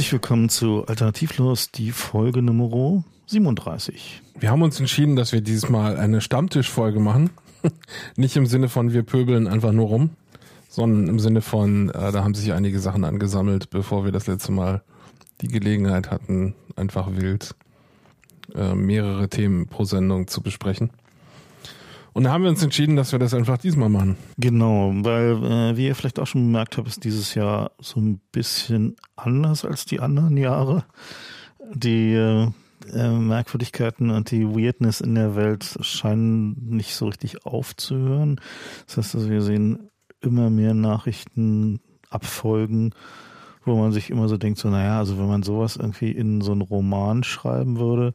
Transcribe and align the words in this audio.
Herzlich 0.00 0.12
willkommen 0.12 0.48
zu 0.48 0.86
Alternativlos, 0.86 1.72
die 1.72 1.92
Folge 1.92 2.40
Nummer 2.40 3.04
37. 3.26 4.22
Wir 4.38 4.50
haben 4.50 4.62
uns 4.62 4.80
entschieden, 4.80 5.14
dass 5.14 5.32
wir 5.32 5.42
dieses 5.42 5.68
Mal 5.68 5.98
eine 5.98 6.22
Stammtischfolge 6.22 7.00
machen. 7.00 7.28
Nicht 8.16 8.34
im 8.34 8.46
Sinne 8.46 8.70
von 8.70 8.94
wir 8.94 9.02
pöbeln 9.02 9.46
einfach 9.46 9.72
nur 9.72 9.88
rum, 9.88 10.10
sondern 10.70 11.06
im 11.06 11.18
Sinne 11.18 11.42
von, 11.42 11.90
äh, 11.90 12.12
da 12.12 12.24
haben 12.24 12.32
sich 12.32 12.54
einige 12.54 12.80
Sachen 12.80 13.04
angesammelt, 13.04 13.68
bevor 13.68 14.06
wir 14.06 14.10
das 14.10 14.26
letzte 14.26 14.52
Mal 14.52 14.80
die 15.42 15.48
Gelegenheit 15.48 16.10
hatten, 16.10 16.54
einfach 16.76 17.14
wild 17.16 17.54
äh, 18.54 18.74
mehrere 18.74 19.28
Themen 19.28 19.66
pro 19.66 19.84
Sendung 19.84 20.28
zu 20.28 20.40
besprechen. 20.40 20.88
Und 22.12 22.24
da 22.24 22.32
haben 22.32 22.42
wir 22.42 22.50
uns 22.50 22.62
entschieden, 22.62 22.96
dass 22.96 23.12
wir 23.12 23.18
das 23.18 23.34
einfach 23.34 23.58
diesmal 23.58 23.88
machen. 23.88 24.16
Genau, 24.36 24.92
weil, 24.94 25.42
äh, 25.44 25.76
wie 25.76 25.86
ihr 25.86 25.94
vielleicht 25.94 26.18
auch 26.18 26.26
schon 26.26 26.46
bemerkt 26.46 26.76
habt, 26.76 26.88
ist 26.88 27.04
dieses 27.04 27.34
Jahr 27.34 27.72
so 27.80 28.00
ein 28.00 28.20
bisschen 28.32 28.96
anders 29.16 29.64
als 29.64 29.84
die 29.84 30.00
anderen 30.00 30.36
Jahre. 30.36 30.84
Die 31.72 32.12
äh, 32.14 32.48
äh, 32.92 33.10
Merkwürdigkeiten 33.10 34.10
und 34.10 34.30
die 34.30 34.46
Weirdness 34.46 35.00
in 35.00 35.14
der 35.14 35.36
Welt 35.36 35.78
scheinen 35.82 36.56
nicht 36.68 36.94
so 36.94 37.06
richtig 37.06 37.46
aufzuhören. 37.46 38.40
Das 38.86 38.96
heißt, 38.96 39.14
also 39.14 39.30
wir 39.30 39.42
sehen 39.42 39.90
immer 40.20 40.50
mehr 40.50 40.74
Nachrichten 40.74 41.80
abfolgen, 42.08 42.92
wo 43.64 43.76
man 43.76 43.92
sich 43.92 44.10
immer 44.10 44.28
so 44.28 44.36
denkt, 44.36 44.58
so, 44.58 44.68
naja, 44.68 44.98
also 44.98 45.18
wenn 45.18 45.28
man 45.28 45.42
sowas 45.42 45.76
irgendwie 45.76 46.10
in 46.10 46.40
so 46.40 46.52
einen 46.52 46.62
Roman 46.62 47.22
schreiben 47.22 47.78
würde, 47.78 48.12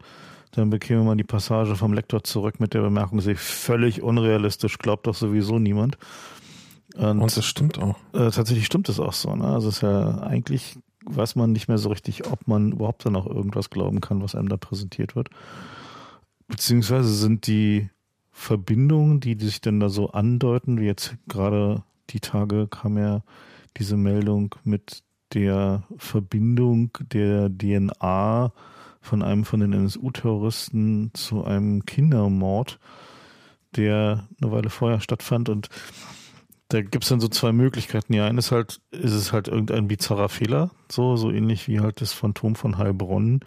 dann 0.56 0.70
bekäme 0.70 1.04
man 1.04 1.18
die 1.18 1.24
Passage 1.24 1.76
vom 1.76 1.94
Lektor 1.94 2.24
zurück 2.24 2.60
mit 2.60 2.74
der 2.74 2.82
Bemerkung, 2.82 3.22
sie 3.22 3.36
völlig 3.36 4.02
unrealistisch, 4.02 4.78
glaubt 4.78 5.08
doch 5.08 5.16
sowieso 5.16 5.60
niemand. 5.60 5.98
Und, 6.96 7.20
Und 7.20 7.36
das 7.36 7.46
stimmt 7.46 7.78
auch. 7.78 7.98
Äh, 8.14 8.32
tatsächlich 8.32 8.66
stimmt 8.66 8.90
es 8.90 9.00
auch 9.00 9.14
so. 9.14 9.36
Ne? 9.36 9.46
Also 9.46 9.70
es 9.70 9.78
ist 9.78 9.82
ja 9.82 10.20
eigentlich 10.20 10.78
weiß 11.06 11.36
man 11.36 11.52
nicht 11.52 11.68
mehr 11.68 11.78
so 11.78 11.90
richtig, 11.90 12.28
ob 12.32 12.48
man 12.48 12.72
überhaupt 12.72 13.06
dann 13.06 13.16
auch 13.16 13.28
irgendwas 13.28 13.70
glauben 13.70 14.02
kann, 14.02 14.22
was 14.22 14.36
einem 14.36 14.50
da 14.50 14.58
präsentiert 14.58 15.16
wird. 15.16 15.30
Beziehungsweise 16.48 17.14
sind 17.14 17.48
die 17.48 17.90
Verbindungen, 18.32 19.20
die 19.20 19.38
sich 19.40 19.62
denn 19.62 19.80
da 19.80 19.90
so 19.90 20.10
andeuten, 20.12 20.80
wie 20.80 20.86
jetzt 20.86 21.16
gerade 21.28 21.84
die 22.10 22.20
Tage 22.20 22.68
kam 22.68 22.98
ja 22.98 23.24
diese 23.78 23.98
Meldung 23.98 24.56
mit 24.64 25.04
der 25.34 25.84
Verbindung 25.98 26.92
der 27.00 27.50
DNA 27.50 28.52
von 29.06 29.22
einem 29.22 29.46
von 29.46 29.60
den 29.60 29.74
NSU-Terroristen 29.74 31.12
zu 31.14 31.46
einem 31.46 31.86
Kindermord, 31.86 32.80
der 33.76 34.28
eine 34.42 34.52
Weile 34.52 34.70
vorher 34.70 35.00
stattfand. 35.00 35.50
Und 35.50 35.70
da 36.70 36.82
gibt 36.82 37.04
es 37.04 37.10
dann 37.10 37.20
so 37.20 37.28
zwei 37.28 37.52
Möglichkeiten. 37.52 38.14
Die 38.14 38.20
eine 38.20 38.40
ist 38.40 38.52
halt, 38.52 38.82
ist 38.92 39.14
es 39.14 39.32
halt 39.32 39.48
irgendein 39.48 39.88
bizarrer 39.88 40.30
Fehler, 40.30 40.72
so, 40.92 41.16
so 41.16 41.32
ähnlich 41.32 41.68
wie 41.68 41.80
halt 41.80 42.02
das 42.02 42.14
Phantom 42.14 42.56
von 42.56 42.78
Heilbronn, 42.78 43.42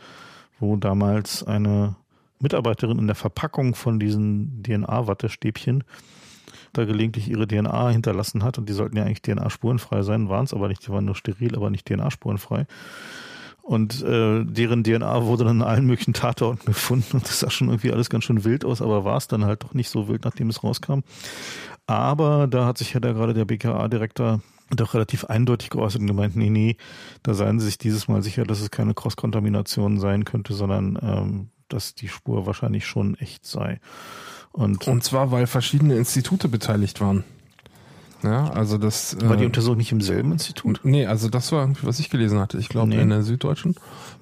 wo 0.61 0.77
damals 0.77 1.43
eine 1.43 1.97
Mitarbeiterin 2.41 2.99
in 2.99 3.07
der 3.07 3.17
Verpackung 3.17 3.75
von 3.75 3.99
diesen 3.99 4.63
DNA-Wattestäbchen 4.63 5.85
da 6.73 6.85
gelegentlich 6.85 7.29
ihre 7.29 7.49
DNA 7.49 7.91
hinterlassen 7.91 8.45
hat 8.45 8.59
und 8.59 8.69
die 8.69 8.73
sollten 8.73 8.97
ja 8.97 9.05
eigentlich 9.05 9.23
DNA-spurenfrei 9.23 10.03
sein, 10.03 10.29
waren 10.29 10.45
es 10.45 10.55
aber 10.55 10.69
nicht, 10.69 10.87
die 10.87 10.91
waren 10.91 11.05
nur 11.05 11.15
steril, 11.17 11.57
aber 11.57 11.71
nicht 11.71 11.87
DNA-spurenfrei. 11.87 12.67
Und 13.69 14.03
äh, 14.03 14.47
deren 14.47 14.83
DNA 14.83 15.27
wurde 15.27 15.45
dann 15.45 15.57
in 15.57 15.63
allen 15.63 15.85
möglichen 15.85 16.15
Tatorten 16.15 16.65
gefunden 16.65 17.19
und 17.19 17.29
das 17.29 17.41
sah 17.41 17.51
schon 17.51 17.69
irgendwie 17.69 17.93
alles 17.93 18.09
ganz 18.09 18.25
schön 18.25 18.43
wild 18.43 18.65
aus, 18.65 18.81
aber 18.81 19.05
war 19.05 19.19
es 19.19 19.29
dann 19.29 19.45
halt 19.45 19.63
doch 19.63 19.75
nicht 19.75 19.91
so 19.91 20.09
wild, 20.09 20.25
nachdem 20.25 20.49
es 20.49 20.65
rauskam. 20.65 21.01
Aber 21.87 22.47
da 22.47 22.65
hat 22.65 22.79
sich 22.79 22.95
ja 22.95 23.01
da 23.01 23.13
gerade 23.13 23.35
der 23.35 23.45
BKA-Direktor 23.45 24.41
doch 24.71 24.95
relativ 24.95 25.27
eindeutig 25.27 25.69
geäußert 25.69 26.01
und 26.01 26.07
gemeint, 26.07 26.35
nee, 26.35 26.49
nee, 26.49 26.79
da 27.23 27.35
seien 27.35 27.61
sie 27.61 27.67
sich 27.67 27.77
dieses 27.77 28.09
Mal 28.09 28.23
sicher, 28.23 28.45
dass 28.45 28.63
es 28.63 28.71
keine 28.71 28.95
Cross-Kontamination 28.95 30.01
sein 30.01 30.25
könnte, 30.25 30.55
sondern 30.55 30.99
ähm, 31.03 31.49
dass 31.69 31.95
die 31.95 32.09
Spur 32.09 32.47
wahrscheinlich 32.47 32.87
schon 32.87 33.17
echt 33.17 33.45
sei. 33.45 33.81
Und, 34.51 34.89
und 34.89 35.05
zwar, 35.05 35.31
weil 35.31 35.47
verschiedene 35.47 35.95
Institute 35.99 36.49
beteiligt 36.49 37.03
waren. 37.03 37.23
Ja, 38.23 38.51
also 38.51 38.79
das. 38.79 39.17
War 39.23 39.37
die 39.37 39.45
äh, 39.45 39.47
Untersuchung 39.47 39.79
nicht 39.79 39.93
im 39.93 40.01
selben 40.01 40.33
Institut? 40.33 40.81
Nee, 40.83 41.07
also 41.07 41.29
das 41.29 41.53
war 41.53 41.61
irgendwie, 41.61 41.87
was 41.87 42.01
ich 42.01 42.11
gelesen 42.11 42.41
hatte. 42.41 42.59
Ich 42.59 42.69
glaube 42.69 42.89
nee. 42.89 43.01
in 43.01 43.11
der 43.11 43.23
Süddeutschen. 43.23 43.77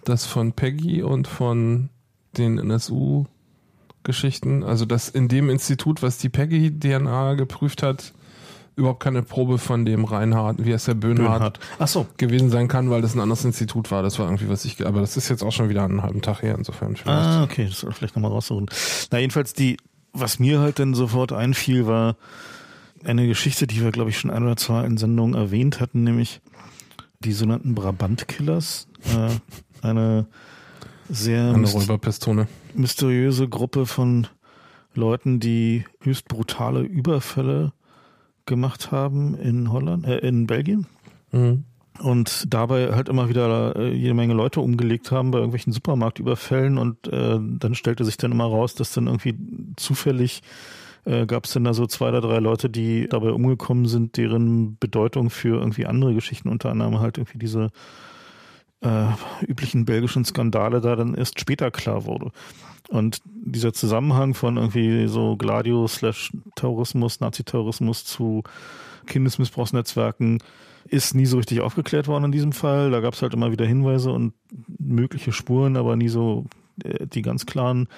Das 0.04 0.26
von 0.26 0.52
Peggy 0.52 1.02
und 1.02 1.28
von 1.28 1.88
den 2.36 2.58
NSU-Geschichten. 2.58 4.62
Also 4.62 4.84
das 4.84 5.08
in 5.08 5.28
dem 5.28 5.48
Institut, 5.48 6.02
was 6.02 6.18
die 6.18 6.28
Peggy-DNA 6.28 7.34
geprüft 7.34 7.82
hat, 7.82 8.12
überhaupt 8.76 9.00
keine 9.00 9.22
Probe 9.22 9.58
von 9.58 9.86
dem 9.86 10.04
Reinhard, 10.04 10.64
wie 10.64 10.74
heißt 10.74 10.88
der 10.88 10.94
Böhnhardt, 10.94 11.32
Böhnhardt. 11.32 11.60
Ach 11.78 11.88
so. 11.88 12.06
gewesen 12.18 12.50
sein 12.50 12.68
kann, 12.68 12.90
weil 12.90 13.00
das 13.00 13.14
ein 13.14 13.20
anderes 13.20 13.44
Institut 13.44 13.90
war. 13.90 14.02
Das 14.02 14.18
war 14.18 14.26
irgendwie, 14.26 14.50
was 14.50 14.66
ich, 14.66 14.86
aber 14.86 15.00
das 15.00 15.16
ist 15.16 15.30
jetzt 15.30 15.42
auch 15.42 15.52
schon 15.52 15.70
wieder 15.70 15.84
einen 15.84 16.02
halben 16.02 16.20
Tag 16.20 16.42
her, 16.42 16.54
insofern. 16.56 16.96
Vielleicht. 16.96 17.18
Ah, 17.18 17.42
okay, 17.42 17.66
das 17.68 17.80
soll 17.80 17.92
vielleicht 17.92 18.14
nochmal 18.14 18.32
raussuchen. 18.32 18.66
Na, 19.10 19.18
jedenfalls 19.18 19.54
die, 19.54 19.78
was 20.12 20.38
mir 20.38 20.60
halt 20.60 20.78
dann 20.78 20.92
sofort 20.92 21.32
einfiel, 21.32 21.86
war, 21.86 22.16
eine 23.06 23.26
Geschichte, 23.26 23.66
die 23.66 23.82
wir, 23.82 23.92
glaube 23.92 24.10
ich, 24.10 24.18
schon 24.18 24.30
ein 24.30 24.42
oder 24.42 24.56
zwei 24.56 24.84
in 24.84 24.96
Sendungen 24.96 25.34
erwähnt 25.34 25.80
hatten, 25.80 26.04
nämlich 26.04 26.40
die 27.20 27.32
sogenannten 27.32 27.74
Brabant-Killers. 27.74 28.88
Äh, 29.14 29.86
eine 29.86 30.26
sehr 31.08 31.54
eine 31.54 31.68
Räuberpistole. 31.68 32.48
mysteriöse 32.74 33.48
Gruppe 33.48 33.86
von 33.86 34.26
Leuten, 34.94 35.40
die 35.40 35.84
höchst 36.00 36.28
brutale 36.28 36.80
Überfälle 36.80 37.72
gemacht 38.46 38.90
haben 38.90 39.34
in 39.34 39.70
Holland, 39.70 40.06
äh, 40.06 40.18
in 40.18 40.46
Belgien. 40.46 40.86
Mhm. 41.32 41.64
Und 41.98 42.52
dabei 42.52 42.94
halt 42.94 43.08
immer 43.08 43.28
wieder 43.28 43.76
äh, 43.76 43.94
jede 43.94 44.14
Menge 44.14 44.34
Leute 44.34 44.60
umgelegt 44.60 45.10
haben 45.10 45.30
bei 45.30 45.38
irgendwelchen 45.38 45.72
Supermarktüberfällen 45.72 46.76
und 46.76 47.08
äh, 47.08 47.38
dann 47.40 47.74
stellte 47.74 48.04
sich 48.04 48.16
dann 48.18 48.32
immer 48.32 48.44
raus, 48.44 48.74
dass 48.74 48.92
dann 48.92 49.06
irgendwie 49.06 49.34
zufällig 49.76 50.42
äh, 51.06 51.24
gab 51.26 51.44
es 51.44 51.52
denn 51.52 51.64
da 51.64 51.72
so 51.72 51.86
zwei 51.86 52.08
oder 52.08 52.20
drei 52.20 52.38
Leute, 52.38 52.68
die 52.68 53.08
dabei 53.08 53.30
umgekommen 53.30 53.86
sind, 53.86 54.16
deren 54.16 54.76
Bedeutung 54.78 55.30
für 55.30 55.58
irgendwie 55.58 55.86
andere 55.86 56.14
Geschichten, 56.14 56.48
unter 56.48 56.70
anderem 56.70 57.00
halt 57.00 57.16
irgendwie 57.16 57.38
diese 57.38 57.70
äh, 58.82 59.06
üblichen 59.46 59.84
belgischen 59.84 60.24
Skandale 60.24 60.80
da 60.80 60.96
dann 60.96 61.14
erst 61.14 61.40
später 61.40 61.70
klar 61.70 62.04
wurde. 62.04 62.30
Und 62.88 63.20
dieser 63.24 63.72
Zusammenhang 63.72 64.34
von 64.34 64.56
irgendwie 64.56 65.06
so 65.06 65.36
Gladio 65.36 65.86
slash 65.88 66.32
Terrorismus, 66.56 67.20
Naziterrorismus 67.20 68.04
zu 68.04 68.42
Kindesmissbrauchsnetzwerken 69.06 70.42
ist 70.88 71.14
nie 71.14 71.26
so 71.26 71.38
richtig 71.38 71.60
aufgeklärt 71.60 72.06
worden 72.06 72.24
in 72.24 72.32
diesem 72.32 72.52
Fall. 72.52 72.90
Da 72.90 73.00
gab 73.00 73.14
es 73.14 73.22
halt 73.22 73.34
immer 73.34 73.50
wieder 73.50 73.64
Hinweise 73.64 74.12
und 74.12 74.34
mögliche 74.78 75.32
Spuren, 75.32 75.76
aber 75.76 75.96
nie 75.96 76.08
so 76.08 76.46
äh, 76.82 77.06
die 77.06 77.22
ganz 77.22 77.46
klaren 77.46 77.88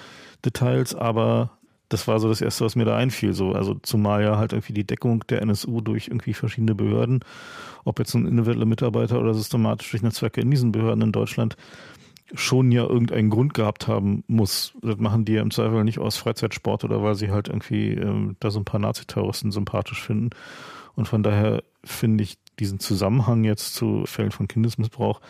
Details. 0.43 0.95
Aber 0.95 1.58
das 1.89 2.07
war 2.07 2.19
so 2.19 2.29
das 2.29 2.41
Erste, 2.41 2.63
was 2.63 2.75
mir 2.75 2.85
da 2.85 2.95
einfiel. 2.95 3.33
So, 3.33 3.51
also 3.51 3.75
zumal 3.81 4.23
ja 4.23 4.37
halt 4.37 4.53
irgendwie 4.53 4.73
die 4.73 4.85
Deckung 4.85 5.23
der 5.27 5.41
NSU 5.41 5.81
durch 5.81 6.07
irgendwie 6.07 6.33
verschiedene 6.33 6.75
Behörden, 6.75 7.19
ob 7.83 7.99
jetzt 7.99 8.13
ein 8.13 8.27
individueller 8.27 8.65
Mitarbeiter 8.65 9.19
oder 9.19 9.33
systematisch 9.33 9.89
durch 9.91 10.03
Netzwerke 10.03 10.41
in 10.41 10.51
diesen 10.51 10.71
Behörden 10.71 11.01
in 11.01 11.11
Deutschland, 11.11 11.57
schon 12.35 12.71
ja 12.71 12.83
irgendeinen 12.83 13.31
Grund 13.31 13.55
gehabt 13.55 13.87
haben 13.87 14.23
muss. 14.27 14.73
Das 14.81 14.97
machen 14.97 15.25
die 15.25 15.33
ja 15.33 15.41
im 15.41 15.49
Zweifel 15.49 15.83
nicht 15.83 15.97
aus 15.97 16.17
Freizeitsport 16.17 16.83
oder 16.83 17.01
weil 17.01 17.15
sie 17.15 17.31
halt 17.31 17.47
irgendwie 17.47 17.93
ähm, 17.93 18.35
da 18.39 18.51
so 18.51 18.59
ein 18.59 18.65
paar 18.65 18.79
Naziterroristen 18.79 19.51
sympathisch 19.51 20.01
finden. 20.01 20.29
Und 20.95 21.07
von 21.07 21.23
daher 21.23 21.63
finde 21.83 22.23
ich 22.23 22.37
diesen 22.59 22.79
Zusammenhang 22.79 23.45
jetzt 23.45 23.73
zu 23.73 24.03
Fällen 24.05 24.31
von 24.31 24.47
Kindesmissbrauch 24.47 25.21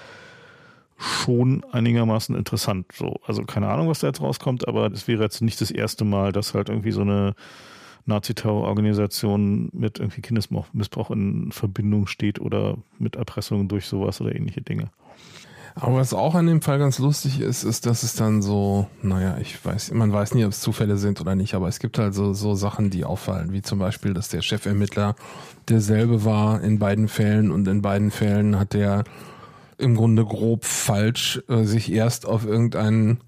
schon 0.99 1.63
einigermaßen 1.71 2.35
interessant. 2.35 2.87
So, 2.93 3.19
also 3.25 3.43
keine 3.43 3.69
Ahnung, 3.69 3.87
was 3.87 3.99
da 3.99 4.07
jetzt 4.07 4.21
rauskommt, 4.21 4.67
aber 4.67 4.91
es 4.91 5.07
wäre 5.07 5.23
jetzt 5.23 5.41
nicht 5.41 5.61
das 5.61 5.71
erste 5.71 6.03
Mal, 6.03 6.31
dass 6.31 6.53
halt 6.53 6.69
irgendwie 6.69 6.91
so 6.91 7.01
eine 7.01 7.35
Nazi-Terrororganisation 8.05 9.69
mit 9.71 9.99
irgendwie 9.99 10.21
Kindesmissbrauch 10.21 11.11
in 11.11 11.51
Verbindung 11.51 12.07
steht 12.07 12.39
oder 12.39 12.77
mit 12.97 13.15
Erpressungen 13.15 13.69
durch 13.69 13.85
sowas 13.85 14.19
oder 14.19 14.35
ähnliche 14.35 14.61
Dinge. 14.61 14.91
Aber 15.75 15.95
was 15.95 16.13
auch 16.13 16.35
an 16.35 16.47
dem 16.47 16.61
Fall 16.61 16.79
ganz 16.79 16.99
lustig 16.99 17.39
ist, 17.39 17.63
ist, 17.63 17.85
dass 17.85 18.03
es 18.03 18.15
dann 18.15 18.41
so, 18.41 18.87
naja, 19.01 19.37
ich 19.39 19.63
weiß, 19.63 19.91
man 19.93 20.11
weiß 20.11 20.33
nie, 20.33 20.43
ob 20.43 20.51
es 20.51 20.59
Zufälle 20.59 20.97
sind 20.97 21.21
oder 21.21 21.35
nicht, 21.35 21.53
aber 21.53 21.69
es 21.69 21.79
gibt 21.79 21.97
halt 21.97 22.13
so, 22.13 22.33
so 22.33 22.55
Sachen, 22.55 22.89
die 22.89 23.05
auffallen, 23.05 23.53
wie 23.53 23.61
zum 23.61 23.79
Beispiel, 23.79 24.13
dass 24.13 24.27
der 24.27 24.41
Chefermittler 24.41 25.15
derselbe 25.69 26.25
war 26.25 26.61
in 26.61 26.79
beiden 26.79 27.07
Fällen 27.07 27.51
und 27.51 27.67
in 27.67 27.81
beiden 27.81 28.11
Fällen 28.11 28.59
hat 28.59 28.73
der 28.73 29.05
im 29.79 29.95
Grunde 29.95 30.25
grob 30.25 30.65
falsch 30.65 31.41
äh, 31.47 31.63
sich 31.63 31.91
erst 31.91 32.25
auf 32.25 32.45
irgendein 32.45 33.19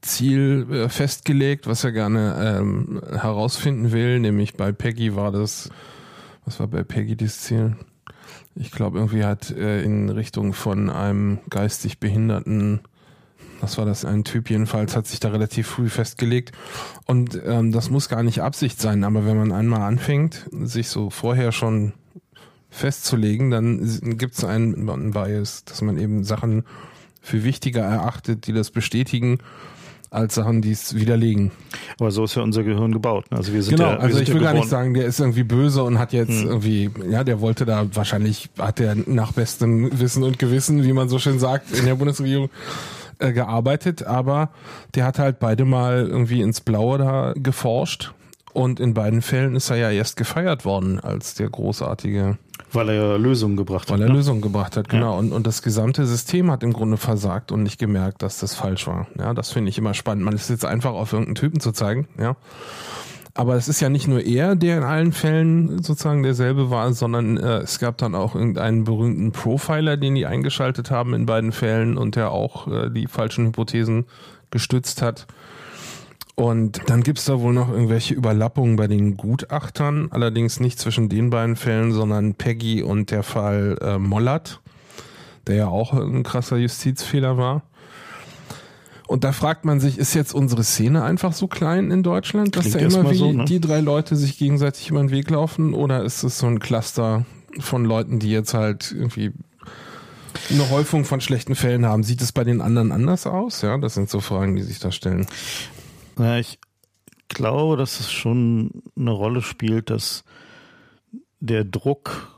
Ziel 0.00 0.66
äh, 0.70 0.88
festgelegt, 0.88 1.66
was 1.66 1.84
er 1.84 1.92
gerne 1.92 2.58
ähm, 2.60 3.00
herausfinden 3.10 3.92
will, 3.92 4.20
nämlich 4.20 4.54
bei 4.54 4.72
Peggy 4.72 5.16
war 5.16 5.32
das, 5.32 5.68
was 6.44 6.60
war 6.60 6.68
bei 6.68 6.84
Peggy 6.84 7.16
das 7.16 7.40
Ziel? 7.40 7.76
Ich 8.54 8.70
glaube, 8.70 8.98
irgendwie 8.98 9.24
hat 9.24 9.50
äh, 9.50 9.82
in 9.82 10.08
Richtung 10.08 10.52
von 10.52 10.88
einem 10.88 11.40
geistig 11.50 11.98
Behinderten, 11.98 12.80
was 13.60 13.78
war 13.78 13.84
das, 13.84 14.04
ein 14.04 14.24
Typ 14.24 14.48
jedenfalls, 14.48 14.96
hat 14.96 15.06
sich 15.06 15.20
da 15.20 15.28
relativ 15.30 15.66
früh 15.66 15.88
festgelegt. 15.88 16.52
Und 17.06 17.40
ähm, 17.44 17.72
das 17.72 17.90
muss 17.90 18.08
gar 18.08 18.22
nicht 18.22 18.40
Absicht 18.42 18.80
sein, 18.80 19.04
aber 19.04 19.26
wenn 19.26 19.36
man 19.36 19.52
einmal 19.52 19.82
anfängt, 19.82 20.48
sich 20.52 20.88
so 20.88 21.10
vorher 21.10 21.52
schon 21.52 21.92
festzulegen, 22.76 23.50
dann 23.50 24.00
gibt 24.18 24.34
es 24.34 24.44
einen, 24.44 25.12
Bias, 25.12 25.64
dass 25.64 25.82
man 25.82 25.98
eben 25.98 26.24
Sachen 26.24 26.64
für 27.20 27.42
wichtiger 27.42 27.82
erachtet, 27.82 28.46
die 28.46 28.52
das 28.52 28.70
bestätigen, 28.70 29.38
als 30.10 30.36
Sachen, 30.36 30.62
die 30.62 30.70
es 30.70 30.94
widerlegen. 30.94 31.50
Aber 31.98 32.10
so 32.10 32.24
ist 32.24 32.36
ja 32.36 32.42
unser 32.42 32.62
Gehirn 32.62 32.92
gebaut. 32.92 33.30
Ne? 33.30 33.38
Also 33.38 33.52
wir 33.52 33.62
sind 33.62 33.76
genau, 33.76 33.90
ja, 33.90 33.96
wir 33.96 34.02
also 34.02 34.16
sind 34.16 34.28
ich 34.28 34.34
will 34.34 34.42
gar 34.42 34.54
nicht 34.54 34.68
sagen, 34.68 34.94
der 34.94 35.06
ist 35.06 35.18
irgendwie 35.18 35.42
böse 35.42 35.82
und 35.82 35.98
hat 35.98 36.12
jetzt 36.12 36.42
Hm. 36.42 36.48
irgendwie, 36.48 36.90
ja, 37.10 37.24
der 37.24 37.40
wollte 37.40 37.66
da 37.66 37.86
wahrscheinlich, 37.92 38.48
hat 38.58 38.78
der 38.78 38.94
nach 38.94 39.32
bestem 39.32 39.90
Wissen 39.98 40.22
und 40.22 40.38
Gewissen, 40.38 40.84
wie 40.84 40.92
man 40.92 41.08
so 41.08 41.18
schön 41.18 41.38
sagt, 41.38 41.72
in 41.76 41.86
der 41.86 41.96
Bundesregierung 41.96 42.50
äh, 43.18 43.32
gearbeitet, 43.32 44.04
aber 44.04 44.50
der 44.94 45.04
hat 45.04 45.18
halt 45.18 45.38
beide 45.38 45.64
mal 45.64 46.06
irgendwie 46.06 46.40
ins 46.40 46.60
Blaue 46.60 46.98
da 46.98 47.32
geforscht 47.34 48.12
und 48.52 48.80
in 48.80 48.94
beiden 48.94 49.22
Fällen 49.22 49.56
ist 49.56 49.70
er 49.70 49.76
ja 49.76 49.90
erst 49.90 50.16
gefeiert 50.16 50.64
worden 50.64 51.00
als 51.00 51.34
der 51.34 51.50
großartige 51.50 52.38
Weil 52.72 52.88
er 52.88 52.94
ja 52.94 53.16
Lösungen 53.16 53.56
gebracht 53.56 53.88
weil 53.90 53.98
hat. 53.98 54.06
er 54.06 54.08
ne? 54.08 54.14
Lösungen 54.14 54.40
gebracht 54.40 54.76
hat, 54.76 54.88
genau. 54.88 55.18
Und, 55.18 55.32
und 55.32 55.46
das 55.46 55.62
gesamte 55.62 56.06
System 56.06 56.50
hat 56.50 56.62
im 56.62 56.72
Grunde 56.72 56.96
versagt 56.96 57.52
und 57.52 57.62
nicht 57.62 57.78
gemerkt, 57.78 58.22
dass 58.22 58.40
das 58.40 58.54
falsch 58.54 58.86
war. 58.86 59.06
Ja, 59.18 59.34
das 59.34 59.50
finde 59.52 59.70
ich 59.70 59.78
immer 59.78 59.94
spannend. 59.94 60.24
Man 60.24 60.34
ist 60.34 60.50
jetzt 60.50 60.64
einfach 60.64 60.92
auf 60.92 61.12
irgendeinen 61.12 61.36
Typen 61.36 61.60
zu 61.60 61.72
zeigen, 61.72 62.08
ja. 62.18 62.36
Aber 63.34 63.54
es 63.54 63.68
ist 63.68 63.80
ja 63.80 63.90
nicht 63.90 64.08
nur 64.08 64.22
er, 64.22 64.56
der 64.56 64.78
in 64.78 64.82
allen 64.82 65.12
Fällen 65.12 65.82
sozusagen 65.82 66.22
derselbe 66.22 66.70
war, 66.70 66.90
sondern 66.94 67.36
äh, 67.36 67.58
es 67.58 67.78
gab 67.78 67.98
dann 67.98 68.14
auch 68.14 68.34
irgendeinen 68.34 68.84
berühmten 68.84 69.30
Profiler, 69.32 69.98
den 69.98 70.14
die 70.14 70.24
eingeschaltet 70.24 70.90
haben 70.90 71.12
in 71.12 71.26
beiden 71.26 71.52
Fällen 71.52 71.98
und 71.98 72.16
der 72.16 72.30
auch 72.30 72.66
äh, 72.66 72.90
die 72.90 73.06
falschen 73.06 73.48
Hypothesen 73.48 74.06
gestützt 74.50 75.02
hat. 75.02 75.26
Und 76.36 76.82
dann 76.90 77.02
gibt's 77.02 77.24
da 77.24 77.40
wohl 77.40 77.54
noch 77.54 77.70
irgendwelche 77.70 78.12
Überlappungen 78.12 78.76
bei 78.76 78.86
den 78.86 79.16
Gutachtern, 79.16 80.08
allerdings 80.10 80.60
nicht 80.60 80.78
zwischen 80.78 81.08
den 81.08 81.30
beiden 81.30 81.56
Fällen, 81.56 81.92
sondern 81.92 82.34
Peggy 82.34 82.82
und 82.82 83.10
der 83.10 83.22
Fall 83.22 83.78
äh, 83.80 83.98
Mollert, 83.98 84.60
der 85.46 85.56
ja 85.56 85.68
auch 85.68 85.94
ein 85.94 86.24
krasser 86.24 86.58
Justizfehler 86.58 87.38
war. 87.38 87.62
Und 89.06 89.24
da 89.24 89.32
fragt 89.32 89.64
man 89.64 89.80
sich, 89.80 89.96
ist 89.96 90.12
jetzt 90.12 90.34
unsere 90.34 90.62
Szene 90.62 91.04
einfach 91.04 91.32
so 91.32 91.46
klein 91.46 91.90
in 91.90 92.02
Deutschland, 92.02 92.54
dass 92.54 92.66
Klingt 92.66 92.92
da 92.92 93.00
immer 93.00 93.10
wie 93.10 93.16
so, 93.16 93.32
ne? 93.32 93.44
die 93.46 93.60
drei 93.60 93.80
Leute 93.80 94.14
sich 94.14 94.36
gegenseitig 94.36 94.90
über 94.90 95.00
den 95.00 95.10
Weg 95.10 95.30
laufen? 95.30 95.72
Oder 95.72 96.04
ist 96.04 96.22
es 96.22 96.38
so 96.38 96.46
ein 96.46 96.58
Cluster 96.58 97.24
von 97.60 97.86
Leuten, 97.86 98.18
die 98.18 98.30
jetzt 98.30 98.52
halt 98.52 98.92
irgendwie 98.92 99.32
eine 100.50 100.68
Häufung 100.68 101.06
von 101.06 101.22
schlechten 101.22 101.54
Fällen 101.54 101.86
haben? 101.86 102.02
Sieht 102.02 102.20
es 102.20 102.32
bei 102.32 102.44
den 102.44 102.60
anderen 102.60 102.92
anders 102.92 103.26
aus? 103.26 103.62
Ja, 103.62 103.78
das 103.78 103.94
sind 103.94 104.10
so 104.10 104.20
Fragen, 104.20 104.56
die 104.56 104.62
sich 104.62 104.80
da 104.80 104.92
stellen. 104.92 105.26
Ja, 106.18 106.38
ich 106.38 106.58
glaube, 107.28 107.76
dass 107.76 108.00
es 108.00 108.10
schon 108.10 108.82
eine 108.96 109.10
Rolle 109.10 109.42
spielt, 109.42 109.90
dass 109.90 110.24
der 111.40 111.64
Druck, 111.64 112.32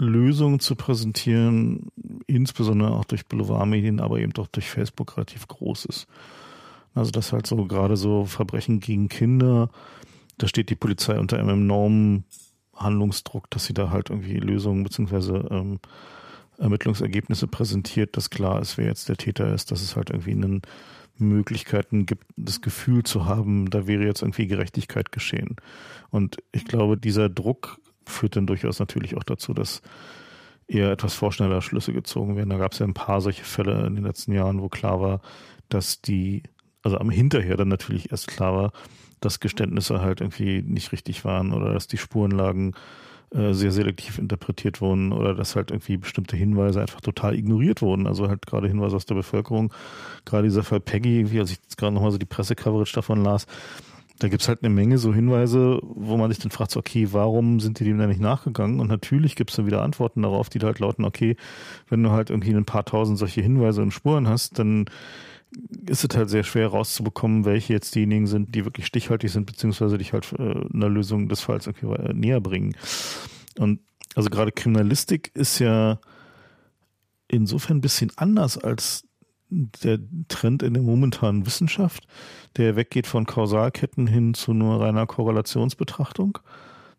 Lösungen 0.00 0.60
zu 0.60 0.76
präsentieren, 0.76 1.90
insbesondere 2.26 2.92
auch 2.92 3.04
durch 3.04 3.26
Boulevardmedien, 3.26 3.98
aber 3.98 4.20
eben 4.20 4.32
auch 4.38 4.46
durch 4.46 4.70
Facebook 4.70 5.16
relativ 5.16 5.48
groß 5.48 5.86
ist. 5.86 6.06
Also 6.94 7.10
dass 7.10 7.32
halt 7.32 7.46
so 7.46 7.64
gerade 7.66 7.96
so 7.96 8.24
Verbrechen 8.24 8.80
gegen 8.80 9.08
Kinder, 9.08 9.70
da 10.36 10.46
steht 10.46 10.70
die 10.70 10.76
Polizei 10.76 11.18
unter 11.18 11.38
einem 11.38 11.62
enormen 11.62 12.24
Handlungsdruck, 12.76 13.50
dass 13.50 13.64
sie 13.64 13.74
da 13.74 13.90
halt 13.90 14.10
irgendwie 14.10 14.36
Lösungen 14.36 14.84
beziehungsweise 14.84 15.48
ähm, 15.50 15.80
Ermittlungsergebnisse 16.58 17.48
präsentiert, 17.48 18.16
dass 18.16 18.30
klar 18.30 18.60
ist, 18.60 18.78
wer 18.78 18.86
jetzt 18.86 19.08
der 19.08 19.16
Täter 19.16 19.52
ist, 19.52 19.70
dass 19.70 19.82
es 19.82 19.96
halt 19.96 20.10
irgendwie 20.10 20.32
einen 20.32 20.62
Möglichkeiten 21.20 22.06
gibt, 22.06 22.24
das 22.36 22.60
Gefühl 22.60 23.02
zu 23.02 23.26
haben, 23.26 23.70
da 23.70 23.86
wäre 23.86 24.04
jetzt 24.04 24.22
irgendwie 24.22 24.46
Gerechtigkeit 24.46 25.12
geschehen. 25.12 25.56
Und 26.10 26.36
ich 26.52 26.64
glaube, 26.64 26.96
dieser 26.96 27.28
Druck 27.28 27.78
führt 28.06 28.36
dann 28.36 28.46
durchaus 28.46 28.78
natürlich 28.78 29.16
auch 29.16 29.24
dazu, 29.24 29.54
dass 29.54 29.82
eher 30.66 30.90
etwas 30.90 31.14
vorschneller 31.14 31.62
Schlüsse 31.62 31.92
gezogen 31.92 32.36
werden. 32.36 32.50
Da 32.50 32.58
gab 32.58 32.72
es 32.72 32.78
ja 32.78 32.86
ein 32.86 32.94
paar 32.94 33.20
solche 33.20 33.44
Fälle 33.44 33.86
in 33.86 33.94
den 33.94 34.04
letzten 34.04 34.32
Jahren, 34.32 34.60
wo 34.60 34.68
klar 34.68 35.00
war, 35.00 35.20
dass 35.68 36.02
die, 36.02 36.42
also 36.82 36.98
am 36.98 37.10
Hinterher 37.10 37.56
dann 37.56 37.68
natürlich 37.68 38.10
erst 38.10 38.28
klar 38.28 38.54
war, 38.54 38.72
dass 39.20 39.40
Geständnisse 39.40 40.00
halt 40.00 40.20
irgendwie 40.20 40.62
nicht 40.62 40.92
richtig 40.92 41.24
waren 41.24 41.52
oder 41.52 41.72
dass 41.72 41.88
die 41.88 41.98
Spurenlagen 41.98 42.74
äh, 43.34 43.52
sehr 43.52 43.72
selektiv 43.72 44.18
interpretiert 44.18 44.80
wurden 44.80 45.12
oder 45.12 45.34
dass 45.34 45.56
halt 45.56 45.70
irgendwie 45.70 45.98
bestimmte 45.98 46.36
Hinweise 46.36 46.80
einfach 46.80 47.00
total 47.00 47.34
ignoriert 47.34 47.82
wurden. 47.82 48.06
Also 48.06 48.28
halt 48.28 48.46
gerade 48.46 48.68
Hinweise 48.68 48.96
aus 48.96 49.06
der 49.06 49.16
Bevölkerung, 49.16 49.72
gerade 50.24 50.44
dieser 50.44 50.62
Fall 50.62 50.80
Peggy, 50.80 51.18
irgendwie, 51.18 51.40
als 51.40 51.50
ich 51.50 51.58
jetzt 51.62 51.76
gerade 51.76 51.94
nochmal 51.94 52.10
so 52.10 52.18
die 52.18 52.26
Pressecoverage 52.26 52.94
davon 52.94 53.22
las, 53.22 53.46
da 54.18 54.28
gibt's 54.28 54.48
halt 54.48 54.62
eine 54.62 54.74
Menge 54.74 54.98
so 54.98 55.14
Hinweise, 55.14 55.78
wo 55.82 56.16
man 56.16 56.30
sich 56.30 56.40
dann 56.40 56.50
fragt, 56.50 56.72
so, 56.72 56.80
okay, 56.80 57.08
warum 57.12 57.60
sind 57.60 57.78
die 57.78 57.84
dem 57.84 57.98
da 57.98 58.06
nicht 58.06 58.20
nachgegangen? 58.20 58.80
Und 58.80 58.88
natürlich 58.88 59.36
gibt's 59.36 59.56
dann 59.56 59.66
wieder 59.66 59.82
Antworten 59.82 60.22
darauf, 60.22 60.48
die 60.48 60.58
halt 60.58 60.80
lauten, 60.80 61.04
okay, 61.04 61.36
wenn 61.88 62.02
du 62.02 62.10
halt 62.10 62.30
irgendwie 62.30 62.52
ein 62.52 62.64
paar 62.64 62.84
tausend 62.84 63.18
solche 63.18 63.42
Hinweise 63.42 63.82
und 63.82 63.92
Spuren 63.92 64.28
hast, 64.28 64.58
dann 64.58 64.86
ist 65.86 66.04
es 66.04 66.16
halt 66.16 66.28
sehr 66.28 66.44
schwer 66.44 66.68
rauszubekommen, 66.68 67.44
welche 67.44 67.72
jetzt 67.72 67.94
diejenigen 67.94 68.26
sind, 68.26 68.54
die 68.54 68.64
wirklich 68.64 68.86
stichhaltig 68.86 69.30
sind, 69.30 69.46
beziehungsweise 69.46 69.98
dich 69.98 70.12
halt 70.12 70.32
äh, 70.38 70.54
einer 70.72 70.88
Lösung 70.88 71.28
des 71.28 71.40
Falls 71.40 71.66
irgendwie 71.66 71.86
äh, 71.86 72.12
näher 72.12 72.40
bringen. 72.40 72.76
Und 73.58 73.80
also 74.14 74.30
gerade 74.30 74.52
Kriminalistik 74.52 75.30
ist 75.34 75.58
ja 75.58 75.98
insofern 77.28 77.78
ein 77.78 77.82
bisschen 77.82 78.12
anders 78.16 78.58
als 78.58 79.04
der 79.50 79.98
Trend 80.28 80.62
in 80.62 80.74
der 80.74 80.82
momentanen 80.82 81.46
Wissenschaft, 81.46 82.06
der 82.56 82.76
weggeht 82.76 83.06
von 83.06 83.24
Kausalketten 83.24 84.06
hin 84.06 84.34
zu 84.34 84.52
nur 84.52 84.80
reiner 84.80 85.06
Korrelationsbetrachtung. 85.06 86.38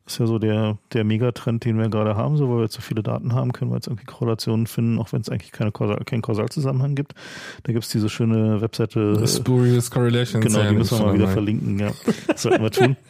Das 0.10 0.16
ist 0.16 0.20
ja 0.22 0.26
so 0.26 0.40
der, 0.40 0.80
der 0.92 1.04
Megatrend, 1.04 1.64
den 1.66 1.78
wir 1.78 1.88
gerade 1.88 2.16
haben, 2.16 2.36
so 2.36 2.50
weil 2.50 2.62
wir 2.62 2.68
so 2.68 2.82
viele 2.82 3.04
Daten 3.04 3.36
haben, 3.36 3.54
können 3.54 3.70
wir 3.70 3.76
jetzt 3.76 3.86
irgendwie 3.86 4.06
Korrelationen 4.06 4.66
finden, 4.66 4.98
auch 4.98 5.14
wenn 5.14 5.22
es 5.22 5.30
eigentlich 5.30 5.52
keine 5.52 5.72
Kausal, 5.72 6.04
keinen 6.04 6.24
Kausalzusammenhang 6.24 6.96
gibt. 6.96 7.14
Da 7.62 7.74
gibt's 7.74 7.90
diese 7.90 8.10
schöne 8.10 8.60
Webseite. 8.60 9.28
Spurious 9.28 9.92
Correlations. 9.92 10.44
Genau, 10.44 10.62
ja, 10.62 10.70
die 10.72 10.78
müssen 10.78 10.98
wir 10.98 11.06
mal 11.06 11.14
wieder 11.14 11.26
schon 11.26 11.34
verlinken, 11.34 11.78
ja. 11.78 11.92
Das 12.26 12.42
sollten 12.42 12.64
wir 12.64 12.72
tun. 12.72 12.98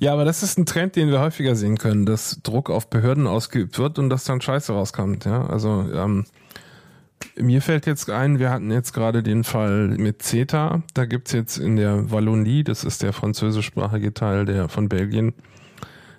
Ja, 0.00 0.12
aber 0.12 0.24
das 0.24 0.42
ist 0.42 0.58
ein 0.58 0.66
Trend, 0.66 0.96
den 0.96 1.08
wir 1.08 1.20
häufiger 1.20 1.54
sehen 1.54 1.78
können, 1.78 2.04
dass 2.04 2.40
Druck 2.42 2.68
auf 2.68 2.90
Behörden 2.90 3.28
ausgeübt 3.28 3.78
wird 3.78 4.00
und 4.00 4.10
dass 4.10 4.24
dann 4.24 4.40
Scheiße 4.40 4.72
rauskommt. 4.72 5.24
Ja, 5.24 5.46
also 5.46 5.86
ähm, 5.94 6.24
mir 7.36 7.62
fällt 7.62 7.86
jetzt 7.86 8.10
ein, 8.10 8.40
wir 8.40 8.50
hatten 8.50 8.72
jetzt 8.72 8.92
gerade 8.92 9.22
den 9.22 9.44
Fall 9.44 9.88
mit 9.88 10.20
CETA. 10.20 10.82
Da 10.94 11.04
gibt's 11.04 11.30
jetzt 11.30 11.58
in 11.58 11.76
der 11.76 12.10
Wallonie, 12.10 12.64
das 12.64 12.82
ist 12.82 13.04
der 13.04 13.12
französischsprachige 13.12 14.12
Teil 14.12 14.46
der 14.46 14.68
von 14.68 14.88
Belgien, 14.88 15.32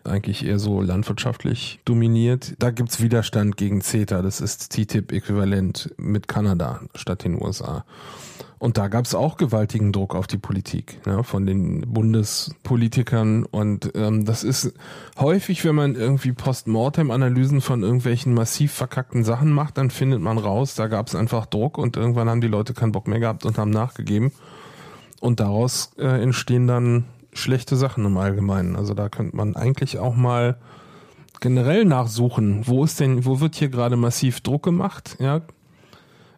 eigentlich 0.05 0.45
eher 0.45 0.59
so 0.59 0.81
landwirtschaftlich 0.81 1.79
dominiert. 1.85 2.55
Da 2.59 2.71
gibt's 2.71 3.01
Widerstand 3.01 3.57
gegen 3.57 3.81
CETA. 3.81 4.21
Das 4.21 4.41
ist 4.41 4.71
TTIP-Äquivalent 4.71 5.93
mit 5.97 6.27
Kanada 6.27 6.81
statt 6.95 7.23
den 7.23 7.41
USA. 7.41 7.85
Und 8.57 8.77
da 8.77 8.87
gab 8.87 9.05
es 9.05 9.13
auch 9.13 9.37
gewaltigen 9.37 9.91
Druck 9.91 10.15
auf 10.15 10.27
die 10.27 10.37
Politik 10.37 10.99
ja, 11.05 11.23
von 11.23 11.45
den 11.45 11.81
Bundespolitikern. 11.81 13.45
Und 13.45 13.91
ähm, 13.95 14.25
das 14.25 14.43
ist 14.43 14.73
häufig, 15.19 15.65
wenn 15.65 15.75
man 15.75 15.95
irgendwie 15.95 16.31
Postmortem-Analysen 16.31 17.61
von 17.61 17.83
irgendwelchen 17.83 18.33
massiv 18.33 18.71
verkackten 18.71 19.23
Sachen 19.23 19.51
macht, 19.51 19.77
dann 19.77 19.91
findet 19.91 20.21
man 20.21 20.37
raus, 20.37 20.75
da 20.75 20.87
gab 20.87 21.07
es 21.07 21.15
einfach 21.15 21.45
Druck 21.45 21.77
und 21.77 21.97
irgendwann 21.97 22.29
haben 22.29 22.41
die 22.41 22.47
Leute 22.47 22.73
keinen 22.73 22.91
Bock 22.91 23.07
mehr 23.07 23.19
gehabt 23.19 23.45
und 23.45 23.57
haben 23.57 23.71
nachgegeben. 23.71 24.31
Und 25.19 25.39
daraus 25.39 25.91
äh, 25.97 26.21
entstehen 26.21 26.67
dann 26.67 27.05
schlechte 27.35 27.75
Sachen 27.75 28.05
im 28.05 28.17
Allgemeinen. 28.17 28.75
Also 28.75 28.93
da 28.93 29.09
könnte 29.09 29.35
man 29.35 29.55
eigentlich 29.55 29.99
auch 29.99 30.15
mal 30.15 30.57
generell 31.41 31.85
nachsuchen, 31.85 32.65
wo 32.65 32.83
ist 32.83 32.99
denn, 32.99 33.25
wo 33.25 33.39
wird 33.39 33.55
hier 33.55 33.69
gerade 33.69 33.97
massiv 33.97 34.41
Druck 34.41 34.63
gemacht? 34.63 35.17
Ja, 35.19 35.41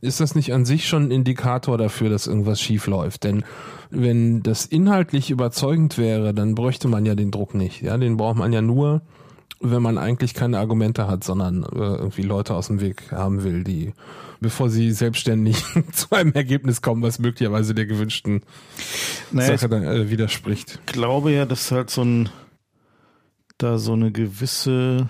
ist 0.01 0.19
das 0.19 0.35
nicht 0.35 0.53
an 0.53 0.65
sich 0.65 0.87
schon 0.87 1.07
ein 1.07 1.11
Indikator 1.11 1.77
dafür, 1.77 2.09
dass 2.09 2.27
irgendwas 2.27 2.61
schief 2.61 2.87
läuft? 2.87 3.23
Denn 3.23 3.43
wenn 3.89 4.43
das 4.43 4.65
inhaltlich 4.65 5.31
überzeugend 5.31 5.97
wäre, 5.97 6.33
dann 6.33 6.55
bräuchte 6.55 6.87
man 6.87 7.05
ja 7.05 7.15
den 7.15 7.31
Druck 7.31 7.53
nicht. 7.53 7.81
Ja, 7.81 7.97
den 7.97 8.17
braucht 8.17 8.37
man 8.37 8.53
ja 8.53 8.61
nur, 8.61 9.01
wenn 9.59 9.81
man 9.81 9.97
eigentlich 9.97 10.33
keine 10.33 10.59
Argumente 10.59 11.07
hat, 11.07 11.23
sondern 11.23 11.63
äh, 11.63 11.77
irgendwie 11.77 12.21
Leute 12.21 12.53
aus 12.53 12.67
dem 12.67 12.79
Weg 12.79 13.11
haben 13.11 13.43
will, 13.43 13.63
die, 13.63 13.93
bevor 14.39 14.69
sie 14.69 14.91
selbstständig 14.91 15.63
zu 15.91 16.11
einem 16.11 16.33
Ergebnis 16.33 16.81
kommen, 16.81 17.01
was 17.01 17.19
möglicherweise 17.19 17.73
der 17.73 17.85
gewünschten 17.85 18.41
Naja, 19.31 19.57
Sache 19.57 19.69
dann 19.69 19.83
äh, 19.83 20.09
widerspricht. 20.09 20.79
Ich 20.87 20.93
glaube 20.93 21.31
ja, 21.31 21.45
dass 21.45 21.71
halt 21.71 21.89
so 21.89 22.03
ein, 22.03 22.29
da 23.57 23.77
so 23.77 23.93
eine 23.93 24.11
gewisse, 24.11 25.09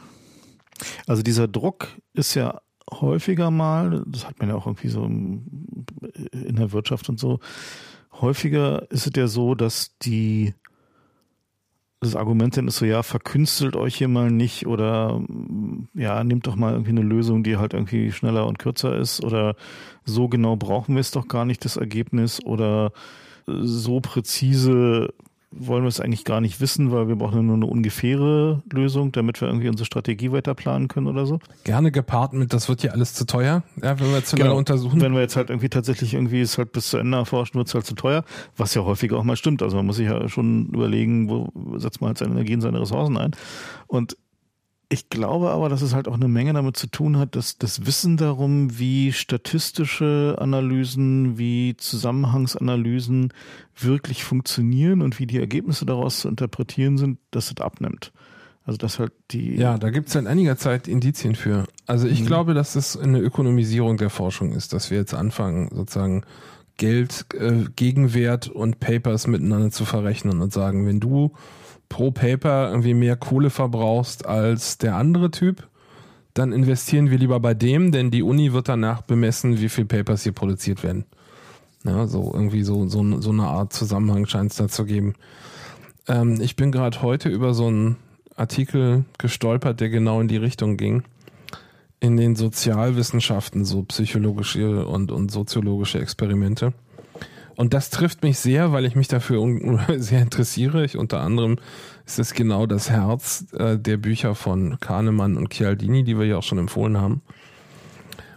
also 1.05 1.23
dieser 1.23 1.47
Druck 1.47 1.87
ist 2.13 2.35
ja 2.35 2.61
häufiger 2.89 3.51
mal, 3.51 4.03
das 4.07 4.25
hat 4.25 4.39
man 4.39 4.49
ja 4.49 4.55
auch 4.55 4.65
irgendwie 4.65 4.89
so 4.89 5.03
in 5.05 6.55
der 6.55 6.71
Wirtschaft 6.71 7.09
und 7.09 7.19
so, 7.19 7.39
häufiger 8.13 8.89
ist 8.91 9.07
es 9.07 9.13
ja 9.15 9.27
so, 9.27 9.55
dass 9.55 9.97
die, 10.01 10.53
das 11.99 12.15
Argument 12.15 12.55
dann 12.55 12.67
ist 12.67 12.77
so, 12.77 12.85
ja, 12.85 13.01
verkünstelt 13.01 13.75
euch 13.75 13.95
hier 13.95 14.07
mal 14.07 14.29
nicht 14.29 14.67
oder 14.67 15.21
ja, 15.95 16.23
nehmt 16.23 16.45
doch 16.45 16.55
mal 16.55 16.73
irgendwie 16.73 16.91
eine 16.91 17.01
Lösung, 17.01 17.43
die 17.43 17.57
halt 17.57 17.73
irgendwie 17.73 18.11
schneller 18.11 18.45
und 18.45 18.59
kürzer 18.59 18.95
ist 18.95 19.23
oder 19.23 19.55
so 20.05 20.27
genau 20.27 20.55
brauchen 20.55 20.95
wir 20.95 21.01
es 21.01 21.11
doch 21.11 21.27
gar 21.27 21.45
nicht, 21.45 21.65
das 21.65 21.77
Ergebnis 21.77 22.43
oder 22.45 22.91
so 23.47 23.99
präzise 23.99 25.13
wollen 25.59 25.83
wir 25.83 25.89
es 25.89 25.99
eigentlich 25.99 26.23
gar 26.23 26.41
nicht 26.41 26.61
wissen, 26.61 26.91
weil 26.91 27.07
wir 27.07 27.15
brauchen 27.15 27.45
nur 27.45 27.55
eine 27.55 27.65
ungefähre 27.65 28.61
Lösung, 28.71 29.11
damit 29.11 29.41
wir 29.41 29.47
irgendwie 29.47 29.69
unsere 29.69 29.85
Strategie 29.85 30.31
weiter 30.31 30.55
planen 30.55 30.87
können 30.87 31.07
oder 31.07 31.25
so. 31.25 31.39
Gerne 31.63 31.91
gepaart 31.91 32.33
mit, 32.33 32.53
das 32.53 32.69
wird 32.69 32.83
ja 32.83 32.91
alles 32.91 33.13
zu 33.13 33.25
teuer, 33.25 33.63
ja, 33.81 33.99
wenn 33.99 34.11
wir 34.11 34.23
zu 34.23 34.35
genau. 34.35 34.49
lange 34.49 34.59
untersuchen. 34.59 35.01
Wenn 35.01 35.13
wir 35.13 35.21
jetzt 35.21 35.35
halt 35.35 35.49
irgendwie 35.49 35.69
tatsächlich 35.69 36.13
irgendwie 36.13 36.41
es 36.41 36.57
halt 36.57 36.71
bis 36.71 36.89
zu 36.89 36.97
Ende 36.97 37.17
erforschen, 37.17 37.55
wird 37.55 37.67
es 37.67 37.73
halt 37.73 37.85
zu 37.85 37.95
teuer, 37.95 38.23
was 38.55 38.73
ja 38.73 38.83
häufiger 38.83 39.17
auch 39.17 39.23
mal 39.23 39.35
stimmt. 39.35 39.61
Also 39.61 39.77
man 39.77 39.85
muss 39.85 39.97
sich 39.97 40.07
ja 40.07 40.27
schon 40.29 40.67
überlegen, 40.67 41.29
wo 41.29 41.51
setzt 41.77 42.01
man 42.01 42.09
halt 42.09 42.17
seine 42.17 42.31
Energie 42.31 42.55
und 42.55 42.61
seine 42.61 42.81
Ressourcen 42.81 43.17
ein. 43.17 43.31
Und 43.87 44.17
ich 44.89 45.09
glaube 45.09 45.49
aber, 45.49 45.67
dass 45.67 45.81
es 45.81 45.93
halt 45.93 46.07
auch 46.07 46.13
eine 46.13 46.29
Menge 46.29 46.53
damit 46.53 46.77
zu 46.77 46.87
tun 46.87 47.17
hat, 47.17 47.35
dass 47.35 47.57
das 47.57 47.85
Wissen 47.85 48.15
darum, 48.15 48.79
wie 48.79 49.11
statistische 49.11 50.37
Analysen, 50.39 51.37
wie 51.37 51.75
Zusammenhangsanalysen 51.75 53.33
wirklich 53.77 54.23
funktionieren 54.23 55.01
und 55.01 55.19
wie 55.19 55.27
die 55.27 55.39
Ergebnisse 55.39 55.85
daraus 55.85 56.19
zu 56.19 56.29
interpretieren 56.29 56.97
sind, 56.97 57.19
dass 57.31 57.51
es 57.51 57.59
abnimmt. 57.59 58.13
Also 58.63 58.77
dass 58.77 58.99
halt 58.99 59.13
die. 59.31 59.55
Ja, 59.55 59.77
da 59.77 59.89
gibt 59.89 60.07
es 60.07 60.13
seit 60.13 60.25
einiger 60.25 60.57
Zeit 60.57 60.87
Indizien 60.87 61.35
für. 61.35 61.65
Also 61.85 62.07
ich 62.07 62.21
mhm. 62.21 62.25
glaube, 62.25 62.53
dass 62.53 62.75
es 62.75 62.97
eine 62.97 63.19
Ökonomisierung 63.19 63.97
der 63.97 64.09
Forschung 64.09 64.53
ist, 64.53 64.73
dass 64.73 64.89
wir 64.89 64.97
jetzt 64.97 65.13
anfangen, 65.13 65.69
sozusagen 65.73 66.23
Geld, 66.77 67.25
äh, 67.33 67.65
Gegenwert 67.75 68.47
und 68.47 68.79
Papers 68.79 69.27
miteinander 69.27 69.71
zu 69.71 69.83
verrechnen 69.83 70.41
und 70.41 70.53
sagen, 70.53 70.85
wenn 70.85 70.99
du 70.99 71.33
pro 71.89 72.11
Paper 72.11 72.69
irgendwie 72.69 72.93
mehr 72.93 73.15
Kohle 73.15 73.49
verbrauchst 73.49 74.25
als 74.25 74.77
der 74.77 74.95
andere 74.95 75.31
Typ, 75.31 75.67
dann 76.33 76.51
investieren 76.51 77.09
wir 77.09 77.17
lieber 77.17 77.39
bei 77.39 77.53
dem, 77.53 77.91
denn 77.91 78.11
die 78.11 78.23
Uni 78.23 78.53
wird 78.53 78.69
danach 78.69 79.01
bemessen, 79.01 79.59
wie 79.59 79.69
viel 79.69 79.85
Papers 79.85 80.23
hier 80.23 80.33
produziert 80.33 80.83
werden. 80.83 81.05
Ja, 81.83 82.05
so 82.07 82.31
irgendwie 82.33 82.63
so, 82.63 82.87
so, 82.87 83.21
so 83.21 83.29
eine 83.31 83.43
Art 83.43 83.73
Zusammenhang 83.73 84.25
scheint 84.25 84.51
es 84.51 84.57
da 84.57 84.67
zu 84.67 84.85
geben. 84.85 85.13
Ähm, 86.07 86.39
ich 86.41 86.55
bin 86.55 86.71
gerade 86.71 87.01
heute 87.01 87.29
über 87.29 87.53
so 87.53 87.67
einen 87.67 87.97
Artikel 88.35 89.05
gestolpert, 89.17 89.79
der 89.79 89.89
genau 89.89 90.21
in 90.21 90.27
die 90.27 90.37
Richtung 90.37 90.77
ging. 90.77 91.03
In 91.99 92.17
den 92.17 92.35
Sozialwissenschaften, 92.35 93.65
so 93.65 93.83
psychologische 93.83 94.85
und, 94.85 95.11
und 95.11 95.31
soziologische 95.31 95.99
Experimente. 95.99 96.73
Und 97.57 97.73
das 97.73 97.89
trifft 97.89 98.21
mich 98.21 98.37
sehr, 98.37 98.71
weil 98.71 98.85
ich 98.85 98.95
mich 98.95 99.07
dafür 99.07 99.43
sehr 99.97 100.21
interessiere. 100.21 100.85
Ich 100.85 100.95
unter 100.95 101.19
anderem 101.19 101.57
ist 102.05 102.19
es 102.19 102.33
genau 102.33 102.67
das 102.67 102.91
Herz 102.91 103.45
äh, 103.57 103.77
der 103.77 103.97
Bücher 103.97 104.35
von 104.35 104.79
Kahnemann 104.79 105.35
und 105.35 105.49
Chialdini, 105.49 106.03
die 106.03 106.17
wir 106.17 106.27
ja 106.27 106.37
auch 106.37 106.43
schon 106.43 106.59
empfohlen 106.59 106.97
haben. 106.97 107.21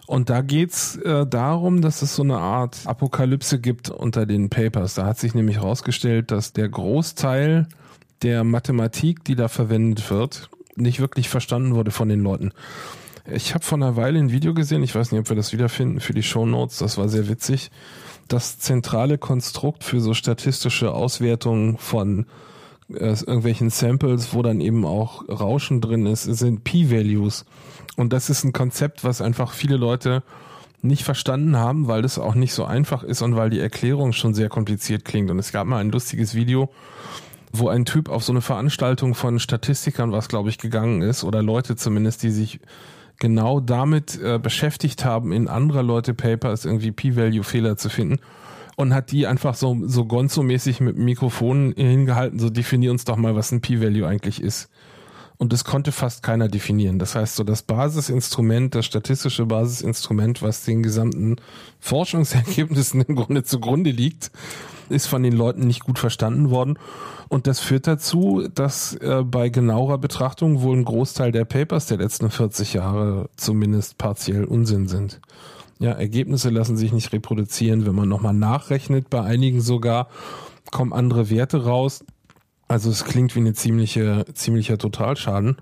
Und 0.06 0.30
da 0.30 0.40
geht's 0.40 0.96
äh, 0.96 1.26
darum, 1.26 1.82
dass 1.82 2.00
es 2.00 2.16
so 2.16 2.22
eine 2.22 2.38
Art 2.38 2.78
Apokalypse 2.86 3.60
gibt 3.60 3.90
unter 3.90 4.24
den 4.24 4.48
Papers. 4.48 4.94
Da 4.94 5.04
hat 5.04 5.18
sich 5.18 5.34
nämlich 5.34 5.58
herausgestellt, 5.58 6.30
dass 6.30 6.54
der 6.54 6.70
Großteil 6.70 7.68
der 8.22 8.42
Mathematik, 8.42 9.22
die 9.22 9.34
da 9.34 9.48
verwendet 9.48 10.10
wird, 10.10 10.48
nicht 10.76 10.98
wirklich 10.98 11.28
verstanden 11.28 11.74
wurde 11.74 11.90
von 11.90 12.08
den 12.08 12.20
Leuten. 12.20 12.52
Ich 13.30 13.54
habe 13.54 13.64
vor 13.64 13.76
einer 13.76 13.96
Weile 13.96 14.18
ein 14.18 14.32
Video 14.32 14.54
gesehen, 14.54 14.82
ich 14.82 14.94
weiß 14.94 15.12
nicht, 15.12 15.20
ob 15.20 15.28
wir 15.28 15.36
das 15.36 15.52
wiederfinden 15.52 16.00
für 16.00 16.14
die 16.14 16.22
Show 16.22 16.46
Notes, 16.46 16.78
das 16.78 16.96
war 16.96 17.08
sehr 17.08 17.28
witzig 17.28 17.70
das 18.32 18.58
zentrale 18.58 19.18
Konstrukt 19.18 19.84
für 19.84 20.00
so 20.00 20.14
statistische 20.14 20.92
Auswertungen 20.92 21.76
von 21.78 22.26
äh, 22.88 23.10
irgendwelchen 23.10 23.70
Samples, 23.70 24.32
wo 24.32 24.42
dann 24.42 24.60
eben 24.60 24.84
auch 24.84 25.28
Rauschen 25.28 25.80
drin 25.80 26.06
ist, 26.06 26.24
sind 26.24 26.64
P-Values. 26.64 27.44
Und 27.96 28.12
das 28.12 28.30
ist 28.30 28.44
ein 28.44 28.52
Konzept, 28.52 29.04
was 29.04 29.20
einfach 29.20 29.52
viele 29.52 29.76
Leute 29.76 30.22
nicht 30.82 31.02
verstanden 31.02 31.56
haben, 31.56 31.88
weil 31.88 32.02
das 32.02 32.18
auch 32.18 32.34
nicht 32.34 32.54
so 32.54 32.64
einfach 32.64 33.02
ist 33.02 33.20
und 33.20 33.36
weil 33.36 33.50
die 33.50 33.60
Erklärung 33.60 34.12
schon 34.12 34.32
sehr 34.32 34.48
kompliziert 34.48 35.04
klingt. 35.04 35.30
Und 35.30 35.38
es 35.38 35.52
gab 35.52 35.66
mal 35.66 35.78
ein 35.78 35.90
lustiges 35.90 36.34
Video, 36.34 36.70
wo 37.52 37.68
ein 37.68 37.84
Typ 37.84 38.08
auf 38.08 38.22
so 38.22 38.32
eine 38.32 38.40
Veranstaltung 38.40 39.14
von 39.14 39.40
Statistikern, 39.40 40.12
was 40.12 40.28
glaube 40.28 40.48
ich 40.50 40.58
gegangen 40.58 41.02
ist, 41.02 41.24
oder 41.24 41.42
Leute 41.42 41.76
zumindest, 41.76 42.22
die 42.22 42.30
sich 42.30 42.60
genau 43.20 43.60
damit 43.60 44.20
äh, 44.20 44.40
beschäftigt 44.40 45.04
haben, 45.04 45.30
in 45.30 45.46
anderer 45.46 45.84
Leute 45.84 46.14
Papers 46.14 46.64
irgendwie 46.64 46.90
P-Value-Fehler 46.90 47.76
zu 47.76 47.88
finden 47.88 48.18
und 48.74 48.94
hat 48.94 49.12
die 49.12 49.28
einfach 49.28 49.54
so, 49.54 49.78
so 49.84 50.02
Gonzo-mäßig 50.02 50.82
mit 50.82 50.96
Mikrofonen 50.96 51.72
hingehalten, 51.74 52.40
so 52.40 52.50
definier 52.50 52.90
uns 52.90 53.04
doch 53.04 53.16
mal, 53.16 53.36
was 53.36 53.52
ein 53.52 53.60
P-Value 53.60 54.06
eigentlich 54.06 54.42
ist. 54.42 54.68
Und 55.36 55.54
das 55.54 55.64
konnte 55.64 55.92
fast 55.92 56.22
keiner 56.22 56.48
definieren. 56.48 56.98
Das 56.98 57.14
heißt, 57.14 57.36
so 57.36 57.44
das 57.44 57.62
Basisinstrument, 57.62 58.74
das 58.74 58.84
statistische 58.84 59.46
Basisinstrument, 59.46 60.42
was 60.42 60.64
den 60.64 60.82
gesamten 60.82 61.36
Forschungsergebnissen 61.78 63.00
im 63.08 63.16
Grunde 63.16 63.42
zugrunde 63.42 63.90
liegt, 63.90 64.30
ist 64.90 65.06
von 65.06 65.22
den 65.22 65.32
Leuten 65.32 65.66
nicht 65.66 65.84
gut 65.84 65.98
verstanden 65.98 66.50
worden. 66.50 66.78
Und 67.28 67.46
das 67.46 67.60
führt 67.60 67.86
dazu, 67.86 68.48
dass 68.54 68.94
äh, 68.96 69.22
bei 69.24 69.48
genauerer 69.48 69.98
Betrachtung 69.98 70.62
wohl 70.62 70.76
ein 70.76 70.84
Großteil 70.84 71.32
der 71.32 71.44
Papers 71.44 71.86
der 71.86 71.98
letzten 71.98 72.30
40 72.30 72.74
Jahre 72.74 73.28
zumindest 73.36 73.98
partiell 73.98 74.44
Unsinn 74.44 74.88
sind. 74.88 75.20
Ja, 75.78 75.92
Ergebnisse 75.92 76.50
lassen 76.50 76.76
sich 76.76 76.92
nicht 76.92 77.12
reproduzieren. 77.12 77.86
Wenn 77.86 77.94
man 77.94 78.08
nochmal 78.08 78.34
nachrechnet, 78.34 79.08
bei 79.10 79.22
einigen 79.22 79.60
sogar, 79.60 80.08
kommen 80.70 80.92
andere 80.92 81.30
Werte 81.30 81.64
raus. 81.64 82.04
Also 82.68 82.90
es 82.90 83.04
klingt 83.04 83.34
wie 83.34 83.40
eine 83.40 83.54
ziemliche, 83.54 84.24
ziemlicher 84.34 84.78
Totalschaden. 84.78 85.56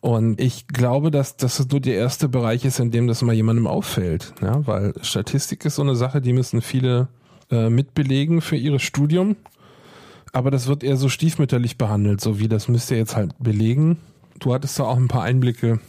Und 0.00 0.40
ich 0.40 0.66
glaube, 0.66 1.10
dass 1.10 1.36
das 1.36 1.68
nur 1.68 1.80
der 1.80 1.94
erste 1.94 2.28
Bereich 2.28 2.64
ist, 2.64 2.80
in 2.80 2.90
dem 2.90 3.06
das 3.06 3.20
mal 3.22 3.34
jemandem 3.34 3.66
auffällt. 3.66 4.32
Ja, 4.40 4.66
weil 4.66 4.94
Statistik 5.02 5.64
ist 5.64 5.74
so 5.74 5.82
eine 5.82 5.94
Sache, 5.94 6.20
die 6.22 6.32
müssen 6.32 6.62
viele 6.62 7.08
äh, 7.50 7.70
mitbelegen 7.70 8.40
für 8.40 8.56
ihr 8.56 8.78
Studium 8.78 9.36
aber 10.32 10.50
das 10.50 10.66
wird 10.68 10.84
eher 10.84 10.96
so 10.96 11.08
stiefmütterlich 11.08 11.76
behandelt, 11.76 12.20
so 12.20 12.38
wie 12.38 12.48
das 12.48 12.68
müsst 12.68 12.90
ihr 12.90 12.98
jetzt 12.98 13.16
halt 13.16 13.34
belegen. 13.38 13.98
Du 14.38 14.54
hattest 14.54 14.78
da 14.78 14.84
auch 14.84 14.96
ein 14.96 15.08
paar 15.08 15.22
Einblicke, 15.22 15.80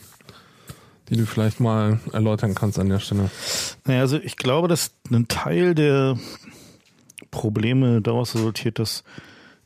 die 1.10 1.16
du 1.16 1.26
vielleicht 1.26 1.60
mal 1.60 2.00
erläutern 2.12 2.56
kannst 2.56 2.80
an 2.80 2.90
der 2.90 3.00
Stelle. 3.00 3.30
Naja, 3.86 4.02
also 4.02 4.18
ich 4.18 4.38
glaube, 4.38 4.68
dass 4.68 4.94
ein 5.12 5.28
Teil 5.28 5.76
der 5.76 6.18
Probleme 7.30 8.02
daraus 8.02 8.36
resultiert, 8.36 8.80
dass 8.80 9.04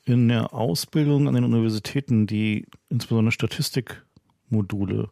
in 0.04 0.28
der 0.28 0.54
Ausbildung 0.54 1.28
an 1.28 1.34
den 1.34 1.46
Universitäten 1.46 2.28
die 2.28 2.68
insbesondere 2.90 3.32
Statistikmodule 3.32 5.10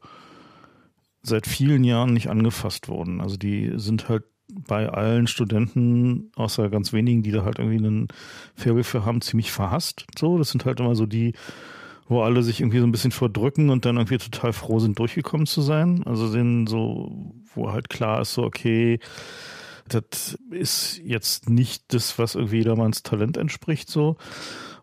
seit 1.24 1.48
vielen 1.48 1.84
Jahren 1.84 2.13
nicht 2.13 2.30
angefasst 2.30 2.90
wurden. 2.90 3.22
Also 3.22 3.38
die 3.38 3.72
sind 3.78 4.10
halt 4.10 4.24
bei 4.67 4.89
allen 4.89 5.27
Studenten, 5.27 6.31
außer 6.36 6.69
ganz 6.69 6.93
wenigen, 6.93 7.24
die 7.24 7.31
da 7.31 7.43
halt 7.43 7.60
irgendwie 7.60 7.77
einen 7.77 8.07
Faible 8.55 8.83
für 8.83 9.05
haben, 9.05 9.22
ziemlich 9.22 9.51
verhasst. 9.51 10.05
So, 10.17 10.38
das 10.38 10.50
sind 10.50 10.65
halt 10.65 10.79
immer 10.79 10.95
so 10.95 11.05
die, 11.05 11.33
wo 12.07 12.22
alle 12.22 12.43
sich 12.43 12.62
irgendwie 12.62 12.79
so 12.79 12.86
ein 12.86 12.91
bisschen 12.91 13.12
verdrücken 13.12 13.69
und 13.69 13.86
dann 13.86 13.98
irgendwie 13.98 14.17
total 14.17 14.53
froh 14.53 14.79
sind, 14.79 15.00
durchgekommen 15.00 15.45
zu 15.45 15.62
sein. 15.62 16.03
Also 16.05 16.27
sind 16.27 16.67
so, 16.67 17.33
wo 17.53 17.72
halt 17.72 17.89
klar 17.89 18.22
ist, 18.22 18.33
so, 18.33 18.43
okay, 18.43 19.00
das 19.89 20.38
ist 20.50 21.01
jetzt 21.03 21.50
nicht 21.50 21.93
das, 21.93 22.17
was 22.17 22.36
irgendwie 22.36 22.57
jedermanns 22.57 23.03
Talent 23.03 23.38
entspricht, 23.38 23.89
so. 23.89 24.17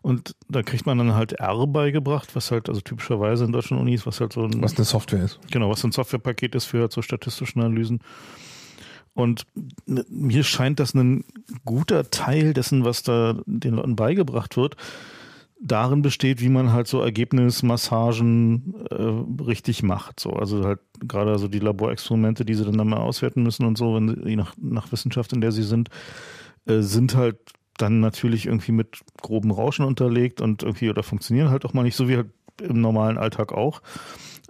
Und 0.01 0.35
da 0.49 0.63
kriegt 0.63 0.85
man 0.85 0.97
dann 0.97 1.13
halt 1.13 1.33
R 1.33 1.67
beigebracht, 1.67 2.35
was 2.35 2.51
halt, 2.51 2.69
also 2.69 2.81
typischerweise 2.81 3.45
in 3.45 3.51
deutschen 3.51 3.77
Unis, 3.77 4.05
was 4.05 4.19
halt 4.19 4.33
so 4.33 4.45
ein. 4.45 4.61
Was 4.61 4.75
eine 4.75 4.85
Software 4.85 5.23
ist. 5.23 5.39
Genau, 5.51 5.69
was 5.69 5.83
ein 5.83 5.91
Softwarepaket 5.91 6.55
ist 6.55 6.65
für 6.65 6.81
halt 6.81 6.91
so 6.91 7.01
statistische 7.01 7.59
Analysen. 7.59 7.99
Und 9.13 9.45
mir 9.85 10.43
scheint 10.43 10.79
das 10.79 10.93
ein 10.93 11.25
guter 11.65 12.09
Teil 12.09 12.53
dessen, 12.53 12.85
was 12.85 13.03
da 13.03 13.41
den 13.45 13.75
Leuten 13.75 13.95
beigebracht 13.95 14.55
wird, 14.55 14.77
darin 15.59 16.01
besteht, 16.01 16.41
wie 16.41 16.49
man 16.49 16.73
halt 16.73 16.87
so 16.87 17.01
Ergebnismassagen 17.01 18.73
äh, 18.89 19.43
richtig 19.43 19.83
macht. 19.83 20.19
So, 20.19 20.31
also 20.31 20.65
halt 20.65 20.79
gerade 20.99 21.37
so 21.37 21.47
die 21.47 21.59
Laborexperimente, 21.59 22.45
die 22.45 22.55
sie 22.55 22.65
dann 22.65 22.87
mal 22.87 22.97
auswerten 22.97 23.43
müssen 23.43 23.65
und 23.65 23.77
so, 23.77 23.95
wenn 23.95 24.27
je 24.27 24.35
nach, 24.35 24.55
nach 24.59 24.91
Wissenschaft, 24.91 25.33
in 25.33 25.41
der 25.41 25.51
sie 25.51 25.63
sind, 25.63 25.89
äh, 26.65 26.81
sind 26.81 27.15
halt 27.15 27.37
dann 27.77 27.99
natürlich 27.99 28.47
irgendwie 28.47 28.71
mit 28.71 29.01
groben 29.21 29.51
Rauschen 29.51 29.85
unterlegt 29.85 30.41
und 30.41 30.63
irgendwie 30.63 30.89
oder 30.89 31.03
funktionieren 31.03 31.49
halt 31.49 31.65
auch 31.65 31.73
mal 31.73 31.83
nicht 31.83 31.95
so 31.95 32.07
wie 32.07 32.17
halt 32.17 32.29
im 32.61 32.81
normalen 32.81 33.17
Alltag 33.17 33.53
auch 33.53 33.81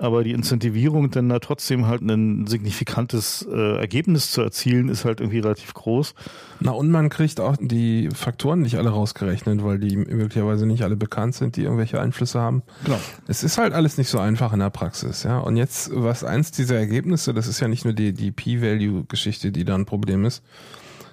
aber 0.01 0.23
die 0.23 0.31
Incentivierung 0.31 1.11
dann 1.11 1.29
da 1.29 1.37
trotzdem 1.37 1.85
halt 1.85 2.01
ein 2.01 2.47
signifikantes 2.47 3.47
äh, 3.47 3.77
Ergebnis 3.77 4.31
zu 4.31 4.41
erzielen, 4.41 4.89
ist 4.89 5.05
halt 5.05 5.19
irgendwie 5.19 5.39
relativ 5.39 5.75
groß. 5.75 6.15
Na 6.59 6.71
und 6.71 6.89
man 6.89 7.09
kriegt 7.09 7.39
auch 7.39 7.55
die 7.59 8.09
Faktoren 8.11 8.61
nicht 8.61 8.77
alle 8.77 8.89
rausgerechnet, 8.89 9.63
weil 9.63 9.77
die 9.77 9.97
möglicherweise 9.97 10.65
nicht 10.65 10.81
alle 10.81 10.95
bekannt 10.95 11.35
sind, 11.35 11.55
die 11.55 11.61
irgendwelche 11.61 12.01
Einflüsse 12.01 12.39
haben. 12.39 12.63
Genau. 12.83 12.97
Es 13.27 13.43
ist 13.43 13.59
halt 13.59 13.73
alles 13.73 13.99
nicht 13.99 14.09
so 14.09 14.17
einfach 14.17 14.53
in 14.53 14.59
der 14.59 14.71
Praxis, 14.71 15.21
ja. 15.21 15.37
Und 15.37 15.55
jetzt, 15.55 15.91
was 15.93 16.23
eins 16.23 16.51
dieser 16.51 16.77
Ergebnisse, 16.77 17.35
das 17.35 17.45
ist 17.45 17.59
ja 17.59 17.67
nicht 17.67 17.85
nur 17.85 17.93
die, 17.93 18.11
die 18.11 18.31
P-Value-Geschichte, 18.31 19.51
die 19.51 19.65
da 19.65 19.75
ein 19.75 19.85
Problem 19.85 20.25
ist, 20.25 20.43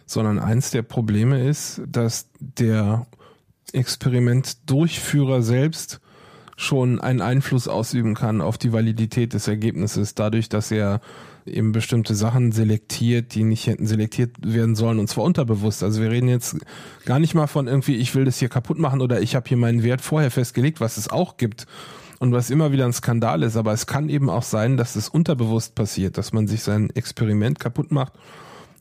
sondern 0.07 0.39
eins 0.39 0.71
der 0.71 0.83
Probleme 0.83 1.47
ist, 1.47 1.83
dass 1.87 2.31
der 2.41 3.07
Experimentdurchführer 3.75 5.43
selbst 5.43 6.01
schon 6.61 7.01
einen 7.01 7.21
Einfluss 7.21 7.69
ausüben 7.69 8.17
kann 8.17 8.41
auf 8.41 8.59
die 8.59 8.73
Validität 8.73 9.33
des 9.33 9.47
Ergebnisses, 9.47 10.17
dadurch, 10.17 10.49
dass 10.49 10.73
er 10.73 11.01
eben 11.47 11.71
bestimmte 11.71 12.17
Sachen 12.17 12.51
selektiert, 12.51 13.37
die 13.37 13.45
nicht 13.45 13.69
hätten 13.69 13.87
selektiert 13.87 14.33
werden 14.41 14.75
sollen 14.75 14.99
und 14.99 15.09
zwar 15.09 15.23
unterbewusst. 15.23 15.85
Also 15.85 16.03
wir 16.03 16.11
reden 16.11 16.29
jetzt 16.29 16.57
gar 17.05 17.21
nicht 17.21 17.33
mal 17.37 17.47
von 17.47 17.69
irgendwie, 17.69 17.95
ich 17.95 18.17
will 18.17 18.25
das 18.25 18.41
hier 18.41 18.49
kaputt 18.49 18.81
machen 18.81 19.01
oder 19.01 19.23
ich 19.23 19.37
habe 19.37 19.49
hier 19.49 19.57
meinen 19.57 19.85
Wert 19.85 20.01
vorher 20.01 20.33
festgelegt, 20.33 20.81
was 20.81 20.97
es 20.97 21.09
auch 21.09 21.37
gibt 21.37 21.67
und 22.19 22.33
was 22.33 22.51
immer 22.51 22.73
wieder 22.73 22.87
ein 22.87 22.93
Skandal 22.93 23.45
ist. 23.45 23.57
Aber 23.57 23.73
es 23.73 23.87
kann 23.87 24.09
eben 24.09 24.29
auch 24.29 24.43
sein, 24.43 24.77
dass 24.77 24.97
es 24.97 25.09
unterbewusst 25.09 25.77
passiert, 25.77 26.19
dass 26.19 26.33
man 26.33 26.49
sich 26.49 26.65
sein 26.65 26.91
Experiment 26.91 27.61
kaputt 27.61 27.93
macht 27.93 28.15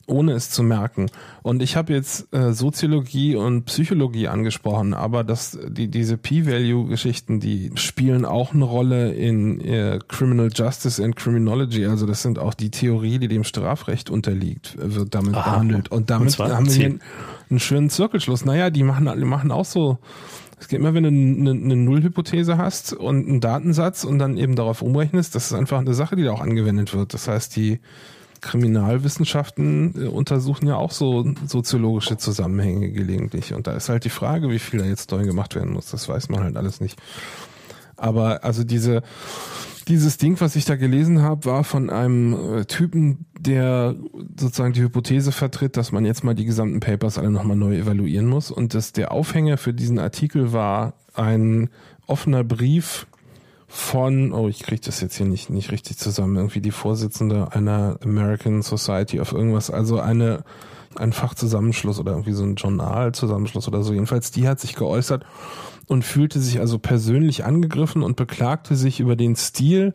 ohne 0.08 0.34
es 0.34 0.50
zu 0.50 0.64
merken. 0.64 1.08
Und 1.44 1.62
ich 1.62 1.76
habe 1.76 1.94
jetzt 1.94 2.34
äh, 2.34 2.54
Soziologie 2.54 3.36
und 3.36 3.66
Psychologie 3.66 4.28
angesprochen, 4.28 4.94
aber 4.94 5.24
das, 5.24 5.58
die, 5.68 5.90
diese 5.90 6.18
P-Value-Geschichten, 6.18 7.40
die 7.40 7.72
spielen 7.76 8.26
auch 8.26 8.54
eine 8.54 8.64
Rolle 8.64 9.14
in 9.14 9.62
äh, 9.62 10.00
Criminal 10.08 10.50
Justice 10.54 11.04
and 11.04 11.16
Criminology. 11.16 11.86
Also 11.86 12.06
das 12.06 12.22
sind 12.22 12.40
auch 12.40 12.54
die 12.54 12.72
Theorie, 12.72 13.20
die 13.20 13.28
dem 13.28 13.44
Strafrecht 13.44 14.10
unterliegt, 14.10 14.78
wird 14.80 15.14
damit 15.14 15.36
Aha. 15.36 15.52
behandelt. 15.52 15.90
Und 15.92 16.10
damit 16.10 16.40
und 16.40 16.50
haben 16.50 16.74
wir 16.74 16.86
einen, 16.86 17.02
einen 17.50 17.60
schönen 17.60 17.90
Zirkelschluss. 17.90 18.46
Naja, 18.46 18.70
die 18.70 18.84
machen, 18.84 19.12
die 19.18 19.26
machen 19.26 19.52
auch 19.52 19.66
so 19.66 20.00
es 20.60 20.68
geht 20.68 20.80
immer, 20.80 20.94
wenn 20.94 21.04
du 21.04 21.10
eine, 21.10 21.52
eine 21.52 21.76
Nullhypothese 21.76 22.58
hast 22.58 22.94
und 22.94 23.28
einen 23.28 23.42
Datensatz 23.42 24.04
und 24.04 24.18
dann 24.18 24.38
eben 24.38 24.56
darauf 24.56 24.82
umrechnest, 24.82 25.36
das 25.36 25.48
ist 25.48 25.54
einfach 25.54 25.80
eine 25.80 25.94
Sache, 25.94 26.16
die 26.16 26.24
da 26.24 26.32
auch 26.32 26.42
angewendet 26.42 26.96
wird. 26.96 27.14
Das 27.14 27.28
heißt, 27.28 27.56
die 27.56 27.80
Kriminalwissenschaften 28.42 29.94
äh, 29.96 30.08
untersuchen 30.08 30.68
ja 30.68 30.76
auch 30.76 30.92
so 30.92 31.26
soziologische 31.46 32.18
Zusammenhänge 32.18 32.92
gelegentlich. 32.92 33.54
Und 33.54 33.68
da 33.68 33.74
ist 33.74 33.90
halt 33.90 34.06
die 34.06 34.10
Frage, 34.10 34.50
wie 34.50 34.60
viel 34.60 34.80
da 34.80 34.86
jetzt 34.86 35.12
neu 35.12 35.24
gemacht 35.24 35.56
werden 35.56 35.74
muss. 35.74 35.92
Das 35.92 36.08
weiß 36.08 36.30
man 36.30 36.44
halt 36.44 36.58
alles 36.58 36.82
nicht. 36.82 37.00
Aber 37.96 38.44
also 38.44 38.64
diese, 38.64 39.02
dieses 39.88 40.18
Ding, 40.18 40.40
was 40.40 40.56
ich 40.56 40.66
da 40.66 40.76
gelesen 40.76 41.22
habe, 41.22 41.46
war 41.46 41.64
von 41.64 41.90
einem 41.90 42.34
äh, 42.60 42.66
Typen, 42.66 43.26
der 43.40 43.96
sozusagen 44.40 44.74
die 44.74 44.82
Hypothese 44.82 45.32
vertritt, 45.32 45.78
dass 45.78 45.92
man 45.92 46.06
jetzt 46.06 46.24
mal 46.24 46.36
die 46.36 46.46
gesamten 46.46 46.80
Papers 46.80 47.18
alle 47.18 47.32
nochmal 47.32 47.58
neu 47.58 47.76
evaluieren 47.76 48.28
muss. 48.28 48.52
Und 48.52 48.74
dass 48.74 48.92
der 48.92 49.12
Aufhänger 49.12 49.58
für 49.58 49.74
diesen 49.74 50.00
Artikel 50.00 50.54
war 50.54 50.94
ein 51.14 51.70
offener 52.06 52.44
Brief 52.44 53.08
von, 53.68 54.32
oh, 54.32 54.48
ich 54.48 54.64
kriege 54.64 54.82
das 54.84 55.02
jetzt 55.02 55.18
hier 55.18 55.26
nicht, 55.26 55.50
nicht 55.50 55.72
richtig 55.72 55.98
zusammen, 55.98 56.38
irgendwie 56.38 56.62
die 56.62 56.72
Vorsitzende 56.72 57.52
einer 57.52 58.00
American 58.02 58.62
Society 58.62 59.20
of 59.20 59.34
irgendwas, 59.34 59.70
also 59.70 60.00
eine, 60.00 60.44
ein 60.96 61.12
Fachzusammenschluss 61.12 62.00
oder 62.00 62.14
irgendwie 62.14 62.32
so 62.32 62.44
ein 62.44 62.56
Journalzusammenschluss 62.56 63.68
oder 63.68 63.84
so. 63.84 63.92
Jedenfalls, 63.92 64.32
die 64.32 64.48
hat 64.48 64.62
sich 64.62 64.76
geäußert 64.76 65.26
und 65.88 66.06
fühlte 66.06 66.40
sich 66.40 66.60
also 66.62 66.80
persönlich 66.80 67.44
angegriffen 67.44 68.04
und 68.04 68.16
beklagte 68.16 68.76
sich 68.76 69.02
über 69.02 69.18
den 69.18 69.36
Stil 69.36 69.94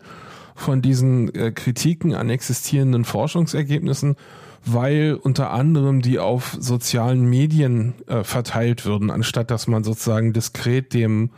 von 0.55 0.83
diesen 0.83 1.35
äh, 1.35 1.51
Kritiken 1.51 2.15
an 2.15 2.29
existierenden 2.29 3.05
Forschungsergebnissen, 3.05 4.17
weil 4.67 5.19
unter 5.21 5.51
anderem 5.51 6.03
die 6.03 6.19
auf 6.19 6.57
sozialen 6.61 7.25
Medien 7.25 7.95
äh, 8.07 8.23
verteilt 8.23 8.85
würden, 8.85 9.11
anstatt 9.11 9.51
dass 9.51 9.67
man 9.67 9.83
sozusagen 9.83 10.35
diskret 10.35 10.93
dem 10.93 11.31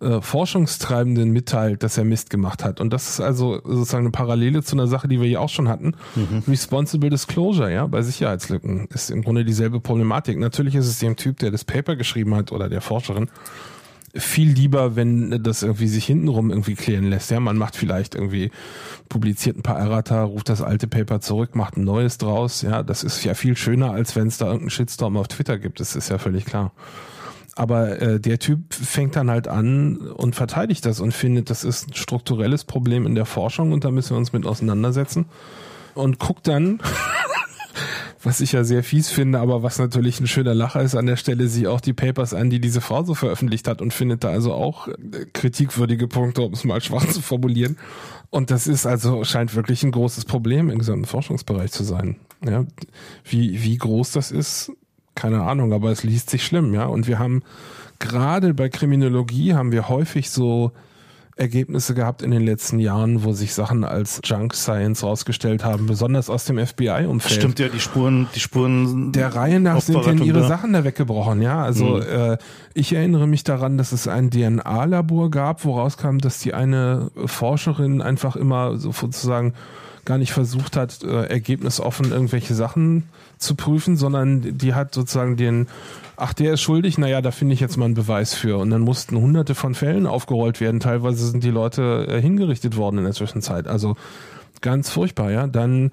äh, 0.00 0.20
Forschungstreibenden 0.20 1.30
mitteilt, 1.30 1.82
dass 1.82 1.98
er 1.98 2.04
Mist 2.04 2.30
gemacht 2.30 2.64
hat. 2.64 2.80
Und 2.80 2.92
das 2.92 3.08
ist 3.08 3.20
also 3.20 3.60
sozusagen 3.64 4.04
eine 4.04 4.10
Parallele 4.10 4.62
zu 4.62 4.76
einer 4.76 4.86
Sache, 4.86 5.08
die 5.08 5.20
wir 5.20 5.28
hier 5.28 5.40
auch 5.40 5.48
schon 5.48 5.68
hatten. 5.68 5.94
Mhm. 6.14 6.42
Responsible 6.48 7.10
Disclosure, 7.10 7.72
ja, 7.72 7.86
bei 7.86 8.02
Sicherheitslücken 8.02 8.86
ist 8.92 9.10
im 9.10 9.22
Grunde 9.22 9.44
dieselbe 9.44 9.80
Problematik. 9.80 10.38
Natürlich 10.38 10.74
ist 10.74 10.86
es 10.86 10.98
dem 10.98 11.16
Typ, 11.16 11.38
der 11.38 11.50
das 11.50 11.64
Paper 11.64 11.96
geschrieben 11.96 12.34
hat 12.34 12.50
oder 12.52 12.68
der 12.68 12.80
Forscherin, 12.80 13.28
viel 14.14 14.50
lieber, 14.50 14.96
wenn 14.96 15.42
das 15.42 15.62
irgendwie 15.62 15.86
sich 15.86 16.04
hintenrum 16.04 16.50
irgendwie 16.50 16.74
klären 16.74 17.04
lässt. 17.04 17.30
Ja, 17.30 17.38
man 17.38 17.56
macht 17.56 17.76
vielleicht 17.76 18.14
irgendwie, 18.14 18.50
publiziert 19.08 19.56
ein 19.56 19.62
paar 19.62 19.78
Errata, 19.78 20.24
ruft 20.24 20.48
das 20.48 20.62
alte 20.62 20.88
Paper 20.88 21.20
zurück, 21.20 21.54
macht 21.54 21.76
ein 21.76 21.84
neues 21.84 22.18
draus. 22.18 22.62
Ja, 22.62 22.82
das 22.82 23.04
ist 23.04 23.22
ja 23.24 23.34
viel 23.34 23.56
schöner, 23.56 23.92
als 23.92 24.16
wenn 24.16 24.26
es 24.26 24.38
da 24.38 24.46
irgendeinen 24.46 24.70
Shitstorm 24.70 25.16
auf 25.16 25.28
Twitter 25.28 25.58
gibt. 25.58 25.78
Das 25.78 25.94
ist 25.94 26.08
ja 26.08 26.18
völlig 26.18 26.44
klar. 26.44 26.72
Aber 27.56 28.00
äh, 28.00 28.20
der 28.20 28.38
Typ 28.38 28.72
fängt 28.72 29.16
dann 29.16 29.30
halt 29.30 29.48
an 29.48 29.96
und 29.96 30.34
verteidigt 30.34 30.86
das 30.86 31.00
und 31.00 31.12
findet, 31.12 31.50
das 31.50 31.64
ist 31.64 31.88
ein 31.88 31.94
strukturelles 31.94 32.64
Problem 32.64 33.06
in 33.06 33.14
der 33.14 33.26
Forschung 33.26 33.72
und 33.72 33.84
da 33.84 33.90
müssen 33.90 34.10
wir 34.10 34.18
uns 34.18 34.32
mit 34.32 34.46
auseinandersetzen. 34.46 35.26
Und 35.94 36.18
guckt 36.18 36.46
dann, 36.46 36.80
was 38.22 38.40
ich 38.40 38.52
ja 38.52 38.64
sehr 38.64 38.82
fies 38.82 39.08
finde, 39.08 39.40
aber 39.40 39.62
was 39.62 39.78
natürlich 39.78 40.20
ein 40.20 40.26
schöner 40.26 40.54
Lacher 40.54 40.82
ist 40.82 40.94
an 40.94 41.06
der 41.06 41.16
Stelle, 41.16 41.48
sich 41.48 41.66
auch 41.66 41.80
die 41.80 41.92
Papers 41.92 42.34
an, 42.34 42.50
die 42.50 42.60
diese 42.60 42.80
Frau 42.80 43.02
so 43.02 43.14
veröffentlicht 43.14 43.66
hat 43.66 43.80
und 43.80 43.92
findet 43.92 44.24
da 44.24 44.30
also 44.30 44.52
auch 44.52 44.88
äh, 44.88 45.26
kritikwürdige 45.32 46.06
Punkte, 46.08 46.42
um 46.42 46.52
es 46.52 46.64
mal 46.64 46.80
schwach 46.82 47.06
zu 47.06 47.20
formulieren. 47.20 47.76
Und 48.30 48.50
das 48.50 48.66
ist 48.66 48.86
also, 48.86 49.24
scheint 49.24 49.54
wirklich 49.54 49.82
ein 49.82 49.90
großes 49.90 50.24
Problem 50.24 50.70
im 50.70 50.78
gesamten 50.78 51.06
Forschungsbereich 51.06 51.72
zu 51.72 51.82
sein. 51.82 52.16
Ja, 52.44 52.64
wie, 53.24 53.62
wie 53.62 53.76
groß 53.76 54.12
das 54.12 54.30
ist, 54.30 54.72
keine 55.20 55.42
Ahnung, 55.42 55.72
aber 55.72 55.90
es 55.90 56.02
liest 56.02 56.30
sich 56.30 56.44
schlimm, 56.44 56.72
ja. 56.72 56.86
Und 56.86 57.06
wir 57.06 57.18
haben 57.18 57.42
gerade 57.98 58.54
bei 58.54 58.68
Kriminologie 58.68 59.54
haben 59.54 59.72
wir 59.72 59.88
häufig 59.88 60.30
so 60.30 60.72
Ergebnisse 61.36 61.94
gehabt 61.94 62.22
in 62.22 62.30
den 62.30 62.44
letzten 62.44 62.78
Jahren, 62.78 63.24
wo 63.24 63.32
sich 63.32 63.54
Sachen 63.54 63.84
als 63.84 64.20
Junk 64.24 64.54
Science 64.54 65.02
rausgestellt 65.02 65.64
haben, 65.64 65.86
besonders 65.86 66.28
aus 66.28 66.44
dem 66.44 66.64
FBI-Umfeld. 66.64 67.34
Stimmt 67.34 67.58
ja, 67.58 67.68
die 67.68 67.80
Spuren, 67.80 68.28
die 68.34 68.40
Spuren 68.40 69.12
der 69.12 69.34
Reihe 69.34 69.58
nach 69.58 69.80
sind 69.80 70.04
denn 70.04 70.22
ihre 70.22 70.40
da. 70.40 70.48
Sachen 70.48 70.72
da 70.72 70.84
weggebrochen, 70.84 71.40
ja. 71.40 71.62
Also 71.62 71.96
mhm. 71.96 72.02
äh, 72.02 72.38
ich 72.74 72.92
erinnere 72.92 73.26
mich 73.26 73.42
daran, 73.42 73.78
dass 73.78 73.92
es 73.92 74.06
ein 74.06 74.30
DNA-Labor 74.30 75.30
gab, 75.30 75.64
wo 75.64 75.78
rauskam, 75.78 76.18
dass 76.18 76.40
die 76.40 76.52
eine 76.52 77.10
Forscherin 77.24 78.02
einfach 78.02 78.36
immer 78.36 78.76
so 78.76 78.92
sozusagen 78.92 79.54
gar 80.04 80.18
nicht 80.18 80.32
versucht 80.32 80.76
hat, 80.76 81.02
äh, 81.02 81.24
ergebnisoffen 81.26 82.10
irgendwelche 82.10 82.54
Sachen 82.54 83.04
zu 83.40 83.54
prüfen, 83.56 83.96
sondern 83.96 84.58
die 84.58 84.74
hat 84.74 84.94
sozusagen 84.94 85.36
den, 85.36 85.66
ach, 86.16 86.34
der 86.34 86.54
ist 86.54 86.60
schuldig, 86.60 86.98
naja, 86.98 87.22
da 87.22 87.30
finde 87.30 87.54
ich 87.54 87.60
jetzt 87.60 87.76
mal 87.76 87.86
einen 87.86 87.94
Beweis 87.94 88.34
für. 88.34 88.58
Und 88.58 88.70
dann 88.70 88.82
mussten 88.82 89.16
hunderte 89.16 89.54
von 89.54 89.74
Fällen 89.74 90.06
aufgerollt 90.06 90.60
werden. 90.60 90.78
Teilweise 90.78 91.26
sind 91.26 91.42
die 91.42 91.50
Leute 91.50 92.06
äh, 92.08 92.20
hingerichtet 92.20 92.76
worden 92.76 92.98
in 92.98 93.04
der 93.04 93.14
Zwischenzeit. 93.14 93.66
Also 93.66 93.96
ganz 94.60 94.90
furchtbar, 94.90 95.30
ja. 95.30 95.46
Dann 95.46 95.90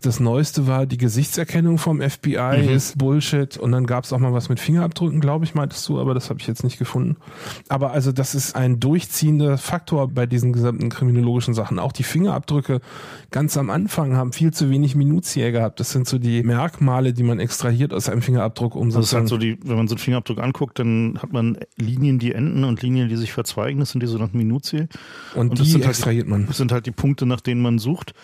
das 0.00 0.18
Neueste 0.18 0.66
war, 0.66 0.86
die 0.86 0.96
Gesichtserkennung 0.96 1.78
vom 1.78 2.00
FBI 2.00 2.62
mhm. 2.62 2.68
ist 2.68 2.98
Bullshit. 2.98 3.56
Und 3.56 3.72
dann 3.72 3.86
gab 3.86 4.04
es 4.04 4.12
auch 4.12 4.18
mal 4.18 4.32
was 4.32 4.48
mit 4.48 4.58
Fingerabdrücken, 4.58 5.20
glaube 5.20 5.44
ich, 5.44 5.54
meintest 5.54 5.86
du, 5.88 6.00
aber 6.00 6.14
das 6.14 6.30
habe 6.30 6.40
ich 6.40 6.46
jetzt 6.46 6.64
nicht 6.64 6.78
gefunden. 6.78 7.16
Aber 7.68 7.92
also 7.92 8.10
das 8.10 8.34
ist 8.34 8.56
ein 8.56 8.80
durchziehender 8.80 9.58
Faktor 9.58 10.08
bei 10.08 10.26
diesen 10.26 10.52
gesamten 10.52 10.88
kriminologischen 10.88 11.54
Sachen. 11.54 11.78
Auch 11.78 11.92
die 11.92 12.02
Fingerabdrücke 12.02 12.80
ganz 13.30 13.56
am 13.56 13.68
Anfang 13.70 14.16
haben 14.16 14.32
viel 14.32 14.52
zu 14.52 14.70
wenig 14.70 14.94
Minutie 14.94 15.50
gehabt. 15.52 15.80
Das 15.80 15.90
sind 15.90 16.08
so 16.08 16.18
die 16.18 16.42
Merkmale, 16.42 17.12
die 17.12 17.22
man 17.22 17.38
extrahiert 17.38 17.92
aus 17.92 18.08
einem 18.08 18.22
Fingerabdruck. 18.22 18.74
Um 18.74 18.90
das 18.90 19.06
ist 19.06 19.12
halt 19.12 19.28
so 19.28 19.36
die, 19.36 19.58
wenn 19.64 19.76
man 19.76 19.88
so 19.88 19.94
einen 19.94 20.00
Fingerabdruck 20.00 20.38
anguckt, 20.38 20.78
dann 20.78 21.18
hat 21.22 21.32
man 21.32 21.58
Linien, 21.76 22.18
die 22.18 22.32
enden 22.32 22.64
und 22.64 22.82
Linien, 22.82 23.08
die 23.08 23.16
sich 23.16 23.32
verzweigen. 23.32 23.80
Das 23.80 23.90
sind 23.90 24.02
die 24.02 24.06
sogenannten 24.06 24.38
Minutie. 24.38 24.86
Und, 25.34 25.50
und 25.50 25.58
die 25.58 25.74
halt 25.74 25.84
extrahiert 25.84 26.24
halt, 26.24 26.30
man. 26.30 26.46
Das 26.46 26.56
sind 26.56 26.72
halt 26.72 26.86
die 26.86 26.90
Punkte, 26.90 27.26
nach 27.26 27.40
denen 27.40 27.60
man 27.60 27.78
sucht 27.78 28.14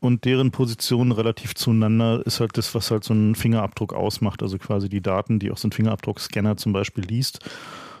und 0.00 0.24
deren 0.24 0.50
Position 0.50 1.12
relativ 1.12 1.54
zueinander 1.54 2.24
ist 2.24 2.40
halt 2.40 2.56
das, 2.56 2.74
was 2.74 2.90
halt 2.90 3.04
so 3.04 3.14
ein 3.14 3.34
Fingerabdruck 3.34 3.92
ausmacht. 3.92 4.42
Also 4.42 4.58
quasi 4.58 4.88
die 4.88 5.00
Daten, 5.00 5.38
die 5.38 5.50
auch 5.50 5.56
so 5.56 5.68
ein 5.68 5.72
Fingerabdruckscanner 5.72 6.56
zum 6.56 6.72
Beispiel 6.72 7.04
liest. 7.04 7.40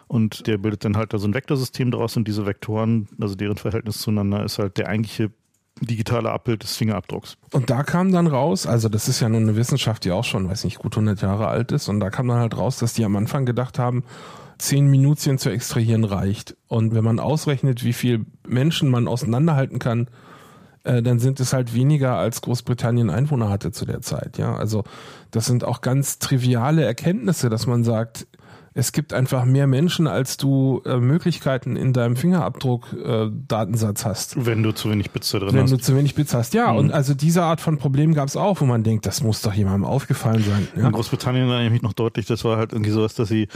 Und 0.08 0.46
der 0.46 0.58
bildet 0.58 0.84
dann 0.84 0.96
halt 0.96 1.12
da 1.12 1.18
so 1.18 1.26
ein 1.26 1.34
Vektorsystem 1.34 1.90
daraus 1.90 2.16
und 2.16 2.28
diese 2.28 2.46
Vektoren, 2.46 3.08
also 3.20 3.34
deren 3.34 3.56
Verhältnis 3.56 3.98
zueinander, 3.98 4.44
ist 4.44 4.58
halt 4.58 4.78
der 4.78 4.88
eigentliche 4.88 5.32
digitale 5.80 6.30
Abbild 6.30 6.62
des 6.62 6.76
Fingerabdrucks. 6.76 7.36
Und 7.52 7.70
da 7.70 7.82
kam 7.82 8.12
dann 8.12 8.26
raus, 8.26 8.66
also 8.66 8.88
das 8.88 9.08
ist 9.08 9.20
ja 9.20 9.28
nun 9.28 9.42
eine 9.42 9.56
Wissenschaft, 9.56 10.04
die 10.04 10.12
auch 10.12 10.24
schon, 10.24 10.48
weiß 10.48 10.64
nicht, 10.64 10.78
gut 10.78 10.94
100 10.94 11.20
Jahre 11.20 11.48
alt 11.48 11.72
ist. 11.72 11.88
Und 11.88 12.00
da 12.00 12.10
kam 12.10 12.28
dann 12.28 12.38
halt 12.38 12.56
raus, 12.56 12.78
dass 12.78 12.94
die 12.94 13.04
am 13.04 13.16
Anfang 13.16 13.44
gedacht 13.46 13.78
haben, 13.78 14.04
zehn 14.58 14.86
Minuten 14.86 15.38
zu 15.38 15.50
extrahieren 15.50 16.04
reicht. 16.04 16.56
Und 16.68 16.94
wenn 16.94 17.04
man 17.04 17.18
ausrechnet, 17.18 17.84
wie 17.84 17.92
viel 17.92 18.24
Menschen 18.46 18.90
man 18.90 19.08
auseinanderhalten 19.08 19.78
kann, 19.78 20.08
äh, 20.86 21.02
dann 21.02 21.18
sind 21.18 21.40
es 21.40 21.52
halt 21.52 21.74
weniger 21.74 22.16
als 22.16 22.40
Großbritannien 22.42 23.10
Einwohner 23.10 23.50
hatte 23.50 23.72
zu 23.72 23.84
der 23.84 24.00
Zeit. 24.00 24.38
Ja, 24.38 24.56
also 24.56 24.84
das 25.30 25.46
sind 25.46 25.64
auch 25.64 25.80
ganz 25.80 26.18
triviale 26.18 26.84
Erkenntnisse, 26.84 27.50
dass 27.50 27.66
man 27.66 27.84
sagt, 27.84 28.26
es 28.78 28.92
gibt 28.92 29.14
einfach 29.14 29.46
mehr 29.46 29.66
Menschen, 29.66 30.06
als 30.06 30.36
du 30.36 30.82
äh, 30.84 30.98
Möglichkeiten 30.98 31.76
in 31.76 31.94
deinem 31.94 32.14
Fingerabdruck-Datensatz 32.14 34.02
äh, 34.02 34.04
hast. 34.04 34.44
Wenn 34.44 34.62
du 34.62 34.72
zu 34.72 34.90
wenig 34.90 35.12
Bits 35.12 35.30
da 35.30 35.38
drin 35.38 35.54
Wenn 35.54 35.62
hast. 35.62 35.70
Wenn 35.70 35.78
du 35.78 35.82
zu 35.82 35.96
wenig 35.96 36.14
Bits 36.14 36.34
hast, 36.34 36.52
ja. 36.52 36.72
Mhm. 36.72 36.78
Und 36.78 36.92
also 36.92 37.14
diese 37.14 37.42
Art 37.42 37.62
von 37.62 37.78
Problem 37.78 38.12
gab 38.12 38.28
es 38.28 38.36
auch, 38.36 38.60
wo 38.60 38.66
man 38.66 38.82
denkt, 38.82 39.06
das 39.06 39.22
muss 39.22 39.40
doch 39.40 39.54
jemandem 39.54 39.86
aufgefallen 39.86 40.44
sein. 40.44 40.68
Ja? 40.76 40.88
In 40.88 40.92
Großbritannien 40.92 41.48
erinnere 41.48 41.64
ich 41.64 41.72
mich 41.72 41.82
noch 41.82 41.94
deutlich, 41.94 42.26
das 42.26 42.44
war 42.44 42.58
halt 42.58 42.72
irgendwie 42.72 42.90
sowas, 42.90 43.14
dass 43.14 43.28
sie 43.28 43.48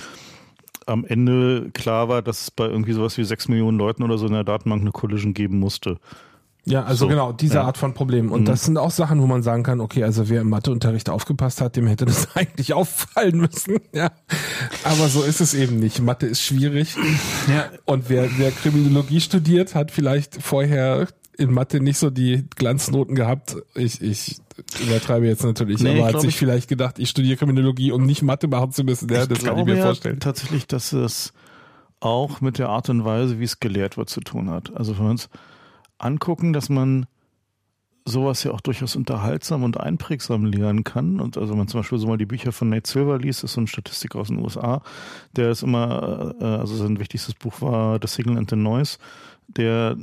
am 0.87 1.05
Ende 1.05 1.71
klar 1.75 2.09
war, 2.09 2.23
dass 2.23 2.43
es 2.43 2.51
bei 2.51 2.65
irgendwie 2.65 2.93
sowas 2.93 3.19
wie 3.19 3.25
sechs 3.25 3.47
Millionen 3.47 3.77
Leuten 3.77 4.03
oder 4.03 4.17
so 4.17 4.27
in 4.27 4.33
der 4.33 4.45
Datenbank 4.45 4.81
eine 4.81 4.91
Collision 4.91 5.35
geben 5.35 5.59
musste. 5.59 5.99
Ja, 6.71 6.85
also 6.85 7.07
so, 7.07 7.09
genau, 7.09 7.33
diese 7.33 7.57
ja. 7.57 7.63
Art 7.63 7.79
von 7.79 7.95
Problem. 7.95 8.33
Und 8.33 8.43
mhm. 8.43 8.45
das 8.47 8.65
sind 8.65 8.79
auch 8.79 8.91
Sachen, 8.91 9.21
wo 9.21 9.27
man 9.27 9.43
sagen 9.43 9.63
kann, 9.63 9.81
okay, 9.81 10.05
also 10.05 10.29
wer 10.29 10.41
im 10.41 10.49
Matheunterricht 10.49 11.11
aufgepasst 11.11 11.61
hat, 11.61 11.77
dem 11.77 11.87
hätte 11.87 12.05
das 12.05 12.29
eigentlich 12.37 12.73
auffallen 12.75 13.39
müssen. 13.39 13.79
Ja. 13.93 14.11
Aber 14.85 15.09
so 15.09 15.23
ist 15.23 15.41
es 15.41 15.55
eben 15.55 15.79
nicht. 15.79 16.01
Mathe 16.01 16.27
ist 16.27 16.43
schwierig. 16.43 16.97
Ja. 17.49 17.67
Und 17.85 18.09
wer, 18.09 18.29
wer 18.39 18.51
Kriminologie 18.51 19.21
studiert, 19.21 19.75
hat 19.75 19.91
vielleicht 19.91 20.43
vorher 20.43 21.09
in 21.37 21.53
Mathe 21.53 21.81
nicht 21.81 21.99
so 21.99 22.11
die 22.11 22.47
Glanznoten 22.55 23.15
gehabt. 23.15 23.57
Ich, 23.75 24.03
ich 24.03 24.37
übertreibe 24.87 25.27
jetzt 25.27 25.43
natürlich, 25.43 25.81
nee, 25.81 25.99
aber 25.99 26.13
hat 26.13 26.21
sich 26.21 26.37
vielleicht 26.37 26.69
gedacht, 26.69 26.99
ich 26.99 27.09
studiere 27.09 27.39
Kriminologie, 27.39 27.93
um 27.93 28.05
nicht 28.05 28.23
Mathe 28.23 28.47
machen 28.47 28.73
zu 28.73 28.85
müssen. 28.85 29.09
Ja, 29.09 29.27
das 29.27 29.43
kann 29.43 29.59
ich 29.59 29.65
mir 29.65 29.77
ja 29.77 29.85
vorstellen. 29.85 30.21
Tatsächlich, 30.21 30.67
dass 30.67 30.93
es 30.93 31.33
auch 32.01 32.41
mit 32.41 32.59
der 32.59 32.69
Art 32.69 32.89
und 32.91 33.05
Weise, 33.05 33.41
wie 33.41 33.45
es 33.45 33.61
gelehrt 33.61 33.97
wird, 33.97 34.11
zu 34.11 34.21
tun 34.21 34.51
hat. 34.51 34.75
Also 34.77 34.99
wir 34.99 35.05
uns 35.05 35.29
angucken, 36.01 36.53
dass 36.53 36.69
man 36.69 37.07
sowas 38.05 38.43
ja 38.45 38.53
auch 38.53 38.61
durchaus 38.61 38.97
unterhaltsam 38.97 39.63
und 39.63 39.79
einprägsam 39.79 40.45
lernen 40.45 40.85
kann. 40.85 41.21
Und 41.21 41.37
also 41.37 41.55
man 41.55 41.69
zum 41.69 41.81
Beispiel 41.81 41.99
so 41.99 42.07
mal 42.07 42.19
die 42.19 42.27
Bücher 42.27 42.53
von 42.53 42.69
Nate 42.69 42.91
Silver 42.91 43.19
liest, 43.19 43.45
ist 43.45 43.55
so 43.55 43.61
ein 43.61 43.67
Statistiker 43.67 44.19
aus 44.19 44.29
den 44.29 44.39
USA, 44.39 44.83
der 45.37 45.51
ist 45.51 45.63
immer, 45.63 46.35
äh, 46.41 46.45
also 46.45 46.75
sein 46.77 46.99
wichtigstes 46.99 47.35
Buch 47.35 47.61
war 47.61 47.99
The 48.01 48.09
Signal 48.09 48.39
and 48.39 48.51
the 48.51 48.57
Noise, 48.57 48.99
der 49.49 49.97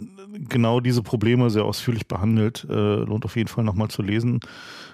genau 0.49 0.79
diese 0.79 1.03
Probleme 1.03 1.49
sehr 1.49 1.65
ausführlich 1.65 2.07
behandelt. 2.07 2.65
Äh, 2.69 2.73
lohnt 2.73 3.25
auf 3.25 3.36
jeden 3.36 3.47
Fall 3.47 3.63
nochmal 3.63 3.89
zu 3.89 4.01
lesen. 4.01 4.39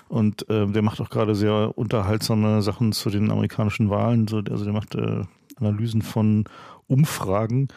Und 0.09 0.47
äh, 0.49 0.67
der 0.67 0.81
macht 0.81 1.01
auch 1.01 1.09
gerade 1.09 1.33
sehr 1.33 1.75
unterhaltsame 1.75 2.61
Sachen 2.61 2.91
zu 2.91 3.09
den 3.09 3.31
amerikanischen 3.31 3.89
Wahlen. 3.89 4.27
So, 4.27 4.37
also 4.37 4.63
der 4.63 4.73
macht 4.73 4.95
äh, 4.95 5.23
Analysen 5.55 6.01
von 6.01 6.45
Umfragen 6.87 7.69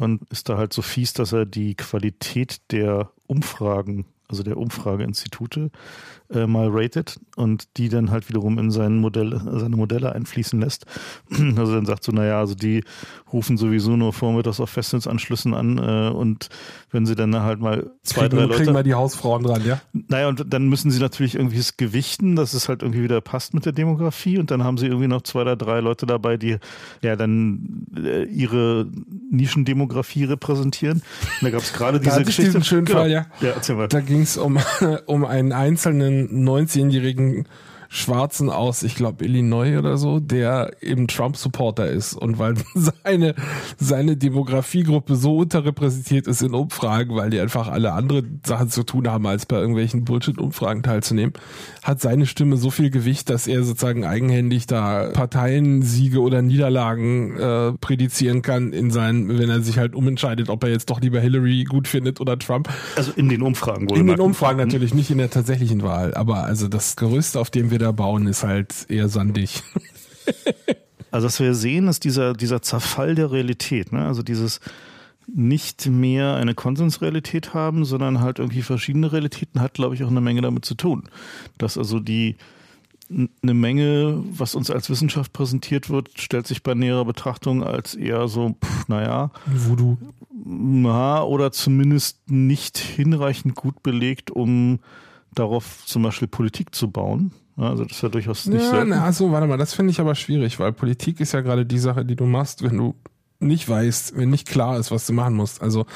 und 0.00 0.22
ist 0.30 0.48
da 0.48 0.56
halt 0.56 0.72
so 0.72 0.82
fies, 0.82 1.12
dass 1.12 1.32
er 1.32 1.46
die 1.46 1.74
Qualität 1.74 2.60
der 2.70 3.10
Umfragen 3.26 4.06
also 4.30 4.42
der 4.42 4.56
Umfrageinstitute, 4.56 5.70
äh, 6.32 6.46
mal 6.46 6.68
rated 6.70 7.18
und 7.36 7.76
die 7.76 7.88
dann 7.88 8.10
halt 8.10 8.28
wiederum 8.28 8.58
in 8.58 8.70
sein 8.70 8.96
Modell, 8.96 9.40
seine 9.58 9.76
Modelle 9.76 10.12
einfließen 10.12 10.60
lässt. 10.60 10.86
Also 11.60 11.74
dann 11.74 11.84
sagt 11.84 12.04
so, 12.04 12.12
naja, 12.12 12.38
also 12.38 12.54
die 12.54 12.84
rufen 13.32 13.58
sowieso 13.58 13.96
nur 13.96 14.12
vormittags 14.12 14.60
auf 14.60 14.70
Festnetzanschlüssen 14.70 15.52
an 15.52 15.78
äh, 15.78 16.10
und 16.10 16.48
wenn 16.90 17.06
sie 17.06 17.14
dann 17.14 17.34
halt 17.34 17.60
mal 17.60 17.90
zwei, 18.02 18.22
kriegen, 18.22 18.36
drei 18.36 18.44
Leute... 18.44 18.56
Kriegen 18.62 18.74
wir 18.74 18.82
die 18.82 18.94
Hausfrauen 18.94 19.42
dran, 19.42 19.64
ja? 19.64 19.80
Naja, 19.92 20.28
und 20.28 20.44
dann 20.48 20.68
müssen 20.68 20.90
sie 20.90 21.00
natürlich 21.00 21.34
irgendwie 21.34 21.58
es 21.58 21.76
gewichten, 21.76 22.36
dass 22.36 22.54
es 22.54 22.68
halt 22.68 22.82
irgendwie 22.82 23.02
wieder 23.02 23.20
passt 23.20 23.52
mit 23.52 23.66
der 23.66 23.72
Demografie 23.72 24.38
und 24.38 24.50
dann 24.50 24.64
haben 24.64 24.78
sie 24.78 24.86
irgendwie 24.86 25.08
noch 25.08 25.22
zwei 25.22 25.42
oder 25.42 25.56
drei 25.56 25.80
Leute 25.80 26.06
dabei, 26.06 26.36
die 26.36 26.56
ja 27.02 27.16
dann 27.16 27.86
äh, 27.96 28.24
ihre 28.24 28.86
Nischendemografie 29.30 30.24
repräsentieren. 30.24 30.98
Und 30.98 31.42
da 31.42 31.50
gab 31.50 31.60
es 31.60 31.72
gerade 31.72 32.00
diese 32.00 32.24
Geschichte. 32.24 32.50
Diesen 32.50 32.64
schönen 32.64 32.84
genau. 32.84 33.00
Fall, 33.00 33.10
ja. 33.10 33.26
ja 33.40 33.50
erzähl 33.50 33.76
mal. 33.76 33.88
Da 33.88 34.00
ging 34.00 34.22
es 34.22 34.36
um, 34.36 34.58
um 35.06 35.24
einen 35.24 35.52
einzelnen 35.52 36.19
19-jährigen 36.28 37.46
Schwarzen 37.92 38.50
aus, 38.50 38.84
ich 38.84 38.94
glaube 38.94 39.24
Illinois 39.24 39.76
oder 39.76 39.96
so, 39.96 40.20
der 40.20 40.76
eben 40.80 41.08
Trump-Supporter 41.08 41.88
ist 41.88 42.14
und 42.14 42.38
weil 42.38 42.54
seine 43.02 43.34
seine 43.78 44.16
Demografiegruppe 44.16 45.16
so 45.16 45.38
unterrepräsentiert 45.38 46.28
ist 46.28 46.40
in 46.40 46.54
Umfragen, 46.54 47.16
weil 47.16 47.30
die 47.30 47.40
einfach 47.40 47.66
alle 47.66 47.92
andere 47.92 48.22
Sachen 48.46 48.68
zu 48.70 48.84
tun 48.84 49.08
haben, 49.08 49.26
als 49.26 49.44
bei 49.44 49.56
irgendwelchen 49.56 50.04
Bullshit-Umfragen 50.04 50.84
teilzunehmen, 50.84 51.32
hat 51.82 52.00
seine 52.00 52.26
Stimme 52.26 52.58
so 52.58 52.70
viel 52.70 52.90
Gewicht, 52.90 53.28
dass 53.28 53.48
er 53.48 53.64
sozusagen 53.64 54.04
eigenhändig 54.04 54.68
da 54.68 55.10
Parteiensiege 55.12 56.20
oder 56.20 56.42
Niederlagen 56.42 57.36
äh, 57.36 57.72
prädizieren 57.72 58.42
kann 58.42 58.72
in 58.72 58.92
seinen, 58.92 59.36
wenn 59.36 59.50
er 59.50 59.62
sich 59.62 59.78
halt 59.78 59.96
umentscheidet, 59.96 60.48
ob 60.48 60.62
er 60.62 60.70
jetzt 60.70 60.90
doch 60.90 61.00
lieber 61.00 61.18
Hillary 61.18 61.64
gut 61.64 61.88
findet 61.88 62.20
oder 62.20 62.38
Trump. 62.38 62.68
Also 62.94 63.10
in 63.16 63.28
den 63.28 63.42
Umfragen 63.42 63.90
wohl. 63.90 63.98
In 63.98 64.06
den 64.06 64.20
Umfragen 64.20 64.58
natürlich, 64.58 64.94
nicht 64.94 65.10
in 65.10 65.18
der 65.18 65.30
tatsächlichen 65.30 65.82
Wahl, 65.82 66.14
aber 66.14 66.44
also 66.44 66.68
das 66.68 66.94
Gerüst, 66.94 67.36
auf 67.36 67.50
dem 67.50 67.72
wir 67.72 67.79
da 67.80 67.92
bauen, 67.92 68.26
ist 68.26 68.44
halt 68.44 68.86
eher 68.88 69.08
sandig. 69.08 69.62
also 71.10 71.26
was 71.26 71.40
wir 71.40 71.54
sehen, 71.54 71.88
ist 71.88 72.04
dieser, 72.04 72.34
dieser 72.34 72.62
Zerfall 72.62 73.14
der 73.14 73.32
Realität. 73.32 73.92
Ne? 73.92 74.06
Also 74.06 74.22
dieses 74.22 74.60
nicht 75.26 75.86
mehr 75.86 76.34
eine 76.34 76.54
Konsensrealität 76.54 77.54
haben, 77.54 77.84
sondern 77.84 78.20
halt 78.20 78.38
irgendwie 78.38 78.62
verschiedene 78.62 79.12
Realitäten 79.12 79.60
hat, 79.60 79.74
glaube 79.74 79.94
ich, 79.94 80.04
auch 80.04 80.10
eine 80.10 80.20
Menge 80.20 80.42
damit 80.42 80.64
zu 80.64 80.74
tun. 80.74 81.04
Dass 81.58 81.78
also 81.78 82.00
die 82.00 82.36
eine 83.42 83.54
Menge, 83.54 84.22
was 84.30 84.54
uns 84.54 84.70
als 84.70 84.88
Wissenschaft 84.88 85.32
präsentiert 85.32 85.90
wird, 85.90 86.10
stellt 86.16 86.46
sich 86.46 86.62
bei 86.62 86.74
näherer 86.74 87.04
Betrachtung 87.04 87.64
als 87.64 87.94
eher 87.94 88.28
so, 88.28 88.56
pff, 88.64 88.88
naja, 88.88 89.32
Voodoo. 89.46 89.96
Ja, 90.86 91.22
oder 91.22 91.52
zumindest 91.52 92.30
nicht 92.30 92.78
hinreichend 92.78 93.56
gut 93.56 93.82
belegt, 93.82 94.30
um 94.30 94.78
darauf 95.34 95.84
zum 95.86 96.02
Beispiel 96.02 96.28
Politik 96.28 96.74
zu 96.74 96.90
bauen. 96.90 97.32
Also 97.68 97.84
das 97.84 97.96
ist 97.96 98.02
ja 98.02 98.08
durchaus 98.08 98.46
nicht 98.46 98.62
ja, 98.62 98.70
selten. 98.70 98.90
Na, 98.90 99.04
also 99.04 99.30
warte 99.32 99.46
mal, 99.46 99.58
das 99.58 99.74
finde 99.74 99.90
ich 99.90 100.00
aber 100.00 100.14
schwierig, 100.14 100.58
weil 100.58 100.72
Politik 100.72 101.20
ist 101.20 101.32
ja 101.32 101.40
gerade 101.40 101.66
die 101.66 101.78
Sache, 101.78 102.04
die 102.04 102.16
du 102.16 102.24
machst, 102.24 102.62
wenn 102.62 102.76
du 102.76 102.94
nicht 103.40 103.68
weißt, 103.68 104.16
wenn 104.16 104.30
nicht 104.30 104.48
klar 104.48 104.78
ist, 104.78 104.90
was 104.90 105.06
du 105.06 105.12
machen 105.12 105.34
musst. 105.34 105.62
Also 105.62 105.86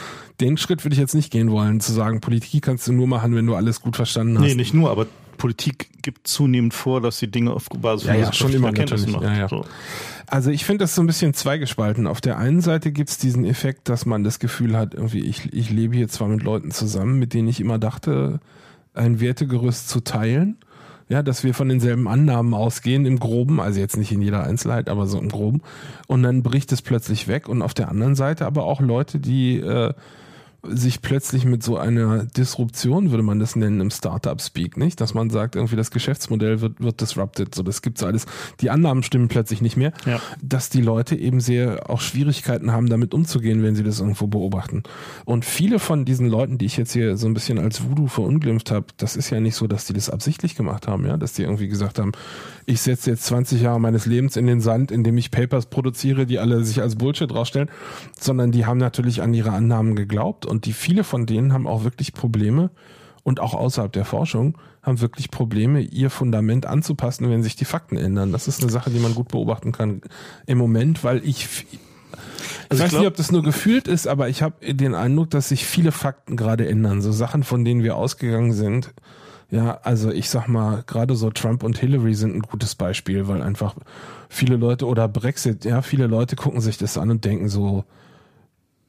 den 0.41 0.57
Schritt 0.57 0.85
würde 0.85 0.95
ich 0.95 1.01
jetzt 1.01 1.15
nicht 1.15 1.31
gehen 1.31 1.51
wollen, 1.51 1.81
zu 1.81 1.93
sagen, 1.93 2.21
Politik 2.21 2.65
kannst 2.65 2.89
du 2.89 2.93
nur 2.93 3.07
machen, 3.07 3.35
wenn 3.35 3.47
du 3.47 3.55
alles 3.55 3.81
gut 3.81 3.97
verstanden 3.97 4.39
hast. 4.39 4.45
Nee, 4.45 4.55
nicht 4.55 4.75
nur, 4.75 4.91
aber 4.91 5.07
Politik 5.37 6.03
gibt 6.03 6.27
zunehmend 6.27 6.75
vor, 6.75 7.01
dass 7.01 7.19
sie 7.19 7.29
Dinge 7.29 7.53
auf 7.53 7.69
Basis 7.69 8.07
von 8.07 8.15
ja, 8.15 8.21
ja, 8.23 8.33
schon 8.33 8.53
immer 8.53 8.73
natürlich. 8.73 9.09
macht. 9.09 9.25
Ja, 9.25 9.37
ja. 9.37 9.49
So. 9.49 9.65
Also 10.27 10.51
ich 10.51 10.65
finde 10.65 10.85
das 10.85 10.95
so 10.95 11.03
ein 11.03 11.07
bisschen 11.07 11.35
zweigespalten. 11.35 12.07
Auf 12.07 12.21
der 12.21 12.39
einen 12.39 12.61
Seite 12.61 12.93
gibt 12.93 13.11
es 13.11 13.19
diesen 13.19 13.45
Effekt, 13.45 13.89
dass 13.89 14.07
man 14.07 14.25
das 14.25 14.39
Gefühl 14.39 14.77
hat, 14.77 14.95
irgendwie, 14.95 15.21
ich, 15.21 15.53
ich 15.53 15.71
lebe 15.71 15.97
hier 15.97 16.09
zwar 16.09 16.29
mit 16.29 16.43
Leuten 16.43 16.71
zusammen, 16.71 17.19
mit 17.19 17.35
denen 17.35 17.49
ich 17.49 17.61
immer 17.61 17.79
dachte, 17.79 18.41
ein 18.95 19.21
Wertegerüst 19.21 19.89
zu 19.89 20.01
teilen 20.01 20.57
ja, 21.09 21.23
dass 21.23 21.45
wir 21.45 21.55
von 21.55 21.69
denselben 21.69 22.09
Annahmen 22.09 22.55
ausgehen 22.55 23.05
im 23.05 23.19
Groben, 23.19 23.61
also 23.61 23.79
jetzt 23.79 23.97
nicht 23.97 24.13
in 24.13 24.23
jeder 24.23 24.45
Einzelheit, 24.45 24.89
aber 24.89 25.07
so 25.07 25.19
im 25.19 25.29
Groben. 25.29 25.63
Und 26.07 26.23
dann 26.23 26.43
bricht 26.43 26.73
es 26.73 26.83
plötzlich 26.83 27.29
weg. 27.29 27.49
Und 27.49 27.63
auf 27.63 27.75
der 27.75 27.89
anderen 27.89 28.15
Seite 28.15 28.47
aber 28.47 28.65
auch 28.65 28.81
Leute, 28.81 29.19
die 29.19 29.59
äh, 29.59 29.93
sich 30.69 31.03
plötzlich 31.03 31.45
mit 31.45 31.63
so 31.63 31.77
einer 31.77 32.25
Disruption, 32.25 33.11
würde 33.11 33.23
man 33.23 33.39
das 33.39 33.57
nennen, 33.57 33.81
im 33.81 33.91
Startup-Speak, 33.91 34.77
nicht? 34.77 35.01
Dass 35.01 35.15
man 35.15 35.31
sagt, 35.31 35.57
irgendwie 35.57 35.77
das 35.77 35.91
Geschäftsmodell 35.91 36.61
wird, 36.61 36.81
wird 36.81 37.01
disrupted, 37.01 37.55
so 37.55 37.63
das 37.63 37.83
gibt's 37.83 38.03
alles. 38.03 38.27
Die 38.61 38.71
Annahmen 38.71 39.03
stimmen 39.03 39.29
plötzlich 39.29 39.61
nicht 39.63 39.77
mehr. 39.77 39.93
Ja. 40.07 40.21
Dass 40.43 40.71
die 40.71 40.81
Leute 40.81 41.17
eben 41.17 41.41
sehr 41.41 41.91
auch 41.91 42.01
Schwierigkeiten 42.01 42.73
haben, 42.73 42.89
damit 42.89 43.15
umzugehen, 43.15 43.63
wenn 43.63 43.75
sie 43.75 43.83
das 43.83 44.01
irgendwo 44.01 44.27
beobachten. 44.27 44.83
Und 45.25 45.45
viele 45.45 45.79
von 45.79 46.05
diesen 46.05 46.29
Leuten, 46.29 46.59
die 46.59 46.67
ich 46.67 46.77
jetzt 46.77 46.93
hier 46.93 47.17
so 47.17 47.27
ein 47.27 47.35
bisschen 47.35 47.59
als 47.59 47.85
Voodoo 47.85 48.07
verunglimpft 48.07 48.71
habe, 48.71 48.87
das 48.97 49.17
ist 49.17 49.31
ja 49.31 49.41
nicht 49.41 49.55
so, 49.55 49.67
dass 49.67 49.87
die 49.87 49.93
das 49.93 50.11
absichtlich 50.11 50.55
gemacht 50.55 50.89
haben, 50.89 51.07
ja, 51.07 51.17
dass 51.17 51.33
die 51.33 51.43
irgendwie 51.43 51.69
gesagt 51.69 51.99
haben, 51.99 52.13
ich 52.67 52.81
setze 52.81 53.11
jetzt 53.11 53.25
20 53.25 53.63
Jahre 53.63 53.81
meines 53.81 54.07
Lebens 54.07 54.37
in 54.37 54.47
den 54.47 54.61
Sand, 54.61 54.91
indem 54.91 55.19
ich 55.19 55.31
Papers 55.31 55.67
produziere, 55.67 56.27
die 56.27 56.39
alle 56.39 56.65
sich 56.65 56.81
als 56.81 56.97
Bullshit 56.97 57.33
rausstellen, 57.33 57.71
sondern 58.19 58.53
die 58.53 58.67
haben 58.67 58.79
natürlich 58.79 59.23
an 59.23 59.35
ihre 59.35 59.53
Annahmen 59.53 59.97
geglaubt 59.97 60.47
und 60.47 60.67
die 60.67 60.73
viele 60.73 61.05
von 61.05 61.27
denen 61.27 61.53
haben 61.53 61.67
auch 61.67 61.85
wirklich 61.85 62.13
Probleme 62.13 62.71
und 63.23 63.41
auch 63.41 63.55
außerhalb 63.55 63.93
der 63.93 64.05
Forschung 64.05 64.59
haben 64.83 65.01
wirklich 65.01 65.31
Probleme, 65.31 65.81
ihr 65.81 66.11
Fundament 66.11 66.67
anzupassen, 66.67 67.31
wenn 67.31 67.43
sich 67.43 67.57
die 67.57 67.65
Fakten 67.65 67.97
ändern. 67.97 68.33
Das 68.33 68.49
ist 68.49 68.63
eine 68.63 68.71
Sache, 68.71 68.91
die 68.91 68.99
man 68.99 69.15
gut 69.15 69.29
beobachten 69.29 69.73
kann 69.73 70.03
im 70.47 70.59
Moment, 70.59 71.03
weil 71.05 71.27
ich 71.27 71.49
also 72.69 72.81
ich 72.81 72.81
weiß 72.81 72.91
glaub, 72.91 73.01
nicht, 73.01 73.09
ob 73.09 73.17
das 73.17 73.33
nur 73.33 73.43
gefühlt 73.43 73.89
ist, 73.89 74.07
aber 74.07 74.29
ich 74.29 74.43
habe 74.43 74.75
den 74.75 74.95
Eindruck, 74.95 75.31
dass 75.31 75.49
sich 75.49 75.65
viele 75.65 75.93
Fakten 75.93 76.37
gerade 76.37 76.69
ändern. 76.69 77.03
So 77.03 77.13
Sachen, 77.13 77.43
von 77.43 77.65
denen 77.65 77.83
wir 77.83 77.97
ausgegangen 77.97 78.53
sind, 78.53 78.93
ja, 79.55 79.79
also 79.85 80.11
ich 80.11 80.29
sag 80.29 80.49
mal, 80.49 80.83
gerade 80.85 81.15
so 81.15 81.31
Trump 81.31 81.63
und 81.63 81.79
Hillary 81.79 82.15
sind 82.15 82.35
ein 82.35 82.43
gutes 82.43 82.75
Beispiel, 82.75 83.29
weil 83.29 83.41
einfach 83.41 83.77
viele 84.29 84.57
Leute 84.57 84.87
oder 84.87 85.07
Brexit, 85.07 85.65
ja, 85.65 85.81
viele 85.81 86.09
Leute 86.09 86.35
gucken 86.35 86.61
sich 86.61 86.77
das 86.77 86.99
an 86.99 87.11
und 87.11 87.25
denken 87.25 87.49
so, 87.49 87.85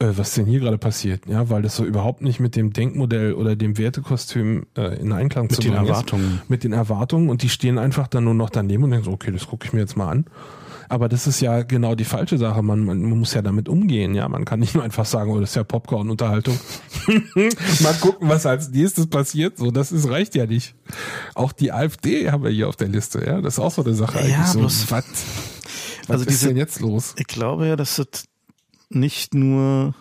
äh, 0.00 0.08
was 0.16 0.34
denn 0.34 0.44
hier 0.46 0.58
gerade 0.58 0.76
passiert, 0.76 1.26
ja, 1.28 1.48
weil 1.50 1.62
das 1.62 1.76
so 1.76 1.84
überhaupt 1.84 2.20
nicht 2.20 2.40
mit 2.40 2.56
dem 2.56 2.72
Denkmodell 2.72 3.34
oder 3.34 3.54
dem 3.54 3.78
Wertekostüm 3.78 4.66
äh, 4.76 5.00
in 5.00 5.12
Einklang 5.12 5.44
mit 5.44 5.52
zu 5.52 5.60
bringen 5.60 5.76
ist. 5.76 5.80
Mit 5.80 5.86
den 5.86 5.88
Erwartungen. 5.88 6.42
Mit 6.48 6.64
den 6.64 6.72
Erwartungen 6.72 7.28
und 7.30 7.42
die 7.42 7.48
stehen 7.48 7.78
einfach 7.78 8.08
dann 8.08 8.24
nur 8.24 8.34
noch 8.34 8.50
daneben 8.50 8.82
und 8.82 8.90
denken 8.90 9.04
so, 9.04 9.12
okay, 9.12 9.30
das 9.30 9.46
gucke 9.46 9.66
ich 9.66 9.72
mir 9.72 9.80
jetzt 9.80 9.96
mal 9.96 10.10
an. 10.10 10.26
Aber 10.88 11.08
das 11.08 11.26
ist 11.26 11.40
ja 11.40 11.62
genau 11.62 11.94
die 11.94 12.04
falsche 12.04 12.38
Sache. 12.38 12.62
Man, 12.62 12.84
man 12.84 13.02
muss 13.02 13.34
ja 13.34 13.42
damit 13.42 13.68
umgehen. 13.68 14.14
Ja, 14.14 14.28
man 14.28 14.44
kann 14.44 14.60
nicht 14.60 14.74
nur 14.74 14.84
einfach 14.84 15.04
sagen, 15.04 15.30
oh, 15.30 15.40
das 15.40 15.50
ist 15.50 15.56
ja 15.56 15.64
Popcorn-Unterhaltung. 15.64 16.58
mal 17.80 17.94
gucken, 18.00 18.28
was 18.28 18.46
als 18.46 18.70
nächstes 18.70 19.08
passiert. 19.08 19.58
So, 19.58 19.70
das 19.70 19.92
ist, 19.92 20.08
reicht 20.08 20.34
ja 20.34 20.46
nicht. 20.46 20.74
Auch 21.34 21.52
die 21.52 21.72
AfD 21.72 22.30
haben 22.30 22.44
wir 22.44 22.50
hier 22.50 22.68
auf 22.68 22.76
der 22.76 22.88
Liste. 22.88 23.24
Ja, 23.24 23.40
das 23.40 23.54
ist 23.54 23.60
auch 23.60 23.72
so 23.72 23.84
eine 23.84 23.94
Sache. 23.94 24.18
Ja, 24.28 24.44
eigentlich. 24.44 24.72
So, 24.72 24.90
was, 24.90 24.90
was 24.90 25.04
also 26.08 26.22
ist 26.22 26.30
diese, 26.30 26.48
denn 26.48 26.56
jetzt 26.56 26.80
los? 26.80 27.14
Ich 27.18 27.26
glaube 27.26 27.66
ja, 27.66 27.76
dass 27.76 27.96
das 27.96 28.24
nicht 28.88 29.34
nur 29.34 29.94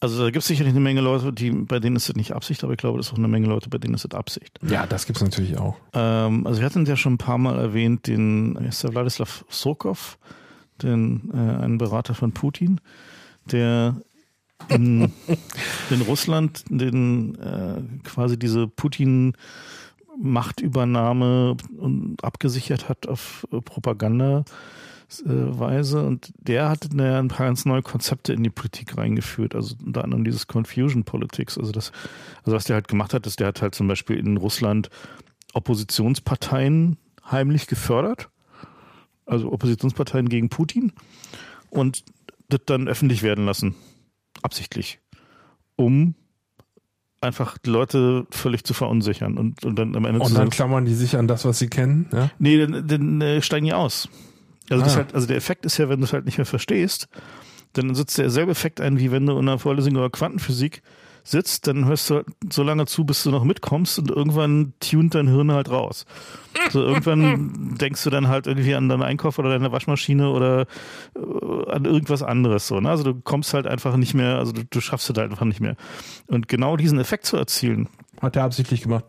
also 0.00 0.24
da 0.24 0.30
gibt 0.30 0.42
es 0.42 0.46
sicherlich 0.46 0.72
eine 0.72 0.80
Menge 0.80 1.00
Leute, 1.00 1.32
die, 1.32 1.50
bei 1.50 1.78
denen 1.78 1.96
ist 1.96 2.08
es 2.08 2.16
nicht 2.16 2.32
Absicht, 2.32 2.62
aber 2.64 2.72
ich 2.72 2.78
glaube, 2.78 2.98
das 2.98 3.06
ist 3.06 3.12
auch 3.12 3.18
eine 3.18 3.28
Menge 3.28 3.46
Leute, 3.46 3.68
bei 3.68 3.78
denen 3.78 3.94
ist 3.94 4.04
es 4.04 4.14
Absicht. 4.14 4.58
Ja, 4.62 4.86
das 4.86 5.06
gibt 5.06 5.18
es 5.18 5.24
natürlich 5.24 5.58
auch. 5.58 5.76
Ähm, 5.92 6.46
also 6.46 6.60
wir 6.60 6.66
hatten 6.66 6.84
ja 6.86 6.96
schon 6.96 7.14
ein 7.14 7.18
paar 7.18 7.38
Mal 7.38 7.58
erwähnt, 7.58 8.06
den 8.06 8.56
ist 8.56 8.82
der 8.82 8.92
Wladislav 8.92 9.44
Sokov, 9.48 10.18
den, 10.82 11.30
äh, 11.32 11.36
einen 11.36 11.78
Berater 11.78 12.14
von 12.14 12.32
Putin, 12.32 12.80
der 13.50 13.96
in, 14.68 15.12
in 15.90 16.00
Russland 16.02 16.64
den 16.68 17.34
äh, 17.36 17.82
quasi 18.04 18.38
diese 18.38 18.68
Putin 18.68 19.34
Machtübernahme 20.18 21.56
abgesichert 22.22 22.88
hat 22.88 23.06
auf 23.06 23.46
Propaganda 23.66 24.44
Weise. 25.08 26.04
Und 26.04 26.32
der 26.38 26.68
hat 26.68 26.88
ein 26.92 27.28
paar 27.28 27.46
ganz 27.46 27.64
neue 27.64 27.82
Konzepte 27.82 28.32
in 28.32 28.42
die 28.42 28.50
Politik 28.50 28.96
reingeführt, 28.96 29.54
also 29.54 29.76
unter 29.84 30.04
anderem 30.04 30.24
dieses 30.24 30.46
Confusion 30.46 31.04
Politics, 31.04 31.58
also 31.58 31.72
das, 31.72 31.92
also 32.44 32.56
was 32.56 32.64
der 32.64 32.74
halt 32.74 32.88
gemacht 32.88 33.14
hat, 33.14 33.26
ist, 33.26 33.40
der 33.40 33.48
hat 33.48 33.62
halt 33.62 33.74
zum 33.74 33.88
Beispiel 33.88 34.18
in 34.18 34.36
Russland 34.36 34.90
Oppositionsparteien 35.54 36.96
heimlich 37.30 37.66
gefördert, 37.66 38.28
also 39.26 39.52
Oppositionsparteien 39.52 40.28
gegen 40.28 40.48
Putin. 40.48 40.92
Und 41.70 42.04
das 42.48 42.60
dann 42.66 42.88
öffentlich 42.88 43.22
werden 43.22 43.44
lassen, 43.44 43.74
absichtlich, 44.42 45.00
um 45.74 46.14
einfach 47.20 47.58
die 47.58 47.70
Leute 47.70 48.26
völlig 48.30 48.64
zu 48.64 48.74
verunsichern. 48.74 49.36
Und, 49.36 49.64
und 49.64 49.76
dann 49.76 49.96
am 49.96 50.04
Ende 50.04 50.20
und 50.20 50.36
dann 50.36 50.50
klammern 50.50 50.84
die 50.84 50.94
sich 50.94 51.16
an 51.16 51.26
das, 51.26 51.44
was 51.44 51.58
sie 51.58 51.68
kennen. 51.68 52.08
Ja? 52.12 52.30
nee, 52.38 52.64
dann, 52.64 52.86
dann 52.86 53.20
äh, 53.20 53.42
steigen 53.42 53.66
die 53.66 53.72
aus. 53.72 54.08
Also, 54.70 54.82
das 54.84 54.94
Ah. 54.94 54.98
halt, 54.98 55.14
also 55.14 55.26
der 55.26 55.36
Effekt 55.36 55.64
ist 55.66 55.78
ja, 55.78 55.88
wenn 55.88 56.00
du 56.00 56.04
es 56.04 56.12
halt 56.12 56.24
nicht 56.26 56.38
mehr 56.38 56.46
verstehst, 56.46 57.08
dann 57.72 57.94
sitzt 57.94 58.18
derselbe 58.18 58.52
Effekt 58.52 58.80
ein, 58.80 58.98
wie 58.98 59.12
wenn 59.12 59.26
du 59.26 59.32
in 59.32 59.48
einer 59.48 59.58
Vorlesung 59.58 59.94
über 59.96 60.10
Quantenphysik 60.10 60.82
sitzt, 61.24 61.66
dann 61.66 61.86
hörst 61.86 62.08
du 62.08 62.14
halt 62.16 62.26
so 62.50 62.62
lange 62.62 62.86
zu, 62.86 63.04
bis 63.04 63.24
du 63.24 63.30
noch 63.32 63.42
mitkommst 63.42 63.98
und 63.98 64.10
irgendwann 64.10 64.74
tunt 64.78 65.14
dein 65.16 65.26
Hirn 65.26 65.50
halt 65.50 65.68
raus. 65.68 66.06
So 66.70 66.80
irgendwann 66.82 67.74
denkst 67.80 68.02
du 68.04 68.10
dann 68.10 68.28
halt 68.28 68.46
irgendwie 68.46 68.74
an 68.76 68.88
deinen 68.88 69.02
Einkauf 69.02 69.38
oder 69.40 69.50
deine 69.50 69.72
Waschmaschine 69.72 70.30
oder 70.30 70.66
äh, 71.16 71.70
an 71.70 71.84
irgendwas 71.84 72.22
anderes 72.22 72.68
so. 72.68 72.78
Ne? 72.80 72.88
Also 72.90 73.02
du 73.02 73.14
kommst 73.20 73.54
halt 73.54 73.66
einfach 73.66 73.96
nicht 73.96 74.14
mehr, 74.14 74.36
also 74.38 74.52
du, 74.52 74.62
du 74.64 74.80
schaffst 74.80 75.10
es 75.10 75.16
halt 75.18 75.30
einfach 75.32 75.46
nicht 75.46 75.60
mehr. 75.60 75.74
Und 76.28 76.46
genau 76.48 76.76
diesen 76.76 77.00
Effekt 77.00 77.26
zu 77.26 77.36
erzielen, 77.36 77.88
Hat 78.22 78.36
er 78.36 78.44
absichtlich 78.44 78.82
gemacht. 78.82 79.04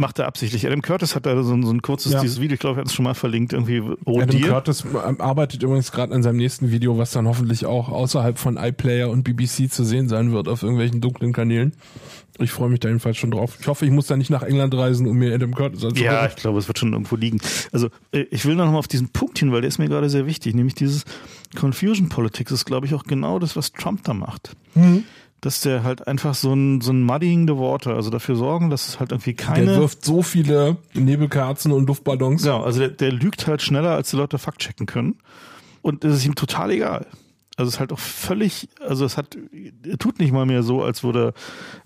Macht 0.00 0.20
er 0.20 0.26
absichtlich. 0.26 0.64
Adam 0.64 0.80
Curtis 0.80 1.16
hat 1.16 1.26
da 1.26 1.42
so, 1.42 1.52
ein- 1.52 1.64
so 1.64 1.72
ein 1.72 1.82
kurzes, 1.82 2.12
Ja. 2.12 2.20
dieses 2.20 2.40
Video, 2.40 2.54
ich 2.54 2.60
glaube, 2.60 2.76
er 2.78 2.80
hat 2.82 2.86
es 2.86 2.94
schon 2.94 3.02
mal 3.04 3.14
verlinkt, 3.14 3.52
irgendwie 3.52 3.78
Adam 4.06 4.28
Dear. 4.28 4.48
Curtis 4.48 4.84
ähm, 4.84 5.20
arbeitet 5.20 5.62
übrigens 5.64 5.90
gerade 5.90 6.14
an 6.14 6.22
seinem 6.22 6.36
nächsten 6.36 6.70
Video, 6.70 6.98
was 6.98 7.10
dann 7.10 7.26
hoffentlich 7.26 7.66
auch 7.66 7.88
außerhalb 7.88 8.38
von 8.38 8.56
iPlayer 8.56 9.10
und 9.10 9.24
BBC 9.24 9.68
zu 9.68 9.82
sehen 9.84 10.08
sein 10.08 10.30
wird 10.32 10.46
auf 10.46 10.62
irgendwelchen 10.62 11.00
dunklen 11.00 11.32
Kanälen. 11.32 11.72
Ich 12.38 12.52
freue 12.52 12.68
mich 12.70 12.78
da 12.78 12.88
jedenfalls 12.88 13.16
schon 13.16 13.32
drauf. 13.32 13.56
Ich 13.60 13.66
hoffe, 13.66 13.84
ich 13.84 13.90
muss 13.90 14.06
da 14.06 14.16
nicht 14.16 14.30
nach 14.30 14.44
England 14.44 14.72
reisen, 14.74 15.08
um 15.08 15.16
mir 15.16 15.34
Adam 15.34 15.52
Curtis 15.52 15.82
anzugucken. 15.82 16.04
Ja, 16.04 16.26
ich 16.26 16.36
glaube, 16.36 16.60
es 16.60 16.68
wird 16.68 16.78
schon 16.78 16.92
irgendwo 16.92 17.16
liegen. 17.16 17.40
Also 17.72 17.88
äh, 18.12 18.20
ich 18.30 18.44
will 18.46 18.54
noch 18.54 18.70
mal 18.70 18.78
auf 18.78 18.86
diesen 18.86 19.08
Punkt 19.08 19.40
hin, 19.40 19.50
weil 19.50 19.62
der 19.62 19.68
ist 19.68 19.78
mir 19.78 19.88
gerade 19.88 20.08
sehr 20.08 20.26
wichtig, 20.26 20.54
nämlich 20.54 20.76
dieses 20.76 21.04
Confusion 21.56 22.08
Politics 22.08 22.52
ist, 22.52 22.66
glaube 22.66 22.86
ich, 22.86 22.94
auch 22.94 23.02
genau 23.02 23.40
das, 23.40 23.56
was 23.56 23.72
Trump 23.72 24.04
da 24.04 24.14
macht. 24.14 24.54
Dass 25.40 25.60
der 25.60 25.84
halt 25.84 26.08
einfach 26.08 26.34
so 26.34 26.52
ein, 26.52 26.80
so 26.80 26.92
ein 26.92 27.04
Muddying 27.04 27.46
the 27.46 27.54
Water, 27.54 27.94
also 27.94 28.10
dafür 28.10 28.34
sorgen, 28.34 28.70
dass 28.70 28.88
es 28.88 29.00
halt 29.00 29.12
irgendwie 29.12 29.34
Der 29.34 29.46
keine... 29.46 29.76
wirft 29.76 30.04
so 30.04 30.22
viele 30.22 30.78
Nebelkerzen 30.94 31.70
und 31.70 31.86
Luftballons. 31.86 32.42
Genau, 32.42 32.64
also 32.64 32.80
der, 32.80 32.88
der 32.88 33.12
lügt 33.12 33.46
halt 33.46 33.62
schneller, 33.62 33.94
als 33.94 34.10
die 34.10 34.16
Leute 34.16 34.38
Fakt 34.38 34.60
checken 34.60 34.86
können. 34.86 35.18
Und 35.80 36.04
es 36.04 36.16
ist 36.16 36.26
ihm 36.26 36.34
total 36.34 36.72
egal. 36.72 37.06
Also 37.56 37.68
es 37.68 37.74
ist 37.74 37.80
halt 37.80 37.92
auch 37.92 37.98
völlig, 37.98 38.68
also 38.80 39.04
es 39.04 39.16
hat, 39.16 39.36
er 39.84 39.98
tut 39.98 40.20
nicht 40.20 40.32
mal 40.32 40.46
mehr 40.46 40.62
so, 40.62 40.82
als 40.82 41.02
würde 41.02 41.34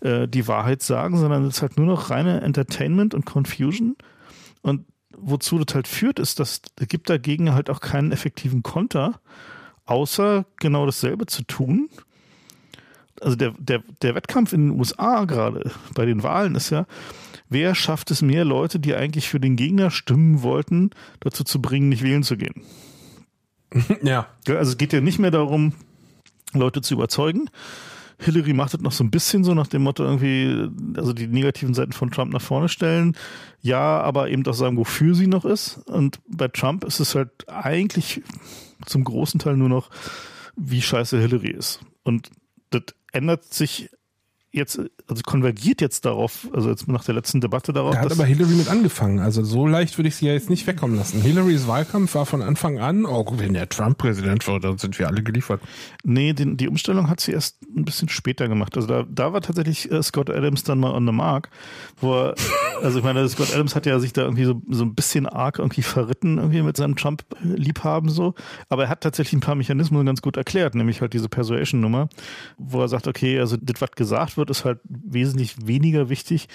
äh, 0.01 0.29
die 0.29 0.47
Wahrheit 0.47 0.83
sagen, 0.83 1.17
sondern 1.17 1.45
es 1.45 1.57
ist 1.57 1.63
halt 1.63 1.79
nur 1.79 1.87
noch 1.87 2.11
reine 2.11 2.43
Entertainment 2.43 3.15
und 3.15 3.25
Confusion. 3.25 3.97
Und 4.61 4.85
wozu 5.17 5.59
das 5.59 5.75
halt 5.75 5.89
führt, 5.89 6.19
ist, 6.19 6.41
dass 6.41 6.61
es 6.79 6.89
gibt 6.89 7.09
dagegen 7.09 7.55
halt 7.55 7.71
auch 7.71 7.81
keinen 7.81 8.13
effektiven 8.13 8.63
Konter, 8.63 9.21
außer 9.87 10.45
genau 10.59 10.85
dasselbe 10.85 11.25
zu 11.27 11.43
tun. 11.43 11.89
Also 13.23 13.37
der, 13.37 13.55
der, 13.59 13.83
der 14.03 14.15
Wettkampf 14.15 14.53
in 14.53 14.69
den 14.69 14.79
USA 14.79 15.25
gerade 15.25 15.71
bei 15.95 16.07
den 16.07 16.23
Wahlen 16.23 16.55
ist 16.55 16.71
ja, 16.71 16.87
wer 17.49 17.75
schafft 17.75 18.11
es 18.11 18.23
mehr 18.23 18.45
Leute, 18.45 18.81
die 18.81 18.95
eigentlich 18.95 19.29
für 19.29 19.41
den 19.41 19.57
Gegner 19.57 19.91
stimmen 19.91 20.43
wollten, 20.43 20.91
dazu 21.21 21.45
zu 21.45 21.63
bringen, 21.63 21.89
nicht 21.89 22.03
wählen 22.03 22.23
zu 22.23 22.37
gehen. 22.37 22.63
Ja. 24.03 24.27
Also 24.49 24.73
es 24.73 24.77
geht 24.77 24.93
ja 24.93 25.01
nicht 25.01 25.19
mehr 25.19 25.31
darum, 25.31 25.73
Leute 26.53 26.83
zu 26.83 26.93
überzeugen. 26.93 27.49
Hillary 28.19 28.53
macht 28.53 28.75
das 28.75 28.81
noch 28.81 28.93
so 28.93 29.03
ein 29.03 29.11
bisschen 29.11 29.45
so 29.45 29.55
nach 29.55 29.67
dem 29.67 29.83
Motto 29.83 30.05
irgendwie, 30.05 30.69
also 30.97 31.13
die 31.13 31.27
negativen 31.27 31.75
Seiten 31.75 31.93
von 31.93 32.11
Trump 32.11 32.33
nach 32.33 32.43
vorne 32.43 32.69
stellen. 32.69 33.17
Ja, 33.61 34.01
aber 34.01 34.29
eben 34.29 34.43
doch 34.43 34.55
sagen, 34.55 34.77
wofür 34.77 35.15
sie 35.15 35.27
noch 35.27 35.45
ist. 35.45 35.79
Und 35.87 36.21
bei 36.29 36.49
Trump 36.49 36.85
ist 36.85 37.01
es 37.01 37.15
halt 37.15 37.49
eigentlich 37.49 38.23
zum 38.87 39.05
großen 39.05 39.41
Teil 39.41 39.57
nur 39.57 39.69
noch, 39.69 39.91
wie 40.57 40.83
scheiße 40.83 41.19
Hillary 41.19 41.51
ist. 41.51 41.81
Und 42.05 42.31
das 42.71 42.83
ändert 43.13 43.45
sich 43.45 43.91
jetzt, 44.53 44.79
also 45.09 45.23
konvergiert 45.25 45.81
jetzt 45.81 46.05
darauf, 46.05 46.49
also 46.53 46.69
jetzt 46.69 46.87
nach 46.87 47.05
der 47.05 47.15
letzten 47.15 47.41
Debatte 47.41 47.73
darauf. 47.73 47.95
Da 47.95 48.03
hat 48.03 48.13
aber 48.13 48.25
Hillary 48.25 48.55
mit 48.55 48.69
angefangen. 48.69 49.19
Also 49.19 49.43
so 49.43 49.67
leicht 49.67 49.99
würde 49.99 50.09
ich 50.09 50.17
sie 50.17 50.27
ja 50.27 50.35
jetzt 50.35 50.51
nicht 50.51 50.67
wegkommen 50.67 50.97
lassen. 50.97 51.23
Hillarys 51.23 51.67
Wahlkampf 51.67 52.15
war 52.15 52.27
von 52.27 52.43
Anfang 52.43 52.79
an, 52.79 53.07
oh, 53.07 53.25
wenn 53.37 53.55
der 53.55 53.69
Trump 53.69 53.99
Präsident 53.99 54.47
wird, 54.47 54.65
dann 54.65 54.79
sind 54.79 54.99
wir 54.99 55.09
alle 55.09 55.23
geliefert. 55.23 55.63
Nee, 56.05 56.35
den, 56.35 56.57
die 56.59 56.69
Umstellung 56.69 57.09
hat 57.09 57.21
sie 57.21 57.33
erst 57.33 57.63
ein 57.75 57.85
bisschen 57.85 58.11
später 58.11 58.47
gemacht. 58.47 58.77
Also 58.77 58.89
da, 58.89 59.05
da 59.09 59.33
war 59.33 59.41
tatsächlich 59.41 59.91
äh, 59.91 60.03
Scott 60.03 60.29
Adams 60.29 60.65
dann 60.65 60.79
mal 60.79 60.93
on 60.93 61.07
the 61.07 61.13
mark, 61.13 61.49
wo 62.01 62.15
er, 62.15 62.35
also 62.83 62.99
ich 62.99 63.05
meine, 63.05 63.27
Scott 63.29 63.55
Adams 63.55 63.75
hat 63.75 63.87
ja 63.87 63.99
sich 63.99 64.13
da 64.13 64.23
irgendwie 64.23 64.45
so, 64.45 64.61
so 64.69 64.85
ein 64.85 64.95
bisschen 64.95 65.27
arg 65.27 65.59
irgendwie 65.59 65.83
verritten 65.83 66.37
irgendwie 66.37 66.63
mit 66.63 66.77
seinem 66.77 66.97
Trump-Liebhaben 66.97 68.11
so, 68.11 68.35
aber 68.69 68.85
er 68.85 68.89
hat 68.91 69.01
tatsächlich 69.01 69.35
ein 69.35 69.41
paar 69.41 69.55
Mechanismen 69.55 70.05
ganz 70.05 70.21
gut 70.21 70.37
erklärt, 70.37 70.75
nämlich 70.75 71.01
halt 71.01 71.15
diese 71.15 71.31
Persuasion-Nummer, 71.31 72.09
wo 72.59 72.83
er 72.83 72.89
sagt, 72.89 73.07
okay, 73.07 73.39
also 73.39 73.57
das, 73.59 73.81
was 73.81 73.93
gesagt 73.93 74.37
wird, 74.37 74.42
ist 74.51 74.65
halt 74.65 74.81
wesentlich 74.85 75.67
weniger 75.67 76.09
wichtig, 76.09 76.49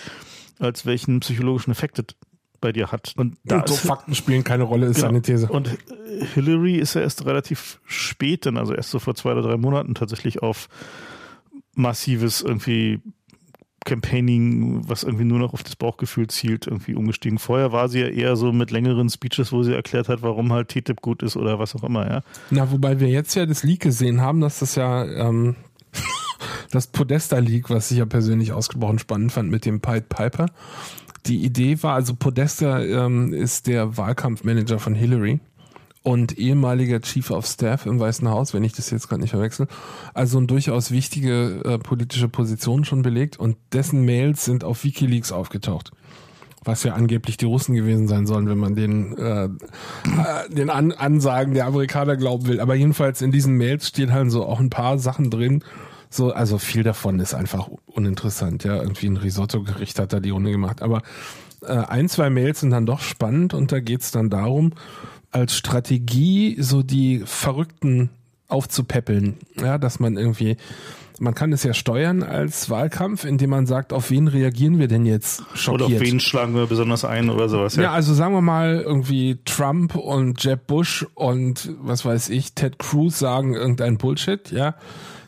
als 0.60 0.86
welchen 0.86 1.19
psychologischen 1.19 1.71
Effekt 1.71 2.00
das 2.00 2.06
bei 2.60 2.71
dir 2.71 2.91
hat. 2.91 3.13
Und 3.17 3.38
da 3.43 3.58
Und 3.60 3.67
so 3.69 3.76
Fakten 3.76 4.15
spielen 4.15 4.43
keine 4.43 4.63
Rolle, 4.63 4.88
ist 4.88 4.95
Genau. 4.95 5.08
seine 5.10 5.21
These. 5.21 5.47
Und 5.47 5.78
Hillary 6.34 6.78
ist 6.78 6.95
ja 6.95 7.02
erst 7.02 7.26
relativ 7.26 7.80
spät, 7.86 8.45
dann, 8.47 8.58
also 8.58 8.73
erst 8.73 8.89
so 8.89 8.97
vor 9.00 9.13
zwei 9.15 9.34
oder 9.34 9.43
drei 9.43 9.58
Monaten 9.58 9.93
tatsächlich 9.93 10.41
auf 10.41 10.67
massives 11.76 12.41
irgendwie 12.41 13.00
Campaigning, 13.86 14.82
was 14.89 15.04
irgendwie 15.04 15.23
nur 15.23 15.39
noch 15.39 15.54
auf 15.54 15.63
das 15.63 15.76
Bauchgefühl 15.78 16.28
zielt, 16.28 16.67
irgendwie 16.67 16.95
umgestiegen. 16.95 17.38
Vorher 17.39 17.71
war 17.71 17.88
sie 17.88 18.02
ja 18.02 18.08
eher 18.08 18.36
so 18.36 18.52
mit 18.52 18.69
längeren 18.71 19.10
Speeches, 19.10 19.54
wo 19.54 19.63
sie 19.63 19.73
erklärt 19.73 20.10
hat, 20.10 20.21
warum 20.23 20.52
halt 20.52 20.69
TTIP 20.69 21.02
gut 21.02 21.23
ist 21.23 21.38
oder 21.38 21.58
was 21.60 21.73
auch 21.76 21.84
immer, 21.84 22.10
ja. 22.10 22.23
Na, 22.50 22.69
wobei 22.71 23.00
wir 23.00 23.08
jetzt 23.08 23.34
ja 23.36 23.45
das 23.45 23.63
Leak 23.63 23.82
gesehen 23.82 24.19
haben, 24.19 24.41
dass 24.41 24.60
das 24.60 24.76
ja 24.76 25.06
ähm, 25.06 25.56
das 26.71 26.88
Podesta-Leak, 26.88 27.69
was 27.69 27.91
ich 27.91 27.97
ja 27.97 28.06
persönlich 28.06 28.52
ausgesprochen 28.52 29.00
spannend 29.00 29.32
fand 29.32 29.50
mit 29.50 29.65
dem 29.65 29.82
Pied 29.82 30.10
Piper. 30.10 30.47
Die 31.26 31.43
Idee 31.43 31.82
war, 31.84 31.95
also 31.95 32.15
Podesta 32.15 32.82
ähm, 32.82 33.34
ist 33.34 33.67
der 33.67 33.97
Wahlkampfmanager 33.97 34.80
von 34.80 34.95
Hillary 34.95 35.39
und 36.08 36.38
ehemaliger 36.38 37.02
Chief 37.02 37.32
of 37.32 37.45
Staff 37.45 37.86
im 37.86 38.00
Weißen 38.00 38.30
Haus, 38.30 38.54
wenn 38.54 38.63
ich 38.63 38.71
das 38.71 38.89
jetzt 38.91 39.10
gerade 39.10 39.21
nicht 39.21 39.32
verwechsel. 39.32 39.67
Also 40.13 40.38
eine 40.38 40.47
durchaus 40.47 40.89
wichtige 40.89 41.62
äh, 41.65 41.78
politische 41.78 42.30
Position 42.30 42.86
schon 42.86 43.02
belegt 43.02 43.38
und 43.38 43.58
dessen 43.73 44.06
Mails 44.06 44.45
sind 44.45 44.63
auf 44.63 44.86
Wikileaks 44.86 45.34
aufgetaucht. 45.34 45.91
Was 46.63 46.84
ja 46.84 46.93
angeblich 46.93 47.36
die 47.36 47.45
Russen 47.45 47.76
gewesen 47.76 48.08
sein 48.08 48.26
sollen, 48.26 48.47
wenn 48.47 48.58
man 48.58 48.76
den, 48.76 49.17
äh, 49.17 49.50
den 50.50 50.69
An 50.69 50.93
Ansagen 50.93 51.54
der 51.54 51.65
Amerikaner 51.65 52.15
glauben 52.15 52.47
will. 52.47 52.62
Aber 52.62 52.76
jedenfalls 52.76 53.21
in 53.21 53.32
diesen 53.34 53.56
Mails 53.56 53.89
stehen 53.89 54.13
halt 54.13 54.32
so 54.32 54.45
auch 54.45 54.62
ein 54.62 54.69
paar 54.69 55.00
Sachen 55.00 55.30
drin. 55.30 55.62
So, 56.10 56.32
also 56.32 56.58
viel 56.58 56.84
davon 56.84 57.20
ist 57.20 57.34
einfach 57.34 57.70
uninteressant. 57.86 58.63
Ja, 58.63 58.82
irgendwie 58.82 59.08
ein 59.08 59.17
Risotto-Gericht 59.17 60.00
hat 60.00 60.13
da 60.13 60.20
die 60.20 60.30
Runde 60.30 60.52
gemacht. 60.52 60.82
Aber 60.82 61.02
äh, 61.63 61.74
ein, 61.74 62.10
zwei 62.10 62.30
Mails 62.30 62.62
sind 62.62 62.72
dann 62.72 62.86
doch 62.86 63.02
spannend 63.02 63.54
und 63.54 63.72
da 63.72 63.80
geht's 63.80 64.12
dann 64.12 64.30
darum, 64.30 64.74
als 65.32 65.58
Strategie 65.58 66.58
so 66.60 66.84
die 66.84 67.24
Verrückten 67.26 68.10
aufzupäppeln. 68.48 69.38
Ja, 69.60 69.78
dass 69.78 70.00
man 70.00 70.15
irgendwie, 70.17 70.56
man 71.20 71.36
kann 71.36 71.52
es 71.52 71.63
ja 71.63 71.74
steuern 71.74 72.24
als 72.24 72.70
Wahlkampf, 72.70 73.26
indem 73.26 73.50
man 73.50 73.65
sagt, 73.65 73.91
auf 73.91 74.10
wen 74.10 74.28
reagieren 74.28 74.80
wir 74.80 74.88
denn 74.88 75.06
jetzt 75.06 75.43
schockiert? 75.54 75.89
Oder 75.89 75.96
auf 75.98 76.02
wen 76.02 76.20
schlagen 76.20 76.56
wir 76.56 76.65
besonders 76.67 77.04
ein 77.04 77.30
oder 77.30 77.50
sowas, 77.50 77.76
Ja, 77.76 77.84
ja. 77.84 77.91
also 77.91 78.13
sagen 78.13 78.34
wir 78.34 78.41
mal 78.41 78.82
irgendwie 78.82 79.38
Trump 79.43 79.96
und 79.96 80.41
Jeb 80.43 80.67
Bush 80.67 81.06
und 81.13 81.72
was 81.82 82.06
weiß 82.06 82.30
ich, 82.30 82.54
Ted 82.54 82.80
Cruz 82.80 83.20
sagen 83.20 83.54
irgendein 83.54 83.98
Bullshit, 83.98 84.50
ja. 84.52 84.76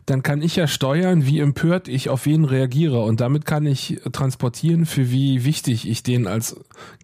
Dann 0.09 0.23
kann 0.23 0.41
ich 0.41 0.55
ja 0.55 0.65
steuern, 0.67 1.25
wie 1.25 1.39
empört 1.39 1.87
ich 1.87 2.09
auf 2.09 2.25
wen 2.25 2.43
reagiere 2.45 3.01
und 3.01 3.21
damit 3.21 3.45
kann 3.45 3.65
ich 3.67 3.99
transportieren, 4.11 4.85
für 4.87 5.11
wie 5.11 5.45
wichtig 5.45 5.87
ich 5.87 6.01
den 6.01 6.25
als 6.25 6.55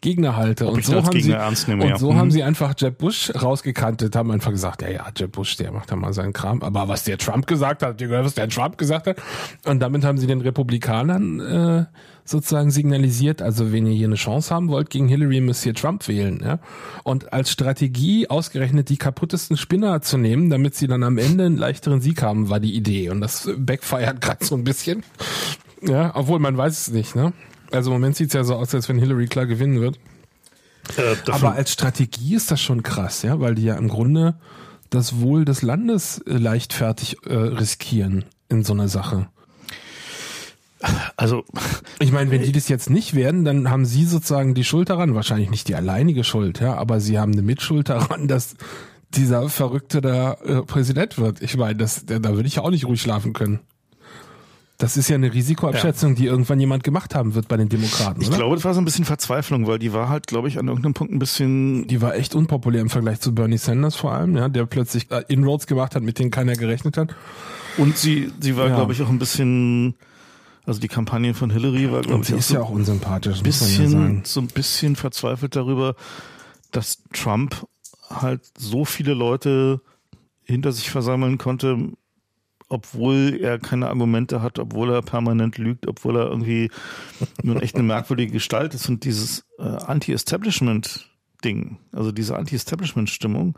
Gegner 0.02 0.36
halte. 0.36 0.66
und 0.68 0.80
ich 0.80 0.88
so 0.88 1.04
haben 1.04 1.20
sie 1.22 1.30
nehme, 1.68 1.84
und 1.84 1.90
ja. 1.90 1.98
so 1.98 2.12
Mhm. 2.12 2.18
haben 2.18 2.32
sie 2.32 2.42
einfach 2.42 2.74
Jeb 2.78 2.98
Bush 2.98 3.32
rausgekantet, 3.40 4.16
haben 4.16 4.32
einfach 4.32 4.52
gesagt, 4.52 4.82
ja 4.82 4.90
ja, 4.90 5.06
Jeb 5.16 5.34
Bush, 5.34 5.56
der 5.56 5.72
macht 5.72 5.92
da 5.92 5.96
mal 5.96 6.14
seinen 6.14 6.34
Kram, 6.34 6.64
aber 6.64 6.88
was 6.88 7.04
der 7.04 7.18
Trump 7.20 7.46
gesagt 7.46 7.84
hat, 7.84 8.02
was 8.02 8.34
der 8.34 8.50
Trump 8.50 8.78
gesagt 8.78 9.06
hat? 9.08 9.18
Und 9.66 9.80
damit 9.82 10.04
haben 10.04 10.18
sie 10.18 10.26
den 10.28 10.42
Republikanern 10.42 11.40
äh, 11.40 11.86
sozusagen 12.26 12.72
signalisiert, 12.72 13.42
also 13.42 13.72
wenn 13.72 13.86
ihr 13.86 13.94
hier 13.94 14.08
eine 14.08 14.16
Chance 14.16 14.54
haben 14.54 14.68
wollt 14.70 14.90
gegen 14.90 15.08
Hillary, 15.08 15.42
müsst 15.42 15.66
ihr 15.66 15.76
Trump 15.76 16.08
wählen. 16.08 16.42
Ja? 16.44 16.60
Und 17.04 17.32
als 17.32 17.52
Strategie 17.52 18.30
ausgerechnet 18.30 18.90
die 18.90 18.98
kaputtesten 18.98 19.58
Spinner 19.58 20.02
zu 20.02 20.18
nehmen, 20.18 20.50
damit 20.50 20.76
sie 20.76 20.88
dann 20.88 21.04
am 21.04 21.20
Ende 21.20 21.46
einen 21.46 21.58
leichteren 21.58 22.02
Sieg 22.02 22.24
haben, 22.24 22.50
war 22.50 22.60
die 22.60 22.76
Idee. 22.76 23.10
Und 23.10 23.22
das 23.22 23.50
backfeiert 23.58 24.22
gerade 24.22 24.44
so 24.44 24.56
ein 24.56 24.64
bisschen. 24.64 25.04
Ja, 25.82 26.12
obwohl 26.16 26.40
man 26.40 26.58
weiß 26.58 26.88
es 26.88 26.92
nicht. 26.92 27.16
Ne? 27.16 27.32
Also 27.72 27.92
im 27.92 27.98
Moment 27.98 28.16
sieht's 28.16 28.34
ja 28.34 28.44
so 28.44 28.56
aus, 28.56 28.74
als 28.74 28.90
wenn 28.90 28.98
Hillary 28.98 29.28
klar 29.28 29.46
gewinnen 29.46 29.80
wird. 29.80 30.00
Äh, 30.98 31.16
Aber 31.32 31.54
als 31.54 31.72
Strategie 31.72 32.36
ist 32.36 32.50
das 32.52 32.62
schon 32.62 32.84
krass, 32.84 33.22
ja, 33.22 33.40
weil 33.40 33.56
die 33.56 33.64
ja 33.64 33.76
im 33.76 33.88
Grunde 33.88 34.36
das 34.90 35.20
Wohl 35.20 35.46
des 35.46 35.62
Landes 35.62 36.20
äh, 36.20 36.34
leichtfertig 36.34 37.18
äh, 37.26 37.34
riskieren 37.34 38.26
in 38.50 38.64
so 38.64 38.74
einer 38.74 38.88
Sache. 38.88 39.28
Also, 41.18 41.44
ich 42.00 42.12
meine, 42.12 42.32
wenn 42.32 42.44
die 42.44 42.52
das 42.52 42.68
jetzt 42.68 42.90
nicht 42.90 43.16
werden, 43.16 43.46
dann 43.46 43.70
haben 43.70 43.86
sie 43.86 44.06
sozusagen 44.06 44.54
die 44.54 44.64
Schuld 44.64 44.90
daran, 44.90 45.16
wahrscheinlich 45.16 45.50
nicht 45.50 45.68
die 45.68 45.76
alleinige 45.76 46.24
Schuld, 46.24 46.60
ja, 46.60 46.76
aber 46.76 47.00
sie 47.00 47.20
haben 47.20 47.32
eine 47.32 47.42
Mitschuld 47.42 47.90
daran, 47.90 48.28
dass 48.28 48.56
dieser 49.14 49.50
Verrückte 49.50 50.02
da 50.02 50.34
äh, 50.46 50.62
Präsident 50.64 51.18
wird. 51.18 51.42
Ich 51.42 51.58
meine, 51.58 51.76
das, 51.76 52.06
da 52.06 52.36
würde 52.36 52.48
ich 52.48 52.56
ja 52.56 52.64
auch 52.64 52.70
nicht 52.70 52.86
ruhig 52.86 53.02
schlafen 53.02 53.34
können. 53.34 53.60
Das 54.78 54.98
ist 54.98 55.08
ja 55.08 55.16
eine 55.16 55.34
Risikoabschätzung, 55.34 56.12
ja. 56.12 56.16
die 56.16 56.26
irgendwann 56.26 56.60
jemand 56.60 56.84
gemacht 56.84 57.16
haben 57.16 57.34
wird 57.34 57.48
bei 57.48 57.56
den 57.56 57.70
Demokraten. 57.70 58.22
Ich 58.22 58.28
oder? 58.28 58.38
glaube, 58.38 58.56
das 58.56 58.66
war 58.66 58.74
so 58.74 58.82
ein 58.82 58.86
bisschen 58.86 59.06
Verzweiflung, 59.06 59.68
weil 59.68 59.80
die 59.80 59.94
war 59.94 60.10
halt, 60.10 60.28
glaube 60.28 60.50
ich, 60.50 60.60
an 60.60 60.68
irgendeinem 60.68 60.94
Punkt 60.94 61.14
ein 61.14 61.20
bisschen. 61.20 61.88
Die 61.88 62.02
war 62.02 62.16
echt 62.16 62.36
unpopulär 62.36 62.82
im 62.82 62.90
Vergleich 62.90 63.22
zu 63.22 63.34
Bernie 63.34 63.58
Sanders 63.58 63.96
vor 63.96 64.12
allem, 64.12 64.36
ja, 64.36 64.50
der 64.50 64.66
plötzlich 64.66 65.10
äh, 65.12 65.24
Inroads 65.30 65.68
gemacht 65.68 65.96
hat, 65.96 66.04
mit 66.04 66.20
denen 66.20 66.30
keiner 66.30 66.56
gerechnet 66.56 66.98
hat. 66.98 67.16
Und 67.78 67.98
sie, 67.98 68.32
sie 68.42 68.58
war, 68.58 68.68
ja. 68.68 68.76
glaube 68.76 68.92
ich, 68.92 69.02
auch 69.02 69.10
ein 69.10 69.20
bisschen, 69.20 69.96
also 70.66 70.80
die 70.80 70.88
Kampagne 70.88 71.34
von 71.34 71.50
Hillary 71.50 71.92
war, 71.92 72.02
glaube 72.02 72.24
ich, 72.24 72.34
auch 72.34 72.38
ist 72.38 72.48
so 72.48 72.56
ja 72.56 72.62
auch 72.62 72.70
unsympathisch, 72.70 73.42
bisschen, 73.42 74.18
ja 74.18 74.22
so 74.24 74.40
ein 74.40 74.48
bisschen 74.48 74.96
verzweifelt 74.96 75.56
darüber, 75.56 75.96
dass 76.72 77.04
Trump 77.14 77.68
halt 78.10 78.42
so 78.58 78.86
viele 78.86 79.14
Leute 79.14 79.82
hinter 80.44 80.72
sich 80.72 80.90
versammeln 80.90 81.38
konnte, 81.38 81.92
obwohl 82.68 83.40
er 83.42 83.60
keine 83.60 83.88
Argumente 83.88 84.42
hat, 84.42 84.60
obwohl 84.60 84.92
er 84.92 85.02
permanent 85.02 85.58
lügt, 85.58 85.88
obwohl 85.88 86.18
er 86.18 86.28
irgendwie 86.28 86.70
nun 87.44 87.60
echt 87.60 87.76
eine 87.76 87.84
merkwürdige 87.84 88.34
Gestalt 88.34 88.74
ist. 88.74 88.90
Und 88.90 89.06
dieses 89.06 89.46
äh, 89.60 89.64
Anti-Establishment-Ding, 89.64 91.78
also 91.92 92.12
diese 92.12 92.36
Anti-Establishment-Stimmung, 92.36 93.58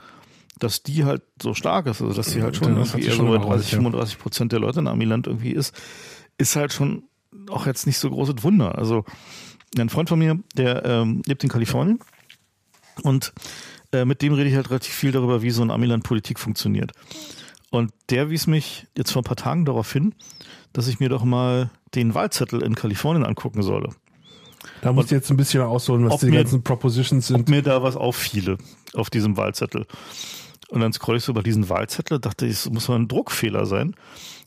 dass 0.60 0.84
die 0.84 1.06
halt 1.06 1.22
so 1.41 1.54
stark 1.54 1.86
ist, 1.86 2.02
also 2.02 2.13
dass 2.13 2.32
sie 2.32 2.41
halt 2.41 2.56
schon 2.56 2.76
irgendwie 2.76 3.04
eher 3.04 3.13
so 3.13 3.28
bei 3.28 3.38
30, 3.38 3.72
35 3.72 4.17
Prozent 4.17 4.52
der 4.52 4.60
Leute 4.60 4.80
in 4.80 4.88
Amiland 4.88 5.28
irgendwie 5.28 5.52
ist, 5.52 5.74
ist 6.38 6.56
halt 6.56 6.73
schon 6.73 7.04
auch 7.50 7.65
jetzt 7.65 7.88
nicht 7.88 7.97
so 7.97 8.10
großes 8.10 8.43
Wunder. 8.43 8.78
Also 8.78 9.06
ein 9.78 9.89
Freund 9.89 10.10
von 10.10 10.19
mir, 10.19 10.39
der 10.56 10.86
ähm, 10.86 11.21
lebt 11.26 11.43
in 11.43 11.50
Kalifornien 11.50 12.00
und 13.04 13.34
äh, 13.91 14.06
mit 14.06 14.21
dem 14.21 14.34
rede 14.34 14.50
ich 14.50 14.56
halt 14.56 14.69
relativ 14.69 14.93
viel 14.93 15.12
darüber, 15.12 15.41
wie 15.41 15.52
so 15.52 15.62
ein 15.62 15.71
Amiland-Politik 15.71 16.39
funktioniert. 16.39 16.91
Und 17.69 17.91
der 18.10 18.30
wies 18.30 18.47
mich 18.47 18.88
jetzt 18.97 19.12
vor 19.12 19.21
ein 19.21 19.26
paar 19.26 19.36
Tagen 19.36 19.65
darauf 19.65 19.91
hin, 19.91 20.15
dass 20.73 20.88
ich 20.88 21.00
mir 21.00 21.10
doch 21.10 21.23
mal 21.23 21.69
den 21.95 22.13
Wahlzettel 22.13 22.62
in 22.62 22.76
Kalifornien 22.76 23.26
angucken 23.26 23.62
solle. 23.62 23.89
Da 24.82 24.93
muss 24.93 25.06
ich 25.06 25.12
jetzt 25.12 25.30
ein 25.32 25.38
bisschen 25.38 25.62
ausholen, 25.62 26.10
was 26.10 26.21
die 26.21 26.28
mir, 26.28 26.38
ganzen 26.38 26.63
Propositions 26.63 27.28
sind. 27.28 27.41
Ob 27.41 27.50
mir 27.50 27.62
da 27.62 27.84
was 27.84 27.95
auffiele 27.95 28.58
auf 28.93 29.10
diesem 29.10 29.38
Wahlzettel. 29.38 29.86
Und 30.69 30.82
dann 30.82 30.93
scroll 30.93 31.17
ich 31.17 31.23
so 31.23 31.32
über 31.32 31.43
diesen 31.43 31.69
Wahlzettel, 31.69 32.19
dachte 32.19 32.45
ich, 32.45 32.54
es 32.54 32.69
muss 32.69 32.88
mal 32.89 32.95
ein 32.95 33.08
Druckfehler 33.08 33.65
sein. 33.65 33.95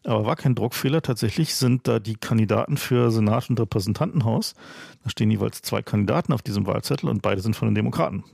Aber 0.04 0.24
war 0.24 0.36
kein 0.36 0.54
Druckfehler. 0.54 1.02
Tatsächlich 1.02 1.54
sind 1.54 1.86
da 1.86 1.98
die 1.98 2.16
Kandidaten 2.16 2.76
für 2.76 3.10
Senat 3.10 3.50
und 3.50 3.60
Repräsentantenhaus. 3.60 4.54
Da 5.04 5.10
stehen 5.10 5.30
jeweils 5.30 5.62
zwei 5.62 5.82
Kandidaten 5.82 6.32
auf 6.32 6.42
diesem 6.42 6.66
Wahlzettel 6.66 7.08
und 7.08 7.22
beide 7.22 7.40
sind 7.42 7.54
von 7.54 7.68
den 7.68 7.74
Demokraten. 7.74 8.24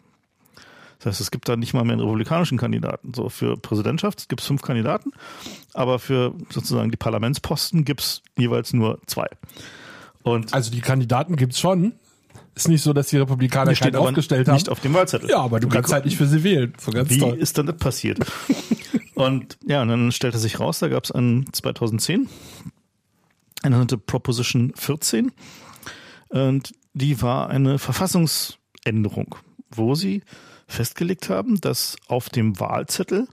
Das 0.98 1.06
heißt, 1.06 1.20
es 1.20 1.30
gibt 1.30 1.48
da 1.48 1.56
nicht 1.56 1.74
mal 1.74 1.84
mehr 1.84 1.94
einen 1.94 2.02
republikanischen 2.02 2.56
Kandidaten. 2.56 3.12
So 3.14 3.28
für 3.28 3.56
Präsidentschaft 3.56 4.28
gibt 4.28 4.40
es 4.40 4.46
fünf 4.46 4.62
Kandidaten, 4.62 5.10
aber 5.74 5.98
für 5.98 6.34
sozusagen 6.50 6.90
die 6.90 6.96
Parlamentsposten 6.96 7.84
gibt 7.84 8.00
es 8.00 8.22
jeweils 8.36 8.72
nur 8.72 9.00
zwei. 9.06 9.26
Und 10.22 10.54
also 10.54 10.70
die 10.70 10.80
Kandidaten 10.80 11.36
gibt 11.36 11.52
es 11.52 11.60
schon. 11.60 11.92
Ist 12.54 12.68
nicht 12.68 12.82
so, 12.82 12.94
dass 12.94 13.08
die 13.08 13.18
Republikaner 13.18 13.72
die 13.72 13.78
keinen 13.78 13.96
aufgestellt 13.96 14.48
haben. 14.48 14.54
Nicht 14.54 14.70
auf 14.70 14.80
dem 14.80 14.94
Wahlzettel. 14.94 15.28
Ja, 15.28 15.40
aber 15.40 15.60
du 15.60 15.68
kannst 15.68 15.92
halt 15.92 16.06
nicht 16.06 16.16
für 16.16 16.26
sie 16.26 16.42
wählen. 16.42 16.72
So 16.80 16.90
ganz 16.90 17.10
Wie 17.10 17.18
toll. 17.18 17.36
ist 17.36 17.58
dann 17.58 17.66
das 17.66 17.76
passiert? 17.76 18.18
und 19.16 19.56
ja, 19.66 19.80
und 19.80 19.88
dann 19.88 20.12
stellte 20.12 20.38
sich 20.38 20.60
raus, 20.60 20.78
da 20.78 20.88
gab 20.88 21.04
es 21.04 21.10
an 21.10 21.46
2010 21.50 22.28
eine 23.62 23.78
nannte 23.78 23.96
Proposition 23.96 24.72
14 24.76 25.32
und 26.28 26.74
die 26.92 27.22
war 27.22 27.48
eine 27.48 27.78
Verfassungsänderung, 27.78 29.36
wo 29.70 29.94
sie 29.94 30.22
festgelegt 30.68 31.30
haben, 31.30 31.58
dass 31.62 31.96
auf 32.08 32.28
dem 32.28 32.60
Wahlzettel 32.60 33.26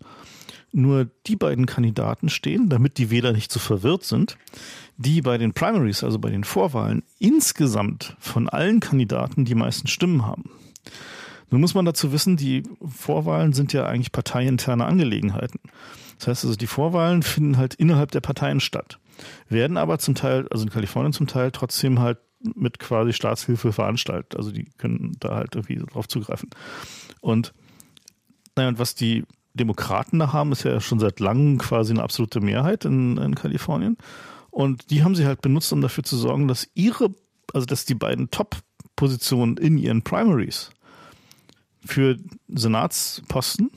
nur 0.71 1.09
die 1.27 1.35
beiden 1.35 1.65
Kandidaten 1.65 2.29
stehen, 2.29 2.69
damit 2.69 2.97
die 2.97 3.11
Wähler 3.11 3.33
nicht 3.33 3.51
so 3.51 3.59
verwirrt 3.59 4.05
sind, 4.05 4.37
die 4.95 5.21
bei 5.21 5.37
den 5.37 5.53
Primaries, 5.53 6.01
also 6.03 6.17
bei 6.17 6.29
den 6.29 6.45
Vorwahlen, 6.45 7.03
insgesamt 7.19 8.15
von 8.19 8.47
allen 8.47 8.79
Kandidaten 8.79 9.43
die 9.43 9.55
meisten 9.55 9.87
Stimmen 9.87 10.25
haben. 10.25 10.49
Nun 11.49 11.61
muss 11.61 11.75
man 11.75 11.85
dazu 11.85 12.11
wissen, 12.11 12.37
die 12.37 12.63
Vorwahlen 12.85 13.53
sind 13.53 13.73
ja 13.73 13.85
eigentlich 13.85 14.11
parteiinterne 14.11 14.85
Angelegenheiten. 14.85 15.59
Das 16.17 16.27
heißt 16.27 16.45
also, 16.45 16.55
die 16.55 16.67
Vorwahlen 16.67 17.23
finden 17.23 17.57
halt 17.57 17.73
innerhalb 17.75 18.11
der 18.11 18.21
Parteien 18.21 18.59
statt, 18.59 18.99
werden 19.49 19.77
aber 19.77 19.99
zum 19.99 20.15
Teil, 20.15 20.47
also 20.49 20.63
in 20.63 20.71
Kalifornien 20.71 21.13
zum 21.13 21.27
Teil 21.27 21.51
trotzdem 21.51 21.99
halt 21.99 22.17
mit 22.55 22.79
quasi 22.79 23.13
Staatshilfe 23.13 23.71
veranstaltet. 23.71 24.35
Also 24.35 24.51
die 24.51 24.65
können 24.77 25.15
da 25.19 25.35
halt 25.35 25.55
irgendwie 25.55 25.77
drauf 25.77 26.07
zugreifen. 26.07 26.49
Und 27.21 27.53
naja, 28.55 28.69
und 28.69 28.79
was 28.79 28.95
die 28.95 29.23
Demokraten 29.53 30.19
da 30.19 30.33
haben, 30.33 30.51
ist 30.51 30.63
ja 30.63 30.79
schon 30.81 30.99
seit 30.99 31.19
langem 31.19 31.57
quasi 31.57 31.93
eine 31.93 32.03
absolute 32.03 32.41
Mehrheit 32.41 32.85
in, 32.85 33.17
in 33.17 33.35
Kalifornien. 33.35 33.97
Und 34.49 34.91
die 34.91 35.03
haben 35.03 35.15
sie 35.15 35.25
halt 35.25 35.41
benutzt, 35.41 35.71
um 35.73 35.81
dafür 35.81 36.03
zu 36.03 36.17
sorgen, 36.17 36.47
dass 36.47 36.69
ihre, 36.73 37.13
also 37.53 37.65
dass 37.65 37.85
die 37.85 37.95
beiden 37.95 38.29
Top-Positionen 38.29 39.57
in 39.57 39.77
ihren 39.77 40.03
Primaries 40.03 40.69
für 41.85 42.17
Senatsposten, 42.49 43.71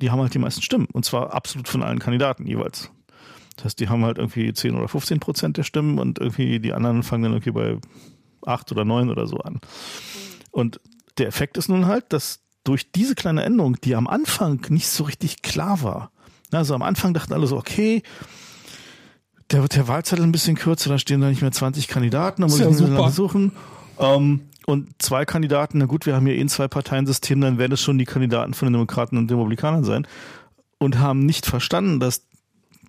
die 0.00 0.10
haben 0.10 0.20
halt 0.20 0.34
die 0.34 0.38
meisten 0.38 0.62
Stimmen. 0.62 0.86
Und 0.92 1.04
zwar 1.04 1.32
absolut 1.32 1.68
von 1.68 1.82
allen 1.82 1.98
Kandidaten 1.98 2.46
jeweils. 2.46 2.90
Das 3.56 3.66
heißt, 3.66 3.80
die 3.80 3.88
haben 3.88 4.04
halt 4.04 4.18
irgendwie 4.18 4.52
10 4.52 4.76
oder 4.76 4.88
15 4.88 5.20
Prozent 5.20 5.56
der 5.56 5.62
Stimmen 5.62 5.98
und 5.98 6.18
irgendwie 6.18 6.58
die 6.58 6.72
anderen 6.72 7.02
fangen 7.02 7.24
dann 7.24 7.32
irgendwie 7.32 7.52
bei 7.52 7.78
8 8.46 8.72
oder 8.72 8.84
9 8.84 9.10
oder 9.10 9.26
so 9.26 9.38
an. 9.38 9.60
Und 10.50 10.80
der 11.18 11.28
Effekt 11.28 11.56
ist 11.56 11.68
nun 11.68 11.86
halt, 11.86 12.12
dass 12.12 12.40
durch 12.64 12.90
diese 12.90 13.14
kleine 13.14 13.44
Änderung, 13.44 13.76
die 13.82 13.94
am 13.94 14.08
Anfang 14.08 14.64
nicht 14.70 14.88
so 14.88 15.04
richtig 15.04 15.42
klar 15.42 15.82
war. 15.82 16.10
Also 16.50 16.74
am 16.74 16.82
Anfang 16.82 17.14
dachten 17.14 17.32
alle 17.32 17.46
so, 17.46 17.56
okay, 17.56 18.02
der 19.50 19.62
wird 19.62 19.76
der 19.76 19.86
Wahlzettel 19.86 20.24
ein 20.24 20.32
bisschen 20.32 20.56
kürzer, 20.56 20.88
da 20.88 20.98
stehen 20.98 21.20
da 21.20 21.28
nicht 21.28 21.42
mehr 21.42 21.52
20 21.52 21.88
Kandidaten, 21.88 22.42
da 22.42 22.48
muss 22.48 22.58
ich 22.58 22.64
ja 22.64 23.10
suchen. 23.10 23.52
Ähm, 23.98 24.48
und 24.66 24.90
zwei 24.98 25.24
Kandidaten, 25.24 25.78
na 25.78 25.86
gut, 25.86 26.06
wir 26.06 26.14
haben 26.14 26.26
hier 26.26 26.36
eh 26.36 26.40
ein 26.40 26.48
Zwei-Parteien-System, 26.48 27.40
dann 27.40 27.58
werden 27.58 27.72
es 27.72 27.80
schon 27.80 27.98
die 27.98 28.04
Kandidaten 28.04 28.54
von 28.54 28.66
den 28.66 28.74
Demokraten 28.74 29.18
und 29.18 29.30
Republikanern 29.30 29.84
sein. 29.84 30.06
Und 30.78 30.98
haben 30.98 31.24
nicht 31.24 31.46
verstanden, 31.46 32.00
dass 32.00 32.26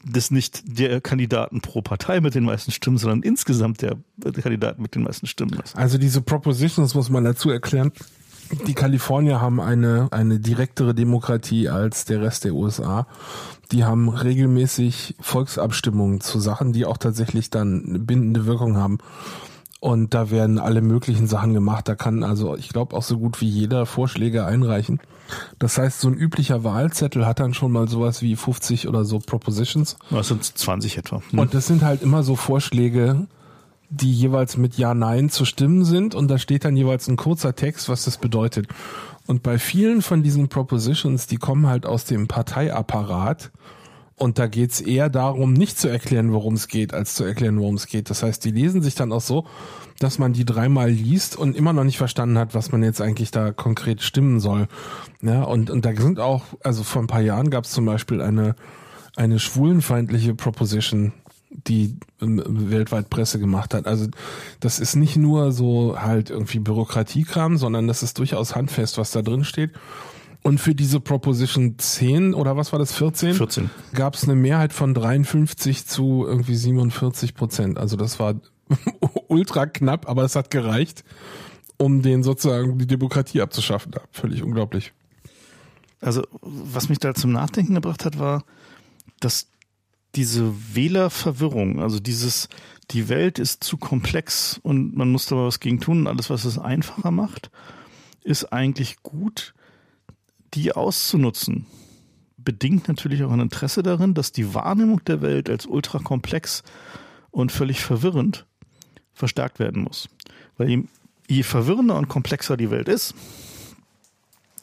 das 0.06 0.32
nicht 0.32 0.64
der 0.66 1.02
Kandidaten 1.02 1.62
pro 1.62 1.82
Partei 1.82 2.22
mit 2.22 2.36
den 2.36 2.44
meisten 2.44 2.72
Stimmen, 2.72 2.98
sondern 2.98 3.24
insgesamt 3.24 3.82
der 3.82 3.98
Kandidat 4.42 4.80
mit 4.80 4.96
den 4.96 5.04
meisten 5.04 5.28
Stimmen 5.28 5.60
ist. 5.64 5.76
Also 5.76 5.98
diese 5.98 6.22
Propositions 6.22 6.94
muss 6.94 7.10
man 7.10 7.24
dazu 7.24 7.50
erklären, 7.50 7.92
die 8.68 8.76
Kalifornier 8.76 9.42
haben 9.42 9.60
eine, 9.60 10.08
eine 10.12 10.40
direktere 10.40 10.94
Demokratie 10.94 11.70
als 11.70 12.06
der 12.06 12.22
Rest 12.22 12.44
der 12.44 12.54
USA. 12.54 13.08
Die 13.72 13.84
haben 13.84 14.10
regelmäßig 14.10 15.16
Volksabstimmungen 15.20 16.22
zu 16.22 16.40
Sachen, 16.40 16.72
die 16.72 16.86
auch 16.86 16.98
tatsächlich 16.98 17.50
dann 17.50 18.06
bindende 18.06 18.46
Wirkung 18.46 18.78
haben. 18.78 19.00
Und 19.80 20.14
da 20.14 20.32
werden 20.32 20.58
alle 20.58 20.82
möglichen 20.82 21.28
Sachen 21.28 21.54
gemacht. 21.54 21.88
Da 21.88 21.96
kann 21.96 22.24
also, 22.24 22.56
ich 22.56 22.70
glaube, 22.70 22.96
auch 22.96 23.04
so 23.04 23.18
gut 23.18 23.42
wie 23.42 23.48
jeder 23.48 23.86
Vorschläge 23.86 24.46
einreichen. 24.46 25.00
Das 25.60 25.78
heißt, 25.78 26.00
so 26.00 26.08
ein 26.08 26.16
üblicher 26.16 26.64
Wahlzettel 26.64 27.26
hat 27.26 27.40
dann 27.40 27.54
schon 27.54 27.72
mal 27.72 27.88
sowas 27.88 28.22
wie 28.22 28.36
50 28.36 28.88
oder 28.88 29.06
so 29.06 29.20
Propositions. 29.20 29.98
Das 30.10 30.30
sind 30.30 30.44
20 30.44 30.98
etwa. 30.98 31.22
Hm. 31.30 31.40
Und 31.40 31.54
das 31.54 31.68
sind 31.68 31.84
halt 31.84 32.02
immer 32.02 32.24
so 32.24 32.36
Vorschläge, 32.36 33.28
die 33.90 34.12
jeweils 34.12 34.58
mit 34.58 34.78
Ja, 34.78 34.94
Nein 34.94 35.30
zu 35.30 35.46
stimmen 35.46 35.86
sind 35.86 36.16
und 36.16 36.30
da 36.30 36.38
steht 36.38 36.66
dann 36.66 36.76
jeweils 36.76 37.08
ein 37.08 37.18
kurzer 37.18 37.56
Text, 37.56 37.90
was 37.90 38.06
das 38.06 38.18
bedeutet. 38.18 38.68
Und 39.28 39.44
bei 39.44 39.58
vielen 39.58 40.02
von 40.02 40.24
diesen 40.24 40.50
Propositions, 40.50 41.28
die 41.28 41.38
kommen 41.38 41.68
halt 41.68 41.86
aus 41.86 42.06
dem 42.06 42.28
Parteiapparat 42.28 43.52
und 44.18 44.40
da 44.40 44.48
geht's 44.48 44.80
eher 44.80 45.10
darum, 45.10 45.54
nicht 45.54 45.78
zu 45.78 45.90
erklären, 45.90 46.32
worum 46.32 46.54
es 46.54 46.68
geht, 46.68 46.94
als 46.94 47.16
zu 47.16 47.26
erklären, 47.26 47.60
worum 47.60 47.76
es 47.76 47.88
geht. 47.88 48.10
Das 48.10 48.24
heißt, 48.24 48.46
die 48.46 48.52
lesen 48.52 48.82
sich 48.82 48.96
dann 48.96 49.12
auch 49.12 49.22
so, 49.22 49.46
dass 50.00 50.20
man 50.20 50.32
die 50.32 50.46
dreimal 50.46 50.90
liest 50.90 51.36
und 51.36 51.56
immer 51.56 51.74
noch 51.74 51.84
nicht 51.84 51.98
verstanden 51.98 52.38
hat, 52.38 52.54
was 52.54 52.72
man 52.72 52.82
jetzt 52.82 53.02
eigentlich 53.02 53.32
da 53.32 53.52
konkret 53.52 54.02
stimmen 54.02 54.40
soll. 54.40 54.68
Ja, 55.22 55.44
und, 55.44 55.70
und 55.70 55.84
da 55.86 55.94
sind 55.96 56.20
auch, 56.20 56.44
also 56.64 56.84
vor 56.84 57.02
ein 57.02 57.08
paar 57.08 57.22
Jahren 57.22 57.50
gab 57.50 57.66
es 57.66 57.72
zum 57.72 57.86
Beispiel 57.86 58.22
eine, 58.22 58.56
eine 59.18 59.38
schwulenfeindliche 59.40 60.34
Proposition, 60.34 61.12
die 61.50 61.98
ähm, 62.22 62.42
weltweit 62.46 63.10
Presse 63.10 63.40
gemacht 63.40 63.74
hat. 63.74 63.86
Also 63.86 64.08
das 64.62 64.80
ist 64.80 64.96
nicht 64.96 65.18
nur 65.18 65.52
so 65.52 66.02
halt 66.02 66.30
irgendwie 66.30 66.60
Bürokratiekram, 66.60 67.58
sondern 67.58 67.88
das 67.88 68.04
ist 68.04 68.18
durchaus 68.20 68.56
handfest, 68.56 68.98
was 68.98 69.12
da 69.12 69.22
drin 69.22 69.44
steht. 69.44 69.72
Und 70.46 70.60
für 70.60 70.76
diese 70.76 71.00
Proposition 71.00 71.80
10 71.80 72.36
oder 72.36 72.56
was 72.56 72.72
war 72.72 72.78
das, 72.78 72.94
14? 72.94 73.34
14. 73.34 73.72
Gab 73.96 74.14
es 74.14 74.26
eine 74.26 74.36
Mehrheit 74.36 74.74
von 74.74 74.94
53 74.94 75.88
zu 75.88 76.24
irgendwie 76.24 76.54
47 76.54 77.34
Prozent. 77.34 77.80
Also 77.80 77.98
das 77.98 78.20
war 78.20 78.36
ultra 79.28 79.66
knapp, 79.66 80.08
aber 80.08 80.22
es 80.22 80.36
hat 80.36 80.52
gereicht. 80.52 81.04
um 81.78 82.04
den 82.04 82.22
sozusagen 82.22 82.78
die 82.78 82.86
Demokratie 82.86 83.42
abzuschaffen. 83.42 83.92
Völlig 84.12 84.44
unglaublich. 84.44 84.94
Also, 86.00 86.22
was 86.42 86.90
mich 86.90 87.00
da 87.00 87.16
zum 87.16 87.32
Nachdenken 87.32 87.74
gebracht 87.74 88.06
hat, 88.06 88.20
war, 88.20 88.44
dass 89.20 89.48
diese 90.14 90.54
Wählerverwirrung, 90.76 91.82
also 91.82 92.00
dieses, 92.00 92.50
die 92.92 93.10
Welt 93.10 93.40
ist 93.40 93.64
zu 93.64 93.78
komplex 93.78 94.60
und 94.62 94.96
man 94.96 95.12
muss 95.12 95.26
da 95.26 95.38
was 95.38 95.60
gegen 95.60 95.80
tun 95.80 96.02
und 96.02 96.08
alles, 96.08 96.30
was 96.30 96.46
es 96.46 96.60
einfacher 96.60 97.10
macht, 97.10 97.50
ist 98.24 98.54
eigentlich 98.54 99.02
gut, 99.02 99.55
die 100.54 100.74
auszunutzen. 100.74 101.66
Bedingt 102.38 102.88
natürlich 102.88 103.24
auch 103.24 103.32
ein 103.32 103.40
Interesse 103.40 103.84
darin, 103.84 104.14
dass 104.14 104.32
die 104.32 104.54
Wahrnehmung 104.54 105.04
der 105.06 105.22
Welt 105.22 105.50
als 105.50 105.66
ultrakomplex 105.66 106.64
und 107.32 107.52
völlig 107.52 107.82
verwirrend 107.82 108.46
verstärkt 109.14 109.60
werden 109.60 109.84
muss. 109.84 110.08
Weil 110.58 110.70
je, 110.70 110.84
je 111.28 111.44
verwirrender 111.44 111.98
und 111.98 112.08
komplexer 112.08 112.56
die 112.58 112.70
Welt 112.72 112.88
ist, 112.88 113.16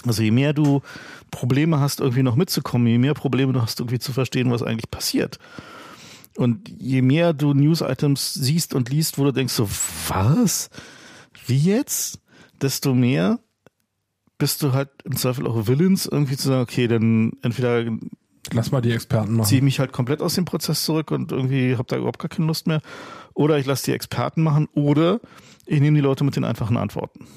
also 0.07 0.22
je 0.22 0.30
mehr 0.30 0.53
du 0.53 0.83
Probleme 1.30 1.80
hast, 1.80 2.01
irgendwie 2.01 2.22
noch 2.22 2.37
mitzukommen, 2.37 2.87
je 2.87 2.99
mehr 2.99 3.14
Probleme 3.14 3.53
du 3.53 3.62
hast, 3.62 3.80
irgendwie 3.80 3.99
zu 3.99 4.12
verstehen, 4.12 4.51
was 4.51 4.62
eigentlich 4.62 4.91
passiert. 4.91 5.39
Und 6.37 6.68
je 6.78 7.03
mehr 7.03 7.33
du 7.33 7.53
News-Items 7.53 8.35
siehst 8.35 8.74
und 8.74 8.89
liest, 8.89 9.18
wo 9.18 9.24
du 9.24 9.33
denkst 9.33 9.53
so, 9.53 9.68
was? 10.09 10.70
Wie 11.47 11.59
jetzt? 11.59 12.20
Desto 12.61 12.95
mehr 12.95 13.39
bist 14.43 14.61
du 14.61 14.72
halt 14.72 14.88
im 15.05 15.14
Zweifel 15.14 15.47
auch 15.47 15.68
willens, 15.68 16.05
irgendwie 16.05 16.36
zu 16.36 16.49
sagen, 16.49 16.62
okay, 16.62 16.88
dann 16.88 17.34
entweder 17.43 17.84
Lass 18.51 18.72
mal 18.72 18.80
die 18.80 18.90
Experten 18.90 19.34
machen. 19.34 19.47
Ziehe 19.47 19.59
ich 19.59 19.62
mich 19.62 19.78
halt 19.78 19.93
komplett 19.93 20.20
aus 20.20 20.34
dem 20.34 20.45
Prozess 20.45 20.84
zurück 20.84 21.12
und 21.12 21.30
irgendwie 21.30 21.76
habe 21.76 21.84
da 21.86 21.97
überhaupt 21.97 22.18
gar 22.18 22.28
keine 22.28 22.49
Lust 22.49 22.66
mehr. 22.66 22.82
Oder 23.34 23.57
ich 23.59 23.66
lasse 23.66 23.84
die 23.84 23.93
Experten 23.93 24.43
machen 24.43 24.68
oder 24.74 25.20
ich 25.64 25.80
nehme 25.80 25.95
die 25.95 26.03
Leute 26.03 26.24
mit 26.24 26.34
den 26.34 26.43
einfachen 26.43 26.76
Antworten. 26.76 27.28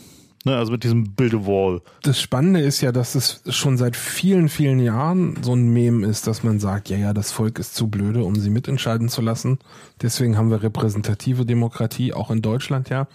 Ne, 0.46 0.58
also 0.58 0.72
mit 0.72 0.84
diesem 0.84 1.14
Build 1.14 1.36
a 1.36 1.46
Wall. 1.46 1.82
Das 2.02 2.20
Spannende 2.20 2.62
ist 2.62 2.82
ja, 2.82 2.92
dass 2.92 3.14
es 3.14 3.44
schon 3.50 3.78
seit 3.78 3.96
vielen, 3.96 4.50
vielen 4.50 4.80
Jahren 4.80 5.38
so 5.44 5.54
ein 5.54 5.70
Meme 5.70 6.08
ist, 6.08 6.26
dass 6.26 6.42
man 6.42 6.60
sagt, 6.60 6.90
ja, 6.90 6.98
ja, 6.98 7.14
das 7.14 7.32
Volk 7.32 7.60
ist 7.60 7.76
zu 7.76 7.88
blöde, 7.88 8.24
um 8.24 8.36
sie 8.36 8.50
mitentscheiden 8.50 9.10
zu 9.10 9.22
lassen. 9.22 9.60
Deswegen 10.02 10.38
haben 10.38 10.50
wir 10.50 10.64
repräsentative 10.64 11.46
Demokratie, 11.46 12.14
auch 12.14 12.32
in 12.32 12.42
Deutschland 12.42 12.90
ja. 12.90 13.08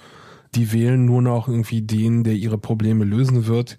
Die 0.54 0.72
wählen 0.72 1.04
nur 1.04 1.22
noch 1.22 1.48
irgendwie 1.48 1.82
den, 1.82 2.24
der 2.24 2.34
ihre 2.34 2.58
Probleme 2.58 3.04
lösen 3.04 3.46
wird. 3.46 3.78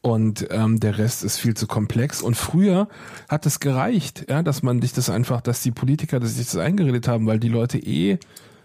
Und 0.00 0.48
ähm, 0.50 0.80
der 0.80 0.98
Rest 0.98 1.22
ist 1.22 1.38
viel 1.38 1.54
zu 1.54 1.66
komplex. 1.66 2.22
Und 2.22 2.36
früher 2.36 2.88
hat 3.28 3.46
es 3.46 3.60
gereicht, 3.60 4.26
ja, 4.28 4.42
dass 4.42 4.62
man 4.62 4.82
sich 4.82 4.92
das 4.92 5.10
einfach, 5.10 5.40
dass 5.40 5.62
die 5.62 5.70
Politiker 5.70 6.18
dass 6.18 6.36
sich 6.36 6.46
das 6.46 6.56
eingeredet 6.56 7.06
haben, 7.06 7.26
weil 7.26 7.38
die 7.38 7.48
Leute 7.48 7.78
eh 7.78 8.18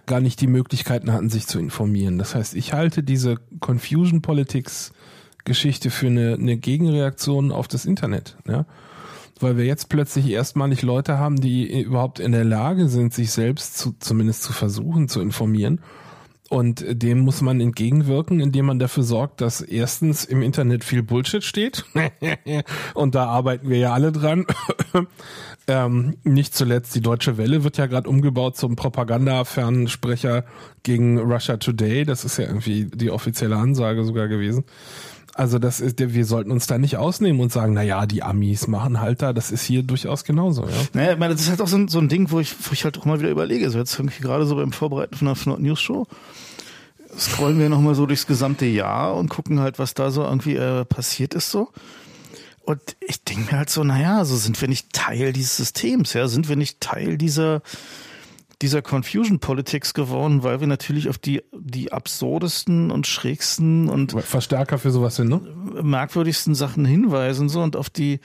gar 0.08 0.20
nicht 0.20 0.42
die 0.42 0.48
Möglichkeiten 0.48 1.14
hatten, 1.14 1.30
sich 1.30 1.46
zu 1.46 1.60
informieren. 1.60 2.18
Das 2.18 2.34
heißt, 2.34 2.56
ich 2.56 2.74
halte 2.74 3.04
diese 3.04 3.38
Confusion 3.60 4.22
Politics 4.22 4.94
Geschichte 5.48 5.90
für 5.92 6.08
eine, 6.08 6.34
eine 6.34 6.58
Gegenreaktion 6.58 7.52
auf 7.52 7.68
das 7.68 7.86
Internet, 7.86 8.38
ja. 8.48 8.66
Weil 9.40 9.56
wir 9.56 9.66
jetzt 9.66 9.90
plötzlich 9.90 10.28
erstmalig 10.30 10.82
Leute 10.82 11.20
haben, 11.20 11.40
die 11.40 11.82
überhaupt 11.82 12.20
in 12.20 12.32
der 12.32 12.44
Lage 12.44 12.90
sind, 12.90 13.14
sich 13.14 13.32
selbst 13.32 13.78
zu, 13.78 13.96
zumindest 14.00 14.42
zu 14.42 14.52
versuchen, 14.52 15.08
zu 15.08 15.22
informieren. 15.22 15.80
Und 16.50 16.86
dem 16.88 17.20
muss 17.20 17.42
man 17.42 17.60
entgegenwirken, 17.60 18.40
indem 18.40 18.68
man 18.68 18.80
dafür 18.80 19.04
sorgt, 19.04 19.42
dass 19.42 19.62
erstens 19.62 20.24
im 20.24 20.42
Internet 20.42 20.86
viel 20.86 21.04
Bullshit 21.04 21.44
steht. 21.44 21.84
und 22.94 23.16
da 23.16 23.26
arbeiten 23.26 23.70
wir 23.70 23.78
ja 23.78 23.94
alle 23.94 24.12
dran. 24.12 24.46
Ähm, 25.70 26.16
nicht 26.24 26.56
zuletzt 26.56 26.96
die 26.96 27.02
Deutsche 27.02 27.38
Welle 27.38 27.66
wird 27.66 27.78
ja 27.78 27.88
gerade 27.88 28.10
umgebaut 28.10 28.56
zum 28.56 28.78
Propaganda-Fernsprecher 28.78 30.46
gegen 30.84 31.20
Russia 31.20 31.58
Today. 31.58 32.06
Das 32.06 32.24
ist 32.24 32.38
ja 32.38 32.46
irgendwie 32.46 32.86
die 32.86 33.12
offizielle 33.12 33.58
Ansage 33.58 34.06
sogar 34.06 34.30
gewesen. 34.30 34.64
Also 35.38 35.60
das 35.60 35.80
ist, 35.80 36.00
wir 36.00 36.26
sollten 36.26 36.50
uns 36.50 36.66
da 36.66 36.80
nicht 36.80 36.98
ausnehmen 36.98 37.40
und 37.42 37.52
sagen, 37.52 37.74
na 37.74 37.84
ja, 37.84 38.08
die 38.08 38.24
Amis 38.24 38.66
machen 38.68 39.00
halt 39.00 39.22
da, 39.22 39.34
das 39.34 39.52
ist 39.52 39.64
hier 39.64 39.84
durchaus 39.84 40.24
genauso, 40.24 40.64
ja. 40.64 40.70
Naja, 40.94 41.14
ich 41.14 41.20
meine, 41.20 41.36
das 41.36 41.44
ist 41.44 41.52
halt 41.52 41.62
auch 41.62 41.68
so 41.68 41.78
ein, 41.78 41.88
so 41.88 42.00
ein 42.00 42.10
Ding, 42.10 42.32
wo 42.32 42.40
ich, 42.40 42.56
wo 42.60 42.74
ich 42.74 42.84
halt 42.86 42.98
auch 42.98 43.06
mal 43.06 43.20
wieder 43.20 43.30
überlege, 43.30 43.70
so 43.70 43.78
jetzt 43.78 44.00
irgendwie 44.00 44.24
gerade 44.24 44.48
so 44.48 44.56
beim 44.56 44.72
Vorbereiten 44.72 45.16
von 45.16 45.28
einer 45.28 45.60
News 45.60 45.80
Show, 45.80 46.08
scrollen 47.16 47.60
wir 47.60 47.70
nochmal 47.70 47.94
so 47.94 48.08
durchs 48.08 48.26
gesamte 48.26 48.66
Jahr 48.66 49.16
und 49.16 49.30
gucken 49.30 49.60
halt, 49.60 49.78
was 49.78 49.94
da 49.94 50.10
so 50.10 50.24
irgendwie 50.24 50.56
äh, 50.56 50.86
passiert 50.86 51.36
ist 51.36 51.52
so. 51.52 51.70
Und 52.64 52.82
ich 53.00 53.24
denke 53.24 53.52
mir 53.52 53.60
halt 53.60 53.70
so, 53.70 53.84
naja, 53.84 54.26
so 54.26 54.36
sind 54.38 54.60
wir 54.60 54.68
nicht 54.68 54.92
Teil 54.92 55.34
dieses 55.34 55.56
Systems, 55.56 56.14
ja, 56.14 56.28
sind 56.28 56.50
wir 56.50 56.56
nicht 56.56 56.82
Teil 56.82 57.16
dieser, 57.20 57.62
dieser 58.62 58.82
Confusion 58.82 59.40
Politics 59.40 59.94
geworden, 59.94 60.44
weil 60.44 60.60
wir 60.60 60.68
natürlich 60.68 61.10
auf 61.10 61.18
die, 61.18 61.44
die 61.54 61.92
absurdesten 61.92 62.92
und 62.92 63.06
schrägsten 63.06 63.88
und 63.90 64.14
Verstärker 64.22 64.80
für 64.80 64.92
sowas 64.92 65.16
sind, 65.16 65.30
ne? 65.30 65.42
merkwürdigsten 65.84 66.56
Sachen 66.56 66.84
hinweisen, 66.86 67.50
so 67.50 67.62
und 67.62 67.76
auf 67.76 67.90
die, 67.90 68.20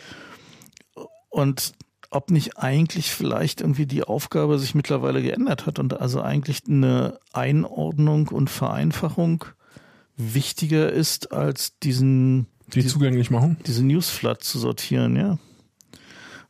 und 1.29 1.75
ob 2.11 2.31
nicht 2.31 2.59
eigentlich 2.59 3.11
vielleicht 3.11 3.61
irgendwie 3.61 3.87
die 3.87 4.05
Aufgabe 4.05 4.59
sich 4.59 4.75
mittlerweile 4.75 5.23
geändert 5.23 5.67
hat 5.67 5.79
und 5.79 5.99
also 6.01 6.21
eigentlich 6.21 6.63
eine 6.69 7.19
Einordnung 7.33 8.29
und 8.29 8.51
Vereinfachung 8.51 9.45
wichtiger 10.17 10.93
ist 10.93 11.33
als 11.33 11.79
diesen 11.79 12.47
die, 12.75 12.81
die 12.81 12.89
zugänglich 12.89 13.31
machen? 13.31 13.59
Diese 13.67 13.85
Newsflood 13.85 14.43
zu 14.43 14.59
sortieren, 14.59 15.17
ja. 15.17 15.39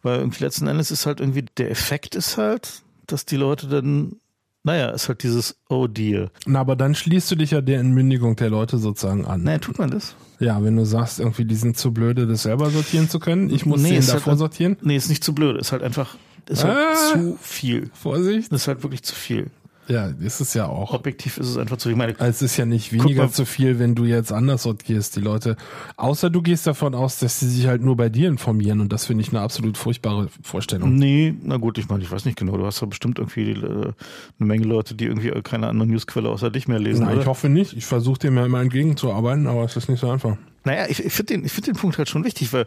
Weil 0.02 0.18
irgendwie 0.18 0.44
letzten 0.44 0.66
Endes 0.66 0.90
ist 0.90 1.06
halt 1.06 1.20
irgendwie, 1.20 1.44
der 1.56 1.70
Effekt 1.70 2.14
ist 2.14 2.36
halt, 2.36 2.82
dass 3.12 3.24
die 3.24 3.36
Leute 3.36 3.66
dann, 3.66 4.16
naja, 4.64 4.90
ist 4.90 5.08
halt 5.08 5.22
dieses 5.22 5.56
Oh 5.68 5.86
dear. 5.86 6.30
Na, 6.46 6.60
aber 6.60 6.76
dann 6.76 6.94
schließt 6.94 7.30
du 7.30 7.36
dich 7.36 7.50
ja 7.50 7.60
der 7.60 7.80
Entmündigung 7.80 8.36
der 8.36 8.50
Leute 8.50 8.78
sozusagen 8.78 9.24
an. 9.26 9.42
Naja, 9.42 9.58
tut 9.58 9.78
man 9.78 9.90
das? 9.90 10.14
Ja, 10.38 10.62
wenn 10.64 10.76
du 10.76 10.84
sagst, 10.84 11.20
irgendwie, 11.20 11.44
die 11.44 11.54
sind 11.54 11.76
zu 11.76 11.92
blöde, 11.92 12.26
das 12.26 12.42
selber 12.42 12.70
sortieren 12.70 13.08
zu 13.08 13.20
können, 13.20 13.50
ich 13.50 13.66
muss 13.66 13.80
nee, 13.80 13.90
den 13.90 14.06
davor 14.06 14.32
halt, 14.32 14.38
sortieren. 14.38 14.76
Nee, 14.82 14.96
ist 14.96 15.08
nicht 15.08 15.22
zu 15.22 15.34
blöd, 15.34 15.60
ist 15.60 15.72
halt 15.72 15.82
einfach, 15.82 16.16
ist 16.48 16.64
halt 16.64 16.76
ah, 16.76 17.12
zu 17.12 17.38
viel. 17.40 17.90
Vorsicht. 17.94 18.50
Das 18.50 18.62
ist 18.62 18.68
halt 18.68 18.82
wirklich 18.82 19.02
zu 19.02 19.14
viel. 19.14 19.50
Ja, 19.92 20.06
ist 20.06 20.40
es 20.40 20.54
ja 20.54 20.66
auch. 20.66 20.94
Objektiv 20.94 21.36
ist 21.36 21.48
es 21.48 21.58
einfach 21.58 21.76
zu. 21.76 21.90
Ich 21.90 21.96
meine, 21.96 22.18
es 22.18 22.40
ist 22.40 22.56
ja 22.56 22.64
nicht 22.64 22.92
weniger 22.94 23.30
zu 23.30 23.44
viel, 23.44 23.78
wenn 23.78 23.94
du 23.94 24.04
jetzt 24.04 24.32
anders 24.32 24.62
sortierst. 24.62 25.16
Die 25.16 25.20
Leute, 25.20 25.56
außer 25.96 26.30
du 26.30 26.40
gehst 26.40 26.66
davon 26.66 26.94
aus, 26.94 27.18
dass 27.18 27.40
sie 27.40 27.48
sich 27.48 27.66
halt 27.66 27.82
nur 27.82 27.96
bei 27.96 28.08
dir 28.08 28.28
informieren 28.28 28.80
und 28.80 28.90
das 28.90 29.04
finde 29.04 29.22
ich 29.22 29.28
eine 29.28 29.40
absolut 29.40 29.76
furchtbare 29.76 30.28
Vorstellung. 30.42 30.94
Nee, 30.94 31.34
na 31.42 31.58
gut, 31.58 31.76
ich 31.76 31.90
meine, 31.90 32.02
ich 32.02 32.10
weiß 32.10 32.24
nicht 32.24 32.38
genau. 32.38 32.56
Du 32.56 32.64
hast 32.64 32.80
ja 32.80 32.86
bestimmt 32.86 33.18
irgendwie 33.18 33.50
äh, 33.50 33.54
eine 33.54 33.92
Menge 34.38 34.64
Leute, 34.64 34.94
die 34.94 35.04
irgendwie 35.04 35.30
keine 35.42 35.68
andere 35.68 35.86
Newsquelle 35.86 36.30
außer 36.30 36.50
dich 36.50 36.68
mehr 36.68 36.78
lesen. 36.78 37.06
Oder? 37.06 37.20
ich 37.20 37.26
hoffe 37.26 37.50
nicht. 37.50 37.76
Ich 37.76 37.84
versuche 37.84 38.18
dem 38.20 38.36
ja 38.36 38.46
immer 38.46 38.62
entgegenzuarbeiten, 38.62 39.46
aber 39.46 39.64
es 39.64 39.76
ist 39.76 39.90
nicht 39.90 40.00
so 40.00 40.10
einfach. 40.10 40.38
Naja, 40.64 40.86
ich, 40.88 41.04
ich 41.04 41.12
finde 41.12 41.34
den, 41.34 41.44
ich 41.44 41.52
finde 41.52 41.72
den 41.72 41.78
Punkt 41.78 41.98
halt 41.98 42.08
schon 42.08 42.24
wichtig, 42.24 42.52
weil 42.52 42.66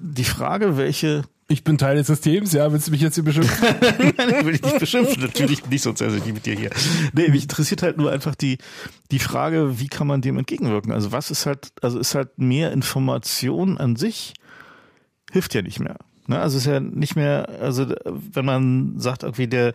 die 0.00 0.24
Frage, 0.24 0.76
welche 0.76 1.22
ich 1.48 1.62
bin 1.62 1.76
Teil 1.76 1.96
des 1.96 2.06
Systems, 2.06 2.52
ja, 2.52 2.72
willst 2.72 2.86
du 2.86 2.90
mich 2.90 3.00
jetzt 3.00 3.14
hier 3.16 3.24
beschimpfen? 3.24 3.66
Nein, 4.16 4.34
ich 4.38 4.44
will 4.44 4.52
dich 4.52 4.62
nicht 4.62 4.78
beschimpfen, 4.78 5.22
natürlich 5.22 5.66
nicht, 5.66 5.82
sonst 5.82 6.00
wäre 6.00 6.16
ich 6.16 6.24
nicht 6.24 6.34
mit 6.34 6.46
dir 6.46 6.54
hier. 6.54 6.70
Nee, 7.12 7.28
mich 7.28 7.42
interessiert 7.42 7.82
halt 7.82 7.98
nur 7.98 8.10
einfach 8.10 8.34
die, 8.34 8.58
die 9.10 9.18
Frage, 9.18 9.78
wie 9.78 9.88
kann 9.88 10.06
man 10.06 10.22
dem 10.22 10.38
entgegenwirken? 10.38 10.92
Also 10.92 11.12
was 11.12 11.30
ist 11.30 11.44
halt, 11.44 11.72
also 11.82 11.98
ist 11.98 12.14
halt 12.14 12.38
mehr 12.38 12.72
Information 12.72 13.76
an 13.76 13.96
sich, 13.96 14.32
hilft 15.32 15.54
ja 15.54 15.62
nicht 15.62 15.80
mehr. 15.80 15.98
Ne? 16.26 16.40
Also 16.40 16.56
ist 16.56 16.66
ja 16.66 16.80
nicht 16.80 17.16
mehr, 17.16 17.48
also 17.60 17.94
wenn 18.04 18.44
man 18.44 18.98
sagt, 18.98 19.22
irgendwie 19.22 19.48
der 19.48 19.74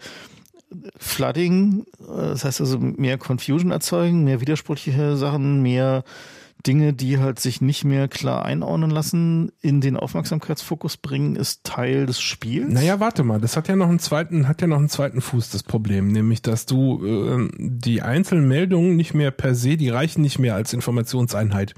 Flooding, 0.98 1.86
das 2.00 2.46
heißt 2.46 2.62
also 2.62 2.80
mehr 2.80 3.18
Confusion 3.18 3.72
erzeugen, 3.72 4.24
mehr 4.24 4.42
widersprüchliche 4.42 5.18
Sachen, 5.18 5.62
mehr 5.62 6.04
Dinge, 6.68 6.92
die 6.94 7.20
halt 7.20 7.40
sich 7.40 7.62
nicht 7.62 7.86
mehr 7.86 8.10
klar 8.10 8.44
einordnen 8.44 8.90
lassen, 8.90 9.52
in 9.62 9.80
den 9.80 9.96
Aufmerksamkeitsfokus 9.96 10.98
bringen, 10.98 11.38
ist 11.38 11.64
Teil 11.64 12.06
des 12.06 12.20
Spiels. 12.20 12.74
Naja, 12.74 13.00
warte 13.00 13.24
mal, 13.24 13.40
das 13.40 13.56
hat 13.56 13.70
ja 13.70 13.78
noch 13.78 13.88
einen 13.88 14.00
zweiten, 14.00 14.48
hat 14.48 14.62
ja 14.62 14.68
noch 14.68 14.78
einen 14.78 14.90
zweiten 14.90 15.22
Fuß, 15.22 15.52
das 15.52 15.64
Problem, 15.64 16.10
nämlich, 16.10 16.42
dass 16.42 16.66
du 16.66 17.06
äh, 17.06 17.50
die 17.58 18.02
einzelnen 18.02 18.48
Meldungen 18.48 18.98
nicht 18.98 19.14
mehr 19.14 19.32
per 19.32 19.56
se, 19.56 19.78
die 19.78 19.90
reichen 19.90 20.22
nicht 20.22 20.38
mehr 20.38 20.56
als 20.56 20.74
Informationseinheit. 20.74 21.76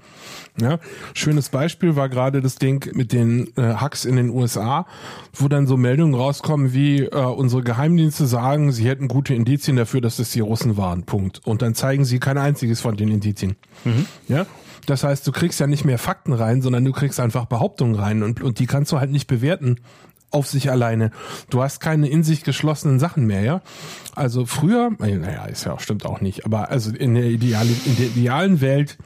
Ja, 0.60 0.80
schönes 1.14 1.50
Beispiel 1.50 1.96
war 1.96 2.10
gerade 2.10 2.42
das 2.42 2.56
Ding 2.56 2.92
mit 2.96 3.14
den 3.14 3.56
äh, 3.58 3.76
Hacks 3.76 4.04
in 4.04 4.16
den 4.16 4.32
USA, 4.32 4.88
wo 5.34 5.48
dann 5.48 5.68
so 5.68 5.78
Meldungen 5.78 6.16
rauskommen 6.16 6.74
wie 6.74 7.04
äh, 7.04 7.16
unsere 7.16 7.62
Geheimdienste 7.62 8.26
sagen, 8.26 8.72
sie 8.72 8.88
hätten 8.88 9.08
gute 9.08 9.36
Indizien 9.36 9.78
dafür, 9.78 10.02
dass 10.02 10.18
es 10.18 10.32
die 10.32 10.40
Russen 10.40 10.76
waren. 10.76 11.04
Punkt. 11.04 11.42
Und 11.46 11.62
dann 11.62 11.76
zeigen 11.76 12.04
sie 12.04 12.20
kein 12.20 12.38
einziges 12.38 12.82
von 12.82 12.98
den 12.98 13.10
Indizien. 13.10 13.56
Mhm. 13.86 14.06
Ja, 14.28 14.46
das 14.86 15.04
heißt, 15.04 15.26
du 15.28 15.32
kriegst 15.32 15.60
ja 15.60 15.68
nicht 15.68 15.86
mehr 15.86 15.98
Fakten 15.98 16.34
rein, 16.34 16.62
sondern 16.62 16.86
du 16.86 16.92
kriegst 16.92 17.20
einfach 17.20 17.46
Behauptungen 17.46 17.96
rein 17.96 18.24
und, 18.24 18.42
und 18.42 18.60
die 18.60 18.66
kannst 18.66 18.92
du 18.92 19.00
halt 19.00 19.12
nicht 19.12 19.28
bewerten 19.28 19.78
auf 20.32 20.48
sich 20.48 20.72
alleine. 20.72 21.12
Du 21.50 21.62
hast 21.62 21.80
keine 21.80 22.08
in 22.08 22.24
sich 22.24 22.44
geschlossenen 22.44 23.00
Sachen 23.00 23.26
mehr, 23.28 23.42
ja. 23.42 23.62
Also 24.16 24.46
früher, 24.46 24.92
äh, 25.02 25.16
naja, 25.16 25.46
ist 25.46 25.66
ja 25.66 25.74
auch, 25.74 25.80
stimmt 25.80 26.06
auch 26.06 26.22
nicht, 26.22 26.46
aber 26.46 26.70
also 26.70 26.92
in 26.92 27.16
der, 27.16 27.26
ideale, 27.26 27.70
in 27.86 27.98
der 27.98 28.08
idealen 28.08 28.62
Welt 28.62 28.98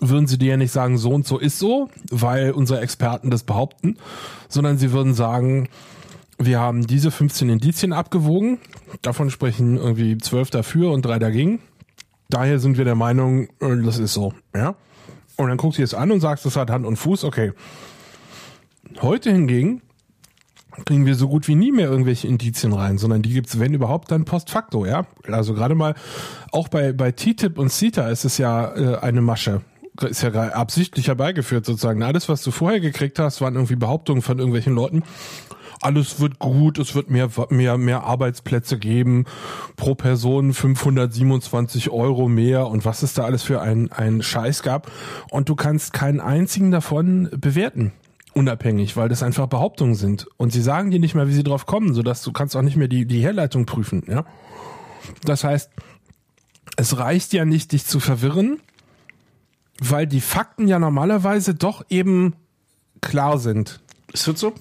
würden 0.00 0.26
sie 0.26 0.38
dir 0.38 0.52
ja 0.52 0.56
nicht 0.56 0.72
sagen, 0.72 0.96
so 0.96 1.10
und 1.10 1.26
so 1.26 1.38
ist 1.38 1.58
so, 1.58 1.90
weil 2.10 2.52
unsere 2.52 2.80
Experten 2.80 3.30
das 3.30 3.42
behaupten, 3.42 3.98
sondern 4.48 4.78
sie 4.78 4.92
würden 4.92 5.12
sagen, 5.12 5.68
wir 6.38 6.58
haben 6.58 6.86
diese 6.86 7.10
15 7.10 7.50
Indizien 7.50 7.92
abgewogen, 7.92 8.58
davon 9.02 9.30
sprechen 9.30 9.76
irgendwie 9.76 10.16
12 10.16 10.48
dafür 10.50 10.90
und 10.92 11.04
drei 11.04 11.18
dagegen. 11.18 11.60
Daher 12.30 12.58
sind 12.58 12.78
wir 12.78 12.86
der 12.86 12.94
Meinung, 12.94 13.48
äh, 13.60 13.82
das 13.84 13.98
ist 13.98 14.14
so, 14.14 14.32
ja. 14.54 14.74
Und 15.40 15.48
dann 15.48 15.56
guckst 15.56 15.78
du 15.78 15.82
es 15.82 15.94
an 15.94 16.10
und 16.10 16.20
sagst, 16.20 16.44
das 16.44 16.56
hat 16.56 16.70
Hand 16.70 16.84
und 16.84 16.96
Fuß, 16.96 17.24
okay. 17.24 17.52
Heute 19.00 19.30
hingegen 19.30 19.80
kriegen 20.84 21.06
wir 21.06 21.14
so 21.14 21.28
gut 21.28 21.48
wie 21.48 21.54
nie 21.54 21.72
mehr 21.72 21.88
irgendwelche 21.88 22.28
Indizien 22.28 22.72
rein, 22.72 22.98
sondern 22.98 23.22
die 23.22 23.32
gibt's, 23.32 23.58
wenn 23.58 23.74
überhaupt, 23.74 24.10
dann 24.10 24.24
post 24.24 24.50
facto, 24.50 24.84
ja. 24.84 25.06
Also 25.26 25.54
gerade 25.54 25.74
mal, 25.74 25.94
auch 26.52 26.68
bei, 26.68 26.92
bei 26.92 27.10
TTIP 27.12 27.58
und 27.58 27.70
CETA 27.70 28.08
ist 28.08 28.24
es 28.24 28.38
ja 28.38 28.74
äh, 28.74 28.98
eine 28.98 29.22
Masche. 29.22 29.62
Ist 30.02 30.22
ja 30.22 30.30
absichtlich 30.30 31.08
herbeigeführt 31.08 31.66
sozusagen. 31.66 32.02
Alles, 32.02 32.28
was 32.28 32.42
du 32.42 32.50
vorher 32.50 32.80
gekriegt 32.80 33.18
hast, 33.18 33.40
waren 33.40 33.54
irgendwie 33.54 33.76
Behauptungen 33.76 34.22
von 34.22 34.38
irgendwelchen 34.38 34.74
Leuten. 34.74 35.02
Alles 35.80 36.20
wird 36.20 36.38
gut, 36.38 36.78
es 36.78 36.94
wird 36.94 37.08
mehr, 37.08 37.30
mehr, 37.48 37.78
mehr 37.78 38.04
Arbeitsplätze 38.04 38.78
geben, 38.78 39.24
pro 39.76 39.94
Person 39.94 40.52
527 40.52 41.90
Euro 41.90 42.28
mehr 42.28 42.66
und 42.66 42.84
was 42.84 43.02
es 43.02 43.14
da 43.14 43.24
alles 43.24 43.42
für 43.42 43.62
ein, 43.62 43.90
ein 43.90 44.22
Scheiß 44.22 44.62
gab. 44.62 44.90
Und 45.30 45.48
du 45.48 45.56
kannst 45.56 45.92
keinen 45.92 46.20
einzigen 46.20 46.70
davon 46.70 47.30
bewerten 47.32 47.92
unabhängig, 48.32 48.96
weil 48.96 49.08
das 49.08 49.22
einfach 49.22 49.48
Behauptungen 49.48 49.94
sind. 49.94 50.28
Und 50.36 50.52
sie 50.52 50.62
sagen 50.62 50.90
dir 50.90 51.00
nicht 51.00 51.14
mehr, 51.14 51.28
wie 51.28 51.32
sie 51.32 51.42
drauf 51.42 51.66
kommen, 51.66 51.94
sodass 51.94 52.22
du 52.22 52.32
kannst 52.32 52.56
auch 52.56 52.62
nicht 52.62 52.76
mehr 52.76 52.88
die, 52.88 53.04
die 53.06 53.20
Herleitung 53.20 53.66
prüfen, 53.66 54.04
ja. 54.06 54.24
Das 55.24 55.44
heißt, 55.44 55.70
es 56.76 56.98
reicht 56.98 57.32
ja 57.32 57.44
nicht, 57.44 57.72
dich 57.72 57.84
zu 57.84 58.00
verwirren, 58.00 58.60
weil 59.80 60.06
die 60.06 60.20
Fakten 60.20 60.68
ja 60.68 60.78
normalerweise 60.78 61.54
doch 61.54 61.84
eben 61.88 62.34
klar 63.00 63.38
sind. 63.38 63.80
Ist 64.12 64.28
das 64.28 64.40
so? 64.40 64.54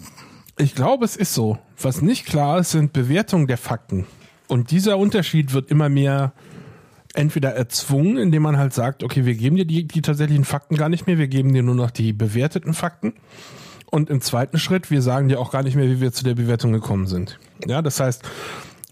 Ich 0.59 0.75
glaube, 0.75 1.05
es 1.05 1.15
ist 1.15 1.33
so. 1.33 1.57
Was 1.81 2.01
nicht 2.01 2.25
klar 2.25 2.59
ist, 2.59 2.71
sind 2.71 2.91
Bewertungen 2.91 3.47
der 3.47 3.57
Fakten. 3.57 4.05
Und 4.49 4.71
dieser 4.71 4.97
Unterschied 4.97 5.53
wird 5.53 5.71
immer 5.71 5.87
mehr 5.87 6.33
entweder 7.13 7.55
erzwungen, 7.55 8.17
indem 8.17 8.43
man 8.43 8.57
halt 8.57 8.73
sagt, 8.73 9.01
okay, 9.01 9.25
wir 9.25 9.35
geben 9.35 9.55
dir 9.55 9.65
die, 9.65 9.87
die 9.87 10.01
tatsächlichen 10.01 10.43
Fakten 10.43 10.75
gar 10.75 10.89
nicht 10.89 11.07
mehr, 11.07 11.17
wir 11.17 11.29
geben 11.29 11.53
dir 11.53 11.63
nur 11.63 11.75
noch 11.75 11.91
die 11.91 12.11
bewerteten 12.11 12.73
Fakten. 12.73 13.13
Und 13.89 14.09
im 14.09 14.19
zweiten 14.19 14.59
Schritt, 14.59 14.91
wir 14.91 15.01
sagen 15.01 15.29
dir 15.29 15.39
auch 15.39 15.51
gar 15.51 15.63
nicht 15.63 15.75
mehr, 15.75 15.87
wie 15.87 16.01
wir 16.01 16.11
zu 16.11 16.25
der 16.25 16.35
Bewertung 16.35 16.73
gekommen 16.73 17.07
sind. 17.07 17.39
Ja, 17.65 17.81
das 17.81 18.01
heißt, 18.01 18.23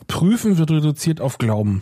prüfen 0.07 0.57
wird 0.57 0.71
reduziert 0.71 1.19
auf 1.19 1.37
Glauben. 1.37 1.81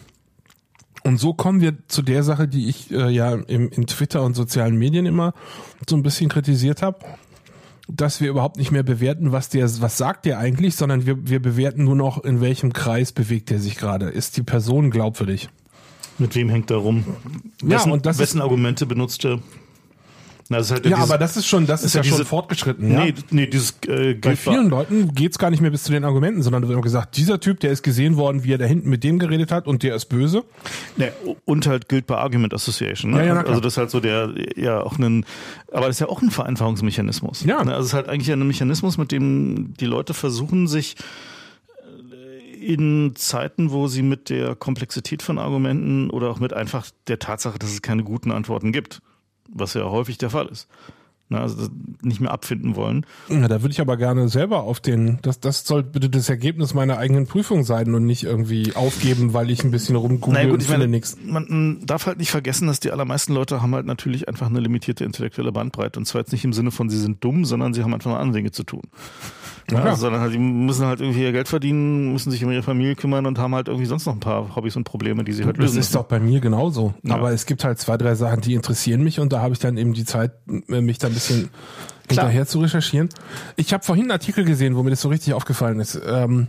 Und 1.04 1.20
so 1.20 1.36
kommen 1.36 1.62
wir 1.62 1.88
zu 1.88 2.02
der 2.02 2.24
Sache, 2.24 2.48
die 2.48 2.68
ich 2.68 2.90
äh, 2.90 3.12
ja 3.12 3.36
im, 3.36 3.70
in 3.70 3.86
Twitter 3.86 4.24
und 4.24 4.34
sozialen 4.34 4.76
Medien 4.76 5.06
immer 5.06 5.36
so 5.88 5.96
ein 5.96 6.02
bisschen 6.02 6.30
kritisiert 6.30 6.82
habe, 6.82 7.06
dass 7.88 8.22
wir 8.22 8.30
überhaupt 8.30 8.58
nicht 8.58 8.72
mehr 8.72 8.84
bewerten, 8.84 9.32
was 9.32 9.50
der, 9.50 9.70
was 9.82 9.98
sagt 9.98 10.26
der 10.26 10.40
eigentlich, 10.40 10.76
sondern 10.76 11.06
wir, 11.06 11.28
wir 11.28 11.42
bewerten 11.42 11.84
nur 11.84 11.96
noch, 11.96 12.24
in 12.24 12.42
welchem 12.42 12.74
Kreis 12.74 13.12
bewegt 13.12 13.52
er 13.52 13.60
sich 13.60 13.76
gerade. 13.76 14.10
Ist 14.10 14.38
die 14.38 14.44
Person 14.44 14.92
glaubwürdig? 14.92 15.50
Mit 16.18 16.36
wem 16.36 16.50
hängt 16.50 16.72
er 16.72 16.78
rum? 16.78 17.06
Wessen, 17.62 17.90
ja, 17.90 17.94
und 17.94 18.06
das 18.06 18.18
wessen 18.20 18.42
Argumente 18.42 18.86
benutzt 18.86 19.26
er? 19.26 19.40
Na, 20.48 20.58
das 20.58 20.68
ist 20.68 20.74
halt 20.74 20.86
ja, 20.86 20.98
dieses, 20.98 21.10
aber 21.10 21.18
das 21.18 21.38
ist 21.38 21.48
schon, 21.48 21.66
das 21.66 21.82
ist, 21.82 21.88
ist 21.88 21.94
ja, 21.96 22.02
diese, 22.02 22.18
schon 22.18 22.26
fortgeschritten. 22.26 22.92
Ja? 22.92 23.06
Nee, 23.06 23.16
nee, 23.32 23.48
dieses 23.48 23.78
äh, 23.88 24.14
Bei 24.14 24.36
vielen 24.36 24.70
Leuten 24.70 25.16
geht's 25.16 25.40
gar 25.40 25.50
nicht 25.50 25.60
mehr 25.60 25.72
bis 25.72 25.84
zu 25.84 25.92
den 25.92 26.04
Argumenten, 26.04 26.44
sondern 26.44 26.62
wird 26.62 26.72
immer 26.72 26.84
gesagt, 26.84 27.18
dieser 27.18 27.40
Typ, 27.40 27.60
der 27.62 27.72
ist 27.72 27.82
gesehen 27.82 28.16
worden, 28.16 28.44
wie 28.44 28.54
er 28.54 28.60
da 28.60 28.66
hinten 28.66 28.90
mit 28.90 29.04
dem 29.04 29.18
geredet 29.18 29.52
hat 29.52 29.66
und 29.66 29.82
der 29.82 29.96
ist 29.96 30.06
böse. 30.06 30.44
Nee, 30.98 31.10
und 31.46 31.66
halt 31.66 31.90
gilt 31.90 32.06
bei 32.06 32.18
Argument 32.18 32.54
Association. 32.54 33.12
Ne? 33.12 33.26
Ja, 33.26 33.36
ja, 33.36 33.42
also 33.42 33.60
das 33.60 33.74
ist 33.74 33.78
halt 33.78 33.90
so 33.90 34.00
der, 34.00 34.36
ja 34.56 34.82
auch 34.82 35.00
ein, 35.00 35.26
aber 35.72 35.88
das 35.88 35.96
ist 35.96 36.02
ja 36.02 36.10
auch 36.10 36.22
ein 36.22 36.30
Vereinfachungsmechanismus. 36.30 37.44
Ja. 37.44 37.64
Ne? 37.64 37.72
Also 37.72 37.82
es 37.82 37.88
ist 37.88 37.94
halt 37.94 38.08
eigentlich 38.08 38.32
ein 38.32 38.48
Mechanismus, 38.48 39.00
mit 39.00 39.12
dem 39.12 39.74
die 39.80 39.86
Leute 39.86 40.14
versuchen, 40.14 40.68
sich 40.68 40.96
in 42.66 43.16
Zeiten, 43.16 43.72
wo 43.72 43.88
sie 43.88 44.04
mit 44.04 44.30
der 44.30 44.56
Komplexität 44.56 45.22
von 45.24 45.40
Argumenten 45.40 46.10
oder 46.12 46.30
auch 46.30 46.40
mit 46.40 46.54
einfach 46.54 46.88
der 47.08 47.18
Tatsache, 47.20 47.58
dass 47.58 47.72
es 47.72 47.82
keine 47.82 48.04
guten 48.04 48.32
Antworten 48.32 48.72
gibt, 48.72 49.02
was 49.56 49.74
ja 49.74 49.84
häufig 49.84 50.18
der 50.18 50.30
Fall 50.30 50.48
ist. 50.48 50.68
Na, 51.28 51.42
also 51.42 51.70
nicht 52.04 52.22
mehr 52.22 52.30
abfinden 52.30 52.76
wollen. 52.76 53.04
Ja, 53.30 53.48
da 53.48 53.64
würde 53.64 53.72
ich 53.72 53.82
aber 53.82 53.98
gerne 53.98 54.30
selber 54.30 54.62
auf 54.62 54.80
den, 54.80 55.18
das, 55.24 55.40
das 55.40 55.66
soll 55.66 55.82
bitte 55.82 56.08
das 56.08 56.30
Ergebnis 56.30 56.76
meiner 56.76 57.00
eigenen 57.00 57.26
Prüfung 57.26 57.64
sein 57.64 57.96
und 57.96 58.06
nicht 58.06 58.26
irgendwie 58.26 58.76
aufgeben, 58.76 59.34
weil 59.34 59.50
ich 59.50 59.64
ein 59.64 59.72
bisschen 59.72 59.96
rumgoogle 59.96 60.36
naja, 60.36 60.52
gut, 60.52 60.60
und 60.60 60.68
finde 60.68 60.88
nichts. 60.88 61.18
Man 61.26 61.80
darf 61.84 62.06
halt 62.06 62.20
nicht 62.20 62.30
vergessen, 62.30 62.68
dass 62.68 62.80
die 62.80 62.92
allermeisten 62.92 63.34
Leute 63.34 63.64
haben 63.64 63.74
halt 63.74 63.88
natürlich 63.88 64.28
einfach 64.28 64.46
eine 64.46 64.60
limitierte 64.60 65.04
intellektuelle 65.04 65.52
Bandbreite 65.52 66.00
und 66.00 66.06
zwar 66.06 66.22
jetzt 66.22 66.32
nicht 66.32 66.46
im 66.46 66.54
Sinne 66.54 66.70
von 66.70 66.92
sie 66.92 67.00
sind 67.00 67.24
dumm, 67.24 67.44
sondern 67.44 67.74
sie 67.74 67.82
haben 67.82 67.96
einfach 67.96 68.12
noch 68.12 68.20
andere 68.20 68.38
Dinge 68.38 68.52
zu 68.52 68.64
tun. 68.64 68.84
Ja, 69.72 69.84
ja. 69.84 69.96
Sondern 69.96 70.22
halt, 70.22 70.34
die 70.34 70.38
müssen 70.38 70.86
halt 70.86 71.02
irgendwie 71.02 71.24
ihr 71.24 71.32
Geld 71.32 71.48
verdienen, 71.48 72.14
müssen 72.14 72.30
sich 72.30 72.44
um 72.44 72.52
ihre 72.52 72.62
Familie 72.62 72.96
kümmern 72.96 73.26
und 73.26 73.40
haben 73.40 73.56
halt 73.56 73.68
irgendwie 73.68 73.88
sonst 73.88 74.06
noch 74.06 74.14
ein 74.14 74.20
paar 74.20 74.56
Hobbys 74.56 74.76
und 74.76 74.84
Probleme, 74.84 75.24
die 75.24 75.34
sie 75.34 75.44
halt 75.44 75.58
lösen. 75.58 75.78
Das 75.78 75.88
ist 75.88 75.96
doch 75.96 76.04
bei 76.04 76.20
mir 76.20 76.40
genauso. 76.40 76.94
Ja. 77.04 77.16
Aber 77.16 77.32
es 77.32 77.46
gibt 77.46 77.64
halt 77.64 77.80
zwei, 77.80 77.98
drei 77.98 78.14
Sachen, 78.16 78.42
die 78.42 78.54
interessieren 78.54 79.02
mich 79.04 79.20
und 79.20 79.34
da 79.34 79.42
habe 79.42 79.54
ich 79.54 79.60
dann 79.60 79.78
eben 79.78 79.94
die 79.94 80.06
Zeit, 80.06 80.34
mich 80.46 81.00
da 81.00 81.08
ein 81.08 81.14
bisschen 81.14 81.50
Klar. 82.08 82.26
hinterher 82.26 82.46
zu 82.46 82.60
recherchieren. 82.60 83.10
Ich 83.56 83.74
habe 83.74 83.84
vorhin 83.84 84.06
einen 84.06 84.12
Artikel 84.12 84.46
gesehen, 84.46 84.76
wo 84.76 84.84
mir 84.84 84.92
das 84.92 85.02
so 85.02 85.10
richtig 85.10 85.34
aufgefallen 85.34 85.80
ist. 85.80 86.00
Ähm, 86.08 86.48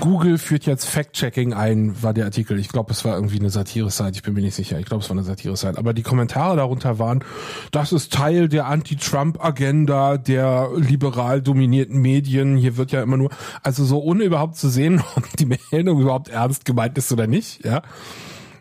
Google 0.00 0.38
führt 0.38 0.64
jetzt 0.66 0.86
Fact-Checking 0.86 1.52
ein, 1.52 2.02
war 2.02 2.14
der 2.14 2.24
Artikel. 2.24 2.58
Ich 2.58 2.68
glaube, 2.68 2.92
es 2.92 3.04
war 3.04 3.14
irgendwie 3.14 3.38
eine 3.38 3.50
Satire-Site, 3.50 4.12
ich 4.14 4.22
bin 4.22 4.34
mir 4.34 4.40
nicht 4.40 4.54
sicher. 4.54 4.78
Ich 4.78 4.86
glaube, 4.86 5.02
es 5.02 5.10
war 5.10 5.16
eine 5.16 5.24
Satire-Site. 5.24 5.78
Aber 5.78 5.92
die 5.92 6.02
Kommentare 6.02 6.56
darunter 6.56 6.98
waren, 6.98 7.22
das 7.70 7.92
ist 7.92 8.12
Teil 8.12 8.48
der 8.48 8.66
Anti-Trump-Agenda 8.66 10.16
der 10.16 10.70
liberal 10.76 11.42
dominierten 11.42 12.00
Medien. 12.00 12.56
Hier 12.56 12.76
wird 12.76 12.92
ja 12.92 13.02
immer 13.02 13.16
nur, 13.16 13.30
also 13.62 13.84
so 13.84 14.02
ohne 14.02 14.24
überhaupt 14.24 14.56
zu 14.56 14.68
sehen, 14.68 15.02
ob 15.16 15.24
die 15.36 15.46
Meldung 15.46 16.00
überhaupt 16.00 16.28
ernst 16.28 16.64
gemeint 16.64 16.96
ist 16.98 17.12
oder 17.12 17.26
nicht, 17.26 17.64
ja 17.64 17.82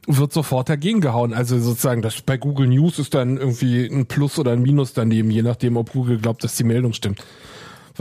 wird 0.08 0.34
sofort 0.34 0.68
dagegen 0.68 1.00
gehauen. 1.00 1.32
Also 1.32 1.60
sozusagen, 1.60 2.02
das 2.02 2.22
bei 2.22 2.36
Google 2.36 2.68
News 2.68 2.98
ist 2.98 3.14
dann 3.14 3.38
irgendwie 3.38 3.86
ein 3.86 4.08
Plus 4.08 4.40
oder 4.40 4.52
ein 4.52 4.62
Minus 4.64 4.94
daneben, 4.94 5.30
je 5.30 5.44
nachdem, 5.44 5.78
ob 5.78 5.94
Google 5.94 6.18
glaubt, 6.18 6.44
dass 6.44 6.56
die 6.56 6.64
Meldung 6.64 6.94
stimmt 6.94 7.24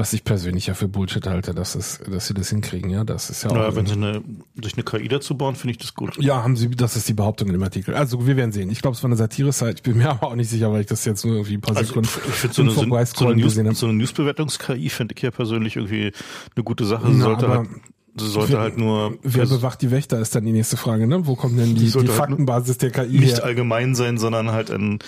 was 0.01 0.14
ich 0.14 0.24
persönlich 0.24 0.66
ja 0.66 0.72
für 0.72 0.88
Bullshit 0.88 1.26
halte, 1.26 1.55
dass, 1.55 1.74
es, 1.74 2.01
dass 2.11 2.26
sie 2.26 2.32
das 2.32 2.48
hinkriegen, 2.48 2.90
ja. 2.90 3.05
Das 3.05 3.28
ist 3.28 3.44
ja 3.44 3.51
auch. 3.51 3.55
Naja, 3.55 3.76
wenn 3.76 3.84
sie 3.84 3.92
eine, 3.92 4.22
durch 4.57 4.74
eine 4.74 4.82
KI 4.82 5.09
dazu 5.09 5.36
bauen, 5.36 5.55
finde 5.55 5.72
ich 5.72 5.78
das 5.78 5.94
gut. 5.94 6.16
Ja, 6.20 6.42
haben 6.42 6.57
sie, 6.57 6.70
das 6.70 6.96
ist 6.96 7.07
die 7.07 7.12
Behauptung 7.12 7.48
in 7.48 7.53
dem 7.53 7.62
Artikel. 7.62 7.94
Also 7.94 8.26
wir 8.26 8.36
werden 8.36 8.51
sehen. 8.51 8.70
Ich 8.70 8.80
glaube, 8.80 8.96
es 8.96 9.03
war 9.03 9.09
eine 9.09 9.16
Satire-Site. 9.16 9.74
Ich 9.76 9.82
bin 9.82 9.98
mir 9.98 10.09
aber 10.11 10.28
auch 10.28 10.34
nicht 10.34 10.48
sicher, 10.48 10.72
weil 10.72 10.80
ich 10.80 10.86
das 10.86 11.05
jetzt 11.05 11.24
nur 11.24 11.34
irgendwie 11.34 11.59
ein 11.59 11.61
paar 11.61 11.76
also, 11.76 11.88
Sekunden 11.88 12.09
ich 12.09 12.34
finde 12.34 12.55
so, 12.55 12.62
eine, 12.62 12.70
so, 12.72 13.26
eine 13.26 13.36
News, 13.36 13.78
so 13.78 13.86
eine 13.86 13.94
Newsbewertungs-KI 13.94 14.88
finde 14.88 15.14
ich 15.14 15.22
ja 15.22 15.30
persönlich 15.30 15.76
irgendwie 15.76 16.12
eine 16.57 16.64
gute 16.64 16.86
Sache. 16.86 17.07
Sie 17.07 17.18
Na, 17.18 17.24
sollte 17.24 17.48
halt 17.48 17.68
Sie 18.16 18.28
sollte 18.28 18.55
wer, 18.55 18.61
halt 18.61 18.76
nur. 18.76 19.18
Wer 19.22 19.46
bewacht 19.46 19.80
die 19.82 19.90
Wächter, 19.90 20.18
ist 20.18 20.34
dann 20.34 20.44
die 20.44 20.53
nächste 20.53 20.76
Frage, 20.76 21.07
ne? 21.07 21.26
Wo 21.26 21.36
kommt 21.36 21.59
denn 21.59 21.76
die, 21.76 21.84
die, 21.84 21.90
die 21.90 21.98
halt 21.98 22.11
Faktenbasis 22.11 22.78
der 22.78 22.90
KI 22.90 23.20
Nicht 23.20 23.36
her? 23.36 23.44
allgemein 23.44 23.94
sein, 23.94 24.18
sondern 24.18 24.51
halt 24.51 24.70
ein 24.70 24.98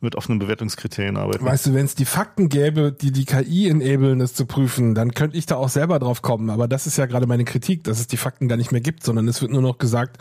mit 0.00 0.16
offenen 0.16 0.38
Bewertungskriterien 0.38 1.16
arbeiten. 1.16 1.44
Weißt 1.44 1.66
du, 1.66 1.74
wenn 1.74 1.84
es 1.84 1.94
die 1.94 2.04
Fakten 2.04 2.48
gäbe, 2.48 2.92
die 2.92 3.12
die 3.12 3.26
KI 3.26 3.68
enablen, 3.68 4.18
das 4.18 4.34
zu 4.34 4.46
prüfen, 4.46 4.94
dann 4.94 5.12
könnte 5.12 5.36
ich 5.36 5.46
da 5.46 5.56
auch 5.56 5.68
selber 5.68 5.98
drauf 5.98 6.22
kommen. 6.22 6.48
Aber 6.50 6.68
das 6.68 6.86
ist 6.86 6.96
ja 6.96 7.06
gerade 7.06 7.26
meine 7.26 7.44
Kritik, 7.44 7.84
dass 7.84 8.00
es 8.00 8.06
die 8.06 8.16
Fakten 8.16 8.48
gar 8.48 8.56
nicht 8.56 8.72
mehr 8.72 8.80
gibt, 8.80 9.04
sondern 9.04 9.28
es 9.28 9.42
wird 9.42 9.52
nur 9.52 9.62
noch 9.62 9.78
gesagt, 9.78 10.18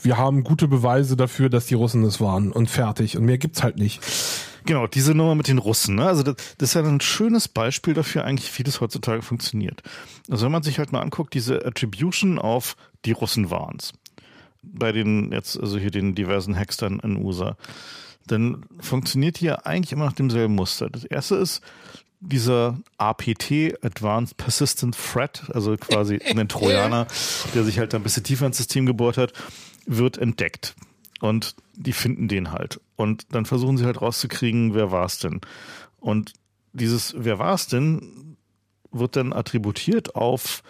wir 0.00 0.16
haben 0.16 0.44
gute 0.44 0.68
Beweise 0.68 1.16
dafür, 1.16 1.48
dass 1.48 1.66
die 1.66 1.74
Russen 1.74 2.04
es 2.04 2.20
waren 2.20 2.52
und 2.52 2.70
fertig. 2.70 3.16
Und 3.16 3.24
mehr 3.24 3.38
gibt's 3.38 3.62
halt 3.62 3.78
nicht. 3.78 4.00
Genau, 4.64 4.86
diese 4.86 5.14
Nummer 5.14 5.34
mit 5.34 5.48
den 5.48 5.58
Russen. 5.58 5.96
Ne? 5.96 6.06
Also 6.06 6.22
das, 6.22 6.36
das 6.58 6.70
ist 6.70 6.74
ja 6.74 6.82
ein 6.82 7.00
schönes 7.00 7.48
Beispiel 7.48 7.94
dafür 7.94 8.24
eigentlich, 8.24 8.56
wie 8.58 8.64
das 8.64 8.80
heutzutage 8.80 9.22
funktioniert. 9.22 9.82
Also 10.30 10.44
wenn 10.44 10.52
man 10.52 10.62
sich 10.62 10.78
halt 10.78 10.92
mal 10.92 11.00
anguckt, 11.00 11.34
diese 11.34 11.64
Attribution 11.64 12.38
auf 12.38 12.76
die 13.04 13.12
Russen 13.12 13.50
waren's 13.50 13.92
bei 14.72 14.92
den 14.92 15.32
jetzt, 15.32 15.58
also 15.58 15.78
hier 15.78 15.90
den 15.90 16.14
diversen 16.14 16.56
Hackstern 16.56 17.00
in 17.00 17.24
USA 17.24 17.56
dann 18.26 18.64
funktioniert 18.80 19.38
hier 19.38 19.66
eigentlich 19.66 19.92
immer 19.92 20.06
nach 20.06 20.12
demselben 20.12 20.54
Muster. 20.54 20.90
Das 20.90 21.04
erste 21.04 21.36
ist 21.36 21.62
dieser 22.20 22.78
APT, 22.98 23.82
Advanced 23.82 24.36
Persistent 24.36 24.96
Threat, 24.96 25.44
also 25.52 25.76
quasi 25.76 26.18
ein 26.24 26.48
Trojaner, 26.48 27.06
der 27.54 27.64
sich 27.64 27.78
halt 27.78 27.94
ein 27.94 28.02
bisschen 28.02 28.24
tiefer 28.24 28.46
ins 28.46 28.56
System 28.56 28.86
gebohrt 28.86 29.16
hat, 29.16 29.32
wird 29.86 30.18
entdeckt. 30.18 30.74
Und 31.20 31.54
die 31.74 31.92
finden 31.92 32.28
den 32.28 32.52
halt. 32.52 32.80
Und 32.96 33.26
dann 33.30 33.46
versuchen 33.46 33.78
sie 33.78 33.86
halt 33.86 34.02
rauszukriegen, 34.02 34.74
wer 34.74 34.90
war 34.92 35.06
es 35.06 35.18
denn. 35.18 35.40
Und 35.98 36.34
dieses 36.72 37.14
Wer 37.16 37.38
war 37.38 37.54
es 37.54 37.66
denn 37.66 38.36
wird 38.98 39.16
dann 39.16 39.32
attributiert 39.32 40.14
auf, 40.14 40.62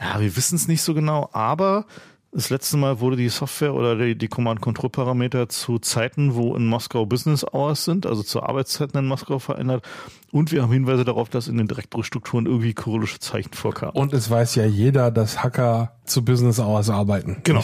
ja, 0.00 0.20
wir 0.20 0.36
wissen 0.36 0.56
es 0.56 0.68
nicht 0.68 0.82
so 0.82 0.94
genau, 0.94 1.28
aber 1.32 1.86
das 2.32 2.48
letzte 2.48 2.78
Mal 2.78 3.00
wurde 3.00 3.16
die 3.16 3.28
Software 3.28 3.74
oder 3.74 3.94
die, 3.94 4.16
die 4.16 4.28
Command-Control-Parameter 4.28 5.50
zu 5.50 5.78
Zeiten, 5.78 6.34
wo 6.34 6.56
in 6.56 6.66
Moskau 6.66 7.04
Business 7.04 7.44
Hours 7.44 7.84
sind, 7.84 8.06
also 8.06 8.22
zu 8.22 8.42
Arbeitszeiten 8.42 8.98
in 8.98 9.06
Moskau 9.06 9.38
verändert. 9.38 9.84
Und 10.30 10.50
wir 10.50 10.62
haben 10.62 10.72
Hinweise 10.72 11.04
darauf, 11.04 11.28
dass 11.28 11.46
in 11.46 11.58
den 11.58 11.68
Direktdrückstrukturen 11.68 12.46
irgendwie 12.46 12.72
kyrillische 12.72 13.18
Zeichen 13.18 13.52
vorkamen. 13.52 13.94
Und 13.94 14.14
es 14.14 14.30
weiß 14.30 14.54
ja 14.54 14.64
jeder, 14.64 15.10
dass 15.10 15.42
Hacker 15.42 15.92
zu 16.04 16.24
Business 16.24 16.58
Hours 16.58 16.88
arbeiten. 16.88 17.36
Genau. 17.44 17.62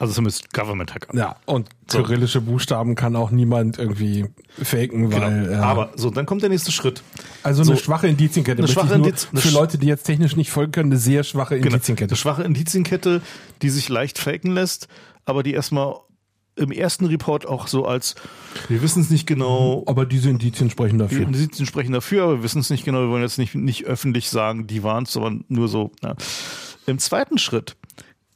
Also 0.00 0.14
zumindest 0.14 0.54
Government 0.54 0.94
Hacker. 0.94 1.14
Ja, 1.14 1.36
und 1.44 1.68
kyrillische 1.86 2.40
Buchstaben 2.40 2.94
kann 2.94 3.14
auch 3.16 3.30
niemand 3.30 3.78
irgendwie 3.78 4.24
faken, 4.62 5.10
genau. 5.10 5.22
weil. 5.22 5.48
Genau. 5.48 5.62
Aber 5.62 5.90
so, 5.94 6.08
dann 6.08 6.24
kommt 6.24 6.40
der 6.40 6.48
nächste 6.48 6.72
Schritt. 6.72 7.02
Also 7.42 7.60
eine 7.60 7.76
so, 7.76 7.76
schwache 7.76 8.08
Indizienkette. 8.08 8.62
Eine 8.62 8.72
schwache 8.72 8.94
Indiz 8.94 9.28
für 9.34 9.50
Leute, 9.50 9.76
die 9.76 9.86
jetzt 9.86 10.04
technisch 10.04 10.36
nicht 10.36 10.50
folgen 10.50 10.72
können, 10.72 10.90
eine 10.90 10.98
sehr 10.98 11.22
schwache 11.22 11.56
genau. 11.58 11.74
Indizienkette. 11.74 12.12
Eine 12.12 12.16
schwache 12.16 12.42
Indizienkette, 12.44 13.20
die 13.60 13.68
sich 13.68 13.90
leicht 13.90 14.16
faken 14.16 14.52
lässt, 14.52 14.88
aber 15.26 15.42
die 15.42 15.52
erstmal 15.52 15.96
im 16.56 16.72
ersten 16.72 17.04
Report 17.04 17.44
auch 17.46 17.66
so 17.66 17.84
als, 17.84 18.14
wir 18.68 18.80
wissen 18.80 19.02
es 19.02 19.10
nicht 19.10 19.26
genau. 19.26 19.84
Aber 19.86 20.06
diese 20.06 20.30
Indizien 20.30 20.70
sprechen 20.70 20.98
dafür. 20.98 21.18
Die 21.18 21.24
Indizien 21.24 21.66
sprechen 21.66 21.92
dafür, 21.92 22.24
aber 22.24 22.36
wir 22.36 22.42
wissen 22.42 22.60
es 22.60 22.70
nicht 22.70 22.86
genau. 22.86 23.00
Wir 23.00 23.10
wollen 23.10 23.22
jetzt 23.22 23.36
nicht, 23.36 23.54
nicht 23.54 23.84
öffentlich 23.84 24.30
sagen, 24.30 24.66
die 24.66 24.82
waren 24.82 25.04
es, 25.04 25.12
sondern 25.12 25.44
nur 25.48 25.68
so. 25.68 25.92
Ja. 26.02 26.14
Im 26.86 26.98
zweiten 26.98 27.36
Schritt 27.36 27.76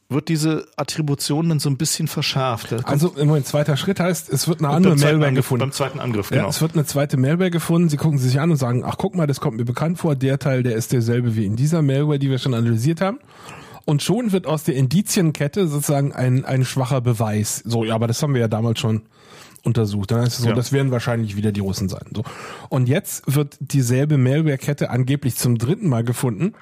wird 0.09 0.29
diese 0.29 0.67
Attribution 0.77 1.49
dann 1.49 1.59
so 1.59 1.71
ein 1.71 1.77
bisschen 1.77 2.09
verschärft. 2.09 2.73
Also 2.85 3.15
im 3.17 3.29
Moment, 3.29 3.47
zweiter 3.47 3.77
Schritt 3.77 4.01
heißt, 4.01 4.31
es 4.31 4.49
wird 4.49 4.61
eine 4.61 4.69
andere 4.69 4.97
Malware 4.97 5.33
gefunden. 5.33 5.61
Beim 5.61 5.73
zweiten 5.73 5.99
Angriff, 5.99 6.29
genau. 6.29 6.43
Ja, 6.43 6.49
es 6.49 6.61
wird 6.61 6.75
eine 6.75 6.85
zweite 6.85 7.17
Malware 7.17 7.51
gefunden, 7.51 7.89
sie 7.89 7.97
gucken 7.97 8.19
sich 8.19 8.39
an 8.41 8.51
und 8.51 8.57
sagen, 8.57 8.85
ach 8.85 8.97
guck 8.99 9.15
mal, 9.15 9.27
das 9.27 9.41
kommt 9.41 9.57
mir 9.57 9.65
bekannt 9.65 9.99
vor, 9.99 10.15
der 10.15 10.39
Teil, 10.39 10.63
der 10.63 10.77
ist 10.77 10.93
derselbe 10.93 11.37
wie 11.37 11.47
in 11.47 11.57
dieser 11.57 11.83
Malware, 11.83 12.19
die 12.19 12.31
wir 12.31 12.39
schon 12.39 12.55
analysiert 12.55 13.01
haben. 13.01 13.19
Und 13.87 14.03
schon 14.03 14.33
wird 14.33 14.47
aus 14.47 14.65
der 14.65 14.77
Indizienkette 14.77 15.69
sozusagen 15.69 16.13
ein, 16.13 16.45
ein 16.45 16.65
schwacher 16.65 17.01
Beweis. 17.01 17.63
So, 17.67 17.85
ja, 17.85 17.95
aber 17.95 18.07
das 18.07 18.23
haben 18.23 18.33
wir 18.33 18.41
ja 18.41 18.49
damals 18.49 18.81
schon 18.81 19.03
untersucht. 19.63 20.11
Dann 20.11 20.21
heißt 20.21 20.39
es 20.39 20.43
so, 20.43 20.49
ja. 20.49 20.55
das 20.55 20.73
werden 20.73 20.91
wahrscheinlich 20.91 21.37
wieder 21.37 21.53
die 21.53 21.61
Russen 21.61 21.89
sein. 21.89 22.07
So. 22.15 22.25
Und 22.71 22.89
jetzt 22.89 23.35
wird 23.35 23.57
dieselbe 23.61 24.17
Malware-Kette 24.17 24.91
angeblich 24.91 25.37
zum 25.37 25.59
dritten 25.59 25.89
Mal 25.89 26.05
gefunden 26.05 26.55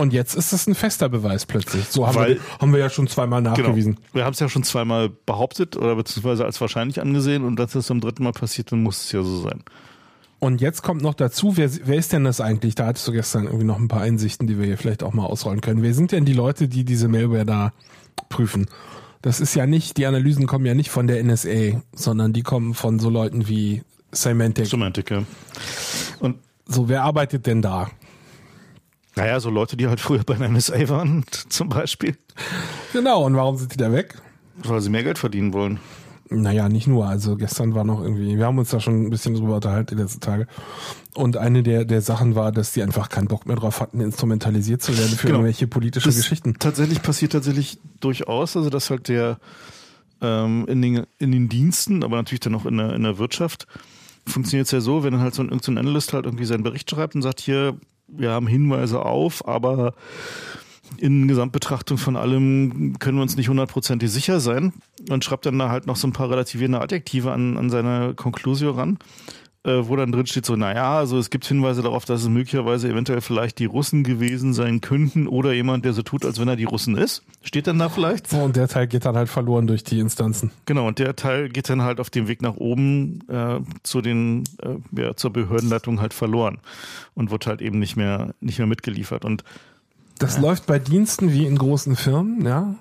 und 0.00 0.12
jetzt 0.12 0.34
ist 0.34 0.52
das 0.52 0.68
ein 0.68 0.76
fester 0.76 1.08
Beweis 1.08 1.44
plötzlich. 1.44 1.86
So 1.86 2.06
haben, 2.06 2.14
Weil, 2.14 2.34
wir, 2.36 2.40
haben 2.60 2.72
wir 2.72 2.78
ja 2.78 2.88
schon 2.88 3.08
zweimal 3.08 3.42
genau. 3.42 3.56
nachgewiesen. 3.56 3.96
Genau. 3.96 4.14
Wir 4.14 4.24
haben 4.24 4.32
es 4.32 4.38
ja 4.38 4.48
schon 4.48 4.62
zweimal 4.62 5.10
behauptet 5.26 5.76
oder 5.76 5.96
beziehungsweise 5.96 6.44
als 6.44 6.60
wahrscheinlich 6.60 7.00
angesehen 7.00 7.44
und 7.44 7.56
dass 7.56 7.74
es 7.74 7.86
zum 7.86 8.00
dritten 8.00 8.22
Mal 8.22 8.32
passiert, 8.32 8.70
dann 8.70 8.82
muss 8.82 9.04
es 9.04 9.12
ja 9.12 9.22
so 9.24 9.40
sein. 9.40 9.64
Und 10.38 10.60
jetzt 10.60 10.82
kommt 10.82 11.02
noch 11.02 11.14
dazu, 11.14 11.56
wer, 11.56 11.68
wer 11.84 11.96
ist 11.96 12.12
denn 12.12 12.22
das 12.22 12.40
eigentlich? 12.40 12.76
Da 12.76 12.86
hattest 12.86 13.08
du 13.08 13.12
gestern 13.12 13.46
irgendwie 13.46 13.64
noch 13.64 13.78
ein 13.78 13.88
paar 13.88 14.02
Einsichten, 14.02 14.46
die 14.46 14.56
wir 14.56 14.66
hier 14.66 14.78
vielleicht 14.78 15.02
auch 15.02 15.12
mal 15.12 15.26
ausrollen 15.26 15.60
können. 15.60 15.82
Wer 15.82 15.94
sind 15.94 16.12
denn 16.12 16.24
die 16.24 16.32
Leute, 16.32 16.68
die 16.68 16.84
diese 16.84 17.08
Malware 17.08 17.44
da 17.44 17.72
prüfen? 18.28 18.66
Das 19.20 19.40
ist 19.40 19.56
ja 19.56 19.66
nicht, 19.66 19.96
die 19.96 20.06
Analysen 20.06 20.46
kommen 20.46 20.64
ja 20.64 20.74
nicht 20.74 20.90
von 20.90 21.08
der 21.08 21.22
NSA, 21.24 21.82
sondern 21.92 22.32
die 22.32 22.42
kommen 22.42 22.74
von 22.74 23.00
so 23.00 23.10
Leuten 23.10 23.48
wie 23.48 23.82
Symantec. 24.12 24.66
Symantec, 24.66 25.10
ja. 25.10 25.24
Und 26.20 26.36
so, 26.66 26.88
wer 26.88 27.02
arbeitet 27.02 27.46
denn 27.46 27.62
da? 27.62 27.90
Naja, 29.18 29.40
so 29.40 29.50
Leute, 29.50 29.76
die 29.76 29.88
halt 29.88 30.00
früher 30.00 30.22
bei 30.24 30.34
der 30.34 30.48
NSA 30.48 30.88
waren, 30.88 31.24
zum 31.48 31.68
Beispiel. 31.68 32.16
Genau, 32.92 33.24
und 33.24 33.34
warum 33.34 33.56
sind 33.56 33.74
die 33.74 33.76
da 33.76 33.92
weg? 33.92 34.14
Weil 34.56 34.80
sie 34.80 34.90
mehr 34.90 35.02
Geld 35.02 35.18
verdienen 35.18 35.52
wollen. 35.52 35.80
Naja, 36.30 36.68
nicht 36.68 36.86
nur. 36.86 37.06
Also 37.06 37.36
gestern 37.36 37.74
war 37.74 37.84
noch 37.84 38.02
irgendwie, 38.02 38.36
wir 38.36 38.44
haben 38.44 38.58
uns 38.58 38.70
da 38.70 38.80
schon 38.80 39.06
ein 39.06 39.10
bisschen 39.10 39.34
drüber 39.34 39.56
unterhalten 39.56 39.96
die 39.96 40.02
letzten 40.02 40.20
Tage. 40.20 40.46
Und 41.14 41.36
eine 41.36 41.62
der, 41.62 41.84
der 41.84 42.02
Sachen 42.02 42.34
war, 42.34 42.52
dass 42.52 42.72
die 42.72 42.82
einfach 42.82 43.08
keinen 43.08 43.28
Bock 43.28 43.46
mehr 43.46 43.56
drauf 43.56 43.80
hatten, 43.80 44.00
instrumentalisiert 44.00 44.82
zu 44.82 44.96
werden 44.96 45.16
für 45.16 45.26
genau. 45.26 45.38
irgendwelche 45.38 45.66
politische 45.66 46.08
das 46.08 46.16
Geschichten. 46.16 46.56
Tatsächlich 46.58 47.02
passiert 47.02 47.32
tatsächlich 47.32 47.78
durchaus, 48.00 48.56
also 48.56 48.68
dass 48.68 48.90
halt 48.90 49.08
der 49.08 49.38
ähm, 50.20 50.66
in, 50.68 50.82
den, 50.82 51.06
in 51.18 51.32
den 51.32 51.48
Diensten, 51.48 52.04
aber 52.04 52.16
natürlich 52.16 52.40
dann 52.40 52.54
auch 52.54 52.66
in 52.66 52.76
der, 52.76 52.92
in 52.94 53.02
der 53.04 53.18
Wirtschaft, 53.18 53.66
funktioniert 54.26 54.66
es 54.66 54.72
ja 54.72 54.80
so, 54.80 55.04
wenn 55.04 55.18
halt 55.20 55.34
so 55.34 55.42
ein, 55.42 55.58
so 55.60 55.72
ein 55.72 55.78
Analyst 55.78 56.12
halt 56.12 56.26
irgendwie 56.26 56.44
seinen 56.44 56.62
Bericht 56.62 56.90
schreibt 56.90 57.14
und 57.14 57.22
sagt, 57.22 57.40
hier, 57.40 57.78
wir 58.08 58.30
haben 58.30 58.46
Hinweise 58.46 59.04
auf, 59.04 59.46
aber 59.46 59.94
in 60.96 61.28
Gesamtbetrachtung 61.28 61.98
von 61.98 62.16
allem 62.16 62.98
können 62.98 63.18
wir 63.18 63.22
uns 63.22 63.36
nicht 63.36 63.48
hundertprozentig 63.48 64.10
sicher 64.10 64.40
sein. 64.40 64.72
Und 65.10 65.24
schreibt 65.24 65.46
dann 65.46 65.58
da 65.58 65.68
halt 65.68 65.86
noch 65.86 65.96
so 65.96 66.08
ein 66.08 66.12
paar 66.12 66.30
relativierende 66.30 66.80
Adjektive 66.80 67.32
an, 67.32 67.56
an 67.56 67.70
seine 67.70 68.14
Conclusio 68.14 68.70
ran, 68.70 68.98
wo 69.64 69.96
dann 69.96 70.12
drin 70.12 70.26
steht 70.26 70.46
so, 70.46 70.56
naja, 70.56 70.98
also 70.98 71.18
es 71.18 71.30
gibt 71.30 71.44
Hinweise 71.44 71.82
darauf, 71.82 72.04
dass 72.04 72.22
es 72.22 72.28
möglicherweise 72.28 72.88
eventuell 72.88 73.20
vielleicht 73.20 73.58
die 73.58 73.64
Russen 73.64 74.04
gewesen 74.04 74.54
sein 74.54 74.80
könnten 74.80 75.26
oder 75.26 75.52
jemand, 75.52 75.84
der 75.84 75.92
so 75.92 76.02
tut, 76.02 76.24
als 76.24 76.40
wenn 76.40 76.48
er 76.48 76.56
die 76.56 76.64
Russen 76.64 76.96
ist. 76.96 77.22
Steht 77.42 77.66
dann 77.66 77.78
da 77.78 77.88
vielleicht? 77.88 78.32
und 78.32 78.56
der 78.56 78.68
Teil 78.68 78.86
geht 78.86 79.04
dann 79.04 79.16
halt 79.16 79.28
verloren 79.28 79.66
durch 79.66 79.84
die 79.84 79.98
Instanzen. 79.98 80.52
Genau, 80.66 80.86
und 80.86 80.98
der 80.98 81.16
Teil 81.16 81.48
geht 81.48 81.68
dann 81.68 81.82
halt 81.82 82.00
auf 82.00 82.08
dem 82.10 82.28
Weg 82.28 82.40
nach 82.40 82.56
oben 82.56 83.20
äh, 83.28 83.60
zu 83.82 84.00
den, 84.00 84.44
äh, 84.62 85.00
ja, 85.00 85.16
zur 85.16 85.32
Behördenleitung 85.32 86.00
halt 86.00 86.14
verloren 86.14 86.58
und 87.14 87.30
wird 87.30 87.46
halt 87.46 87.60
eben 87.60 87.78
nicht 87.78 87.96
mehr, 87.96 88.34
nicht 88.40 88.58
mehr 88.58 88.68
mitgeliefert. 88.68 89.24
Und 89.24 89.44
das 90.18 90.36
ja. 90.36 90.42
läuft 90.42 90.66
bei 90.66 90.78
Diensten 90.78 91.32
wie 91.32 91.46
in 91.46 91.58
großen 91.58 91.96
Firmen, 91.96 92.44
ja, 92.44 92.74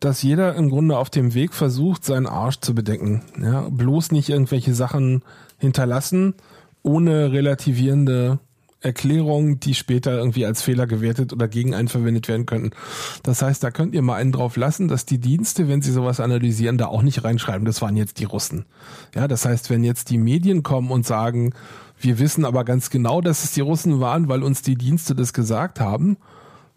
dass 0.00 0.22
jeder 0.22 0.54
im 0.56 0.68
Grunde 0.68 0.96
auf 0.98 1.10
dem 1.10 1.34
Weg 1.34 1.54
versucht, 1.54 2.04
seinen 2.04 2.26
Arsch 2.26 2.58
zu 2.60 2.74
bedecken. 2.74 3.22
Ja, 3.40 3.68
bloß 3.70 4.12
nicht 4.12 4.28
irgendwelche 4.28 4.74
Sachen 4.74 5.22
hinterlassen, 5.62 6.34
ohne 6.82 7.32
relativierende 7.32 8.40
Erklärungen, 8.80 9.60
die 9.60 9.74
später 9.74 10.18
irgendwie 10.18 10.44
als 10.44 10.60
Fehler 10.60 10.88
gewertet 10.88 11.32
oder 11.32 11.46
gegen 11.46 11.72
einen 11.72 11.86
verwendet 11.86 12.26
werden 12.26 12.46
könnten. 12.46 12.70
Das 13.22 13.40
heißt, 13.40 13.62
da 13.62 13.70
könnt 13.70 13.94
ihr 13.94 14.02
mal 14.02 14.16
einen 14.16 14.32
drauf 14.32 14.56
lassen, 14.56 14.88
dass 14.88 15.06
die 15.06 15.18
Dienste, 15.18 15.68
wenn 15.68 15.82
sie 15.82 15.92
sowas 15.92 16.18
analysieren, 16.18 16.78
da 16.78 16.86
auch 16.86 17.02
nicht 17.02 17.22
reinschreiben, 17.22 17.64
das 17.64 17.80
waren 17.80 17.96
jetzt 17.96 18.18
die 18.18 18.24
Russen. 18.24 18.66
Ja, 19.14 19.28
das 19.28 19.44
heißt, 19.44 19.70
wenn 19.70 19.84
jetzt 19.84 20.10
die 20.10 20.18
Medien 20.18 20.64
kommen 20.64 20.90
und 20.90 21.06
sagen, 21.06 21.54
wir 22.00 22.18
wissen 22.18 22.44
aber 22.44 22.64
ganz 22.64 22.90
genau, 22.90 23.20
dass 23.20 23.44
es 23.44 23.52
die 23.52 23.60
Russen 23.60 24.00
waren, 24.00 24.28
weil 24.28 24.42
uns 24.42 24.62
die 24.62 24.74
Dienste 24.74 25.14
das 25.14 25.32
gesagt 25.32 25.78
haben, 25.78 26.16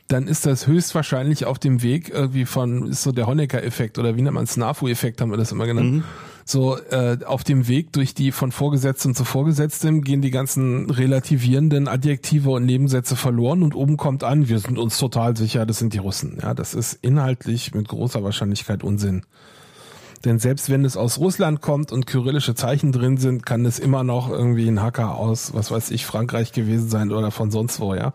dann 0.07 0.27
ist 0.27 0.45
das 0.45 0.67
höchstwahrscheinlich 0.67 1.45
auf 1.45 1.57
dem 1.57 1.81
Weg 1.81 2.09
irgendwie 2.09 2.45
von, 2.45 2.87
ist 2.87 3.01
so 3.01 3.11
der 3.11 3.25
Honecker-Effekt 3.25 3.97
oder 3.97 4.15
wie 4.15 4.21
nennt 4.21 4.35
man 4.35 4.43
es, 4.43 4.53
Snafu-Effekt 4.53 5.19
haben 5.19 5.31
wir 5.31 5.37
das 5.37 5.51
immer 5.51 5.65
genannt. 5.65 5.91
Mhm. 5.91 6.03
So, 6.47 6.77
äh, 6.77 7.17
auf 7.25 7.43
dem 7.43 7.67
Weg 7.67 7.91
durch 7.91 8.13
die 8.13 8.31
von 8.31 8.51
Vorgesetzten 8.51 9.15
zu 9.15 9.25
Vorgesetztem 9.25 10.03
gehen 10.03 10.21
die 10.21 10.29
ganzen 10.29 10.91
relativierenden 10.91 11.87
Adjektive 11.87 12.51
und 12.51 12.65
Nebensätze 12.65 13.15
verloren 13.15 13.63
und 13.63 13.73
oben 13.73 13.97
kommt 13.97 14.23
an, 14.23 14.47
wir 14.47 14.59
sind 14.59 14.77
uns 14.77 14.99
total 14.99 15.35
sicher, 15.35 15.65
das 15.65 15.79
sind 15.79 15.93
die 15.93 15.97
Russen. 15.97 16.37
Ja, 16.39 16.53
das 16.53 16.75
ist 16.75 16.99
inhaltlich 17.01 17.73
mit 17.73 17.87
großer 17.87 18.23
Wahrscheinlichkeit 18.23 18.83
Unsinn. 18.83 19.23
Denn 20.25 20.39
selbst 20.39 20.71
wenn 20.71 20.83
es 20.83 20.97
aus 20.97 21.19
Russland 21.19 21.61
kommt 21.61 21.91
und 21.91 22.07
kyrillische 22.07 22.55
Zeichen 22.55 22.91
drin 22.91 23.17
sind, 23.17 23.45
kann 23.45 23.63
es 23.65 23.77
immer 23.77 24.03
noch 24.03 24.29
irgendwie 24.29 24.67
ein 24.67 24.81
Hacker 24.81 25.15
aus, 25.15 25.53
was 25.53 25.69
weiß 25.69 25.91
ich, 25.91 26.05
Frankreich 26.05 26.51
gewesen 26.51 26.89
sein 26.89 27.11
oder 27.11 27.29
von 27.29 27.51
sonst 27.51 27.79
wo, 27.79 27.93
ja. 27.93 28.13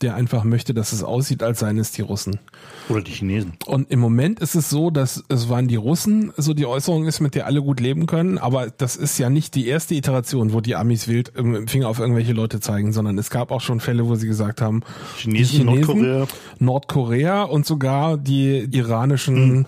Der 0.00 0.16
einfach 0.16 0.42
möchte, 0.44 0.74
dass 0.74 0.92
es 0.92 1.04
aussieht, 1.04 1.42
als 1.42 1.60
seien 1.60 1.78
es 1.78 1.92
die 1.92 2.02
Russen. 2.02 2.40
Oder 2.88 3.02
die 3.02 3.12
Chinesen. 3.12 3.52
Und 3.66 3.90
im 3.90 4.00
Moment 4.00 4.40
ist 4.40 4.54
es 4.54 4.70
so, 4.70 4.90
dass 4.90 5.22
es 5.28 5.48
waren 5.48 5.68
die 5.68 5.76
Russen, 5.76 6.32
so 6.36 6.54
die 6.54 6.66
Äußerung 6.66 7.06
ist, 7.06 7.20
mit 7.20 7.34
der 7.34 7.46
alle 7.46 7.62
gut 7.62 7.78
leben 7.78 8.06
können, 8.06 8.38
aber 8.38 8.68
das 8.70 8.96
ist 8.96 9.18
ja 9.18 9.28
nicht 9.30 9.54
die 9.54 9.68
erste 9.68 9.94
Iteration, 9.94 10.54
wo 10.54 10.60
die 10.60 10.74
Amis 10.74 11.06
wild 11.06 11.32
im 11.36 11.68
Finger 11.68 11.88
auf 11.88 11.98
irgendwelche 11.98 12.32
Leute 12.32 12.60
zeigen, 12.60 12.92
sondern 12.92 13.18
es 13.18 13.30
gab 13.30 13.50
auch 13.52 13.60
schon 13.60 13.78
Fälle, 13.78 14.08
wo 14.08 14.14
sie 14.14 14.26
gesagt 14.26 14.62
haben, 14.62 14.82
Chinesen, 15.18 15.68
Chinesen 15.68 16.00
Nordkorea. 16.00 16.26
Nordkorea 16.58 17.42
und 17.42 17.66
sogar 17.66 18.16
die 18.16 18.66
iranischen 18.72 19.36
hm, 19.36 19.66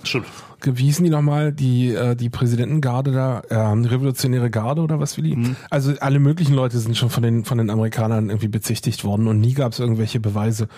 wie 0.67 0.85
hießen 0.85 1.05
die 1.05 1.11
nochmal, 1.11 1.53
die, 1.53 1.95
äh, 1.95 2.17
die 2.17 2.31
Präsidentengarde 2.31 3.13
da, 3.13 3.41
äh, 3.49 3.55
Revolutionäre 3.57 4.51
Garde 4.51 4.83
oder 4.83 5.01
was 5.01 5.17
wie 5.17 5.23
die? 5.23 5.37
Mhm. 5.37 5.57
Also 5.71 5.95
alle 6.01 6.19
möglichen 6.19 6.55
Leute 6.55 6.79
sind 6.79 6.97
schon 6.97 7.11
von 7.11 7.23
den, 7.23 7.45
von 7.45 7.59
den 7.59 7.71
Amerikanern 7.71 8.31
irgendwie 8.31 8.49
bezichtigt 8.49 9.05
worden 9.05 9.27
und 9.27 9.41
nie 9.41 9.55
gab 9.55 9.73
es 9.73 9.79
irgendwelche 9.79 10.21
Beweise. 10.21 10.69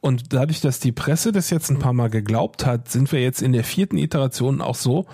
Und 0.00 0.32
dadurch, 0.32 0.60
dass 0.60 0.80
die 0.80 0.92
Presse 0.92 1.32
das 1.32 1.50
jetzt 1.50 1.70
ein 1.70 1.78
paar 1.78 1.92
Mal 1.92 2.10
geglaubt 2.10 2.66
hat, 2.66 2.88
sind 2.88 3.12
wir 3.12 3.20
jetzt 3.20 3.42
in 3.42 3.52
der 3.52 3.64
vierten 3.64 3.98
Iteration 3.98 4.60
auch 4.60 4.76
so, 4.76 5.06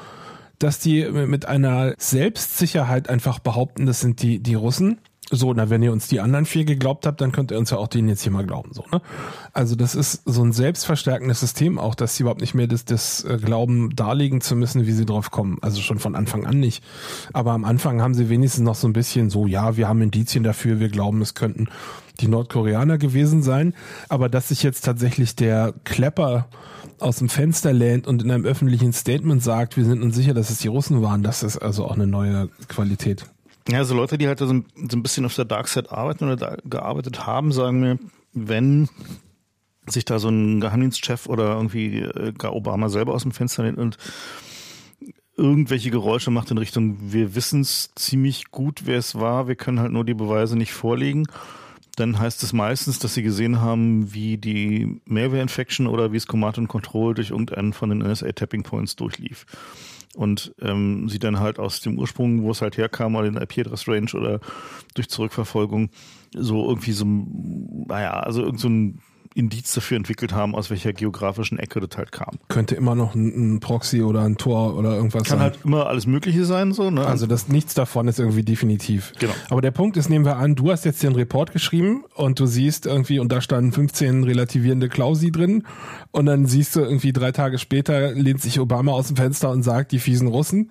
dass 0.58 0.78
die 0.78 1.04
mit 1.10 1.46
einer 1.46 1.94
Selbstsicherheit 1.98 3.08
einfach 3.08 3.38
behaupten, 3.40 3.86
das 3.86 4.00
sind 4.00 4.22
die, 4.22 4.40
die 4.40 4.54
Russen 4.54 4.98
so, 5.32 5.52
na, 5.54 5.70
wenn 5.70 5.82
ihr 5.82 5.92
uns 5.92 6.08
die 6.08 6.20
anderen 6.20 6.44
vier 6.44 6.64
geglaubt 6.64 7.06
habt, 7.06 7.20
dann 7.20 7.32
könnt 7.32 7.50
ihr 7.50 7.58
uns 7.58 7.70
ja 7.70 7.78
auch 7.78 7.88
den 7.88 8.08
jetzt 8.08 8.22
hier 8.22 8.32
mal 8.32 8.44
glauben. 8.44 8.72
So, 8.72 8.84
ne? 8.92 9.00
Also 9.52 9.74
das 9.76 9.94
ist 9.94 10.22
so 10.26 10.44
ein 10.44 10.52
selbstverstärkendes 10.52 11.40
System 11.40 11.78
auch, 11.78 11.94
dass 11.94 12.16
sie 12.16 12.22
überhaupt 12.22 12.42
nicht 12.42 12.54
mehr 12.54 12.66
das, 12.66 12.84
das 12.84 13.24
äh, 13.24 13.38
glauben, 13.42 13.96
darlegen 13.96 14.40
zu 14.40 14.54
müssen, 14.54 14.86
wie 14.86 14.92
sie 14.92 15.06
drauf 15.06 15.30
kommen. 15.30 15.58
Also 15.62 15.80
schon 15.80 15.98
von 15.98 16.14
Anfang 16.14 16.46
an 16.46 16.60
nicht. 16.60 16.84
Aber 17.32 17.52
am 17.52 17.64
Anfang 17.64 18.02
haben 18.02 18.14
sie 18.14 18.28
wenigstens 18.28 18.64
noch 18.64 18.74
so 18.74 18.86
ein 18.86 18.92
bisschen 18.92 19.30
so, 19.30 19.46
ja, 19.46 19.76
wir 19.76 19.88
haben 19.88 20.02
Indizien 20.02 20.44
dafür, 20.44 20.80
wir 20.80 20.90
glauben, 20.90 21.22
es 21.22 21.34
könnten 21.34 21.68
die 22.20 22.28
Nordkoreaner 22.28 22.98
gewesen 22.98 23.42
sein. 23.42 23.74
Aber 24.08 24.28
dass 24.28 24.48
sich 24.48 24.62
jetzt 24.62 24.84
tatsächlich 24.84 25.34
der 25.34 25.72
Klepper 25.84 26.46
aus 26.98 27.16
dem 27.16 27.28
Fenster 27.28 27.72
lehnt 27.72 28.06
und 28.06 28.22
in 28.22 28.30
einem 28.30 28.44
öffentlichen 28.44 28.92
Statement 28.92 29.42
sagt, 29.42 29.76
wir 29.76 29.84
sind 29.84 30.02
uns 30.02 30.14
sicher, 30.14 30.34
dass 30.34 30.50
es 30.50 30.58
die 30.58 30.68
Russen 30.68 31.02
waren, 31.02 31.22
das 31.22 31.42
ist 31.42 31.58
also 31.58 31.84
auch 31.84 31.94
eine 31.94 32.06
neue 32.06 32.48
Qualität. 32.68 33.26
Ja, 33.68 33.84
so 33.84 33.94
Leute, 33.94 34.18
die 34.18 34.26
halt 34.26 34.38
so 34.40 34.48
ein, 34.48 34.66
so 34.88 34.96
ein 34.96 35.02
bisschen 35.02 35.24
auf 35.24 35.34
der 35.34 35.44
Dark 35.44 35.68
Side 35.68 35.92
arbeiten 35.92 36.24
oder 36.24 36.36
da 36.36 36.56
gearbeitet 36.64 37.26
haben, 37.26 37.52
sagen 37.52 37.80
mir, 37.80 37.98
wenn 38.32 38.88
sich 39.86 40.04
da 40.04 40.18
so 40.18 40.28
ein 40.28 40.60
Geheimdienstchef 40.60 41.26
oder 41.26 41.54
irgendwie 41.54 42.00
äh, 42.00 42.32
gar 42.32 42.54
Obama 42.54 42.88
selber 42.88 43.14
aus 43.14 43.22
dem 43.22 43.32
Fenster 43.32 43.62
nimmt 43.62 43.78
und 43.78 43.98
irgendwelche 45.36 45.90
Geräusche 45.90 46.30
macht 46.30 46.50
in 46.50 46.58
Richtung, 46.58 46.98
wir 47.00 47.34
wissen 47.34 47.62
es 47.62 47.90
ziemlich 47.94 48.50
gut, 48.50 48.82
wer 48.84 48.98
es 48.98 49.14
war, 49.14 49.48
wir 49.48 49.56
können 49.56 49.80
halt 49.80 49.92
nur 49.92 50.04
die 50.04 50.14
Beweise 50.14 50.56
nicht 50.56 50.72
vorlegen, 50.72 51.26
dann 51.96 52.18
heißt 52.18 52.42
es 52.42 52.52
meistens, 52.52 52.98
dass 52.98 53.14
sie 53.14 53.22
gesehen 53.22 53.60
haben, 53.60 54.12
wie 54.12 54.38
die 54.38 55.00
Malware-Infection 55.06 55.86
oder 55.86 56.12
wie 56.12 56.16
es 56.16 56.26
Command 56.26 56.58
and 56.58 56.68
Control 56.68 57.14
durch 57.14 57.30
irgendeinen 57.30 57.72
von 57.72 57.90
den 57.90 58.02
NSA-Tapping 58.02 58.62
Points 58.62 58.96
durchlief 58.96 59.46
und 60.14 60.54
ähm, 60.60 61.08
sie 61.08 61.18
dann 61.18 61.40
halt 61.40 61.58
aus 61.58 61.80
dem 61.80 61.98
Ursprung, 61.98 62.42
wo 62.42 62.50
es 62.50 62.62
halt 62.62 62.76
herkam, 62.76 63.14
oder 63.14 63.30
den 63.30 63.40
IP-Address-Range 63.40 64.10
oder 64.14 64.40
durch 64.94 65.08
Zurückverfolgung 65.08 65.90
so 66.34 66.68
irgendwie 66.68 66.92
so, 66.92 67.04
naja, 67.04 68.12
also 68.20 68.42
irgend 68.42 68.60
so 68.60 68.68
ein 68.68 69.00
Indiz 69.34 69.72
dafür 69.72 69.96
entwickelt 69.96 70.32
haben, 70.32 70.54
aus 70.54 70.70
welcher 70.70 70.92
geografischen 70.92 71.58
Ecke 71.58 71.80
das 71.80 71.96
halt 71.96 72.12
kam. 72.12 72.38
Könnte 72.48 72.74
immer 72.74 72.94
noch 72.94 73.14
ein, 73.14 73.56
ein 73.56 73.60
Proxy 73.60 74.02
oder 74.02 74.22
ein 74.22 74.36
Tor 74.36 74.76
oder 74.76 74.96
irgendwas 74.96 75.24
Kann 75.24 75.38
sein. 75.38 75.40
halt 75.40 75.58
immer 75.64 75.86
alles 75.86 76.06
Mögliche 76.06 76.44
sein, 76.44 76.72
so, 76.72 76.90
ne? 76.90 77.06
Also 77.06 77.26
das 77.26 77.48
nichts 77.48 77.74
davon 77.74 78.08
ist 78.08 78.18
irgendwie 78.18 78.42
definitiv. 78.42 79.12
Genau. 79.18 79.32
Aber 79.50 79.60
der 79.60 79.70
Punkt 79.70 79.96
ist, 79.96 80.08
nehmen 80.08 80.24
wir 80.24 80.36
an, 80.36 80.54
du 80.54 80.70
hast 80.70 80.84
jetzt 80.84 81.02
den 81.02 81.14
Report 81.14 81.52
geschrieben 81.52 82.04
und 82.14 82.38
du 82.40 82.46
siehst 82.46 82.86
irgendwie, 82.86 83.18
und 83.18 83.30
da 83.30 83.40
standen 83.40 83.72
15 83.72 84.24
relativierende 84.24 84.88
Klausi 84.88 85.32
drin 85.32 85.64
und 86.10 86.26
dann 86.26 86.46
siehst 86.46 86.76
du 86.76 86.80
irgendwie 86.80 87.12
drei 87.12 87.32
Tage 87.32 87.58
später 87.58 88.12
lehnt 88.12 88.40
sich 88.40 88.60
Obama 88.60 88.92
aus 88.92 89.08
dem 89.08 89.16
Fenster 89.16 89.50
und 89.50 89.62
sagt, 89.62 89.92
die 89.92 89.98
fiesen 89.98 90.28
Russen. 90.28 90.70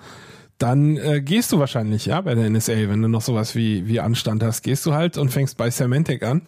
Dann 0.58 0.98
äh, 0.98 1.22
gehst 1.22 1.52
du 1.52 1.58
wahrscheinlich, 1.58 2.06
ja, 2.06 2.22
bei 2.22 2.36
der 2.36 2.48
NSA, 2.48 2.74
wenn 2.74 3.02
du 3.02 3.08
noch 3.08 3.22
sowas 3.22 3.56
wie, 3.56 3.88
wie 3.88 4.00
Anstand 4.00 4.44
hast, 4.44 4.62
gehst 4.62 4.86
du 4.86 4.94
halt 4.94 5.18
und 5.18 5.30
fängst 5.30 5.58
bei 5.58 5.72
Symantec 5.72 6.22
an. 6.22 6.44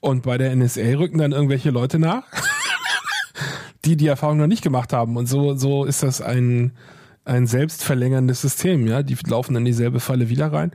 Und 0.00 0.22
bei 0.22 0.38
der 0.38 0.54
NSA 0.54 0.96
rücken 0.96 1.18
dann 1.18 1.32
irgendwelche 1.32 1.70
Leute 1.70 1.98
nach, 1.98 2.24
die 3.84 3.96
die 3.96 4.06
Erfahrung 4.06 4.38
noch 4.38 4.46
nicht 4.46 4.62
gemacht 4.62 4.92
haben. 4.92 5.16
Und 5.16 5.26
so, 5.26 5.54
so 5.56 5.84
ist 5.84 6.02
das 6.02 6.20
ein, 6.20 6.72
ein 7.24 7.46
selbstverlängerndes 7.46 8.40
System, 8.40 8.86
ja. 8.86 9.02
Die 9.02 9.16
laufen 9.26 9.56
in 9.56 9.64
dieselbe 9.64 10.00
Falle 10.00 10.28
wieder 10.28 10.52
rein. 10.52 10.72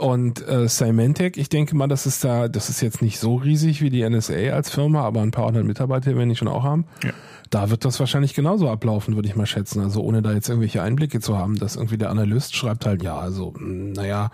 Und 0.00 0.46
äh, 0.48 0.66
Symantec, 0.66 1.36
ich 1.36 1.50
denke 1.50 1.76
mal, 1.76 1.86
das 1.86 2.06
ist 2.06 2.24
da, 2.24 2.48
das 2.48 2.70
ist 2.70 2.80
jetzt 2.80 3.02
nicht 3.02 3.18
so 3.18 3.34
riesig 3.34 3.82
wie 3.82 3.90
die 3.90 4.08
NSA 4.08 4.50
als 4.54 4.70
Firma, 4.70 5.02
aber 5.02 5.20
ein 5.20 5.30
paar 5.30 5.44
hundert 5.44 5.66
Mitarbeiter 5.66 6.16
werden 6.16 6.30
die 6.30 6.36
schon 6.36 6.48
auch 6.48 6.62
haben. 6.62 6.86
Ja. 7.04 7.10
Da 7.50 7.68
wird 7.68 7.84
das 7.84 8.00
wahrscheinlich 8.00 8.32
genauso 8.32 8.70
ablaufen, 8.70 9.14
würde 9.14 9.28
ich 9.28 9.36
mal 9.36 9.44
schätzen. 9.44 9.82
Also 9.82 10.00
ohne 10.00 10.22
da 10.22 10.32
jetzt 10.32 10.48
irgendwelche 10.48 10.80
Einblicke 10.80 11.20
zu 11.20 11.36
haben, 11.36 11.58
dass 11.58 11.76
irgendwie 11.76 11.98
der 11.98 12.08
Analyst 12.08 12.56
schreibt 12.56 12.86
halt, 12.86 13.02
ja, 13.02 13.18
also, 13.18 13.52
mh, 13.58 13.92
naja, 14.00 14.30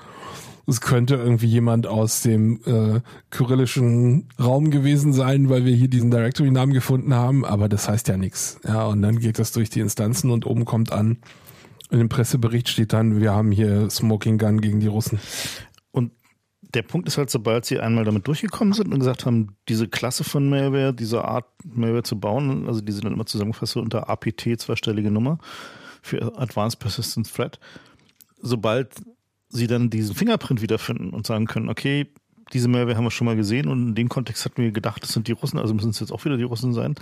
es 0.67 0.81
könnte 0.81 1.15
irgendwie 1.15 1.47
jemand 1.47 1.87
aus 1.87 2.23
dem 2.23 2.61
äh, 2.67 3.01
kyrillischen 3.31 4.29
Raum 4.41 4.71
gewesen 4.71 5.13
sein, 5.13 5.49
weil 5.49 5.65
wir 5.65 5.75
hier 5.75 5.89
diesen 5.89 6.11
Directory-Namen 6.11 6.73
gefunden 6.73 7.15
haben, 7.15 7.45
aber 7.45 7.69
das 7.69 7.89
heißt 7.89 8.09
ja 8.09 8.17
nichts. 8.17 8.59
Ja, 8.65 8.87
und 8.87 9.03
dann 9.03 9.19
geht 9.21 9.39
das 9.39 9.53
durch 9.53 9.71
die 9.71 9.81
Instanzen 9.81 10.31
und 10.31 10.45
oben 10.45 10.65
kommt 10.65 10.93
an, 10.93 11.19
in 11.91 11.99
dem 11.99 12.09
Pressebericht 12.09 12.69
steht 12.69 12.93
dann, 12.93 13.21
wir 13.21 13.33
haben 13.33 13.53
hier 13.53 13.89
Smoking 13.91 14.39
Gun 14.39 14.61
gegen 14.61 14.81
die 14.81 14.89
Russen. 14.89 15.21
Und 15.93 16.13
der 16.75 16.83
Punkt 16.83 17.07
ist 17.07 17.17
halt, 17.17 17.31
sobald 17.31 17.65
sie 17.65 17.79
einmal 17.79 18.05
damit 18.05 18.27
durchgekommen 18.27 18.75
sind 18.75 18.93
und 18.93 18.99
gesagt 18.99 19.25
haben, 19.25 19.57
diese 19.69 19.87
Klasse 19.87 20.25
von 20.25 20.49
Malware, 20.49 20.93
diese 20.93 21.25
Art 21.25 21.47
Malware 21.65 22.03
zu 22.03 22.19
bauen, 22.19 22.67
also 22.67 22.81
die 22.81 22.93
sind 22.93 23.05
dann 23.05 23.13
immer 23.13 23.27
zusammengefasst 23.27 23.77
unter 23.77 24.11
APT, 24.11 24.59
zweistellige 24.59 25.13
Nummer, 25.13 25.39
für 26.03 26.37
Advanced 26.39 26.81
Persistent 26.81 27.33
Threat, 27.33 27.61
sobald 28.43 28.95
sie 29.49 29.67
dann 29.67 29.91
diesen 29.91 30.15
Fingerprint 30.15 30.61
wiederfinden 30.63 31.11
und 31.11 31.27
sagen 31.27 31.47
können, 31.47 31.69
okay, 31.69 32.07
diese 32.53 32.69
Malware 32.69 32.97
haben 32.97 33.05
wir 33.05 33.11
schon 33.11 33.25
mal 33.27 33.37
gesehen 33.37 33.69
und 33.69 33.89
in 33.89 33.95
dem 33.95 34.09
Kontext 34.09 34.45
hatten 34.45 34.63
wir 34.63 34.71
gedacht, 34.71 35.03
das 35.03 35.11
sind 35.13 35.27
die 35.29 35.33
Russen, 35.33 35.59
also 35.59 35.75
müssen 35.75 35.91
es 35.91 36.01
jetzt 36.01 36.13
auch 36.13 36.25
wieder 36.25 36.37
die 36.37 36.45
Russen 36.45 36.73
sein. 36.73 36.95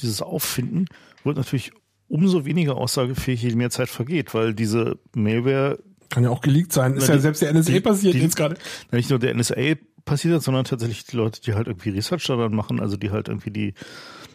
Dieses 0.00 0.22
Auffinden 0.22 0.86
wird 1.24 1.36
natürlich 1.36 1.72
umso 2.08 2.44
weniger 2.44 2.76
aussagefähig, 2.76 3.42
je 3.42 3.54
mehr 3.54 3.70
Zeit 3.70 3.88
vergeht, 3.88 4.32
weil 4.34 4.54
diese 4.54 4.98
Malware 5.14 5.78
Kann 6.08 6.24
ja 6.24 6.30
auch 6.30 6.40
geleakt 6.40 6.72
sein. 6.72 6.94
Ist 6.94 7.08
ja 7.08 7.14
die- 7.14 7.20
selbst 7.20 7.42
der 7.42 7.50
NSA 7.52 7.72
die- 7.72 7.80
passiert 7.80 8.14
die- 8.14 8.18
jetzt 8.20 8.36
gerade. 8.36 8.56
nicht 8.90 9.10
nur 9.10 9.18
der 9.18 9.30
NSA 9.34 9.76
passiert 10.04 10.34
hat, 10.34 10.42
sondern 10.42 10.64
tatsächlich 10.64 11.04
die 11.04 11.16
Leute, 11.16 11.40
die 11.42 11.54
halt 11.54 11.68
irgendwie 11.68 11.90
Research 11.90 12.26
daran 12.26 12.54
machen, 12.54 12.80
also 12.80 12.96
die 12.96 13.10
halt 13.10 13.28
irgendwie 13.28 13.50
die 13.50 13.74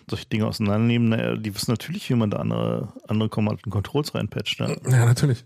solche 0.09 0.27
Dinge 0.27 0.45
auseinandernehmen, 0.45 1.09
naja, 1.09 1.35
die 1.35 1.53
wissen 1.55 1.71
natürlich, 1.71 2.07
wie 2.09 2.13
man 2.15 2.29
da 2.29 2.37
andere, 2.37 2.93
andere 3.07 3.27
Command 3.29 3.61
and 3.65 3.73
Controls 3.73 4.13
reinpatcht. 4.13 4.59
Ne? 4.59 4.77
Ja, 4.89 5.05
natürlich. 5.05 5.43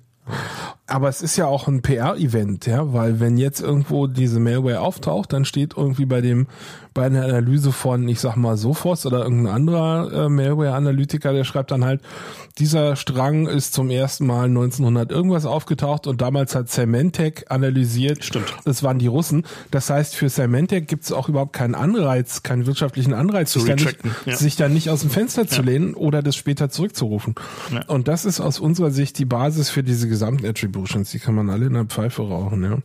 Aber 0.88 1.08
es 1.08 1.22
ist 1.22 1.38
ja 1.38 1.46
auch 1.46 1.68
ein 1.68 1.82
PR-Event, 1.82 2.66
ja, 2.66 2.94
weil 2.94 3.20
wenn 3.20 3.38
jetzt 3.38 3.62
irgendwo 3.62 4.08
diese 4.08 4.40
Malware 4.40 4.82
auftaucht, 4.82 5.34
dann 5.34 5.46
steht 5.46 5.78
irgendwie 5.78 6.06
bei 6.06 6.22
dem, 6.22 6.48
bei 6.94 7.06
einer 7.06 7.24
Analyse 7.24 7.72
von, 7.72 8.08
ich 8.08 8.20
sag 8.20 8.36
mal, 8.36 8.58
Sophos 8.58 9.06
oder 9.06 9.20
irgendein 9.24 9.54
anderer 9.54 10.26
äh, 10.26 10.30
Malware-Analytiker, 10.30 11.34
der 11.34 11.44
schreibt 11.44 11.72
dann 11.72 11.86
halt, 11.86 12.02
dieser 12.58 12.96
Strang 12.96 13.48
ist 13.48 13.74
zum 13.74 13.90
ersten 13.90 14.26
Mal 14.28 14.46
1900 14.46 15.12
irgendwas 15.12 15.46
aufgetaucht 15.46 16.08
und 16.08 16.22
damals 16.22 16.56
hat 16.56 16.70
Symantec 16.70 17.46
analysiert. 17.50 18.24
Stimmt. 18.24 18.54
Das 18.66 18.84
waren 18.84 19.00
die 19.00 19.08
Russen. 19.08 19.44
Das 19.72 19.90
heißt, 19.90 20.16
für 20.16 20.30
Symantec 20.30 20.88
gibt 20.88 21.04
es 21.06 21.12
auch 21.12 21.30
überhaupt 21.30 21.54
keinen 21.54 21.76
Anreiz, 21.76 22.44
keinen 22.44 22.66
wirtschaftlichen 22.66 23.14
Anreiz, 23.14 23.54
sich 23.54 23.64
da, 23.64 23.76
nicht, 23.76 23.98
ja. 24.26 24.36
sich 24.36 24.56
da 24.56 24.68
nicht 24.68 24.90
aus 24.90 25.02
dem 25.02 25.10
Fenster 25.10 25.48
zu 25.48 25.62
Ja. 25.62 25.68
lehnen 25.68 25.94
oder 25.94 26.22
das 26.22 26.36
später 26.36 26.70
zurückzurufen. 26.70 27.36
Ja. 27.72 27.84
Und 27.88 28.08
das 28.08 28.26
ist 28.26 28.40
aus 28.40 28.60
unserer 28.60 28.92
Sicht 28.92 29.18
die 29.20 29.26
Basis 29.26 29.70
für 29.70 29.84
diese 29.84 30.10
gesamten 30.10 30.46
Attributions. 30.46 31.12
Die 31.12 31.20
kann 31.20 31.36
man 31.36 31.50
alle 31.50 31.68
in 31.68 31.74
der 31.74 31.86
Pfeife 31.86 32.24
rauchen, 32.24 32.64
ja. 32.64 32.78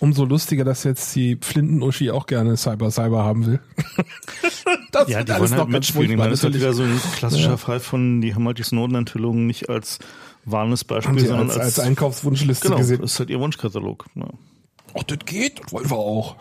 Umso 0.00 0.24
lustiger, 0.24 0.64
dass 0.64 0.84
jetzt 0.84 1.14
die 1.14 1.38
Flinten-Uschi 1.40 2.10
auch 2.10 2.26
gerne 2.26 2.56
Cyber 2.56 2.90
Haben 3.24 3.46
will. 3.46 3.60
das 4.92 5.08
Ja, 5.08 5.18
wird 5.18 5.28
die 5.28 5.32
alles 5.32 5.50
wollen 5.50 5.60
halt 5.60 5.68
noch 5.68 5.72
ganz 5.72 5.72
mitspielen. 5.72 6.04
Ich 6.04 6.08
furchtbar, 6.08 6.16
meine, 6.16 6.30
das 6.30 6.38
ist 6.40 6.44
halt 6.44 6.54
wieder 6.54 6.72
so 6.72 6.82
ein 6.82 7.00
klassischer 7.16 7.58
Fall 7.58 7.80
von, 7.80 8.20
die 8.20 8.34
haben 8.34 8.46
halt 8.46 8.58
die 8.58 8.62
Snowden-Enthüllungen 8.62 9.46
nicht 9.46 9.68
als 9.68 9.98
warnes 10.44 10.84
Beispiel, 10.84 11.26
sondern 11.26 11.50
als, 11.50 11.58
als 11.58 11.78
Einkaufswunschliste 11.78 12.66
genau, 12.66 12.78
gesehen. 12.78 13.00
das 13.00 13.12
ist 13.12 13.18
halt 13.18 13.30
ihr 13.30 13.40
Wunschkatalog. 13.40 14.06
Ne? 14.14 14.28
Ach, 14.94 15.02
das 15.04 15.18
geht, 15.24 15.60
das 15.60 15.72
wollen 15.72 15.88
wir 15.88 15.96
auch. 15.96 16.36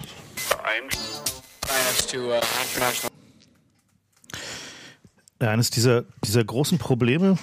Ja, 5.42 5.50
eines 5.50 5.72
dieser, 5.72 6.04
dieser 6.24 6.44
großen 6.44 6.78
Probleme, 6.78 7.38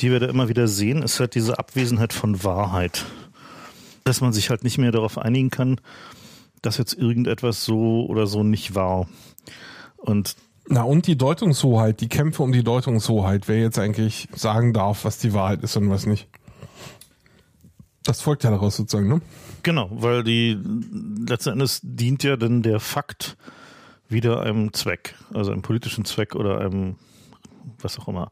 die 0.00 0.10
wir 0.10 0.20
da 0.20 0.26
immer 0.26 0.48
wieder 0.48 0.68
sehen, 0.68 1.02
ist 1.02 1.20
halt 1.20 1.34
diese 1.34 1.58
Abwesenheit 1.58 2.12
von 2.12 2.42
Wahrheit. 2.44 3.04
Dass 4.04 4.22
man 4.22 4.32
sich 4.32 4.48
halt 4.48 4.64
nicht 4.64 4.78
mehr 4.78 4.92
darauf 4.92 5.18
einigen 5.18 5.50
kann, 5.50 5.80
dass 6.62 6.78
jetzt 6.78 6.94
irgendetwas 6.94 7.64
so 7.64 8.06
oder 8.06 8.26
so 8.26 8.42
nicht 8.42 8.74
war. 8.74 9.08
Und 9.96 10.36
Na, 10.68 10.82
und 10.82 11.06
die 11.06 11.16
Deutungshoheit, 11.16 12.00
die 12.00 12.08
Kämpfe 12.08 12.42
um 12.42 12.52
die 12.52 12.64
Deutungshoheit, 12.64 13.48
wer 13.48 13.60
jetzt 13.60 13.78
eigentlich 13.78 14.28
sagen 14.34 14.72
darf, 14.72 15.04
was 15.04 15.18
die 15.18 15.32
Wahrheit 15.32 15.62
ist 15.62 15.76
und 15.76 15.90
was 15.90 16.06
nicht. 16.06 16.28
Das 18.04 18.22
folgt 18.22 18.44
ja 18.44 18.50
daraus 18.50 18.76
sozusagen, 18.76 19.08
ne? 19.08 19.20
genau, 19.62 19.88
weil 19.92 20.24
die 20.24 20.58
letzten 21.28 21.50
Endes 21.50 21.80
dient 21.82 22.22
ja 22.22 22.36
dann 22.36 22.62
der 22.62 22.80
Fakt 22.80 23.36
wieder 24.08 24.40
einem 24.40 24.72
Zweck, 24.72 25.14
also 25.34 25.52
einem 25.52 25.62
politischen 25.62 26.04
Zweck 26.04 26.34
oder 26.34 26.60
einem 26.60 26.96
was 27.78 27.98
auch 27.98 28.08
immer. 28.08 28.30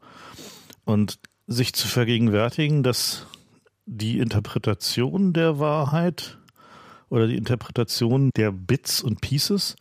Und 0.85 1.19
sich 1.47 1.73
zu 1.73 1.87
vergegenwärtigen, 1.87 2.83
dass 2.83 3.27
die 3.85 4.19
Interpretation 4.19 5.33
der 5.33 5.59
Wahrheit 5.59 6.38
oder 7.09 7.27
die 7.27 7.37
Interpretation 7.37 8.31
der 8.35 8.51
Bits 8.51 9.01
und 9.01 9.21
Pieces 9.21 9.75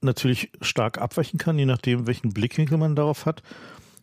natürlich 0.00 0.50
stark 0.60 0.98
abweichen 0.98 1.38
kann, 1.38 1.58
je 1.58 1.66
nachdem, 1.66 2.06
welchen 2.06 2.32
Blickwinkel 2.32 2.78
man 2.78 2.94
darauf 2.96 3.26
hat, 3.26 3.42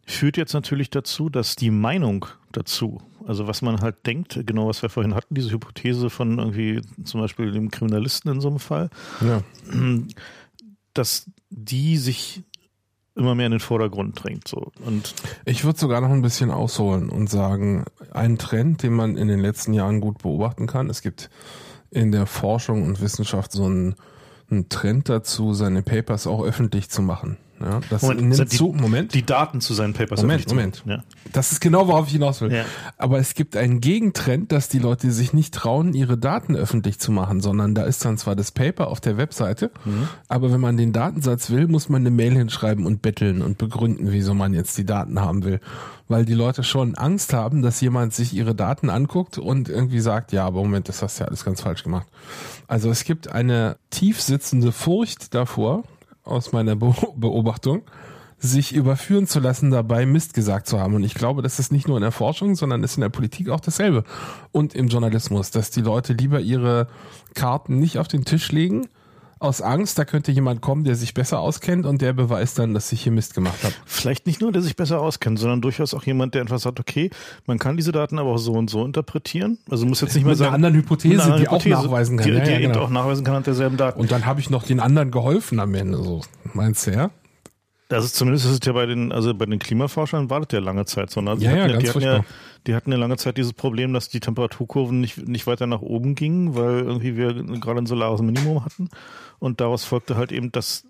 führt 0.06 0.38
jetzt 0.38 0.54
natürlich 0.54 0.90
dazu, 0.90 1.30
dass 1.30 1.56
die 1.56 1.72
Meinung 1.72 2.26
dazu, 2.52 3.02
also 3.26 3.48
was 3.48 3.62
man 3.62 3.82
halt 3.82 4.06
denkt, 4.06 4.40
genau 4.46 4.68
was 4.68 4.82
wir 4.82 4.90
vorhin 4.90 5.16
hatten, 5.16 5.34
diese 5.34 5.52
Hypothese 5.52 6.10
von 6.10 6.38
irgendwie 6.38 6.82
zum 7.06 7.22
Beispiel 7.22 7.52
dem 7.52 7.72
Kriminalisten 7.72 8.32
in 8.32 8.42
so 8.42 8.50
einem 8.50 8.60
Fall, 8.60 8.90
Ja. 9.22 9.42
dass 10.94 11.26
die 11.50 11.98
sich 11.98 12.44
immer 13.16 13.34
mehr 13.34 13.46
in 13.46 13.54
den 13.54 13.62
Vordergrund 13.62 14.22
drängt. 14.22 14.48
So. 14.48 14.72
Und 14.86 15.16
Ich 15.46 15.64
würde 15.64 15.80
sogar 15.80 16.02
noch 16.02 16.10
ein 16.10 16.22
bisschen 16.22 16.52
ausholen 16.52 17.10
und 17.10 17.30
sagen, 17.30 17.86
ein 18.12 18.38
Trend, 18.38 18.84
den 18.84 18.94
man 18.94 19.16
in 19.18 19.28
den 19.30 19.40
letzten 19.40 19.74
Jahren 19.74 20.02
gut 20.02 20.20
beobachten 20.20 20.68
kann, 20.68 20.90
es 20.90 21.02
gibt 21.02 21.30
in 21.90 22.12
der 22.12 22.26
Forschung 22.26 22.84
und 22.84 23.02
Wissenschaft 23.02 23.52
so 23.52 23.66
einen, 23.66 23.96
einen 24.50 24.70
Trend 24.70 25.10
dazu, 25.10 25.54
seine 25.54 25.82
Papers 25.82 26.28
auch 26.28 26.44
öffentlich 26.44 26.90
zu 26.90 27.02
machen. 27.02 27.38
Ja, 27.62 27.80
das 27.90 28.02
Moment, 28.02 28.22
nimmt 28.22 28.36
sind 28.36 28.52
die- 28.52 28.58
zu, 28.58 28.74
Moment. 28.74 29.14
die 29.14 29.26
Daten 29.26 29.62
zu 29.62 29.74
seinen 29.74 29.94
Papers 29.94 30.22
Moment, 30.22 30.48
Moment. 30.50 30.86
machen. 30.86 31.04
Das 31.32 31.54
ist 31.54 31.62
genau, 31.62 31.88
worauf 31.88 32.08
ich 32.08 32.14
hinaus 32.14 32.42
will. 32.42 32.52
Ja. 32.54 32.66
Aber 32.98 33.18
es 33.18 33.34
gibt 33.34 33.56
einen 33.56 33.80
Gegentrend, 33.80 34.52
dass 34.52 34.68
die 34.68 34.80
Leute 34.80 35.10
sich 35.12 35.32
nicht 35.32 35.54
trauen, 35.54 35.94
ihre 35.94 36.18
Daten 36.18 36.56
öffentlich 36.58 37.00
zu 37.00 37.14
machen, 37.14 37.40
sondern 37.40 37.74
da 37.74 37.84
ist 37.84 38.04
dann 38.04 38.18
zwar 38.18 38.36
das 38.36 38.52
Paper 38.52 38.88
auf 38.90 39.00
der 39.00 39.16
Webseite, 39.18 39.72
Mhm. 39.86 40.10
aber 40.28 40.52
wenn 40.52 40.60
man 40.60 40.76
den 40.76 40.92
Datensatz 40.92 41.50
will, 41.50 41.68
muss 41.68 41.88
man 41.88 42.02
eine 42.02 42.12
Mail 42.12 42.34
hinschreiben 42.36 42.86
und 42.86 43.02
betteln 43.02 43.42
und 43.42 43.58
begründen, 43.58 44.12
wieso 44.12 44.34
man 44.34 44.54
jetzt 44.54 44.78
die 44.78 44.86
Daten 44.86 45.22
haben 45.22 45.46
will. 45.46 45.62
Weil 46.08 46.26
die 46.26 46.34
Leute 46.36 46.64
schon 46.64 46.96
Angst 46.96 47.34
haben, 47.34 47.62
dass 47.62 47.80
jemand 47.82 48.14
sich 48.14 48.34
ihre 48.34 48.54
Daten 48.54 48.90
anguckt 48.90 49.38
und 49.38 49.70
irgendwie 49.70 50.02
sagt, 50.02 50.34
ja, 50.34 50.46
aber 50.46 50.60
Moment, 50.62 50.88
das 50.90 51.02
hast 51.02 51.20
du 51.20 51.24
ja 51.24 51.28
alles 51.30 51.46
ganz 51.46 51.62
falsch 51.62 51.84
gemacht. 51.84 52.06
Also 52.68 52.92
es 52.92 53.06
gibt 53.06 53.32
eine 53.32 53.78
tief 53.90 54.22
sitzende 54.22 54.72
Furcht 54.72 55.34
davor, 55.34 55.84
aus 56.26 56.52
meiner 56.52 56.76
Be 56.76 56.94
Beobachtung, 57.16 57.84
sich 58.38 58.74
überführen 58.74 59.28
zu 59.28 59.40
lassen, 59.40 59.72
dabei 59.72 60.06
Mist 60.06 60.34
gesagt 60.34 60.68
zu 60.68 60.80
haben. 60.80 60.96
Und 60.96 61.04
ich 61.04 61.14
glaube, 61.14 61.42
das 61.42 61.60
ist 61.60 61.72
nicht 61.72 61.88
nur 61.88 61.98
in 61.98 62.02
der 62.02 62.12
Forschung, 62.12 62.56
sondern 62.56 62.84
ist 62.84 62.98
in 62.98 63.02
der 63.02 63.10
Politik 63.10 63.50
auch 63.50 63.62
dasselbe. 63.62 64.04
Und 64.52 64.76
im 64.76 64.88
Journalismus, 64.88 65.52
dass 65.52 65.72
die 65.72 65.82
Leute 65.82 66.14
lieber 66.14 66.40
ihre 66.40 66.88
Karten 67.34 67.80
nicht 67.80 67.98
auf 67.98 68.08
den 68.08 68.26
Tisch 68.26 68.52
legen, 68.52 68.88
aus 69.40 69.62
Angst, 69.62 70.00
da 70.00 70.06
könnte 70.06 70.32
jemand 70.32 70.62
kommen, 70.62 70.84
der 70.84 70.96
sich 70.96 71.14
besser 71.14 71.40
auskennt 71.40 71.86
und 71.86 72.02
der 72.02 72.14
beweist 72.14 72.58
dann, 72.58 72.74
dass 72.74 72.92
ich 72.92 73.04
hier 73.04 73.12
Mist 73.12 73.36
gemacht 73.36 73.64
habe. 73.64 73.74
Vielleicht 73.86 74.26
nicht 74.26 74.42
nur, 74.42 74.52
der 74.52 74.62
sich 74.62 74.76
besser 74.76 75.00
auskennt, 75.02 75.38
sondern 75.38 75.62
durchaus 75.62 75.94
auch 75.94 76.04
jemand, 76.04 76.34
der 76.34 76.42
einfach 76.42 76.60
sagt, 76.60 76.80
okay, 76.80 77.12
man 77.46 77.60
kann 77.60 77.78
diese 77.78 77.92
Daten 77.92 78.18
aber 78.18 78.32
auch 78.32 78.38
so 78.38 78.54
und 78.54 78.70
so 78.70 78.84
interpretieren. 78.84 79.60
Also 79.70 79.86
muss 79.86 80.02
jetzt 80.02 80.16
nicht 80.16 80.26
mehr 80.26 80.36
sagen. 80.36 80.54
Mit 80.54 80.56
einer 80.56 80.68
anderen 80.68 80.76
Hypothese, 80.84 81.24
einer 81.24 81.38
die 81.38 81.44
Hypothese, 81.44 81.78
auch 81.78 81.84
nachweisen 81.84 82.18
kann. 82.18 82.26
Die, 82.26 82.32
die 82.32 82.38
ja, 82.38 82.46
ja, 82.46 82.60
genau. 82.60 82.80
auch 82.80 82.90
nachweisen 82.90 83.24
kann 83.24 83.36
anhand 83.36 83.48
derselben 83.48 83.78
Daten. 83.78 84.00
Und 84.00 84.12
dann 84.12 84.26
habe 84.26 84.40
ich 84.40 84.50
noch 84.50 84.64
den 84.64 84.80
anderen 84.80 85.12
geholfen 85.12 85.60
am 85.60 85.74
Ende, 85.76 85.98
so. 85.98 86.22
Meinst 86.54 86.88
du, 86.88 86.92
ja? 86.92 87.12
Das 87.88 88.04
ist 88.04 88.16
zumindest 88.16 88.46
ist 88.46 88.52
es 88.52 88.60
ja 88.66 88.74
bei 88.74 88.88
den, 88.88 89.12
also 89.12 89.36
bei 89.36 89.46
den 89.46 89.60
Klimaforschern 89.60 90.30
war 90.30 90.40
das 90.42 90.48
ja 90.52 90.60
lange 90.60 90.86
Zeit 90.86 91.12
so. 91.12 91.20
Also 91.20 91.44
ja, 91.44 91.56
ja, 91.56 91.68
ganz 91.68 91.84
die, 91.84 91.90
hatten 91.90 92.02
ja, 92.02 92.26
die 92.66 92.74
hatten 92.74 92.92
ja 92.92 92.98
lange 92.98 93.18
Zeit 93.18 93.38
dieses 93.38 93.54
Problem, 93.54 93.94
dass 93.94 94.10
die 94.10 94.20
Temperaturkurven 94.20 95.00
nicht, 95.00 95.28
nicht 95.28 95.46
weiter 95.46 95.68
nach 95.68 95.82
oben 95.82 96.16
gingen, 96.16 96.56
weil 96.56 96.80
irgendwie 96.80 97.16
wir 97.16 97.34
gerade 97.34 97.80
ein 97.80 97.86
solares 97.86 98.22
Minimum 98.22 98.66
hatten. 98.66 98.90
Und 99.46 99.62
daraus 99.62 99.84
folgte 99.84 100.18
halt 100.18 100.32
eben, 100.32 100.52
dass, 100.52 100.88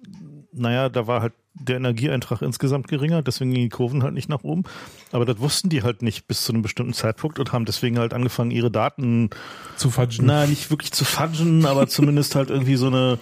naja, 0.54 0.88
da 0.88 1.08
war 1.08 1.22
halt 1.22 1.34
der 1.56 1.76
Energieeintrag 1.76 2.42
insgesamt 2.42 2.88
geringer, 2.88 3.22
deswegen 3.22 3.52
gingen 3.52 3.66
die 3.66 3.70
Kurven 3.70 4.02
halt 4.02 4.14
nicht 4.14 4.30
nach 4.30 4.46
oben. 4.46 4.64
Aber 5.12 5.26
das 5.26 5.42
wussten 5.42 5.68
die 5.68 5.84
halt 5.84 6.02
nicht 6.02 6.26
bis 6.26 6.46
zu 6.46 6.54
einem 6.54 6.62
bestimmten 6.62 6.94
Zeitpunkt 6.94 7.38
und 7.38 7.52
haben 7.52 7.66
deswegen 7.66 8.00
halt 8.00 8.14
angefangen, 8.14 8.52
ihre 8.52 8.72
Daten 8.72 9.30
zu 9.76 9.92
fudgen. 9.92 10.26
Na, 10.26 10.48
nicht 10.48 10.72
wirklich 10.72 10.94
zu 10.94 11.04
fudgen, 11.04 11.66
aber 11.66 11.88
zumindest 11.90 12.36
halt 12.36 12.50
irgendwie 12.50 12.78
so 12.78 12.88
eine 12.88 13.20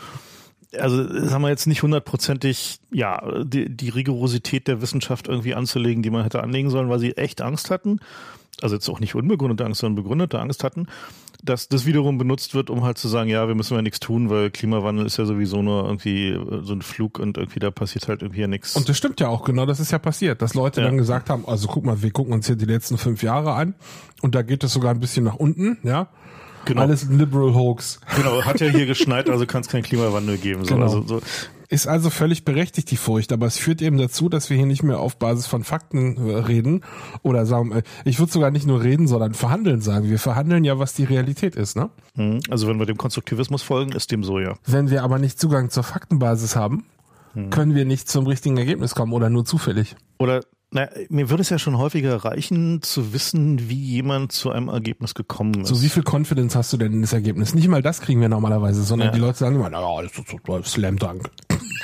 also 0.80 1.04
das 1.04 1.32
haben 1.32 1.42
wir 1.42 1.50
jetzt 1.50 1.66
nicht 1.66 1.82
hundertprozentig, 1.82 2.80
ja, 2.92 3.44
die, 3.44 3.76
die 3.76 3.90
Rigorosität 3.90 4.68
der 4.68 4.82
Wissenschaft 4.82 5.28
irgendwie 5.28 5.56
anzulegen, 5.56 6.04
die 6.04 6.12
man 6.12 6.22
hätte 6.24 6.44
anlegen 6.44 6.70
sollen, 6.70 6.90
weil 6.90 7.00
sie 7.00 7.18
echt 7.18 7.42
Angst 7.42 7.72
hatten. 7.72 8.00
Also 8.62 8.76
jetzt 8.76 8.88
auch 8.88 9.00
nicht 9.00 9.16
unbegründete 9.16 9.66
Angst, 9.66 9.82
sondern 9.82 10.04
begründete 10.04 10.40
Angst 10.40 10.64
hatten, 10.64 10.88
dass 11.44 11.68
das 11.68 11.86
wiederum 11.86 12.18
benutzt 12.18 12.56
wird, 12.56 12.70
um 12.70 12.84
halt 12.84 12.98
zu 12.98 13.10
sagen, 13.10 13.30
ja, 13.30 13.48
wir 13.48 13.56
müssen 13.56 13.76
ja 13.76 13.82
nichts 13.82 14.00
tun, 14.00 14.30
weil 14.30 14.50
Klimawandel 14.50 15.06
ist 15.06 15.18
ja 15.18 15.26
sowieso 15.26 15.62
nur 15.62 15.84
irgendwie 15.84 16.30
äh, 16.30 16.62
so 16.64 16.74
ein 16.74 16.82
Flug 16.82 17.20
und 17.20 17.38
irgendwie 17.38 17.60
da 17.60 17.70
passiert 17.70 18.08
halt 18.08 18.22
irgendwie 18.22 18.42
ja 18.42 18.48
nichts. 18.48 18.76
Und 18.76 18.88
das 18.88 18.98
stimmt 18.98 19.20
ja 19.20 19.28
auch, 19.28 19.44
genau, 19.44 19.66
das 19.66 19.80
ist 19.80 19.92
ja 19.92 20.00
passiert, 20.00 20.42
dass 20.42 20.54
Leute 20.54 20.82
ja. 20.82 20.88
dann 20.88 20.98
gesagt 20.98 21.30
haben, 21.30 21.46
also 21.46 21.68
guck 21.68 21.84
mal, 21.84 22.02
wir 22.02 22.12
gucken 22.12 22.34
uns 22.34 22.48
hier 22.48 22.56
die 22.56 22.66
letzten 22.66 22.98
fünf 22.98 23.22
Jahre 23.24 23.54
an 23.54 23.76
und 24.22 24.36
da 24.36 24.42
geht 24.42 24.64
es 24.64 24.74
sogar 24.74 24.92
ein 24.92 25.00
bisschen 25.02 25.26
nach 25.26 25.36
unten, 25.36 25.78
ja. 25.84 26.08
Genau. 26.66 26.82
Alles 26.82 27.10
Liberal 27.10 27.54
Hoax. 27.54 28.00
Genau, 28.16 28.42
hat 28.44 28.62
ja 28.62 28.68
hier 28.68 28.86
geschneit, 28.86 29.30
also 29.30 29.46
kann 29.46 29.62
es 29.62 29.68
keinen 29.68 29.84
Klimawandel 29.84 30.38
geben. 30.38 30.64
So. 30.64 30.76
Genau. 30.76 30.86
Also, 30.86 31.04
so. 31.06 31.22
Ist 31.74 31.88
also 31.88 32.12
völlig 32.12 32.46
berechtigt, 32.46 32.92
die 32.92 32.98
Furcht, 32.98 33.34
aber 33.34 33.48
es 33.48 33.58
führt 33.58 33.82
eben 33.82 33.98
dazu, 33.98 34.30
dass 34.30 34.52
wir 34.52 34.58
hier 34.58 34.68
nicht 34.68 34.84
mehr 34.84 35.00
auf 35.00 35.18
Basis 35.18 35.48
von 35.48 35.64
Fakten 35.64 36.18
äh, 36.18 36.36
reden 36.36 36.82
oder 37.24 37.48
sagen, 37.48 37.72
äh, 37.72 37.82
ich 38.06 38.20
würde 38.20 38.32
sogar 38.32 38.52
nicht 38.52 38.68
nur 38.68 38.84
reden, 38.84 39.08
sondern 39.08 39.34
verhandeln 39.34 39.82
sagen. 39.82 40.08
Wir 40.08 40.20
verhandeln 40.20 40.64
ja, 40.66 40.78
was 40.78 40.94
die 40.94 41.04
Realität 41.04 41.56
ist, 41.56 41.76
ne? 41.76 41.90
Mhm. 42.14 42.42
Also 42.52 42.68
wenn 42.68 42.78
wir 42.78 42.86
dem 42.86 42.98
Konstruktivismus 42.98 43.64
folgen, 43.64 43.94
ist 43.94 44.12
dem 44.12 44.24
so, 44.24 44.38
ja. 44.38 44.54
Wenn 44.68 44.92
wir 44.92 45.04
aber 45.04 45.18
nicht 45.18 45.40
Zugang 45.40 45.72
zur 45.72 45.82
Faktenbasis 45.82 46.56
haben, 46.56 46.86
mhm. 47.34 47.50
können 47.50 47.74
wir 47.74 47.86
nicht 47.86 48.08
zum 48.08 48.28
richtigen 48.28 48.56
Ergebnis 48.58 48.94
kommen 48.94 49.12
oder 49.12 49.32
nur 49.32 49.44
zufällig. 49.44 49.96
Oder 50.20 50.42
na, 50.70 50.90
mir 51.10 51.30
würde 51.32 51.42
es 51.42 51.50
ja 51.50 51.60
schon 51.60 51.78
häufiger 51.80 52.18
reichen, 52.26 52.82
zu 52.82 53.14
wissen, 53.14 53.70
wie 53.70 53.80
jemand 53.80 54.32
zu 54.32 54.52
einem 54.52 54.70
Ergebnis 54.70 55.14
gekommen 55.14 55.62
ist. 55.62 55.70
So, 55.70 55.82
wie 55.82 55.90
viel 55.90 56.04
Confidence 56.04 56.56
hast 56.56 56.74
du 56.74 56.78
denn 56.78 56.94
in 56.94 57.02
das 57.02 57.14
Ergebnis? 57.14 57.54
Nicht 57.54 57.68
mal 57.68 57.84
das 57.84 58.02
kriegen 58.02 58.22
wir 58.22 58.30
normalerweise, 58.30 58.84
sondern 58.84 59.10
ja. 59.10 59.14
die 59.14 59.20
Leute 59.20 59.38
sagen 59.38 59.56
immer, 59.56 59.70
naja, 59.70 60.02
das 60.02 60.12
ist 60.12 60.36
so 60.46 60.64
Slam 60.64 60.98
Dunk. 60.98 61.30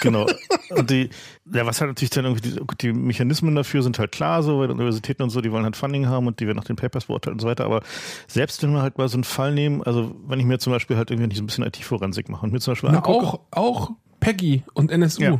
Genau. 0.01 0.27
Und 0.69 0.89
die, 0.89 1.09
ja, 1.51 1.65
was 1.65 1.81
halt 1.81 1.89
natürlich 1.89 2.11
dann 2.11 2.25
irgendwie, 2.25 2.49
die, 2.49 2.77
die 2.81 2.93
Mechanismen 2.93 3.55
dafür 3.55 3.81
sind 3.81 3.97
halt 3.99 4.11
klar, 4.11 4.43
so, 4.43 4.59
weil 4.59 4.69
Universitäten 4.69 5.23
und 5.23 5.29
so, 5.29 5.41
die 5.41 5.51
wollen 5.51 5.63
halt 5.63 5.75
Funding 5.75 6.07
haben 6.07 6.27
und 6.27 6.39
die 6.39 6.47
werden 6.47 6.57
nach 6.57 6.65
den 6.65 6.75
Papers 6.75 7.05
beurteilt 7.05 7.33
und 7.33 7.41
so 7.41 7.47
weiter. 7.47 7.65
Aber 7.65 7.81
selbst 8.27 8.61
wenn 8.63 8.71
wir 8.71 8.81
halt 8.81 8.97
mal 8.97 9.07
so 9.07 9.17
einen 9.17 9.23
Fall 9.23 9.53
nehmen, 9.53 9.83
also 9.83 10.15
wenn 10.27 10.39
ich 10.39 10.45
mir 10.45 10.59
zum 10.59 10.73
Beispiel 10.73 10.97
halt 10.97 11.11
irgendwie 11.11 11.35
so 11.35 11.43
ein 11.43 11.47
bisschen 11.47 11.65
IT-Forensik 11.65 12.29
mache 12.29 12.45
und 12.45 12.51
mir 12.51 12.59
zum 12.59 12.73
Beispiel 12.73 12.89
Na, 12.91 12.97
angucke, 12.97 13.25
auch, 13.25 13.39
auch 13.51 13.91
Peggy 14.19 14.63
und 14.73 14.91
NSU. 14.91 15.21
Ja. 15.21 15.39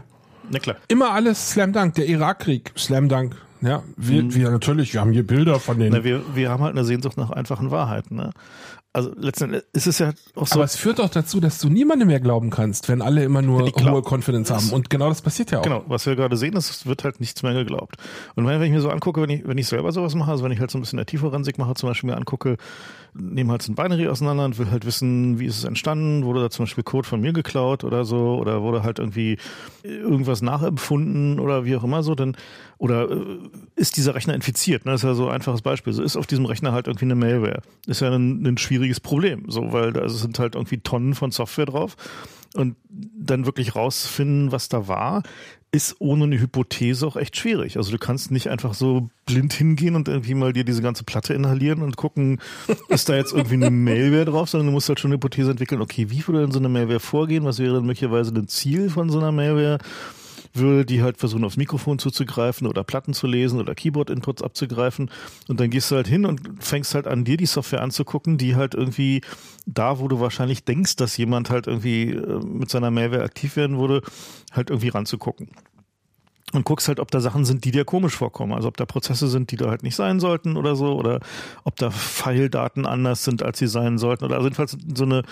Na 0.50 0.60
klar. 0.60 0.78
Immer 0.88 1.12
alles 1.12 1.52
Slam 1.52 1.74
Dunk, 1.74 1.95
der 1.95 2.08
Irakkrieg, 2.08 2.72
Slam 2.78 3.08
Dunk. 3.10 3.36
Ja, 3.62 3.84
wir, 3.97 4.24
mhm. 4.24 4.34
wir 4.34 4.50
natürlich, 4.52 4.93
wir 4.93 5.02
haben 5.02 5.12
hier 5.12 5.28
Bilder 5.28 5.60
von 5.60 5.80
den. 5.80 5.91
Na, 5.91 6.04
wir, 6.04 6.22
wir 6.34 6.50
haben 6.50 6.64
halt 6.64 6.76
eine 6.76 6.86
Sehnsucht 6.86 7.18
nach 7.18 7.30
einfachen 7.30 7.72
Wahrheiten. 7.72 8.16
Ne? 8.16 8.32
Also 8.92 9.12
letztendlich 9.16 9.64
ist 9.72 9.86
es 9.86 10.00
ja 10.00 10.14
auch 10.36 10.48
so. 10.48 10.56
Aber 10.56 10.64
es 10.64 10.76
führt 10.76 10.98
doch 10.98 11.10
dazu, 11.10 11.40
dass 11.40 11.60
du 11.60 11.70
niemandem 11.70 12.08
mehr 12.08 12.20
glauben 12.20 12.50
kannst, 12.50 12.90
wenn 12.90 13.04
alle 13.04 13.24
immer 13.24 13.44
nur 13.44 13.62
hohe 13.62 14.02
Confidence 14.02 14.50
haben. 14.50 14.72
Und 14.72 14.90
genau 14.90 15.10
das 15.10 15.22
passiert 15.22 15.52
ja 15.52 15.60
auch. 15.60 15.64
Genau, 15.64 15.84
was 15.88 16.08
wir 16.08 16.16
gerade 16.16 16.36
sehen, 16.38 16.56
ist, 16.56 16.72
es 16.72 16.86
wird 16.88 17.04
halt 17.04 17.20
nichts 17.20 17.44
mehr 17.44 17.54
geglaubt. 17.54 17.98
Und 18.36 18.48
wenn, 18.48 18.60
ich 18.64 18.72
mir 18.72 18.82
so 18.82 18.90
angucke, 18.90 19.22
wenn 19.22 19.30
ich, 19.30 19.48
wenn 19.48 19.60
ich 19.60 19.68
selber 19.68 19.92
sowas 19.92 20.16
mache, 20.16 20.32
also 20.32 20.44
wenn 20.44 20.52
ich 20.52 20.60
halt 20.60 20.72
so 20.72 20.80
ein 20.80 20.82
bisschen 20.82 20.98
IT-Forensik 20.98 21.60
mache, 21.60 21.76
zum 21.76 21.90
Beispiel 21.90 22.10
mir 22.10 22.18
angucke, 22.18 22.58
nehme 23.14 23.51
halt 23.51 23.62
so 23.62 23.72
ein 23.72 23.76
Binary 23.76 24.07
auseinander 24.07 24.45
und 24.45 24.57
will 24.57 24.72
halt 24.72 24.86
wissen, 24.86 25.39
wie 25.39 25.45
ist 25.45 25.57
es 25.57 25.64
entstanden, 25.64 26.24
wurde 26.26 26.41
da 26.41 26.49
zum 26.49 26.66
Beispiel 26.66 26.84
Code 26.84 27.07
von 27.07 27.22
mir 27.22 27.34
geklaut 27.34 27.84
oder 27.84 28.05
so, 28.05 28.38
oder 28.38 28.62
wurde 28.62 28.84
halt 28.84 28.99
irgendwie 28.99 29.38
irgendwas 29.84 30.41
nachempfunden 30.41 31.39
oder 31.39 31.66
wie 31.66 31.76
auch 31.76 31.84
immer 31.84 32.03
so, 32.03 32.16
dann 32.16 32.36
oder 32.78 33.12
äh, 33.12 33.39
ist 33.76 33.97
dieser 33.97 34.16
Rechner 34.16 34.34
infiziert? 34.34 34.86
Ne? 34.86 34.91
Das 34.91 35.01
ist 35.01 35.07
ja 35.07 35.14
so 35.14 35.28
ein 35.28 35.36
einfaches 35.36 35.62
Beispiel. 35.62 35.93
So 35.93 36.01
ist 36.01 36.16
auf 36.16 36.28
diesem 36.28 36.45
Rechner 36.45 36.72
halt 36.72 36.88
irgendwie 36.88 37.05
eine 37.05 37.16
Malware. 37.16 37.62
Ist 37.88 38.01
ja 38.01 38.10
ein, 38.10 38.45
ein 38.45 38.57
schwieriges 38.57 38.99
Problem, 38.99 39.45
so, 39.49 39.74
weil 39.74 39.91
da 39.91 40.07
sind 40.07 40.39
halt 40.39 40.55
irgendwie 40.55 40.80
Tonnen 40.80 41.14
von 41.14 41.32
Software 41.32 41.66
drauf. 41.66 41.97
Und 42.55 42.78
dann 42.89 43.45
wirklich 43.45 43.76
rausfinden, 43.76 44.51
was 44.51 44.70
da 44.70 44.88
war, 44.88 45.22
ist 45.72 45.97
ohne 45.99 46.24
eine 46.24 46.39
Hypothese 46.39 47.05
auch 47.05 47.15
echt 47.15 47.38
schwierig. 47.38 47.78
Also 47.78 47.91
du 47.91 47.99
kannst 47.99 48.32
nicht 48.32 48.49
einfach 48.49 48.74
so 48.74 49.09
blind 49.26 49.53
hingehen 49.53 49.95
und 49.95 50.07
irgendwie 50.07 50.34
mal 50.34 50.51
dir 50.51 50.63
diese 50.63 50.82
ganze 50.82 51.03
Platte 51.03 51.36
inhalieren 51.36 51.84
und 51.84 51.95
gucken, 51.95 52.41
ist 52.89 53.07
da 53.07 53.15
jetzt 53.15 53.34
irgendwie 53.34 53.55
eine 53.55 53.70
Malware 53.70 54.26
drauf, 54.26 54.49
sondern 54.49 54.67
du 54.67 54.74
musst 54.74 54.89
halt 54.89 54.99
schon 54.99 55.09
eine 55.09 55.17
Hypothese 55.17 55.51
entwickeln, 55.51 55.82
okay, 55.82 56.09
wie 56.09 56.26
würde 56.28 56.41
denn 56.41 56.51
so 56.51 56.59
eine 56.59 56.70
Malware 56.70 56.99
vorgehen? 56.99 57.45
Was 57.45 57.59
wäre 57.59 57.76
denn 57.76 57.86
möglicherweise 57.86 58.34
ein 58.34 58.47
Ziel 58.47 58.89
von 58.89 59.09
so 59.09 59.20
einer 59.20 59.32
Malware? 59.32 59.78
Würde 60.54 60.86
die 60.86 61.02
halt 61.02 61.18
versuchen, 61.18 61.43
aufs 61.43 61.58
Mikrofon 61.58 62.00
zuzugreifen 62.00 62.68
oder 62.68 62.84
Platten 62.84 63.14
zu 63.14 63.28
lesen 63.28 63.60
oder 63.60 63.76
Keyboard-Inputs 63.76 64.41
abzugreifen. 64.41 65.12
Und 65.47 65.60
dann 65.60 65.70
gehst 65.70 65.91
du 65.91 65.95
halt 65.95 66.08
hin 66.08 66.26
und 66.26 66.41
fängst 66.60 66.95
halt 66.95 67.08
an, 67.08 67.24
dir 67.24 67.38
die 67.38 67.45
Software 67.45 67.82
anzugucken, 67.82 68.38
die 68.38 68.56
halt 68.56 68.74
irgendwie 68.74 69.22
da, 69.66 70.00
wo 70.00 70.08
du 70.08 70.20
wahrscheinlich 70.20 70.64
denkst, 70.66 70.95
dass 70.95 71.18
jemand 71.18 71.50
halt 71.50 71.68
irgendwie 71.68 72.12
äh, 72.12 72.43
mit 72.43 72.70
seiner 72.70 72.91
Malware 72.91 73.24
aktiv 73.24 73.56
werden 73.56 73.80
würde, 73.80 74.02
halt 74.52 74.70
irgendwie 74.70 74.89
ranzugucken 74.89 75.50
und 76.54 76.66
guckst 76.66 76.88
halt, 76.88 77.00
ob 77.00 77.12
da 77.12 77.20
Sachen 77.20 77.45
sind, 77.45 77.64
die 77.66 77.72
dir 77.72 77.86
komisch 77.86 78.16
vorkommen. 78.16 78.54
Also 78.54 78.68
ob 78.68 78.78
da 78.78 78.86
Prozesse 78.86 79.28
sind, 79.28 79.52
die 79.52 79.58
da 79.58 79.70
halt 79.70 79.84
nicht 79.84 79.95
sein 79.95 80.20
sollten 80.20 80.58
oder 80.58 80.76
so, 80.76 80.93
oder 80.97 81.20
ob 81.64 81.76
da 81.76 81.91
File-Daten 81.91 82.86
anders 82.86 83.24
sind, 83.24 83.43
als 83.43 83.60
sie 83.60 83.68
sein 83.68 83.97
sollten. 83.97 84.26
Oder 84.26 84.41
jedenfalls 84.41 84.78
so 84.95 85.04
eine, 85.04 85.24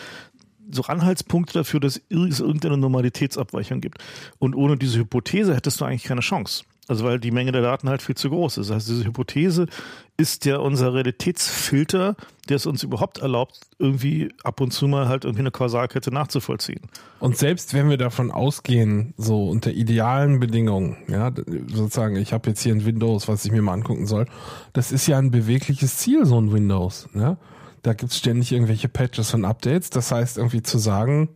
so 0.72 0.84
Anhaltspunkte 0.84 1.54
dafür, 1.54 1.80
dass 1.80 1.98
es 1.98 2.40
irgendeine 2.40 2.78
Normalitätsabweichung 2.78 3.82
gibt. 3.82 4.00
Und 4.40 4.56
ohne 4.56 4.78
diese 4.78 5.00
Hypothese 5.00 5.56
hättest 5.56 5.82
du 5.82 5.86
eigentlich 5.86 6.04
keine 6.04 6.22
Chance. 6.22 6.64
Also 6.88 7.04
weil 7.04 7.20
die 7.20 7.32
Menge 7.32 7.52
der 7.52 7.62
Daten 7.62 7.90
halt 7.90 8.02
viel 8.02 8.16
zu 8.16 8.30
groß 8.30 8.60
ist. 8.60 8.70
Das 8.70 8.78
heißt, 8.78 8.90
diese 8.90 9.06
Hypothese 9.06 9.68
ist 10.16 10.46
ja 10.46 10.58
unser 10.58 10.94
Realitätsfilter, 10.94 12.16
der 12.48 12.56
es 12.56 12.66
uns 12.66 12.82
überhaupt 12.82 13.18
erlaubt, 13.18 13.60
irgendwie 13.78 14.30
ab 14.44 14.62
und 14.62 14.72
zu 14.72 14.88
mal 14.88 15.10
halt 15.10 15.26
irgendwie 15.26 15.42
eine 15.42 15.52
Kausalkette 15.52 16.14
nachzuvollziehen. 16.14 16.82
Und 17.20 17.38
selbst 17.38 17.74
wenn 17.74 17.90
wir 17.90 17.98
davon 17.98 18.32
ausgehen, 18.32 19.14
so 19.18 19.50
unter 19.50 19.72
idealen 19.72 20.40
Bedingungen, 20.40 20.98
ja, 21.10 21.32
sozusagen, 21.68 22.16
ich 22.16 22.32
habe 22.32 22.50
jetzt 22.50 22.62
hier 22.62 22.74
ein 22.74 22.86
Windows, 22.86 23.28
was 23.28 23.44
ich 23.44 23.52
mir 23.52 23.62
mal 23.62 23.74
angucken 23.74 24.08
soll, 24.08 24.26
das 24.72 24.94
ist 24.94 25.08
ja 25.08 25.18
ein 25.18 25.30
bewegliches 25.30 25.98
Ziel, 25.98 26.26
so 26.26 26.40
ein 26.40 26.54
Windows. 26.54 27.10
Ja? 27.14 27.38
Da 27.84 27.94
gibt's 27.94 28.18
ständig 28.18 28.52
irgendwelche 28.52 28.90
Patches 28.90 29.34
und 29.34 29.46
Updates. 29.46 29.90
Das 29.90 30.12
heißt, 30.12 30.38
irgendwie 30.38 30.64
zu 30.64 30.78
sagen, 30.78 31.30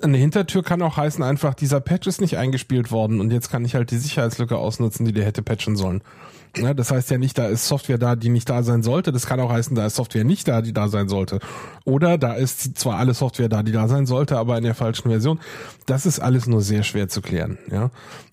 eine 0.00 0.16
Hintertür 0.16 0.62
kann 0.62 0.82
auch 0.82 0.96
heißen, 0.96 1.24
einfach 1.24 1.54
dieser 1.54 1.80
Patch 1.80 2.06
ist 2.06 2.20
nicht 2.20 2.38
eingespielt 2.38 2.92
worden 2.92 3.20
und 3.20 3.32
jetzt 3.32 3.50
kann 3.50 3.64
ich 3.64 3.74
halt 3.74 3.90
die 3.90 3.96
Sicherheitslücke 3.96 4.56
ausnutzen, 4.56 5.04
die 5.04 5.12
der 5.12 5.24
hätte 5.24 5.42
patchen 5.42 5.76
sollen. 5.76 6.02
Ja, 6.58 6.74
das 6.74 6.90
heißt 6.90 7.10
ja 7.10 7.18
nicht, 7.18 7.38
da 7.38 7.46
ist 7.46 7.66
Software 7.66 7.98
da, 7.98 8.16
die 8.16 8.28
nicht 8.28 8.48
da 8.48 8.62
sein 8.62 8.82
sollte. 8.82 9.12
Das 9.12 9.26
kann 9.26 9.40
auch 9.40 9.50
heißen, 9.50 9.74
da 9.74 9.86
ist 9.86 9.96
Software 9.96 10.24
nicht 10.24 10.48
da, 10.48 10.62
die 10.62 10.72
da 10.72 10.88
sein 10.88 11.08
sollte. 11.08 11.38
Oder 11.84 12.18
da 12.18 12.34
ist 12.34 12.78
zwar 12.78 12.98
alle 12.98 13.14
Software 13.14 13.48
da, 13.48 13.62
die 13.62 13.72
da 13.72 13.88
sein 13.88 14.06
sollte, 14.06 14.38
aber 14.38 14.58
in 14.58 14.64
der 14.64 14.74
falschen 14.74 15.10
Version. 15.10 15.40
Das 15.86 16.06
ist 16.06 16.20
alles 16.20 16.46
nur 16.46 16.62
sehr 16.62 16.82
schwer 16.82 17.08
zu 17.08 17.22
klären. 17.22 17.58
Ja, 17.70 17.90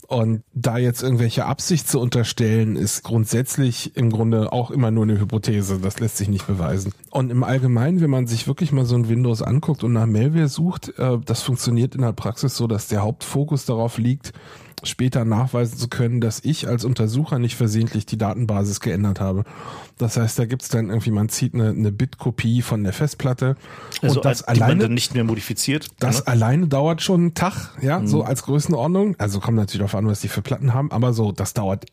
und 0.07 0.43
da 0.53 0.78
jetzt 0.78 1.01
irgendwelche 1.01 1.45
Absicht 1.45 1.88
zu 1.88 1.99
unterstellen, 1.99 2.76
ist 2.76 3.03
grundsätzlich 3.03 3.95
im 3.95 4.11
Grunde 4.11 4.51
auch 4.53 4.69
immer 4.69 4.91
nur 4.91 5.03
eine 5.03 5.19
Hypothese. 5.19 5.80
Das 5.80 5.99
lässt 5.99 6.17
sich 6.17 6.30
nicht 6.30 6.45
beweisen. 6.45 6.93
Und 7.09 7.32
im 7.32 7.43
Allgemeinen, 7.43 8.01
wenn 8.01 8.09
man 8.09 8.28
sich 8.28 8.47
wirklich 8.47 8.71
mal 8.71 8.86
so 8.86 8.95
ein 8.95 9.09
Windows 9.09 9.41
anguckt 9.41 9.84
und 9.84 9.93
nach 9.93 10.05
Malware 10.05 10.47
sucht, 10.47 10.93
äh, 10.99 11.17
das 11.26 11.41
funktioniert 11.41 11.95
in 11.95 12.01
der 12.01 12.13
Praxis 12.13 12.55
so, 12.55 12.67
dass 12.67 12.88
der 12.88 13.01
Hauptfokus 13.01 13.65
darauf 13.65 13.97
liegt, 13.97 14.34
später 14.84 15.26
nachweisen 15.26 15.78
zu 15.78 15.88
können, 15.88 16.21
dass 16.21 16.41
ich 16.43 16.67
als 16.67 16.86
Untersucher 16.86 17.39
nicht 17.39 17.55
versehentlich 17.55 18.05
die 18.05 18.17
Datenbasis 18.17 18.80
geändert 18.80 19.19
habe. 19.19 19.43
Das 19.97 20.17
heißt, 20.17 20.38
da 20.38 20.45
gibt's 20.45 20.69
dann 20.69 20.89
irgendwie, 20.89 21.11
man 21.11 21.30
zieht 21.30 21.53
eine, 21.53 21.69
eine 21.69 21.91
Bit-Kopie 21.91 22.61
von 22.61 22.84
der 22.84 22.93
Festplatte 22.93 23.55
also 24.01 24.19
und 24.19 24.26
das 24.26 24.43
als, 24.43 24.59
alleine 24.61 24.84
man 24.84 24.93
nicht 24.93 25.13
mehr 25.13 25.23
modifiziert. 25.23 25.88
Das 25.99 26.19
ne? 26.19 26.28
alleine 26.28 26.67
dauert 26.67 27.01
schon 27.01 27.21
einen 27.21 27.34
Tag, 27.34 27.71
ja, 27.82 27.99
mhm. 27.99 28.07
so 28.07 28.23
als 28.23 28.43
Größenordnung. 28.43 29.15
Also 29.17 29.39
kommt 29.39 29.57
natürlich 29.57 29.80
darauf 29.80 29.95
an, 29.95 30.07
was 30.07 30.21
die 30.21 30.28
für 30.28 30.41
Platten 30.41 30.73
haben, 30.73 30.91
aber 30.91 31.13
so, 31.13 31.32
das 31.32 31.53
dauert 31.53 31.86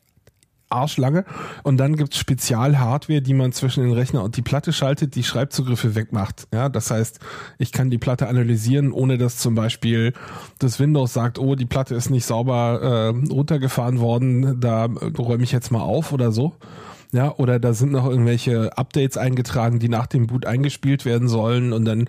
arschlange. 0.73 1.25
Und 1.63 1.77
dann 1.79 1.97
gibt's 1.97 2.19
Spezialhardware, 2.19 3.23
die 3.23 3.35
man 3.35 3.53
zwischen 3.53 3.83
den 3.85 3.93
Rechner 3.93 4.23
und 4.23 4.37
die 4.37 4.43
Platte 4.43 4.73
schaltet, 4.73 5.15
die 5.15 5.25
Schreibzugriffe 5.25 5.95
wegmacht. 5.95 6.47
Ja, 6.53 6.69
das 6.69 6.91
heißt, 6.91 7.21
ich 7.59 7.73
kann 7.73 7.91
die 7.91 7.99
Platte 7.99 8.29
analysieren, 8.29 8.93
ohne 8.93 9.19
dass 9.19 9.39
zum 9.39 9.55
Beispiel 9.55 10.13
das 10.59 10.81
Windows 10.81 11.13
sagt, 11.13 11.39
oh, 11.39 11.55
die 11.55 11.67
Platte 11.67 11.95
ist 11.95 12.11
nicht 12.11 12.25
sauber 12.25 12.81
äh, 12.83 13.33
runtergefahren 13.33 14.01
worden, 14.01 14.61
da 14.61 14.87
räume 15.19 15.45
ich 15.45 15.53
jetzt 15.53 15.71
mal 15.71 15.83
auf 15.83 16.13
oder 16.13 16.33
so. 16.33 16.55
Ja, 17.15 17.35
oder 17.37 17.61
da 17.61 17.75
sind 17.75 17.93
noch 17.93 18.07
irgendwelche 18.07 18.79
Updates 18.79 19.19
eingetragen, 19.19 19.79
die 19.79 19.91
nach 19.91 20.07
dem 20.07 20.29
Boot 20.29 20.47
eingespielt 20.47 21.05
werden 21.05 21.29
sollen 21.29 21.75
und 21.75 21.85
dann 21.85 22.09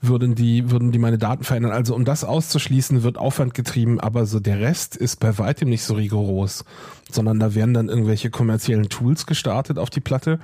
würden 0.00 0.36
die, 0.36 0.70
würden 0.70 0.92
die 0.92 1.00
meine 1.00 1.18
Daten 1.18 1.42
verändern. 1.42 1.72
Also 1.72 1.92
um 1.92 2.04
das 2.04 2.22
auszuschließen, 2.22 3.02
wird 3.02 3.18
Aufwand 3.18 3.54
getrieben, 3.54 3.98
aber 3.98 4.26
so 4.26 4.38
der 4.38 4.60
Rest 4.60 4.94
ist 4.94 5.18
bei 5.18 5.38
weitem 5.38 5.68
nicht 5.68 5.82
so 5.82 5.94
rigoros, 5.94 6.64
sondern 7.10 7.40
da 7.40 7.56
werden 7.56 7.74
dann 7.74 7.88
irgendwelche 7.88 8.30
kommerziellen 8.30 8.88
Tools 8.88 9.26
gestartet 9.26 9.76
auf 9.76 9.90
die 9.90 10.00
Platte 10.00 10.38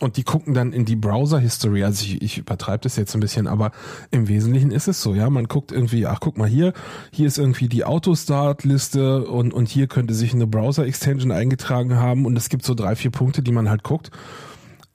und 0.00 0.16
die 0.16 0.24
gucken 0.24 0.54
dann 0.54 0.72
in 0.72 0.84
die 0.84 0.96
Browser-History. 0.96 1.84
Also 1.84 2.04
ich, 2.04 2.22
ich 2.22 2.38
übertreibe 2.38 2.80
das 2.82 2.96
jetzt 2.96 3.14
ein 3.14 3.20
bisschen, 3.20 3.46
aber 3.46 3.70
im 4.10 4.28
Wesentlichen 4.28 4.70
ist 4.70 4.88
es 4.88 5.02
so, 5.02 5.14
ja. 5.14 5.30
Man 5.30 5.46
guckt 5.46 5.72
irgendwie, 5.72 6.06
ach 6.06 6.20
guck 6.20 6.38
mal 6.38 6.48
hier, 6.48 6.72
hier 7.12 7.26
ist 7.26 7.38
irgendwie 7.38 7.68
die 7.68 7.84
Autostart-Liste 7.84 9.26
und, 9.26 9.52
und 9.54 9.68
hier 9.68 9.86
könnte 9.86 10.14
sich 10.14 10.34
eine 10.34 10.46
Browser-Extension 10.46 11.30
eingetragen 11.30 11.96
haben 11.96 12.24
und 12.24 12.36
es 12.36 12.48
gibt 12.48 12.64
so 12.64 12.74
drei, 12.74 12.96
vier 12.96 13.10
Punkte, 13.10 13.42
die 13.42 13.52
man 13.52 13.68
halt 13.68 13.84
guckt. 13.84 14.10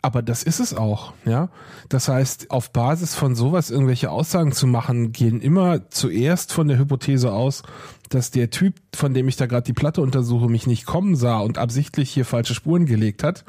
Aber 0.01 0.21
das 0.21 0.43
ist 0.43 0.59
es 0.59 0.75
auch, 0.75 1.13
ja. 1.25 1.49
Das 1.89 2.09
heißt, 2.09 2.51
auf 2.51 2.71
Basis 2.71 3.15
von 3.15 3.33
sowas 3.33 3.71
irgendwelche 3.71 4.11
Aussagen 4.11 4.51
zu 4.51 4.67
machen, 4.67 5.11
gehen 5.11 5.41
immer 5.41 5.89
zuerst 5.89 6.53
von 6.53 6.67
der 6.67 6.77
Hypothese 6.77 7.31
aus, 7.31 7.63
dass 8.09 8.29
der 8.29 8.51
Typ, 8.51 8.75
von 8.95 9.15
dem 9.15 9.27
ich 9.27 9.35
da 9.35 9.47
gerade 9.47 9.65
die 9.65 9.73
Platte 9.73 10.01
untersuche, 10.01 10.47
mich 10.47 10.67
nicht 10.67 10.85
kommen 10.85 11.15
sah 11.15 11.39
und 11.39 11.57
absichtlich 11.57 12.11
hier 12.11 12.23
falsche 12.23 12.53
Spuren 12.53 12.85
gelegt 12.85 13.23
hat. 13.23 13.45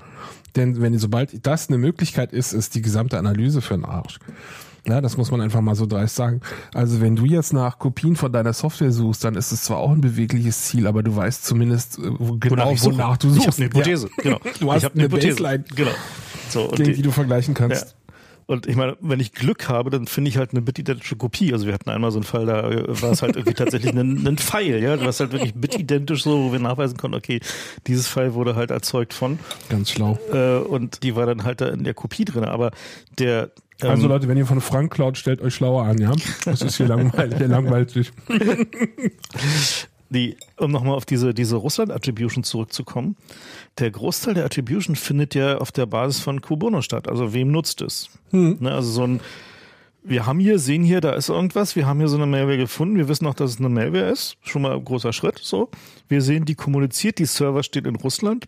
Denn 0.57 0.81
wenn 0.81 0.99
sobald 0.99 1.47
das 1.47 1.69
eine 1.69 1.79
Möglichkeit 1.79 2.33
ist, 2.33 2.53
ist 2.53 2.75
die 2.75 2.83
gesamte 2.83 3.19
Analyse 3.19 3.61
für 3.61 3.75
den 3.75 3.85
Arsch. 3.85 4.19
Ja, 4.89 5.01
das 5.01 5.17
muss 5.17 5.33
man 5.33 5.41
einfach 5.41 5.61
mal 5.61 5.75
so 5.75 5.85
dreist 5.85 6.15
sagen. 6.15 6.41
Also 6.73 7.01
wenn 7.01 7.17
du 7.17 7.25
jetzt 7.25 7.53
nach 7.53 7.79
Kopien 7.79 8.15
von 8.15 8.33
deiner 8.33 8.53
Software 8.53 8.93
suchst, 8.93 9.25
dann 9.25 9.35
ist 9.35 9.51
es 9.51 9.65
zwar 9.65 9.79
auch 9.79 9.91
ein 9.91 10.01
bewegliches 10.01 10.63
Ziel, 10.63 10.87
aber 10.87 11.03
du 11.03 11.15
weißt 11.15 11.45
zumindest 11.45 11.99
äh, 11.99 12.03
genau, 12.39 12.73
wonach, 12.81 13.17
du 13.17 13.31
suchst. 13.31 13.41
Ich 13.41 13.47
habe 13.47 13.57
eine 13.57 13.67
Hypothese, 13.67 14.07
ja. 14.19 14.23
genau. 14.23 14.41
Du 14.61 14.73
hast 14.73 14.85
ich 14.85 14.91
eine, 14.93 15.01
eine 15.01 15.09
Baseline. 15.09 15.65
Genau. 15.75 15.91
So, 16.49 16.69
gegen 16.69 16.85
die, 16.85 16.95
die, 16.95 17.03
du 17.03 17.11
vergleichen 17.11 17.55
kannst. 17.55 17.85
Ja. 17.85 18.06
Und 18.47 18.67
ich 18.67 18.77
meine, 18.77 18.97
wenn 19.01 19.19
ich 19.19 19.33
Glück 19.33 19.69
habe, 19.69 19.91
dann 19.91 20.07
finde 20.07 20.29
ich 20.29 20.39
halt 20.39 20.53
eine 20.53 20.63
bitidentische 20.63 21.17
Kopie. 21.17 21.53
Also 21.53 21.67
wir 21.67 21.75
hatten 21.75 21.91
einmal 21.91 22.13
so 22.13 22.19
einen 22.19 22.25
Fall, 22.25 22.47
da 22.47 22.63
war 23.03 23.11
es 23.11 23.23
halt 23.23 23.35
irgendwie 23.35 23.55
tatsächlich 23.55 23.93
ein, 23.93 24.25
ein 24.27 24.39
Pfeil, 24.39 24.81
ja, 24.83 25.05
was 25.05 25.19
halt 25.19 25.33
wirklich 25.33 25.55
bitidentisch 25.55 26.23
so, 26.23 26.45
wo 26.45 26.53
wir 26.53 26.61
nachweisen 26.61 26.97
konnten, 26.97 27.17
okay, 27.17 27.41
dieses 27.89 28.09
Pfeil 28.09 28.35
wurde 28.35 28.55
halt 28.55 28.71
erzeugt 28.71 29.15
von. 29.15 29.41
Ganz 29.69 29.91
schlau. 29.91 30.19
Äh, 30.33 30.59
und 30.59 31.03
die 31.03 31.17
war 31.17 31.27
dann 31.27 31.43
halt 31.43 31.61
da 31.61 31.69
in 31.69 31.83
der 31.83 31.95
Kopie 31.95 32.25
drin. 32.25 32.45
Aber 32.45 32.71
der 33.19 33.51
also 33.81 34.05
ähm, 34.05 34.09
Leute, 34.09 34.29
wenn 34.29 34.39
ihr 34.39 34.47
von 34.47 34.61
Frank 34.61 34.93
klaut, 34.93 35.19
stellt 35.19 35.43
euch 35.43 35.55
schlauer 35.55 35.85
an, 35.85 35.99
ja? 35.99 36.13
Das 36.45 36.63
ist 36.63 36.77
hier 36.77 36.87
langweilig, 36.87 37.37
hier 37.37 37.49
langweilig. 37.49 38.13
Die, 40.09 40.37
um 40.57 40.71
nochmal 40.71 40.95
auf 40.95 41.05
diese, 41.05 41.35
diese 41.35 41.57
Russland-Attribution 41.57 42.45
zurückzukommen, 42.45 43.17
der 43.79 43.91
Großteil 43.91 44.35
der 44.35 44.45
Attribution 44.45 44.95
findet 44.95 45.35
ja 45.35 45.59
auf 45.59 45.73
der 45.73 45.87
Basis 45.87 46.21
von 46.21 46.41
Kubono 46.41 46.81
statt. 46.81 47.09
Also 47.09 47.35
wem 47.35 47.51
nutzt 47.51 47.83
es? 47.83 48.09
Hm. 48.31 48.59
Ne, 48.61 48.73
also 48.73 48.91
so 48.91 49.03
ein, 49.05 49.21
wir 50.05 50.25
haben 50.25 50.39
hier, 50.39 50.61
sehen 50.61 50.85
hier, 50.85 51.01
da 51.01 51.15
ist 51.15 51.29
irgendwas, 51.29 51.75
wir 51.75 51.87
haben 51.87 51.99
hier 51.99 52.09
so 52.09 52.17
eine 52.17 52.27
Malware 52.27 52.57
gefunden, 52.57 52.97
wir 52.97 53.09
wissen 53.09 53.27
auch, 53.27 53.35
dass 53.35 53.51
es 53.51 53.59
eine 53.59 53.69
Malware 53.69 54.11
ist. 54.11 54.37
Schon 54.43 54.63
mal 54.63 54.75
ein 54.75 54.85
großer 54.85 55.13
Schritt, 55.13 55.41
so. 55.43 55.71
Wir 56.09 56.23
sehen, 56.23 56.45
die 56.45 56.55
kommuniziert, 56.55 57.19
die 57.19 57.27
Server 57.27 57.65
steht 57.65 57.87
in 57.87 57.97
Russland. 57.97 58.47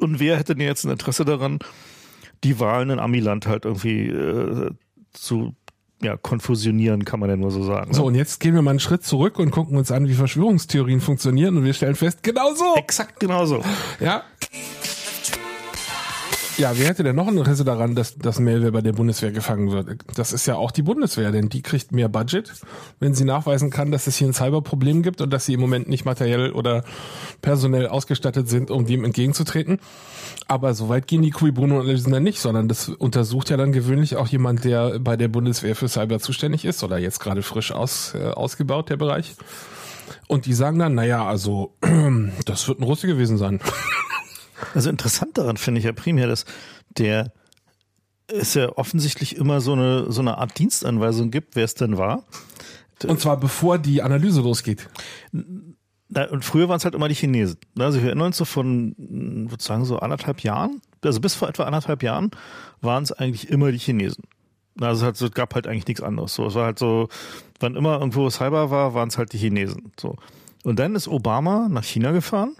Und 0.00 0.18
wer 0.18 0.36
hätte 0.36 0.56
denn 0.56 0.66
jetzt 0.66 0.84
ein 0.84 0.90
Interesse 0.90 1.24
daran, 1.24 1.60
die 2.42 2.58
Wahlen 2.58 2.90
in 2.90 2.98
Amiland 2.98 3.46
halt 3.46 3.64
irgendwie 3.64 4.08
äh, 4.08 4.70
zu 5.12 5.54
ja, 6.04 6.16
konfusionieren, 6.16 7.04
kann 7.04 7.20
man 7.20 7.30
ja 7.30 7.36
nur 7.36 7.50
so 7.50 7.64
sagen. 7.64 7.92
So, 7.94 8.02
ne? 8.02 8.06
und 8.08 8.14
jetzt 8.14 8.40
gehen 8.40 8.54
wir 8.54 8.62
mal 8.62 8.70
einen 8.70 8.80
Schritt 8.80 9.04
zurück 9.04 9.38
und 9.38 9.50
gucken 9.50 9.76
uns 9.76 9.90
an, 9.90 10.08
wie 10.08 10.14
Verschwörungstheorien 10.14 11.00
funktionieren 11.00 11.56
und 11.56 11.64
wir 11.64 11.74
stellen 11.74 11.94
fest, 11.94 12.22
genau 12.22 12.54
so. 12.54 12.74
Exakt 12.76 13.20
genau 13.20 13.46
so. 13.46 13.62
Ja. 14.00 14.22
Ja, 16.56 16.70
wer 16.78 16.86
hätte 16.86 17.02
denn 17.02 17.16
noch 17.16 17.26
ein 17.26 17.36
Interesse 17.36 17.64
daran, 17.64 17.96
dass 17.96 18.16
das 18.16 18.38
Mailware 18.38 18.70
bei 18.70 18.80
der 18.80 18.92
Bundeswehr 18.92 19.32
gefangen 19.32 19.72
wird? 19.72 19.98
Das 20.14 20.32
ist 20.32 20.46
ja 20.46 20.54
auch 20.54 20.70
die 20.70 20.82
Bundeswehr, 20.82 21.32
denn 21.32 21.48
die 21.48 21.62
kriegt 21.62 21.90
mehr 21.90 22.08
Budget, 22.08 22.52
wenn 23.00 23.12
sie 23.12 23.24
nachweisen 23.24 23.70
kann, 23.70 23.90
dass 23.90 24.06
es 24.06 24.16
hier 24.16 24.28
ein 24.28 24.34
Cyberproblem 24.34 25.02
gibt 25.02 25.20
und 25.20 25.32
dass 25.32 25.46
sie 25.46 25.54
im 25.54 25.60
Moment 25.60 25.88
nicht 25.88 26.04
materiell 26.04 26.52
oder 26.52 26.84
personell 27.42 27.88
ausgestattet 27.88 28.48
sind, 28.48 28.70
um 28.70 28.86
dem 28.86 29.04
entgegenzutreten. 29.04 29.80
Aber 30.46 30.74
so 30.74 30.88
weit 30.88 31.08
gehen 31.08 31.22
die 31.22 31.30
Cui 31.30 31.50
Bono-Analysen 31.50 32.12
dann 32.12 32.22
nicht, 32.22 32.38
sondern 32.38 32.68
das 32.68 32.88
untersucht 32.88 33.50
ja 33.50 33.56
dann 33.56 33.72
gewöhnlich 33.72 34.14
auch 34.14 34.28
jemand, 34.28 34.62
der 34.62 35.00
bei 35.00 35.16
der 35.16 35.28
Bundeswehr 35.28 35.74
für 35.74 35.88
Cyber 35.88 36.20
zuständig 36.20 36.64
ist 36.64 36.84
oder 36.84 36.98
jetzt 36.98 37.18
gerade 37.18 37.42
frisch 37.42 37.72
aus, 37.72 38.14
äh, 38.14 38.28
ausgebaut, 38.28 38.90
der 38.90 38.96
Bereich. 38.96 39.34
Und 40.28 40.46
die 40.46 40.54
sagen 40.54 40.78
dann, 40.78 40.94
naja, 40.94 41.26
also 41.26 41.74
das 42.44 42.68
wird 42.68 42.78
ein 42.78 42.84
Russe 42.84 43.08
gewesen 43.08 43.38
sein. 43.38 43.60
Also 44.74 44.90
interessant 44.90 45.36
daran 45.38 45.56
finde 45.56 45.78
ich 45.80 45.84
ja 45.84 45.92
primär, 45.92 46.26
dass 46.26 46.44
der 46.96 47.32
es 48.26 48.54
ja 48.54 48.70
offensichtlich 48.70 49.36
immer 49.36 49.60
so 49.60 49.72
eine, 49.72 50.10
so 50.10 50.20
eine 50.20 50.38
Art 50.38 50.58
Dienstanweisung 50.58 51.30
gibt, 51.30 51.56
wer 51.56 51.64
es 51.64 51.74
denn 51.74 51.98
war. 51.98 52.24
Und 53.06 53.20
zwar 53.20 53.38
bevor 53.38 53.78
die 53.78 54.02
Analyse 54.02 54.40
losgeht. 54.40 54.88
Na, 56.08 56.28
und 56.30 56.44
früher 56.44 56.68
waren 56.68 56.76
es 56.76 56.84
halt 56.84 56.94
immer 56.94 57.08
die 57.08 57.14
Chinesen. 57.14 57.58
Also 57.78 57.98
wir 57.98 58.06
erinnern 58.06 58.28
uns 58.28 58.36
so 58.36 58.44
von, 58.44 58.94
würde 58.98 59.62
sagen, 59.62 59.84
so 59.84 59.98
anderthalb 59.98 60.40
Jahren, 60.40 60.80
also 61.02 61.20
bis 61.20 61.34
vor 61.34 61.48
etwa 61.48 61.64
anderthalb 61.64 62.02
Jahren 62.02 62.30
waren 62.80 63.02
es 63.02 63.12
eigentlich 63.12 63.50
immer 63.50 63.72
die 63.72 63.78
Chinesen. 63.78 64.24
Also 64.80 65.06
es 65.08 65.32
gab 65.32 65.54
halt 65.54 65.66
eigentlich 65.66 65.86
nichts 65.86 66.02
anderes. 66.02 66.34
So, 66.34 66.46
es 66.46 66.54
war 66.54 66.66
halt 66.66 66.78
so, 66.78 67.08
wann 67.60 67.76
immer 67.76 67.98
irgendwo 67.98 68.28
Cyber 68.30 68.70
war, 68.70 68.94
waren 68.94 69.08
es 69.08 69.18
halt 69.18 69.32
die 69.32 69.38
Chinesen. 69.38 69.92
So. 69.98 70.16
Und 70.62 70.78
dann 70.78 70.94
ist 70.94 71.08
Obama 71.08 71.68
nach 71.68 71.84
China 71.84 72.12
gefahren 72.12 72.56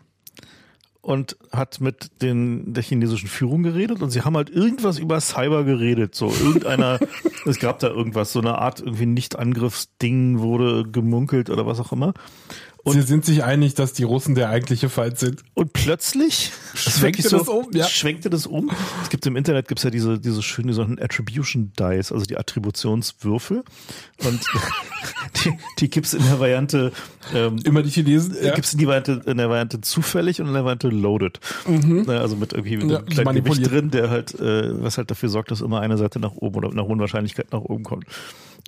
und 1.04 1.36
hat 1.52 1.82
mit 1.82 2.22
den, 2.22 2.72
der 2.72 2.82
chinesischen 2.82 3.28
Führung 3.28 3.62
geredet 3.62 4.00
und 4.00 4.08
sie 4.08 4.22
haben 4.22 4.36
halt 4.36 4.48
irgendwas 4.48 4.98
über 4.98 5.20
Cyber 5.20 5.64
geredet. 5.64 6.14
So 6.14 6.30
irgendeiner, 6.30 6.98
es 7.44 7.58
gab 7.58 7.78
da 7.80 7.88
irgendwas, 7.88 8.32
so 8.32 8.40
eine 8.40 8.56
Art 8.56 8.80
irgendwie 8.80 9.04
Nicht-Angriffsding 9.04 10.38
wurde 10.38 10.84
gemunkelt 10.90 11.50
oder 11.50 11.66
was 11.66 11.78
auch 11.78 11.92
immer. 11.92 12.14
Und 12.84 12.92
Sie 12.92 13.02
sind 13.02 13.24
sich 13.24 13.42
einig, 13.42 13.74
dass 13.74 13.94
die 13.94 14.02
Russen 14.02 14.34
der 14.34 14.50
eigentliche 14.50 14.90
Feind 14.90 15.18
sind. 15.18 15.42
Und 15.54 15.72
plötzlich 15.72 16.52
schwenkte 16.74 17.26
so, 17.26 17.38
das 17.38 17.48
um. 17.48 17.66
Ja. 17.72 17.88
Schwenkte 17.88 18.28
das 18.28 18.46
um. 18.46 18.70
Es 19.02 19.08
gibt 19.08 19.24
im 19.24 19.36
Internet 19.36 19.68
gibt's 19.68 19.84
ja 19.84 19.90
diese 19.90 20.18
diese 20.20 20.42
schöne 20.42 20.74
so 20.74 20.82
Attribution 20.82 21.72
Dice, 21.78 22.12
also 22.12 22.26
die 22.26 22.36
Attributionswürfel. 22.36 23.64
Und 24.22 24.40
die, 25.44 25.52
die 25.78 25.88
gibt's 25.88 26.12
in 26.12 26.22
der 26.24 26.38
Variante 26.38 26.92
ähm, 27.34 27.58
immer 27.64 27.82
die 27.82 27.90
Chinesen. 27.90 28.36
Ja. 28.42 28.54
Gibt's 28.54 28.74
in, 28.74 28.78
die 28.78 28.86
Variante, 28.86 29.22
in 29.24 29.38
der 29.38 29.48
Variante 29.48 29.80
zufällig 29.80 30.42
und 30.42 30.48
in 30.48 30.52
der 30.52 30.64
Variante 30.64 30.88
loaded. 30.88 31.40
Mhm. 31.66 32.08
Also 32.10 32.36
mit 32.36 32.52
irgendwie 32.52 32.76
mit 32.76 32.90
ja, 32.90 32.98
einem 32.98 33.06
kleinen 33.06 33.44
Gewicht 33.44 33.70
drin, 33.70 33.90
der 33.90 34.10
halt 34.10 34.38
äh, 34.38 34.82
was 34.82 34.98
halt 34.98 35.10
dafür 35.10 35.30
sorgt, 35.30 35.50
dass 35.50 35.62
immer 35.62 35.80
eine 35.80 35.96
Seite 35.96 36.20
nach 36.20 36.32
oben 36.32 36.56
oder 36.56 36.70
nach 36.74 36.84
hohen 36.84 37.00
Wahrscheinlichkeit 37.00 37.50
nach 37.50 37.62
oben 37.62 37.82
kommt. 37.82 38.04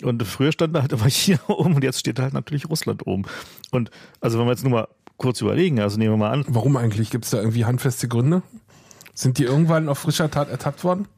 Und 0.03 0.23
früher 0.25 0.53
stand 0.53 0.75
da 0.75 0.83
halt 0.83 0.93
immer 0.93 1.05
hier 1.09 1.39
oben 1.49 1.75
und 1.75 1.85
jetzt 1.85 2.01
steht 2.01 2.19
halt 2.19 2.35
natürlich 2.35 2.69
Russland 2.69 3.07
oben. 3.07 3.25
Und 3.71 3.91
also 4.21 4.39
wenn 4.39 4.47
wir 4.47 4.53
jetzt 4.53 4.63
nur 4.63 4.73
mal 4.73 4.89
kurz 5.17 5.41
überlegen, 5.41 5.81
also 5.81 5.99
nehmen 5.99 6.13
wir 6.13 6.19
mal 6.19 6.31
an. 6.31 6.45
Warum 6.49 6.77
eigentlich? 6.77 7.11
Gibt 7.11 7.25
es 7.25 7.31
da 7.31 7.39
irgendwie 7.39 7.65
handfeste 7.65 8.09
Gründe? 8.09 8.43
Sind 9.15 9.39
die 9.39 9.45
irgendwann 9.45 9.89
auf 9.89 9.99
frischer 9.99 10.31
Tat 10.31 10.51
ertappt 10.51 10.85
worden? 10.85 11.09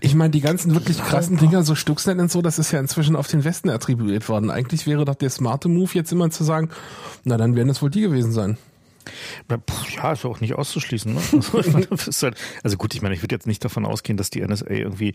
Ich 0.00 0.14
meine, 0.14 0.30
die 0.30 0.40
ganzen 0.40 0.74
wirklich 0.74 0.98
krassen 0.98 1.36
Dinger, 1.36 1.62
so 1.62 1.74
Stuxnet 1.74 2.18
und 2.18 2.30
so, 2.30 2.42
das 2.42 2.58
ist 2.58 2.72
ja 2.72 2.80
inzwischen 2.80 3.14
auf 3.14 3.28
den 3.28 3.44
Westen 3.44 3.70
attribuiert 3.70 4.28
worden. 4.28 4.50
Eigentlich 4.50 4.86
wäre 4.86 5.04
doch 5.04 5.14
der 5.14 5.30
smarte 5.30 5.68
Move 5.68 5.90
jetzt 5.92 6.10
immer 6.10 6.30
zu 6.30 6.42
sagen, 6.42 6.70
na 7.24 7.36
dann 7.36 7.54
werden 7.54 7.68
es 7.68 7.82
wohl 7.82 7.90
die 7.90 8.00
gewesen 8.00 8.32
sein. 8.32 8.58
Ja, 9.96 10.12
ist 10.12 10.24
auch 10.24 10.40
nicht 10.40 10.54
auszuschließen. 10.54 11.14
Ne? 11.14 11.20
Also, 11.52 12.26
halt, 12.26 12.36
also 12.62 12.76
gut, 12.76 12.94
ich 12.94 13.02
meine, 13.02 13.14
ich 13.14 13.22
würde 13.22 13.34
jetzt 13.34 13.46
nicht 13.46 13.64
davon 13.64 13.84
ausgehen, 13.84 14.16
dass 14.16 14.30
die 14.30 14.40
NSA 14.40 14.70
irgendwie 14.70 15.14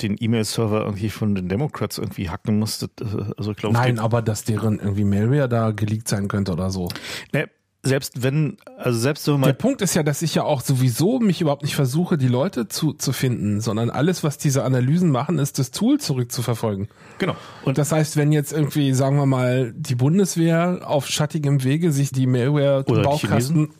den 0.00 0.16
E-Mail-Server 0.18 0.84
irgendwie 0.84 1.10
von 1.10 1.34
den 1.34 1.48
Democrats 1.48 1.98
irgendwie 1.98 2.28
hacken 2.30 2.58
musste. 2.58 2.88
Also, 3.36 3.54
glaub, 3.54 3.72
Nein, 3.72 3.98
aber 3.98 4.22
dass 4.22 4.44
deren 4.44 4.78
irgendwie 4.78 5.04
Malware 5.04 5.48
da 5.48 5.70
geleakt 5.70 6.08
sein 6.08 6.28
könnte 6.28 6.52
oder 6.52 6.70
so. 6.70 6.88
Ne, 7.32 7.48
selbst 7.84 8.22
wenn, 8.22 8.58
also 8.76 8.98
selbst 8.98 9.26
wenn 9.26 9.40
man. 9.40 9.48
Der 9.48 9.54
Punkt 9.54 9.82
ist 9.82 9.94
ja, 9.94 10.04
dass 10.04 10.22
ich 10.22 10.36
ja 10.36 10.44
auch 10.44 10.60
sowieso 10.60 11.18
mich 11.18 11.40
überhaupt 11.40 11.62
nicht 11.62 11.74
versuche, 11.74 12.16
die 12.16 12.28
Leute 12.28 12.68
zu, 12.68 12.92
zu 12.92 13.12
finden, 13.12 13.60
sondern 13.60 13.90
alles, 13.90 14.22
was 14.22 14.38
diese 14.38 14.62
Analysen 14.62 15.10
machen, 15.10 15.40
ist 15.40 15.58
das 15.58 15.72
Tool 15.72 15.98
zurückzuverfolgen. 15.98 16.88
Genau. 17.18 17.34
Und 17.64 17.78
das 17.78 17.90
heißt, 17.90 18.16
wenn 18.16 18.30
jetzt 18.30 18.52
irgendwie, 18.52 18.92
sagen 18.94 19.16
wir 19.16 19.26
mal, 19.26 19.72
die 19.76 19.96
Bundeswehr 19.96 20.82
auf 20.84 21.08
schattigem 21.08 21.64
Wege 21.64 21.90
sich 21.90 22.12
die 22.12 22.26
Malware 22.28 22.84
Baukasten 22.84 23.70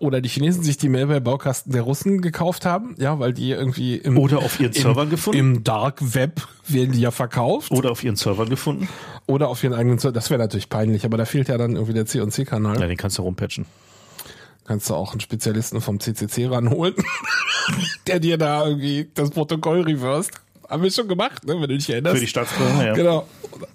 oder 0.00 0.20
die 0.20 0.28
Chinesen 0.28 0.62
sich 0.62 0.76
die 0.76 0.88
Malware-Baukasten 0.88 1.72
der 1.72 1.82
Russen 1.82 2.20
gekauft 2.20 2.64
haben, 2.64 2.94
ja, 2.98 3.18
weil 3.18 3.32
die 3.32 3.50
irgendwie 3.50 3.96
im, 3.96 4.18
oder 4.18 4.38
auf 4.38 4.60
ihren 4.60 4.72
Servern 4.72 5.10
gefunden. 5.10 5.38
Im 5.38 5.64
Dark 5.64 6.14
Web 6.14 6.46
werden 6.66 6.92
die 6.92 7.00
ja 7.00 7.10
verkauft. 7.10 7.70
Oder 7.70 7.90
auf 7.90 8.02
ihren 8.04 8.16
Servern 8.16 8.48
gefunden. 8.48 8.88
Oder 9.26 9.48
auf 9.48 9.62
ihren 9.64 9.74
eigenen 9.74 9.98
Server. 9.98 10.14
Das 10.14 10.30
wäre 10.30 10.40
natürlich 10.40 10.68
peinlich, 10.68 11.04
aber 11.04 11.16
da 11.16 11.24
fehlt 11.24 11.48
ja 11.48 11.58
dann 11.58 11.72
irgendwie 11.72 11.94
der 11.94 12.06
C&C-Kanal. 12.06 12.80
Ja, 12.80 12.86
den 12.86 12.96
kannst 12.96 13.18
du 13.18 13.22
rumpatchen. 13.22 13.66
kannst 14.64 14.88
du 14.90 14.94
auch 14.94 15.12
einen 15.12 15.20
Spezialisten 15.20 15.80
vom 15.80 16.00
CCC 16.00 16.46
ranholen, 16.46 16.94
der 18.06 18.20
dir 18.20 18.38
da 18.38 18.66
irgendwie 18.66 19.10
das 19.14 19.30
Protokoll 19.30 19.82
reverst. 19.82 20.30
Haben 20.68 20.82
wir 20.82 20.90
schon 20.90 21.08
gemacht, 21.08 21.44
ne, 21.44 21.54
wenn 21.54 21.68
du 21.68 21.76
dich 21.76 21.90
erinnerst. 21.90 22.16
Für 22.16 22.20
die 22.20 22.26
Staatsbürger, 22.26 22.86
ja. 22.86 22.94
Genau. 22.94 23.26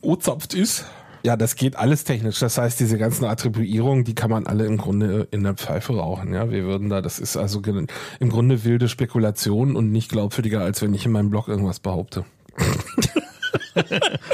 O-zapft 0.01 0.53
ist. 0.53 0.85
Ja, 1.23 1.35
das 1.35 1.55
geht 1.55 1.75
alles 1.75 2.03
technisch. 2.03 2.39
Das 2.39 2.57
heißt, 2.57 2.79
diese 2.79 2.97
ganzen 2.97 3.25
Attribuierungen, 3.25 4.03
die 4.03 4.15
kann 4.15 4.29
man 4.29 4.47
alle 4.47 4.65
im 4.65 4.77
Grunde 4.77 5.27
in 5.31 5.43
der 5.43 5.53
Pfeife 5.53 5.95
rauchen. 5.95 6.33
Ja, 6.33 6.49
wir 6.49 6.63
würden 6.63 6.89
da, 6.89 7.01
das 7.01 7.19
ist 7.19 7.35
also 7.35 7.61
im 8.19 8.29
Grunde 8.29 8.63
wilde 8.63 8.87
Spekulation 8.87 9.75
und 9.75 9.91
nicht 9.91 10.09
glaubwürdiger, 10.09 10.61
als 10.61 10.81
wenn 10.81 10.93
ich 10.93 11.05
in 11.05 11.11
meinem 11.11 11.29
Blog 11.29 11.47
irgendwas 11.47 11.79
behaupte. 11.79 12.25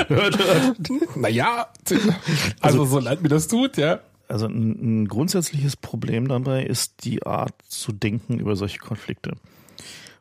hört, 0.08 0.38
hört. 0.38 0.78
Naja, 1.16 1.68
also, 1.90 2.14
also 2.62 2.86
so 2.86 3.00
leid 3.00 3.22
mir 3.22 3.30
das 3.30 3.48
tut, 3.48 3.78
ja. 3.78 4.00
Also 4.28 4.48
ein, 4.48 5.04
ein 5.04 5.08
grundsätzliches 5.08 5.76
Problem 5.76 6.28
dabei 6.28 6.64
ist 6.64 7.04
die 7.04 7.26
Art 7.26 7.54
zu 7.68 7.92
denken 7.92 8.40
über 8.40 8.56
solche 8.56 8.80
Konflikte. 8.80 9.34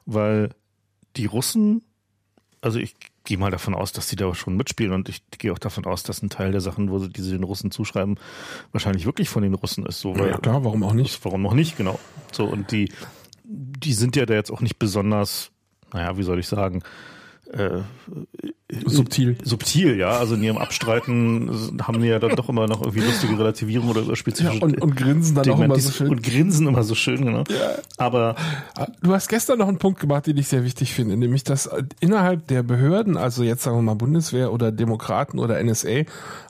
Weil 0.04 0.50
die 1.16 1.26
Russen, 1.26 1.82
also 2.60 2.78
ich 2.78 2.94
gehe 3.24 3.38
mal 3.38 3.50
davon 3.50 3.74
aus, 3.74 3.92
dass 3.92 4.06
die 4.06 4.16
da 4.16 4.34
schon 4.34 4.56
mitspielen 4.56 4.92
und 4.92 5.08
ich 5.08 5.22
gehe 5.38 5.52
auch 5.52 5.58
davon 5.58 5.86
aus, 5.86 6.02
dass 6.02 6.22
ein 6.22 6.30
Teil 6.30 6.52
der 6.52 6.60
Sachen, 6.60 6.90
wo 6.90 6.98
sie 6.98 7.08
diese 7.08 7.32
den 7.32 7.42
Russen 7.42 7.70
zuschreiben, 7.70 8.18
wahrscheinlich 8.72 9.06
wirklich 9.06 9.28
von 9.28 9.42
den 9.42 9.54
Russen 9.54 9.84
ist. 9.86 10.00
So, 10.00 10.18
weil, 10.18 10.28
ja 10.28 10.38
klar, 10.38 10.64
warum 10.64 10.82
auch 10.82 10.92
nicht? 10.92 11.24
Warum 11.24 11.46
auch 11.46 11.54
nicht, 11.54 11.76
genau. 11.76 11.98
So 12.32 12.44
und 12.44 12.70
die, 12.70 12.92
die 13.44 13.94
sind 13.94 14.14
ja 14.16 14.26
da 14.26 14.34
jetzt 14.34 14.50
auch 14.50 14.60
nicht 14.60 14.78
besonders, 14.78 15.50
naja, 15.92 16.16
wie 16.18 16.22
soll 16.22 16.38
ich 16.38 16.46
sagen, 16.46 16.82
äh, 17.52 17.80
subtil. 18.86 19.36
Subtil, 19.42 19.96
ja. 19.96 20.10
Also 20.10 20.34
in 20.34 20.42
ihrem 20.42 20.58
Abstreiten 20.58 21.78
haben 21.82 22.00
die 22.00 22.08
ja 22.08 22.18
dann 22.18 22.36
doch 22.36 22.48
immer 22.48 22.66
noch 22.66 22.80
irgendwie 22.80 23.00
lustige 23.00 23.38
Relativierung 23.38 23.90
oder 23.90 24.16
spezifische. 24.16 24.58
Ja, 24.58 24.62
und, 24.62 24.80
und 24.80 24.96
grinsen 24.96 25.34
dann 25.36 25.50
auch 25.50 25.60
immer 25.60 25.78
so 25.78 25.90
schön. 25.90 26.08
Und 26.08 26.22
grinsen 26.22 26.66
immer 26.66 26.82
so 26.82 26.94
schön, 26.94 27.24
genau. 27.24 27.44
Ja. 27.48 27.76
Aber 27.98 28.36
du 29.02 29.12
hast 29.12 29.28
gestern 29.28 29.58
noch 29.58 29.68
einen 29.68 29.78
Punkt 29.78 30.00
gemacht, 30.00 30.26
den 30.26 30.36
ich 30.36 30.48
sehr 30.48 30.64
wichtig 30.64 30.92
finde, 30.92 31.16
nämlich 31.16 31.44
dass 31.44 31.68
innerhalb 32.00 32.46
der 32.48 32.62
Behörden, 32.62 33.16
also 33.16 33.42
jetzt 33.42 33.62
sagen 33.62 33.76
wir 33.76 33.82
mal 33.82 33.94
Bundeswehr 33.94 34.52
oder 34.52 34.72
Demokraten 34.72 35.38
oder 35.38 35.62
NSA, 35.62 36.02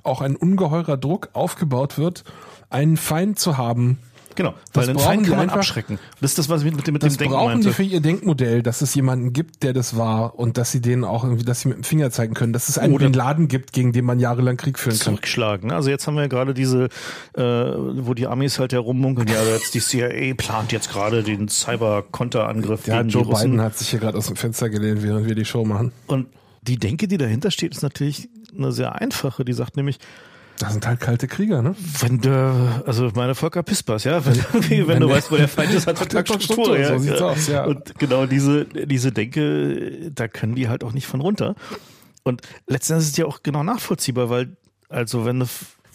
auch 0.03 0.21
ein 0.21 0.37
ungeheurer 0.37 0.97
Druck 0.97 1.31
aufgebaut 1.33 1.99
wird, 1.99 2.25
einen 2.71 2.97
Feind 2.97 3.39
zu 3.39 3.57
haben, 3.59 3.99
Genau, 4.37 4.55
weil 4.73 4.87
den 4.87 4.99
Feind 4.99 5.23
kann 5.23 5.33
man 5.33 5.41
einfach, 5.41 5.59
abschrecken. 5.59 5.99
Das 6.21 6.33
ist 6.33 6.39
das, 6.39 6.49
was 6.49 6.63
ich 6.63 6.67
mit, 6.67 6.77
mit, 6.77 6.93
mit 6.93 7.03
das 7.03 7.15
dem 7.15 7.19
Denken 7.19 7.35
brauchen 7.35 7.53
meinte. 7.53 7.69
die 7.69 7.75
für 7.75 7.83
ihr 7.83 8.01
Denkmodell, 8.01 8.63
dass 8.63 8.81
es 8.83 8.95
jemanden 8.95 9.33
gibt, 9.33 9.63
der 9.63 9.73
das 9.73 9.97
war 9.97 10.39
und 10.39 10.59
dass 10.59 10.73
sie 10.73 10.81
denen 10.81 11.05
auch 11.05 11.25
irgendwie, 11.25 11.45
dass 11.45 11.61
sie 11.61 11.69
mit 11.69 11.79
dem 11.79 11.85
Finger 11.85 12.11
zeigen 12.11 12.35
können, 12.35 12.53
dass 12.53 12.69
es 12.69 12.79
einen 12.79 12.95
Oder 12.95 13.09
Laden 13.11 13.49
gibt, 13.49 13.73
gegen 13.73 13.93
den 13.93 14.05
man 14.05 14.19
jahrelang 14.19 14.57
Krieg 14.57 14.79
führen 14.79 14.99
kann. 14.99 15.15
Zurückschlagen. 15.15 15.71
Also 15.71 15.91
jetzt 15.91 16.07
haben 16.07 16.17
wir 16.17 16.29
gerade 16.29 16.55
diese, 16.55 16.89
äh, 17.35 17.43
wo 17.43 18.15
die 18.15 18.27
Amis 18.27 18.59
halt 18.59 18.73
herummunkeln, 18.73 19.29
ja, 19.29 19.43
jetzt 19.45 19.75
die 19.75 19.81
CIA 19.81 20.35
plant 20.37 20.73
jetzt 20.73 20.91
gerade 20.91 21.23
den 21.23 21.49
Cyber-Konterangriff 21.49 22.87
ja, 22.87 22.99
gegen 22.99 23.11
Joe 23.11 23.23
die 23.23 23.29
Russen. 23.31 23.51
Biden 23.53 23.63
hat 23.63 23.79
sich 23.79 23.89
hier 23.89 24.01
gerade 24.01 24.19
aus 24.19 24.27
dem 24.27 24.37
Fenster 24.37 24.69
gelehnt, 24.71 25.03
während 25.03 25.27
wir 25.27 25.35
die 25.35 25.45
Show 25.45 25.65
machen. 25.65 25.93
Und 26.07 26.27
die 26.63 26.79
Denke, 26.79 27.09
die 27.09 27.19
dahinter 27.19 27.51
steht, 27.51 27.75
ist 27.75 27.83
natürlich 27.83 28.29
eine 28.57 28.73
sehr 28.73 28.95
einfache. 29.01 29.45
Die 29.45 29.53
sagt 29.53 29.77
nämlich, 29.77 29.99
das 30.59 30.73
sind 30.73 30.87
halt 30.87 31.01
kalte 31.01 31.27
Krieger, 31.27 31.63
ne? 31.63 31.75
Wenn 32.01 32.21
du, 32.21 32.83
also 32.87 33.11
meine 33.15 33.35
Volker 33.35 33.63
Pispas, 33.63 34.05
ja, 34.05 34.25
wenn, 34.25 34.37
wenn, 34.69 34.89
wenn 34.89 35.01
du 35.01 35.09
weißt, 35.09 35.31
wo 35.31 35.37
der 35.37 35.49
Feind 35.49 35.73
ist, 35.73 35.87
hat 35.87 36.01
er 36.15 36.25
Struktur, 36.25 36.79
ja. 36.79 36.89
So 36.89 36.99
sieht's 36.99 37.21
ja. 37.21 37.27
aus, 37.27 37.47
ja. 37.49 37.65
Und 37.65 37.99
genau 37.99 38.27
diese, 38.27 38.65
diese 38.65 39.11
Denke, 39.11 40.11
da 40.13 40.29
können 40.29 40.55
die 40.55 40.69
halt 40.69 40.85
auch 40.85 40.93
nicht 40.93 41.07
von 41.07 41.21
runter. 41.21 41.57
Und 42.23 42.43
letztendlich 42.67 43.07
ist 43.07 43.13
es 43.13 43.17
ja 43.17 43.27
auch 43.27 43.43
genau 43.43 43.63
nachvollziehbar, 43.63 44.31
weil, 44.31 44.57
also 44.89 45.25
wenn 45.25 45.41
du, 45.41 45.47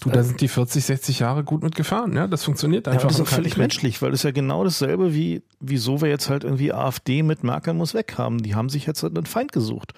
Du, 0.01 0.09
da 0.09 0.23
sind 0.23 0.39
die 0.39 0.47
40, 0.47 0.85
60 0.85 1.19
Jahre 1.19 1.43
gut 1.43 1.61
mitgefahren, 1.61 2.15
ja, 2.15 2.25
das 2.25 2.45
funktioniert 2.45 2.87
einfach. 2.87 3.01
Ja, 3.01 3.07
das 3.09 3.19
ist 3.19 3.21
auch 3.21 3.27
völlig 3.27 3.53
Krieg. 3.53 3.59
menschlich, 3.59 4.01
weil 4.01 4.11
das 4.11 4.21
ist 4.21 4.23
ja 4.23 4.31
genau 4.31 4.63
dasselbe 4.63 5.13
wie, 5.13 5.43
wieso 5.59 6.01
wir 6.01 6.07
jetzt 6.07 6.29
halt 6.29 6.45
irgendwie 6.45 6.71
AfD 6.71 7.21
mit 7.21 7.43
Merkel 7.43 7.73
muss 7.73 7.93
weg 7.93 8.15
haben. 8.17 8.41
Die 8.41 8.55
haben 8.55 8.69
sich 8.69 8.85
jetzt 8.85 9.03
einen 9.03 9.25
Feind 9.25 9.51
gesucht. 9.51 9.93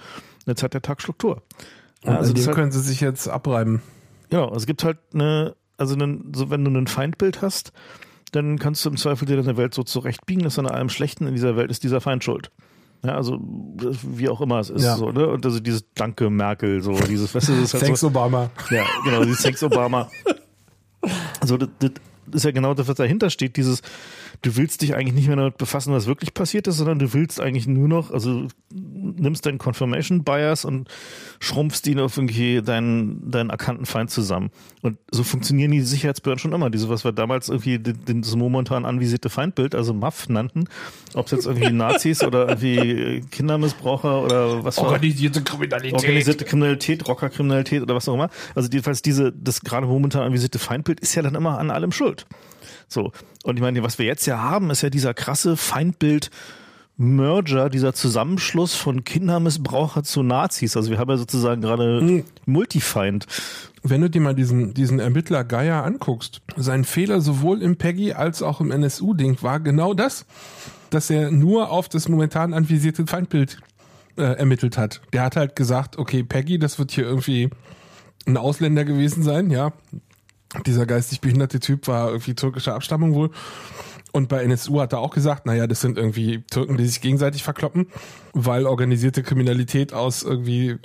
Jetzt 0.48 0.64
hat 0.64 0.74
der 0.74 0.82
Tag 0.82 1.04
Struktur. 1.04 1.44
Ja, 2.04 2.18
also 2.18 2.34
dem 2.34 2.52
können 2.52 2.72
sie 2.72 2.82
sich 2.82 3.00
jetzt 3.00 3.28
abreiben. 3.28 3.84
Genau, 4.32 4.52
es 4.56 4.66
gibt 4.66 4.84
halt 4.84 4.98
eine, 5.14 5.56
also 5.78 5.94
einen, 5.94 6.32
so 6.34 6.50
wenn 6.50 6.64
du 6.64 6.72
ein 6.72 6.88
Feindbild 6.88 7.42
hast, 7.42 7.74
dann 8.32 8.58
kannst 8.58 8.84
du 8.86 8.90
im 8.90 8.98
Zweifel 8.98 9.26
dir 9.26 9.36
deine 9.36 9.58
Welt 9.58 9.74
so 9.74 9.84
zurechtbiegen, 9.84 10.44
dass 10.44 10.58
an 10.58 10.66
allem 10.66 10.90
Schlechten 10.90 11.28
in 11.28 11.34
dieser 11.34 11.58
Welt 11.58 11.70
ist 11.70 11.84
dieser 11.84 12.00
Feind 12.00 12.24
schuld. 12.24 12.50
Ja, 13.04 13.16
also 13.16 13.40
wie 13.42 14.30
auch 14.30 14.40
immer 14.42 14.60
es 14.60 14.70
ist, 14.70 14.84
ja. 14.84 14.96
so, 14.96 15.12
ne? 15.12 15.28
Und 15.28 15.46
also 15.46 15.60
dieses 15.60 15.84
Danke 15.96 16.30
Merkel, 16.30 16.82
so 16.82 16.94
dieses, 16.94 17.36
weißt 17.36 17.50
du, 17.50 17.54
das 17.54 17.64
ist 17.64 17.74
halt 17.74 17.84
Thanks 17.84 18.00
so, 18.00 18.08
Obama. 18.08 18.50
Ja, 18.70 18.86
genau, 19.04 19.24
dieses 19.24 19.44
Thanks 19.44 19.62
Obama. 19.64 20.10
So, 21.44 21.58
das, 21.58 21.70
das 21.80 21.92
ist 22.32 22.44
ja 22.44 22.52
genau 22.52 22.76
das, 22.76 22.88
was 22.88 22.96
dahinter 22.96 23.32
steht, 23.32 23.58
dieses, 23.58 23.82
du 24.42 24.56
willst 24.56 24.82
dich 24.82 24.96
eigentlich 24.96 25.14
nicht 25.14 25.28
mehr 25.28 25.36
damit 25.36 25.58
befassen, 25.58 25.94
was 25.94 26.08
wirklich 26.08 26.34
passiert 26.34 26.68
ist, 26.68 26.78
sondern 26.78 26.98
du 26.98 27.14
willst 27.14 27.40
eigentlich 27.40 27.68
nur 27.68 27.88
noch, 27.88 28.12
also 28.12 28.48
nimmst 28.74 29.46
deinen 29.46 29.60
Confirmation 29.60 30.24
Bias 30.24 30.66
und 30.66 30.90
schrumpfst 31.40 31.84
ihn 31.86 32.00
auf 32.00 32.18
irgendwie 32.18 32.62
deinen, 32.62 33.30
deinen 33.30 33.52
erkannten 33.52 33.86
Feind 33.86 34.10
zusammen. 34.10 34.50
Und 34.82 34.98
so 35.12 35.24
funktionieren 35.24 35.72
die 35.72 35.82
Sicherheitsbehörden 35.82 36.40
schon 36.40 36.54
immer. 36.54 36.72
Diese, 36.72 36.90
was 36.90 37.04
wir 37.04 37.12
damals 37.12 37.50
irgendwie 37.50 37.80
das 37.80 38.36
momentan 38.36 38.86
anvisierte 38.86 39.30
Feindbild, 39.30 39.76
also 39.76 39.94
MAF 39.94 40.28
nannten, 40.30 40.66
ob 41.14 41.28
es 41.28 41.32
jetzt 41.32 41.46
irgendwie 41.46 41.72
Nazis 41.72 42.24
oder 42.24 42.50
irgendwie 42.50 43.22
Kindermissbraucher 43.30 44.24
oder 44.24 44.64
was 44.64 44.80
Organisierte 44.80 45.44
Kriminalität. 45.44 45.94
Organisierte 45.94 46.46
Kriminalität, 46.46 47.08
Rockerkriminalität 47.08 47.84
oder 47.84 47.94
was 47.94 48.10
auch 48.10 48.16
immer. 48.16 48.30
Also 48.56 48.70
jedenfalls 48.72 49.04
diese, 49.04 49.32
das 49.32 49.62
gerade 49.62 49.86
momentan 49.86 50.24
anvisierte 50.24 50.58
Feindbild 50.58 51.00
ist 51.00 51.14
ja 51.14 51.22
dann 51.22 51.36
immer 51.36 51.60
an 51.60 51.70
allem 51.70 51.92
schuld. 51.92 52.26
So. 52.92 53.12
Und 53.44 53.56
ich 53.56 53.62
meine, 53.62 53.84
was 53.84 54.00
wir 54.00 54.06
jetzt 54.06 54.26
ja 54.26 54.40
haben, 54.40 54.70
ist 54.70 54.82
ja 54.82 54.90
dieser 54.90 55.14
krasse 55.14 55.56
Feindbild 55.56 56.30
Merger, 56.98 57.70
dieser 57.70 57.94
Zusammenschluss 57.94 58.76
von 58.76 59.04
Kindermissbraucher 59.04 60.04
zu 60.04 60.24
Nazis. 60.24 60.76
Also 60.76 60.92
wir 60.92 61.00
haben 61.00 61.10
ja 61.10 61.18
sozusagen 61.18 61.62
gerade 61.62 62.02
mhm. 62.02 62.24
Multifeind. 62.46 63.26
Wenn 63.82 64.02
du 64.02 64.10
dir 64.10 64.22
mal 64.22 64.36
diesen, 64.36 64.74
diesen 64.74 65.00
Ermittler 65.00 65.44
Geier 65.44 65.84
anguckst, 65.84 66.42
sein 66.58 66.84
Fehler 66.84 67.22
sowohl 67.22 67.64
im 67.64 67.78
Peggy 67.78 68.14
als 68.14 68.44
auch 68.44 68.60
im 68.62 68.70
NSU-Ding 68.70 69.42
war 69.42 69.60
genau 69.60 69.94
das, 69.94 70.26
dass 70.92 71.10
er 71.10 71.32
nur 71.32 71.72
auf 71.72 71.90
das 71.90 72.10
momentan 72.10 72.54
anvisierte 72.54 73.08
Feindbild 73.08 73.58
äh, 74.18 74.24
ermittelt 74.24 74.78
hat. 74.78 75.02
Der 75.14 75.24
hat 75.24 75.38
halt 75.38 75.56
gesagt, 75.56 75.98
okay, 75.98 76.24
Peggy, 76.24 76.60
das 76.60 76.78
wird 76.78 76.92
hier 76.92 77.06
irgendwie 77.06 77.50
ein 78.28 78.38
Ausländer 78.38 78.86
gewesen 78.86 79.24
sein, 79.24 79.50
ja. 79.50 79.72
Dieser 80.66 80.86
geistig 80.86 81.22
behinderte 81.22 81.60
Typ 81.60 81.88
war 81.88 82.10
irgendwie 82.10 82.36
türkischer 82.36 82.76
Abstammung 82.76 83.14
wohl. 83.14 83.32
Und 84.12 84.28
bei 84.28 84.44
NSU 84.44 84.82
hat 84.82 84.94
er 84.94 85.00
auch 85.00 85.12
gesagt, 85.12 85.46
naja, 85.46 85.68
das 85.68 85.80
sind 85.80 85.98
irgendwie 85.98 86.44
Türken, 86.50 86.78
die 86.78 86.86
sich 86.86 87.00
gegenseitig 87.00 87.44
verkloppen, 87.44 87.88
weil 88.34 88.66
organisierte 88.66 89.24
Kriminalität 89.24 89.94
aus 89.94 90.24
irgendwie 90.24 90.80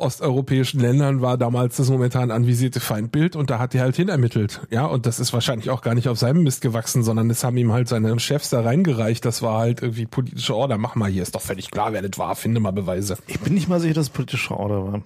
osteuropäischen 0.00 0.80
Ländern 0.80 1.20
war 1.20 1.36
damals 1.36 1.76
das 1.76 1.90
momentan 1.90 2.30
anvisierte 2.30 2.80
Feindbild 2.80 3.36
und 3.36 3.50
da 3.50 3.58
hat 3.58 3.74
er 3.74 3.82
halt 3.82 3.96
hinermittelt. 3.96 4.62
Ja, 4.70 4.86
und 4.86 5.06
das 5.06 5.20
ist 5.20 5.32
wahrscheinlich 5.32 5.70
auch 5.70 5.82
gar 5.82 5.94
nicht 5.94 6.08
auf 6.08 6.18
seinem 6.18 6.42
Mist 6.42 6.62
gewachsen, 6.62 7.02
sondern 7.02 7.28
das 7.28 7.44
haben 7.44 7.56
ihm 7.56 7.72
halt 7.72 7.88
seine 7.88 8.18
Chefs 8.18 8.50
da 8.50 8.62
reingereicht. 8.62 9.24
Das 9.24 9.42
war 9.42 9.58
halt 9.58 9.82
irgendwie 9.82 10.06
politische 10.06 10.56
Order. 10.56 10.78
Mach 10.78 10.94
mal 10.94 11.10
hier, 11.10 11.22
ist 11.22 11.34
doch 11.34 11.42
völlig 11.42 11.70
klar, 11.70 11.92
wer 11.92 12.02
das 12.02 12.18
war. 12.18 12.34
Finde 12.34 12.60
mal 12.60 12.72
Beweise. 12.72 13.18
Ich 13.26 13.40
bin 13.40 13.54
nicht 13.54 13.68
mal 13.68 13.80
sicher, 13.80 13.94
dass 13.94 14.06
es 14.06 14.10
politische 14.10 14.56
Order 14.56 14.84
war. 14.84 15.02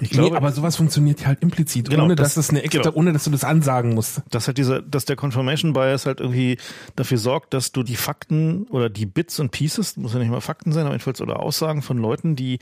Ich 0.00 0.10
glaube, 0.10 0.30
nee, 0.30 0.36
aber 0.36 0.52
sowas 0.52 0.76
funktioniert 0.76 1.26
halt 1.26 1.42
implizit, 1.42 1.90
genau, 1.90 2.04
ohne 2.04 2.16
das, 2.16 2.34
dass 2.34 2.44
es 2.44 2.50
eine 2.50 2.62
extra, 2.62 2.82
genau. 2.82 2.96
ohne 2.96 3.12
dass 3.12 3.24
du 3.24 3.30
das 3.30 3.44
ansagen 3.44 3.94
musst. 3.94 4.22
Dass 4.30 4.46
halt 4.46 4.58
dieser, 4.58 4.82
dass 4.82 5.04
der 5.04 5.16
Confirmation 5.16 5.72
Bias 5.72 6.06
halt 6.06 6.20
irgendwie 6.20 6.58
dafür 6.96 7.18
sorgt, 7.18 7.54
dass 7.54 7.72
du 7.72 7.82
die 7.82 7.96
Fakten 7.96 8.64
oder 8.64 8.90
die 8.90 9.06
Bits 9.06 9.40
und 9.40 9.50
Pieces, 9.50 9.96
muss 9.96 10.12
ja 10.12 10.18
nicht 10.18 10.30
mal 10.30 10.40
Fakten 10.40 10.72
sein, 10.72 10.86
aber 10.86 10.94
jedenfalls 10.94 11.20
oder 11.20 11.40
Aussagen 11.40 11.82
von 11.82 11.98
Leuten, 11.98 12.36
die 12.36 12.58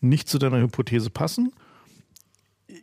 nicht 0.00 0.28
zu 0.28 0.38
deiner 0.38 0.58
Hypothese 0.58 1.10
passen, 1.10 1.52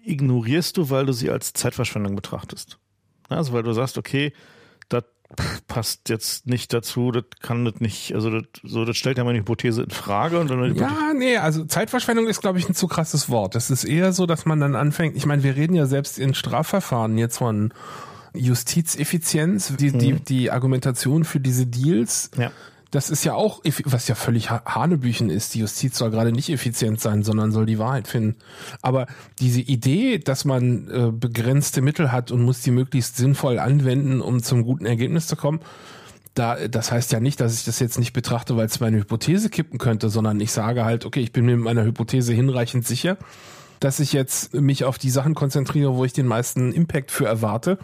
ignorierst 0.04 0.78
du, 0.78 0.90
weil 0.90 1.06
du 1.06 1.14
sie 1.14 1.30
als 1.30 1.54
Zeitverschwendung 1.54 2.16
betrachtest. 2.16 2.78
Also 3.30 3.54
weil 3.54 3.64
du 3.64 3.74
sagst, 3.74 3.98
okay, 3.98 4.32
das 4.32 4.38
passt 5.68 6.10
jetzt 6.10 6.48
nicht 6.48 6.74
dazu, 6.74 7.12
das 7.12 7.26
kann 7.42 7.66
das 7.66 7.80
nicht, 7.80 8.16
also 8.16 8.30
das, 8.30 8.44
so, 8.64 8.86
das 8.86 8.96
stellt 8.98 9.18
ja 9.18 9.24
meine 9.24 9.40
Hypothese 9.40 9.84
in 9.84 9.90
Frage. 9.90 10.40
Und 10.40 10.50
dann 10.50 10.76
ja, 10.76 11.14
nee, 11.16 11.38
also 11.38 11.66
Zeitverschwendung 11.66 12.28
ist, 12.28 12.42
glaube 12.42 12.60
ich, 12.60 12.70
ein 12.70 12.76
zu 12.76 12.88
krasses 12.88 13.30
Wort. 13.30 13.56
Das 13.56 13.70
ist 13.70 13.84
eher 13.84 14.14
so, 14.14 14.26
dass 14.26 14.46
man 14.46 14.60
dann 14.60 14.76
anfängt, 14.76 15.16
ich 15.16 15.26
meine, 15.26 15.44
wir 15.44 15.56
reden 15.56 15.76
ja 15.76 15.86
selbst 15.86 16.18
in 16.18 16.34
Strafverfahren 16.34 17.18
jetzt 17.18 17.38
von 17.38 17.74
Justizeffizienz, 18.34 19.76
die, 19.78 19.92
mhm. 19.92 20.00
die, 20.00 20.14
die 20.14 20.52
Argumentation 20.52 21.24
für 21.24 21.40
diese 21.40 21.66
Deals. 21.66 22.32
Ja 22.38 22.52
das 22.92 23.10
ist 23.10 23.24
ja 23.26 23.34
auch, 23.34 23.62
was 23.86 24.08
ja 24.08 24.16
völlig 24.16 24.50
Hanebüchen 24.50 25.30
ist. 25.30 25.54
Die 25.54 25.60
Justiz 25.60 25.98
soll 25.98 26.12
gerade 26.12 26.32
nicht 26.32 26.50
effizient 26.50 27.02
sein, 27.02 27.24
sondern 27.24 27.52
soll 27.52 27.66
die 27.66 27.80
Wahrheit 27.80 28.08
finden. 28.08 28.38
Aber 28.82 29.08
diese 29.40 29.62
Idee, 29.62 30.20
dass 30.20 30.46
man 30.46 30.90
äh, 30.90 31.12
begrenzte 31.12 31.82
Mittel 31.82 32.12
hat 32.12 32.32
und 32.32 32.42
muss 32.42 32.62
die 32.62 32.72
möglichst 32.72 33.18
sinnvoll 33.18 33.60
anwenden, 33.60 34.22
um 34.22 34.42
zum 34.42 34.64
guten 34.64 34.86
Ergebnis 34.86 35.28
zu 35.28 35.36
kommen, 35.36 35.60
da, 36.34 36.68
das 36.68 36.92
heißt 36.92 37.12
ja 37.12 37.20
nicht, 37.20 37.42
dass 37.42 37.56
ich 37.56 37.66
das 37.66 37.80
jetzt 37.80 37.98
nicht 38.00 38.14
betrachte, 38.14 38.56
weil 38.56 38.68
es 38.68 38.80
meine 38.80 38.98
Hypothese 38.98 39.50
kippen 39.50 39.80
könnte, 39.80 40.10
sondern 40.10 40.40
ich 40.40 40.52
sage 40.52 40.86
halt, 40.86 41.06
okay, 41.06 41.22
ich 41.22 41.32
bin 41.32 41.46
mir 41.46 41.56
mit 41.56 41.66
meiner 41.66 41.84
Hypothese 41.84 42.34
hinreichend 42.34 42.86
sicher, 42.86 43.18
dass 43.80 44.00
ich 44.00 44.14
jetzt 44.14 44.54
mich 44.54 44.84
auf 44.84 44.98
die 44.98 45.10
Sachen 45.10 45.36
konzentriere, 45.36 45.96
wo 45.96 46.06
ich 46.06 46.14
den 46.14 46.28
meisten 46.28 46.72
Impact 46.74 47.12
für 47.12 47.26
erwarte 47.26 47.80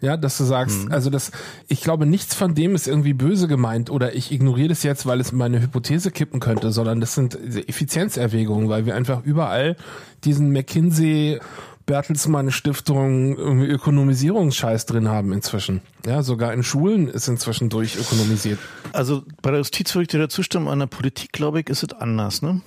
Ja, 0.00 0.16
dass 0.16 0.38
du 0.38 0.44
sagst, 0.44 0.84
mhm. 0.84 0.92
also 0.92 1.10
das, 1.10 1.32
ich 1.66 1.80
glaube, 1.80 2.06
nichts 2.06 2.34
von 2.34 2.54
dem 2.54 2.74
ist 2.76 2.86
irgendwie 2.86 3.14
böse 3.14 3.48
gemeint 3.48 3.90
oder 3.90 4.14
ich 4.14 4.30
ignoriere 4.30 4.68
das 4.68 4.84
jetzt, 4.84 5.06
weil 5.06 5.20
es 5.20 5.32
meine 5.32 5.60
Hypothese 5.60 6.12
kippen 6.12 6.38
könnte, 6.38 6.70
sondern 6.70 7.00
das 7.00 7.14
sind 7.14 7.36
Effizienzerwägungen, 7.68 8.68
weil 8.68 8.86
wir 8.86 8.94
einfach 8.94 9.24
überall 9.24 9.76
diesen 10.24 10.52
McKinsey 10.52 11.40
Bertelsmann 11.88 12.50
Stiftung 12.50 13.36
irgendwie 13.36 13.66
Ökonomisierungsscheiß 13.66 14.84
drin 14.84 15.08
haben 15.08 15.32
inzwischen. 15.32 15.80
Ja, 16.06 16.22
sogar 16.22 16.52
in 16.52 16.62
Schulen 16.62 17.08
ist 17.08 17.28
inzwischen 17.28 17.70
durchökonomisiert. 17.70 18.58
Also 18.92 19.22
bei 19.40 19.50
der 19.50 19.60
Justiz 19.60 19.94
würde 19.94 20.02
ich 20.02 20.08
dir 20.08 20.18
dazu 20.18 20.42
stimmen, 20.42 20.68
an 20.68 20.80
der 20.80 20.86
Politik, 20.86 21.32
glaube 21.32 21.60
ich, 21.60 21.70
ist 21.70 21.82
es 21.82 21.94
anders, 21.94 22.42
ne? 22.42 22.60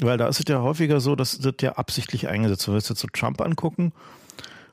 Weil 0.00 0.18
da 0.18 0.28
ist 0.28 0.38
es 0.38 0.46
ja 0.48 0.62
häufiger 0.62 1.00
so, 1.00 1.16
dass 1.16 1.38
das 1.38 1.54
ja 1.60 1.72
absichtlich 1.72 2.28
eingesetzt 2.28 2.68
wird. 2.68 2.76
Wenn 2.76 2.84
wir 2.84 2.88
jetzt 2.90 3.00
so 3.00 3.08
Trump 3.12 3.40
angucken, 3.40 3.92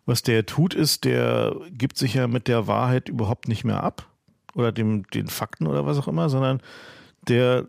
was 0.06 0.24
der 0.24 0.46
tut, 0.46 0.74
ist, 0.74 1.06
der 1.06 1.56
gibt 1.72 1.98
sich 1.98 2.16
ja 2.16 2.28
mit 2.28 2.48
der 2.48 2.68
Wahrheit 2.68 3.10
überhaupt 3.10 3.48
nicht 3.48 3.64
mehr 3.64 3.84
ab 3.84 4.08
oder 4.56 4.72
dem, 4.72 5.08
den 5.10 5.28
Fakten 5.28 5.68
oder 5.68 5.86
was 5.86 5.98
auch 5.98 6.08
immer, 6.08 6.30
sondern 6.30 6.62
der 7.28 7.68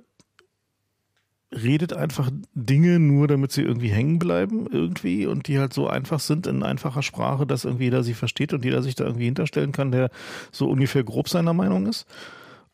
redet 1.52 1.92
einfach 1.92 2.30
Dinge 2.54 2.98
nur, 2.98 3.28
damit 3.28 3.52
sie 3.52 3.62
irgendwie 3.62 3.90
hängen 3.90 4.18
bleiben 4.18 4.66
irgendwie 4.70 5.26
und 5.26 5.48
die 5.48 5.58
halt 5.58 5.74
so 5.74 5.86
einfach 5.86 6.20
sind 6.20 6.46
in 6.46 6.62
einfacher 6.62 7.02
Sprache, 7.02 7.46
dass 7.46 7.64
irgendwie 7.64 7.84
jeder 7.84 8.02
sie 8.02 8.14
versteht 8.14 8.54
und 8.54 8.64
jeder 8.64 8.82
sich 8.82 8.94
da 8.94 9.04
irgendwie 9.04 9.26
hinterstellen 9.26 9.72
kann, 9.72 9.92
der 9.92 10.10
so 10.50 10.68
ungefähr 10.68 11.04
grob 11.04 11.28
seiner 11.28 11.52
Meinung 11.52 11.86
ist. 11.86 12.06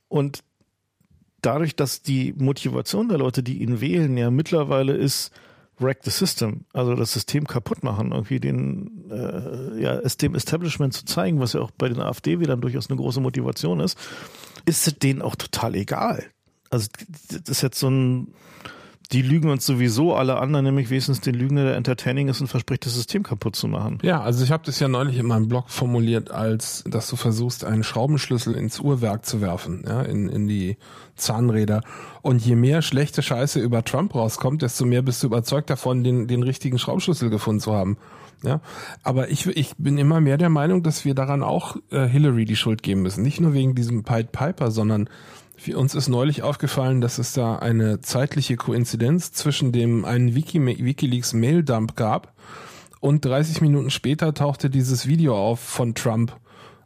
Und 0.07 0.45
dadurch, 1.43 1.75
dass 1.75 2.03
die 2.03 2.33
Motivation 2.39 3.09
der 3.09 3.19
Leute, 3.19 3.43
die 3.43 3.63
ihn 3.63 3.81
wählen, 3.81 4.17
ja 4.17 4.31
mittlerweile 4.31 4.93
ist, 4.95 5.33
wreck 5.81 6.01
the 6.03 6.11
system, 6.11 6.65
also 6.73 6.95
das 6.95 7.13
System 7.13 7.47
kaputt 7.47 7.83
machen, 7.83 8.13
irgendwie 8.13 8.41
den, 8.41 9.11
äh, 9.11 9.81
ja, 9.81 9.95
es 9.99 10.17
dem 10.17 10.35
Establishment 10.35 10.93
zu 10.95 11.05
zeigen, 11.05 11.41
was 11.41 11.53
ja 11.53 11.61
auch 11.61 11.71
bei 11.71 11.89
den 11.89 12.01
AfD-Wählern 12.01 12.61
durchaus 12.61 12.91
eine 12.91 12.97
große 12.99 13.21
Motivation 13.21 13.81
ist, 13.81 13.99
ist 14.65 14.87
es 14.87 14.99
denen 14.99 15.23
auch 15.23 15.37
total 15.37 15.75
egal. 15.75 16.25
Also 16.71 16.89
das 17.31 17.49
ist 17.49 17.63
jetzt 17.63 17.79
so 17.79 17.89
ein 17.89 18.35
die 19.13 19.23
lügen 19.23 19.49
uns 19.49 19.65
sowieso 19.65 20.15
alle 20.15 20.37
anderen, 20.39 20.67
nämlich 20.67 20.91
wenigstens 20.91 21.23
den 21.23 21.35
Lügner, 21.35 21.65
der 21.65 21.77
entertaining 21.77 22.29
ist 22.29 22.43
und 22.43 22.49
verspricht, 22.49 22.85
das 22.85 22.95
System 22.95 23.23
kaputt 23.23 23.57
zu 23.57 23.67
machen. 23.67 23.99
Ja, 24.03 24.21
also 24.21 24.45
ich 24.45 24.51
habe 24.51 24.65
das 24.67 24.81
ja 24.81 24.89
neulich 24.89 25.19
in 25.19 25.27
meinem 25.27 25.49
Blog 25.49 25.71
formuliert, 25.71 26.31
als 26.31 26.85
dass 26.87 27.09
du 27.09 27.17
versuchst, 27.17 27.65
einen 27.65 27.85
Schraubenschlüssel 27.85 28.55
ins 28.55 28.81
Uhrwerk 28.81 29.25
zu 29.25 29.41
werfen, 29.41 29.85
ja, 29.87 30.03
in, 30.03 30.29
in 30.29 30.47
die 30.47 30.77
Zahnräder. 31.17 31.81
Und 32.21 32.45
je 32.45 32.55
mehr 32.55 32.83
schlechte 32.83 33.23
Scheiße 33.23 33.61
über 33.61 33.83
Trump 33.83 34.15
rauskommt, 34.15 34.61
desto 34.61 34.85
mehr 34.85 35.01
bist 35.01 35.23
du 35.23 35.29
überzeugt 35.29 35.71
davon, 35.71 36.05
den, 36.05 36.27
den 36.27 36.43
richtigen 36.43 36.79
Schraubenschlüssel 36.79 37.31
gefunden 37.31 37.61
zu 37.61 37.73
haben. 37.73 37.97
Ja, 38.45 38.61
aber 39.03 39.31
ich, 39.31 39.47
ich 39.47 39.75
bin 39.79 39.99
immer 39.99 40.21
mehr 40.21 40.37
der 40.39 40.49
Meinung, 40.49 40.85
dass 40.85 41.05
wir 41.05 41.15
daran 41.15 41.43
auch 41.43 41.77
äh, 41.91 42.07
Hillary 42.07 42.45
die 42.45 42.55
Schuld 42.55 42.85
geben 42.85 43.03
müssen. 43.03 43.23
Nicht 43.23 43.41
nur 43.41 43.53
wegen 43.53 43.75
diesem 43.75 44.05
Pied 44.05 44.31
Piper, 44.31 44.71
sondern 44.71 45.09
für 45.59 45.77
uns 45.77 45.95
ist 45.95 46.09
neulich 46.09 46.43
aufgefallen, 46.43 47.01
dass 47.01 47.19
es 47.19 47.33
da 47.33 47.57
eine 47.57 48.01
zeitliche 48.01 48.57
Koinzidenz 48.57 49.33
zwischen 49.33 49.73
dem 49.73 50.05
einen 50.05 50.35
Wiki, 50.35 50.65
WikiLeaks 50.65 51.33
Mail-Dump 51.33 51.97
gab 51.97 52.33
und 53.01 53.25
30 53.25 53.61
Minuten 53.61 53.91
später 53.91 54.33
tauchte 54.35 54.71
dieses 54.71 55.07
Video 55.09 55.37
auf 55.37 55.61
von 55.61 55.95
Trump 55.95 56.37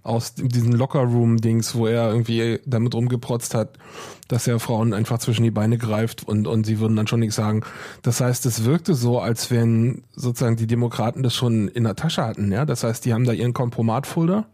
aus 0.03 0.35
diesen 0.35 0.73
Locker-Room-Dings, 0.73 1.77
wo 1.77 1.87
er 1.87 2.09
irgendwie 2.09 2.61
damit 2.67 2.95
rumgeprotzt 2.95 3.55
hat, 3.55 3.79
dass 4.27 4.49
er 4.49 4.59
Frauen 4.59 4.95
einfach 4.95 5.19
zwischen 5.19 5.45
die 5.45 5.53
Beine 5.53 5.79
greift 5.79 6.25
und, 6.27 6.49
und 6.49 6.65
sie 6.65 6.81
würden 6.81 6.97
dann 6.97 7.07
schon 7.07 7.21
nichts 7.21 7.37
sagen. 7.37 7.63
Das 8.03 8.21
heißt, 8.21 8.45
es 8.47 8.65
wirkte 8.65 8.95
so, 8.95 9.21
als 9.21 9.51
wenn 9.51 10.03
sozusagen 10.17 10.57
die 10.57 10.67
Demokraten 10.67 11.23
das 11.23 11.35
schon 11.35 11.69
in 11.69 11.85
der 11.85 11.95
Tasche 11.95 12.25
hatten, 12.25 12.51
ja. 12.51 12.65
Das 12.65 12.83
heißt, 12.83 13.05
die 13.05 13.13
haben 13.13 13.25
da 13.25 13.33
ihren 13.33 13.53
Kompromat-Folder 13.53 14.47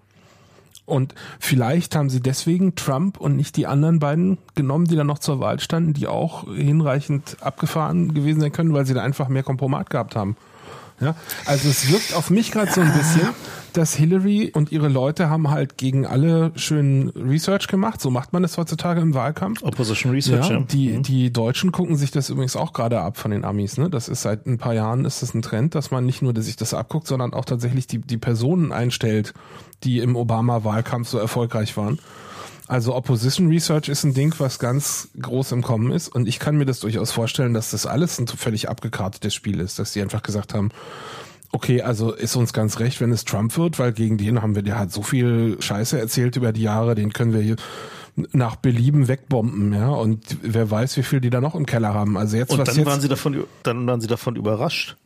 und 0.89 1.15
vielleicht 1.39 1.94
haben 1.94 2.09
sie 2.09 2.20
deswegen 2.20 2.74
Trump 2.74 3.19
und 3.19 3.36
nicht 3.36 3.56
die 3.56 3.66
anderen 3.66 3.98
beiden 3.98 4.39
genommen, 4.55 4.86
die 4.86 4.97
da 4.97 5.05
noch 5.05 5.19
zur 5.19 5.39
Wahl 5.39 5.60
standen, 5.60 5.93
die 5.93 6.06
auch 6.06 6.44
hinreichend 6.52 7.36
abgefahren 7.40 8.15
gewesen 8.15 8.40
sein 8.40 8.52
können, 8.52 8.73
weil 8.73 8.86
sie 8.86 8.94
da 8.94 9.02
einfach 9.02 9.28
mehr 9.28 9.43
Kompromat 9.43 9.90
gehabt 9.90 10.16
haben. 10.16 10.36
Ja, 11.01 11.15
also 11.44 11.69
es 11.69 11.93
wirkt 11.93 12.15
auf 12.15 12.31
mich 12.31 12.51
gerade 12.51 12.73
so 12.73 12.81
ein 12.81 12.93
bisschen, 12.93 13.28
dass 13.72 13.94
Hillary 13.94 14.50
und 14.54 14.72
ihre 14.72 14.88
Leute 14.88 15.30
haben 15.30 15.50
halt 15.50 15.76
gegen 15.76 16.06
alle 16.06 16.52
schön 16.56 17.10
Research 17.10 17.68
gemacht. 17.68 18.00
So 18.00 18.10
macht 18.10 18.32
man 18.32 18.42
das 18.42 18.56
heutzutage 18.58 19.00
im 19.00 19.14
Wahlkampf. 19.14 19.62
Opposition 19.62 20.12
Research. 20.12 20.50
Ja, 20.50 20.60
die, 20.60 20.90
mhm. 20.90 21.02
die 21.02 21.32
Deutschen 21.32 21.72
gucken 21.72 21.96
sich 21.96 22.10
das 22.10 22.30
übrigens 22.30 22.56
auch 22.56 22.72
gerade 22.72 23.00
ab 23.00 23.16
von 23.16 23.30
den 23.30 23.44
Amis. 23.44 23.76
Ne? 23.76 23.90
Das 23.90 24.08
ist 24.08 24.22
seit 24.22 24.46
ein 24.46 24.58
paar 24.58 24.74
Jahren 24.74 25.04
ist 25.04 25.22
das 25.22 25.34
ein 25.34 25.42
Trend, 25.42 25.74
dass 25.74 25.90
man 25.90 26.06
nicht 26.06 26.22
nur 26.22 26.32
dass 26.32 26.46
sich 26.46 26.56
das 26.56 26.74
abguckt, 26.74 27.06
sondern 27.06 27.34
auch 27.34 27.44
tatsächlich 27.44 27.86
die, 27.86 27.98
die 27.98 28.18
Personen 28.18 28.72
einstellt, 28.72 29.34
die 29.84 29.98
im 29.98 30.16
Obama-Wahlkampf 30.16 31.08
so 31.08 31.18
erfolgreich 31.18 31.76
waren. 31.76 31.98
Also 32.68 32.94
Opposition 32.94 33.48
Research 33.48 33.88
ist 33.88 34.04
ein 34.04 34.12
Ding, 34.12 34.34
was 34.38 34.58
ganz 34.58 35.08
groß 35.18 35.52
im 35.52 35.62
Kommen 35.62 35.90
ist. 35.90 36.08
Und 36.08 36.28
ich 36.28 36.38
kann 36.38 36.56
mir 36.56 36.66
das 36.66 36.80
durchaus 36.80 37.10
vorstellen, 37.10 37.54
dass 37.54 37.70
das 37.70 37.86
alles 37.86 38.18
ein 38.18 38.26
völlig 38.26 38.68
abgekartetes 38.68 39.34
Spiel 39.34 39.60
ist, 39.60 39.78
dass 39.78 39.92
die 39.92 40.02
einfach 40.02 40.22
gesagt 40.22 40.52
haben, 40.52 40.70
okay, 41.52 41.82
also 41.82 42.12
ist 42.12 42.36
uns 42.36 42.52
ganz 42.52 42.78
recht, 42.78 43.00
wenn 43.00 43.12
es 43.12 43.24
Trump 43.24 43.56
wird, 43.56 43.78
weil 43.78 43.92
gegen 43.92 44.18
den 44.18 44.42
haben 44.42 44.54
wir, 44.54 44.62
der 44.62 44.78
hat 44.78 44.92
so 44.92 45.02
viel 45.02 45.56
Scheiße 45.60 45.98
erzählt 45.98 46.36
über 46.36 46.52
die 46.52 46.62
Jahre, 46.62 46.94
den 46.94 47.12
können 47.12 47.32
wir 47.32 47.40
hier 47.40 47.56
nach 48.32 48.56
Belieben 48.56 49.08
wegbomben, 49.08 49.72
ja. 49.72 49.88
Und 49.88 50.38
wer 50.42 50.70
weiß, 50.70 50.96
wie 50.96 51.02
viel 51.02 51.20
die 51.20 51.30
da 51.30 51.40
noch 51.40 51.54
im 51.54 51.66
Keller 51.66 51.94
haben. 51.94 52.16
Also 52.16 52.36
jetzt 52.36 52.50
und 52.50 52.58
was 52.58 52.68
dann 52.68 52.76
jetzt 52.76 52.86
waren 52.86 53.00
sie 53.00 53.08
davon, 53.08 53.44
dann 53.62 53.86
waren 53.86 54.00
sie 54.00 54.08
davon 54.08 54.36
überrascht, 54.36 54.96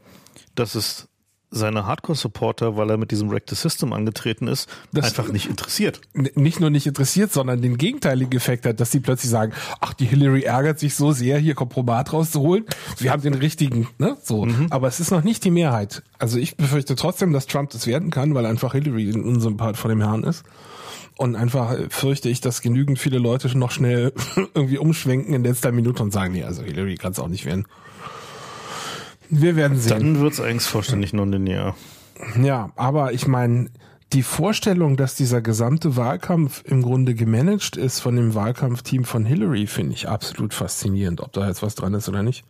dass 0.55 0.74
es 0.74 1.09
seine 1.53 1.87
Hardcore-Supporter, 1.87 2.77
weil 2.77 2.91
er 2.91 2.97
mit 2.97 3.11
diesem 3.11 3.31
Wreck 3.31 3.45
the 3.49 3.55
System 3.55 3.93
angetreten 3.93 4.49
ist, 4.49 4.69
das 4.93 5.07
einfach 5.07 5.31
nicht 5.31 5.49
interessiert. 5.49 6.01
Nicht 6.15 6.61
nur 6.61 6.70
nicht 6.70 6.87
interessiert, 6.87 7.33
sondern 7.33 7.61
den 7.61 7.77
gegenteiligen 7.79 8.33
Effekt 8.35 8.66
hat, 8.66 8.81
dass 8.81 8.91
sie 8.91 9.01
plötzlich 9.01 9.31
sagen, 9.31 9.53
ach, 9.81 9.93
die 9.93 10.07
Hillary 10.07 10.43
ärgert 10.43 10.79
sich 10.79 10.95
so 10.95 11.12
sehr, 11.12 11.39
hier 11.39 11.55
Kompromat 11.55 12.12
rauszuholen. 12.12 12.65
Wir 12.99 13.12
haben 13.12 13.23
den 13.23 13.35
richtigen, 13.35 13.89
ne? 13.99 14.16
So. 14.23 14.47
Mhm. 14.47 14.69
Aber 14.70 14.89
es 14.89 14.99
ist 14.99 15.11
noch 15.11 15.23
nicht 15.23 15.45
die 15.45 15.51
Mehrheit. 15.51 16.03
Also 16.19 16.39
ich 16.39 16.57
befürchte 16.57 16.97
trotzdem, 16.97 17.33
dass 17.33 17.47
Trump 17.47 17.70
das 17.70 17.87
werden 17.87 18.11
kann, 18.11 18.35
weil 18.35 18.47
einfach 18.47 18.73
Hillary 18.73 19.11
ein 19.11 19.23
Unsympath 19.23 19.77
von 19.77 19.91
dem 19.91 20.01
Herrn 20.01 20.24
ist. 20.24 20.45
Und 21.19 21.37
einfach 21.37 21.77
fürchte 21.91 22.31
ich, 22.31 22.41
dass 22.41 22.62
genügend 22.62 22.99
viele 22.99 23.19
Leute 23.19 23.57
noch 23.57 23.70
schnell 23.70 24.12
irgendwie 24.55 24.79
umschwenken 24.79 25.35
in 25.35 25.45
letzter 25.45 25.70
Minute 25.70 26.03
und 26.03 26.12
sagen, 26.12 26.33
nee, 26.33 26.45
also 26.45 26.62
Hillary 26.62 26.97
kann 26.97 27.12
es 27.12 27.19
auch 27.19 27.29
nicht 27.29 27.45
werden. 27.45 27.66
Wir 29.35 29.57
werden 29.57 29.79
sehen. 29.79 29.99
Dann 29.99 30.21
wird 30.21 30.35
es 30.35 30.41
eigentlich 30.41 30.69
vollständig 30.69 31.15
nonlinear. 31.15 31.75
Ja, 32.41 32.71
aber 32.77 33.15
ich 33.15 33.27
meine, 33.27 33.71
die 34.13 34.23
Vorstellung, 34.23 34.99
dass 34.99 35.15
dieser 35.15 35.41
gesamte 35.41 35.97
Wahlkampf 35.97 36.63
im 36.67 36.83
Grunde 36.83 37.15
gemanagt 37.15 37.79
ist 37.79 38.01
von 38.01 38.15
dem 38.15 38.35
Wahlkampfteam 38.35 39.05
von 39.05 39.25
Hillary, 39.25 39.67
finde 39.67 39.95
ich 39.95 40.07
absolut 40.07 40.53
faszinierend, 40.53 41.23
ob 41.23 41.33
da 41.33 41.49
jetzt 41.49 41.63
was 41.63 41.75
dran 41.75 41.95
ist 41.95 42.11
oder 42.11 42.23
nicht. 42.23 42.45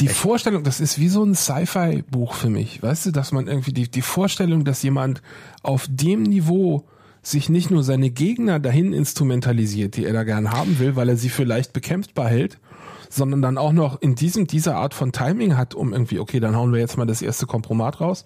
Die 0.00 0.08
Echt? 0.08 0.16
Vorstellung, 0.16 0.64
das 0.64 0.80
ist 0.80 0.98
wie 0.98 1.08
so 1.08 1.24
ein 1.24 1.34
Sci-Fi-Buch 1.34 2.34
für 2.34 2.50
mich, 2.50 2.82
weißt 2.82 3.06
du, 3.06 3.10
dass 3.10 3.32
man 3.32 3.46
irgendwie 3.46 3.72
die, 3.72 3.90
die 3.90 4.02
Vorstellung, 4.02 4.66
dass 4.66 4.82
jemand 4.82 5.22
auf 5.62 5.86
dem 5.88 6.24
Niveau 6.24 6.84
sich 7.22 7.48
nicht 7.48 7.70
nur 7.70 7.82
seine 7.82 8.10
Gegner 8.10 8.60
dahin 8.60 8.92
instrumentalisiert, 8.92 9.96
die 9.96 10.04
er 10.04 10.12
da 10.12 10.24
gern 10.24 10.52
haben 10.52 10.78
will, 10.78 10.94
weil 10.94 11.08
er 11.08 11.16
sie 11.16 11.30
für 11.30 11.44
leicht 11.44 11.72
bekämpfbar 11.72 12.28
hält, 12.28 12.58
sondern 13.08 13.42
dann 13.42 13.58
auch 13.58 13.72
noch 13.72 14.00
in 14.00 14.14
diesem, 14.14 14.46
dieser 14.46 14.76
Art 14.76 14.94
von 14.94 15.12
Timing 15.12 15.56
hat, 15.56 15.74
um 15.74 15.92
irgendwie, 15.92 16.18
okay, 16.18 16.40
dann 16.40 16.56
hauen 16.56 16.72
wir 16.72 16.80
jetzt 16.80 16.96
mal 16.98 17.06
das 17.06 17.22
erste 17.22 17.46
Kompromat 17.46 18.00
raus. 18.00 18.24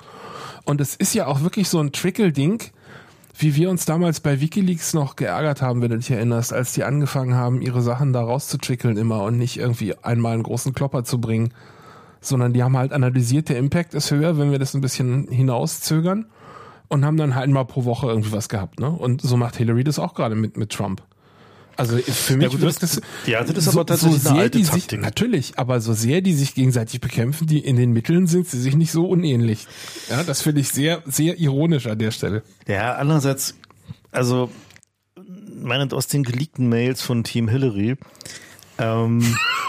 Und 0.64 0.80
es 0.80 0.96
ist 0.96 1.14
ja 1.14 1.26
auch 1.26 1.42
wirklich 1.42 1.68
so 1.68 1.80
ein 1.80 1.92
Trickle-Ding, 1.92 2.62
wie 3.38 3.56
wir 3.56 3.70
uns 3.70 3.84
damals 3.84 4.20
bei 4.20 4.40
Wikileaks 4.40 4.92
noch 4.92 5.16
geärgert 5.16 5.62
haben, 5.62 5.80
wenn 5.80 5.90
du 5.90 5.98
dich 5.98 6.10
erinnerst, 6.10 6.52
als 6.52 6.72
die 6.72 6.84
angefangen 6.84 7.34
haben, 7.34 7.62
ihre 7.62 7.80
Sachen 7.80 8.12
da 8.12 8.20
rauszutrickeln 8.20 8.96
immer 8.96 9.22
und 9.22 9.38
nicht 9.38 9.56
irgendwie 9.56 9.96
einmal 9.96 10.34
einen 10.34 10.42
großen 10.42 10.74
Klopper 10.74 11.04
zu 11.04 11.20
bringen, 11.20 11.54
sondern 12.20 12.52
die 12.52 12.62
haben 12.62 12.76
halt 12.76 12.92
analysiert, 12.92 13.48
der 13.48 13.58
Impact 13.58 13.94
ist 13.94 14.10
höher, 14.10 14.36
wenn 14.38 14.50
wir 14.50 14.58
das 14.58 14.74
ein 14.74 14.82
bisschen 14.82 15.28
hinauszögern 15.28 16.26
und 16.88 17.04
haben 17.04 17.16
dann 17.16 17.34
halt 17.34 17.50
mal 17.50 17.64
pro 17.64 17.84
Woche 17.84 18.08
irgendwie 18.08 18.32
was 18.32 18.48
gehabt, 18.48 18.80
ne? 18.80 18.90
Und 18.90 19.22
so 19.22 19.36
macht 19.36 19.56
Hillary 19.56 19.84
das 19.84 19.98
auch 19.98 20.14
gerade 20.14 20.34
mit, 20.34 20.56
mit 20.56 20.70
Trump. 20.70 21.02
Also 21.80 21.96
für 21.96 22.36
mich 22.36 22.42
ja, 22.42 22.48
gut, 22.50 22.60
wirkt 22.60 22.82
das, 22.82 23.00
ja, 23.24 23.42
das 23.42 23.56
ist 23.56 23.64
so, 23.64 23.70
aber 23.70 23.86
tatsächlich 23.86 24.20
so 24.20 24.34
sehr 24.34 24.50
die 24.50 24.64
sich, 24.64 24.92
natürlich, 24.92 25.58
aber 25.58 25.80
so 25.80 25.94
sehr 25.94 26.20
die 26.20 26.34
sich 26.34 26.54
gegenseitig 26.54 27.00
bekämpfen, 27.00 27.46
die 27.46 27.60
in 27.60 27.76
den 27.76 27.92
Mitteln 27.92 28.26
sind 28.26 28.46
sie 28.46 28.60
sich 28.60 28.76
nicht 28.76 28.92
so 28.92 29.06
unähnlich. 29.06 29.66
Ja, 30.10 30.22
das 30.22 30.42
finde 30.42 30.60
ich 30.60 30.68
sehr, 30.68 31.02
sehr 31.06 31.40
ironisch 31.40 31.86
an 31.86 31.98
der 31.98 32.10
Stelle. 32.10 32.42
Ja, 32.68 32.96
andererseits, 32.96 33.54
also, 34.12 34.50
meinend 35.16 35.94
aus 35.94 36.06
den 36.06 36.22
geleakten 36.22 36.68
Mails 36.68 37.00
von 37.00 37.24
Team 37.24 37.48
Hillary, 37.48 37.96
ähm, 38.76 39.34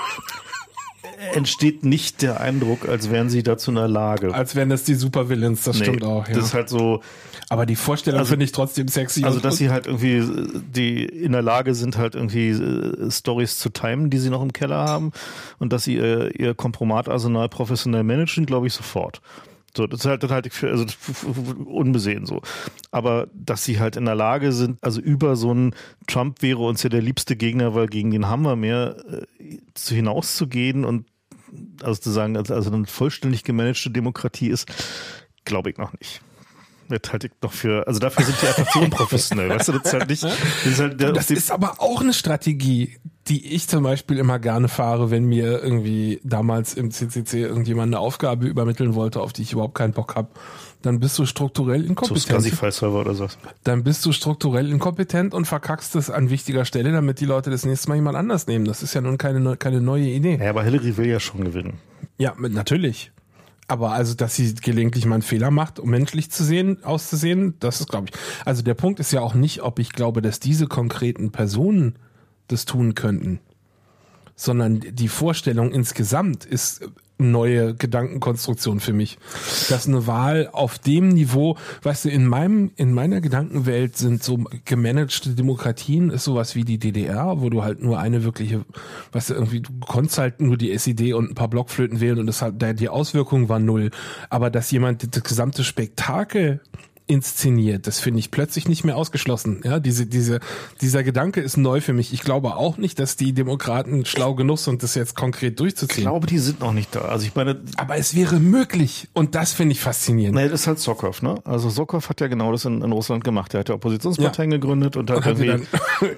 entsteht 1.33 1.85
nicht 1.85 2.21
der 2.21 2.41
Eindruck, 2.41 2.87
als 2.87 3.11
wären 3.11 3.29
sie 3.29 3.43
dazu 3.43 3.71
in 3.71 3.75
der 3.75 3.87
Lage. 3.87 4.33
Als 4.33 4.55
wären 4.55 4.69
das 4.69 4.83
die 4.83 4.95
Supervillains, 4.95 5.63
das 5.63 5.77
nee, 5.77 5.85
stimmt 5.85 6.03
auch. 6.03 6.27
Ja. 6.27 6.33
Das 6.33 6.45
ist 6.45 6.53
halt 6.53 6.69
so. 6.69 7.01
Aber 7.49 7.65
die 7.65 7.75
Vorstellung 7.75 8.19
also, 8.19 8.31
finde 8.31 8.45
ich 8.45 8.51
trotzdem 8.51 8.87
sexy. 8.87 9.23
Also, 9.23 9.39
dass 9.39 9.57
sie 9.57 9.69
halt 9.69 9.85
irgendwie, 9.85 10.23
die 10.75 11.03
in 11.03 11.33
der 11.33 11.41
Lage 11.41 11.75
sind, 11.75 11.97
halt 11.97 12.15
irgendwie 12.15 12.49
äh, 12.49 13.11
Stories 13.11 13.59
zu 13.59 13.69
timen, 13.69 14.09
die 14.09 14.17
sie 14.17 14.29
noch 14.29 14.41
im 14.41 14.53
Keller 14.53 14.77
haben 14.77 15.11
und 15.59 15.73
dass 15.73 15.83
sie 15.83 15.97
äh, 15.97 16.29
ihr 16.31 16.55
Kompromatarsenal 16.55 17.49
professionell 17.49 18.03
managen, 18.03 18.45
glaube 18.45 18.67
ich 18.67 18.73
sofort. 18.73 19.21
So, 19.75 19.87
das 19.87 20.03
halt, 20.05 20.29
halte 20.29 20.49
ich 20.49 20.53
für, 20.53 20.69
also 20.69 20.85
unbesehen 21.65 22.25
so. 22.25 22.41
Aber 22.91 23.27
dass 23.33 23.63
sie 23.63 23.79
halt 23.79 23.95
in 23.95 24.05
der 24.05 24.15
Lage 24.15 24.51
sind, 24.51 24.77
also 24.83 24.99
über 24.99 25.37
so 25.37 25.51
einen 25.51 25.73
Trump 26.07 26.41
wäre 26.41 26.59
uns 26.59 26.83
ja 26.83 26.89
der 26.89 27.01
liebste 27.01 27.37
Gegner, 27.37 27.73
weil 27.73 27.87
gegen 27.87 28.11
den 28.11 28.27
haben 28.27 28.41
wir 28.43 28.57
mehr, 28.57 28.97
äh, 29.09 29.57
zu 29.73 29.95
hinauszugehen 29.95 30.83
und 30.83 31.05
also 31.83 31.99
zu 31.99 32.09
sagen, 32.11 32.37
also, 32.37 32.53
also 32.53 32.71
eine 32.71 32.85
vollständig 32.85 33.43
gemanagte 33.43 33.89
Demokratie 33.89 34.49
ist, 34.49 34.71
glaube 35.45 35.69
ich 35.69 35.77
noch 35.77 35.93
nicht. 35.93 36.21
Das 36.99 37.13
halte 37.13 37.27
ich 37.27 37.33
noch 37.41 37.53
für, 37.53 37.87
also 37.87 37.99
dafür 37.99 38.25
sind 38.25 38.41
die 38.41 38.47
einfach 38.47 38.67
zu 38.71 38.79
unprofessionell, 38.79 39.49
weißt 39.49 39.69
du, 39.69 39.71
das 39.73 39.85
ist 39.85 39.93
halt 39.93 40.09
nicht, 40.09 40.23
das 40.23 40.65
ist 40.65 40.79
halt 40.79 40.99
der, 40.99 41.13
Das 41.13 41.31
ist 41.31 41.51
aber 41.51 41.75
auch 41.79 42.01
eine 42.01 42.13
Strategie, 42.13 42.97
die 43.27 43.53
ich 43.53 43.67
zum 43.67 43.83
Beispiel 43.83 44.17
immer 44.17 44.39
gerne 44.39 44.67
fahre, 44.67 45.09
wenn 45.09 45.23
mir 45.23 45.63
irgendwie 45.63 46.19
damals 46.23 46.73
im 46.73 46.91
CCC 46.91 47.41
irgendjemand 47.41 47.93
eine 47.93 47.99
Aufgabe 47.99 48.47
übermitteln 48.47 48.93
wollte, 48.95 49.21
auf 49.21 49.31
die 49.31 49.43
ich 49.43 49.53
überhaupt 49.53 49.75
keinen 49.75 49.93
Bock 49.93 50.15
habe. 50.15 50.29
Dann 50.81 50.99
bist 50.99 51.17
du 51.19 51.25
strukturell 51.25 51.85
inkompetent. 51.85 52.43
Server 52.73 52.99
oder 53.01 53.13
so. 53.13 53.27
Dann 53.63 53.83
bist 53.83 54.05
du 54.05 54.11
strukturell 54.11 54.69
inkompetent 54.69 55.33
und 55.33 55.45
verkackst 55.45 55.95
es 55.95 56.09
an 56.09 56.29
wichtiger 56.29 56.65
Stelle, 56.65 56.91
damit 56.91 57.19
die 57.19 57.25
Leute 57.25 57.51
das 57.51 57.65
nächste 57.65 57.89
Mal 57.89 57.95
jemand 57.95 58.17
anders 58.17 58.47
nehmen. 58.47 58.65
Das 58.65 58.81
ist 58.81 58.93
ja 58.93 59.01
nun 59.01 59.17
keine, 59.17 59.57
keine 59.57 59.81
neue 59.81 60.07
Idee. 60.07 60.39
Ja, 60.41 60.49
aber 60.49 60.63
Hillary 60.63 60.97
will 60.97 61.07
ja 61.07 61.19
schon 61.19 61.43
gewinnen. 61.43 61.73
Ja, 62.17 62.33
natürlich. 62.37 63.11
Aber 63.67 63.93
also, 63.93 64.15
dass 64.15 64.35
sie 64.35 64.53
gelegentlich 64.55 65.05
mal 65.05 65.15
einen 65.15 65.21
Fehler 65.21 65.49
macht, 65.49 65.79
um 65.79 65.89
menschlich 65.89 66.29
zu 66.29 66.43
sehen, 66.43 66.83
auszusehen, 66.83 67.53
das 67.59 67.79
ist, 67.79 67.89
glaube 67.89 68.07
ich. 68.09 68.19
Also 68.45 68.63
der 68.63 68.73
Punkt 68.73 68.99
ist 68.99 69.13
ja 69.13 69.21
auch 69.21 69.33
nicht, 69.33 69.61
ob 69.61 69.79
ich 69.79 69.93
glaube, 69.93 70.21
dass 70.21 70.39
diese 70.41 70.67
konkreten 70.67 71.31
Personen 71.31 71.95
das 72.47 72.65
tun 72.65 72.95
könnten, 72.95 73.39
sondern 74.35 74.81
die 74.81 75.07
Vorstellung 75.07 75.71
insgesamt 75.71 76.43
ist 76.43 76.81
neue 77.29 77.75
Gedankenkonstruktion 77.75 78.79
für 78.79 78.93
mich. 78.93 79.17
Dass 79.69 79.87
eine 79.87 80.07
Wahl 80.07 80.49
auf 80.51 80.79
dem 80.79 81.09
Niveau, 81.09 81.57
weißt 81.83 82.05
du, 82.05 82.09
in 82.09 82.25
meinem, 82.25 82.71
in 82.75 82.93
meiner 82.93 83.21
Gedankenwelt 83.21 83.97
sind 83.97 84.23
so 84.23 84.43
gemanagte 84.65 85.29
Demokratien 85.29 86.09
ist 86.09 86.23
sowas 86.23 86.55
wie 86.55 86.63
die 86.63 86.77
DDR, 86.77 87.41
wo 87.41 87.49
du 87.49 87.63
halt 87.63 87.83
nur 87.83 87.99
eine 87.99 88.23
wirkliche, 88.23 88.65
weißt 89.11 89.31
du, 89.31 89.33
irgendwie, 89.35 89.61
du 89.61 89.71
konntest 89.79 90.17
halt 90.17 90.41
nur 90.41 90.57
die 90.57 90.71
SED 90.71 91.13
und 91.13 91.31
ein 91.31 91.35
paar 91.35 91.49
Blockflöten 91.49 91.99
wählen 91.99 92.19
und 92.19 92.27
das 92.27 92.41
hat, 92.41 92.55
die 92.79 92.89
Auswirkung 92.89 93.49
war 93.49 93.59
null. 93.59 93.91
Aber 94.29 94.49
dass 94.49 94.71
jemand 94.71 95.15
das 95.15 95.23
gesamte 95.23 95.63
Spektakel 95.63 96.61
inszeniert. 97.11 97.87
Das 97.87 97.99
finde 97.99 98.19
ich 98.19 98.31
plötzlich 98.31 98.69
nicht 98.69 98.85
mehr 98.85 98.95
ausgeschlossen. 98.95 99.61
Ja, 99.65 99.79
diese, 99.79 100.05
diese, 100.05 100.39
dieser 100.79 101.03
Gedanke 101.03 101.41
ist 101.41 101.57
neu 101.57 101.81
für 101.81 101.91
mich. 101.91 102.13
Ich 102.13 102.21
glaube 102.21 102.55
auch 102.55 102.77
nicht, 102.77 102.99
dass 102.99 103.17
die 103.17 103.33
Demokraten 103.33 104.05
schlau 104.05 104.33
genug 104.33 104.59
sind, 104.59 104.81
das 104.81 104.95
jetzt 104.95 105.13
konkret 105.13 105.59
durchzuziehen. 105.59 105.99
Ich 105.99 106.05
glaube, 106.05 106.25
die 106.25 106.37
sind 106.37 106.61
noch 106.61 106.71
nicht 106.71 106.95
da. 106.95 107.01
Also 107.01 107.25
ich 107.25 107.35
meine. 107.35 107.59
Aber 107.75 107.97
es 107.97 108.15
wäre 108.15 108.39
möglich. 108.39 109.09
Und 109.11 109.35
das 109.35 109.51
finde 109.51 109.73
ich 109.73 109.81
faszinierend. 109.81 110.35
Nee, 110.35 110.47
das 110.47 110.61
ist 110.61 110.67
halt 110.67 110.79
Sokow, 110.79 111.21
ne? 111.21 111.35
Also 111.43 111.69
Sokow 111.69 112.07
hat 112.07 112.21
ja 112.21 112.27
genau 112.27 112.53
das 112.53 112.63
in, 112.63 112.81
in 112.81 112.91
Russland 112.93 113.25
gemacht. 113.25 113.53
Er 113.53 113.59
hat 113.59 113.69
ja 113.69 113.75
Oppositionsparteien 113.75 114.51
ja. 114.51 114.57
gegründet 114.57 114.95
und 114.95 115.09
hat, 115.09 115.17
und 115.17 115.25
hat 115.25 115.37
irgendwie 115.37 115.67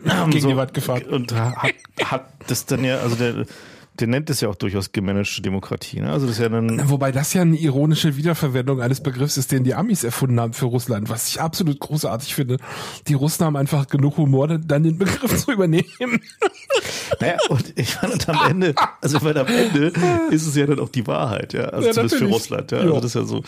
dann 0.06 0.30
gegen 0.30 0.41
so, 0.41 0.49
die 0.49 0.57
Wand 0.57 0.76
gefahren. 0.76 1.03
Und 1.10 1.34
hat, 1.34 1.74
hat 2.03 2.26
das 2.45 2.68
dann 2.68 2.84
ja, 2.84 2.99
also 2.99 3.15
der, 3.15 3.48
der 3.99 4.07
nennt 4.07 4.30
es 4.30 4.41
ja 4.41 4.49
auch 4.49 4.56
durchaus 4.56 4.91
gemanagte 4.91 5.41
Demokratie. 5.41 5.99
Ne? 5.99 6.11
Also 6.11 6.26
das 6.26 6.38
ist 6.38 6.41
ja 6.41 6.49
dann 6.49 6.90
Wobei 6.90 7.11
das 7.11 7.34
ja 7.34 7.41
eine 7.41 7.56
ironische 7.56 8.18
Wiederverwendung 8.18 8.82
eines 8.82 9.02
Begriffs 9.02 9.38
ist, 9.38 9.52
den 9.52 9.64
die 9.64 9.76
Amis 9.76 10.03
erfunden 10.03 10.40
haben 10.40 10.53
für 10.53 10.65
Russland, 10.65 11.10
was 11.10 11.28
ich 11.28 11.40
absolut 11.40 11.80
großartig 11.80 12.34
finde. 12.34 12.57
Die 13.07 13.14
Russen 13.14 13.45
haben 13.45 13.56
einfach 13.56 13.88
genug 13.88 14.18
Humor, 14.18 14.48
dann 14.48 14.84
den 14.84 14.98
Begriff 14.98 15.38
zu 15.38 15.52
übernehmen. 15.52 15.86
Naja, 17.20 17.38
und 17.49 17.74
ich 17.78 18.02
meine, 18.02 18.14
und 18.14 18.30
am 18.30 18.49
Ende, 18.49 18.76
also 18.99 19.18
ich 19.18 19.24
meine, 19.24 19.41
am 19.41 19.48
Ende 19.48 19.94
ist 20.32 20.48
es 20.48 20.56
ja 20.56 20.65
dann 20.65 20.80
auch 20.80 20.90
die 20.90 21.06
Wahrheit, 21.06 21.53
ja. 21.53 21.65
Also 21.65 21.88
ja, 21.88 21.94
zumindest 21.94 22.20
natürlich. 22.20 22.20
für 22.20 22.34
Russland, 22.34 22.72
ja. 22.72 22.78
Also 22.80 22.94
das 22.95 23.06
ist 23.06 23.15
ja 23.15 23.24
so. 23.24 23.44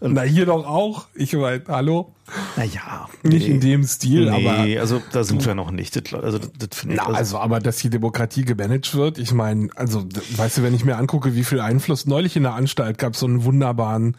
Na, 0.00 0.22
hier 0.22 0.46
doch 0.46 0.66
auch. 0.66 1.06
Ich 1.14 1.32
meine, 1.34 1.62
hallo? 1.68 2.14
Naja. 2.56 3.08
Nicht 3.22 3.46
nee. 3.46 3.54
in 3.54 3.60
dem 3.60 3.84
Stil, 3.84 4.30
nee, 4.30 4.48
aber. 4.48 4.80
also 4.80 5.02
da 5.12 5.24
sind 5.24 5.44
wir 5.44 5.54
noch 5.54 5.70
nicht. 5.70 5.96
Das, 5.96 6.14
also, 6.14 6.38
das, 6.38 6.50
das 6.58 6.78
finde 6.78 6.94
ich. 6.94 7.00
Na, 7.00 7.06
also, 7.06 7.18
also, 7.18 7.38
aber 7.38 7.60
dass 7.60 7.78
die 7.78 7.90
Demokratie 7.90 8.44
gemanagt 8.44 8.94
wird, 8.94 9.18
ich 9.18 9.32
meine, 9.32 9.68
also, 9.76 10.04
weißt 10.36 10.58
du, 10.58 10.62
wenn 10.62 10.74
ich 10.74 10.84
mir 10.84 10.96
angucke, 10.96 11.34
wie 11.34 11.44
viel 11.44 11.60
Einfluss 11.60 12.06
neulich 12.06 12.36
in 12.36 12.42
der 12.44 12.54
Anstalt 12.54 12.98
gab, 12.98 13.16
so 13.16 13.26
einen 13.26 13.44
wunderbaren 13.44 14.16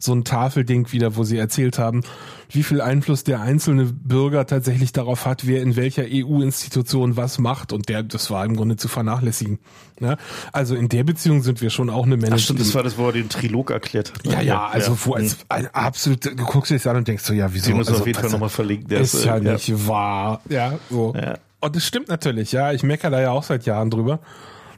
so 0.00 0.12
ein 0.12 0.24
Tafelding 0.24 0.90
wieder, 0.92 1.16
wo 1.16 1.24
sie 1.24 1.36
erzählt 1.36 1.78
haben, 1.78 2.02
wie 2.48 2.62
viel 2.62 2.80
Einfluss 2.80 3.22
der 3.22 3.40
einzelne 3.40 3.84
Bürger 3.84 4.46
tatsächlich 4.46 4.92
darauf 4.92 5.26
hat, 5.26 5.46
wer 5.46 5.62
in 5.62 5.76
welcher 5.76 6.04
EU-Institution 6.08 7.16
was 7.16 7.38
macht. 7.38 7.72
Und 7.72 7.88
der, 7.88 8.02
das 8.02 8.30
war 8.30 8.44
im 8.44 8.56
Grunde 8.56 8.76
zu 8.76 8.88
vernachlässigen. 8.88 9.58
Ja? 10.00 10.16
Also 10.52 10.74
in 10.74 10.88
der 10.88 11.04
Beziehung 11.04 11.42
sind 11.42 11.60
wir 11.60 11.70
schon 11.70 11.90
auch 11.90 12.06
eine 12.06 12.16
Manager. 12.16 12.34
Ach 12.36 12.40
stimmt, 12.40 12.60
das 12.60 12.74
war 12.74 12.82
das, 12.82 12.98
wo 12.98 13.06
er 13.06 13.12
den 13.12 13.28
Trilog 13.28 13.70
erklärt 13.70 14.12
hat. 14.12 14.24
Ne? 14.24 14.32
Ja, 14.32 14.40
ja, 14.40 14.66
also 14.66 14.92
ja. 14.92 14.98
wo 15.04 15.14
als 15.14 15.36
ein 15.48 15.68
absolut, 15.72 16.24
du 16.24 16.44
guckst 16.44 16.70
dir 16.70 16.76
das 16.76 16.86
an 16.86 16.96
und 16.96 17.06
denkst 17.06 17.24
so, 17.24 17.34
ja, 17.34 17.52
wieso? 17.52 17.70
Die 17.70 17.74
müssen 17.74 17.90
also, 17.90 18.00
auf 18.00 18.06
jeden 18.06 18.18
Fall 18.18 18.30
nochmal 18.30 18.48
verlinken. 18.48 18.88
Der 18.88 19.00
ist, 19.00 19.14
ist 19.14 19.26
ja, 19.26 19.36
ja 19.36 19.52
nicht 19.52 19.86
wahr. 19.86 20.40
Ja, 20.48 20.78
so. 20.90 21.14
Ja. 21.14 21.38
Und 21.60 21.76
das 21.76 21.86
stimmt 21.86 22.08
natürlich, 22.08 22.52
ja. 22.52 22.72
Ich 22.72 22.82
meckere 22.82 23.10
da 23.10 23.20
ja 23.20 23.30
auch 23.30 23.42
seit 23.42 23.66
Jahren 23.66 23.90
drüber. 23.90 24.20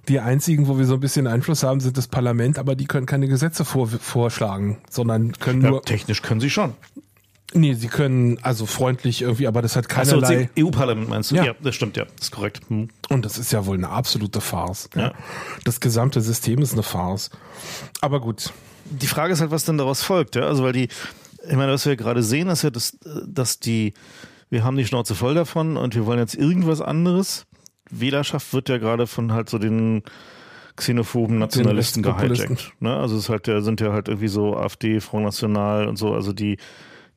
Die 0.08 0.18
einzigen, 0.18 0.66
wo 0.66 0.78
wir 0.78 0.84
so 0.84 0.94
ein 0.94 1.00
bisschen 1.00 1.26
Einfluss 1.26 1.62
haben, 1.62 1.80
sind 1.80 1.96
das 1.96 2.08
Parlament, 2.08 2.58
aber 2.58 2.74
die 2.74 2.86
können 2.86 3.06
keine 3.06 3.28
Gesetze 3.28 3.64
vor, 3.64 3.86
vorschlagen, 3.86 4.78
sondern 4.90 5.32
können 5.32 5.60
nur. 5.60 5.74
Ja, 5.74 5.80
technisch 5.80 6.22
können 6.22 6.40
sie 6.40 6.50
schon. 6.50 6.74
Nee, 7.54 7.74
sie 7.74 7.88
können 7.88 8.38
also 8.42 8.64
freundlich 8.66 9.22
irgendwie, 9.22 9.46
aber 9.46 9.60
das 9.60 9.76
hat 9.76 9.88
keinerlei. 9.88 10.48
So, 10.56 10.66
EU-Parlament 10.66 11.08
meinst 11.08 11.30
du? 11.30 11.36
Ja. 11.36 11.44
ja. 11.44 11.54
das 11.62 11.74
stimmt, 11.74 11.96
ja, 11.96 12.04
das 12.04 12.26
ist 12.26 12.30
korrekt. 12.30 12.62
Hm. 12.68 12.88
Und 13.10 13.24
das 13.24 13.38
ist 13.38 13.52
ja 13.52 13.66
wohl 13.66 13.76
eine 13.76 13.90
absolute 13.90 14.40
Farce. 14.40 14.88
Ja. 14.94 15.12
Das 15.64 15.80
gesamte 15.80 16.20
System 16.22 16.62
ist 16.62 16.72
eine 16.72 16.82
Farce. 16.82 17.30
Aber 18.00 18.20
gut. 18.20 18.52
Die 18.86 19.06
Frage 19.06 19.32
ist 19.32 19.40
halt, 19.40 19.50
was 19.50 19.64
denn 19.64 19.78
daraus 19.78 20.02
folgt, 20.02 20.34
ja? 20.34 20.42
Also, 20.42 20.64
weil 20.64 20.72
die, 20.72 20.88
ich 21.48 21.56
meine, 21.56 21.72
was 21.72 21.86
wir 21.86 21.96
gerade 21.96 22.22
sehen, 22.22 22.48
ist 22.48 22.62
ja, 22.62 22.70
dass, 22.70 22.98
dass 23.26 23.58
die, 23.58 23.92
wir 24.50 24.64
haben 24.64 24.76
die 24.76 24.86
Schnauze 24.86 25.14
voll 25.14 25.34
davon 25.34 25.76
und 25.76 25.94
wir 25.94 26.06
wollen 26.06 26.18
jetzt 26.18 26.34
irgendwas 26.34 26.80
anderes. 26.80 27.46
Wählerschaft 27.92 28.52
wird 28.52 28.68
ja 28.68 28.78
gerade 28.78 29.06
von 29.06 29.32
halt 29.32 29.48
so 29.48 29.58
den 29.58 30.02
xenophoben 30.76 31.38
Nationalisten 31.38 32.02
gehijackt. 32.02 32.72
Ne? 32.80 32.96
Also 32.96 33.16
es 33.16 33.28
halt, 33.28 33.46
sind 33.46 33.80
ja 33.80 33.92
halt 33.92 34.08
irgendwie 34.08 34.28
so 34.28 34.56
AfD, 34.56 35.00
Front 35.00 35.24
National 35.24 35.86
und 35.86 35.96
so, 35.96 36.14
also 36.14 36.32
die, 36.32 36.56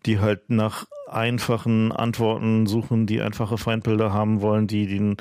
die 0.05 0.19
halt 0.19 0.49
nach 0.49 0.85
einfachen 1.07 1.91
Antworten 1.91 2.67
suchen, 2.67 3.05
die 3.05 3.21
einfache 3.21 3.57
Feindbilder 3.57 4.11
haben 4.11 4.41
wollen, 4.41 4.67
die 4.67 4.87
den, 4.87 5.17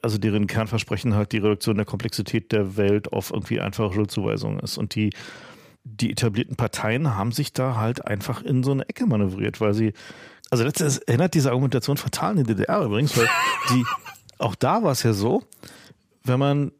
also 0.00 0.18
deren 0.18 0.46
Kernversprechen 0.46 1.14
halt 1.14 1.32
die 1.32 1.38
Reduktion 1.38 1.76
der 1.76 1.84
Komplexität 1.84 2.52
der 2.52 2.76
Welt 2.76 3.12
auf 3.12 3.30
irgendwie 3.30 3.60
einfache 3.60 3.92
Schuldzuweisungen 3.92 4.60
ist. 4.60 4.78
Und 4.78 4.94
die, 4.94 5.10
die 5.84 6.10
etablierten 6.10 6.56
Parteien 6.56 7.16
haben 7.16 7.32
sich 7.32 7.52
da 7.52 7.76
halt 7.76 8.06
einfach 8.06 8.42
in 8.42 8.62
so 8.62 8.72
eine 8.72 8.88
Ecke 8.88 9.06
manövriert, 9.06 9.60
weil 9.60 9.74
sie, 9.74 9.92
also 10.50 10.64
letztens 10.64 10.98
erinnert 10.98 11.34
diese 11.34 11.50
Argumentation 11.50 11.96
fatal 11.96 12.30
an 12.30 12.36
die 12.38 12.44
DDR 12.44 12.82
übrigens, 12.82 13.16
weil 13.16 13.28
die, 13.70 13.84
auch 14.38 14.54
da 14.54 14.82
war 14.82 14.92
es 14.92 15.02
ja 15.02 15.12
so, 15.12 15.42
wenn 16.24 16.38
man 16.38 16.72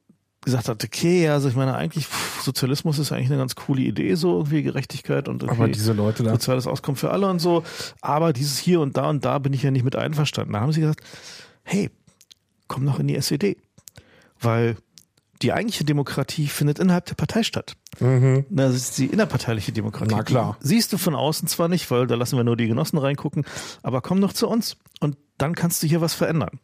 gesagt 0.44 0.68
hat, 0.68 0.85
okay, 0.85 1.28
also 1.28 1.48
ich 1.48 1.56
meine 1.56 1.74
eigentlich 1.74 2.06
pff, 2.06 2.43
Sozialismus 2.43 2.98
ist 2.98 3.12
eigentlich 3.12 3.31
eine 3.31 3.39
ganz 3.39 3.55
coole 3.55 3.82
Idee, 3.82 4.14
so 4.14 4.36
irgendwie 4.36 4.62
Gerechtigkeit 4.62 5.28
und 5.28 5.43
irgendwie 5.43 5.62
aber 5.62 5.72
diese 5.72 5.93
Leute 5.93 6.22
da. 6.22 6.32
soziales 6.32 6.66
Auskommen 6.66 6.97
für 6.97 7.10
alle 7.10 7.28
und 7.28 7.39
so, 7.39 7.64
aber 8.01 8.32
dieses 8.32 8.59
hier 8.59 8.81
und 8.81 8.97
da 8.97 9.09
und 9.09 9.24
da 9.24 9.39
bin 9.39 9.52
ich 9.52 9.62
ja 9.62 9.70
nicht 9.70 9.85
mit 9.85 9.97
einverstanden. 9.97 10.52
Da 10.52 10.60
haben 10.60 10.72
sie 10.72 10.81
gesagt, 10.81 11.01
hey, 11.62 11.90
komm 12.68 12.85
noch 12.85 12.98
in 12.98 13.09
die 13.09 13.16
SED, 13.16 13.56
weil 14.40 14.76
die 15.43 15.52
eigentliche 15.52 15.85
Demokratie 15.85 16.47
findet 16.47 16.78
innerhalb 16.78 17.06
der 17.06 17.14
Partei 17.14 17.43
statt. 17.43 17.76
Mhm. 18.01 18.44
Das 18.51 18.74
ist 18.74 18.98
die 18.98 19.06
innerparteiliche 19.06 19.72
Demokratie. 19.72 20.14
Na 20.14 20.22
klar. 20.22 20.56
Die 20.62 20.68
siehst 20.68 20.93
du 20.93 20.98
von 20.98 21.14
außen 21.14 21.48
zwar 21.48 21.68
nicht, 21.68 21.90
weil 21.90 22.06
da 22.06 22.14
lassen 22.14 22.36
wir 22.36 22.44
nur 22.44 22.56
die 22.56 22.66
Genossen 22.66 22.98
reingucken, 22.98 23.44
aber 23.82 24.01
komm 24.01 24.20
noch 24.20 24.32
zu 24.32 24.48
uns 24.48 24.76
und 25.01 25.16
dann 25.39 25.55
kannst 25.55 25.82
du 25.82 25.86
hier 25.86 26.01
was 26.01 26.14
verändern. 26.14 26.60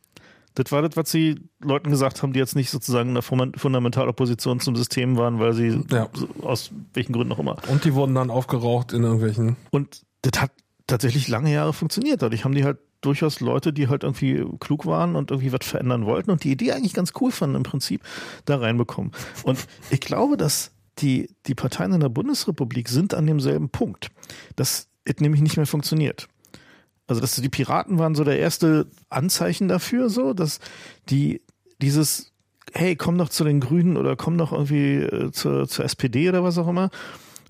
Das 0.54 0.72
war 0.72 0.82
das, 0.82 0.96
was 0.96 1.10
sie 1.10 1.40
Leuten 1.60 1.90
gesagt 1.90 2.22
haben, 2.22 2.32
die 2.32 2.38
jetzt 2.38 2.56
nicht 2.56 2.70
sozusagen 2.70 3.10
in 3.10 3.14
der 3.14 3.22
Fundamentalopposition 3.22 4.60
zum 4.60 4.76
System 4.76 5.16
waren, 5.16 5.38
weil 5.38 5.52
sie 5.52 5.80
ja. 5.90 6.08
aus 6.42 6.70
welchen 6.92 7.12
Gründen 7.12 7.32
auch 7.32 7.38
immer. 7.38 7.56
Und 7.68 7.84
die 7.84 7.94
wurden 7.94 8.14
dann 8.14 8.30
aufgeraucht 8.30 8.92
in 8.92 9.04
irgendwelchen. 9.04 9.56
Und 9.70 10.02
das 10.22 10.40
hat 10.40 10.50
tatsächlich 10.86 11.28
lange 11.28 11.52
Jahre 11.52 11.72
funktioniert. 11.72 12.22
Dadurch 12.22 12.44
haben 12.44 12.54
die 12.54 12.64
halt 12.64 12.78
durchaus 13.00 13.40
Leute, 13.40 13.72
die 13.72 13.88
halt 13.88 14.02
irgendwie 14.02 14.44
klug 14.58 14.86
waren 14.86 15.16
und 15.16 15.30
irgendwie 15.30 15.52
was 15.52 15.66
verändern 15.66 16.04
wollten 16.04 16.30
und 16.30 16.44
die 16.44 16.50
Idee 16.50 16.72
eigentlich 16.72 16.92
ganz 16.92 17.12
cool 17.20 17.30
fanden 17.30 17.56
im 17.56 17.62
Prinzip, 17.62 18.02
da 18.44 18.58
reinbekommen. 18.58 19.12
Und 19.44 19.66
ich 19.90 20.00
glaube, 20.00 20.36
dass 20.36 20.72
die, 20.98 21.30
die 21.46 21.54
Parteien 21.54 21.92
in 21.92 22.00
der 22.00 22.08
Bundesrepublik 22.08 22.88
sind 22.88 23.14
an 23.14 23.26
demselben 23.26 23.70
Punkt, 23.70 24.08
dass 24.56 24.88
es 25.04 25.16
nämlich 25.20 25.40
nicht 25.40 25.56
mehr 25.56 25.66
funktioniert. 25.66 26.28
Also, 27.10 27.20
dass 27.20 27.34
die 27.34 27.48
Piraten 27.48 27.98
waren 27.98 28.14
so 28.14 28.22
der 28.22 28.38
erste 28.38 28.86
Anzeichen 29.08 29.66
dafür, 29.66 30.08
so, 30.08 30.32
dass 30.32 30.60
die 31.08 31.40
dieses, 31.82 32.30
hey, 32.72 32.94
komm 32.94 33.18
doch 33.18 33.30
zu 33.30 33.42
den 33.42 33.58
Grünen 33.58 33.96
oder 33.96 34.14
komm 34.14 34.38
doch 34.38 34.52
irgendwie 34.52 34.98
äh, 34.98 35.32
zur, 35.32 35.66
zur 35.66 35.84
SPD 35.84 36.28
oder 36.28 36.44
was 36.44 36.56
auch 36.56 36.68
immer. 36.68 36.88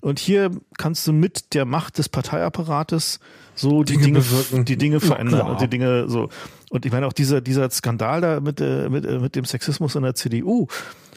Und 0.01 0.17
hier 0.17 0.49
kannst 0.79 1.05
du 1.05 1.13
mit 1.13 1.53
der 1.53 1.65
Macht 1.65 1.99
des 1.99 2.09
Parteiapparates 2.09 3.19
so 3.53 3.83
die 3.83 3.97
Dinge, 3.97 4.21
Dinge 4.21 4.63
die 4.63 4.77
Dinge 4.77 4.99
verändern 4.99 5.47
und 5.47 5.61
die 5.61 5.67
Dinge 5.67 6.09
so. 6.09 6.29
Und 6.71 6.87
ich 6.87 6.91
meine 6.91 7.05
auch 7.05 7.13
dieser, 7.13 7.39
dieser 7.39 7.69
Skandal 7.69 8.19
da 8.19 8.39
mit, 8.39 8.59
äh, 8.61 8.89
mit, 8.89 9.05
äh, 9.05 9.19
mit 9.19 9.35
dem 9.35 9.45
Sexismus 9.45 9.93
in 9.93 10.01
der 10.01 10.15
CDU, 10.15 10.69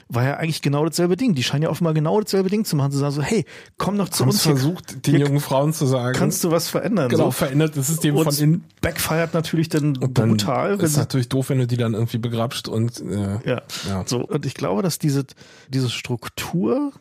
war 0.08 0.24
ja 0.24 0.34
eigentlich 0.36 0.60
genau 0.62 0.84
dasselbe 0.84 1.16
Ding. 1.16 1.34
Die 1.34 1.42
scheinen 1.42 1.62
ja 1.64 1.70
offenbar 1.70 1.94
genau 1.94 2.20
dasselbe 2.20 2.50
Ding 2.50 2.64
zu 2.64 2.76
machen, 2.76 2.92
zu 2.92 2.98
sagen 2.98 3.12
so, 3.12 3.22
hey, 3.22 3.44
komm 3.78 3.96
doch 3.98 4.08
zu 4.08 4.20
Haben 4.20 4.30
uns. 4.30 4.42
versucht, 4.42 5.06
den 5.06 5.20
jungen 5.20 5.40
Frauen 5.40 5.72
zu 5.72 5.86
sagen. 5.86 6.16
Kannst 6.16 6.44
du 6.44 6.50
was 6.50 6.68
verändern? 6.68 7.08
genau, 7.08 7.26
so. 7.26 7.30
verändert 7.30 7.76
das 7.76 7.86
System 7.86 8.16
von 8.16 8.26
Und 8.26 8.40
innen. 8.40 8.64
backfired 8.80 9.32
natürlich 9.34 9.68
dann, 9.68 9.96
Und 9.96 10.18
dann 10.18 10.30
brutal. 10.30 10.78
ist 10.80 10.96
natürlich 10.96 11.28
doof, 11.28 11.48
wenn 11.48 11.58
du 11.58 11.66
die 11.66 11.76
dann 11.76 11.94
irgendwie 11.94 12.18
begrapscht 12.18 12.68
und 12.68 13.00
äh, 13.00 13.38
ja. 13.48 13.62
Ja. 13.88 14.02
So, 14.06 14.26
und 14.26 14.44
ich 14.46 14.54
glaube, 14.54 14.82
dass 14.82 14.98
diese, 14.98 15.24
diese 15.68 15.88
Struktur 15.90 16.92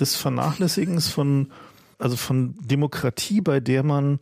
des 0.00 0.16
Vernachlässigens 0.16 1.08
von, 1.08 1.48
also 1.98 2.16
von 2.16 2.54
Demokratie, 2.60 3.40
bei 3.40 3.60
der 3.60 3.82
man 3.82 4.20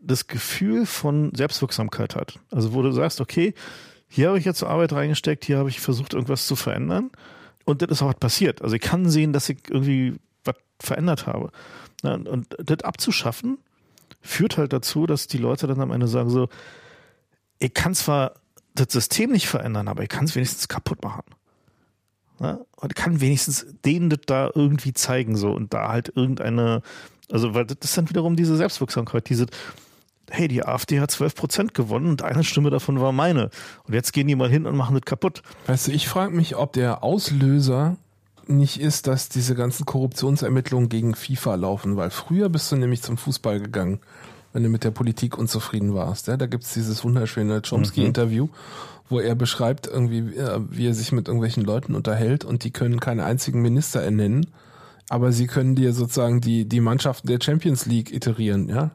das 0.00 0.26
Gefühl 0.26 0.86
von 0.86 1.32
Selbstwirksamkeit 1.34 2.14
hat. 2.16 2.38
Also 2.50 2.74
wo 2.74 2.82
du 2.82 2.92
sagst, 2.92 3.20
okay, 3.20 3.54
hier 4.08 4.28
habe 4.28 4.38
ich 4.38 4.44
jetzt 4.44 4.62
Arbeit 4.62 4.92
reingesteckt, 4.92 5.44
hier 5.44 5.58
habe 5.58 5.68
ich 5.68 5.80
versucht, 5.80 6.14
irgendwas 6.14 6.46
zu 6.46 6.54
verändern. 6.54 7.10
Und 7.66 7.82
das 7.82 7.90
ist 7.90 8.02
auch 8.02 8.08
was 8.08 8.18
passiert. 8.18 8.62
Also 8.62 8.76
ich 8.76 8.80
kann 8.80 9.10
sehen, 9.10 9.34
dass 9.34 9.48
ich 9.48 9.58
irgendwie 9.68 10.14
was 10.44 10.54
verändert 10.80 11.26
habe. 11.26 11.50
Und, 12.02 12.56
das 12.58 12.84
abzuschaffen, 12.84 13.58
führt 14.22 14.56
halt 14.56 14.72
dazu, 14.72 15.06
dass 15.06 15.26
die 15.26 15.38
Leute 15.38 15.66
dann 15.66 15.80
am 15.80 15.90
Ende 15.90 16.06
sagen 16.06 16.30
so, 16.30 16.48
ich 17.58 17.74
kann 17.74 17.94
zwar 17.94 18.34
das 18.74 18.92
System 18.92 19.32
nicht 19.32 19.48
verändern, 19.48 19.88
aber 19.88 20.02
ich 20.02 20.08
kann 20.08 20.26
es 20.26 20.34
wenigstens 20.36 20.68
kaputt 20.68 21.02
machen. 21.02 21.24
Ja? 22.40 22.60
Und 22.76 22.94
kann 22.94 23.20
wenigstens 23.20 23.66
denen 23.84 24.10
das 24.10 24.20
da 24.26 24.50
irgendwie 24.54 24.92
zeigen 24.92 25.36
so 25.36 25.52
und 25.52 25.74
da 25.74 25.88
halt 25.88 26.12
irgendeine, 26.14 26.82
also 27.30 27.54
weil 27.54 27.64
das 27.64 27.78
ist 27.82 27.96
dann 27.96 28.08
wiederum 28.08 28.36
diese 28.36 28.56
Selbstwirksamkeit, 28.56 29.28
diese, 29.28 29.46
hey, 30.30 30.48
die 30.48 30.64
AfD 30.64 31.00
hat 31.00 31.10
12 31.10 31.34
Prozent 31.34 31.74
gewonnen 31.74 32.08
und 32.08 32.22
eine 32.22 32.44
Stimme 32.44 32.70
davon 32.70 33.00
war 33.00 33.12
meine. 33.12 33.50
Und 33.84 33.94
jetzt 33.94 34.12
gehen 34.12 34.26
die 34.26 34.36
mal 34.36 34.50
hin 34.50 34.66
und 34.66 34.76
machen 34.76 34.94
das 34.94 35.04
kaputt. 35.04 35.42
Weißt 35.66 35.88
du, 35.88 35.92
ich 35.92 36.08
frage 36.08 36.34
mich, 36.34 36.56
ob 36.56 36.72
der 36.72 37.02
Auslöser 37.02 37.96
nicht 38.48 38.80
ist, 38.80 39.06
dass 39.06 39.28
diese 39.28 39.54
ganzen 39.54 39.86
Korruptionsermittlungen 39.86 40.88
gegen 40.88 41.14
FIFA 41.14 41.56
laufen, 41.56 41.96
weil 41.96 42.10
früher 42.10 42.48
bist 42.48 42.70
du 42.70 42.76
nämlich 42.76 43.02
zum 43.02 43.16
Fußball 43.16 43.60
gegangen, 43.60 44.00
wenn 44.52 44.62
du 44.62 44.68
mit 44.68 44.84
der 44.84 44.90
Politik 44.90 45.36
unzufrieden 45.36 45.94
warst. 45.94 46.28
Ja, 46.28 46.36
da 46.36 46.46
gibt's 46.46 46.74
dieses 46.74 47.02
wunderschöne 47.04 47.62
Chomsky-Interview, 47.62 48.48
wo 49.08 49.20
er 49.20 49.34
beschreibt, 49.34 49.86
irgendwie, 49.86 50.36
äh, 50.36 50.60
wie 50.70 50.86
er 50.86 50.94
sich 50.94 51.12
mit 51.12 51.28
irgendwelchen 51.28 51.64
Leuten 51.64 51.94
unterhält 51.94 52.44
und 52.44 52.64
die 52.64 52.70
können 52.70 53.00
keinen 53.00 53.20
einzigen 53.20 53.62
Minister 53.62 54.00
ernennen, 54.00 54.46
aber 55.08 55.32
sie 55.32 55.46
können 55.46 55.74
dir 55.74 55.92
sozusagen 55.92 56.40
die, 56.40 56.66
die 56.66 56.80
Mannschaften 56.80 57.28
der 57.28 57.38
Champions 57.42 57.86
League 57.86 58.12
iterieren, 58.12 58.68
ja. 58.68 58.92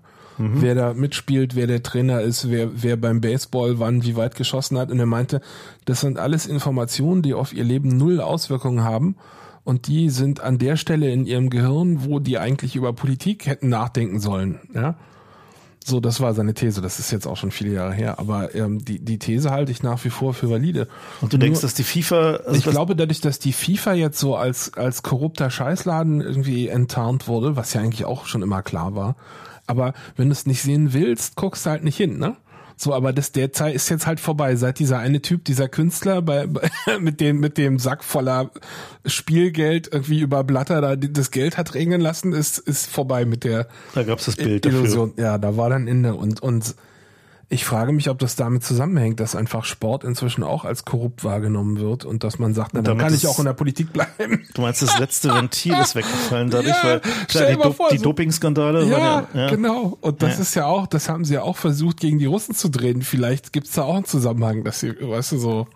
Wer 0.62 0.76
da 0.76 0.94
mitspielt, 0.94 1.56
wer 1.56 1.68
der 1.68 1.84
Trainer 1.84 2.22
ist, 2.22 2.50
wer, 2.50 2.70
wer 2.84 2.98
beim 2.98 3.22
Baseball 3.22 3.80
wann 3.80 4.04
wie 4.04 4.16
weit 4.16 4.36
geschossen 4.36 4.78
hat. 4.78 4.92
Und 4.92 5.00
er 5.00 5.06
meinte, 5.06 5.42
das 5.86 6.02
sind 6.02 6.18
alles 6.20 6.46
Informationen, 6.46 7.22
die 7.22 7.34
auf 7.34 7.54
ihr 7.54 7.64
Leben 7.64 7.90
null 7.90 8.20
Auswirkungen 8.22 8.84
haben. 8.84 9.16
Und 9.64 9.88
die 9.88 10.10
sind 10.10 10.40
an 10.42 10.58
der 10.58 10.76
Stelle 10.76 11.12
in 11.12 11.26
ihrem 11.26 11.50
Gehirn, 11.52 12.04
wo 12.06 12.20
die 12.20 12.38
eigentlich 12.40 12.76
über 12.76 12.94
Politik 12.94 13.46
hätten 13.46 13.70
nachdenken 13.70 14.20
sollen. 14.20 14.60
Ja? 14.74 14.96
So, 15.84 16.00
das 16.00 16.20
war 16.20 16.34
seine 16.34 16.54
These. 16.54 16.82
Das 16.82 17.00
ist 17.00 17.12
jetzt 17.12 17.26
auch 17.28 17.38
schon 17.38 17.52
viele 17.52 17.74
Jahre 17.74 17.94
her. 17.94 18.20
Aber 18.20 18.54
ähm, 18.54 18.84
die, 18.86 19.00
die 19.00 19.18
These 19.18 19.50
halte 19.52 19.72
ich 19.72 19.82
nach 19.82 20.04
wie 20.06 20.10
vor 20.10 20.34
für 20.34 20.50
valide. 20.50 20.88
Und 21.22 21.34
du 21.34 21.38
Nur- 21.38 21.46
denkst, 21.46 21.62
dass 21.62 21.74
die 21.74 21.84
FIFA, 21.84 22.38
also 22.46 22.54
ich 22.58 22.64
glaube, 22.66 22.96
dadurch, 22.96 23.22
dass 23.22 23.40
die 23.40 23.54
FIFA 23.54 23.94
jetzt 23.94 24.20
so 24.20 24.36
als, 24.36 24.74
als 24.76 25.02
korrupter 25.04 25.50
Scheißladen 25.50 26.22
irgendwie 26.22 26.68
enttarnt 26.68 27.28
wurde, 27.28 27.56
was 27.56 27.74
ja 27.74 27.82
eigentlich 27.82 28.06
auch 28.06 28.26
schon 28.28 28.42
immer 28.44 28.62
klar 28.62 28.96
war. 28.96 29.16
Aber 29.72 29.94
wenn 30.18 30.28
du 30.28 30.34
es 30.34 30.46
nicht 30.46 30.62
sehen 30.62 30.92
willst, 30.92 31.38
guckst 31.38 31.66
du 31.66 31.70
halt 31.70 31.84
nicht 31.86 31.96
hin, 31.96 32.20
ne? 32.20 32.36
So, 32.76 32.94
aber 32.94 33.14
das, 33.14 33.32
der 33.32 33.54
Zeit 33.54 33.76
ist 33.76 33.90
jetzt 33.90 34.06
halt 34.06 34.20
vorbei. 34.20 34.56
Seit 34.56 34.80
dieser 34.80 34.98
eine 35.00 35.22
Typ, 35.22 35.46
dieser 35.46 35.70
Künstler 35.70 36.22
bei, 36.22 36.48
mit 37.00 37.22
dem, 37.22 37.40
mit 37.40 37.58
dem 37.58 37.80
Sack 37.80 38.04
voller 38.04 38.52
Spielgeld 39.06 39.90
irgendwie 39.94 40.20
über 40.20 40.44
Blatter 40.44 40.82
da 40.82 40.96
das 40.96 41.32
Geld 41.32 41.58
hat 41.58 41.74
regnen 41.74 42.02
lassen, 42.02 42.34
ist, 42.34 42.58
ist 42.58 42.88
vorbei 42.90 43.24
mit 43.24 43.44
der 43.44 43.68
da 43.94 44.04
gab 44.04 44.20
es 44.20 44.26
das 44.26 44.36
Bild 44.36 44.66
dafür. 44.66 44.80
Illusion. 44.80 45.14
Ja, 45.16 45.38
da 45.38 45.56
war 45.58 45.70
dann 45.70 45.88
Ende. 45.88 46.16
Und, 46.16 46.42
und 46.42 46.76
ich 47.54 47.66
frage 47.66 47.92
mich, 47.92 48.10
ob 48.10 48.18
das 48.18 48.38
damit 48.38 48.64
zusammenhängt, 48.64 49.20
dass 49.20 49.36
einfach 49.36 49.66
Sport 49.66 50.06
inzwischen 50.06 50.42
auch 50.42 50.64
als 50.64 50.86
korrupt 50.86 51.26
wahrgenommen 51.26 51.80
wird 51.82 52.06
und 52.06 52.24
dass 52.24 52.40
man 52.40 52.54
sagt, 52.54 52.74
na, 52.74 52.82
dann 52.82 52.98
kann 52.98 53.14
ich 53.14 53.28
auch 53.28 53.40
in 53.40 53.46
der 53.46 53.52
Politik 53.54 53.92
bleiben. 53.92 54.48
Du 54.54 54.62
meinst, 54.62 54.82
das 54.82 54.98
letzte 54.98 55.34
Ventil 55.34 55.74
ist 55.74 55.94
weggefallen 55.94 56.50
dadurch, 56.50 56.76
Ja, 56.78 56.84
weil 56.84 57.02
klar, 57.28 57.46
die, 57.48 57.56
Do 57.58 57.74
vor, 57.74 57.90
die 57.90 57.98
Dopingskandale 57.98 58.86
Ja, 58.86 58.92
waren 58.92 59.28
ja, 59.34 59.42
ja. 59.42 59.50
genau. 59.50 59.98
Und 60.00 60.22
das 60.22 60.38
Ja. 60.38 60.42
ist 60.42 60.56
ja 60.56 60.66
auch, 60.66 60.88
das 60.88 61.10
haben 61.10 61.26
sie 61.26 61.34
ja 61.34 61.42
auch 61.42 61.58
versucht, 61.58 62.00
gegen 62.00 62.20
die 62.20 62.26
Russen 62.26 62.56
zu 62.56 62.70
drehen. 62.70 63.02
Vielleicht 63.02 63.52
gibt's 63.52 63.74
da 63.74 63.84
auch 63.84 63.96
einen 63.96 64.06
Zusammenhang, 64.06 64.64
dass 64.64 64.80
sie, 64.80 64.96
weißt 65.02 65.34
du, 65.34 65.38
so. 65.38 65.68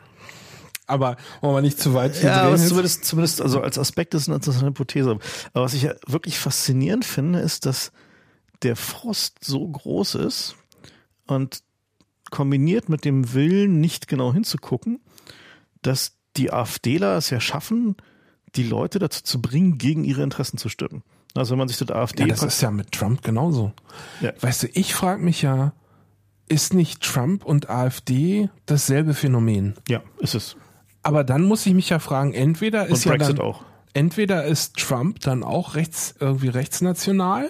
Aber 0.88 1.18
wollen 1.42 1.56
wir 1.56 1.62
nicht 1.62 1.80
zu 1.80 1.94
weit 1.94 2.16
hier 2.16 2.30
Ja, 2.30 2.44
aber 2.44 2.56
zumindest, 2.58 3.04
zumindest, 3.04 3.42
also 3.42 3.60
als 3.60 3.78
Aspekt 3.78 4.14
ist 4.14 4.30
eine 4.30 4.36
interessante 4.36 4.68
Hypothese. 4.68 5.18
Aber 5.54 5.66
was 5.66 5.74
ich 5.74 5.82
ja 5.82 5.94
wirklich 6.08 6.38
faszinierend 6.40 7.04
finde, 7.04 7.40
ist, 7.40 7.66
dass 7.66 7.92
der 8.64 8.78
Frost 8.78 9.44
so 9.44 9.68
groß 9.68 10.16
ist 10.16 10.56
und 11.28 11.64
kombiniert 12.36 12.90
mit 12.90 13.06
dem 13.06 13.34
Willen, 13.34 13.80
nicht 13.80 14.08
genau 14.08 14.34
hinzugucken, 14.34 15.00
dass 15.82 16.18
die 16.38 16.52
AfDler 16.52 17.18
es 17.18 17.30
ja 17.30 17.40
schaffen, 17.40 17.96
die 18.56 18.64
Leute 18.64 19.00
dazu 19.00 19.24
zu 19.24 19.42
bringen, 19.42 19.78
gegen 19.78 20.04
ihre 20.04 20.22
Interessen 20.24 20.58
zu 20.58 20.70
stimmen. 20.70 21.02
Also 21.34 21.52
wenn 21.52 21.60
man 21.60 21.68
sich 21.68 21.78
das 21.78 21.90
AfD 21.92 22.24
Ja, 22.24 22.28
das 22.28 22.44
ist 22.44 22.62
ja 22.62 22.72
mit 22.72 22.92
Trump 22.92 23.22
genauso. 23.24 23.74
Ja. 24.22 24.34
Weißt 24.42 24.64
du, 24.64 24.68
ich 24.74 24.94
frage 24.94 25.22
mich 25.24 25.42
ja, 25.42 25.74
ist 26.48 26.74
nicht 26.74 27.02
Trump 27.02 27.44
und 27.46 27.70
AfD 27.70 28.50
dasselbe 28.66 29.14
Phänomen? 29.14 29.76
ja, 29.88 30.02
ist 30.20 30.36
es. 30.36 30.56
Aber 31.04 31.24
dann 31.24 31.44
muss 31.44 31.66
ich 31.66 31.74
mich 31.74 31.90
ja 31.90 32.00
fragen, 32.00 32.34
entweder 32.34 32.84
Und 32.84 32.92
ist 32.94 33.06
ja 33.06 33.12
Brexit 33.12 33.38
dann, 33.40 33.46
auch. 33.46 33.64
entweder 33.94 34.44
ist 34.46 34.76
Trump 34.78 35.20
dann 35.22 35.44
auch 35.44 35.76
rechts, 35.76 36.16
irgendwie 36.20 36.48
rechtsnational, 36.50 37.50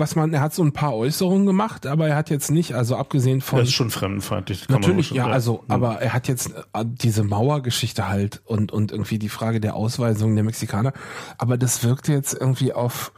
was 0.00 0.16
man, 0.16 0.32
er 0.32 0.40
hat 0.40 0.54
so 0.54 0.62
ein 0.62 0.72
paar 0.72 0.94
Äußerungen 0.94 1.46
gemacht, 1.46 1.86
aber 1.86 2.08
er 2.08 2.16
hat 2.16 2.30
jetzt 2.30 2.50
nicht, 2.50 2.74
also 2.74 2.96
abgesehen 2.96 3.40
von 3.40 3.58
Das 3.60 3.68
ist 3.68 3.74
schon 3.74 3.90
fremdenfeindlich. 3.90 4.68
Natürlich, 4.68 5.08
schon 5.08 5.16
ja, 5.18 5.24
sagen. 5.24 5.34
also, 5.34 5.64
aber 5.68 6.00
er 6.00 6.12
hat 6.12 6.26
jetzt 6.26 6.50
äh, 6.72 6.84
diese 6.84 7.22
Mauergeschichte 7.22 8.08
halt 8.08 8.42
und, 8.46 8.72
und 8.72 8.90
irgendwie 8.90 9.18
die 9.18 9.28
Frage 9.28 9.60
der 9.60 9.76
Ausweisung 9.76 10.34
der 10.34 10.44
Mexikaner. 10.44 10.92
Aber 11.38 11.56
das 11.58 11.84
wirkte 11.84 12.12
jetzt 12.12 12.34
irgendwie 12.34 12.72
auf, 12.72 13.12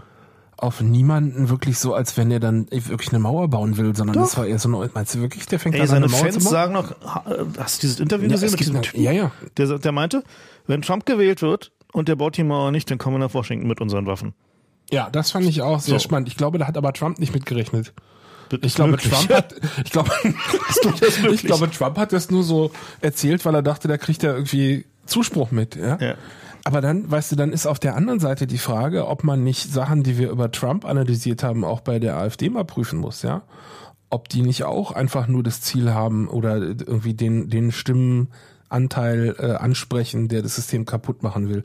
auf 0.56 0.80
niemanden 0.80 1.48
wirklich 1.48 1.78
so, 1.78 1.94
als 1.94 2.16
wenn 2.16 2.30
er 2.30 2.40
dann 2.40 2.66
wirklich 2.70 3.10
eine 3.10 3.18
Mauer 3.18 3.48
bauen 3.48 3.76
will, 3.76 3.96
sondern 3.96 4.16
das 4.16 4.36
war 4.36 4.46
eher 4.46 4.58
so 4.58 4.68
eine, 4.68 4.90
meinst 4.92 5.14
du 5.14 5.20
wirklich, 5.20 5.46
der 5.46 5.58
fängt 5.58 5.74
Ey, 5.74 5.82
an, 5.82 5.86
seine 5.86 6.04
eine 6.06 6.12
Mauer 6.12 6.20
Fans 6.20 6.34
zu 6.34 6.40
bauen? 6.44 6.52
sagen 6.52 6.72
noch, 6.72 6.90
äh, 6.90 7.44
hast 7.58 7.78
du 7.78 7.80
dieses 7.86 8.00
Interview 8.00 8.26
Ja, 8.26 8.32
gesehen 8.32 8.46
es 8.46 8.52
mit 8.52 8.60
diesem 8.60 8.82
Typen? 8.82 9.02
ja, 9.02 9.12
ja. 9.12 9.30
Der, 9.56 9.78
der 9.78 9.92
meinte, 9.92 10.22
wenn 10.66 10.82
Trump 10.82 11.06
gewählt 11.06 11.42
wird 11.42 11.72
und 11.92 12.08
der 12.08 12.16
baut 12.16 12.36
die 12.36 12.44
Mauer 12.44 12.70
nicht, 12.70 12.90
dann 12.90 12.98
kommen 12.98 13.16
wir 13.16 13.26
nach 13.26 13.34
Washington 13.34 13.66
mit 13.66 13.80
unseren 13.80 14.06
Waffen. 14.06 14.34
Ja, 14.92 15.08
das 15.10 15.30
fand 15.30 15.46
ich 15.46 15.62
auch 15.62 15.80
sehr 15.80 15.98
So. 15.98 16.04
spannend. 16.04 16.28
Ich 16.28 16.36
glaube, 16.36 16.58
da 16.58 16.66
hat 16.66 16.76
aber 16.76 16.92
Trump 16.92 17.18
nicht 17.18 17.34
mitgerechnet. 17.34 17.92
Ich 18.60 18.74
glaube, 18.74 18.90
möglich. 18.92 19.10
Trump 19.12 19.32
hat, 19.32 19.54
ich 19.84 19.90
glaube, 19.90 20.10
das 21.00 21.18
ich 21.32 21.42
glaube, 21.42 21.70
Trump 21.70 21.96
hat 21.96 22.12
das 22.12 22.30
nur 22.30 22.42
so 22.42 22.70
erzählt, 23.00 23.44
weil 23.46 23.54
er 23.54 23.62
dachte, 23.62 23.88
da 23.88 23.96
kriegt 23.96 24.22
er 24.22 24.34
irgendwie 24.34 24.84
Zuspruch 25.06 25.50
mit, 25.50 25.74
ja. 25.74 25.96
Ja. 25.98 26.14
Aber 26.64 26.80
dann, 26.80 27.10
weißt 27.10 27.32
du, 27.32 27.36
dann 27.36 27.52
ist 27.52 27.66
auf 27.66 27.78
der 27.80 27.96
anderen 27.96 28.20
Seite 28.20 28.46
die 28.46 28.58
Frage, 28.58 29.08
ob 29.08 29.24
man 29.24 29.42
nicht 29.42 29.72
Sachen, 29.72 30.02
die 30.02 30.16
wir 30.18 30.30
über 30.30 30.52
Trump 30.52 30.84
analysiert 30.84 31.42
haben, 31.42 31.64
auch 31.64 31.80
bei 31.80 31.98
der 31.98 32.16
AfD 32.18 32.50
mal 32.50 32.64
prüfen 32.64 32.98
muss, 33.00 33.22
ja. 33.22 33.42
Ob 34.10 34.28
die 34.28 34.42
nicht 34.42 34.64
auch 34.64 34.92
einfach 34.92 35.26
nur 35.26 35.42
das 35.42 35.62
Ziel 35.62 35.94
haben 35.94 36.28
oder 36.28 36.58
irgendwie 36.58 37.14
den, 37.14 37.48
den 37.48 37.72
Stimmenanteil 38.72 39.36
äh, 39.38 39.52
ansprechen, 39.52 40.28
der 40.28 40.42
das 40.42 40.56
System 40.56 40.84
kaputt 40.86 41.22
machen 41.22 41.48
will. 41.48 41.62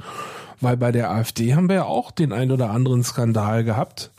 Weil 0.60 0.78
bei 0.78 0.92
der 0.92 1.12
AfD 1.12 1.56
haben 1.56 1.70
wir 1.70 1.76
ja 1.76 1.86
auch 1.86 2.12
den 2.12 2.34
ein 2.34 2.52
oder 2.52 2.72
anderen 2.72 3.04
Skandal 3.04 3.64
gehabt. 3.64 4.12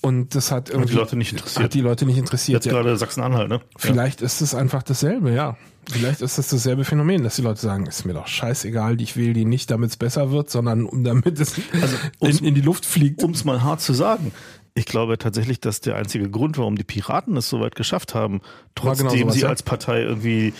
Und 0.00 0.34
das 0.34 0.50
hat 0.52 0.68
irgendwie 0.68 0.92
die 0.92 0.98
Leute 0.98 1.16
nicht 1.16 1.32
interessiert. 1.32 1.64
Hat 1.64 1.74
die 1.74 1.80
Leute 1.80 2.04
nicht 2.06 2.18
interessiert. 2.18 2.64
Jetzt 2.64 2.72
Ja. 2.72 2.78
gerade 2.80 2.96
Sachsen-Anhalt, 2.96 3.48
ne? 3.48 3.60
Vielleicht 3.76 4.20
ist 4.20 4.42
es 4.42 4.54
einfach 4.54 4.82
dasselbe, 4.82 5.32
ja. 5.32 5.56
Vielleicht 5.90 6.20
ist 6.20 6.38
es 6.38 6.48
dasselbe 6.48 6.84
Phänomen, 6.84 7.22
dass 7.22 7.36
die 7.36 7.42
Leute 7.42 7.60
sagen, 7.60 7.86
ist 7.86 8.04
mir 8.04 8.14
doch 8.14 8.26
scheißegal, 8.26 9.00
ich 9.00 9.16
wähle 9.16 9.32
die 9.32 9.44
nicht, 9.44 9.70
damit 9.70 9.90
es 9.90 9.96
besser 9.96 10.30
wird, 10.30 10.50
sondern 10.50 10.84
um 10.86 11.04
damit 11.04 11.40
es 11.40 11.54
Also, 11.80 11.96
in, 12.20 12.48
in 12.48 12.54
die 12.54 12.60
Luft 12.60 12.86
fliegt. 12.86 13.22
Um 13.22 13.32
es 13.32 13.44
mal 13.44 13.62
hart 13.62 13.80
zu 13.80 13.92
sagen. 13.94 14.32
Ich 14.74 14.86
glaube 14.86 15.18
tatsächlich, 15.18 15.60
dass 15.60 15.80
der 15.80 15.96
einzige 15.96 16.28
Grund, 16.30 16.58
warum 16.58 16.76
die 16.76 16.84
Piraten 16.84 17.36
es 17.36 17.48
so 17.48 17.60
weit 17.60 17.74
geschafft 17.74 18.14
haben, 18.14 18.40
trotzdem 18.74 19.08
genau 19.08 19.22
sowas, 19.22 19.34
sie 19.34 19.40
ja. 19.42 19.48
als 19.48 19.62
Partei 19.62 20.02
irgendwie 20.02 20.52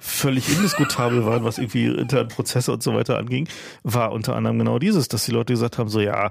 völlig 0.00 0.48
indiskutabel 0.48 1.24
waren, 1.26 1.44
was 1.44 1.58
irgendwie 1.58 1.86
interne 1.86 2.28
Prozesse 2.28 2.72
und 2.72 2.82
so 2.82 2.94
weiter 2.94 3.18
anging, 3.18 3.48
war 3.82 4.12
unter 4.12 4.36
anderem 4.36 4.58
genau 4.58 4.78
dieses, 4.78 5.08
dass 5.08 5.24
die 5.24 5.32
Leute 5.32 5.52
gesagt 5.52 5.78
haben, 5.78 5.88
so 5.88 6.00
ja, 6.00 6.30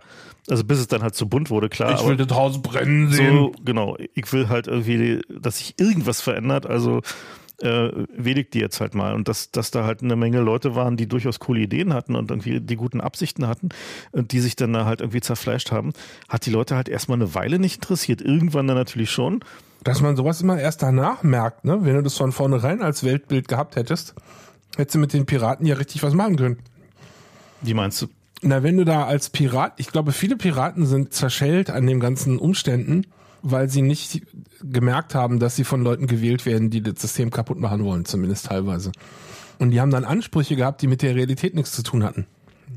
also 0.49 0.63
bis 0.63 0.79
es 0.79 0.87
dann 0.87 1.01
halt 1.01 1.15
so 1.15 1.27
bunt 1.27 1.49
wurde, 1.49 1.69
klar. 1.69 1.93
ich 1.93 2.07
will 2.07 2.17
das 2.17 2.35
Haus 2.35 2.61
brennen 2.61 3.11
sehen. 3.11 3.35
So, 3.35 3.51
genau. 3.63 3.97
Ich 4.15 4.31
will 4.33 4.49
halt 4.49 4.67
irgendwie, 4.67 5.21
dass 5.29 5.57
sich 5.57 5.75
irgendwas 5.79 6.21
verändert, 6.21 6.65
also 6.65 7.01
äh, 7.61 7.89
ich 8.17 8.49
die 8.49 8.59
jetzt 8.59 8.81
halt 8.81 8.95
mal. 8.95 9.13
Und 9.13 9.27
dass, 9.27 9.51
dass 9.51 9.71
da 9.71 9.83
halt 9.83 10.01
eine 10.01 10.15
Menge 10.15 10.39
Leute 10.41 10.75
waren, 10.75 10.97
die 10.97 11.07
durchaus 11.07 11.39
coole 11.39 11.61
Ideen 11.61 11.93
hatten 11.93 12.15
und 12.15 12.31
irgendwie 12.31 12.59
die 12.61 12.75
guten 12.75 13.01
Absichten 13.01 13.47
hatten 13.47 13.69
und 14.11 14.31
die 14.31 14.39
sich 14.39 14.55
dann 14.55 14.73
da 14.73 14.85
halt 14.85 15.01
irgendwie 15.01 15.21
zerfleischt 15.21 15.71
haben, 15.71 15.91
hat 16.27 16.45
die 16.45 16.51
Leute 16.51 16.75
halt 16.75 16.89
erstmal 16.89 17.17
eine 17.17 17.33
Weile 17.33 17.59
nicht 17.59 17.75
interessiert. 17.75 18.21
Irgendwann 18.21 18.67
dann 18.67 18.77
natürlich 18.77 19.11
schon. 19.11 19.41
Dass 19.83 20.01
man 20.01 20.15
sowas 20.17 20.41
immer 20.41 20.59
erst 20.59 20.83
danach 20.83 21.23
merkt, 21.23 21.63
ne? 21.65 21.79
Wenn 21.81 21.95
du 21.95 22.03
das 22.03 22.17
von 22.17 22.31
vornherein 22.31 22.81
als 22.81 23.03
Weltbild 23.03 23.47
gehabt 23.47 23.75
hättest, 23.75 24.13
hättest 24.75 24.95
du 24.95 24.99
mit 24.99 25.13
den 25.13 25.25
Piraten 25.25 25.65
ja 25.65 25.75
richtig 25.75 26.03
was 26.03 26.13
machen 26.13 26.35
können. 26.35 26.57
Wie 27.61 27.73
meinst 27.73 28.01
du? 28.01 28.07
Na, 28.41 28.63
wenn 28.63 28.77
du 28.77 28.85
da 28.85 29.05
als 29.05 29.29
Pirat, 29.29 29.73
ich 29.77 29.87
glaube, 29.87 30.11
viele 30.11 30.37
Piraten 30.37 30.85
sind 30.85 31.13
zerschellt 31.13 31.69
an 31.69 31.85
den 31.85 31.99
ganzen 31.99 32.37
Umständen, 32.37 33.05
weil 33.41 33.69
sie 33.69 33.81
nicht 33.81 34.21
gemerkt 34.61 35.15
haben, 35.15 35.39
dass 35.39 35.55
sie 35.55 35.63
von 35.63 35.81
Leuten 35.81 36.07
gewählt 36.07 36.45
werden, 36.45 36.69
die 36.69 36.81
das 36.81 37.01
System 37.01 37.31
kaputt 37.31 37.59
machen 37.59 37.83
wollen, 37.83 38.05
zumindest 38.05 38.47
teilweise. 38.47 38.91
Und 39.59 39.71
die 39.71 39.81
haben 39.81 39.91
dann 39.91 40.05
Ansprüche 40.05 40.55
gehabt, 40.55 40.81
die 40.81 40.87
mit 40.87 41.01
der 41.01 41.15
Realität 41.15 41.53
nichts 41.53 41.73
zu 41.73 41.83
tun 41.83 42.03
hatten. 42.03 42.25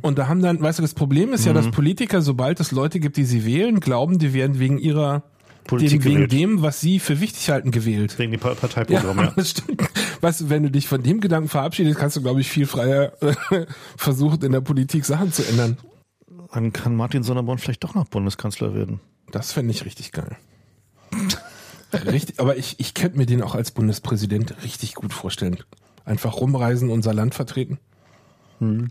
Und 0.01 0.19
da 0.19 0.27
haben 0.27 0.43
dann, 0.43 0.61
weißt 0.61 0.79
du, 0.79 0.83
das 0.83 0.95
Problem 0.95 1.33
ist 1.33 1.43
mhm. 1.43 1.49
ja, 1.49 1.53
dass 1.53 1.67
mhm. 1.67 1.73
Politiker, 1.73 2.23
sobald 2.23 2.59
es 2.59 2.73
Leute 2.73 2.99
gibt, 2.99 3.17
die 3.17 3.25
sie 3.25 3.45
wählen, 3.45 3.79
glauben, 3.79 4.19
die 4.19 4.33
werden 4.35 4.59
wegen 4.59 4.79
ihrer 4.79 5.23
Politik 5.65 6.03
dem, 6.03 6.13
wegen 6.13 6.29
dem, 6.29 6.63
was 6.63 6.81
sie 6.81 6.99
für 6.99 7.21
wichtig 7.21 7.51
halten, 7.51 7.71
gewählt. 7.71 8.19
Wegen 8.19 8.33
dem 8.33 8.41
Parteiprogramm, 8.41 9.19
ja. 9.19 9.25
ja. 9.25 9.33
Das 9.37 9.51
stimmt. 9.51 9.83
Weißt 10.21 10.43
du, 10.43 10.51
wenn 10.51 10.63
du 10.63 10.71
dich 10.71 10.89
von 10.89 11.03
dem 11.03 11.21
Gedanken 11.21 11.49
verabschiedest, 11.49 11.99
kannst 11.99 12.17
du, 12.17 12.23
glaube 12.23 12.41
ich, 12.41 12.49
viel 12.49 12.67
freier 12.67 13.13
versuchen, 13.97 14.43
in 14.43 14.53
der 14.53 14.61
Politik 14.61 15.05
Sachen 15.05 15.33
zu 15.33 15.47
ändern. 15.47 15.77
Dann 16.53 16.73
kann 16.73 16.95
Martin 16.95 17.23
Sonneborn 17.23 17.59
vielleicht 17.59 17.85
doch 17.85 17.95
noch 17.95 18.09
Bundeskanzler 18.09 18.75
werden. 18.75 19.01
Das 19.31 19.53
fände 19.53 19.73
ich 19.73 19.85
richtig 19.85 20.13
geil. 20.13 20.37
richtig, 21.93 22.41
aber 22.41 22.57
ich, 22.57 22.79
ich 22.79 22.95
könnte 22.95 23.17
mir 23.17 23.27
den 23.27 23.43
auch 23.43 23.55
als 23.55 23.71
Bundespräsident 23.71 24.55
richtig 24.63 24.95
gut 24.95 25.13
vorstellen. 25.13 25.59
Einfach 26.05 26.37
rumreisen, 26.37 26.91
unser 26.91 27.15
Land 27.15 27.35
vertreten. 27.35 27.79
Hm. 28.59 28.91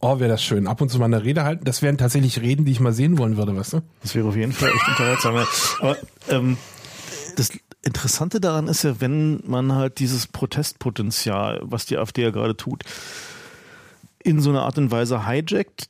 Oh, 0.00 0.18
wäre 0.18 0.30
das 0.30 0.42
schön. 0.42 0.66
Ab 0.66 0.80
und 0.80 0.88
zu 0.88 0.98
mal 0.98 1.04
eine 1.04 1.22
Rede 1.22 1.44
halten. 1.44 1.64
Das 1.64 1.82
wären 1.82 1.98
tatsächlich 1.98 2.40
Reden, 2.40 2.64
die 2.64 2.72
ich 2.72 2.80
mal 2.80 2.92
sehen 2.92 3.18
wollen 3.18 3.36
würde, 3.36 3.54
weißt 3.54 3.74
du? 3.74 3.82
Das 4.02 4.14
wäre 4.14 4.28
auf 4.28 4.36
jeden 4.36 4.52
Fall 4.52 4.70
echt 4.70 4.88
unterhaltsam. 4.88 5.36
Aber 5.80 5.96
ähm, 6.30 6.56
das 7.36 7.50
Interessante 7.82 8.40
daran 8.40 8.66
ist 8.66 8.82
ja, 8.82 9.00
wenn 9.00 9.42
man 9.46 9.74
halt 9.74 9.98
dieses 9.98 10.26
Protestpotenzial, 10.26 11.60
was 11.62 11.84
die 11.84 11.98
AfD 11.98 12.22
ja 12.22 12.30
gerade 12.30 12.56
tut, 12.56 12.82
in 14.22 14.40
so 14.40 14.50
einer 14.50 14.62
Art 14.62 14.78
und 14.78 14.90
Weise 14.90 15.26
hijackt, 15.26 15.88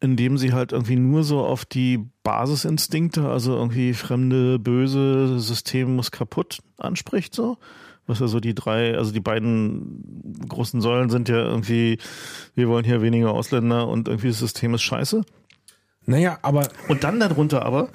indem 0.00 0.38
sie 0.38 0.52
halt 0.52 0.72
irgendwie 0.72 0.96
nur 0.96 1.22
so 1.22 1.44
auf 1.44 1.64
die 1.64 2.04
Basisinstinkte, 2.24 3.28
also 3.28 3.54
irgendwie 3.56 3.94
fremde, 3.94 4.58
böse 4.58 5.38
System 5.38 5.94
muss 5.94 6.10
kaputt 6.10 6.58
anspricht, 6.78 7.34
so 7.34 7.58
was 8.12 8.20
ja 8.20 8.28
so 8.28 8.40
die 8.40 8.54
drei, 8.54 8.96
also 8.96 9.12
die 9.12 9.20
beiden 9.20 10.44
großen 10.48 10.80
Säulen 10.80 11.10
sind 11.10 11.28
ja 11.28 11.36
irgendwie, 11.36 11.98
wir 12.54 12.68
wollen 12.68 12.84
hier 12.84 13.02
weniger 13.02 13.32
Ausländer 13.32 13.88
und 13.88 14.08
irgendwie 14.08 14.28
das 14.28 14.38
System 14.38 14.74
ist 14.74 14.82
scheiße. 14.82 15.22
Naja, 16.04 16.38
aber. 16.42 16.68
Und 16.88 17.04
dann 17.04 17.20
darunter 17.20 17.64
aber 17.64 17.88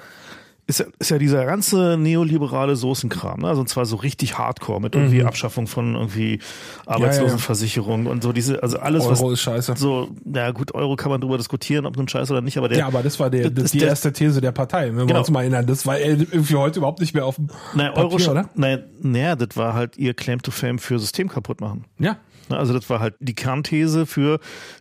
ist 0.68 0.80
ja, 0.80 0.86
ist 0.98 1.10
ja 1.10 1.16
dieser 1.16 1.46
ganze 1.46 1.96
neoliberale 1.96 2.76
Soßenkram, 2.76 3.40
ne? 3.40 3.48
also 3.48 3.62
und 3.62 3.68
zwar 3.68 3.86
so 3.86 3.96
richtig 3.96 4.36
Hardcore 4.36 4.82
mit 4.82 4.94
irgendwie 4.94 5.20
mhm. 5.20 5.26
Abschaffung 5.26 5.66
von 5.66 5.94
irgendwie 5.94 6.40
Arbeitslosenversicherung 6.84 8.00
ja, 8.00 8.04
ja. 8.04 8.10
und 8.12 8.22
so 8.22 8.32
diese, 8.32 8.62
also 8.62 8.78
alles 8.78 9.04
Euro 9.04 9.28
was 9.28 9.32
ist 9.32 9.40
scheiße. 9.40 9.74
So, 9.78 10.10
na 10.26 10.50
gut, 10.50 10.74
Euro 10.74 10.94
kann 10.96 11.10
man 11.10 11.22
drüber 11.22 11.38
diskutieren, 11.38 11.86
ob 11.86 11.96
nun 11.96 12.06
scheiße 12.06 12.30
oder 12.30 12.42
nicht, 12.42 12.58
aber 12.58 12.68
der 12.68 12.78
Ja, 12.78 12.86
aber 12.86 13.02
das 13.02 13.18
war 13.18 13.30
der, 13.30 13.48
das, 13.48 13.70
die 13.70 13.78
der, 13.78 13.88
erste 13.88 14.12
These 14.12 14.42
der 14.42 14.52
Partei, 14.52 14.88
wenn 14.88 14.98
genau. 14.98 15.08
wir 15.08 15.18
uns 15.20 15.30
mal 15.30 15.40
erinnern, 15.40 15.66
das 15.66 15.86
war 15.86 15.98
irgendwie 15.98 16.56
heute 16.56 16.80
überhaupt 16.80 17.00
nicht 17.00 17.14
mehr 17.14 17.24
auf 17.24 17.36
dem 17.36 17.48
naja, 17.74 17.92
Papier, 17.92 18.18
Euro, 18.20 18.30
oder? 18.30 18.50
Naja, 18.54 18.78
naja, 19.00 19.36
das 19.36 19.56
war 19.56 19.72
halt 19.72 19.96
ihr 19.96 20.12
Claim 20.12 20.42
to 20.42 20.50
Fame 20.50 20.78
für 20.78 20.98
System 20.98 21.30
kaputt 21.30 21.62
machen. 21.62 21.86
Ja. 21.98 22.18
Also 22.50 22.72
das 22.72 22.88
war 22.90 23.00
halt 23.00 23.14
die 23.20 23.34
Kernthese 23.34 24.06
für 24.06 24.38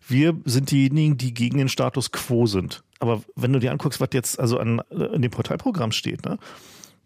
wir 0.07 0.35
sind 0.45 0.72
diejenigen, 0.72 1.18
die 1.18 1.34
gegen 1.34 1.57
den 1.57 1.69
Status 1.69 2.11
quo 2.11 2.45
sind. 2.45 2.84
Aber 2.99 3.21
wenn 3.35 3.53
du 3.53 3.59
dir 3.59 3.71
anguckst, 3.71 4.01
was 4.01 4.09
jetzt 4.13 4.39
also 4.39 4.59
an, 4.59 4.81
in 4.89 5.21
dem 5.21 5.31
Parteiprogramm 5.31 5.91
steht, 5.91 6.25
ne, 6.25 6.37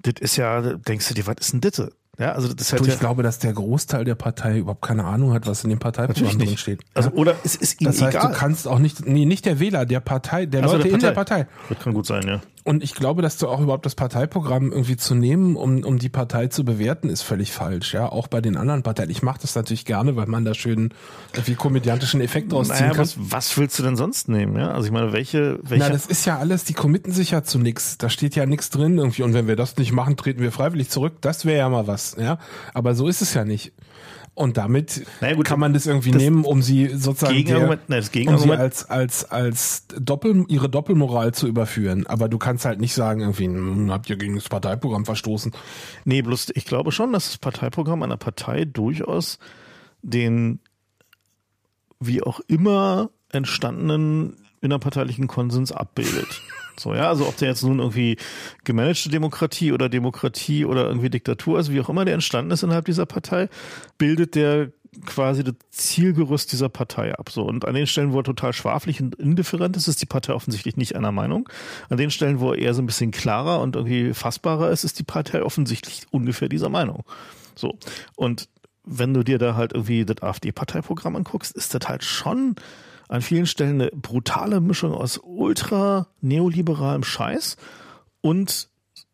das 0.02 0.16
ist 0.20 0.36
ja, 0.38 0.62
denkst 0.62 1.08
du 1.10 1.14
dir, 1.14 1.28
was 1.28 1.36
ist 1.40 1.54
denn 1.54 1.62
das? 1.62 1.92
Ja, 2.20 2.34
also 2.34 2.54
das 2.54 2.70
du, 2.70 2.84
ich 2.84 2.88
ja, 2.88 2.96
glaube, 2.96 3.24
dass 3.24 3.40
der 3.40 3.54
Großteil 3.54 4.04
der 4.04 4.16
Partei 4.16 4.60
überhaupt 4.60 4.82
keine 4.82 5.06
Ahnung 5.06 5.34
hat, 5.34 5.48
was 5.48 5.64
in 5.64 5.70
dem 5.70 5.80
Parteiprogramm 5.80 6.38
drin 6.38 6.58
steht. 6.58 6.82
Also, 6.94 7.10
oder 7.12 7.36
es 7.44 7.56
ist 7.56 7.82
ihm 7.82 7.86
das 7.86 8.02
heißt, 8.02 8.16
egal. 8.16 8.32
du 8.32 8.38
kannst 8.38 8.68
auch 8.68 8.80
nicht, 8.80 9.08
nee, 9.08 9.26
nicht 9.26 9.46
der 9.46 9.60
Wähler, 9.60 9.86
der 9.86 10.02
Partei, 10.02 10.46
der 10.46 10.62
also 10.62 10.76
Leute 10.76 10.90
der 10.90 10.96
in 10.96 11.00
der 11.00 11.12
Partei. 11.12 11.48
Das 11.70 11.80
kann 11.80 11.94
gut 11.94 12.06
sein, 12.06 12.28
ja. 12.28 12.42
Und 12.64 12.84
ich 12.84 12.94
glaube, 12.94 13.22
dass 13.22 13.38
du 13.38 13.48
auch 13.48 13.60
überhaupt 13.60 13.86
das 13.86 13.96
Parteiprogramm 13.96 14.72
irgendwie 14.72 14.96
zu 14.96 15.16
nehmen, 15.16 15.56
um, 15.56 15.84
um 15.84 15.98
die 15.98 16.10
Partei 16.10 16.48
zu 16.48 16.64
bewerten, 16.64 17.10
ist 17.10 17.24
völlig 17.24 17.52
falsch. 17.52 17.94
Ja, 17.94 18.08
auch 18.08 18.28
bei 18.28 18.40
den 18.42 18.56
anderen 18.56 18.84
Parteien. 18.84 19.10
Ich 19.10 19.24
mache 19.24 19.40
das 19.42 19.56
natürlich 19.56 19.86
gerne, 19.86 20.16
weil 20.16 20.28
man 20.28 20.46
da 20.46 20.54
schön 20.54 20.94
irgendwie 21.34 21.56
komödiantischen 21.56 22.22
Effekt 22.22 22.52
draus 22.52 22.68
naja, 22.70 22.90
kann. 22.90 23.00
Was, 23.00 23.16
was 23.18 23.58
willst 23.58 23.80
du 23.80 23.84
denn 23.84 23.96
sonst 23.96 24.30
nehmen? 24.30 24.58
Ja, 24.58 24.72
also 24.72 24.86
ich 24.86 24.92
meine, 24.92 25.12
welche, 25.12 25.60
welche? 25.64 25.86
Na, 25.86 25.90
das 25.90 26.06
ist 26.06 26.26
ja 26.26 26.38
alles. 26.38 26.64
Die 26.64 26.74
committen 26.74 27.12
sich 27.12 27.32
ja 27.32 27.44
zu 27.44 27.58
nichts. 27.58 27.98
Da 27.98 28.10
steht 28.10 28.36
ja 28.36 28.46
nichts 28.46 28.70
drin 28.70 28.98
irgendwie. 28.98 29.24
Und 29.24 29.34
wenn 29.34 29.48
wir 29.48 29.56
das 29.56 29.78
nicht 29.78 29.92
machen, 29.92 30.16
treten 30.16 30.42
wir 30.42 30.52
freiwillig 30.52 30.90
zurück. 30.90 31.16
Das 31.22 31.46
wäre 31.46 31.58
ja 31.58 31.70
mal 31.70 31.88
was. 31.88 32.16
Ja, 32.20 32.38
aber 32.74 32.94
so 32.94 33.08
ist 33.08 33.22
es 33.22 33.34
ja 33.34 33.44
nicht. 33.44 33.74
Und 34.42 34.58
damit 34.58 35.06
naja, 35.22 35.36
gut, 35.36 35.46
kann 35.46 35.60
man 35.60 35.74
das 35.74 35.86
irgendwie 35.86 36.10
das 36.10 36.22
nehmen, 36.22 36.46
um 36.46 36.64
sie 36.64 36.88
sozusagen 36.88 37.36
Gegenargument, 37.36 37.82
der, 37.88 38.02
nein, 38.02 38.26
das 38.26 38.34
um 38.34 38.38
sie 38.40 38.52
als 38.52 38.90
als 38.90 39.26
als 39.30 39.86
Doppel 40.00 40.46
ihre 40.48 40.68
Doppelmoral 40.68 41.32
zu 41.34 41.48
überführen. 41.48 42.08
Aber 42.08 42.28
du 42.28 42.40
kannst 42.40 42.66
halt 42.66 42.80
nicht 42.80 42.96
sagen 42.96 43.22
irgendwie, 43.22 43.46
hm, 43.46 43.92
habt 43.92 44.10
ihr 44.10 44.18
gegen 44.18 44.36
das 44.36 44.50
Parteiprogramm 44.50 45.06
verstoßen? 45.06 45.52
Nee, 46.06 46.24
bloß 46.24 46.48
ich 46.56 46.66
glaube 46.66 46.92
schon, 46.92 47.14
dass 47.14 47.28
das 47.28 47.38
Parteiprogramm 47.38 48.02
einer 48.02 48.18
Partei 48.18 48.66
durchaus 48.66 49.38
den 50.02 50.60
wie 52.00 52.24
auch 52.24 52.40
immer 52.48 53.12
entstandenen 53.30 54.38
innerparteilichen 54.62 55.28
Konsens 55.28 55.72
abbildet. 55.72 56.42
So, 56.78 56.94
ja, 56.94 57.10
also 57.10 57.28
ob 57.28 57.38
der 57.38 57.50
jetzt 57.50 57.64
nun 57.64 57.80
irgendwie 57.80 58.18
gemanagte 58.64 59.10
Demokratie 59.10 59.72
oder 59.72 59.90
Demokratie 59.90 60.66
oder 60.66 60.88
irgendwie 60.88 61.10
Diktatur 61.10 61.60
ist, 61.60 61.72
wie 61.72 61.82
auch 61.82 61.90
immer 61.90 62.06
der 62.06 62.14
entstanden 62.14 62.52
ist 62.52 62.64
innerhalb 62.64 62.86
dieser 62.86 63.06
Partei, 63.06 63.50
bildet 63.98 64.36
der 64.36 64.72
quasi 65.06 65.44
das 65.44 65.56
Zielgerüst 65.70 66.52
dieser 66.52 66.70
Partei 66.70 67.18
ab. 67.18 67.30
So. 67.30 67.44
Und 67.44 67.66
an 67.66 67.76
den 67.76 67.88
Stellen, 67.88 68.12
wo 68.12 68.20
er 68.20 68.24
total 68.24 68.54
schwaflich 68.54 69.02
und 69.02 69.16
indifferent 69.16 69.78
ist, 69.78 69.88
ist 69.88 70.02
die 70.02 70.06
Partei 70.06 70.34
offensichtlich 70.34 70.76
nicht 70.76 70.96
einer 70.96 71.12
Meinung. 71.12 71.48
An 71.90 71.98
den 71.98 72.12
Stellen, 72.12 72.40
wo 72.40 72.52
er 72.52 72.60
eher 72.60 72.74
so 72.74 72.82
ein 72.82 72.88
bisschen 72.88 73.12
klarer 73.12 73.62
und 73.62 73.76
irgendwie 73.76 74.14
fassbarer 74.14 74.70
ist, 74.70 74.84
ist 74.84 75.00
die 75.00 75.04
Partei 75.04 75.44
offensichtlich 75.44 76.08
ungefähr 76.12 76.50
dieser 76.50 76.70
Meinung. 76.70 77.04
So. 77.56 77.78
Und 78.16 78.50
wenn 78.84 79.14
du 79.14 79.24
dir 79.24 79.38
da 79.38 79.56
halt 79.56 79.74
irgendwie 79.74 80.06
das 80.06 80.22
AfD-Parteiprogramm 80.22 81.16
anguckst, 81.16 81.56
ist 81.56 81.74
das 81.74 81.88
halt 81.88 82.04
schon 82.04 82.56
an 83.12 83.22
vielen 83.22 83.46
Stellen 83.46 83.82
eine 83.82 83.92
brutale 83.92 84.62
Mischung 84.62 84.94
aus 84.94 85.20
ultra 85.22 86.08
neoliberalem 86.22 87.04
Scheiß 87.04 87.58
und 88.22 88.70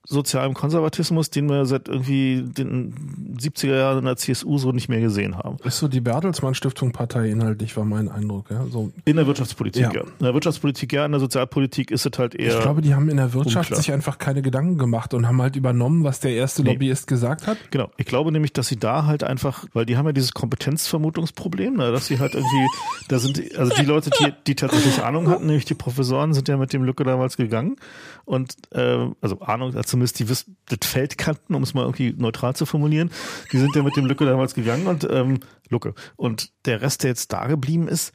sozialem 0.09 0.53
Konservatismus, 0.53 1.29
den 1.29 1.49
wir 1.49 1.65
seit 1.65 1.89
irgendwie 1.89 2.41
den 2.41 3.35
70er 3.37 3.75
Jahren 3.75 3.99
in 3.99 4.05
der 4.05 4.15
CSU 4.15 4.57
so 4.57 4.71
nicht 4.71 4.87
mehr 4.87 5.01
gesehen 5.01 5.37
haben. 5.37 5.57
Ist 5.65 5.79
so 5.79 5.89
die 5.89 5.99
Bertelsmann 5.99 6.55
Stiftung 6.55 6.93
Partei 6.93 7.29
inhaltlich, 7.29 7.75
war 7.75 7.83
mein 7.83 8.07
Eindruck. 8.07 8.49
Ja? 8.49 8.65
So 8.67 8.91
in 9.03 9.17
der 9.17 9.27
Wirtschaftspolitik, 9.27 9.81
ja. 9.81 9.91
ja. 9.91 10.01
In 10.01 10.23
der 10.23 10.33
Wirtschaftspolitik 10.33 10.93
ja, 10.93 11.05
in 11.05 11.11
der 11.11 11.19
Sozialpolitik 11.19 11.91
ist 11.91 12.05
es 12.05 12.17
halt 12.17 12.35
eher. 12.35 12.55
Ich 12.55 12.61
glaube, 12.61 12.81
die 12.81 12.95
haben 12.95 13.09
in 13.09 13.17
der 13.17 13.33
Wirtschaft 13.33 13.69
unklar. 13.69 13.81
sich 13.81 13.91
einfach 13.91 14.17
keine 14.17 14.41
Gedanken 14.41 14.77
gemacht 14.77 15.13
und 15.13 15.27
haben 15.27 15.41
halt 15.41 15.57
übernommen, 15.57 16.05
was 16.05 16.21
der 16.21 16.31
erste 16.31 16.63
nee. 16.63 16.71
Lobbyist 16.71 17.07
gesagt 17.07 17.45
hat. 17.45 17.57
Genau. 17.71 17.89
Ich 17.97 18.05
glaube 18.05 18.31
nämlich, 18.31 18.53
dass 18.53 18.67
sie 18.67 18.77
da 18.77 19.05
halt 19.05 19.25
einfach, 19.25 19.65
weil 19.73 19.85
die 19.85 19.97
haben 19.97 20.05
ja 20.05 20.13
dieses 20.13 20.33
Kompetenzvermutungsproblem, 20.33 21.75
ne, 21.75 21.91
dass 21.91 22.07
sie 22.07 22.19
halt 22.19 22.33
irgendwie, 22.33 22.67
da 23.09 23.19
sind, 23.19 23.41
also 23.57 23.73
die 23.75 23.85
Leute, 23.85 24.09
die, 24.09 24.31
die 24.47 24.55
tatsächlich 24.55 25.03
Ahnung 25.03 25.27
hatten, 25.27 25.47
nämlich 25.47 25.65
die 25.65 25.75
Professoren, 25.75 26.33
sind 26.33 26.47
ja 26.47 26.55
mit 26.55 26.71
dem 26.71 26.83
Lücke 26.83 27.03
damals 27.03 27.35
gegangen 27.35 27.75
und 28.23 28.55
äh, 28.71 29.07
also 29.21 29.41
Ahnung, 29.41 29.75
also 29.75 29.96
zumindest 29.97 30.19
die 30.19 30.25
das 30.25 30.87
Feld 30.87 31.17
kannten, 31.17 31.55
um 31.55 31.63
es 31.63 31.73
mal 31.73 31.83
irgendwie 31.83 32.13
neutral 32.17 32.55
zu 32.55 32.65
formulieren. 32.65 33.09
Die 33.51 33.57
sind 33.57 33.75
ja 33.75 33.83
mit 33.83 33.95
dem 33.95 34.05
Lücke 34.05 34.25
damals 34.25 34.53
gegangen 34.53 34.87
und 34.87 35.07
ähm, 35.09 35.39
Lucke. 35.69 35.93
Und 36.15 36.51
der 36.65 36.81
Rest, 36.81 37.03
der 37.03 37.09
jetzt 37.09 37.33
da 37.33 37.47
geblieben 37.47 37.87
ist, 37.87 38.13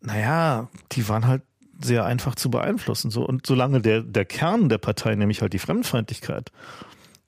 naja, 0.00 0.68
die 0.92 1.08
waren 1.08 1.26
halt 1.26 1.42
sehr 1.80 2.04
einfach 2.04 2.34
zu 2.34 2.50
beeinflussen. 2.50 3.10
So. 3.10 3.26
Und 3.26 3.46
solange 3.46 3.80
der, 3.80 4.02
der 4.02 4.24
Kern 4.24 4.68
der 4.68 4.78
Partei, 4.78 5.14
nämlich 5.14 5.42
halt 5.42 5.52
die 5.52 5.58
Fremdenfeindlichkeit 5.58 6.52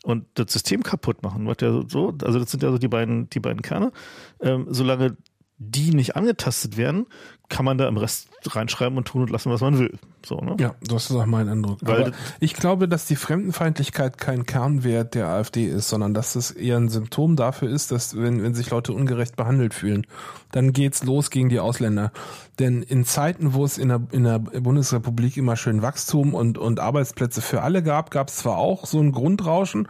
und 0.02 0.26
das 0.34 0.52
System 0.52 0.82
kaputt 0.82 1.22
machen, 1.22 1.46
was 1.46 1.56
ja 1.60 1.82
so, 1.88 2.14
also 2.22 2.38
das 2.38 2.50
sind 2.50 2.62
ja 2.62 2.70
so 2.70 2.78
die 2.78 2.88
beiden, 2.88 3.28
die 3.30 3.40
beiden 3.40 3.62
Kerne, 3.62 3.92
ähm, 4.40 4.66
solange 4.68 5.16
die 5.62 5.94
nicht 5.94 6.16
angetastet 6.16 6.78
werden, 6.78 7.06
kann 7.50 7.66
man 7.66 7.76
da 7.76 7.86
im 7.86 7.98
Rest 7.98 8.28
reinschreiben 8.46 8.96
und 8.96 9.06
tun 9.06 9.22
und 9.22 9.30
lassen, 9.30 9.50
was 9.52 9.60
man 9.60 9.78
will. 9.78 9.98
So, 10.24 10.36
ne? 10.36 10.56
Ja, 10.58 10.74
das 10.82 11.10
ist 11.10 11.16
auch 11.16 11.26
mein 11.26 11.48
Eindruck. 11.48 11.80
Weil 11.82 12.12
ich 12.38 12.54
glaube, 12.54 12.88
dass 12.88 13.04
die 13.04 13.16
Fremdenfeindlichkeit 13.16 14.16
kein 14.16 14.46
Kernwert 14.46 15.14
der 15.14 15.28
AfD 15.28 15.66
ist, 15.66 15.90
sondern 15.90 16.14
dass 16.14 16.34
es 16.34 16.50
eher 16.50 16.78
ein 16.78 16.88
Symptom 16.88 17.36
dafür 17.36 17.68
ist, 17.68 17.92
dass 17.92 18.16
wenn, 18.16 18.42
wenn 18.42 18.54
sich 18.54 18.70
Leute 18.70 18.94
ungerecht 18.94 19.36
behandelt 19.36 19.74
fühlen, 19.74 20.06
dann 20.52 20.72
geht's 20.72 21.04
los 21.04 21.28
gegen 21.28 21.50
die 21.50 21.60
Ausländer. 21.60 22.12
Denn 22.58 22.82
in 22.82 23.04
Zeiten, 23.04 23.52
wo 23.52 23.64
es 23.64 23.76
in 23.76 23.88
der, 23.88 24.00
in 24.12 24.24
der 24.24 24.38
Bundesrepublik 24.38 25.36
immer 25.36 25.56
schön 25.56 25.82
Wachstum 25.82 26.32
und, 26.32 26.56
und 26.56 26.80
Arbeitsplätze 26.80 27.42
für 27.42 27.60
alle 27.60 27.82
gab, 27.82 28.10
gab 28.10 28.28
es 28.28 28.36
zwar 28.36 28.56
auch 28.56 28.86
so 28.86 28.98
ein 29.00 29.12
Grundrauschen, 29.12 29.88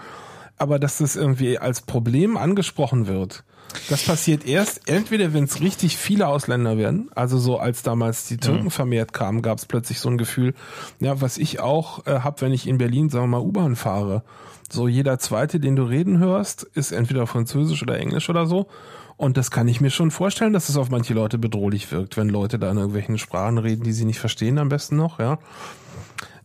aber 0.58 0.80
dass 0.80 0.98
das 0.98 1.14
irgendwie 1.14 1.58
als 1.58 1.82
Problem 1.82 2.36
angesprochen 2.36 3.06
wird. 3.06 3.44
Das 3.88 4.04
passiert 4.04 4.46
erst 4.46 4.88
entweder, 4.88 5.32
wenn 5.32 5.44
es 5.44 5.60
richtig 5.60 5.96
viele 5.96 6.28
Ausländer 6.28 6.76
werden, 6.76 7.10
also 7.14 7.38
so 7.38 7.58
als 7.58 7.82
damals 7.82 8.26
die 8.26 8.36
Türken 8.36 8.64
mhm. 8.64 8.70
vermehrt 8.70 9.12
kamen, 9.12 9.42
gab 9.42 9.58
es 9.58 9.66
plötzlich 9.66 10.00
so 10.00 10.08
ein 10.08 10.18
Gefühl, 10.18 10.54
ja, 10.98 11.20
was 11.20 11.38
ich 11.38 11.60
auch 11.60 12.06
äh, 12.06 12.20
habe, 12.20 12.40
wenn 12.42 12.52
ich 12.52 12.66
in 12.66 12.78
Berlin, 12.78 13.10
sagen 13.10 13.24
wir 13.24 13.38
mal, 13.38 13.46
U-Bahn 13.46 13.76
fahre. 13.76 14.22
So 14.70 14.86
jeder 14.86 15.18
zweite, 15.18 15.58
den 15.58 15.76
du 15.76 15.82
reden 15.82 16.18
hörst, 16.18 16.62
ist 16.74 16.92
entweder 16.92 17.26
Französisch 17.26 17.82
oder 17.82 17.98
Englisch 17.98 18.30
oder 18.30 18.46
so. 18.46 18.68
Und 19.16 19.36
das 19.36 19.50
kann 19.50 19.68
ich 19.68 19.80
mir 19.80 19.90
schon 19.90 20.10
vorstellen, 20.10 20.52
dass 20.52 20.68
es 20.68 20.76
auf 20.76 20.88
manche 20.88 21.12
Leute 21.12 21.36
bedrohlich 21.36 21.92
wirkt, 21.92 22.16
wenn 22.16 22.28
Leute 22.28 22.58
da 22.58 22.70
in 22.70 22.78
irgendwelchen 22.78 23.18
Sprachen 23.18 23.58
reden, 23.58 23.82
die 23.82 23.92
sie 23.92 24.06
nicht 24.06 24.18
verstehen, 24.18 24.58
am 24.58 24.70
besten 24.70 24.96
noch, 24.96 25.18
ja 25.18 25.38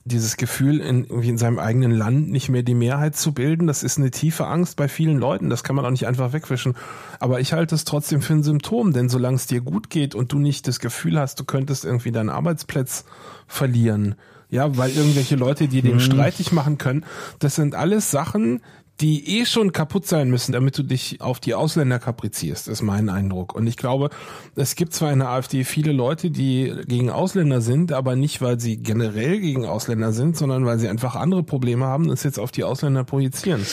dieses 0.08 0.38
Gefühl, 0.38 0.82
in, 0.82 1.06
irgendwie 1.06 1.30
in 1.30 1.40
seinem 1.40 1.58
eigenen 1.58 1.92
Land 1.92 2.30
nicht 2.30 2.48
mehr 2.50 2.62
die 2.62 2.76
Mehrheit 2.76 3.16
zu 3.16 3.34
bilden, 3.34 3.66
das 3.66 3.82
ist 3.82 3.98
eine 3.98 4.12
tiefe 4.12 4.46
Angst 4.46 4.78
bei 4.78 4.88
vielen 4.88 5.18
Leuten. 5.18 5.50
Das 5.50 5.64
kann 5.64 5.76
man 5.76 5.84
auch 5.84 5.90
nicht 5.90 6.06
einfach 6.06 6.32
wegwischen. 6.32 6.76
Aber 7.20 7.40
ich 7.40 7.54
halte 7.54 7.74
es 7.74 7.86
trotzdem 7.86 8.22
für 8.22 8.34
ein 8.34 8.44
Symptom, 8.44 8.94
denn 8.94 9.10
solange 9.10 9.38
es 9.38 9.48
dir 9.48 9.62
gut 9.62 9.90
geht 9.90 10.14
und 10.14 10.32
du 10.32 10.38
nicht 10.38 10.68
das 10.68 10.80
Gefühl 10.80 11.20
hast, 11.20 11.40
du 11.40 11.44
könntest 11.44 11.86
irgendwie 11.86 12.12
deinen 12.12 12.30
Arbeitsplatz 12.30 13.06
verlieren, 13.48 14.14
ja, 14.52 14.78
weil 14.78 14.92
irgendwelche 14.92 15.36
Leute 15.36 15.68
dir 15.68 15.82
den 15.82 15.94
hm. 15.94 16.00
streitig 16.00 16.52
machen 16.52 16.78
können, 16.78 17.04
das 17.40 17.56
sind 17.56 17.74
alles 17.74 18.12
Sachen, 18.12 18.62
die 19.02 19.40
eh 19.40 19.46
schon 19.46 19.74
kaputt 19.74 20.08
sein 20.08 20.30
müssen, 20.30 20.54
damit 20.54 20.78
du 20.78 20.84
dich 20.84 21.20
auf 21.20 21.42
die 21.42 21.54
Ausländer 21.54 22.00
kaprizierst, 22.00 22.70
ist 22.70 22.82
mein 22.82 23.10
Eindruck. 23.10 23.54
Und 23.54 23.68
ich 23.68 23.76
glaube, 23.76 24.10
es 24.56 24.76
gibt 24.76 24.94
zwar 24.94 25.12
in 25.12 25.20
der 25.20 25.30
AfD 25.30 25.66
viele 25.66 25.92
Leute, 25.92 26.32
die 26.32 26.74
gegen 26.88 27.10
Ausländer 27.10 27.60
sind, 27.60 27.92
aber 27.92 28.16
nicht, 28.16 28.42
weil 28.42 28.60
sie 28.60 28.78
generell 28.78 29.40
gegen 29.40 29.66
Ausländer 29.66 30.14
sind, 30.14 30.38
sondern 30.38 30.66
weil 30.66 30.80
sie 30.80 30.88
einfach 30.88 31.16
andere 31.16 31.44
Probleme 31.44 31.86
haben 31.86 32.10
es 32.10 32.24
jetzt 32.24 32.40
auf 32.40 32.52
die 32.52 32.64
Ausländer 32.64 33.04
projizieren. 33.04 33.66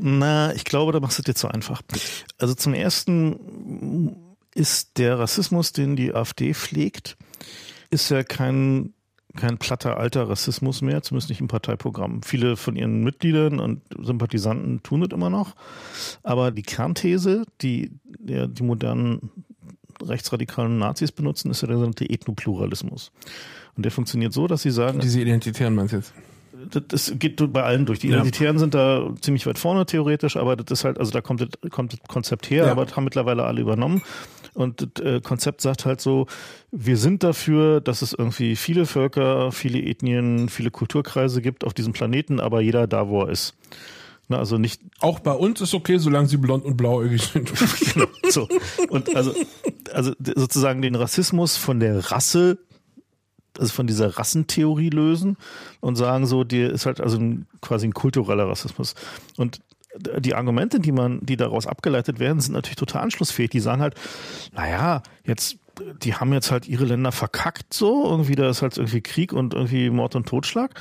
Na, 0.00 0.54
ich 0.54 0.64
glaube, 0.64 0.92
da 0.92 1.00
machst 1.00 1.18
du 1.18 1.22
dir 1.22 1.34
zu 1.34 1.48
einfach. 1.48 1.80
Also 2.36 2.54
zum 2.54 2.74
ersten 2.74 4.16
ist 4.54 4.98
der 4.98 5.18
Rassismus, 5.18 5.72
den 5.72 5.96
die 5.96 6.12
AfD 6.12 6.52
pflegt, 6.52 7.16
ist 7.90 8.10
ja 8.10 8.22
kein 8.22 8.92
kein 9.38 9.58
platter 9.58 9.96
alter 9.96 10.28
Rassismus 10.28 10.82
mehr, 10.82 11.02
zumindest 11.02 11.30
nicht 11.30 11.40
im 11.40 11.48
Parteiprogramm. 11.48 12.22
Viele 12.22 12.56
von 12.56 12.76
ihren 12.76 13.02
Mitgliedern 13.02 13.60
und 13.60 13.82
Sympathisanten 13.98 14.82
tun 14.82 15.02
es 15.02 15.10
immer 15.12 15.30
noch. 15.30 15.54
Aber 16.22 16.50
die 16.50 16.62
Kernthese, 16.62 17.44
die 17.62 17.92
ja, 18.26 18.46
die 18.46 18.62
modernen 18.62 19.30
rechtsradikalen 20.02 20.78
Nazis 20.78 21.12
benutzen, 21.12 21.50
ist 21.50 21.62
ja 21.62 21.68
der 21.68 21.76
sogenannte 21.76 22.08
Ethnopluralismus. 22.08 23.10
Und 23.76 23.84
der 23.84 23.92
funktioniert 23.92 24.32
so, 24.32 24.46
dass 24.46 24.62
sie 24.62 24.70
sagen. 24.70 25.00
Diese 25.00 25.20
Identitären 25.20 25.74
meinst 25.74 25.92
du 25.92 25.96
jetzt? 25.98 26.12
das 26.88 27.14
geht 27.18 27.52
bei 27.52 27.62
allen 27.62 27.86
durch. 27.86 27.98
Die 28.00 28.08
Identitären 28.08 28.56
ja. 28.56 28.60
sind 28.60 28.74
da 28.74 29.14
ziemlich 29.20 29.46
weit 29.46 29.58
vorne 29.58 29.86
theoretisch, 29.86 30.36
aber 30.36 30.56
das 30.56 30.80
ist 30.80 30.84
halt, 30.84 30.98
also 30.98 31.12
da 31.12 31.20
kommt 31.20 31.40
das, 31.40 31.70
kommt 31.70 31.92
das 31.92 32.00
Konzept 32.08 32.50
her, 32.50 32.66
ja. 32.66 32.72
aber 32.72 32.84
das 32.84 32.96
haben 32.96 33.04
mittlerweile 33.04 33.44
alle 33.44 33.60
übernommen. 33.60 34.02
Und 34.54 34.88
das 34.98 35.04
äh, 35.04 35.20
Konzept 35.20 35.60
sagt 35.60 35.84
halt 35.86 36.00
so, 36.00 36.26
wir 36.70 36.96
sind 36.96 37.22
dafür, 37.22 37.80
dass 37.80 38.02
es 38.02 38.12
irgendwie 38.12 38.56
viele 38.56 38.86
Völker, 38.86 39.52
viele 39.52 39.80
Ethnien, 39.80 40.48
viele 40.48 40.70
Kulturkreise 40.70 41.42
gibt 41.42 41.64
auf 41.64 41.74
diesem 41.74 41.92
Planeten, 41.92 42.40
aber 42.40 42.60
jeder 42.60 42.86
da, 42.86 43.08
wo 43.08 43.22
er 43.22 43.30
ist. 43.30 43.54
Na, 44.28 44.38
also 44.38 44.58
nicht. 44.58 44.82
Auch 45.00 45.20
bei 45.20 45.32
uns 45.32 45.60
ist 45.60 45.72
okay, 45.72 45.96
solange 45.96 46.28
sie 46.28 46.36
blond 46.36 46.64
und 46.64 46.76
blauäugig 46.76 47.22
sind. 47.22 47.50
genau. 47.94 48.06
So. 48.28 48.46
Und 48.90 49.14
also, 49.16 49.34
also 49.92 50.12
sozusagen 50.36 50.82
den 50.82 50.94
Rassismus 50.94 51.56
von 51.56 51.80
der 51.80 52.10
Rasse 52.10 52.58
also 53.58 53.72
von 53.72 53.86
dieser 53.86 54.18
Rassentheorie 54.18 54.90
lösen 54.90 55.36
und 55.80 55.96
sagen 55.96 56.26
so, 56.26 56.44
die 56.44 56.60
ist 56.60 56.86
halt 56.86 57.00
also 57.00 57.18
ein, 57.18 57.46
quasi 57.60 57.86
ein 57.88 57.94
kultureller 57.94 58.48
Rassismus. 58.48 58.94
Und 59.36 59.60
die 59.98 60.34
Argumente, 60.34 60.80
die 60.80 60.92
man, 60.92 61.20
die 61.20 61.36
daraus 61.36 61.66
abgeleitet 61.66 62.18
werden, 62.18 62.40
sind 62.40 62.54
natürlich 62.54 62.76
total 62.76 63.02
anschlussfähig. 63.02 63.50
Die 63.50 63.60
sagen 63.60 63.82
halt, 63.82 63.94
naja, 64.52 65.02
jetzt, 65.24 65.56
die 66.02 66.14
haben 66.14 66.32
jetzt 66.32 66.50
halt 66.50 66.68
ihre 66.68 66.84
Länder 66.84 67.12
verkackt 67.12 67.74
so, 67.74 68.08
irgendwie 68.10 68.34
da 68.34 68.48
ist 68.48 68.62
halt 68.62 68.76
irgendwie 68.76 69.00
Krieg 69.00 69.32
und 69.32 69.54
irgendwie 69.54 69.90
Mord 69.90 70.16
und 70.16 70.26
Totschlag. 70.26 70.80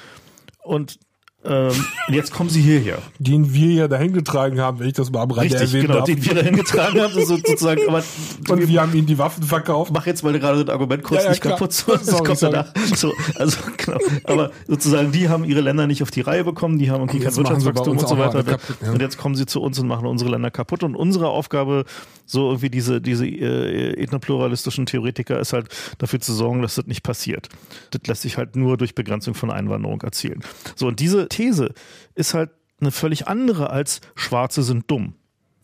Und 0.63 0.99
ähm, 1.45 1.71
jetzt 2.09 2.33
kommen 2.33 2.49
sie 2.49 2.61
hierher. 2.61 2.97
Den 3.19 3.53
wir 3.53 3.71
ja 3.71 3.87
dahin 3.87 4.11
getragen 4.11 4.59
haben, 4.59 4.79
wenn 4.79 4.87
ich 4.87 4.93
das 4.93 5.11
mal 5.11 5.21
am 5.21 5.31
Rande 5.31 5.53
Richtig, 5.53 5.69
erwähnt 5.69 5.87
genau, 5.87 5.99
habe. 6.01 6.11
den 6.11 6.25
wir 6.25 6.33
dahin 6.33 6.55
getragen 6.55 6.99
haben, 6.99 7.25
sozusagen. 7.25 7.81
Aber 7.87 8.03
und 8.49 8.67
wir 8.67 8.81
haben 8.81 8.93
ihnen 8.93 9.05
die 9.05 9.17
Waffen 9.19 9.43
verkauft. 9.43 9.91
Mach 9.93 10.07
jetzt 10.07 10.23
mal 10.23 10.37
gerade 10.37 10.65
das 10.65 10.73
Argument 10.73 11.03
kurz 11.03 11.21
ja, 11.21 11.25
ja, 11.25 11.29
nicht 11.31 11.41
klar. 11.41 11.53
kaputt. 11.53 11.73
So, 11.73 11.93
das 11.95 12.23
kommt 12.23 12.41
danach. 12.41 12.73
So, 12.95 13.13
also, 13.35 13.57
genau. 13.77 13.99
Aber 14.23 14.51
sozusagen, 14.67 15.11
die 15.11 15.29
haben 15.29 15.43
ihre 15.43 15.61
Länder 15.61 15.85
nicht 15.85 16.01
auf 16.01 16.09
die 16.09 16.21
Reihe 16.21 16.43
bekommen, 16.43 16.79
die 16.79 16.89
haben 16.89 17.01
irgendwie 17.01 17.19
kein 17.19 17.35
Wirtschaftswachstum 17.35 17.97
und 17.97 18.07
so 18.07 18.17
weiter. 18.17 18.43
Kaputt, 18.43 18.77
ja. 18.81 18.91
Und 18.91 19.01
jetzt 19.01 19.17
kommen 19.17 19.35
sie 19.35 19.45
zu 19.45 19.61
uns 19.61 19.77
und 19.77 19.87
machen 19.87 20.07
unsere 20.07 20.31
Länder 20.31 20.49
kaputt. 20.49 20.83
Und 20.83 20.95
unsere 20.95 21.29
Aufgabe, 21.29 21.85
so 22.25 22.47
irgendwie 22.49 22.71
diese, 22.71 22.99
diese 22.99 23.27
äh, 23.27 23.93
ethnopluralistischen 24.01 24.87
Theoretiker, 24.87 25.39
ist 25.39 25.53
halt 25.53 25.67
dafür 25.99 26.19
zu 26.19 26.33
sorgen, 26.33 26.63
dass 26.63 26.75
das 26.75 26.87
nicht 26.87 27.03
passiert. 27.03 27.47
Das 27.91 28.01
lässt 28.07 28.23
sich 28.23 28.37
halt 28.37 28.55
nur 28.55 28.75
durch 28.75 28.95
Begrenzung 28.95 29.35
von 29.35 29.51
Einwanderung 29.51 30.01
erzielen. 30.01 30.41
So, 30.75 30.87
und 30.87 30.99
diese 30.99 31.26
These 31.29 31.73
ist 32.15 32.33
halt 32.33 32.51
eine 32.79 32.91
völlig 32.91 33.27
andere 33.27 33.69
als 33.69 34.01
Schwarze 34.15 34.63
sind 34.63 34.89
dumm. 34.89 35.15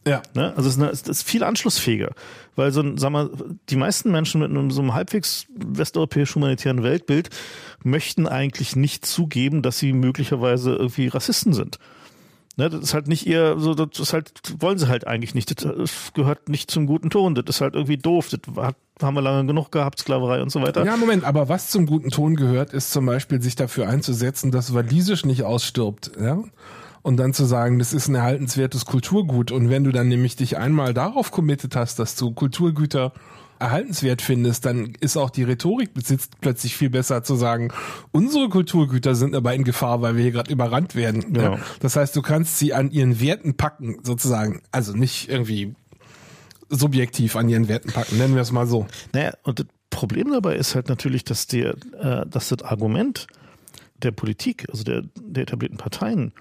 Ja. 0.06 0.22
Ne? 0.34 0.53
Also 0.56 0.68
es 0.68 0.76
ist, 0.76 0.81
eine, 0.81 0.91
es 0.91 1.02
ist 1.03 1.23
viel 1.23 1.44
anschlussfähiger, 1.44 2.11
weil 2.56 2.72
so 2.72 2.81
ein, 2.81 2.98
sag 2.98 3.11
mal, 3.11 3.30
die 3.69 3.76
meisten 3.77 4.11
Menschen 4.11 4.41
mit 4.41 4.49
einem, 4.49 4.69
so 4.69 4.81
einem 4.81 4.94
halbwegs 4.94 5.45
westeuropäisch-humanitären 5.56 6.84
Weltbild 6.84 7.30
möchten 7.84 8.27
eigentlich 8.27 8.76
nicht 8.76 9.06
zugeben, 9.06 9.61
dass 9.61 9.80
sie 9.80 9.94
möglicherweise 9.94 10.76
irgendwie 10.76 11.07
Rassisten 11.07 11.53
sind. 11.53 11.80
Ne, 12.55 12.69
das 12.69 12.81
ist 12.81 12.93
halt 12.93 13.07
nicht 13.07 13.25
ihr, 13.25 13.55
so, 13.57 13.73
das 13.73 13.99
ist 13.99 14.13
halt, 14.13 14.31
wollen 14.59 14.77
sie 14.77 14.88
halt 14.88 15.07
eigentlich 15.07 15.34
nicht. 15.34 15.63
Das 15.65 16.13
gehört 16.13 16.49
nicht 16.49 16.69
zum 16.69 16.85
guten 16.85 17.09
Ton. 17.09 17.34
Das 17.34 17.43
ist 17.47 17.61
halt 17.61 17.73
irgendwie 17.73 17.97
doof. 17.97 18.30
Das 18.30 18.41
hat, 18.63 18.75
haben 19.01 19.15
wir 19.15 19.21
lange 19.21 19.47
genug 19.47 19.71
gehabt, 19.71 19.99
Sklaverei 19.99 20.39
und 20.41 20.51
so 20.51 20.61
weiter. 20.61 20.85
Ja, 20.85 20.95
Moment, 20.95 21.23
aber 21.23 21.49
was 21.49 21.71
zum 21.71 21.88
guten 21.88 22.11
Ton 22.11 22.35
gehört, 22.35 22.71
ist 22.71 22.91
zum 22.91 23.07
Beispiel, 23.07 23.41
sich 23.41 23.55
dafür 23.55 23.89
einzusetzen, 23.89 24.51
dass 24.51 24.73
Walisisch 24.75 25.25
nicht 25.25 25.43
ausstirbt, 25.43 26.11
ja? 26.19 26.43
Und 27.01 27.17
dann 27.17 27.34
zu 27.34 27.43
sagen, 27.43 27.80
das 27.80 27.91
ist 27.91 28.07
ein 28.07 28.15
erhaltenswertes 28.15 28.85
Kulturgut. 28.85 29.51
Und 29.51 29.69
wenn 29.69 29.84
du 29.84 29.91
dann 29.91 30.07
nämlich 30.07 30.35
dich 30.35 30.57
einmal 30.57 30.93
darauf 30.93 31.31
committed 31.31 31.75
hast, 31.75 31.99
dass 31.99 32.15
du 32.15 32.31
Kulturgüter 32.31 33.11
erhaltenswert 33.64 34.22
findest, 34.22 34.65
dann 34.65 34.94
ist 34.99 35.18
auch 35.18 35.30
die 35.30 35.44
Rhetorik 35.44 35.94
besitzt 35.94 36.40
plötzlich 36.41 36.76
viel 36.76 36.90
besser 36.90 37.23
zu 37.23 37.35
sagen, 37.35 37.72
unsere 38.11 38.49
Kulturgüter 38.49 39.15
sind 39.15 39.34
aber 39.35 39.53
in 39.53 39.64
Gefahr, 39.64 40.02
weil 40.02 40.15
wir 40.15 40.23
hier 40.23 40.31
gerade 40.31 40.52
überrannt 40.52 40.95
werden. 40.95 41.31
Ne? 41.31 41.44
Ja. 41.44 41.60
Das 41.80 41.95
heißt, 41.95 42.15
du 42.15 42.22
kannst 42.22 42.60
sie 42.60 42.73
an 42.73 42.91
ihren 42.91 43.19
Werten 43.19 43.56
packen, 43.56 43.98
sozusagen. 44.03 44.61
Also 44.72 44.94
nicht 44.94 45.30
irgendwie 45.30 45.76
subjektiv 46.69 47.35
an 47.35 47.49
ihren 47.49 47.68
Werten 47.68 47.91
packen, 47.91 48.18
nennen 48.18 48.35
wir 48.35 48.41
es 48.41 48.52
mal 48.52 48.68
so. 48.68 48.88
Naja, 49.14 49.31
und 49.44 49.60
das 49.60 49.68
Problem 49.90 50.31
dabei 50.31 50.56
ist 50.56 50.76
halt 50.76 50.90
natürlich, 50.90 51.23
dass 51.23 51.48
der, 51.48 51.76
äh, 51.99 52.26
dass 52.27 52.49
das 52.49 52.64
Argument 52.64 53.27
der 54.02 54.11
Politik, 54.11 54.68
also 54.69 54.84
der, 54.84 55.03
der 55.15 55.44
etablierten 55.44 55.77
Parteien, 55.77 56.34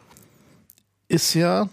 ist 1.09 1.35
ja 1.35 1.69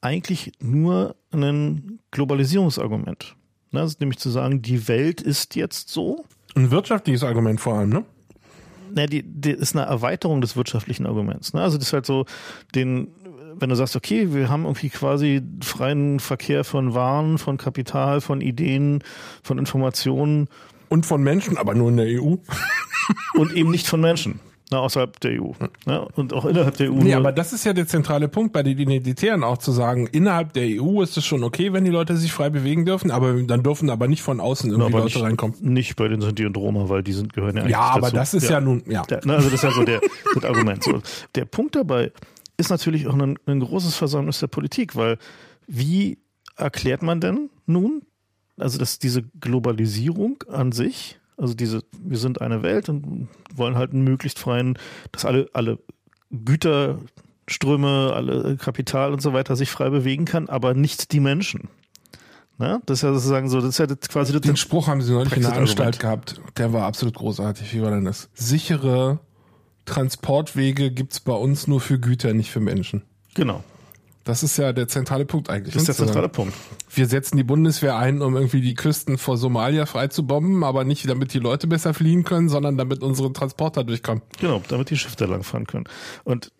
eigentlich 0.00 0.52
nur 0.60 1.16
ein 1.32 1.98
Globalisierungsargument. 2.10 3.36
Ne? 3.74 3.80
Das 3.80 3.90
ist 3.90 4.00
nämlich 4.00 4.18
zu 4.18 4.30
sagen, 4.30 4.62
die 4.62 4.88
Welt 4.88 5.20
ist 5.20 5.56
jetzt 5.56 5.90
so. 5.90 6.24
Ein 6.54 6.70
wirtschaftliches 6.70 7.24
Argument 7.24 7.60
vor 7.60 7.74
allem, 7.74 7.90
ne? 7.90 8.04
Ne, 8.94 9.06
die, 9.06 9.24
die 9.24 9.50
ist 9.50 9.74
eine 9.74 9.86
Erweiterung 9.86 10.40
des 10.40 10.56
wirtschaftlichen 10.56 11.04
Arguments. 11.04 11.52
Ne? 11.52 11.60
Also 11.60 11.76
das 11.76 11.88
ist 11.88 11.92
halt 11.92 12.06
so, 12.06 12.26
den, 12.76 13.08
wenn 13.56 13.68
du 13.68 13.74
sagst, 13.74 13.96
okay, 13.96 14.32
wir 14.32 14.48
haben 14.48 14.64
irgendwie 14.64 14.88
quasi 14.88 15.42
freien 15.62 16.20
Verkehr 16.20 16.62
von 16.62 16.94
Waren, 16.94 17.38
von 17.38 17.56
Kapital, 17.56 18.20
von 18.20 18.40
Ideen, 18.40 19.02
von 19.42 19.58
Informationen. 19.58 20.48
Und 20.90 21.06
von 21.06 21.22
Menschen, 21.22 21.58
aber 21.58 21.74
nur 21.74 21.88
in 21.88 21.96
der 21.96 22.06
EU. 22.06 22.36
und 23.34 23.52
eben 23.52 23.72
nicht 23.72 23.88
von 23.88 24.00
Menschen 24.00 24.38
na, 24.70 24.78
außerhalb 24.78 25.20
der 25.20 25.42
EU. 25.42 25.52
Ne? 25.86 26.08
Und 26.14 26.32
auch 26.32 26.46
innerhalb 26.46 26.76
der 26.78 26.90
EU. 26.90 26.94
Nee, 26.94 27.14
aber 27.14 27.32
das 27.32 27.52
ist 27.52 27.64
ja 27.64 27.74
der 27.74 27.86
zentrale 27.86 28.28
Punkt 28.28 28.52
bei 28.52 28.62
den 28.62 28.78
Identitären 28.78 29.44
auch 29.44 29.58
zu 29.58 29.72
sagen, 29.72 30.06
innerhalb 30.06 30.54
der 30.54 30.64
EU 30.82 31.02
ist 31.02 31.16
es 31.16 31.24
schon 31.24 31.44
okay, 31.44 31.72
wenn 31.72 31.84
die 31.84 31.90
Leute 31.90 32.16
sich 32.16 32.32
frei 32.32 32.48
bewegen 32.48 32.86
dürfen, 32.86 33.10
aber 33.10 33.34
dann 33.42 33.62
dürfen 33.62 33.90
aber 33.90 34.08
nicht 34.08 34.22
von 34.22 34.40
außen 34.40 34.70
irgendwie 34.70 34.92
Leute 34.92 35.04
nicht, 35.04 35.20
reinkommen. 35.20 35.56
Nicht 35.60 35.96
bei 35.96 36.08
den 36.08 36.22
Sinti 36.22 36.46
und 36.46 36.56
Roma, 36.56 36.88
weil 36.88 37.02
die 37.02 37.12
sind 37.12 37.34
gehören 37.34 37.56
ja 37.56 37.62
eigentlich 37.62 37.72
Ja, 37.72 37.90
aber 37.90 38.00
dazu. 38.02 38.16
das 38.16 38.34
ist 38.34 38.44
ja, 38.44 38.52
ja 38.52 38.60
nun, 38.60 38.82
ja. 38.86 39.02
Der, 39.02 39.20
ne, 39.24 39.34
also 39.34 39.50
das 39.50 39.62
ist 39.62 39.64
ja 39.64 39.70
so 39.70 39.84
der, 39.84 40.00
das 40.34 40.44
Argument. 40.44 40.82
So. 40.82 41.02
Der 41.34 41.44
Punkt 41.44 41.76
dabei 41.76 42.10
ist 42.56 42.70
natürlich 42.70 43.06
auch 43.06 43.14
ein, 43.14 43.38
ein 43.46 43.60
großes 43.60 43.96
Versäumnis 43.96 44.40
der 44.40 44.46
Politik, 44.46 44.96
weil 44.96 45.18
wie 45.66 46.18
erklärt 46.56 47.02
man 47.02 47.20
denn 47.20 47.50
nun, 47.66 48.02
also 48.56 48.78
dass 48.78 48.98
diese 48.98 49.22
Globalisierung 49.40 50.42
an 50.48 50.72
sich 50.72 51.18
also 51.36 51.54
diese, 51.54 51.82
wir 52.00 52.18
sind 52.18 52.40
eine 52.40 52.62
Welt 52.62 52.88
und 52.88 53.28
wollen 53.54 53.76
halt 53.76 53.92
einen 53.92 54.04
möglichst 54.04 54.38
freien, 54.38 54.78
dass 55.12 55.24
alle, 55.24 55.48
alle 55.52 55.78
Güterströme, 56.30 58.12
alle 58.14 58.56
Kapital 58.56 59.12
und 59.12 59.20
so 59.20 59.32
weiter 59.32 59.56
sich 59.56 59.70
frei 59.70 59.90
bewegen 59.90 60.24
kann, 60.24 60.48
aber 60.48 60.74
nicht 60.74 61.12
die 61.12 61.20
Menschen. 61.20 61.68
Na, 62.56 62.80
das 62.86 62.98
ist 62.98 63.02
ja 63.02 63.12
sozusagen 63.12 63.48
so, 63.48 63.60
das 63.60 63.70
ist 63.70 63.78
ja 63.78 63.86
quasi 63.86 64.32
das 64.32 64.42
Den 64.42 64.56
Spruch 64.56 64.86
haben 64.86 65.02
sie 65.02 65.12
neulich 65.12 65.32
in 65.36 65.42
der 65.42 65.54
Anstalt 65.54 65.98
gehabt. 65.98 66.40
Der 66.56 66.72
war 66.72 66.86
absolut 66.86 67.16
großartig. 67.16 67.74
Wie 67.74 67.82
war 67.82 67.90
denn 67.90 68.04
das? 68.04 68.28
Sichere 68.34 69.18
Transportwege 69.86 70.92
gibt's 70.92 71.20
bei 71.20 71.32
uns 71.32 71.66
nur 71.66 71.80
für 71.80 71.98
Güter, 71.98 72.32
nicht 72.32 72.50
für 72.50 72.60
Menschen. 72.60 73.02
Genau. 73.34 73.64
Das 74.24 74.42
ist 74.42 74.56
ja 74.56 74.72
der 74.72 74.88
zentrale 74.88 75.26
Punkt 75.26 75.50
eigentlich. 75.50 75.74
Das 75.74 75.82
ist 75.82 75.98
der 75.98 76.06
zentrale 76.06 76.30
Punkt. 76.30 76.54
Wir 76.90 77.06
setzen 77.06 77.36
die 77.36 77.44
Bundeswehr 77.44 77.96
ein, 77.96 78.22
um 78.22 78.36
irgendwie 78.36 78.62
die 78.62 78.74
Küsten 78.74 79.18
vor 79.18 79.36
Somalia 79.36 79.84
frei 79.84 80.08
zu 80.08 80.26
bomben, 80.26 80.64
aber 80.64 80.84
nicht 80.84 81.08
damit 81.08 81.34
die 81.34 81.38
Leute 81.38 81.66
besser 81.66 81.92
fliehen 81.92 82.24
können, 82.24 82.48
sondern 82.48 82.78
damit 82.78 83.02
unsere 83.02 83.32
Transporter 83.32 83.84
durchkommen. 83.84 84.22
Genau, 84.40 84.62
damit 84.68 84.88
die 84.88 84.96
Schiffe 84.96 85.16
da 85.16 85.26
langfahren 85.26 85.66
können. 85.66 85.84
Und 86.24 86.52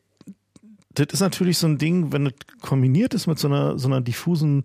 das 0.93 1.07
ist 1.12 1.20
natürlich 1.20 1.57
so 1.57 1.66
ein 1.66 1.78
Ding, 1.78 2.12
wenn 2.12 2.27
es 2.27 2.35
kombiniert 2.61 3.15
ist 3.15 3.27
mit 3.27 3.39
so 3.39 3.49
einer, 3.49 3.78
so 3.78 3.89
einer 3.89 4.03
diffusen 4.03 4.65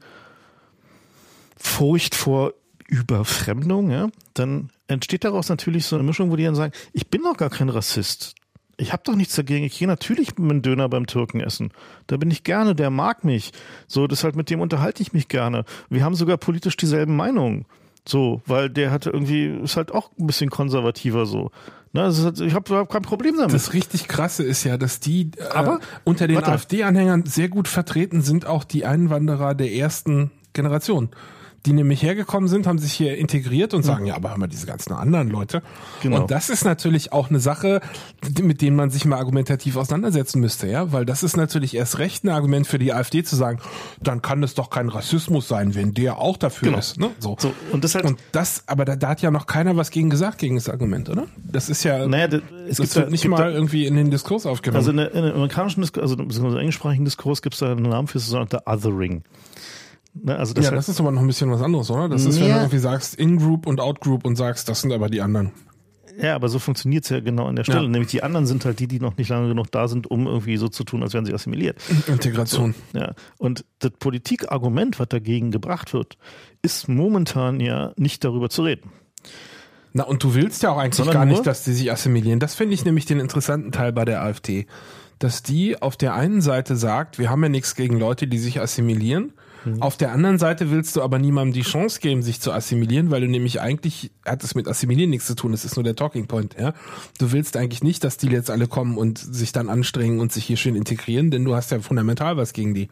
Furcht 1.57 2.15
vor 2.15 2.53
Überfremdung, 2.87 3.91
ja, 3.91 4.09
dann 4.33 4.71
entsteht 4.87 5.23
daraus 5.23 5.49
natürlich 5.49 5.85
so 5.85 5.95
eine 5.95 6.03
Mischung, 6.03 6.31
wo 6.31 6.35
die 6.35 6.43
dann 6.43 6.55
sagen, 6.55 6.73
ich 6.91 7.07
bin 7.07 7.23
doch 7.23 7.37
gar 7.37 7.49
kein 7.49 7.69
Rassist. 7.69 8.35
Ich 8.79 8.93
habe 8.93 9.03
doch 9.05 9.15
nichts 9.15 9.35
dagegen. 9.35 9.65
Ich 9.65 9.77
gehe 9.77 9.87
natürlich 9.87 10.37
mit 10.37 10.49
einem 10.49 10.61
Döner 10.61 10.87
beim 10.87 11.05
Türken 11.05 11.41
essen. 11.41 11.71
Da 12.07 12.17
bin 12.17 12.31
ich 12.31 12.43
gerne, 12.43 12.75
der 12.75 12.89
mag 12.89 13.23
mich. 13.25 13.51
So, 13.87 14.07
deshalb 14.07 14.35
mit 14.35 14.49
dem 14.49 14.61
unterhalte 14.61 15.01
ich 15.01 15.13
mich 15.13 15.27
gerne. 15.27 15.65
Wir 15.89 16.03
haben 16.03 16.15
sogar 16.15 16.37
politisch 16.37 16.77
dieselben 16.77 17.15
Meinungen. 17.15 17.65
So, 18.07 18.41
weil 18.45 18.69
der 18.69 18.91
hatte 18.91 19.09
irgendwie, 19.09 19.47
ist 19.47 19.75
halt 19.75 19.91
auch 19.91 20.09
ein 20.17 20.27
bisschen 20.27 20.49
konservativer 20.49 21.25
so. 21.25 21.51
Ne, 21.91 22.03
halt, 22.03 22.39
ich 22.39 22.53
habe 22.53 22.75
hab 22.75 22.89
kein 22.89 23.01
Problem 23.01 23.35
damit. 23.37 23.53
Das 23.53 23.73
richtig 23.73 24.07
krasse 24.07 24.43
ist 24.43 24.63
ja, 24.63 24.77
dass 24.77 24.99
die 24.99 25.31
äh, 25.37 25.43
Aber, 25.53 25.79
unter 26.05 26.27
den 26.27 26.43
AfD-Anhängern 26.43 27.25
sehr 27.25 27.49
gut 27.49 27.67
vertreten 27.67 28.21
sind 28.21 28.45
auch 28.45 28.63
die 28.63 28.85
Einwanderer 28.85 29.55
der 29.55 29.71
ersten 29.73 30.31
Generation 30.53 31.09
die 31.65 31.73
nämlich 31.73 32.01
hergekommen 32.01 32.47
sind, 32.47 32.67
haben 32.67 32.79
sich 32.79 32.93
hier 32.93 33.17
integriert 33.17 33.73
und 33.73 33.83
sagen, 33.83 34.05
ja, 34.05 34.15
aber 34.15 34.31
haben 34.31 34.41
wir 34.41 34.47
diese 34.47 34.65
ganzen 34.65 34.93
anderen 34.93 35.29
Leute. 35.29 35.61
Genau. 36.01 36.21
Und 36.21 36.31
das 36.31 36.49
ist 36.49 36.63
natürlich 36.63 37.11
auch 37.11 37.29
eine 37.29 37.39
Sache, 37.39 37.81
mit 38.41 38.61
denen 38.61 38.75
man 38.75 38.89
sich 38.89 39.05
mal 39.05 39.17
argumentativ 39.17 39.75
auseinandersetzen 39.75 40.39
müsste, 40.39 40.67
ja, 40.67 40.91
weil 40.91 41.05
das 41.05 41.23
ist 41.23 41.37
natürlich 41.37 41.75
erst 41.75 41.99
recht 41.99 42.23
ein 42.23 42.29
Argument 42.29 42.67
für 42.67 42.79
die 42.79 42.93
AfD 42.93 43.23
zu 43.23 43.35
sagen, 43.35 43.59
dann 44.01 44.21
kann 44.21 44.41
es 44.43 44.53
doch 44.53 44.69
kein 44.69 44.89
Rassismus 44.89 45.47
sein, 45.47 45.75
wenn 45.75 45.93
der 45.93 46.19
auch 46.19 46.37
dafür 46.37 46.67
genau. 46.67 46.79
ist. 46.79 46.99
Ne? 46.99 47.11
So. 47.19 47.35
so. 47.39 47.53
und 47.71 47.83
das 47.83 47.95
halt 47.95 48.05
und 48.05 48.19
das, 48.31 48.63
aber 48.67 48.85
da, 48.85 48.95
da 48.95 49.09
hat 49.09 49.21
ja 49.21 49.31
noch 49.31 49.47
keiner 49.47 49.75
was 49.75 49.91
gegen 49.91 50.09
gesagt 50.09 50.37
gegen 50.37 50.55
das 50.55 50.69
Argument, 50.69 51.09
oder? 51.09 51.25
Das 51.37 51.69
ist 51.69 51.83
ja, 51.83 52.07
naja, 52.07 52.27
das, 52.27 52.41
es 52.67 52.77
das 52.77 52.95
wird 52.95 53.11
nicht 53.11 53.27
mal 53.27 53.51
irgendwie 53.51 53.85
in 53.85 53.95
den 53.95 54.11
Diskurs 54.11 54.45
aufgenommen. 54.45 54.77
Also 54.77 54.91
in, 54.91 54.97
der, 54.97 55.13
in 55.13 55.23
dem 55.23 55.33
amerikanischen 55.33 55.81
Diskurs, 55.81 56.11
also 56.11 56.15
im 56.15 56.57
englischsprachigen 56.57 57.05
Diskurs 57.05 57.41
gibt 57.41 57.55
es 57.55 57.59
da 57.59 57.71
einen 57.71 57.83
Namen 57.83 58.07
für, 58.07 58.17
das 58.17 58.27
sogenannte 58.27 58.61
Othering. 58.65 59.23
Ne, 60.13 60.35
also 60.35 60.53
das 60.53 60.65
ja, 60.65 60.71
das 60.71 60.89
ist 60.89 60.99
aber 60.99 61.11
noch 61.11 61.21
ein 61.21 61.27
bisschen 61.27 61.51
was 61.51 61.61
anderes, 61.61 61.89
oder? 61.91 62.09
Das 62.09 62.25
ist, 62.25 62.39
wenn 62.39 62.47
du 62.47 62.55
irgendwie 62.55 62.79
sagst 62.79 63.15
In-Group 63.15 63.67
und 63.67 63.79
Out-Group 63.79 64.25
und 64.25 64.35
sagst, 64.35 64.67
das 64.67 64.81
sind 64.81 64.91
aber 64.91 65.09
die 65.09 65.21
anderen. 65.21 65.51
Ja, 66.21 66.35
aber 66.35 66.49
so 66.49 66.59
funktioniert 66.59 67.05
es 67.05 67.09
ja 67.09 67.21
genau 67.21 67.45
an 67.45 67.55
der 67.55 67.63
Stelle. 67.63 67.83
Ja. 67.83 67.87
Nämlich 67.87 68.11
die 68.11 68.23
anderen 68.23 68.45
sind 68.45 68.65
halt 68.65 68.79
die, 68.79 68.87
die 68.87 68.99
noch 68.99 69.15
nicht 69.15 69.29
lange 69.29 69.47
genug 69.47 69.71
da 69.71 69.87
sind, 69.87 70.11
um 70.11 70.27
irgendwie 70.27 70.57
so 70.57 70.67
zu 70.67 70.83
tun, 70.83 71.01
als 71.01 71.13
wären 71.13 71.25
sie 71.25 71.33
assimiliert. 71.33 71.81
Integration. 72.07 72.75
So, 72.91 72.99
ja. 72.99 73.13
Und 73.37 73.63
das 73.79 73.91
Politikargument, 73.99 74.99
was 74.99 75.07
dagegen 75.07 75.51
gebracht 75.51 75.93
wird, 75.93 76.17
ist 76.61 76.89
momentan 76.89 77.61
ja 77.61 77.93
nicht 77.95 78.25
darüber 78.25 78.49
zu 78.49 78.63
reden. 78.63 78.91
Na, 79.93 80.03
und 80.03 80.23
du 80.23 80.35
willst 80.35 80.61
ja 80.61 80.71
auch 80.71 80.77
eigentlich 80.77 80.95
Sondern 80.95 81.13
gar 81.13 81.25
nicht, 81.25 81.47
dass 81.47 81.63
die 81.63 81.73
sich 81.73 81.91
assimilieren. 81.91 82.39
Das 82.39 82.53
finde 82.53 82.73
ich 82.73 82.83
nämlich 82.83 83.05
den 83.05 83.19
interessanten 83.19 83.71
Teil 83.71 83.93
bei 83.93 84.05
der 84.05 84.21
AfD. 84.21 84.67
Dass 85.19 85.41
die 85.41 85.81
auf 85.81 85.95
der 85.95 86.13
einen 86.13 86.41
Seite 86.41 86.75
sagt, 86.75 87.17
wir 87.17 87.29
haben 87.29 87.43
ja 87.43 87.49
nichts 87.49 87.75
gegen 87.75 87.97
Leute, 87.97 88.27
die 88.27 88.37
sich 88.39 88.59
assimilieren. 88.59 89.33
Mhm. 89.65 89.81
Auf 89.81 89.97
der 89.97 90.11
anderen 90.11 90.37
Seite 90.37 90.71
willst 90.71 90.95
du 90.95 91.01
aber 91.01 91.19
niemandem 91.19 91.53
die 91.53 91.61
Chance 91.61 91.99
geben, 91.99 92.21
sich 92.21 92.39
zu 92.39 92.51
assimilieren, 92.51 93.11
weil 93.11 93.21
du 93.21 93.27
nämlich 93.27 93.61
eigentlich, 93.61 94.11
hat 94.25 94.43
es 94.43 94.55
mit 94.55 94.67
Assimilieren 94.67 95.09
nichts 95.09 95.27
zu 95.27 95.35
tun, 95.35 95.51
das 95.51 95.65
ist 95.65 95.75
nur 95.75 95.83
der 95.83 95.95
Talking 95.95 96.27
Point, 96.27 96.55
ja. 96.59 96.73
Du 97.17 97.31
willst 97.31 97.57
eigentlich 97.57 97.83
nicht, 97.83 98.03
dass 98.03 98.17
die 98.17 98.27
jetzt 98.27 98.49
alle 98.49 98.67
kommen 98.67 98.97
und 98.97 99.17
sich 99.17 99.51
dann 99.51 99.69
anstrengen 99.69 100.19
und 100.19 100.31
sich 100.31 100.45
hier 100.45 100.57
schön 100.57 100.75
integrieren, 100.75 101.31
denn 101.31 101.43
du 101.43 101.55
hast 101.55 101.71
ja 101.71 101.79
fundamental 101.79 102.37
was 102.37 102.53
gegen 102.53 102.73
die. 102.73 102.89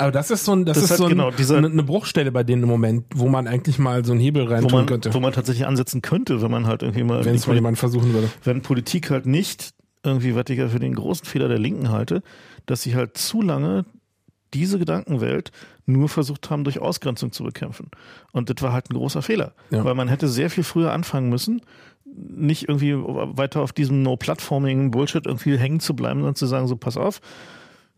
Aber 0.00 0.12
das 0.12 0.30
ist 0.30 0.46
so 0.46 0.52
ein, 0.52 0.64
das, 0.64 0.80
das 0.80 0.92
ist 0.92 0.96
so 0.96 1.04
ein, 1.04 1.10
genau 1.10 1.30
diese, 1.30 1.58
eine 1.58 1.82
Bruchstelle 1.82 2.32
bei 2.32 2.42
denen 2.42 2.62
im 2.62 2.70
Moment, 2.70 3.04
wo 3.14 3.28
man 3.28 3.46
eigentlich 3.46 3.78
mal 3.78 4.02
so 4.02 4.12
einen 4.12 4.20
Hebel 4.20 4.46
rein 4.46 4.66
tun 4.66 4.86
könnte. 4.86 5.12
Wo 5.12 5.20
man 5.20 5.32
tatsächlich 5.32 5.66
ansetzen 5.66 6.00
könnte, 6.00 6.40
wenn 6.40 6.50
man 6.50 6.66
halt 6.66 6.82
irgendwie 6.82 7.04
mal. 7.04 7.22
Wenn 7.22 7.34
es 7.34 7.46
mal 7.46 7.54
jemand 7.54 7.78
versuchen 7.78 8.14
würde. 8.14 8.30
Wenn 8.42 8.62
Politik 8.62 9.10
halt 9.10 9.26
nicht 9.26 9.74
irgendwie, 10.02 10.34
was 10.34 10.44
ich 10.48 10.58
ja 10.58 10.68
für 10.68 10.78
den 10.78 10.94
großen 10.94 11.26
Fehler 11.26 11.48
der 11.48 11.58
Linken 11.58 11.90
halte, 11.90 12.22
dass 12.64 12.80
sie 12.80 12.94
halt 12.94 13.18
zu 13.18 13.42
lange 13.42 13.84
diese 14.54 14.78
Gedankenwelt 14.78 15.52
nur 15.86 16.08
versucht 16.08 16.50
haben, 16.50 16.64
durch 16.64 16.78
Ausgrenzung 16.80 17.32
zu 17.32 17.44
bekämpfen. 17.44 17.90
Und 18.32 18.50
das 18.50 18.62
war 18.62 18.72
halt 18.72 18.90
ein 18.90 18.94
großer 18.94 19.22
Fehler, 19.22 19.52
ja. 19.70 19.84
weil 19.84 19.94
man 19.94 20.08
hätte 20.08 20.28
sehr 20.28 20.50
viel 20.50 20.64
früher 20.64 20.92
anfangen 20.92 21.28
müssen, 21.28 21.62
nicht 22.04 22.68
irgendwie 22.68 22.94
weiter 22.94 23.60
auf 23.60 23.72
diesem 23.72 24.02
No-Platforming-Bullshit 24.02 25.26
irgendwie 25.26 25.56
hängen 25.56 25.80
zu 25.80 25.94
bleiben, 25.94 26.20
sondern 26.20 26.34
zu 26.34 26.46
sagen, 26.46 26.66
so 26.66 26.76
pass 26.76 26.96
auf, 26.96 27.20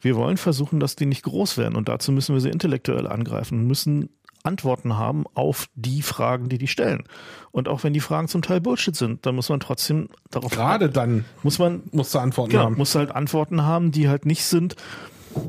wir 0.00 0.16
wollen 0.16 0.36
versuchen, 0.36 0.80
dass 0.80 0.96
die 0.96 1.06
nicht 1.06 1.22
groß 1.22 1.56
werden 1.58 1.76
und 1.76 1.88
dazu 1.88 2.12
müssen 2.12 2.34
wir 2.34 2.40
sie 2.40 2.50
intellektuell 2.50 3.06
angreifen, 3.06 3.66
müssen 3.66 4.10
Antworten 4.44 4.96
haben 4.96 5.24
auf 5.34 5.66
die 5.74 6.02
Fragen, 6.02 6.48
die 6.48 6.58
die 6.58 6.66
stellen. 6.66 7.04
Und 7.52 7.68
auch 7.68 7.84
wenn 7.84 7.92
die 7.92 8.00
Fragen 8.00 8.28
zum 8.28 8.42
Teil 8.42 8.60
Bullshit 8.60 8.96
sind, 8.96 9.24
dann 9.24 9.36
muss 9.36 9.48
man 9.48 9.60
trotzdem 9.60 10.08
darauf 10.30 10.50
gerade 10.50 10.88
dann 10.88 11.24
muss 11.44 11.58
man 11.58 11.82
musst 11.92 12.14
du 12.14 12.18
Antworten 12.18 12.50
genau, 12.50 12.64
haben. 12.64 12.76
Muss 12.76 12.94
halt 12.94 13.14
Antworten 13.14 13.62
haben, 13.62 13.92
die 13.92 14.08
halt 14.08 14.26
nicht 14.26 14.44
sind 14.44 14.74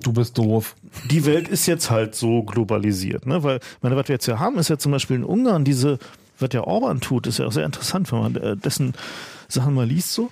Du 0.02 0.14
bist 0.14 0.38
doof. 0.38 0.76
Die 1.10 1.26
Welt 1.26 1.48
ist 1.48 1.66
jetzt 1.66 1.90
halt 1.90 2.16
so 2.16 2.44
globalisiert, 2.44 3.26
ne? 3.26 3.44
Weil, 3.44 3.60
meine, 3.82 3.96
was 3.96 4.08
wir 4.08 4.16
jetzt 4.16 4.26
ja 4.28 4.40
haben, 4.40 4.58
ist 4.58 4.70
ja 4.70 4.78
zum 4.78 4.92
Beispiel 4.92 5.18
in 5.18 5.24
Ungarn 5.24 5.66
diese, 5.66 6.00
was 6.40 6.50
der 6.50 6.68
Orban 6.68 7.02
tut, 7.02 7.28
ist 7.28 7.40
ja 7.40 7.46
auch 7.46 7.52
sehr 7.52 7.66
interessant, 7.66 8.12
wenn 8.12 8.20
man 8.20 8.36
äh, 8.36 8.58
dessen 8.58 8.94
Sachen 9.48 9.74
mal 9.74 9.86
liest 9.86 10.14
so. 10.14 10.32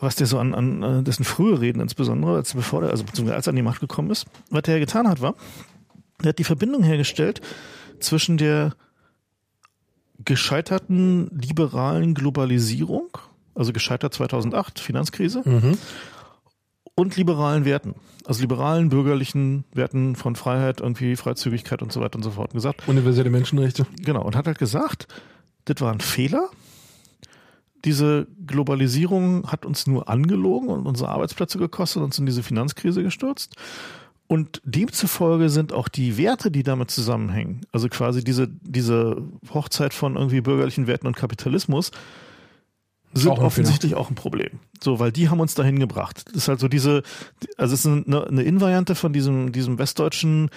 Was 0.00 0.16
der 0.16 0.26
so 0.26 0.38
an, 0.38 0.54
an 0.54 0.82
äh, 0.82 1.02
dessen 1.02 1.24
frühe 1.24 1.60
Reden 1.60 1.80
insbesondere, 1.80 2.36
als 2.36 2.54
bevor 2.54 2.80
der, 2.80 2.90
also 2.90 3.04
beziehungsweise 3.04 3.36
als 3.36 3.46
er 3.46 3.50
an 3.50 3.56
die 3.56 3.62
Macht 3.62 3.80
gekommen 3.80 4.10
ist, 4.10 4.26
was 4.50 4.62
der 4.62 4.80
getan 4.80 5.08
hat, 5.08 5.20
war, 5.20 5.34
er 6.22 6.30
hat 6.30 6.38
die 6.38 6.44
Verbindung 6.44 6.82
hergestellt 6.82 7.40
zwischen 8.00 8.38
der 8.38 8.74
gescheiterten 10.24 11.30
liberalen 11.30 12.14
Globalisierung, 12.14 13.16
also 13.54 13.72
gescheitert 13.72 14.14
2008, 14.14 14.80
Finanzkrise, 14.80 15.42
mhm 15.44 15.78
und 16.98 17.16
liberalen 17.16 17.64
Werten. 17.64 17.94
Also 18.24 18.40
liberalen, 18.40 18.88
bürgerlichen 18.88 19.62
Werten 19.72 20.16
von 20.16 20.34
Freiheit, 20.34 20.80
irgendwie 20.80 21.14
Freizügigkeit 21.14 21.80
und 21.80 21.92
so 21.92 22.00
weiter 22.00 22.16
und 22.16 22.24
so 22.24 22.32
fort. 22.32 22.50
Und 22.50 22.56
gesagt, 22.56 22.88
Universelle 22.88 23.30
Menschenrechte. 23.30 23.86
Genau. 24.02 24.22
Und 24.22 24.34
hat 24.34 24.48
halt 24.48 24.58
gesagt, 24.58 25.06
das 25.66 25.80
war 25.80 25.92
ein 25.92 26.00
Fehler. 26.00 26.48
Diese 27.84 28.26
Globalisierung 28.44 29.46
hat 29.46 29.64
uns 29.64 29.86
nur 29.86 30.08
angelogen 30.08 30.70
und 30.70 30.86
unsere 30.86 31.10
Arbeitsplätze 31.10 31.58
gekostet, 31.58 32.02
uns 32.02 32.18
in 32.18 32.26
diese 32.26 32.42
Finanzkrise 32.42 33.04
gestürzt. 33.04 33.54
Und 34.26 34.60
demzufolge 34.64 35.50
sind 35.50 35.72
auch 35.72 35.86
die 35.86 36.18
Werte, 36.18 36.50
die 36.50 36.64
damit 36.64 36.90
zusammenhängen, 36.90 37.60
also 37.70 37.88
quasi 37.88 38.24
diese, 38.24 38.48
diese 38.48 39.22
Hochzeit 39.54 39.94
von 39.94 40.16
irgendwie 40.16 40.40
bürgerlichen 40.40 40.88
Werten 40.88 41.06
und 41.06 41.16
Kapitalismus, 41.16 41.92
sind 43.14 43.30
auch 43.30 43.40
offensichtlich 43.40 43.94
auch 43.94 44.10
ein 44.10 44.14
Problem. 44.14 44.60
So, 44.82 45.00
weil 45.00 45.12
die 45.12 45.28
haben 45.28 45.40
uns 45.40 45.54
dahin 45.54 45.78
gebracht. 45.78 46.24
Das 46.26 46.36
ist 46.36 46.48
halt 46.48 46.60
so 46.60 46.68
diese, 46.68 47.02
also 47.56 47.74
es 47.74 47.84
ist 47.84 47.86
eine, 47.86 48.26
eine 48.26 48.42
Invariante 48.42 48.94
von 48.94 49.12
diesem, 49.12 49.52
diesem 49.52 49.78
westdeutschen, 49.78 50.50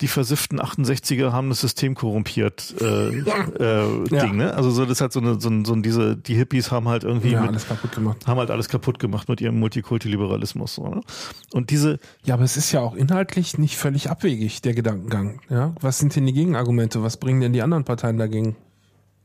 die 0.00 0.08
versifften 0.08 0.60
68er 0.60 1.32
haben 1.32 1.48
das 1.48 1.60
System 1.60 1.94
korrumpiert 1.94 2.74
äh, 2.80 3.08
äh, 3.08 4.04
ja. 4.10 4.24
Ding, 4.24 4.36
ne? 4.36 4.54
Also 4.54 4.70
so 4.70 4.82
das 4.82 4.92
ist 4.92 5.00
halt 5.00 5.12
so 5.12 5.20
eine, 5.20 5.40
so, 5.40 5.48
ein, 5.48 5.64
so 5.64 5.74
diese, 5.76 6.16
die 6.16 6.34
Hippies 6.34 6.70
haben 6.70 6.88
halt 6.88 7.04
irgendwie 7.04 7.30
ja, 7.30 7.40
mit, 7.40 7.50
alles 7.50 7.68
kaputt 7.68 7.92
gemacht. 7.92 8.26
haben 8.26 8.38
halt 8.38 8.50
alles 8.50 8.68
kaputt 8.68 8.98
gemacht 8.98 9.28
mit 9.28 9.40
ihrem 9.40 9.58
Multikulti-Liberalismus. 9.60 10.74
So, 10.74 10.88
ne? 10.88 11.00
Und 11.52 11.70
diese 11.70 11.98
Ja, 12.24 12.34
aber 12.34 12.44
es 12.44 12.56
ist 12.56 12.72
ja 12.72 12.80
auch 12.80 12.94
inhaltlich 12.94 13.58
nicht 13.58 13.76
völlig 13.76 14.10
abwegig, 14.10 14.60
der 14.62 14.74
Gedankengang. 14.74 15.40
Ja? 15.48 15.74
Was 15.80 15.98
sind 15.98 16.16
denn 16.16 16.26
die 16.26 16.32
Gegenargumente? 16.32 17.02
Was 17.02 17.16
bringen 17.16 17.40
denn 17.40 17.52
die 17.52 17.62
anderen 17.62 17.84
Parteien 17.84 18.18
dagegen? 18.18 18.56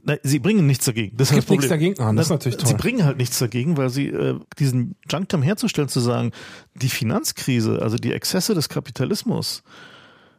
Nein, 0.07 0.19
sie 0.23 0.39
bringen 0.39 0.65
nichts 0.65 0.85
dagegen. 0.85 1.17
Das 1.17 1.31
es 1.31 1.35
gibt 1.35 1.49
nichts 1.49 1.67
dagegen. 1.67 1.99
Ah, 1.99 2.13
das 2.13 2.27
ist 2.27 2.29
natürlich 2.29 2.57
toll. 2.57 2.67
Sie 2.69 2.75
bringen 2.75 3.03
halt 3.03 3.17
nichts 3.17 3.37
dagegen, 3.39 3.75
weil 3.75 3.89
sie 3.89 4.07
äh, 4.07 4.39
diesen 4.57 4.95
Junktim 5.11 5.41
herzustellen, 5.41 5.89
zu 5.89 5.99
sagen, 5.99 6.31
die 6.75 6.87
Finanzkrise, 6.87 7.81
also 7.81 7.97
die 7.97 8.13
Exzesse 8.13 8.55
des 8.55 8.69
Kapitalismus, 8.69 9.63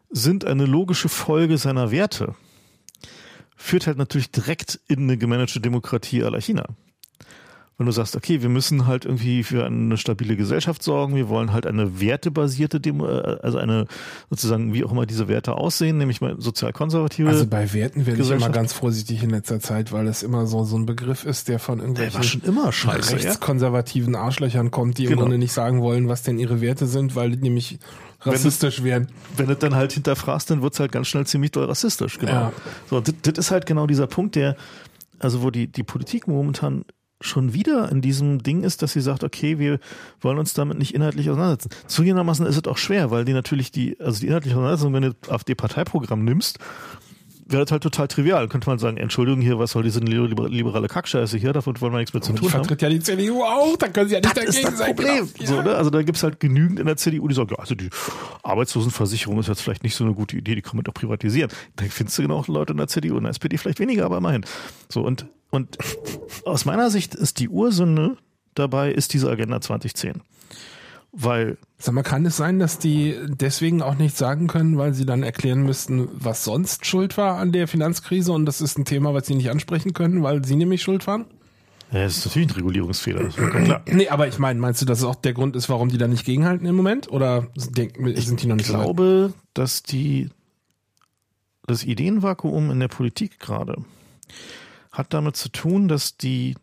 sind 0.09 0.47
eine 0.47 0.65
logische 0.65 1.11
Folge 1.11 1.59
seiner 1.59 1.91
Werte, 1.91 2.35
führt 3.57 3.87
halt 3.87 3.99
natürlich 3.99 4.31
direkt 4.31 4.81
in 4.89 5.01
eine 5.01 5.19
gemanagte 5.19 5.61
Demokratie 5.61 6.25
aller 6.25 6.41
China 6.41 6.65
wenn 7.79 7.87
du 7.87 7.93
sagst, 7.93 8.17
okay, 8.17 8.43
wir 8.43 8.49
müssen 8.49 8.89
halt 8.89 9.05
irgendwie 9.05 9.45
für 9.45 9.65
eine 9.65 9.97
stabile 9.97 10.37
Gesellschaft 10.37 10.83
sorgen, 10.83 11.15
wir 11.15 11.29
wollen 11.29 11.53
halt 11.53 11.65
eine 11.65 12.01
wertebasierte, 12.01 12.81
Demo 12.81 13.07
äh, 13.07 13.39
also 13.41 13.59
eine 13.59 13.87
sozusagen, 14.29 14.75
wie 14.75 14.85
auch 14.85 14.91
immer 14.91 15.07
diese 15.07 15.29
Werte 15.29 15.55
aussehen, 15.55 15.97
nämlich 15.97 16.21
mal 16.21 16.35
sozial-konservative. 16.41 17.29
Also 17.29 17.47
bei 17.47 17.73
Werten 17.73 18.05
werde 18.05 18.21
ich 18.21 18.31
immer 18.31 18.51
ganz 18.51 18.73
vorsichtig 18.73 19.23
in 19.23 19.31
letzter 19.31 19.61
Zeit, 19.61 19.93
weil 19.93 20.09
es 20.09 20.25
immer 20.25 20.49
so, 20.49 20.65
so 20.65 20.77
ein 20.77 20.87
Begriff 20.87 21.25
ist, 21.25 21.47
der 21.47 21.61
von 21.61 21.79
irgendwelchen 21.79 22.25
schon 22.25 22.41
immer 22.43 22.73
scheiße, 22.73 23.15
rechtskonservativen 23.15 24.17
Arschlöchern 24.17 24.73
kommt, 24.73 24.99
die 24.99 25.05
genau. 25.05 25.13
im 25.13 25.19
Grunde 25.21 25.39
nicht 25.39 25.53
sagen 25.53 25.81
wollen, 25.81 26.09
was 26.09 26.25
denn 26.25 26.41
ihre 26.41 26.61
Werte 26.61 26.87
sind, 26.87 27.15
weil 27.15 27.31
die 27.31 27.39
nämlich 27.39 27.79
rassistisch 28.23 28.83
werden. 28.83 29.07
Wenn 29.37 29.47
du 29.47 29.55
dann 29.55 29.77
halt 29.77 29.93
hinterfragst, 29.93 30.51
dann 30.51 30.63
wird's 30.63 30.81
halt 30.81 30.91
ganz 30.91 31.07
schnell 31.07 31.27
ziemlich 31.27 31.53
doll 31.53 31.67
rassistisch, 31.67 32.19
genau. 32.19 32.33
Ja. 32.33 32.53
So, 32.91 33.01
das, 33.01 33.15
das 33.23 33.39
ist 33.39 33.51
halt 33.53 33.67
genau 33.67 33.87
dieser 33.87 34.09
Punkt, 34.09 34.35
der, 34.35 34.57
also 35.21 35.43
wo 35.43 35.53
die, 35.53 35.69
die 35.69 35.85
Politik 35.85 36.27
momentan 36.27 36.85
schon 37.21 37.53
wieder 37.53 37.91
in 37.91 38.01
diesem 38.01 38.43
Ding 38.43 38.63
ist, 38.63 38.83
dass 38.83 38.93
sie 38.93 39.01
sagt, 39.01 39.25
okay, 39.25 39.59
wir 39.59 39.81
wollen 40.21 40.39
uns 40.39 40.55
damit 40.55 40.79
nicht 40.79 40.95
inhaltlich 40.95 41.29
auseinandersetzen. 41.31 41.71
Zugegebenermaßen 41.87 42.47
ist 42.47 42.57
es 42.57 42.67
auch 42.67 42.79
schwer, 42.79 43.11
weil 43.11 43.25
die 43.25 43.33
natürlich 43.33 43.73
die, 43.73 43.99
also 44.01 44.21
die 44.21 44.27
inhaltliche 44.27 44.57
Auseinandersetzung, 44.57 44.95
wenn 44.95 45.03
du 45.03 45.15
AfD-Parteiprogramm 45.29 46.25
nimmst, 46.25 46.59
wäre 47.49 47.65
das 47.65 47.73
halt 47.73 47.83
total 47.83 48.09
trivial. 48.09 48.47
Könnte 48.49 48.69
man 48.69 48.79
sagen, 48.79 48.99
Entschuldigung 48.99 49.41
hier, 49.41 49.59
was 49.59 49.73
soll 49.73 49.83
diese 49.83 50.01
liberale 50.01 50.89
Kackscheiße 50.89 51.39
hier, 51.39 51.53
davon 51.53 51.81
wollen 51.81 51.93
wir 51.93 51.99
nichts 51.99 52.13
mehr 52.13 52.23
zu 52.23 52.33
tun 52.33 52.53
haben. 52.53 52.65
vertritt 52.65 52.83
ja 52.83 52.89
die 52.89 53.01
CDU 53.01 53.43
auch, 53.43 53.77
dann 53.77 53.93
können 53.93 54.09
sie 54.09 54.15
ja 54.15 54.21
nicht 54.21 54.37
das 54.37 54.45
dagegen 54.45 54.69
ist 54.69 54.81
das 54.81 54.87
Problem. 54.87 55.29
Ja. 55.39 55.47
So, 55.47 55.63
ne? 55.63 55.75
Also 55.75 55.91
da 55.91 56.03
gibt's 56.03 56.23
halt 56.23 56.41
genügend 56.41 56.79
in 56.79 56.87
der 56.87 56.97
CDU, 56.97 57.27
die 57.27 57.35
sagen, 57.35 57.51
ja, 57.51 57.59
also 57.59 57.75
die 57.75 57.89
Arbeitslosenversicherung 58.43 59.39
ist 59.41 59.49
jetzt 59.49 59.63
vielleicht 59.63 59.83
nicht 59.83 59.95
so 59.95 60.05
eine 60.05 60.15
gute 60.15 60.37
Idee, 60.37 60.55
die 60.55 60.63
kann 60.63 60.77
man 60.77 60.85
doch 60.85 60.95
privatisieren. 60.95 61.51
Da 61.77 61.85
findest 61.89 62.19
du 62.19 62.23
genau 62.23 62.45
Leute 62.47 62.73
in 62.73 62.77
der 62.77 62.89
CDU 62.89 63.17
und 63.17 63.25
der 63.25 63.31
SPD 63.31 63.57
vielleicht 63.57 63.81
weniger, 63.81 64.05
aber 64.05 64.19
immerhin. 64.19 64.45
So, 64.89 65.03
und, 65.03 65.27
und 65.51 65.79
aus 66.45 66.65
meiner 66.65 66.91
Sicht 66.91 67.15
ist 67.15 67.39
die 67.39 67.49
Ursünde 67.49 68.17
dabei, 68.55 68.93
ist 68.93 69.15
diese 69.15 69.31
Agenda 69.31 69.61
2010. 69.61 70.23
Weil. 71.13 71.57
Sag 71.79 71.95
mal, 71.95 72.03
kann 72.03 72.27
es 72.27 72.37
sein, 72.37 72.59
dass 72.59 72.79
die 72.79 73.17
deswegen 73.29 73.83
auch 73.83 73.95
nicht 73.95 74.17
sagen 74.17 74.47
können, 74.47 74.77
weil 74.79 74.95
sie 74.95 75.07
dann 75.07 75.23
erklären 75.23 75.63
müssten, 75.63 76.09
was 76.13 76.45
sonst 76.45 76.87
schuld 76.87 77.17
war 77.17 77.39
an 77.39 77.53
der 77.53 77.69
Finanzkrise 77.69 78.33
und 78.33 78.47
das 78.47 78.61
ist 78.61 78.79
ein 78.79 78.85
Thema, 78.85 79.15
was 79.15 79.27
sie 79.27 79.37
nicht 79.37 79.51
ansprechen 79.51 79.95
können, 79.95 80.23
weil 80.23 80.45
sie 80.45 80.57
nämlich 80.57 80.83
schuld 80.83 81.07
waren? 81.07 81.25
Ja, 81.93 82.03
das 82.03 82.19
ist 82.19 82.27
natürlich 82.27 82.49
ein 82.49 82.55
Regulierungsfehler. 82.55 83.23
Das 83.23 83.37
klar. 83.37 83.83
Nee, 83.87 84.09
aber 84.09 84.29
ich 84.29 84.39
meine, 84.39 84.61
meinst 84.61 84.83
du, 84.83 84.87
dass 84.87 84.99
es 84.99 85.05
auch 85.05 85.15
der 85.15 85.33
Grund 85.33 85.57
ist, 85.57 85.71
warum 85.71 85.89
die 85.89 85.97
da 85.97 86.07
nicht 86.07 86.27
gegenhalten 86.27 86.67
im 86.67 86.75
Moment? 86.75 87.11
Oder 87.11 87.47
sind 87.55 88.43
die 88.43 88.47
noch 88.47 88.57
nicht 88.57 88.69
Ich 88.69 88.75
glaube, 88.75 89.33
so 89.33 89.41
dass 89.55 89.83
die, 89.83 90.29
das 91.67 91.85
Ideenvakuum 91.85 92.71
in 92.71 92.81
der 92.81 92.89
Politik 92.89 93.39
gerade 93.39 93.85
hat 94.93 95.13
damit 95.15 95.37
zu 95.37 95.51
tun, 95.51 95.89
dass 95.89 96.17
die 96.17 96.55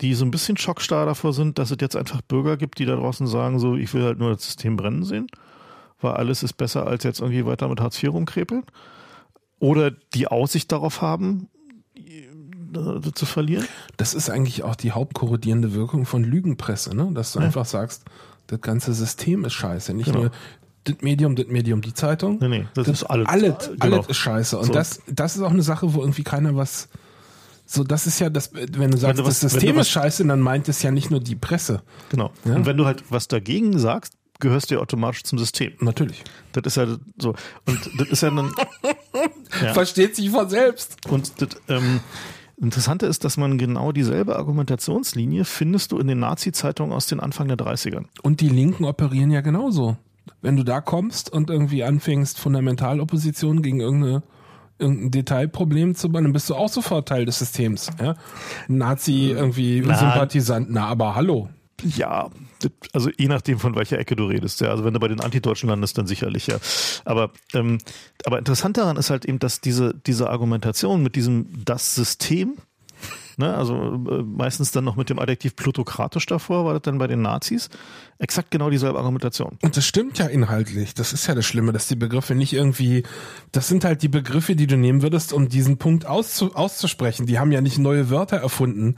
die 0.00 0.14
so 0.14 0.24
ein 0.24 0.30
bisschen 0.30 0.56
schockstarr 0.56 1.06
davor 1.06 1.32
sind, 1.32 1.58
dass 1.58 1.70
es 1.70 1.76
jetzt 1.80 1.96
einfach 1.96 2.20
Bürger 2.22 2.56
gibt, 2.56 2.78
die 2.78 2.84
da 2.84 2.96
draußen 2.96 3.26
sagen, 3.26 3.58
so, 3.58 3.76
ich 3.76 3.92
will 3.94 4.02
halt 4.02 4.18
nur 4.18 4.32
das 4.32 4.44
System 4.44 4.76
brennen 4.76 5.04
sehen, 5.04 5.28
weil 6.00 6.14
alles 6.14 6.42
ist 6.42 6.54
besser, 6.54 6.86
als 6.86 7.04
jetzt 7.04 7.20
irgendwie 7.20 7.46
weiter 7.46 7.68
mit 7.68 7.80
Hartz 7.80 8.02
IV 8.02 8.12
rumkrepeln. 8.12 8.64
Oder 9.60 9.92
die 9.92 10.26
Aussicht 10.26 10.72
darauf 10.72 11.00
haben, 11.00 11.48
äh, 11.96 13.12
zu 13.14 13.24
verlieren. 13.24 13.66
Das 13.96 14.14
ist 14.14 14.30
eigentlich 14.30 14.64
auch 14.64 14.74
die 14.74 14.90
hauptkorrodierende 14.90 15.74
Wirkung 15.74 16.06
von 16.06 16.24
Lügenpresse, 16.24 16.94
ne? 16.96 17.10
dass 17.14 17.32
du 17.32 17.38
ja. 17.38 17.46
einfach 17.46 17.64
sagst, 17.64 18.04
das 18.48 18.60
ganze 18.60 18.92
System 18.92 19.44
ist 19.44 19.54
scheiße. 19.54 19.94
Nicht 19.94 20.06
genau. 20.06 20.22
nur 20.22 20.30
das 20.82 20.96
Medium, 21.00 21.36
das 21.36 21.46
Medium, 21.46 21.80
die 21.80 21.94
Zeitung. 21.94 22.38
Nee, 22.40 22.48
nee, 22.48 22.66
das, 22.74 22.86
das 22.86 23.02
ist 23.02 23.04
alles. 23.04 23.28
Alles, 23.28 23.70
genau. 23.78 23.96
alles 23.96 24.06
ist 24.08 24.16
scheiße. 24.16 24.58
Und 24.58 24.66
so. 24.66 24.72
das, 24.72 25.00
das 25.06 25.36
ist 25.36 25.42
auch 25.42 25.52
eine 25.52 25.62
Sache, 25.62 25.94
wo 25.94 26.00
irgendwie 26.00 26.24
keiner 26.24 26.56
was 26.56 26.88
so, 27.66 27.82
das 27.82 28.06
ist 28.06 28.18
ja 28.18 28.30
das, 28.30 28.52
wenn 28.52 28.90
du 28.90 28.98
sagst, 28.98 29.18
wenn 29.18 29.24
du 29.24 29.28
was, 29.28 29.40
das 29.40 29.52
System 29.52 29.78
ist 29.78 29.88
scheiße, 29.90 30.26
dann 30.26 30.40
meint 30.40 30.68
es 30.68 30.82
ja 30.82 30.90
nicht 30.90 31.10
nur 31.10 31.20
die 31.20 31.36
Presse. 31.36 31.82
Genau. 32.10 32.30
Ja? 32.44 32.56
Und 32.56 32.66
wenn 32.66 32.76
du 32.76 32.84
halt 32.84 33.04
was 33.08 33.28
dagegen 33.28 33.78
sagst, 33.78 34.14
gehörst 34.40 34.70
du 34.70 34.74
ja 34.74 34.80
automatisch 34.80 35.24
zum 35.24 35.38
System. 35.38 35.72
Natürlich. 35.80 36.22
Das 36.52 36.64
ist 36.64 36.76
ja 36.76 36.86
so. 37.18 37.34
Und 37.66 37.90
das 37.98 38.08
ist 38.08 38.22
ja 38.22 38.30
dann. 38.30 38.52
ja. 39.62 39.72
Versteht 39.72 40.16
sich 40.16 40.30
von 40.30 40.48
selbst. 40.48 40.96
Und 41.08 41.40
das, 41.40 41.48
ähm, 41.68 42.00
Interessante 42.56 43.06
ist, 43.06 43.24
dass 43.24 43.36
man 43.36 43.58
genau 43.58 43.90
dieselbe 43.90 44.36
Argumentationslinie 44.36 45.44
findest 45.44 45.90
du 45.90 45.98
in 45.98 46.06
den 46.06 46.20
Nazi-Zeitungen 46.20 46.92
aus 46.92 47.06
den 47.06 47.18
Anfang 47.18 47.48
der 47.48 47.56
30ern. 47.56 48.04
Und 48.22 48.40
die 48.40 48.48
Linken 48.48 48.84
operieren 48.84 49.30
ja 49.30 49.40
genauso. 49.40 49.96
Wenn 50.40 50.56
du 50.56 50.62
da 50.62 50.80
kommst 50.80 51.32
und 51.32 51.50
irgendwie 51.50 51.82
anfängst, 51.82 52.38
Fundamentalopposition 52.38 53.60
gegen 53.60 53.80
irgendeine 53.80 54.22
irgendein 54.78 55.10
Detailproblem 55.10 55.94
zu 55.94 56.10
bauen, 56.10 56.24
dann 56.24 56.32
bist 56.32 56.50
du 56.50 56.54
auch 56.54 56.68
sofort 56.68 57.08
Teil 57.08 57.24
des 57.24 57.38
Systems. 57.38 57.90
Ja? 58.00 58.16
Nazi 58.68 59.30
irgendwie 59.30 59.80
na, 59.80 59.96
Sympathisant, 59.96 60.70
na 60.70 60.86
aber 60.86 61.14
hallo. 61.14 61.48
Ja, 61.82 62.30
also 62.92 63.10
je 63.16 63.28
nachdem 63.28 63.58
von 63.58 63.74
welcher 63.74 63.98
Ecke 63.98 64.16
du 64.16 64.26
redest, 64.26 64.60
ja. 64.60 64.68
Also 64.68 64.84
wenn 64.84 64.94
du 64.94 65.00
bei 65.00 65.08
den 65.08 65.20
Antideutschen 65.20 65.68
landest, 65.68 65.98
dann 65.98 66.06
sicherlich, 66.06 66.46
ja. 66.46 66.56
Aber, 67.04 67.30
ähm, 67.52 67.78
aber 68.24 68.38
interessant 68.38 68.76
daran 68.76 68.96
ist 68.96 69.10
halt 69.10 69.24
eben, 69.24 69.38
dass 69.38 69.60
diese, 69.60 69.94
diese 70.06 70.30
Argumentation 70.30 71.02
mit 71.02 71.16
diesem 71.16 71.64
das 71.64 71.94
System, 71.94 72.56
ne, 73.38 73.54
also 73.54 73.74
äh, 73.74 74.22
meistens 74.22 74.70
dann 74.70 74.84
noch 74.84 74.96
mit 74.96 75.10
dem 75.10 75.18
Adjektiv 75.18 75.56
plutokratisch 75.56 76.26
davor, 76.26 76.64
war 76.64 76.74
das 76.74 76.82
dann 76.82 76.98
bei 76.98 77.06
den 77.06 77.22
Nazis, 77.22 77.68
exakt 78.18 78.50
genau 78.50 78.70
dieselbe 78.70 78.98
Argumentation. 78.98 79.58
Und 79.62 79.76
das 79.76 79.86
stimmt 79.86 80.18
ja 80.18 80.26
inhaltlich. 80.26 80.94
Das 80.94 81.12
ist 81.12 81.26
ja 81.26 81.34
das 81.34 81.44
Schlimme, 81.44 81.72
dass 81.72 81.88
die 81.88 81.96
Begriffe 81.96 82.34
nicht 82.34 82.52
irgendwie, 82.52 83.02
das 83.52 83.68
sind 83.68 83.84
halt 83.84 84.02
die 84.02 84.08
Begriffe, 84.08 84.56
die 84.56 84.66
du 84.66 84.76
nehmen 84.76 85.02
würdest, 85.02 85.32
um 85.32 85.48
diesen 85.48 85.78
Punkt 85.78 86.06
auszu, 86.06 86.54
auszusprechen. 86.54 87.26
Die 87.26 87.38
haben 87.38 87.52
ja 87.52 87.60
nicht 87.60 87.78
neue 87.78 88.10
Wörter 88.10 88.36
erfunden, 88.36 88.96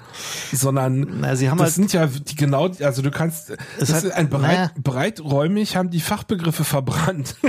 sondern 0.52 1.20
Na, 1.20 1.36
sie 1.36 1.50
haben 1.50 1.58
das 1.58 1.66
halt, 1.66 1.74
sind 1.74 1.92
ja 1.92 2.06
die 2.06 2.36
genau, 2.36 2.70
also 2.80 3.02
du 3.02 3.10
kannst, 3.10 3.56
das 3.78 3.92
hat, 3.92 4.04
ist 4.04 4.12
ein 4.12 4.28
breit, 4.28 4.72
breiträumig 4.82 5.76
haben 5.76 5.90
die 5.90 6.00
Fachbegriffe 6.00 6.64
verbrannt. 6.64 7.36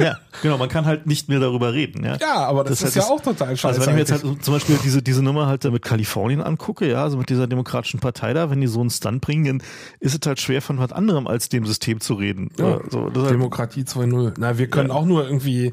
Ja, 0.00 0.18
genau, 0.40 0.56
man 0.56 0.70
kann 0.70 0.86
halt 0.86 1.06
nicht 1.06 1.28
mehr 1.28 1.40
darüber 1.40 1.74
reden. 1.74 2.04
Ja, 2.04 2.16
ja 2.16 2.34
aber 2.36 2.64
das, 2.64 2.80
das 2.80 2.88
ist 2.88 2.96
halt 2.96 3.06
ja 3.06 3.12
auch 3.12 3.20
total 3.20 3.54
scheiße. 3.54 3.68
Also 3.68 3.80
wenn 3.82 3.88
ich 3.90 3.94
mir 3.94 4.00
jetzt 4.00 4.12
halt 4.12 4.44
zum 4.44 4.54
Beispiel 4.54 4.78
diese, 4.82 5.02
diese 5.02 5.22
Nummer 5.22 5.46
halt 5.46 5.62
mit 5.64 5.82
Kalifornien 5.82 6.19
angucke, 6.20 6.88
ja, 6.88 7.02
also 7.02 7.16
mit 7.16 7.30
dieser 7.30 7.46
demokratischen 7.46 8.00
Partei 8.00 8.32
da, 8.32 8.50
wenn 8.50 8.60
die 8.60 8.66
so 8.66 8.80
einen 8.80 8.90
Stunt 8.90 9.20
bringen, 9.20 9.44
dann 9.44 9.62
ist 10.00 10.14
es 10.14 10.26
halt 10.26 10.40
schwer 10.40 10.62
von 10.62 10.78
was 10.78 10.92
anderem 10.92 11.26
als 11.26 11.48
dem 11.48 11.66
System 11.66 12.00
zu 12.00 12.14
reden. 12.14 12.50
Ja, 12.58 12.80
so, 12.88 13.10
Demokratie 13.10 13.82
2.0. 13.82 14.34
Na, 14.38 14.58
wir 14.58 14.68
können 14.68 14.90
ja. 14.90 14.94
auch 14.94 15.06
nur 15.06 15.24
irgendwie 15.24 15.72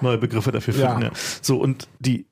neue 0.00 0.18
Begriffe 0.18 0.52
dafür 0.52 0.74
finden. 0.74 1.02
Ja. 1.02 1.10
So, 1.42 1.58
und 1.58 1.88
die, 1.98 2.26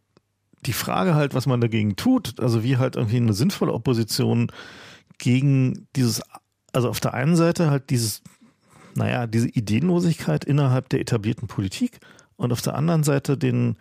die 0.67 0.73
Frage 0.73 1.15
halt, 1.15 1.35
was 1.35 1.47
man 1.47 1.61
dagegen 1.61 1.97
tut, 1.97 2.41
also 2.41 2.63
wie 2.63 2.77
halt 2.77 2.97
irgendwie 2.97 3.17
eine 3.17 3.33
sinnvolle 3.33 3.73
Opposition 3.73 4.51
gegen 5.19 5.87
dieses, 5.97 6.23
also 6.73 6.89
auf 6.89 7.01
der 7.01 7.15
einen 7.15 7.37
Seite 7.37 7.71
halt 7.71 7.91
dieses, 7.91 8.23
naja, 8.95 9.27
diese 9.27 9.49
Ideenlosigkeit 9.49 10.45
innerhalb 10.45 10.89
der 10.89 11.01
etablierten 11.01 11.49
Politik 11.49 12.01
und 12.37 12.53
auf 12.53 12.63
der 12.63 12.75
anderen 12.75 13.05
Seite 13.05 13.37
den, 13.37 13.77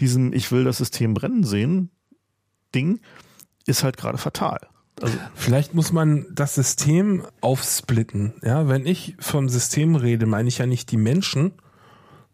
diesen 0.00 0.32
Ich 0.32 0.50
will 0.52 0.64
das 0.64 0.78
System 0.78 1.14
brennen 1.14 1.44
sehen 1.44 1.90
Ding, 2.74 3.00
ist 3.66 3.84
halt 3.84 3.96
gerade 3.96 4.18
fatal. 4.18 4.60
Also 5.00 5.16
Vielleicht 5.34 5.74
muss 5.74 5.92
man 5.92 6.26
das 6.32 6.54
System 6.54 7.24
aufsplitten. 7.40 8.34
Ja, 8.42 8.68
wenn 8.68 8.86
ich 8.86 9.16
vom 9.18 9.48
System 9.48 9.96
rede, 9.96 10.26
meine 10.26 10.48
ich 10.48 10.58
ja 10.58 10.66
nicht 10.66 10.90
die 10.90 10.96
Menschen, 10.96 11.52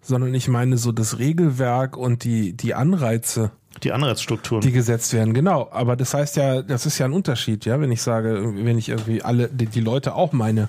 sondern 0.02 0.34
ich 0.34 0.48
meine 0.48 0.76
so 0.76 0.92
das 0.92 1.18
Regelwerk 1.18 1.96
und 1.96 2.24
die, 2.24 2.52
die 2.52 2.74
Anreize. 2.74 3.50
Die 3.82 3.92
Anreizstrukturen. 3.92 4.62
Die 4.62 4.72
gesetzt 4.72 5.12
werden, 5.12 5.32
genau. 5.32 5.68
Aber 5.70 5.96
das 5.96 6.12
heißt 6.12 6.36
ja, 6.36 6.62
das 6.62 6.86
ist 6.86 6.98
ja 6.98 7.06
ein 7.06 7.12
Unterschied, 7.12 7.64
ja, 7.64 7.80
wenn 7.80 7.92
ich 7.92 8.02
sage, 8.02 8.52
wenn 8.56 8.76
ich 8.76 8.88
irgendwie 8.88 9.22
alle, 9.22 9.48
die, 9.48 9.66
die 9.66 9.80
Leute 9.80 10.14
auch 10.14 10.32
meine. 10.32 10.68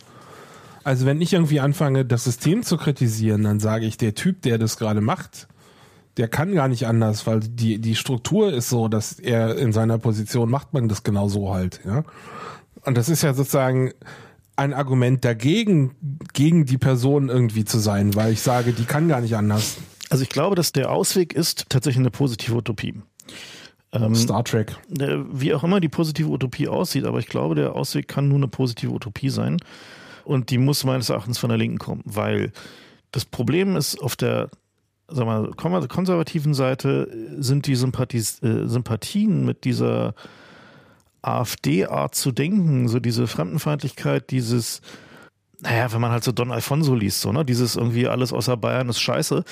Also 0.83 1.05
wenn 1.05 1.21
ich 1.21 1.33
irgendwie 1.33 1.59
anfange, 1.59 2.05
das 2.05 2.23
System 2.23 2.63
zu 2.63 2.77
kritisieren, 2.77 3.43
dann 3.43 3.59
sage 3.59 3.85
ich, 3.85 3.97
der 3.97 4.15
Typ, 4.15 4.41
der 4.41 4.57
das 4.57 4.77
gerade 4.77 5.01
macht, 5.01 5.47
der 6.17 6.27
kann 6.27 6.53
gar 6.53 6.67
nicht 6.67 6.87
anders, 6.87 7.25
weil 7.27 7.39
die, 7.39 7.79
die 7.79 7.95
Struktur 7.95 8.51
ist 8.51 8.69
so, 8.69 8.87
dass 8.87 9.19
er 9.19 9.57
in 9.57 9.71
seiner 9.71 9.97
Position 9.97 10.49
macht 10.49 10.73
man 10.73 10.89
das 10.89 11.03
genau 11.03 11.27
so 11.29 11.53
halt, 11.53 11.81
ja. 11.85 12.03
Und 12.83 12.97
das 12.97 13.09
ist 13.09 13.21
ja 13.21 13.33
sozusagen 13.33 13.91
ein 14.55 14.73
Argument 14.73 15.23
dagegen, 15.23 15.95
gegen 16.33 16.65
die 16.65 16.77
Person 16.77 17.29
irgendwie 17.29 17.65
zu 17.65 17.79
sein, 17.79 18.15
weil 18.15 18.33
ich 18.33 18.41
sage, 18.41 18.73
die 18.73 18.85
kann 18.85 19.07
gar 19.07 19.21
nicht 19.21 19.35
anders. 19.35 19.77
Also 20.09 20.23
ich 20.23 20.29
glaube, 20.29 20.55
dass 20.55 20.71
der 20.71 20.91
Ausweg 20.91 21.33
ist 21.33 21.69
tatsächlich 21.69 22.01
eine 22.01 22.11
positive 22.11 22.55
Utopie. 22.55 22.95
Ähm, 23.93 24.15
Star 24.15 24.43
Trek. 24.43 24.75
Wie 24.87 25.53
auch 25.53 25.63
immer 25.63 25.79
die 25.79 25.89
positive 25.89 26.29
Utopie 26.29 26.67
aussieht, 26.67 27.05
aber 27.05 27.19
ich 27.19 27.27
glaube, 27.27 27.55
der 27.55 27.75
Ausweg 27.75 28.07
kann 28.07 28.27
nur 28.27 28.37
eine 28.37 28.47
positive 28.47 28.91
Utopie 28.91 29.29
sein. 29.29 29.57
Und 30.23 30.49
die 30.49 30.57
muss 30.57 30.83
meines 30.83 31.09
Erachtens 31.09 31.37
von 31.37 31.49
der 31.49 31.57
Linken 31.57 31.77
kommen, 31.77 32.01
weil 32.05 32.51
das 33.11 33.25
Problem 33.25 33.75
ist 33.75 34.01
auf 34.01 34.15
der 34.15 34.49
sag 35.11 35.25
mal, 35.25 35.51
konservativen 35.51 36.53
Seite 36.53 37.07
sind 37.37 37.67
die 37.67 37.75
Sympathis, 37.75 38.41
äh, 38.43 38.67
Sympathien 38.67 39.45
mit 39.45 39.63
dieser 39.65 40.13
AfD-Art 41.21 42.15
zu 42.15 42.31
denken, 42.31 42.87
so 42.87 42.99
diese 42.99 43.27
Fremdenfeindlichkeit, 43.27 44.31
dieses, 44.31 44.81
naja, 45.59 45.91
wenn 45.93 46.01
man 46.01 46.11
halt 46.11 46.23
so 46.23 46.31
Don 46.31 46.51
Alfonso 46.51 46.95
liest, 46.95 47.21
so, 47.21 47.31
ne, 47.31 47.45
dieses 47.45 47.75
irgendwie 47.75 48.07
alles 48.07 48.33
außer 48.33 48.57
Bayern 48.57 48.89
ist 48.89 48.99
scheiße, 48.99 49.43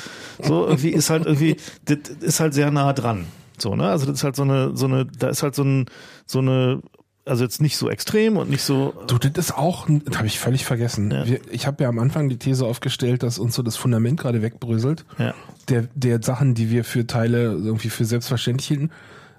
so 0.42 0.68
irgendwie 0.68 0.90
ist 0.90 1.10
halt 1.10 1.26
irgendwie, 1.26 1.58
das 1.86 1.98
ist 2.22 2.40
halt 2.40 2.54
sehr 2.54 2.72
nah 2.72 2.94
dran. 2.94 3.26
So, 3.58 3.76
ne? 3.76 3.90
Also 3.90 4.06
das 4.06 4.16
ist 4.16 4.24
halt 4.24 4.36
so 4.36 4.44
eine, 4.44 4.76
so 4.76 4.86
eine, 4.86 5.06
da 5.06 5.28
ist 5.28 5.44
halt 5.44 5.54
so 5.54 5.64
ein, 5.64 5.86
so 6.26 6.40
eine 6.40 6.82
also 7.30 7.44
jetzt 7.44 7.62
nicht 7.62 7.78
so 7.78 7.90
extrem 7.90 8.38
und 8.38 8.50
nicht 8.50 8.64
so. 8.64 8.94
Du, 9.08 9.18
das 9.18 9.46
ist 9.46 9.58
auch, 9.58 9.88
das 10.06 10.18
habe 10.18 10.28
ich 10.28 10.40
völlig 10.40 10.66
vergessen. 10.66 11.12
Ja. 11.12 11.28
Wir, 11.28 11.40
ich 11.52 11.68
habe 11.68 11.84
ja 11.84 11.90
am 11.90 12.00
Anfang 12.00 12.30
die 12.30 12.38
These 12.38 12.66
aufgestellt, 12.66 13.24
dass 13.24 13.40
uns 13.40 13.56
so 13.56 13.64
das 13.64 13.76
Fundament 13.76 14.20
gerade 14.20 14.42
wegbröselt. 14.42 15.06
Ja. 15.18 15.34
Der, 15.70 15.88
der 15.94 16.22
Sachen, 16.22 16.56
die 16.56 16.70
wir 16.72 16.84
für 16.84 17.06
Teile 17.08 17.52
irgendwie 17.52 17.90
für 17.90 18.06
selbstverständlich 18.06 18.68
hielten. 18.68 18.92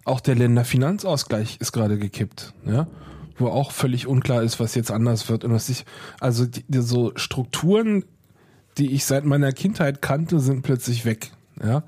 Auch 0.05 0.21
der 0.21 0.35
Länderfinanzausgleich 0.35 1.59
ist 1.61 1.73
gerade 1.73 1.99
gekippt, 1.99 2.55
ja. 2.65 2.87
Wo 3.37 3.49
auch 3.49 3.71
völlig 3.71 4.07
unklar 4.07 4.43
ist, 4.43 4.61
was 4.61 4.75
jetzt 4.75 4.91
anders 4.91 5.29
wird 5.29 5.45
und 5.45 5.53
was 5.53 5.69
ich, 5.69 5.85
also 6.21 6.47
die, 6.47 6.65
die 6.69 6.81
so 6.81 7.13
Strukturen, 7.17 8.05
die 8.79 8.93
ich 8.93 9.05
seit 9.05 9.25
meiner 9.25 9.53
Kindheit 9.53 10.03
kannte, 10.03 10.41
sind 10.41 10.63
plötzlich 10.63 11.05
weg, 11.05 11.33
ja 11.63 11.83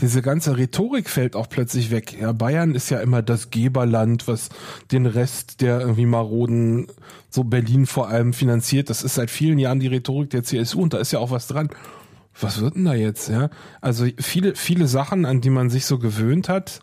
diese 0.00 0.22
ganze 0.22 0.56
Rhetorik 0.56 1.10
fällt 1.10 1.34
auch 1.34 1.48
plötzlich 1.48 1.90
weg. 1.90 2.16
Ja, 2.18 2.32
Bayern 2.32 2.74
ist 2.74 2.90
ja 2.90 3.00
immer 3.00 3.22
das 3.22 3.50
Geberland, 3.50 4.28
was 4.28 4.48
den 4.92 5.06
Rest 5.06 5.60
der 5.60 5.80
irgendwie 5.80 6.06
maroden, 6.06 6.86
so 7.30 7.44
Berlin 7.44 7.86
vor 7.86 8.08
allem 8.08 8.32
finanziert. 8.32 8.90
Das 8.90 9.02
ist 9.02 9.14
seit 9.14 9.30
vielen 9.30 9.58
Jahren 9.58 9.80
die 9.80 9.88
Rhetorik 9.88 10.30
der 10.30 10.44
CSU 10.44 10.82
und 10.82 10.94
da 10.94 10.98
ist 10.98 11.12
ja 11.12 11.18
auch 11.18 11.30
was 11.30 11.48
dran. 11.48 11.68
Was 12.40 12.60
wird 12.60 12.76
denn 12.76 12.84
da 12.84 12.94
jetzt, 12.94 13.28
ja? 13.28 13.50
Also 13.80 14.06
viele, 14.18 14.54
viele 14.54 14.86
Sachen, 14.86 15.24
an 15.24 15.40
die 15.40 15.50
man 15.50 15.70
sich 15.70 15.86
so 15.86 15.98
gewöhnt 15.98 16.48
hat, 16.48 16.80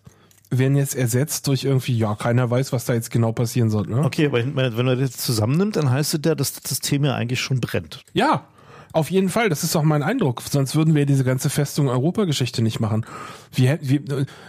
werden 0.50 0.76
jetzt 0.76 0.96
ersetzt 0.96 1.48
durch 1.48 1.64
irgendwie, 1.64 1.98
ja, 1.98 2.16
keiner 2.16 2.50
weiß, 2.50 2.74
was 2.74 2.86
da 2.86 2.94
jetzt 2.94 3.10
genau 3.12 3.32
passieren 3.32 3.70
soll. 3.70 3.88
Ne? 3.88 4.04
Okay, 4.04 4.28
aber 4.28 4.44
wenn 4.44 4.86
man 4.86 5.00
das 5.00 5.12
zusammennimmt, 5.12 5.76
dann 5.76 5.90
heißt 5.90 6.14
es 6.14 6.22
ja, 6.26 6.36
dass 6.36 6.54
das 6.54 6.70
System 6.70 7.06
ja 7.06 7.16
eigentlich 7.16 7.40
schon 7.40 7.62
brennt. 7.62 8.04
Ja, 8.14 8.48
auf 8.96 9.12
jeden 9.12 9.30
Fall, 9.30 9.50
das 9.50 9.64
ist 9.64 9.76
auch 9.76 9.84
mein 9.84 10.04
Eindruck. 10.04 10.42
Sonst 10.42 10.76
würden 10.76 10.96
wir 10.96 11.06
diese 11.06 11.24
ganze 11.24 11.50
Festung 11.50 11.90
Europageschichte 11.90 12.62
nicht 12.62 12.80
machen. 12.80 13.06
Wie, 13.52 13.78
wie, 13.82 14.02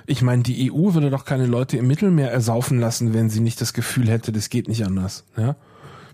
ich 0.07 0.23
meine, 0.23 0.43
die 0.43 0.71
EU 0.73 0.95
würde 0.95 1.11
doch 1.11 1.25
keine 1.25 1.47
Leute 1.47 1.77
im 1.77 1.87
Mittelmeer 1.87 2.31
ersaufen 2.31 2.79
lassen, 2.79 3.13
wenn 3.13 3.29
sie 3.29 3.41
nicht 3.41 3.61
das 3.61 3.73
Gefühl 3.73 4.09
hätte, 4.09 4.33
das 4.33 4.49
geht 4.49 4.69
nicht 4.69 4.85
anders. 4.85 5.25
Ja? 5.37 5.57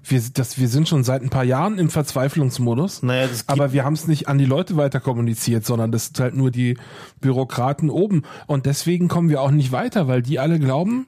wir, 0.05 0.21
das, 0.33 0.59
wir 0.59 0.69
sind 0.69 0.89
schon 0.89 1.05
seit 1.05 1.23
ein 1.23 1.31
paar 1.31 1.45
Jahren 1.45 1.79
im 1.79 1.91
Verzweiflungsmodus, 1.91 3.03
naja, 3.03 3.29
aber 3.47 3.73
wir 3.73 3.85
haben 3.85 3.95
es 3.95 4.09
nicht 4.09 4.29
an 4.29 4.39
die 4.39 4.45
Leute 4.45 4.77
weiter 4.77 5.01
kommuniziert, 5.01 5.65
sondern 5.65 5.93
das 5.93 6.07
sind 6.07 6.21
halt 6.21 6.35
nur 6.35 6.51
die 6.51 6.77
Bürokraten 7.21 7.91
oben. 7.91 8.23
Und 8.47 8.67
deswegen 8.67 9.09
kommen 9.09 9.29
wir 9.29 9.41
auch 9.41 9.51
nicht 9.51 9.73
weiter, 9.73 10.09
weil 10.09 10.23
die 10.23 10.39
alle 10.39 10.59
glauben, 10.59 11.07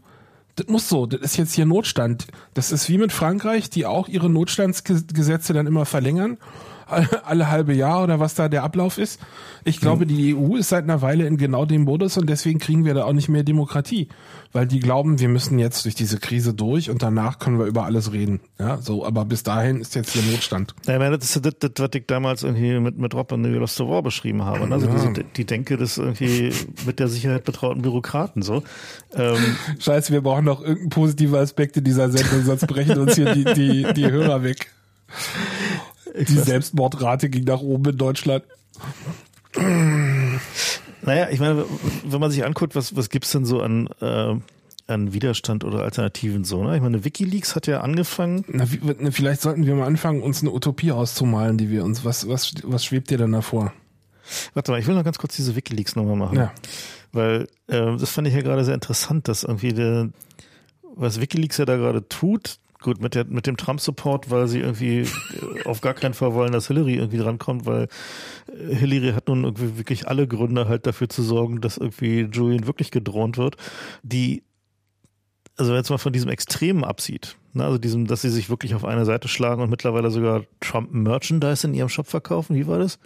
das 0.57 0.69
muss 0.69 0.89
so, 0.89 1.07
das 1.07 1.21
ist 1.21 1.37
jetzt 1.37 1.55
hier 1.55 1.67
Notstand. 1.67 2.29
Das 2.55 2.71
ist 2.71 2.89
wie 2.89 2.99
mit 2.99 3.13
Frankreich, 3.13 3.71
die 3.71 3.87
auch 3.87 4.07
ihre 4.07 4.31
Notstandsgesetze 4.31 5.53
dann 5.53 5.67
immer 5.67 5.85
verlängern 5.85 6.39
alle 6.87 7.51
halbe 7.51 7.73
Jahr 7.75 8.03
oder 8.03 8.21
was 8.21 8.35
da 8.35 8.49
der 8.49 8.63
Ablauf 8.63 8.99
ist. 8.99 9.21
Ich 9.65 9.81
glaube, 9.81 10.07
die 10.07 10.35
EU 10.35 10.57
ist 10.57 10.69
seit 10.69 10.85
einer 10.85 11.01
Weile 11.01 11.27
in 11.27 11.39
genau 11.39 11.65
dem 11.65 11.85
Modus 11.85 12.19
und 12.19 12.29
deswegen 12.29 12.59
kriegen 12.59 12.85
wir 12.85 12.93
da 12.93 13.05
auch 13.05 13.15
nicht 13.15 13.31
mehr 13.31 13.43
Demokratie, 13.43 14.09
weil 14.53 14.67
die 14.67 14.79
glauben, 14.81 15.21
wir 15.21 15.29
müssen 15.29 15.59
jetzt 15.59 15.87
durch 15.87 15.95
diese 15.95 16.19
Krise 16.19 16.53
durch 16.53 16.91
und 16.91 17.03
danach 17.03 17.39
können 17.39 17.59
wir 17.59 17.65
über 17.65 17.85
alles 17.85 18.13
reden. 18.13 18.41
Ja, 18.59 18.77
so, 18.77 19.07
aber 19.07 19.25
bis 19.25 19.43
dahin 19.43 19.81
ist 19.81 19.95
jetzt 19.95 20.13
hier 20.13 20.23
Notstand. 20.31 20.75
Ja, 20.87 20.95
ich 20.95 20.99
meine, 20.99 21.17
das 21.17 21.35
ist 21.35 21.47
das, 21.47 21.55
das, 21.59 21.71
was 21.79 21.91
ich 21.95 22.07
damals 22.07 22.43
irgendwie 22.43 22.79
mit, 22.79 22.99
mit 22.99 23.15
Rob 23.15 23.33
und 23.33 23.45
Lost 23.45 23.81
War 23.81 24.03
beschrieben 24.03 24.45
habe. 24.45 24.67
Ne? 24.67 24.75
Also 24.75 24.87
ja. 24.87 24.93
diese, 24.93 25.25
die 25.25 25.47
Denke 25.47 25.79
des 25.79 25.97
irgendwie 25.97 26.53
mit 26.85 26.99
der 26.99 27.09
Sicherheit 27.09 27.45
betrauten 27.45 27.81
Bürokraten 27.81 28.43
so. 28.43 28.63
Ähm, 29.15 29.57
Scheiße, 29.79 30.13
wir 30.13 30.21
brauchen 30.21 30.45
noch 30.45 30.61
irgendeinen 30.61 30.91
positiven 30.91 31.37
Aspekt 31.37 31.79
in 31.79 31.85
dieser 31.85 32.11
Sendung, 32.11 32.45
sonst 32.45 32.67
brechen 32.67 32.99
uns 32.99 33.15
hier 33.15 33.35
die, 33.35 33.45
die, 33.45 33.93
die 33.95 34.11
Hörer 34.11 34.43
weg. 34.43 34.71
Die 36.15 36.39
Selbstmordrate 36.39 37.29
ging 37.29 37.45
nach 37.45 37.61
oben 37.61 37.91
in 37.91 37.97
Deutschland. 37.99 38.45
Naja, 41.03 41.29
ich 41.31 41.41
meine, 41.41 41.65
wenn 42.05 42.21
man 42.21 42.31
sich 42.31 42.45
anguckt, 42.45 42.75
was, 42.75 42.97
was 42.97 43.11
gibt's 43.11 43.33
denn 43.33 43.45
so 43.45 43.61
an, 43.61 43.89
äh, 44.01 44.35
an 44.87 45.13
Widerstand 45.13 45.65
oder 45.65 45.83
Alternativen 45.83 46.45
so, 46.45 46.63
ne? 46.63 46.77
Ich 46.77 46.83
meine, 46.83 47.05
Wikileaks 47.05 47.57
hat 47.57 47.67
ja 47.67 47.81
angefangen. 47.81 48.45
Na, 48.49 48.71
wie, 48.71 49.11
vielleicht 49.11 49.43
sollten 49.43 49.67
wir 49.67 49.75
mal 49.75 49.87
anfangen, 49.87 50.23
uns 50.23 50.43
eine 50.43 50.53
Utopie 50.53 50.93
auszumalen, 50.93 51.59
die 51.59 51.71
wir 51.71 51.85
uns, 51.85 52.05
was, 52.05 52.29
was, 52.29 52.55
was 52.63 52.85
schwebt 52.85 53.11
dir 53.11 53.19
denn 53.19 53.33
davor? 53.33 53.73
Warte 54.55 54.73
mal, 54.73 54.81
ich 54.81 54.87
will 54.87 54.95
noch 54.95 55.05
ganz 55.05 55.19
kurz 55.19 55.37
diese 55.37 55.57
Wikileaks 55.57 55.97
nochmal 55.97 56.17
machen. 56.17 56.37
Ja. 56.37 56.53
Weil, 57.13 57.49
äh, 57.67 57.97
das 57.97 58.11
fand 58.11 58.29
ich 58.29 58.35
ja 58.35 58.43
gerade 58.43 58.65
sehr 58.65 58.75
interessant, 58.75 59.29
dass 59.29 59.45
irgendwie 59.45 59.73
der, 59.73 60.09
was 60.95 61.21
Wikileaks 61.21 61.59
ja 61.59 61.65
da 61.65 61.77
gerade 61.77 62.09
tut, 62.09 62.59
Gut, 62.85 63.01
mit, 63.01 63.15
der, 63.15 63.25
mit 63.25 63.47
dem 63.47 63.57
Trump-Support, 63.57 64.31
weil 64.31 64.47
sie 64.47 64.61
irgendwie 64.61 64.99
äh, 64.99 65.65
auf 65.65 65.81
gar 65.81 65.95
keinen 65.95 66.13
Fall 66.13 66.35
wollen, 66.35 66.53
dass 66.53 66.67
Hillary 66.67 66.97
irgendwie 66.97 67.17
drankommt, 67.17 67.65
weil 67.65 67.89
äh, 68.49 68.75
Hillary 68.75 69.15
hat 69.15 69.27
nun 69.27 69.45
irgendwie 69.45 69.79
wirklich 69.79 70.07
alle 70.07 70.29
Gründe 70.29 70.69
halt 70.69 70.87
dafür 70.87 71.09
zu 71.09 71.23
sorgen, 71.23 71.63
dass 71.63 71.79
irgendwie 71.79 72.29
Julian 72.31 72.67
wirklich 72.67 72.91
gedroht 72.91 73.39
wird. 73.39 73.57
Die, 74.03 74.43
also 75.57 75.71
wenn 75.71 75.79
jetzt 75.79 75.89
mal 75.89 75.97
von 75.97 76.13
diesem 76.13 76.29
Extremen 76.29 76.85
absieht, 76.85 77.39
ne, 77.55 77.65
also 77.65 77.79
diesem, 77.79 78.07
dass 78.07 78.23
sie 78.23 78.31
sich 78.31 78.51
wirklich 78.51 78.75
auf 78.75 78.85
eine 78.85 79.05
Seite 79.05 79.29
schlagen 79.29 79.63
und 79.63 79.71
mittlerweile 79.71 80.11
sogar 80.11 80.43
Trump-Merchandise 80.61 81.67
in 81.67 81.75
ihrem 81.75 81.89
Shop 81.89 82.07
verkaufen, 82.07 82.57
wie 82.57 82.67
war 82.67 82.79
das? 82.79 82.99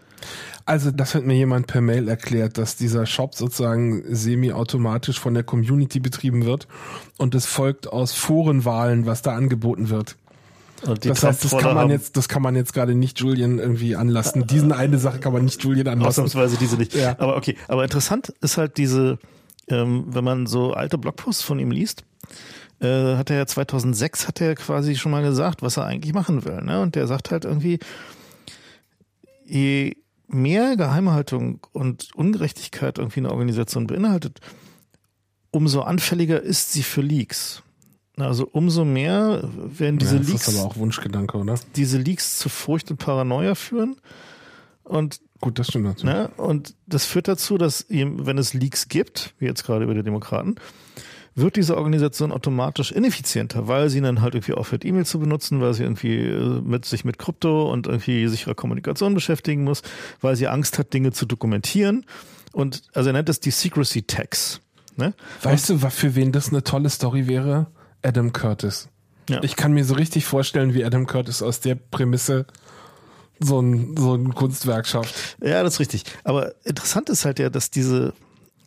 Also 0.65 0.91
das 0.91 1.15
hat 1.15 1.25
mir 1.25 1.35
jemand 1.35 1.67
per 1.67 1.81
Mail 1.81 2.09
erklärt, 2.09 2.59
dass 2.59 2.77
dieser 2.77 3.07
Shop 3.07 3.35
sozusagen 3.35 4.03
semi-automatisch 4.09 5.19
von 5.19 5.35
der 5.35 5.43
Community 5.43 6.01
betrieben 6.01 6.45
wird 6.45 6.67
und 7.17 7.35
es 7.35 7.47
folgt 7.47 7.93
aus 7.93 8.13
Forenwahlen, 8.13 9.07
was 9.07 9.23
da 9.23 9.35
angeboten 9.35 9.91
wird. 9.91 10.17
das 10.83 11.23
heißt, 11.23 11.45
das 11.45 11.57
kann 11.57 11.75
man 11.75 11.91
jetzt, 11.91 12.17
das 12.17 12.29
kann 12.29 12.43
man 12.43 12.57
jetzt 12.57 12.73
gerade 12.73 12.95
nicht 12.95 13.21
Julian 13.21 13.59
irgendwie 13.59 13.97
anlassen. 13.97 14.47
Diesen 14.47 14.73
eine 14.73 14.99
Sache 14.99 15.19
kann 15.19 15.33
man 15.33 15.45
nicht 15.45 15.63
Julian 15.63 15.89
anlassen. 15.89 16.25
Ausnahmsweise 16.25 16.57
diese 16.59 16.77
nicht. 16.77 16.95
Ja. 16.95 17.17
Aber 17.19 17.37
okay. 17.37 17.57
Aber 17.69 17.85
interessant 17.85 18.33
ist 18.41 18.57
halt 18.57 18.77
diese, 18.77 19.19
ähm, 19.69 20.07
wenn 20.09 20.25
man 20.25 20.47
so 20.47 20.73
alte 20.73 20.99
Blogposts 20.99 21.43
von 21.43 21.59
ihm 21.59 21.71
liest, 21.71 22.05
äh, 22.81 23.17
hat 23.17 23.31
er 23.31 23.37
ja 23.37 23.47
2006 23.47 24.29
hat 24.29 24.41
er 24.41 24.55
quasi 24.55 24.97
schon 24.97 25.13
mal 25.13 25.23
gesagt, 25.23 25.63
was 25.63 25.77
er 25.77 25.85
eigentlich 25.85 26.15
machen 26.15 26.45
will. 26.45 26.63
Ne? 26.63 26.81
Und 26.81 26.95
der 26.95 27.07
sagt 27.07 27.31
halt 27.31 27.45
irgendwie, 27.45 27.79
je 29.45 29.97
mehr 30.29 30.77
Geheimhaltung 30.77 31.67
und 31.73 32.15
Ungerechtigkeit 32.15 32.99
irgendwie 32.99 33.21
eine 33.21 33.33
Organisation 33.33 33.87
beinhaltet, 33.87 34.41
umso 35.51 35.81
anfälliger 35.81 36.41
ist 36.41 36.73
sie 36.73 36.83
für 36.83 37.01
Leaks. 37.01 37.63
Also 38.17 38.49
umso 38.51 38.85
mehr 38.85 39.43
werden 39.55 39.99
diese 39.99 40.17
ja, 40.17 40.19
das 40.19 40.29
Leaks. 40.29 40.45
Das 40.45 40.55
ist 40.55 40.61
aber 40.61 40.69
auch 40.69 40.77
Wunschgedanke, 40.77 41.39
oder? 41.39 41.59
Diese 41.77 41.99
Leaks 41.99 42.39
zu 42.39 42.49
Furcht 42.49 42.91
und 42.91 42.99
Paranoia 42.99 43.55
führen. 43.55 43.97
Und 44.83 45.21
gut, 45.41 45.59
das 45.59 45.69
stimmt 45.69 45.85
natürlich. 45.85 46.15
Ne, 46.15 46.29
und 46.37 46.75
das 46.87 47.05
führt 47.05 47.29
dazu, 47.29 47.59
dass 47.59 47.87
wenn 47.89 48.39
es 48.39 48.55
Leaks 48.55 48.89
gibt, 48.89 49.35
wie 49.39 49.47
jetzt 49.47 49.65
gerade 49.65 49.85
über 49.85 49.95
die 49.95 50.03
Demokraten, 50.03 50.57
wird 51.39 51.57
diese 51.57 51.77
Organisation 51.77 52.33
automatisch 52.33 52.93
ineffizienter, 52.93 53.69
weil 53.69 53.91
sie 53.91 54.01
dann 54.01 54.21
halt 54.21 54.35
irgendwie 54.35 54.55
aufhört, 54.55 54.85
E-Mail 54.85 55.07
zu 55.07 55.19
benutzen, 55.19 55.61
weil 55.61 55.75
sie 55.75 55.85
irgendwie 55.85 56.17
äh, 56.17 56.61
mit 56.61 56.85
sich 56.85 57.05
mit 57.05 57.19
Krypto 57.19 57.71
und 57.71 57.87
irgendwie 57.87 58.27
sicherer 58.29 58.55
Kommunikation 58.55 59.15
beschäftigen 59.15 59.65
muss, 59.65 59.83
weil 60.21 60.37
sie 60.37 60.49
Angst 60.49 60.79
hat, 60.79 60.93
Dinge 60.93 61.13
zu 61.13 61.27
dokumentieren. 61.27 62.05
Und 62.53 62.83
also 62.95 63.11
er 63.11 63.13
nennt 63.13 63.29
das 63.29 63.41
die 63.41 63.51
Secrecy 63.51 64.03
Tax. 64.03 64.61
Ne? 64.97 65.15
Weißt 65.43 65.71
und, 65.71 65.83
du, 65.83 65.91
für 65.91 66.15
wen 66.15 66.33
das 66.33 66.49
eine 66.49 66.65
tolle 66.65 66.91
Story 66.91 67.29
wäre? 67.29 67.67
Adam 68.03 68.33
Curtis. 68.33 68.89
Ja. 69.29 69.43
Ich 69.43 69.57
kann 69.57 69.73
mir 69.73 69.85
so 69.85 69.95
richtig 69.95 70.25
vorstellen, 70.25 70.75
wie 70.75 70.85
Adam 70.85 71.07
Curtis 71.07 71.43
aus 71.43 71.61
der 71.61 71.75
Prämisse 71.75 72.47
so 73.41 73.61
ein, 73.61 73.97
so 73.97 74.15
ein 74.15 74.35
Kunstwerk 74.35 74.87
schafft. 74.87 75.37
Ja, 75.41 75.63
das 75.63 75.75
ist 75.75 75.81
richtig. 75.81 76.05
Aber 76.25 76.55
interessant 76.65 77.09
ist 77.11 77.25
halt 77.25 77.39
ja, 77.39 77.51
dass 77.51 77.71
diese, 77.71 78.15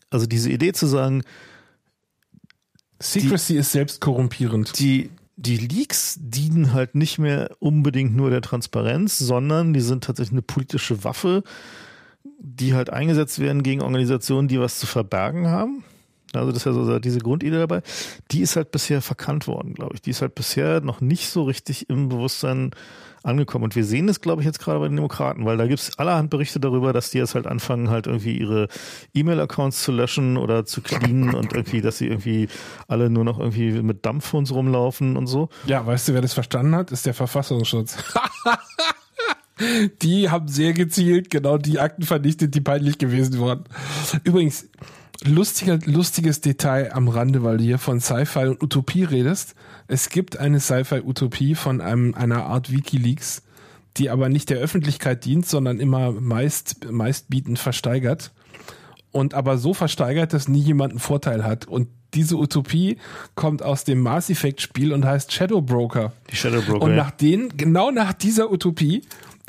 also 0.10 0.26
diese 0.26 0.50
Idee 0.50 0.74
zu 0.74 0.86
sagen, 0.86 1.24
Secrecy 3.02 3.54
die, 3.54 3.60
ist 3.60 3.72
selbst 3.72 4.02
korrumpierend. 4.02 4.78
Die, 4.80 5.10
die 5.36 5.58
Leaks 5.58 6.18
dienen 6.20 6.74
halt 6.74 6.96
nicht 6.96 7.20
mehr 7.20 7.52
unbedingt 7.60 8.16
nur 8.16 8.30
der 8.30 8.42
Transparenz, 8.42 9.18
sondern 9.18 9.74
die 9.74 9.82
sind 9.82 10.04
tatsächlich 10.04 10.34
eine 10.34 10.42
politische 10.42 11.04
Waffe, 11.04 11.44
die 12.40 12.74
halt 12.74 12.90
eingesetzt 12.90 13.40
werden 13.40 13.64
gegen 13.64 13.82
Organisationen, 13.82 14.48
die 14.48 14.60
was 14.60 14.80
zu 14.80 14.88
verbergen 14.88 15.48
haben. 15.48 15.84
Also 16.34 16.52
das 16.52 16.62
ist 16.62 16.66
ja 16.66 16.74
so 16.74 17.00
diese 17.00 17.20
Grundidee 17.20 17.58
dabei. 17.58 17.82
Die 18.32 18.42
ist 18.42 18.56
halt 18.56 18.72
bisher 18.72 19.02
verkannt 19.02 19.48
worden, 19.48 19.74
glaube 19.74 19.96
ich. 19.96 20.02
Die 20.02 20.12
ist 20.12 20.22
halt 20.22 20.36
bisher 20.36 20.82
noch 20.82 21.02
nicht 21.02 21.30
so 21.30 21.44
richtig 21.44 21.90
im 21.90 22.10
Bewusstsein 22.10 22.72
angekommen. 23.24 23.64
Und 23.64 23.76
wir 23.76 23.86
sehen 23.86 24.08
das, 24.08 24.22
glaube 24.22 24.42
ich, 24.42 24.46
jetzt 24.46 24.60
gerade 24.60 24.80
bei 24.80 24.88
den 24.88 24.96
Demokraten, 24.96 25.46
weil 25.46 25.58
da 25.58 25.68
gibt 25.68 25.80
es 25.80 25.98
allerhand 25.98 26.30
Berichte 26.30 26.60
darüber, 26.60 26.94
dass 26.94 27.12
die 27.12 27.18
jetzt 27.18 27.36
halt 27.36 27.48
anfangen, 27.48 27.90
halt 27.90 28.08
irgendwie 28.08 28.38
ihre 28.38 28.68
E-Mail-Accounts 29.14 29.84
zu 29.84 29.92
löschen 29.92 30.38
oder 30.38 30.66
zu 30.66 30.82
cleanen 30.82 31.34
und 31.34 31.54
irgendwie, 31.54 31.82
dass 31.82 31.98
sie 31.98 32.08
irgendwie 32.08 32.48
alle 32.88 33.10
nur 33.10 33.24
noch 33.24 33.40
irgendwie 33.40 33.72
mit 33.82 34.06
Dumphones 34.06 34.54
rumlaufen 34.54 35.18
und 35.18 35.28
so. 35.28 35.50
Ja, 35.66 35.86
weißt 35.86 36.10
du, 36.10 36.14
wer 36.14 36.22
das 36.22 36.34
verstanden 36.34 36.76
hat? 36.76 36.92
Ist 36.92 37.06
der 37.06 37.14
Verfassungsschutz. 37.14 37.98
die 40.02 40.30
haben 40.30 40.48
sehr 40.48 40.74
gezielt 40.74 41.30
genau 41.30 41.58
die 41.58 41.80
Akten 41.80 42.04
vernichtet, 42.04 42.56
die 42.56 42.62
peinlich 42.62 42.98
gewesen 42.98 43.40
waren. 43.40 43.64
Übrigens, 44.24 44.68
lustiger, 45.24 45.80
lustiges 45.86 46.42
Detail 46.42 46.92
am 46.94 47.08
Rande, 47.08 47.44
weil 47.44 47.58
du 47.58 47.64
hier 47.64 47.78
von 47.78 48.00
Sci-Fi 48.00 48.48
und 48.48 48.64
Utopie 48.64 49.04
redest. 49.04 49.56
Es 49.88 50.10
gibt 50.10 50.38
eine 50.38 50.60
Sci-Fi-Utopie 50.60 51.56
von 51.56 51.82
einem, 51.82 52.14
einer 52.16 52.46
Art 52.46 52.72
Wikileaks, 52.72 53.44
die 53.98 54.10
aber 54.10 54.30
nicht 54.30 54.50
der 54.50 54.58
Öffentlichkeit 54.58 55.26
dient, 55.26 55.46
sondern 55.46 55.80
immer 55.80 56.12
meist, 56.12 56.90
meistbietend 56.90 57.60
versteigert. 57.60 58.32
Und 59.12 59.34
aber 59.34 59.58
so 59.58 59.74
versteigert, 59.74 60.32
dass 60.34 60.48
nie 60.48 60.62
jemand 60.62 60.92
einen 60.92 61.00
Vorteil 61.00 61.44
hat. 61.44 61.68
Und 61.68 61.90
diese 62.14 62.38
Utopie 62.38 62.98
kommt 63.36 63.62
aus 63.62 63.84
dem 63.84 64.00
Mass 64.00 64.30
Effect 64.30 64.62
Spiel 64.62 64.94
und 64.94 65.06
heißt 65.06 65.34
Shadow 65.34 65.62
Broker. 65.62 66.14
Die 66.30 66.36
Shadow 66.36 66.62
Broker. 66.62 66.86
Und 66.86 66.96
nach 66.96 67.12
denen, 67.12 67.56
genau 67.58 67.92
nach 67.92 68.14
dieser 68.14 68.52
Utopie 68.52 69.02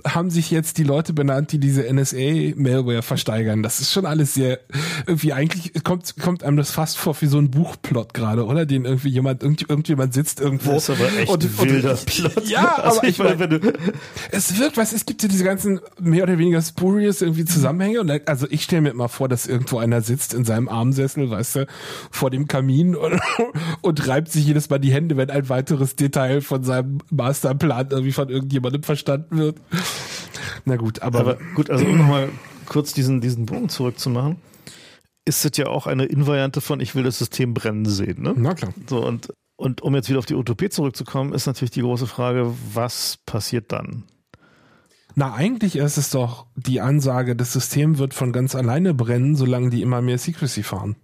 haben 0.07 0.31
sich 0.31 0.51
jetzt 0.51 0.79
die 0.79 0.85
Leute 0.85 1.13
benannt, 1.13 1.53
die 1.53 1.59
diese 1.59 1.83
NSA-Malware 1.83 3.03
versteigern. 3.03 3.63
Das 3.63 3.81
ist 3.81 3.93
schon 3.93 4.07
alles 4.07 4.35
sehr, 4.35 4.61
irgendwie 5.07 5.33
eigentlich 5.33 5.73
kommt, 5.85 6.15
kommt 6.21 6.43
einem 6.43 6.57
das 6.57 6.71
fast 6.71 6.99
vor 6.99 7.17
wie 7.21 7.27
so 7.27 7.39
ein 7.39 7.51
Buchplot 7.51 8.15
gerade, 8.15 8.47
oder? 8.47 8.67
Den 8.67 8.85
irgendwie 8.85 9.09
jemand, 9.09 9.43
irgend, 9.43 9.69
irgendjemand 9.69 10.15
sitzt 10.15 10.41
irgendwo. 10.41 10.73
Das 10.73 10.89
ist 10.89 11.01
aber 11.01 11.13
echt 11.19 11.31
und, 11.31 11.61
wilder 11.61 11.93
und, 11.93 12.07
Plot. 12.07 12.49
Ja, 12.49 12.75
also 12.83 12.99
aber 12.99 13.09
ich 13.09 13.19
meine, 13.19 13.39
wenn 13.39 13.51
du, 13.51 13.73
es 14.31 14.59
wirkt, 14.59 14.77
was, 14.77 14.93
es 14.93 15.07
gibt 15.07 15.23
ja 15.23 15.29
diese 15.29 15.45
ganzen 15.45 15.81
mehr 16.01 16.25
oder 16.25 16.39
weniger 16.39 16.61
spurious 16.61 17.23
irgendwie 17.23 17.45
Zusammenhänge 17.45 18.01
und 18.01 18.29
also 18.29 18.47
ich 18.51 18.65
stelle 18.65 18.83
mir 18.83 18.91
immer 18.91 19.09
vor, 19.09 19.29
dass 19.29 19.47
irgendwo 19.47 19.79
einer 19.79 20.01
sitzt 20.01 20.35
in 20.35 20.45
seinem 20.45 20.69
Armsessel, 20.69 21.31
weißt 21.31 21.57
du, 21.57 21.67
vor 22.11 22.31
dem 22.31 22.49
Kamin 22.49 22.97
und, 22.97 23.21
und 23.81 24.09
reibt 24.09 24.31
sich 24.31 24.47
jedes 24.47 24.71
Mal 24.71 24.79
die 24.79 24.93
Hände, 24.93 25.17
wenn 25.17 25.31
ein 25.31 25.49
weiteres 25.49 25.97
Detail 25.97 26.41
von 26.41 26.65
seinem 26.65 26.99
Masterplan 27.11 27.89
irgendwie 27.91 28.13
von 28.13 28.29
irgendjemandem 28.29 28.83
verstanden 28.83 29.39
wird. 29.39 29.57
Na 30.65 30.77
gut, 30.77 31.03
aber, 31.03 31.21
aber 31.21 31.39
gut, 31.55 31.71
also 31.71 31.85
um 31.85 31.99
nochmal 31.99 32.29
kurz 32.67 32.93
diesen, 32.93 33.21
diesen 33.21 33.47
Bogen 33.47 33.69
zurückzumachen, 33.69 34.37
ist 35.25 35.45
es 35.45 35.57
ja 35.57 35.67
auch 35.67 35.87
eine 35.87 36.05
Invariante 36.05 36.61
von 36.61 36.81
ich 36.81 36.95
will 36.95 37.05
das 37.05 37.19
System 37.19 37.55
brennen 37.55 37.87
sehen. 37.87 38.23
Ne? 38.23 38.35
Na 38.37 38.55
klar. 38.55 38.73
So, 38.89 39.05
und, 39.05 39.33
und 39.57 39.83
um 39.83 39.95
jetzt 39.95 40.09
wieder 40.09 40.19
auf 40.19 40.27
die 40.27 40.35
Utopie 40.35 40.69
zurückzukommen, 40.69 41.33
ist 41.33 41.47
natürlich 41.47 41.71
die 41.71 41.83
große 41.83 42.07
Frage, 42.07 42.53
was 42.73 43.19
passiert 43.27 43.73
dann? 43.73 44.05
Na, 45.15 45.35
eigentlich 45.35 45.77
ist 45.77 45.99
es 45.99 46.11
doch 46.11 46.47
die 46.57 46.81
Ansage, 46.81 47.37
das 47.37 47.53
System 47.53 47.99
wird 47.99 48.15
von 48.15 48.33
ganz 48.33 48.55
alleine 48.55 48.95
brennen, 48.95 49.37
solange 49.37 49.69
die 49.69 49.83
immer 49.83 50.01
mehr 50.01 50.17
Secrecy 50.19 50.63
fahren. 50.63 50.97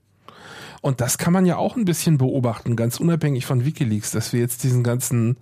Und 0.81 1.03
das 1.03 1.19
kann 1.19 1.33
man 1.33 1.45
ja 1.45 1.57
auch 1.57 1.75
ein 1.77 1.85
bisschen 1.85 2.19
beobachten, 2.19 2.77
ganz 2.77 3.01
unabhängig 3.01 3.45
von 3.45 3.65
Wikileaks, 3.65 4.13
dass 4.13 4.33
wir 4.33 4.39
jetzt 4.41 4.63
diesen 4.63 4.85
ganzen 4.85 5.37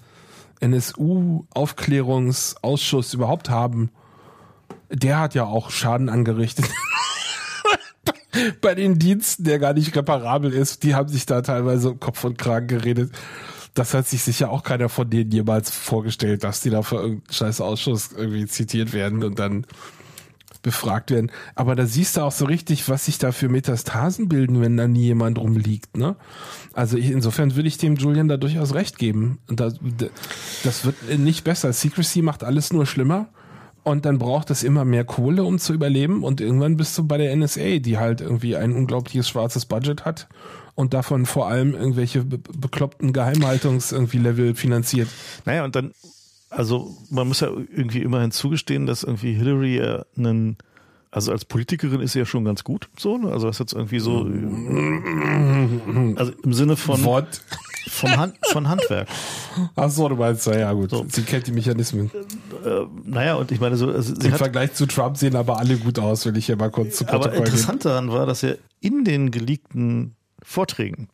NSU-Aufklärungsausschuss 0.61 3.15
überhaupt 3.15 3.51
haben, 3.51 3.91
der 4.91 5.19
hat 5.19 5.35
ja 5.35 5.45
auch 5.45 5.71
Schaden 5.71 6.09
angerichtet. 6.09 6.67
Bei 8.61 8.75
den 8.75 8.99
Diensten, 8.99 9.45
der 9.45 9.59
gar 9.59 9.73
nicht 9.73 9.97
reparabel 9.97 10.53
ist, 10.53 10.83
die 10.83 10.95
haben 10.95 11.09
sich 11.09 11.27
da 11.27 11.41
teilweise 11.43 11.95
Kopf 11.95 12.25
und 12.25 12.37
Kragen 12.39 12.67
geredet. 12.67 13.13
Das 13.75 13.95
hat 13.95 14.07
sich 14.07 14.23
sicher 14.23 14.51
auch 14.51 14.63
keiner 14.63 14.89
von 14.89 15.09
denen 15.09 15.31
jemals 15.31 15.71
vorgestellt, 15.71 16.45
dass 16.45 16.61
die 16.61 16.71
da 16.71 16.83
für 16.83 16.97
irgendeinen 16.97 17.33
scheiß 17.33 17.61
Ausschuss 17.61 18.11
irgendwie 18.13 18.47
zitiert 18.47 18.93
werden 18.93 19.23
und 19.23 19.39
dann 19.39 19.67
befragt 20.67 21.13
werden. 21.13 21.31
Aber 21.55 21.77
da 21.77 21.87
siehst 21.87 22.17
du 22.17 22.23
auch 22.23 22.33
so 22.33 22.45
richtig, 22.45 22.89
was 22.89 23.05
sich 23.05 23.19
da 23.19 23.31
für 23.31 23.49
Metastasen 23.49 24.29
bilden, 24.29 24.61
wenn 24.61 24.77
da 24.77 24.89
nie 24.89 25.05
jemand 25.05 25.39
rumliegt. 25.39 25.97
Ne? 25.97 26.17
Also 26.73 26.97
ich, 26.97 27.11
insofern 27.11 27.55
würde 27.55 27.69
ich 27.69 27.79
dem 27.79 27.95
Julian 27.95 28.27
da 28.27 28.37
durchaus 28.37 28.75
recht 28.75 28.99
geben. 28.99 29.39
Das, 29.47 29.75
das 30.65 30.85
wird 30.85 31.19
nicht 31.19 31.45
besser. 31.45 31.73
Secrecy 31.73 32.21
macht 32.21 32.43
alles 32.43 32.73
nur 32.73 32.85
schlimmer. 32.85 33.29
Und 33.87 34.05
dann 34.05 34.19
braucht 34.19 34.51
es 34.51 34.65
immer 34.65 34.85
mehr 34.85 35.05
Kohle, 35.05 35.45
um 35.45 35.61
zu 35.61 35.73
überleben. 35.73 36.25
Und 36.25 36.41
irgendwann 36.41 36.77
bist 36.77 36.99
du 36.99 37.07
bei 37.07 37.19
der 37.19 37.35
NSA, 37.37 37.79
die 37.79 37.99
halt 37.99 38.21
irgendwie 38.21 38.57
ein 38.57 38.73
unglaubliches 38.73 39.29
schwarzes 39.29 39.65
Budget 39.65 40.05
hat 40.05 40.27
und 40.75 40.93
davon 40.93 41.25
vor 41.25 41.47
allem 41.47 41.73
irgendwelche 41.73 42.25
bekloppten 42.25 43.13
Geheimhaltungs 43.13 43.93
irgendwie 43.93 44.19
Level 44.19 44.57
finanziert. 44.57 45.09
Naja, 45.45 45.65
und 45.65 45.77
dann 45.77 45.93
also 46.51 46.97
man 47.11 47.29
muss 47.29 47.41
ja 47.41 47.49
irgendwie 47.49 48.03
immerhin 48.03 48.31
zugestehen, 48.31 48.87
dass 48.87 49.03
irgendwie 49.03 49.35
Hillary 49.35 49.77
ja 49.77 50.05
einen, 50.17 50.57
also 51.11 51.33
als 51.33 51.45
Politikerin 51.45 52.01
ist 52.01 52.13
sie 52.13 52.21
ja 52.21 52.27
schon 52.27 52.45
ganz 52.45 52.65
gut, 52.65 52.89
so, 52.97 53.19
ne? 53.19 53.31
also 53.31 53.47
das 53.47 53.57
ist 53.57 53.61
jetzt 53.61 53.73
irgendwie 53.73 53.99
so, 53.99 54.21
also 56.17 56.33
im 56.43 56.53
Sinne 56.53 56.77
von, 56.77 57.05
Wort. 57.05 57.43
Vom 57.89 58.17
Hand, 58.17 58.35
von 58.51 58.69
Handwerk. 58.69 59.09
Ach 59.75 59.91
so, 59.91 60.09
du 60.09 60.17
meinst, 60.17 60.47
ja 60.47 60.73
gut, 60.73 60.91
so. 60.91 61.07
sie 61.09 61.23
kennt 61.23 61.47
die 61.47 61.53
Mechanismen. 61.53 62.11
Äh, 62.65 62.87
naja, 63.05 63.35
und 63.35 63.53
ich 63.53 63.61
meine 63.61 63.77
so, 63.77 63.91
also 63.91 64.15
Im 64.15 64.33
Vergleich 64.33 64.75
zu 64.75 64.87
Trump 64.87 65.17
sehen 65.17 65.37
aber 65.37 65.59
alle 65.59 65.77
gut 65.77 65.99
aus, 65.99 66.27
will 66.27 66.37
ich 66.37 66.47
hier 66.47 66.57
mal 66.57 66.71
kurz 66.71 66.97
zu 66.97 67.05
Protokoll 67.05 67.29
Aber 67.29 67.39
interessant 67.39 67.85
daran 67.85 68.11
war, 68.11 68.27
dass 68.27 68.43
er 68.43 68.59
in 68.81 69.05
den 69.05 69.31
geleakten 69.31 70.17
Vorträgen 70.43 71.09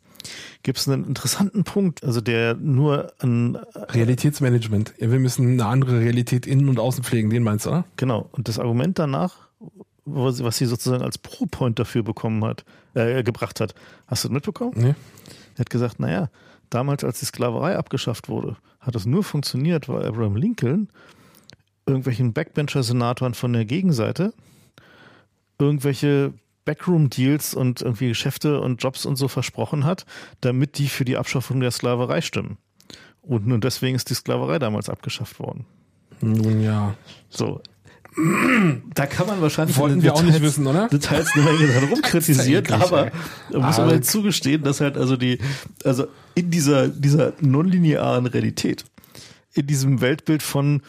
gibt 0.63 0.79
es 0.79 0.89
einen 0.89 1.05
interessanten 1.05 1.65
Punkt, 1.65 2.05
also 2.05 2.21
der 2.21 2.55
nur 2.55 3.13
an 3.19 3.59
Realitätsmanagement. 3.75 4.95
Ja, 4.99 5.11
wir 5.11 5.19
müssen 5.19 5.49
eine 5.49 5.67
andere 5.67 6.01
Realität 6.01 6.47
innen 6.47 6.69
und 6.69 6.79
außen 6.79 7.03
pflegen, 7.03 7.31
den 7.31 7.43
meinst 7.43 7.67
du, 7.67 7.71
oder? 7.71 7.85
Genau. 7.97 8.29
Und 8.33 8.49
das 8.49 8.59
Argument 8.59 8.99
danach, 8.99 9.49
was 10.05 10.57
sie 10.57 10.67
sozusagen 10.67 11.03
als 11.03 11.19
Pro-Point 11.19 11.79
dafür 11.79 12.03
bekommen 12.03 12.45
hat, 12.45 12.65
äh, 12.95 13.23
gebracht 13.23 13.61
hat, 13.61 13.75
hast 14.07 14.25
du 14.25 14.29
das 14.29 14.35
mitbekommen? 14.35 14.73
Nee. 14.77 14.95
Er 15.57 15.59
hat 15.59 15.71
gesagt, 15.71 16.01
naja, 16.01 16.31
damals, 16.75 17.05
als 17.05 17.21
die 17.21 17.27
Sklaverei 17.27 17.77
abgeschafft 17.77 18.29
wurde, 18.29 18.57
hat 18.81 18.95
es 18.95 19.07
nur 19.07 19.25
funktioniert, 19.25 19.89
weil 19.89 20.07
Abraham 20.07 20.37
Lincoln 20.37 20.89
irgendwelchen 21.87 22.33
Backbencher-Senatoren 22.33 23.35
von 23.35 23.53
der 23.53 23.65
Gegenseite 23.65 24.33
irgendwelche 25.59 26.33
Backroom-Deals 26.65 27.55
und 27.55 27.83
irgendwie 27.83 28.09
Geschäfte 28.09 28.61
und 28.61 28.83
Jobs 28.83 29.05
und 29.05 29.17
so 29.17 29.29
versprochen 29.29 29.85
hat, 29.85 30.07
damit 30.41 30.79
die 30.79 30.89
für 30.89 31.05
die 31.05 31.17
Abschaffung 31.17 31.61
der 31.61 31.71
Sklaverei 31.71 32.21
stimmen. 32.21 32.59
Und 33.21 33.47
nur 33.47 33.59
deswegen 33.59 33.97
ist 33.97 34.11
die 34.11 34.15
Sklaverei 34.15 34.59
damals 34.59 34.89
abgeschafft 34.89 35.39
worden. 35.39 35.67
Nun 36.21 36.63
ja. 36.63 36.95
So. 37.29 37.61
Da 38.95 39.07
kann 39.07 39.27
man 39.27 39.41
wahrscheinlich 39.41 39.77
Wollten 39.79 40.03
wir 40.03 40.11
Details, 40.11 40.21
auch 40.21 40.25
nicht 40.25 40.43
wissen, 40.43 40.67
oder? 40.67 40.89
Details 40.89 41.31
eine 41.35 41.45
Menge 41.45 41.73
dran 41.73 41.85
rumkritisieren, 41.85 42.67
aber 42.73 43.11
da 43.51 43.59
muss 43.59 43.79
man 43.79 43.89
halt 43.89 44.05
zugestehen, 44.05 44.63
dass 44.63 44.81
halt 44.81 44.99
also 44.99 45.17
die, 45.17 45.39
also 45.85 46.07
in 46.35 46.51
dieser, 46.51 46.89
dieser 46.89 47.33
nonlinearen 47.41 48.27
Realität, 48.27 48.85
in 49.55 49.67
diesem 49.67 50.01
Weltbild 50.01 50.43
von 50.43 50.83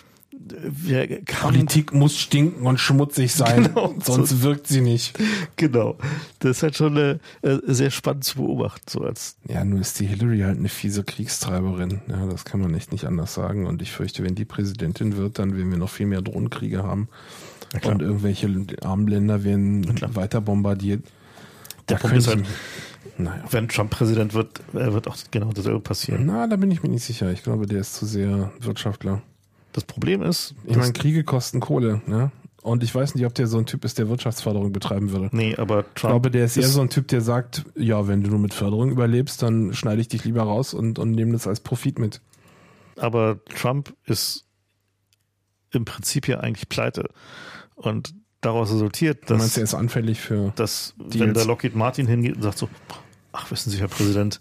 wir 0.45 1.22
Politik 1.26 1.94
muss 1.94 2.18
stinken 2.18 2.65
und 2.65 2.80
schmutzig 2.80 3.34
sein, 3.34 3.64
genau, 3.74 3.95
sonst 4.03 4.30
so, 4.30 4.41
wirkt 4.44 4.68
sie 4.68 4.82
nicht. 4.82 5.18
Genau. 5.56 5.98
Das 6.40 6.57
ist 6.57 6.64
halt 6.64 6.76
schon 6.76 6.98
eine, 6.98 7.20
äh, 7.41 7.57
sehr 7.65 7.91
spannend 7.91 8.24
zu 8.24 8.38
beobachten. 8.38 8.84
So 8.88 9.02
als 9.02 9.38
ja, 9.48 9.64
nur 9.64 9.80
ist 9.80 9.99
die 9.99 10.06
Hillary 10.06 10.40
halt 10.40 10.57
eine 10.57 10.70
fiese 10.70 11.03
Kriegstreiberin. 11.03 12.02
Ja, 12.07 12.26
das 12.26 12.45
kann 12.45 12.61
man 12.61 12.74
echt 12.76 12.91
nicht 12.91 13.06
anders 13.06 13.34
sagen. 13.34 13.68
Und 13.68 13.82
ich 13.82 13.91
fürchte, 13.91 14.24
wenn 14.24 14.36
die 14.36 14.45
Präsidentin 14.45 15.18
wird, 15.18 15.40
dann 15.40 15.56
werden 15.56 15.72
wir 15.72 15.78
noch 15.78 15.90
viel 15.90 16.07
mehr 16.07 16.22
Drohnenkriege 16.22 16.84
haben. 16.84 17.07
Und 17.84 18.02
irgendwelche 18.02 18.48
armen 18.84 19.07
Länder 19.07 19.44
werden 19.44 19.99
weiter 20.15 20.41
bombardiert. 20.41 21.06
Der 21.90 21.98
da 21.98 22.02
Punkt 22.02 22.18
ist 22.18 22.28
halt, 22.28 22.45
naja. 23.18 23.44
wenn 23.49 23.68
Trump 23.68 23.90
Präsident 23.90 24.34
wird, 24.34 24.61
wird 24.74 25.07
auch 25.07 25.18
genau 25.32 25.52
dasselbe 25.52 25.80
passieren. 25.80 26.26
Na, 26.26 26.48
da 26.48 26.56
bin 26.56 26.72
ich 26.72 26.84
mir 26.84 26.90
nicht 26.90 27.03
sicher. 27.03 27.32
Ich 27.32 27.44
glaube, 27.44 27.65
der 27.65 27.80
ist 27.80 27.95
zu 27.95 28.06
sehr 28.06 28.52
Wirtschaftler. 28.60 29.22
Das 29.74 29.84
Problem 29.84 30.22
ist. 30.22 30.56
Ich 30.66 30.78
meine, 30.78 30.94
Kriege 30.94 31.24
kosten 31.24 31.60
Kohle, 31.60 32.02
ne? 32.06 32.32
Und 32.62 32.82
ich 32.82 32.95
weiß 32.95 33.16
nicht, 33.16 33.26
ob 33.26 33.34
der 33.34 33.48
so 33.48 33.58
ein 33.58 33.66
Typ 33.66 33.84
ist, 33.84 34.00
der 34.00 34.08
Wirtschaftsförderung 34.08 34.72
betreiben 34.72 35.12
würde. 35.12 35.30
Nee, 35.34 35.56
aber 35.58 35.84
Trump. 35.84 35.95
Ich 35.95 36.02
glaube, 36.02 36.32
der 36.32 36.45
ist, 36.45 36.56
ist 36.56 36.64
eher 36.64 36.72
so 36.72 36.82
ein 36.82 36.90
Typ, 36.90 37.10
der 37.10 37.20
sagt, 37.20 37.66
ja, 37.76 38.08
wenn 38.08 38.24
du 38.24 38.30
nur 38.30 38.40
mit 38.40 38.54
Förderung 38.54 38.90
überlebst, 38.90 39.44
dann 39.44 39.74
schneide 39.74 40.00
ich 40.00 40.08
dich 40.08 40.24
lieber 40.24 40.44
raus 40.44 40.74
und, 40.74 40.98
und 40.98 41.12
nehme 41.12 41.34
das 41.34 41.45
als 41.45 41.60
Profit 41.60 42.00
mit. 42.00 42.22
Aber 42.95 43.44
Trump 43.54 43.94
ist 44.06 44.45
im 45.72 45.84
Prinzip 45.84 46.28
ja 46.30 46.40
eigentlich 46.40 46.70
pleite. 46.70 47.10
Und 47.76 48.14
daraus 48.40 48.72
resultiert, 48.72 49.24
dass. 49.24 49.28
Du 49.28 49.36
meinst, 49.36 49.58
er 49.58 49.64
ist 49.64 49.74
anfällig 49.74 50.22
für. 50.22 50.54
Dass, 50.56 50.94
wenn 50.98 51.34
der 51.34 51.45
Lockheed 51.45 51.76
Martin 51.76 52.08
hingeht 52.08 52.38
und 52.38 52.44
sagt 52.44 52.60
so, 52.60 52.70
ach, 53.34 53.52
wissen 53.52 53.72
Sie, 53.72 53.80
Herr 53.80 53.90
Präsident, 53.90 54.40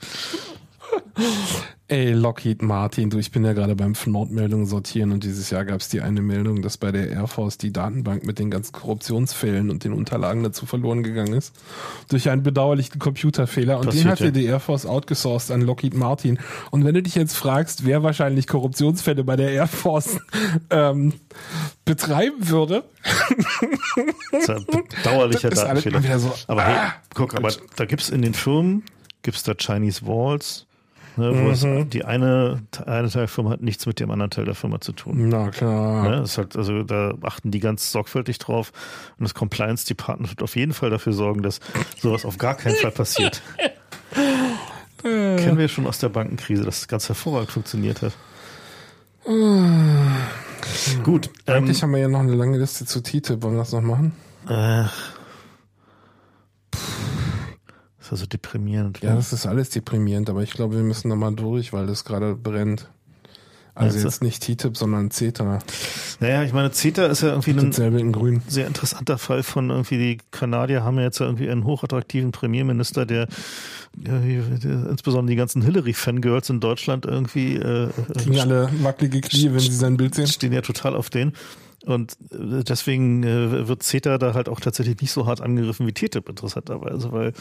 Ey, 1.93 2.13
Lockheed 2.13 2.63
Martin, 2.63 3.11
du, 3.11 3.19
ich 3.19 3.33
bin 3.33 3.45
ja 3.45 3.53
gerade 3.53 3.77
beim 3.77 3.93
Notmeldungen 4.07 4.65
sortieren 4.65 5.13
und 5.13 5.25
dieses 5.25 5.51
Jahr 5.51 5.67
gab 5.67 5.79
es 5.81 5.91
die 5.91 6.01
eine 6.01 6.23
Meldung, 6.23 6.63
dass 6.63 6.79
bei 6.79 6.91
der 6.91 7.11
Air 7.11 7.27
Force 7.27 7.59
die 7.59 7.71
Datenbank 7.71 8.25
mit 8.25 8.39
den 8.39 8.51
ganzen 8.51 8.73
Korruptionsfällen 8.73 9.69
und 9.69 9.85
den 9.85 9.93
Unterlagen 9.93 10.43
dazu 10.43 10.65
verloren 10.65 11.03
gegangen 11.03 11.35
ist. 11.35 11.55
Durch 12.09 12.31
einen 12.31 12.43
bedauerlichen 12.43 12.99
Computerfehler. 12.99 13.79
Und 13.79 13.87
Passiert, 13.87 14.05
den 14.05 14.11
hatte 14.11 14.25
ja. 14.25 14.31
die 14.31 14.45
Air 14.47 14.61
Force 14.61 14.87
outgesourced 14.87 15.51
an 15.51 15.61
Lockheed 15.61 15.93
Martin. 15.93 16.39
Und 16.71 16.87
wenn 16.87 16.95
du 16.95 17.03
dich 17.03 17.15
jetzt 17.15 17.37
fragst, 17.37 17.85
wer 17.85 18.03
wahrscheinlich 18.03 18.47
Korruptionsfälle 18.47 19.23
bei 19.23 19.37
der 19.37 19.51
Air 19.51 19.67
Force 19.67 20.19
ähm, 20.71 21.13
betreiben 21.85 22.49
würde. 22.49 22.85
das 24.31 24.43
ist 24.45 24.51
ein 24.51 24.65
bedauerlicher 24.65 25.51
Datenfehler. 25.51 26.19
So, 26.19 26.33
aber 26.47 26.65
hey, 26.65 26.77
ah, 26.79 26.95
guck, 27.15 27.35
aber 27.35 27.53
da 27.77 27.85
gibt's 27.85 28.09
in 28.09 28.23
den 28.23 28.33
Firmen, 28.33 28.85
gibt's 29.21 29.43
da 29.43 29.53
Chinese 29.55 30.07
Walls, 30.07 30.67
Ne, 31.17 31.31
wo 31.31 31.43
mhm. 31.43 31.51
es, 31.51 31.67
die 31.91 32.05
eine, 32.05 32.63
eine 32.87 33.07
Teil 33.07 33.09
der 33.09 33.29
Firma 33.29 33.51
hat 33.51 33.61
nichts 33.61 33.85
mit 33.85 34.01
dem 34.01 34.11
anderen 34.11 34.31
Teil 34.31 34.47
der 34.47 34.55
Firma 34.55 34.81
zu 34.81 34.93
tun. 34.93 35.29
Na 35.29 35.51
klar. 35.51 36.09
Ne, 36.09 36.23
ist 36.23 36.39
halt, 36.39 36.57
also 36.57 36.83
da 36.83 37.15
achten 37.23 37.51
die 37.51 37.61
ganz 37.61 37.93
sorgfältig 37.93 38.39
drauf 38.39 38.73
und 39.19 39.25
das 39.25 39.35
Compliance 39.35 39.87
Department 39.87 40.31
wird 40.31 40.43
auf 40.43 40.57
jeden 40.57 40.73
Fall 40.73 40.89
dafür 40.89 41.13
sorgen, 41.13 41.43
dass 41.43 41.61
sowas 41.99 42.25
auf 42.25 42.39
gar 42.39 42.55
keinen 42.55 42.77
Fall 42.77 42.93
passiert. 42.93 43.43
Kennen 45.03 45.59
wir 45.59 45.69
schon 45.69 45.87
aus 45.87 45.99
der 45.99 46.09
Bankenkrise, 46.09 46.65
dass 46.65 46.79
es 46.79 46.89
ganz 46.89 47.09
hervorragend 47.09 47.51
funktioniert 47.51 48.03
hat. 48.03 48.13
Gut. 51.03 51.31
Eigentlich 51.47 51.79
ähm, 51.79 51.83
haben 51.83 51.93
wir 51.93 52.01
ja 52.01 52.09
noch 52.09 52.21
eine 52.21 52.35
lange 52.35 52.59
Liste 52.59 52.87
zu 52.87 53.03
TTIP. 53.03 53.43
Wollen 53.43 53.55
wir 53.55 53.61
das 53.61 53.73
noch 53.73 53.83
machen? 53.83 54.13
Äh, 54.49 54.85
ist 58.13 58.21
also 58.21 58.27
deprimierend. 58.27 59.01
Ja, 59.03 59.15
das 59.15 59.33
ist 59.33 59.47
alles 59.47 59.71
deprimierend, 59.71 60.29
aber 60.29 60.43
ich 60.43 60.53
glaube, 60.53 60.77
wir 60.77 60.83
müssen 60.83 61.09
da 61.09 61.17
mal 61.17 61.35
durch, 61.35 61.73
weil 61.73 61.87
das 61.87 62.05
gerade 62.05 62.35
brennt. 62.35 62.89
Also 63.75 63.99
jetzt 63.99 64.21
du? 64.21 64.27
nicht 64.27 64.43
TTIP, 64.43 64.77
sondern 64.77 65.11
CETA. 65.11 65.61
Naja, 66.21 66.43
ich 66.43 66.53
meine, 66.53 66.73
CETA 66.73 67.07
ist 67.07 67.23
ja 67.23 67.31
irgendwie 67.31 67.53
ein 67.53 68.43
sehr 68.47 68.67
interessanter 68.67 69.17
Fall 69.17 69.43
von 69.43 69.71
irgendwie, 69.71 69.97
die 69.97 70.19
Kanadier 70.31 70.85
haben 70.85 70.99
ja 70.99 71.05
jetzt 71.05 71.21
irgendwie 71.21 71.49
einen 71.49 71.65
hochattraktiven 71.65 72.33
Premierminister, 72.33 73.07
der, 73.07 73.29
ja, 73.97 74.19
der 74.19 74.91
insbesondere 74.91 75.33
die 75.33 75.37
ganzen 75.37 75.63
Hillary-Fangirls 75.63 76.51
in 76.51 76.61
Deutschland 76.61 77.07
irgendwie 77.07 77.57
äh, 77.57 77.89
kriegen 78.19 78.39
alle 78.39 78.69
wackelige 78.83 79.23
Knie, 79.23 79.53
wenn 79.53 79.61
sie 79.61 79.73
sein 79.73 79.97
Bild 79.97 80.15
sehen. 80.15 80.27
Stehen 80.27 80.53
ja 80.53 80.61
total 80.61 80.95
auf 80.95 81.09
den. 81.09 81.33
Und 81.85 82.17
äh, 82.31 82.63
deswegen 82.65 83.23
äh, 83.23 83.69
wird 83.69 83.83
CETA 83.83 84.19
da 84.19 84.35
halt 84.35 84.49
auch 84.49 84.61
tatsächlich 84.61 85.01
nicht 85.01 85.13
so 85.13 85.27
hart 85.27 85.41
angegriffen 85.41 85.87
wie 85.87 85.93
TTIP 85.93 86.29
interessanterweise, 86.29 87.13
weil 87.13 87.33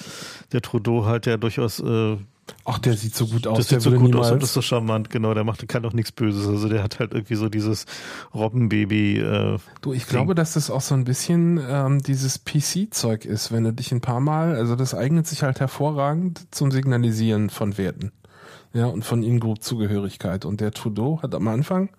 der 0.51 0.61
Trudeau 0.61 1.05
halt 1.05 1.25
ja 1.25 1.37
durchaus 1.37 1.79
äh, 1.79 2.17
Ach, 2.65 2.79
der 2.79 2.93
sieht 2.93 3.15
so 3.15 3.27
gut 3.27 3.47
aus. 3.47 3.57
Das 3.57 3.67
der 3.67 3.79
sieht 3.79 3.91
so 3.91 3.97
gut 3.97 4.15
aus 4.15 4.31
und 4.31 4.43
ist 4.43 4.53
so 4.53 4.61
charmant, 4.61 5.09
genau. 5.09 5.33
Der 5.33 5.43
macht, 5.43 5.67
kann 5.67 5.83
doch 5.83 5.93
nichts 5.93 6.11
Böses. 6.11 6.47
Also 6.47 6.69
der 6.69 6.83
hat 6.83 6.99
halt 6.99 7.13
irgendwie 7.13 7.35
so 7.35 7.49
dieses 7.49 7.85
Robbenbaby. 8.33 9.19
Äh, 9.19 9.57
du, 9.81 9.93
ich 9.93 10.05
Ding. 10.05 10.09
glaube, 10.09 10.35
dass 10.35 10.53
das 10.53 10.69
auch 10.69 10.81
so 10.81 10.93
ein 10.95 11.03
bisschen 11.03 11.59
ähm, 11.65 12.01
dieses 12.01 12.43
PC-Zeug 12.43 13.25
ist, 13.25 13.51
wenn 13.51 13.63
du 13.63 13.73
dich 13.73 13.91
ein 13.91 14.01
paar 14.01 14.19
Mal, 14.19 14.55
also 14.55 14.75
das 14.75 14.93
eignet 14.93 15.27
sich 15.27 15.43
halt 15.43 15.59
hervorragend 15.59 16.47
zum 16.51 16.71
Signalisieren 16.71 17.49
von 17.49 17.77
Werten. 17.77 18.11
Ja, 18.73 18.85
und 18.85 19.03
von 19.03 19.23
In-Group-Zugehörigkeit. 19.23 20.45
Und 20.45 20.61
der 20.61 20.71
Trudeau 20.71 21.21
hat 21.21 21.35
am 21.35 21.47
Anfang 21.47 21.89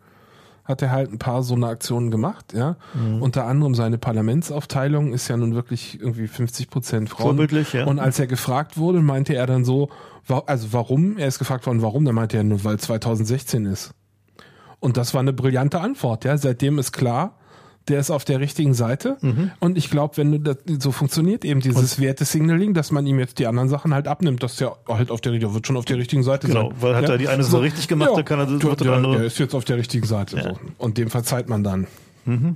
hat 0.64 0.80
er 0.82 0.90
halt 0.90 1.12
ein 1.12 1.18
paar 1.18 1.42
so 1.42 1.54
eine 1.54 1.66
Aktionen 1.66 2.10
gemacht, 2.10 2.52
ja. 2.54 2.76
Mhm. 2.94 3.20
Unter 3.20 3.46
anderem 3.46 3.74
seine 3.74 3.98
Parlamentsaufteilung 3.98 5.12
ist 5.12 5.28
ja 5.28 5.36
nun 5.36 5.54
wirklich 5.54 6.00
irgendwie 6.00 6.28
50 6.28 6.70
Prozent 6.70 7.10
Frauen. 7.10 7.36
Vorbildlich, 7.36 7.72
ja. 7.72 7.86
Und 7.86 7.98
als 7.98 8.18
er 8.18 8.26
gefragt 8.26 8.78
wurde, 8.78 9.00
meinte 9.00 9.34
er 9.34 9.46
dann 9.46 9.64
so, 9.64 9.88
also 10.46 10.72
warum? 10.72 11.18
Er 11.18 11.26
ist 11.26 11.38
gefragt 11.38 11.66
worden, 11.66 11.82
warum? 11.82 12.04
Dann 12.04 12.14
meinte 12.14 12.36
er 12.36 12.44
nur, 12.44 12.62
weil 12.64 12.78
2016 12.78 13.66
ist. 13.66 13.92
Und 14.78 14.96
das 14.96 15.14
war 15.14 15.20
eine 15.20 15.32
brillante 15.32 15.80
Antwort, 15.80 16.24
ja. 16.24 16.36
Seitdem 16.36 16.78
ist 16.78 16.92
klar, 16.92 17.38
der 17.88 18.00
ist 18.00 18.10
auf 18.10 18.24
der 18.24 18.40
richtigen 18.40 18.74
Seite. 18.74 19.16
Mhm. 19.20 19.50
Und 19.60 19.76
ich 19.76 19.90
glaube, 19.90 20.16
wenn 20.16 20.32
du 20.32 20.38
das, 20.38 20.58
so 20.78 20.92
funktioniert 20.92 21.44
eben 21.44 21.60
dieses 21.60 22.00
Wertesignaling, 22.00 22.74
dass 22.74 22.90
man 22.90 23.06
ihm 23.06 23.18
jetzt 23.18 23.38
die 23.38 23.46
anderen 23.46 23.68
Sachen 23.68 23.92
halt 23.92 24.08
abnimmt, 24.08 24.42
dass 24.42 24.56
der 24.56 24.76
halt 24.88 25.10
auf 25.10 25.20
der, 25.20 25.32
der 25.32 25.52
wird 25.54 25.66
schon 25.66 25.76
auf 25.76 25.84
der 25.84 25.98
richtigen 25.98 26.22
Seite 26.22 26.46
genau, 26.46 26.70
sein. 26.70 26.76
weil 26.80 26.94
hat 26.96 27.04
ja? 27.04 27.10
er 27.10 27.18
die 27.18 27.28
eine 27.28 27.42
so 27.42 27.58
richtig 27.58 27.88
gemacht, 27.88 28.10
ja, 28.10 28.16
dann 28.16 28.24
kann 28.24 28.38
er 28.38 28.46
das 28.46 28.62
wird 28.62 28.80
der, 28.80 29.00
der 29.00 29.24
ist 29.24 29.38
jetzt 29.38 29.54
auf 29.54 29.64
der 29.64 29.76
richtigen 29.76 30.06
Seite. 30.06 30.36
Ja. 30.36 30.42
So. 30.42 30.58
Und 30.78 30.98
dem 30.98 31.10
verzeiht 31.10 31.48
man 31.48 31.64
dann. 31.64 31.86
Mhm. 32.24 32.54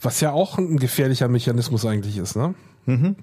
Was 0.00 0.20
ja 0.20 0.32
auch 0.32 0.58
ein 0.58 0.78
gefährlicher 0.78 1.28
Mechanismus 1.28 1.84
eigentlich 1.84 2.16
ist, 2.16 2.36
ne? 2.36 2.54
Mhm. 2.86 3.16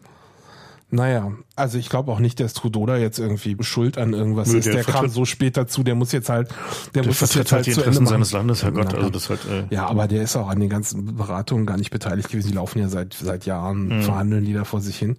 Naja, 0.93 1.31
also 1.55 1.77
ich 1.77 1.87
glaube 1.87 2.11
auch 2.11 2.19
nicht, 2.19 2.41
dass 2.41 2.53
Trudeau 2.53 2.85
da 2.85 2.97
jetzt 2.97 3.17
irgendwie 3.17 3.55
schuld 3.61 3.97
an 3.97 4.11
irgendwas 4.11 4.51
Nö, 4.51 4.59
ist. 4.59 4.65
Der, 4.65 4.73
der 4.73 4.83
kam 4.83 5.07
so 5.07 5.23
spät 5.23 5.55
dazu, 5.55 5.83
der 5.83 5.95
muss 5.95 6.11
jetzt 6.11 6.27
halt, 6.27 6.49
der, 6.93 7.03
der 7.03 7.05
muss 7.07 7.19
das 7.19 7.33
jetzt 7.33 7.53
halt 7.53 7.65
die 7.65 7.71
Interessen 7.71 8.05
seines 8.05 8.33
Landes, 8.33 8.61
Herr 8.61 8.73
Gott, 8.73 8.93
also 8.93 9.09
das 9.09 9.29
halt. 9.29 9.39
Äh 9.49 9.73
ja, 9.73 9.87
aber 9.87 10.09
der 10.09 10.21
ist 10.21 10.35
auch 10.35 10.49
an 10.49 10.59
den 10.59 10.69
ganzen 10.69 11.15
Beratungen 11.15 11.65
gar 11.65 11.77
nicht 11.77 11.91
beteiligt 11.91 12.29
gewesen. 12.29 12.49
Die 12.49 12.55
laufen 12.55 12.79
ja 12.79 12.89
seit 12.89 13.13
seit 13.13 13.45
Jahren, 13.45 13.87
mhm. 13.87 14.01
verhandeln 14.01 14.43
die 14.43 14.53
da 14.53 14.65
vor 14.65 14.81
sich 14.81 14.97
hin. 14.97 15.15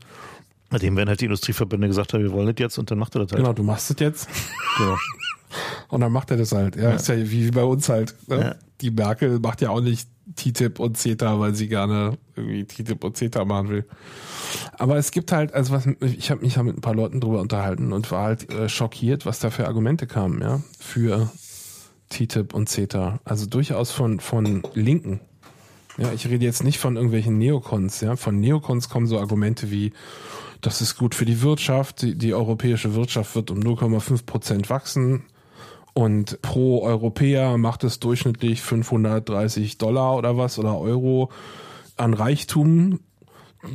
Bei 0.69 0.77
dem 0.79 0.95
werden 0.95 1.09
halt 1.09 1.23
die 1.23 1.25
Industrieverbände 1.25 1.89
gesagt 1.89 2.13
haben, 2.13 2.23
wir 2.23 2.33
wollen 2.33 2.49
das 2.49 2.57
jetzt 2.59 2.79
und 2.79 2.91
dann 2.91 2.99
macht 2.99 3.15
er 3.15 3.23
das 3.23 3.33
halt. 3.33 3.41
Genau, 3.41 3.55
du 3.55 3.63
machst 3.63 3.89
das 3.89 3.97
jetzt. 3.99 4.29
genau. 4.79 4.97
Und 5.89 6.03
dann 6.03 6.13
macht 6.13 6.31
er 6.31 6.37
das 6.37 6.53
halt. 6.53 6.77
Ja, 6.77 6.83
ja. 6.83 6.91
ist 6.93 7.09
ja 7.09 7.17
wie 7.17 7.51
bei 7.51 7.65
uns 7.65 7.89
halt. 7.89 8.15
Ne? 8.27 8.41
Ja. 8.41 8.55
Die 8.83 8.91
Merkel 8.91 9.39
macht 9.39 9.63
ja 9.63 9.71
auch 9.71 9.81
nicht 9.81 10.09
TTIP 10.37 10.79
und 10.81 10.99
CETA, 10.99 11.41
weil 11.41 11.55
sie 11.55 11.69
gerne 11.69 12.19
irgendwie 12.37 12.65
TTIP 12.65 13.05
und 13.05 13.17
CETA 13.17 13.45
machen 13.45 13.69
will. 13.71 13.87
Aber 14.79 14.97
es 14.97 15.11
gibt 15.11 15.33
halt, 15.33 15.55
also 15.55 15.73
was, 15.73 15.87
ich 16.01 16.31
habe 16.31 16.43
mich 16.43 16.57
ja 16.57 16.63
mit 16.63 16.77
ein 16.77 16.81
paar 16.81 16.95
Leuten 16.95 17.21
drüber 17.21 17.41
unterhalten 17.41 17.93
und 17.93 18.11
war 18.11 18.25
halt 18.25 18.53
äh, 18.53 18.69
schockiert, 18.69 19.27
was 19.27 19.39
da 19.39 19.51
für 19.51 19.67
Argumente 19.67 20.07
kamen, 20.07 20.41
ja, 20.41 20.61
für 20.79 21.31
TTIP 22.11 22.55
und 22.55 22.69
CETA. 22.69 23.21
Also 23.25 23.47
durchaus 23.47 23.91
von, 23.91 24.21
von 24.21 24.63
Linken. 24.75 25.21
Ja, 25.99 26.13
ich 26.13 26.27
rede 26.27 26.45
jetzt 26.45 26.65
nicht 26.65 26.79
von 26.79 26.97
irgendwelchen 26.97 27.39
Neokons, 27.39 28.01
ja. 28.01 28.17
Von 28.17 28.41
Neokons 28.41 28.89
kommen 28.89 29.07
so 29.07 29.19
Argumente 29.19 29.71
wie, 29.71 29.93
das 30.61 30.81
ist 30.81 30.97
gut 30.97 31.15
für 31.15 31.27
die 31.27 31.43
Wirtschaft, 31.43 32.03
die, 32.03 32.17
die 32.17 32.35
europäische 32.35 32.95
Wirtschaft 32.95 33.35
wird 33.35 33.51
um 33.51 33.59
0,5 33.59 34.25
Prozent 34.25 34.71
wachsen 34.71 35.25
und 35.95 36.41
pro 36.41 36.83
Europäer 36.83 37.59
macht 37.59 37.85
es 37.85 38.01
durchschnittlich 38.01 38.63
530 38.63 39.77
Dollar 39.77 40.17
oder 40.17 40.39
was 40.39 40.59
oder 40.59 40.79
Euro 40.79 41.31
an 41.97 42.15
Reichtum 42.15 43.01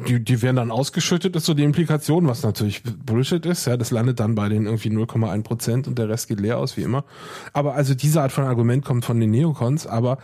die, 0.08 0.24
die 0.24 0.42
werden 0.42 0.58
dann 0.58 0.72
ausgeschüttet, 0.72 1.36
ist 1.36 1.46
so 1.46 1.54
die 1.54 1.64
Implikation, 1.64 2.28
was 2.28 2.44
natürlich 2.44 2.84
Bullshit 2.84 3.46
ist. 3.46 3.66
Ja, 3.66 3.78
das 3.78 3.92
landet 3.92 4.20
dann 4.20 4.36
bei 4.36 4.50
den 4.50 4.66
irgendwie 4.66 4.90
0,1 4.90 5.44
Prozent 5.44 5.88
und 5.88 5.98
der 5.98 6.10
Rest 6.10 6.28
geht 6.28 6.40
leer 6.40 6.58
aus, 6.58 6.76
wie 6.76 6.82
immer. 6.82 7.06
Aber 7.54 7.76
also 7.76 7.96
diese 7.96 8.22
Art 8.22 8.32
von 8.32 8.44
Argument 8.44 8.84
kommt 8.84 9.06
von 9.06 9.20
den 9.20 9.32
Neokons, 9.32 9.88
aber 9.88 10.18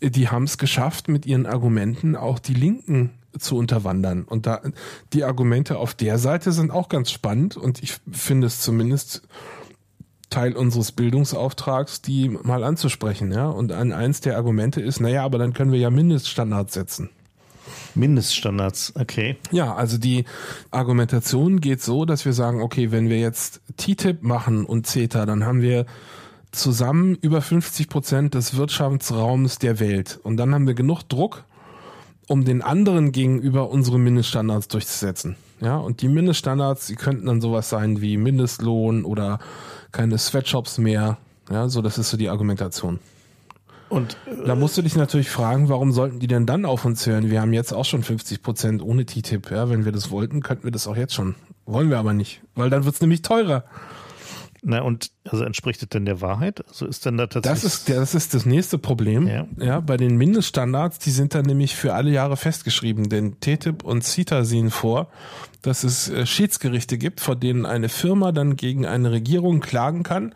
die 0.00 0.28
haben 0.28 0.44
es 0.44 0.58
geschafft, 0.58 1.08
mit 1.08 1.26
ihren 1.26 1.46
Argumenten 1.46 2.16
auch 2.16 2.38
die 2.38 2.54
Linken 2.54 3.10
zu 3.38 3.56
unterwandern. 3.56 4.24
Und 4.24 4.46
da 4.46 4.60
die 5.12 5.24
Argumente 5.24 5.78
auf 5.78 5.94
der 5.94 6.18
Seite 6.18 6.52
sind 6.52 6.70
auch 6.70 6.88
ganz 6.88 7.10
spannend 7.10 7.56
und 7.56 7.82
ich 7.82 7.96
finde 8.10 8.48
es 8.48 8.60
zumindest 8.60 9.22
Teil 10.30 10.54
unseres 10.54 10.90
Bildungsauftrags, 10.90 12.02
die 12.02 12.28
mal 12.28 12.64
anzusprechen, 12.64 13.30
ja. 13.30 13.48
Und 13.48 13.70
ein, 13.70 13.92
eins 13.92 14.20
der 14.20 14.36
Argumente 14.36 14.80
ist, 14.80 15.00
naja, 15.00 15.24
aber 15.24 15.38
dann 15.38 15.52
können 15.52 15.70
wir 15.70 15.78
ja 15.78 15.90
Mindeststandards 15.90 16.74
setzen. 16.74 17.10
Mindeststandards, 17.94 18.92
okay. 18.98 19.36
Ja, 19.50 19.74
also 19.74 19.98
die 19.98 20.24
Argumentation 20.70 21.60
geht 21.60 21.82
so, 21.82 22.04
dass 22.04 22.24
wir 22.24 22.32
sagen, 22.32 22.62
okay, 22.62 22.90
wenn 22.90 23.08
wir 23.08 23.18
jetzt 23.18 23.60
TTIP 23.76 24.22
machen 24.22 24.64
und 24.64 24.86
CETA, 24.86 25.26
dann 25.26 25.44
haben 25.44 25.62
wir 25.62 25.86
zusammen 26.52 27.16
über 27.20 27.40
50 27.42 27.88
Prozent 27.88 28.34
des 28.34 28.56
Wirtschaftsraums 28.56 29.58
der 29.58 29.80
Welt. 29.80 30.18
Und 30.22 30.36
dann 30.36 30.54
haben 30.54 30.66
wir 30.66 30.74
genug 30.74 31.02
Druck, 31.02 31.44
um 32.28 32.44
den 32.44 32.62
anderen 32.62 33.12
gegenüber 33.12 33.70
unsere 33.70 33.98
Mindeststandards 33.98 34.68
durchzusetzen. 34.68 35.36
Ja, 35.60 35.76
und 35.76 36.02
die 36.02 36.08
Mindeststandards, 36.08 36.86
die 36.86 36.94
könnten 36.94 37.26
dann 37.26 37.40
sowas 37.40 37.68
sein 37.68 38.00
wie 38.00 38.16
Mindestlohn 38.16 39.04
oder 39.04 39.38
keine 39.92 40.18
Sweatshops 40.18 40.78
mehr. 40.78 41.18
Ja, 41.50 41.68
so 41.68 41.82
das 41.82 41.98
ist 41.98 42.10
so 42.10 42.16
die 42.16 42.28
Argumentation. 42.28 42.98
Und 43.88 44.16
äh, 44.26 44.46
da 44.46 44.54
musst 44.54 44.76
du 44.76 44.82
dich 44.82 44.96
natürlich 44.96 45.30
fragen, 45.30 45.68
warum 45.68 45.92
sollten 45.92 46.18
die 46.18 46.26
denn 46.26 46.46
dann 46.46 46.64
auf 46.64 46.84
uns 46.84 47.06
hören? 47.06 47.30
Wir 47.30 47.40
haben 47.40 47.52
jetzt 47.52 47.72
auch 47.72 47.84
schon 47.84 48.02
50 48.02 48.42
Prozent 48.42 48.82
ohne 48.82 49.06
TTIP. 49.06 49.50
Ja, 49.50 49.68
wenn 49.70 49.84
wir 49.84 49.92
das 49.92 50.10
wollten, 50.10 50.42
könnten 50.42 50.64
wir 50.64 50.70
das 50.70 50.86
auch 50.86 50.96
jetzt 50.96 51.14
schon. 51.14 51.34
Wollen 51.66 51.90
wir 51.90 51.98
aber 51.98 52.12
nicht, 52.12 52.42
weil 52.54 52.70
dann 52.70 52.84
wird's 52.84 53.00
nämlich 53.00 53.22
teurer. 53.22 53.64
Na 54.66 54.80
und 54.80 55.10
also 55.24 55.44
entspricht 55.44 55.82
das 55.82 55.90
denn 55.90 56.06
der 56.06 56.20
Wahrheit? 56.20 56.64
Also 56.68 56.86
ist 56.86 57.04
denn 57.04 57.18
da 57.18 57.26
tatsächlich 57.26 57.62
Das 57.62 57.74
ist 57.74 57.88
das 57.88 58.14
ist 58.14 58.34
das 58.34 58.46
nächste 58.46 58.78
Problem. 58.78 59.28
Ja. 59.28 59.46
ja, 59.58 59.80
bei 59.80 59.96
den 59.96 60.16
Mindeststandards, 60.16 60.98
die 60.98 61.10
sind 61.10 61.34
dann 61.34 61.44
nämlich 61.44 61.76
für 61.76 61.94
alle 61.94 62.10
Jahre 62.10 62.36
festgeschrieben, 62.36 63.08
denn 63.08 63.40
TTIP 63.40 63.84
und 63.84 64.02
CETA 64.02 64.44
sehen 64.44 64.70
vor, 64.70 65.08
dass 65.62 65.84
es 65.84 66.08
äh, 66.08 66.24
Schiedsgerichte 66.24 66.96
gibt, 66.96 67.20
vor 67.20 67.36
denen 67.36 67.66
eine 67.66 67.88
Firma 67.88 68.32
dann 68.32 68.56
gegen 68.56 68.86
eine 68.86 69.10
Regierung 69.10 69.60
klagen 69.60 70.02
kann 70.02 70.34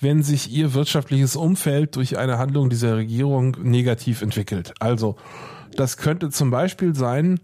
wenn 0.00 0.22
sich 0.22 0.50
ihr 0.50 0.74
wirtschaftliches 0.74 1.36
Umfeld 1.36 1.96
durch 1.96 2.18
eine 2.18 2.38
Handlung 2.38 2.70
dieser 2.70 2.96
Regierung 2.96 3.56
negativ 3.62 4.22
entwickelt. 4.22 4.74
Also, 4.78 5.16
das 5.74 5.96
könnte 5.96 6.30
zum 6.30 6.50
Beispiel 6.50 6.94
sein, 6.94 7.40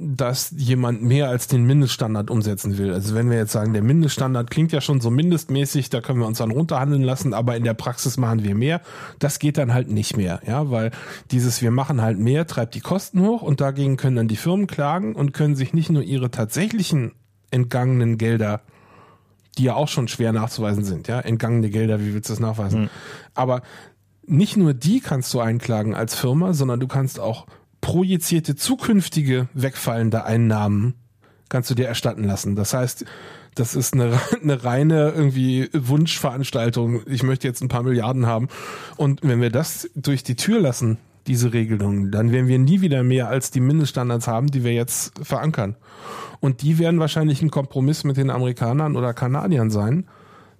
dass 0.00 0.54
jemand 0.56 1.02
mehr 1.02 1.28
als 1.28 1.48
den 1.48 1.64
Mindeststandard 1.64 2.30
umsetzen 2.30 2.78
will. 2.78 2.92
Also 2.92 3.16
wenn 3.16 3.30
wir 3.30 3.36
jetzt 3.36 3.50
sagen, 3.50 3.72
der 3.72 3.82
Mindeststandard 3.82 4.48
klingt 4.48 4.70
ja 4.70 4.80
schon 4.80 5.00
so 5.00 5.10
mindestmäßig, 5.10 5.90
da 5.90 6.00
können 6.00 6.20
wir 6.20 6.26
uns 6.26 6.38
dann 6.38 6.52
runterhandeln 6.52 7.02
lassen, 7.02 7.34
aber 7.34 7.56
in 7.56 7.64
der 7.64 7.74
Praxis 7.74 8.16
machen 8.16 8.44
wir 8.44 8.54
mehr. 8.54 8.80
Das 9.18 9.40
geht 9.40 9.58
dann 9.58 9.74
halt 9.74 9.90
nicht 9.90 10.16
mehr, 10.16 10.40
ja, 10.46 10.70
weil 10.70 10.92
dieses 11.32 11.60
wir 11.62 11.72
machen 11.72 12.00
halt 12.00 12.18
mehr 12.18 12.46
treibt 12.46 12.76
die 12.76 12.80
Kosten 12.80 13.22
hoch 13.22 13.42
und 13.42 13.60
dagegen 13.60 13.96
können 13.96 14.14
dann 14.14 14.28
die 14.28 14.36
Firmen 14.36 14.68
klagen 14.68 15.16
und 15.16 15.32
können 15.32 15.56
sich 15.56 15.74
nicht 15.74 15.90
nur 15.90 16.02
ihre 16.02 16.30
tatsächlichen 16.30 17.12
entgangenen 17.50 18.18
Gelder 18.18 18.62
die 19.56 19.64
ja 19.64 19.74
auch 19.74 19.88
schon 19.88 20.06
schwer 20.06 20.32
nachzuweisen 20.32 20.84
sind, 20.84 21.08
ja, 21.08 21.18
entgangene 21.18 21.68
Gelder, 21.68 22.00
wie 22.00 22.14
willst 22.14 22.28
du 22.28 22.32
das 22.32 22.38
nachweisen? 22.38 22.82
Mhm. 22.82 22.90
Aber 23.34 23.62
nicht 24.24 24.56
nur 24.56 24.72
die 24.72 25.00
kannst 25.00 25.34
du 25.34 25.40
einklagen 25.40 25.96
als 25.96 26.14
Firma, 26.14 26.52
sondern 26.52 26.78
du 26.78 26.86
kannst 26.86 27.18
auch 27.18 27.46
projizierte 27.88 28.54
zukünftige 28.54 29.48
wegfallende 29.54 30.26
Einnahmen 30.26 30.92
kannst 31.48 31.70
du 31.70 31.74
dir 31.74 31.86
erstatten 31.86 32.22
lassen. 32.22 32.54
Das 32.54 32.74
heißt, 32.74 33.06
das 33.54 33.74
ist 33.74 33.94
eine, 33.94 34.20
eine 34.42 34.62
reine 34.62 35.14
irgendwie 35.16 35.70
Wunschveranstaltung. 35.72 37.00
Ich 37.06 37.22
möchte 37.22 37.48
jetzt 37.48 37.62
ein 37.62 37.68
paar 37.68 37.82
Milliarden 37.82 38.26
haben. 38.26 38.48
Und 38.98 39.20
wenn 39.22 39.40
wir 39.40 39.48
das 39.48 39.88
durch 39.94 40.22
die 40.22 40.36
Tür 40.36 40.60
lassen, 40.60 40.98
diese 41.26 41.54
Regelung, 41.54 42.10
dann 42.10 42.30
werden 42.30 42.46
wir 42.46 42.58
nie 42.58 42.82
wieder 42.82 43.02
mehr 43.02 43.30
als 43.30 43.50
die 43.50 43.60
Mindeststandards 43.60 44.28
haben, 44.28 44.48
die 44.48 44.64
wir 44.64 44.74
jetzt 44.74 45.18
verankern. 45.24 45.74
Und 46.40 46.60
die 46.60 46.78
werden 46.78 47.00
wahrscheinlich 47.00 47.40
ein 47.40 47.50
Kompromiss 47.50 48.04
mit 48.04 48.18
den 48.18 48.28
Amerikanern 48.28 48.96
oder 48.96 49.14
Kanadiern 49.14 49.70
sein, 49.70 50.06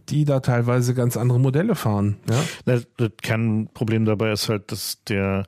die 0.09 0.25
da 0.25 0.41
teilweise 0.41 0.95
ganz 0.95 1.19
andere 1.19 1.39
Modelle 1.39 1.75
fahren. 1.75 2.17
Ja? 2.31 2.43
Das, 2.65 2.87
das 2.97 3.11
Kernproblem 3.21 4.07
dabei 4.07 4.33
ist 4.33 4.49
halt, 4.49 4.73
dass 4.73 5.05
der 5.05 5.47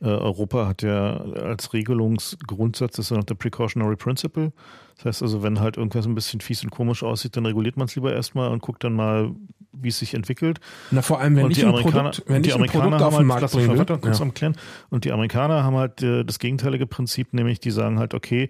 äh, 0.00 0.06
Europa 0.06 0.68
hat 0.68 0.82
ja 0.82 1.16
als 1.16 1.72
Regelungsgrundsatz 1.72 2.96
das 2.96 3.08
der 3.08 3.34
Precautionary 3.34 3.96
Principle. 3.96 4.52
Das 4.96 5.04
heißt 5.04 5.22
also, 5.22 5.42
wenn 5.42 5.60
halt 5.60 5.76
irgendwas 5.76 6.06
ein 6.06 6.14
bisschen 6.14 6.40
fies 6.40 6.62
und 6.64 6.70
komisch 6.70 7.02
aussieht, 7.02 7.36
dann 7.36 7.46
reguliert 7.46 7.76
man 7.76 7.86
es 7.86 7.94
lieber 7.94 8.12
erstmal 8.12 8.50
und 8.50 8.62
guckt 8.62 8.82
dann 8.82 8.94
mal, 8.94 9.32
wie 9.72 9.88
es 9.88 9.98
sich 9.98 10.14
entwickelt. 10.14 10.60
Na, 10.90 11.02
vor 11.02 11.20
allem, 11.20 11.36
wenn 11.36 11.44
und 11.44 11.50
ich 11.52 11.58
die 11.58 11.64
Amerikaner, 11.64 12.10
Produkt, 12.10 12.28
wenn 12.28 12.42
die 12.42 12.52
Amerikaner 12.52 12.98
haben 12.98 13.14
halt, 13.14 13.26
Markt 13.26 13.42
lass 13.42 13.54
mich 13.54 13.64
bringen 13.64 13.68
mal 13.68 13.74
will, 13.74 13.80
weiter 13.80 13.98
kurz 13.98 14.18
ja. 14.18 14.24
am 14.24 14.56
und 14.90 15.04
die 15.04 15.12
Amerikaner 15.12 15.62
haben 15.62 15.76
halt 15.76 16.02
äh, 16.02 16.24
das 16.24 16.38
gegenteilige 16.38 16.86
Prinzip, 16.86 17.32
nämlich 17.32 17.60
die 17.60 17.70
sagen 17.70 17.98
halt, 17.98 18.14
okay, 18.14 18.48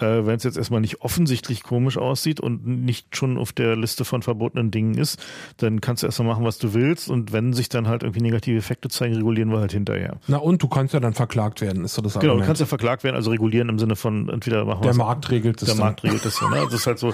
äh, 0.00 0.26
wenn 0.26 0.36
es 0.36 0.44
jetzt 0.44 0.56
erstmal 0.56 0.80
nicht 0.80 1.00
offensichtlich 1.00 1.62
komisch 1.62 1.98
aussieht 1.98 2.40
und 2.40 2.66
nicht 2.66 3.16
schon 3.16 3.36
auf 3.38 3.52
der 3.52 3.76
Liste 3.76 4.04
von 4.04 4.22
verbotenen 4.22 4.70
Dingen 4.70 4.94
ist, 4.96 5.18
dann 5.56 5.80
kannst 5.80 6.02
du 6.02 6.06
erstmal 6.06 6.28
machen, 6.28 6.44
was 6.44 6.58
du 6.58 6.74
willst 6.74 7.08
und 7.10 7.32
wenn 7.32 7.52
sich 7.52 7.68
dann 7.68 7.88
halt 7.88 8.02
irgendwie 8.02 8.20
negative 8.22 8.56
Effekte 8.56 8.88
zeigen, 8.88 9.14
regulieren 9.16 9.50
wir 9.50 9.58
halt 9.60 9.72
hinterher. 9.72 10.18
Na 10.28 10.36
und 10.38 10.62
du 10.62 10.68
kannst 10.68 10.94
ja 10.94 11.00
dann 11.00 11.14
verklagt 11.14 11.60
werden, 11.60 11.84
ist 11.84 11.94
so 11.94 12.02
das 12.02 12.12
Genau, 12.14 12.22
du 12.22 12.28
Argument. 12.30 12.46
kannst 12.46 12.60
ja 12.60 12.66
verklagt 12.66 13.04
werden, 13.04 13.16
also 13.16 13.30
regulieren 13.30 13.68
im 13.68 13.78
Sinne 13.78 13.96
von 13.96 14.28
entweder 14.28 14.64
machen 14.64 14.82
der 14.82 14.90
wir's- 14.90 14.96
Markt 14.96 15.30
regelt 15.30 15.60
es 15.62 15.66
der 15.66 15.74
dann. 15.76 15.84
Markt 15.84 16.04
regelt 16.04 16.24
das 16.24 16.40
ja. 16.40 16.48
Ne? 16.48 16.56
Also 16.56 16.66
Das 16.70 16.80
ist 16.80 16.86
halt 16.86 16.98
so, 16.98 17.12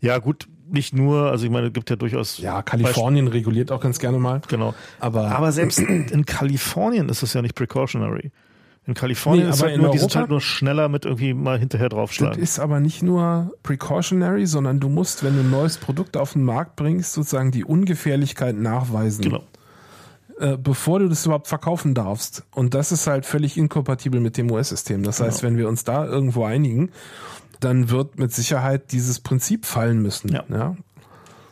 ja 0.00 0.18
gut, 0.18 0.48
nicht 0.70 0.94
nur, 0.94 1.30
also 1.30 1.44
ich 1.44 1.50
meine, 1.50 1.66
es 1.66 1.72
gibt 1.74 1.90
ja 1.90 1.96
durchaus 1.96 2.38
Ja, 2.38 2.62
Kalifornien 2.62 3.28
reguliert 3.28 3.70
auch 3.70 3.80
ganz 3.80 3.98
gerne 3.98 4.18
mal. 4.18 4.40
Genau. 4.48 4.74
Aber- 5.00 5.26
aber 5.36 5.52
selbst 5.52 5.78
in 5.80 6.24
Kalifornien 6.24 7.08
ist 7.10 7.22
es 7.22 7.34
ja 7.34 7.42
nicht 7.42 7.54
precautionary. 7.54 8.30
In 8.84 8.94
Kalifornien 8.94 9.44
Nee, 9.46 9.52
ist 9.52 9.60
aber 9.62 9.70
halt 9.70 9.80
nur, 9.80 9.90
die 9.92 9.98
sind 9.98 10.06
Europa- 10.10 10.18
halt 10.20 10.30
nur 10.30 10.40
schneller 10.40 10.88
mit 10.88 11.04
irgendwie 11.04 11.34
mal 11.34 11.56
hinterher 11.58 11.88
Das 11.88 11.96
draufschlagen. 11.96 12.42
ist 12.42 12.58
aber 12.58 12.80
nicht 12.80 13.02
nur 13.02 13.52
precautionary, 13.62 14.46
sondern 14.46 14.80
du 14.80 14.88
musst, 14.88 15.22
wenn 15.22 15.34
du 15.34 15.40
ein 15.40 15.50
neues 15.50 15.78
Produkt 15.78 16.16
auf 16.16 16.32
den 16.32 16.42
Markt 16.44 16.74
bringst, 16.76 17.12
sozusagen 17.12 17.52
die 17.52 17.64
Ungefährlichkeit 17.64 18.56
nachweisen, 18.56 19.22
Genau. 19.22 19.44
äh, 20.40 20.56
bevor 20.56 20.98
du 20.98 21.08
das 21.08 21.24
überhaupt 21.24 21.46
verkaufen 21.46 21.94
darfst. 21.94 22.42
Und 22.50 22.74
das 22.74 22.90
ist 22.90 23.06
halt 23.06 23.24
völlig 23.24 23.56
inkompatibel 23.56 24.18
mit 24.20 24.36
dem 24.36 24.50
US-System. 24.50 25.04
Das 25.04 25.20
heißt, 25.20 25.44
wenn 25.44 25.56
wir 25.56 25.68
uns 25.68 25.84
da 25.84 26.04
irgendwo 26.04 26.44
einigen, 26.44 26.90
dann 27.60 27.88
wird 27.88 28.18
mit 28.18 28.32
Sicherheit 28.32 28.90
dieses 28.90 29.20
Prinzip 29.20 29.64
fallen 29.64 30.02
müssen. 30.02 30.32
Ja. 30.32 30.42
ja? 30.50 30.76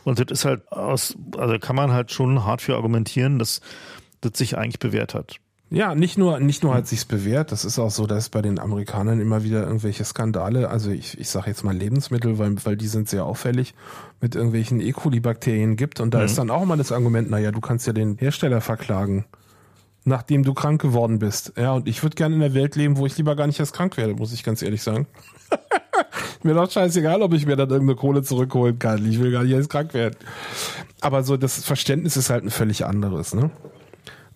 Und 0.03 0.19
das 0.19 0.25
ist 0.39 0.43
halt 0.43 0.69
aus, 0.69 1.15
also 1.37 1.57
kann 1.59 1.77
man 1.77 1.93
halt 1.93 2.11
schon 2.11 2.43
hart 2.43 2.61
für 2.61 2.75
argumentieren, 2.75 3.39
dass 3.39 3.61
das 4.19 4.33
sich 4.37 4.57
eigentlich 4.57 4.79
bewährt 4.79 5.13
hat. 5.13 5.37
Ja, 5.73 5.95
nicht 5.95 6.17
nur, 6.17 6.41
nicht 6.41 6.63
nur 6.63 6.73
hat 6.73 6.87
sich's 6.87 7.05
bewährt, 7.05 7.53
das 7.53 7.63
ist 7.63 7.79
auch 7.79 7.91
so, 7.91 8.05
dass 8.05 8.27
bei 8.27 8.41
den 8.41 8.59
Amerikanern 8.59 9.21
immer 9.21 9.45
wieder 9.45 9.63
irgendwelche 9.63 10.03
Skandale, 10.03 10.69
also 10.69 10.91
ich, 10.91 11.17
ich 11.17 11.29
sage 11.29 11.47
jetzt 11.47 11.63
mal 11.63 11.73
Lebensmittel, 11.73 12.37
weil, 12.37 12.57
weil 12.65 12.75
die 12.75 12.87
sind 12.87 13.07
sehr 13.07 13.23
auffällig, 13.23 13.73
mit 14.19 14.35
irgendwelchen 14.35 14.81
E. 14.81 14.91
coli-Bakterien 14.91 15.77
gibt. 15.77 16.01
Und 16.01 16.13
da 16.13 16.23
ist 16.23 16.37
dann 16.37 16.49
auch 16.49 16.63
immer 16.63 16.75
das 16.75 16.91
Argument, 16.91 17.29
naja, 17.29 17.51
du 17.51 17.61
kannst 17.61 17.87
ja 17.87 17.93
den 17.93 18.17
Hersteller 18.17 18.59
verklagen, 18.59 19.23
nachdem 20.03 20.43
du 20.43 20.53
krank 20.53 20.81
geworden 20.81 21.19
bist. 21.19 21.53
Ja, 21.55 21.71
und 21.71 21.87
ich 21.87 22.03
würde 22.03 22.15
gerne 22.15 22.35
in 22.35 22.41
der 22.41 22.53
Welt 22.53 22.75
leben, 22.75 22.97
wo 22.97 23.05
ich 23.05 23.17
lieber 23.17 23.37
gar 23.37 23.47
nicht 23.47 23.61
erst 23.61 23.73
krank 23.73 23.95
werde, 23.95 24.13
muss 24.13 24.33
ich 24.33 24.43
ganz 24.43 24.61
ehrlich 24.61 24.83
sagen. 24.83 25.07
mir 26.43 26.53
doch 26.53 26.69
scheißegal, 26.69 27.21
ob 27.21 27.31
ich 27.31 27.45
mir 27.45 27.55
dann 27.55 27.69
irgendeine 27.69 27.95
Kohle 27.95 28.23
zurückholen 28.23 28.77
kann. 28.77 29.09
Ich 29.09 29.21
will 29.21 29.31
gar 29.31 29.43
nicht 29.43 29.53
erst 29.53 29.69
krank 29.69 29.93
werden. 29.93 30.17
Aber 30.99 31.23
so 31.23 31.37
das 31.37 31.63
Verständnis 31.63 32.17
ist 32.17 32.29
halt 32.29 32.43
ein 32.43 32.49
völlig 32.49 32.85
anderes, 32.85 33.33
ne? 33.33 33.51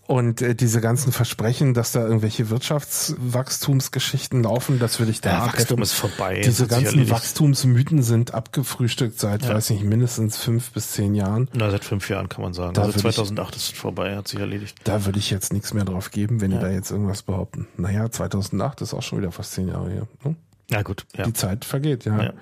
Und 0.07 0.41
äh, 0.41 0.53
diese 0.53 0.81
ganzen 0.81 1.11
Versprechen, 1.11 1.73
dass 1.73 1.91
da 1.91 2.01
irgendwelche 2.03 2.49
Wirtschaftswachstumsgeschichten 2.51 4.43
laufen, 4.43 4.77
das 4.77 4.99
würde 4.99 5.11
ich 5.11 5.19
da 5.21 5.31
Ja. 5.31 5.45
Wachstum 5.47 5.81
ist 5.81 5.93
vorbei. 5.93 6.41
Diese 6.45 6.67
ganzen. 6.67 7.09
Wachstumsmythen 7.09 8.03
sind 8.03 8.33
abgefrühstückt 8.33 9.19
seit, 9.19 9.47
weiß 9.47 9.71
nicht, 9.71 9.83
mindestens 9.83 10.37
fünf 10.37 10.71
bis 10.71 10.91
zehn 10.91 11.15
Jahren. 11.15 11.49
Na, 11.53 11.71
seit 11.71 11.83
fünf 11.85 12.07
Jahren 12.09 12.29
kann 12.29 12.43
man 12.43 12.53
sagen. 12.53 12.73
Da 12.73 12.83
also 12.83 12.95
würde 12.95 13.09
ich- 13.09 13.15
2008 13.15 13.55
ist 13.55 13.73
es 13.73 13.77
vorbei, 13.77 14.15
hat 14.15 14.27
sich 14.27 14.39
erledigt. 14.39 14.77
Da 14.83 15.05
würde 15.05 15.17
ich 15.19 15.29
jetzt 15.31 15.51
nichts 15.53 15.73
mehr 15.73 15.85
drauf 15.85 16.11
geben, 16.11 16.39
wenn 16.41 16.51
die 16.51 16.59
da 16.59 16.69
jetzt 16.69 16.91
irgendwas 16.91 17.23
behaupten. 17.23 17.67
Naja, 17.77 18.09
2008 18.11 18.81
ist 18.81 18.93
auch 18.93 19.01
schon 19.03 19.17
wieder 19.19 19.31
fast 19.31 19.53
zehn 19.53 19.67
Jahre 19.67 19.89
her. 19.89 20.07
Ne? 20.23 20.35
Ja 20.69 20.81
gut, 20.81 21.05
ja. 21.15 21.25
Die 21.25 21.33
Zeit 21.33 21.65
vergeht, 21.65 22.05
ja. 22.05 22.23
Ja. 22.23 22.33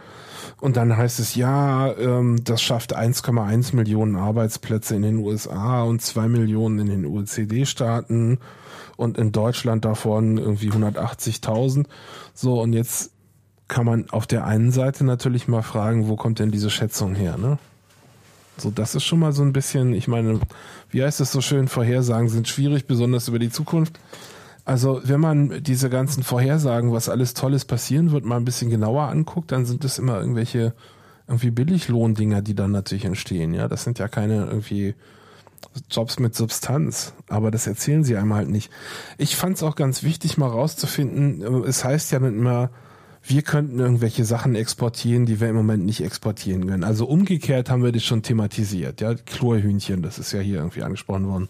Und 0.60 0.78
dann 0.78 0.96
heißt 0.96 1.20
es, 1.20 1.36
ja, 1.36 1.94
ähm, 1.94 2.44
das 2.44 2.62
schafft 2.62 2.96
1,1 2.96 3.76
Millionen 3.76 4.16
Arbeitsplätze 4.16 4.96
in 4.96 5.02
den 5.02 5.18
USA 5.18 5.84
und 5.84 6.02
2 6.02 6.28
Millionen 6.28 6.80
in 6.80 6.88
den 6.88 7.06
OECD-Staaten 7.06 8.40
und 8.96 9.18
in 9.18 9.32
Deutschland 9.32 9.84
davon 9.86 10.38
irgendwie 10.38 10.70
180.000. 10.70 11.86
So, 12.34 12.62
und 12.62 12.74
jetzt 12.74 13.12
kann 13.68 13.86
man 13.86 14.10
auf 14.10 14.28
der 14.28 14.46
einen 14.46 14.72
Seite 14.72 15.04
natürlich 15.04 15.48
mal 15.48 15.64
fragen, 15.64 16.08
wo 16.08 16.16
kommt 16.16 16.40
denn 16.40 16.52
diese 16.52 16.70
Schätzung 16.70 17.16
her, 17.16 17.38
ne? 17.38 17.58
So, 18.58 18.70
das 18.70 18.94
ist 18.94 19.04
schon 19.04 19.20
mal 19.20 19.34
so 19.34 19.42
ein 19.42 19.52
bisschen, 19.52 19.94
ich 19.94 20.08
meine, 20.08 20.40
wie 20.92 21.04
heißt 21.04 21.20
es 21.22 21.32
so 21.32 21.42
schön, 21.42 21.68
Vorhersagen 21.68 22.30
sind 22.30 22.48
schwierig, 22.48 22.86
besonders 22.86 23.28
über 23.28 23.40
die 23.40 23.50
Zukunft. 23.50 24.00
Also, 24.66 25.02
wenn 25.04 25.20
man 25.20 25.62
diese 25.62 25.90
ganzen 25.90 26.24
Vorhersagen, 26.24 26.94
was 26.94 27.10
alles 27.10 27.34
Tolles 27.34 27.66
passieren 27.66 28.12
wird, 28.12 28.24
mal 28.24 28.38
ein 28.38 28.46
bisschen 28.46 28.70
genauer 28.70 29.04
anguckt, 29.04 29.52
dann 29.52 29.66
sind 29.66 29.84
das 29.84 30.00
immer 30.00 30.20
irgendwelche 30.20 30.74
irgendwie 31.28 31.52
Billiglohndinger, 31.52 32.42
die 32.42 32.56
dann 32.56 32.72
natürlich 32.72 33.06
entstehen. 33.06 33.54
Ja, 33.54 33.68
das 33.68 33.84
sind 33.84 34.00
ja 34.00 34.08
keine 34.08 34.46
irgendwie 34.46 34.96
Jobs 35.90 36.20
mit 36.20 36.36
Substanz, 36.36 37.14
aber 37.28 37.52
das 37.52 37.68
erzählen 37.68 38.04
sie 38.04 38.18
einem 38.18 38.34
halt 38.34 38.50
nicht. 38.50 38.72
Ich 39.18 39.36
fand 39.36 39.58
es 39.58 39.64
auch 39.64 39.76
ganz 39.76 40.04
wichtig, 40.04 40.38
mal 40.38 40.48
rauszufinden, 40.48 41.42
äh, 41.42 41.68
es 41.68 41.84
heißt 41.84 42.12
ja 42.12 42.20
dann 42.20 42.38
immer, 42.38 42.70
wir 43.26 43.42
könnten 43.42 43.80
irgendwelche 43.80 44.26
Sachen 44.26 44.56
exportieren, 44.56 45.26
die 45.26 45.40
wir 45.40 45.48
im 45.48 45.56
Moment 45.56 45.86
nicht 45.86 46.04
exportieren 46.04 46.68
können. 46.68 46.84
Also 46.84 47.06
umgekehrt 47.06 47.70
haben 47.70 47.84
wir 47.84 47.94
das 47.94 48.04
schon 48.04 48.22
thematisiert, 48.22 49.00
ja, 49.00 49.14
Chlorhühnchen, 49.16 50.02
das 50.02 50.20
ist 50.20 50.34
ja 50.34 50.40
hier 50.40 50.58
irgendwie 50.58 50.84
angesprochen 50.84 51.28
worden. 51.28 51.48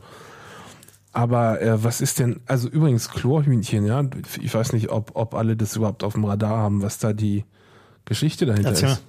Aber 1.14 1.61
äh, 1.61 1.84
was 1.84 2.02
ist 2.02 2.19
denn, 2.19 2.41
also 2.48 2.68
übrigens 2.68 3.10
Chlorhühnchen, 3.10 3.85
ja, 3.85 4.03
ich 4.41 4.53
weiß 4.53 4.73
nicht, 4.73 4.90
ob, 4.90 5.11
ob 5.14 5.35
alle 5.35 5.56
das 5.56 5.76
überhaupt 5.76 6.03
auf 6.03 6.14
dem 6.14 6.26
Radar 6.26 6.57
haben, 6.57 6.81
was 6.81 6.98
da 6.98 7.14
die 7.14 7.45
Geschichte 8.06 8.48
dahinter 8.48 8.69
Erzähl 8.69 8.90
ist. 8.90 9.06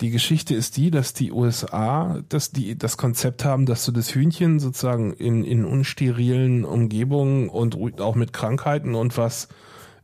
Die 0.00 0.10
Geschichte 0.10 0.54
ist 0.54 0.76
die, 0.76 0.92
dass 0.92 1.12
die 1.12 1.32
USA 1.32 2.22
dass 2.28 2.52
die 2.52 2.78
das 2.78 2.96
Konzept 2.96 3.44
haben, 3.44 3.66
dass 3.66 3.84
du 3.84 3.90
das 3.90 4.14
Hühnchen 4.14 4.60
sozusagen 4.60 5.12
in, 5.12 5.42
in 5.42 5.64
unsterilen 5.64 6.64
Umgebungen 6.64 7.48
und 7.48 7.76
auch 8.00 8.14
mit 8.14 8.32
Krankheiten 8.32 8.94
und 8.94 9.18
was 9.18 9.48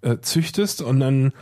äh, 0.02 0.18
züchtest 0.20 0.82
und 0.82 0.98
dann, 0.98 1.32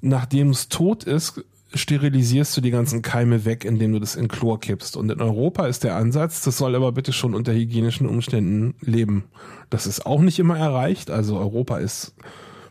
nachdem 0.00 0.50
es 0.50 0.68
tot 0.68 1.02
ist, 1.02 1.44
sterilisierst 1.74 2.56
du 2.56 2.60
die 2.60 2.70
ganzen 2.70 3.02
Keime 3.02 3.44
weg, 3.44 3.64
indem 3.64 3.92
du 3.92 3.98
das 3.98 4.14
in 4.14 4.28
Chlor 4.28 4.60
kippst. 4.60 4.96
Und 4.96 5.10
in 5.10 5.20
Europa 5.20 5.66
ist 5.66 5.84
der 5.84 5.96
Ansatz, 5.96 6.42
das 6.42 6.58
soll 6.58 6.74
aber 6.74 6.92
bitte 6.92 7.12
schon 7.12 7.34
unter 7.34 7.52
hygienischen 7.52 8.06
Umständen 8.06 8.74
leben. 8.80 9.24
Das 9.70 9.86
ist 9.86 10.06
auch 10.06 10.20
nicht 10.20 10.38
immer 10.38 10.58
erreicht. 10.58 11.10
Also 11.10 11.38
Europa 11.38 11.78
ist 11.78 12.14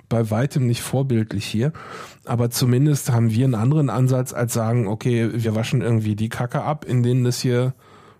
bei 0.08 0.30
weitem 0.30 0.66
nicht 0.68 0.82
vorbildlich 0.82 1.46
hier. 1.46 1.74
Aber 2.26 2.50
zumindest 2.50 3.12
haben 3.12 3.32
wir 3.32 3.46
einen 3.46 3.56
anderen 3.56 3.90
Ansatz 3.90 4.34
als 4.34 4.54
sagen, 4.54 4.88
okay, 4.88 5.30
wir 5.34 5.56
waschen 5.56 5.82
irgendwie 5.82 6.16
die 6.16 6.30
Kacke 6.30 6.62
ab, 6.62 6.86
in 6.86 7.04
denen 7.04 7.24
das 7.24 7.40
hier 7.40 7.74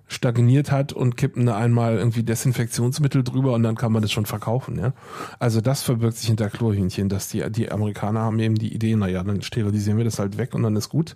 stagniert 0.08 0.72
hat 0.72 0.94
und 0.94 1.18
kippen 1.18 1.48
da 1.48 1.58
einmal 1.58 1.98
irgendwie 1.98 2.24
Desinfektionsmittel 2.24 3.24
drüber 3.24 3.54
und 3.54 3.64
dann 3.64 3.76
kann 3.76 3.92
man 3.92 4.04
das 4.04 4.12
schon 4.12 4.26
verkaufen, 4.26 4.78
ja. 4.78 4.94
Also 5.40 5.62
das 5.62 5.82
verbirgt 5.82 6.18
sich 6.18 6.28
hinter 6.28 6.50
Chlorhühnchen, 6.50 7.10
dass 7.10 7.28
die, 7.30 7.44
die 7.50 7.72
Amerikaner 7.72 8.22
haben 8.22 8.40
eben 8.40 8.56
die 8.56 8.74
Idee, 8.74 8.96
naja, 8.96 9.24
dann 9.24 9.42
sterilisieren 9.42 9.98
wir 9.98 10.06
das 10.06 10.20
halt 10.20 10.38
weg 10.38 10.54
und 10.54 10.64
dann 10.64 10.76
ist 10.76 10.90
gut. 10.90 11.16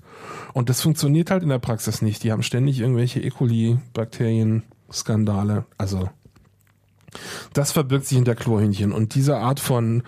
Und 0.53 0.70
das 0.70 0.82
funktioniert 0.82 1.30
halt 1.30 1.44
in 1.44 1.49
der 1.49 1.60
Praxis 1.60 2.02
nicht. 2.02 2.24
Die 2.24 2.32
haben 2.32 2.41
ständig 2.41 2.80
irgendwelche 2.80 3.20
E. 3.20 3.30
coli-Bakterien, 3.30 4.64
Skandale. 4.91 5.66
Also 5.78 6.10
das 7.53 7.72
verbirgt 7.72 8.06
sich 8.06 8.18
hinter 8.18 8.36
Chlorhühnchen. 8.36 8.91
Und 8.91 9.16
diese 9.16 9.38
Art 9.38 9.60
von, 9.60 10.03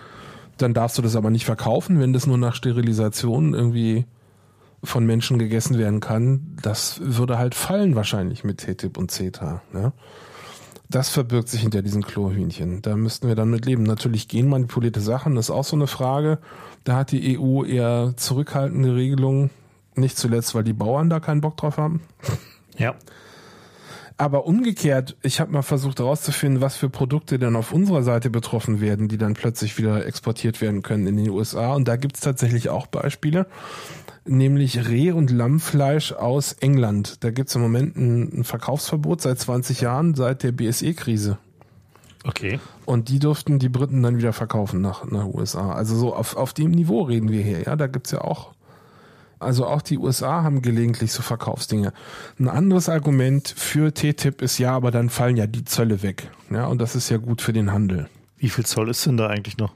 dann 0.56 0.74
darfst 0.74 0.98
du 0.98 1.02
das 1.02 1.16
aber 1.16 1.30
nicht 1.30 1.44
verkaufen, 1.44 2.00
wenn 2.00 2.12
das 2.12 2.26
nur 2.26 2.38
nach 2.38 2.54
Sterilisation 2.54 3.54
irgendwie 3.54 4.06
von 4.84 5.06
Menschen 5.06 5.38
gegessen 5.38 5.78
werden 5.78 6.00
kann, 6.00 6.56
das 6.60 7.00
würde 7.02 7.38
halt 7.38 7.54
fallen 7.54 7.94
wahrscheinlich 7.94 8.44
mit 8.44 8.58
TTIP 8.58 8.98
und 8.98 9.10
CETA. 9.10 9.62
Ne? 9.72 9.92
Das 10.90 11.08
verbirgt 11.08 11.48
sich 11.48 11.62
hinter 11.62 11.82
diesen 11.82 12.02
Chlorhühnchen. 12.02 12.82
Da 12.82 12.96
müssten 12.96 13.28
wir 13.28 13.34
dann 13.34 13.50
mit 13.50 13.64
leben. 13.64 13.82
Natürlich 13.82 14.28
genmanipulierte 14.28 15.00
Sachen, 15.00 15.36
das 15.36 15.46
ist 15.46 15.50
auch 15.50 15.64
so 15.64 15.76
eine 15.76 15.86
Frage. 15.86 16.38
Da 16.84 16.96
hat 16.96 17.12
die 17.12 17.38
EU 17.38 17.64
eher 17.64 18.12
zurückhaltende 18.16 18.94
Regelungen, 18.94 19.50
nicht 19.94 20.18
zuletzt, 20.18 20.54
weil 20.54 20.64
die 20.64 20.72
Bauern 20.72 21.08
da 21.08 21.20
keinen 21.20 21.40
Bock 21.40 21.56
drauf 21.56 21.78
haben. 21.78 22.02
Ja. 22.76 22.94
Aber 24.18 24.46
umgekehrt, 24.46 25.16
ich 25.22 25.40
habe 25.40 25.52
mal 25.52 25.62
versucht 25.62 25.98
herauszufinden, 25.98 26.60
was 26.60 26.76
für 26.76 26.88
Produkte 26.88 27.38
dann 27.38 27.56
auf 27.56 27.72
unserer 27.72 28.02
Seite 28.02 28.30
betroffen 28.30 28.80
werden, 28.80 29.08
die 29.08 29.18
dann 29.18 29.34
plötzlich 29.34 29.78
wieder 29.78 30.06
exportiert 30.06 30.60
werden 30.60 30.82
können 30.82 31.06
in 31.06 31.16
den 31.16 31.30
USA. 31.30 31.74
Und 31.74 31.88
da 31.88 31.96
gibt's 31.96 32.20
tatsächlich 32.20 32.68
auch 32.68 32.86
Beispiele, 32.86 33.46
nämlich 34.24 34.88
Reh- 34.88 35.12
und 35.12 35.30
Lammfleisch 35.30 36.12
aus 36.12 36.52
England. 36.54 37.24
Da 37.24 37.30
gibt's 37.30 37.54
im 37.54 37.62
Moment 37.62 37.96
ein, 37.96 38.40
ein 38.40 38.44
Verkaufsverbot 38.44 39.20
seit 39.20 39.38
20 39.38 39.80
Jahren, 39.80 40.14
seit 40.14 40.42
der 40.42 40.52
BSE-Krise. 40.52 41.38
Okay. 42.24 42.60
Und 42.84 43.08
die 43.08 43.18
durften 43.18 43.58
die 43.58 43.68
Briten 43.68 44.02
dann 44.02 44.16
wieder 44.16 44.32
verkaufen 44.32 44.80
nach, 44.80 45.04
nach 45.10 45.26
USA. 45.26 45.72
Also 45.72 45.96
so 45.96 46.14
auf, 46.14 46.36
auf 46.36 46.52
dem 46.52 46.70
Niveau 46.70 47.02
reden 47.02 47.30
wir 47.30 47.42
hier. 47.42 47.62
Ja, 47.62 47.76
da 47.76 47.88
gibt's 47.88 48.12
ja 48.12 48.20
auch 48.20 48.52
also 49.42 49.66
auch 49.66 49.82
die 49.82 49.98
USA 49.98 50.44
haben 50.44 50.62
gelegentlich 50.62 51.12
so 51.12 51.20
Verkaufsdinge. 51.20 51.92
Ein 52.38 52.48
anderes 52.48 52.88
Argument 52.88 53.52
für 53.56 53.92
TTIP 53.92 54.40
ist 54.40 54.58
ja, 54.58 54.72
aber 54.72 54.90
dann 54.90 55.10
fallen 55.10 55.36
ja 55.36 55.46
die 55.46 55.64
Zölle 55.64 56.02
weg. 56.02 56.30
Ja, 56.50 56.66
und 56.66 56.80
das 56.80 56.94
ist 56.94 57.10
ja 57.10 57.16
gut 57.16 57.42
für 57.42 57.52
den 57.52 57.72
Handel. 57.72 58.08
Wie 58.36 58.48
viel 58.48 58.64
Zoll 58.64 58.88
ist 58.88 59.04
denn 59.04 59.16
da 59.16 59.26
eigentlich 59.26 59.58
noch? 59.58 59.74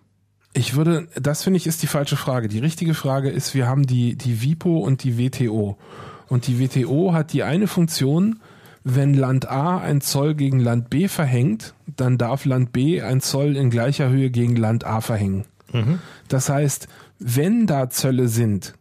Ich 0.57 0.75
würde, 0.75 1.07
das 1.21 1.43
finde 1.43 1.59
ich 1.59 1.67
ist 1.67 1.83
die 1.83 1.87
falsche 1.87 2.17
Frage. 2.17 2.49
Die 2.49 2.61
richtige 2.61 2.95
Frage 2.95 3.29
ist, 3.29 3.55
wir 3.55 3.67
haben 3.67 3.87
die, 3.87 4.17
die 4.17 4.41
WIPO 4.41 4.79
und 4.79 5.05
die 5.05 5.19
WTO. 5.19 5.77
Und 6.29 6.47
die 6.47 6.59
WTO 6.59 7.13
hat 7.13 7.35
die 7.35 7.43
eine 7.43 7.67
Funktion, 7.67 8.41
wenn 8.83 9.13
Land 9.13 9.51
A 9.51 9.79
ein 9.79 10.01
Zoll 10.01 10.35
gegen 10.35 10.59
Land 10.59 10.89
B 10.89 11.09
verhängt, 11.09 11.75
dann 11.87 12.17
darf 12.17 12.47
Land 12.47 12.73
B 12.73 13.03
ein 13.03 13.21
Zoll 13.21 13.55
in 13.55 13.69
gleicher 13.69 14.09
Höhe 14.09 14.31
gegen 14.31 14.57
Land 14.57 14.85
A 14.85 15.03
verhängen. 15.03 15.45
Mhm. 15.75 15.99
Das 16.29 16.49
heißt, 16.49 16.89
wenn 17.19 17.67
da 17.67 17.91
Zölle 17.91 18.29
sind, 18.29 18.75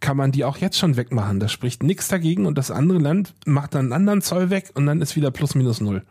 kann 0.00 0.18
man 0.18 0.30
die 0.30 0.44
auch 0.44 0.58
jetzt 0.58 0.76
schon 0.76 0.98
wegmachen. 0.98 1.40
Da 1.40 1.48
spricht 1.48 1.82
nichts 1.82 2.08
dagegen 2.08 2.44
und 2.44 2.58
das 2.58 2.70
andere 2.70 2.98
Land 2.98 3.32
macht 3.46 3.74
dann 3.74 3.86
einen 3.86 3.92
anderen 3.94 4.20
Zoll 4.20 4.50
weg 4.50 4.72
und 4.74 4.84
dann 4.84 5.00
ist 5.00 5.16
wieder 5.16 5.30
plus 5.30 5.54
minus 5.54 5.80
null. 5.80 6.02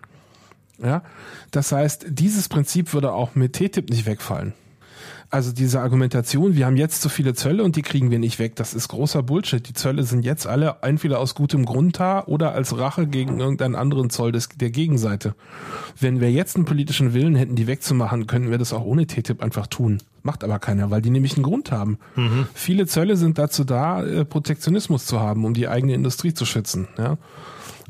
Ja, 0.81 1.03
das 1.51 1.71
heißt, 1.71 2.07
dieses 2.09 2.49
Prinzip 2.49 2.93
würde 2.93 3.11
auch 3.11 3.35
mit 3.35 3.53
TTIP 3.53 3.91
nicht 3.91 4.07
wegfallen. 4.07 4.53
Also 5.33 5.51
diese 5.51 5.81
Argumentation, 5.81 6.55
wir 6.55 6.67
haben 6.67 6.77
jetzt 6.77 7.01
so 7.01 7.09
viele 7.09 7.33
Zölle 7.33 7.63
und 7.63 7.75
die 7.75 7.81
kriegen 7.81 8.11
wir 8.11 8.19
nicht 8.19 8.37
weg, 8.37 8.55
das 8.55 8.75
ist 8.75 8.89
großer 8.89 9.23
Bullshit. 9.23 9.67
Die 9.67 9.73
Zölle 9.73 10.03
sind 10.03 10.23
jetzt 10.23 10.45
alle 10.45 10.75
entweder 10.83 11.19
aus 11.19 11.33
gutem 11.33 11.65
Grund 11.65 11.99
da 11.99 12.23
oder 12.25 12.53
als 12.53 12.77
Rache 12.77 13.07
gegen 13.07 13.39
irgendeinen 13.39 13.73
anderen 13.73 14.11
Zoll 14.11 14.31
des, 14.31 14.49
der 14.49 14.69
Gegenseite. 14.69 15.33
Wenn 15.99 16.21
wir 16.21 16.31
jetzt 16.31 16.55
einen 16.55 16.65
politischen 16.65 17.15
Willen 17.15 17.33
hätten, 17.33 17.55
die 17.55 17.65
wegzumachen, 17.65 18.27
könnten 18.27 18.51
wir 18.51 18.59
das 18.59 18.73
auch 18.73 18.83
ohne 18.83 19.07
TTIP 19.07 19.41
einfach 19.41 19.65
tun. 19.65 20.03
Macht 20.21 20.43
aber 20.43 20.59
keiner, 20.59 20.91
weil 20.91 21.01
die 21.01 21.09
nämlich 21.09 21.33
einen 21.33 21.43
Grund 21.43 21.71
haben. 21.71 21.97
Mhm. 22.15 22.45
Viele 22.53 22.85
Zölle 22.85 23.17
sind 23.17 23.39
dazu 23.39 23.63
da, 23.63 24.05
äh, 24.05 24.25
Protektionismus 24.25 25.07
zu 25.07 25.19
haben, 25.19 25.45
um 25.45 25.55
die 25.55 25.67
eigene 25.67 25.95
Industrie 25.95 26.35
zu 26.35 26.45
schützen. 26.45 26.87
Ja. 26.99 27.17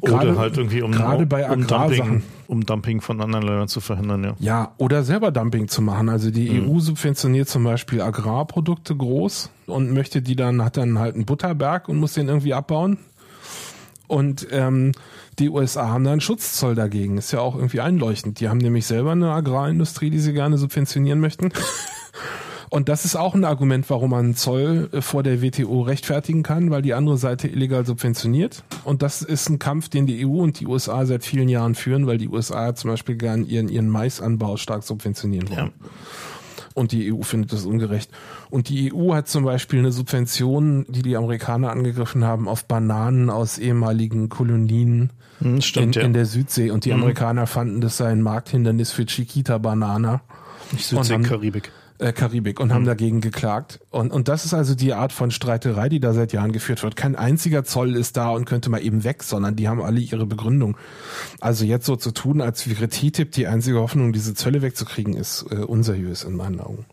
Gerade, 0.03 0.31
oder 0.31 0.39
halt 0.39 0.57
irgendwie 0.57 0.81
um, 0.81 0.91
gerade 0.91 1.25
bei 1.25 1.49
um 1.49 1.65
Dumping, 1.65 2.23
um 2.47 2.65
Dumping 2.65 2.99
von 2.99 3.21
anderen 3.21 3.45
Ländern 3.45 3.67
zu 3.69 3.79
verhindern, 3.79 4.23
ja. 4.23 4.35
Ja, 4.39 4.71
oder 4.77 5.03
selber 5.03 5.31
Dumping 5.31 5.69
zu 5.69 5.81
machen. 5.81 6.09
Also 6.09 6.29
die 6.29 6.49
mhm. 6.49 6.69
EU 6.69 6.79
subventioniert 6.79 7.47
zum 7.47 7.63
Beispiel 7.63 8.01
Agrarprodukte 8.01 8.95
groß 8.95 9.49
und 9.67 9.93
möchte 9.93 10.21
die 10.21 10.35
dann, 10.35 10.63
hat 10.63 10.75
dann 10.75 10.99
halt 10.99 11.15
einen 11.15 11.25
Butterberg 11.25 11.87
und 11.87 11.97
muss 11.97 12.13
den 12.13 12.27
irgendwie 12.27 12.53
abbauen. 12.53 12.97
Und 14.07 14.45
ähm, 14.51 14.91
die 15.39 15.49
USA 15.49 15.87
haben 15.87 16.03
da 16.03 16.11
einen 16.11 16.21
Schutzzoll 16.21 16.75
dagegen. 16.75 17.17
Ist 17.17 17.31
ja 17.31 17.39
auch 17.39 17.55
irgendwie 17.55 17.79
einleuchtend. 17.79 18.41
Die 18.41 18.49
haben 18.49 18.57
nämlich 18.57 18.85
selber 18.85 19.13
eine 19.13 19.31
Agrarindustrie, 19.31 20.09
die 20.09 20.19
sie 20.19 20.33
gerne 20.33 20.57
subventionieren 20.57 21.19
möchten. 21.19 21.51
Und 22.73 22.89
das 22.89 23.05
ist 23.05 23.15
auch 23.15 23.35
ein 23.35 23.45
Argument, 23.45 23.87
warum 23.91 24.09
man 24.09 24.33
Zoll 24.33 24.89
äh, 24.91 25.01
vor 25.01 25.21
der 25.21 25.43
WTO 25.43 25.83
rechtfertigen 25.83 26.41
kann, 26.41 26.71
weil 26.71 26.81
die 26.81 26.95
andere 26.95 27.17
Seite 27.17 27.47
illegal 27.47 27.85
subventioniert. 27.85 28.63
Und 28.83 29.03
das 29.03 29.21
ist 29.21 29.47
ein 29.47 29.59
Kampf, 29.59 29.89
den 29.89 30.07
die 30.07 30.25
EU 30.25 30.41
und 30.41 30.59
die 30.59 30.65
USA 30.65 31.05
seit 31.05 31.23
vielen 31.23 31.49
Jahren 31.49 31.75
führen, 31.75 32.07
weil 32.07 32.17
die 32.17 32.29
USA 32.29 32.73
zum 32.73 32.89
Beispiel 32.89 33.15
gern 33.15 33.45
ihren, 33.45 33.69
ihren 33.69 33.89
Maisanbau 33.89 34.57
stark 34.57 34.81
subventionieren 34.81 35.49
wollen. 35.49 35.67
Ja. 35.67 35.89
Und 36.73 36.93
die 36.93 37.13
EU 37.13 37.21
findet 37.21 37.53
das 37.53 37.67
ungerecht. 37.67 38.09
Und 38.49 38.69
die 38.69 38.91
EU 38.91 39.13
hat 39.13 39.27
zum 39.27 39.43
Beispiel 39.43 39.77
eine 39.77 39.91
Subvention, 39.91 40.87
die 40.89 41.03
die 41.03 41.15
Amerikaner 41.15 41.69
angegriffen 41.69 42.23
haben, 42.23 42.47
auf 42.47 42.65
Bananen 42.65 43.29
aus 43.29 43.59
ehemaligen 43.59 44.29
Kolonien 44.29 45.11
hm, 45.37 45.61
Stimmt, 45.61 45.95
in, 45.95 46.01
ja. 46.01 46.07
in, 46.07 46.13
der 46.13 46.25
Südsee. 46.25 46.71
Und 46.71 46.85
die 46.85 46.89
mhm. 46.89 47.01
Amerikaner 47.01 47.45
fanden, 47.45 47.81
das 47.81 47.97
sei 47.97 48.07
ein 48.07 48.23
Markthindernis 48.23 48.91
für 48.91 49.05
Chiquita-Banana. 49.05 50.21
Nicht 50.71 50.87
Südsee, 50.87 51.19
Karibik 51.19 51.71
äh, 51.99 52.11
Karibik 52.11 52.59
und 52.59 52.69
mhm. 52.69 52.73
haben 52.73 52.85
dagegen 52.85 53.21
geklagt. 53.21 53.79
Und, 53.89 54.11
und 54.11 54.27
das 54.27 54.45
ist 54.45 54.53
also 54.53 54.75
die 54.75 54.93
Art 54.93 55.13
von 55.13 55.31
Streiterei, 55.31 55.89
die 55.89 55.99
da 55.99 56.13
seit 56.13 56.33
Jahren 56.33 56.51
geführt 56.51 56.83
wird. 56.83 56.95
Kein 56.95 57.15
einziger 57.15 57.63
Zoll 57.63 57.95
ist 57.95 58.17
da 58.17 58.29
und 58.29 58.45
könnte 58.45 58.69
mal 58.69 58.81
eben 58.81 59.03
weg, 59.03 59.23
sondern 59.23 59.55
die 59.55 59.67
haben 59.67 59.81
alle 59.81 59.99
ihre 59.99 60.25
Begründung. 60.25 60.77
Also 61.39 61.65
jetzt 61.65 61.85
so 61.85 61.95
zu 61.95 62.11
tun, 62.11 62.41
als 62.41 62.69
wäre 62.69 62.89
TTIP 62.89 63.31
die 63.31 63.47
einzige 63.47 63.79
Hoffnung, 63.79 64.13
diese 64.13 64.33
Zölle 64.33 64.61
wegzukriegen, 64.61 65.13
ist 65.13 65.45
äh, 65.51 65.57
unseriös 65.57 66.23
in 66.23 66.35
meinen 66.35 66.59
Augen. 66.59 66.85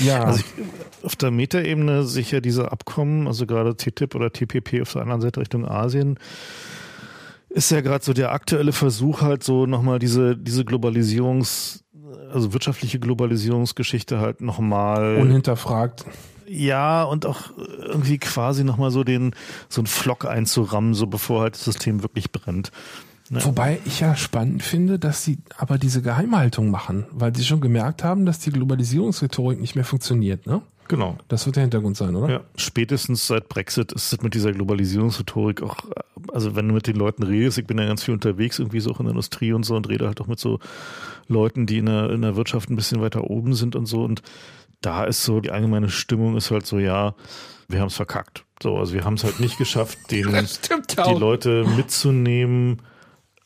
Ja. 0.00 0.24
Also 0.24 0.40
ich, 0.40 1.04
auf 1.04 1.16
der 1.16 1.30
Metaebene 1.30 2.04
sicher 2.04 2.40
diese 2.40 2.72
Abkommen, 2.72 3.26
also 3.26 3.46
gerade 3.46 3.76
TTIP 3.76 4.14
oder 4.14 4.32
TPP 4.32 4.82
auf 4.82 4.92
der 4.92 5.02
anderen 5.02 5.20
Seite 5.20 5.40
Richtung 5.40 5.66
Asien, 5.66 6.18
ist 7.48 7.70
ja 7.70 7.80
gerade 7.80 8.04
so 8.04 8.12
der 8.12 8.32
aktuelle 8.32 8.72
Versuch 8.72 9.22
halt 9.22 9.44
so 9.44 9.66
nochmal 9.66 10.00
diese, 10.00 10.36
diese 10.36 10.62
Globalisierungs- 10.62 11.83
also 12.32 12.52
wirtschaftliche 12.52 12.98
Globalisierungsgeschichte 12.98 14.20
halt 14.20 14.40
nochmal. 14.40 15.16
Unhinterfragt. 15.16 16.04
Ja, 16.46 17.04
und 17.04 17.26
auch 17.26 17.50
irgendwie 17.80 18.18
quasi 18.18 18.64
nochmal 18.64 18.90
so 18.90 19.02
den, 19.02 19.34
so 19.68 19.80
einen 19.80 19.86
Flock 19.86 20.26
einzurammen, 20.26 20.94
so 20.94 21.06
bevor 21.06 21.42
halt 21.42 21.54
das 21.54 21.64
System 21.64 22.02
wirklich 22.02 22.32
brennt. 22.32 22.70
Ne? 23.30 23.42
Wobei 23.44 23.80
ich 23.86 24.00
ja 24.00 24.14
spannend 24.16 24.62
finde, 24.62 24.98
dass 24.98 25.24
sie 25.24 25.38
aber 25.56 25.78
diese 25.78 26.02
Geheimhaltung 26.02 26.70
machen, 26.70 27.06
weil 27.10 27.34
sie 27.34 27.44
schon 27.44 27.62
gemerkt 27.62 28.04
haben, 28.04 28.26
dass 28.26 28.38
die 28.38 28.50
Globalisierungsrhetorik 28.50 29.60
nicht 29.60 29.74
mehr 29.74 29.84
funktioniert, 29.84 30.46
ne? 30.46 30.60
Genau. 30.88 31.16
Das 31.28 31.46
wird 31.46 31.56
der 31.56 31.62
Hintergrund 31.62 31.96
sein, 31.96 32.14
oder? 32.14 32.32
Ja, 32.32 32.40
spätestens 32.56 33.26
seit 33.26 33.48
Brexit 33.48 33.92
ist 33.92 34.12
es 34.12 34.22
mit 34.22 34.34
dieser 34.34 34.52
Globalisierungsrhetorik 34.52 35.62
auch, 35.62 35.76
also 36.32 36.56
wenn 36.56 36.68
du 36.68 36.74
mit 36.74 36.86
den 36.86 36.96
Leuten 36.96 37.22
redest, 37.22 37.58
ich 37.58 37.66
bin 37.66 37.78
ja 37.78 37.86
ganz 37.86 38.04
viel 38.04 38.14
unterwegs, 38.14 38.58
irgendwie 38.58 38.80
so 38.80 38.90
auch 38.90 39.00
in 39.00 39.06
der 39.06 39.12
Industrie 39.12 39.52
und 39.52 39.64
so 39.64 39.76
und 39.76 39.88
rede 39.88 40.06
halt 40.06 40.20
auch 40.20 40.26
mit 40.26 40.38
so 40.38 40.58
Leuten, 41.26 41.66
die 41.66 41.78
in 41.78 41.86
der, 41.86 42.10
in 42.10 42.22
der 42.22 42.36
Wirtschaft 42.36 42.70
ein 42.70 42.76
bisschen 42.76 43.00
weiter 43.00 43.24
oben 43.24 43.54
sind 43.54 43.76
und 43.76 43.86
so 43.86 44.04
und 44.04 44.22
da 44.80 45.04
ist 45.04 45.24
so, 45.24 45.40
die 45.40 45.50
allgemeine 45.50 45.88
Stimmung 45.88 46.36
ist 46.36 46.50
halt 46.50 46.66
so, 46.66 46.78
ja, 46.78 47.14
wir 47.68 47.80
haben 47.80 47.88
es 47.88 47.96
verkackt. 47.96 48.44
So, 48.62 48.76
also 48.76 48.92
wir 48.92 49.04
haben 49.04 49.14
es 49.14 49.24
halt 49.24 49.40
nicht 49.40 49.58
geschafft, 49.58 49.98
den, 50.10 50.28
die 50.30 51.14
Leute 51.18 51.64
mitzunehmen 51.76 52.82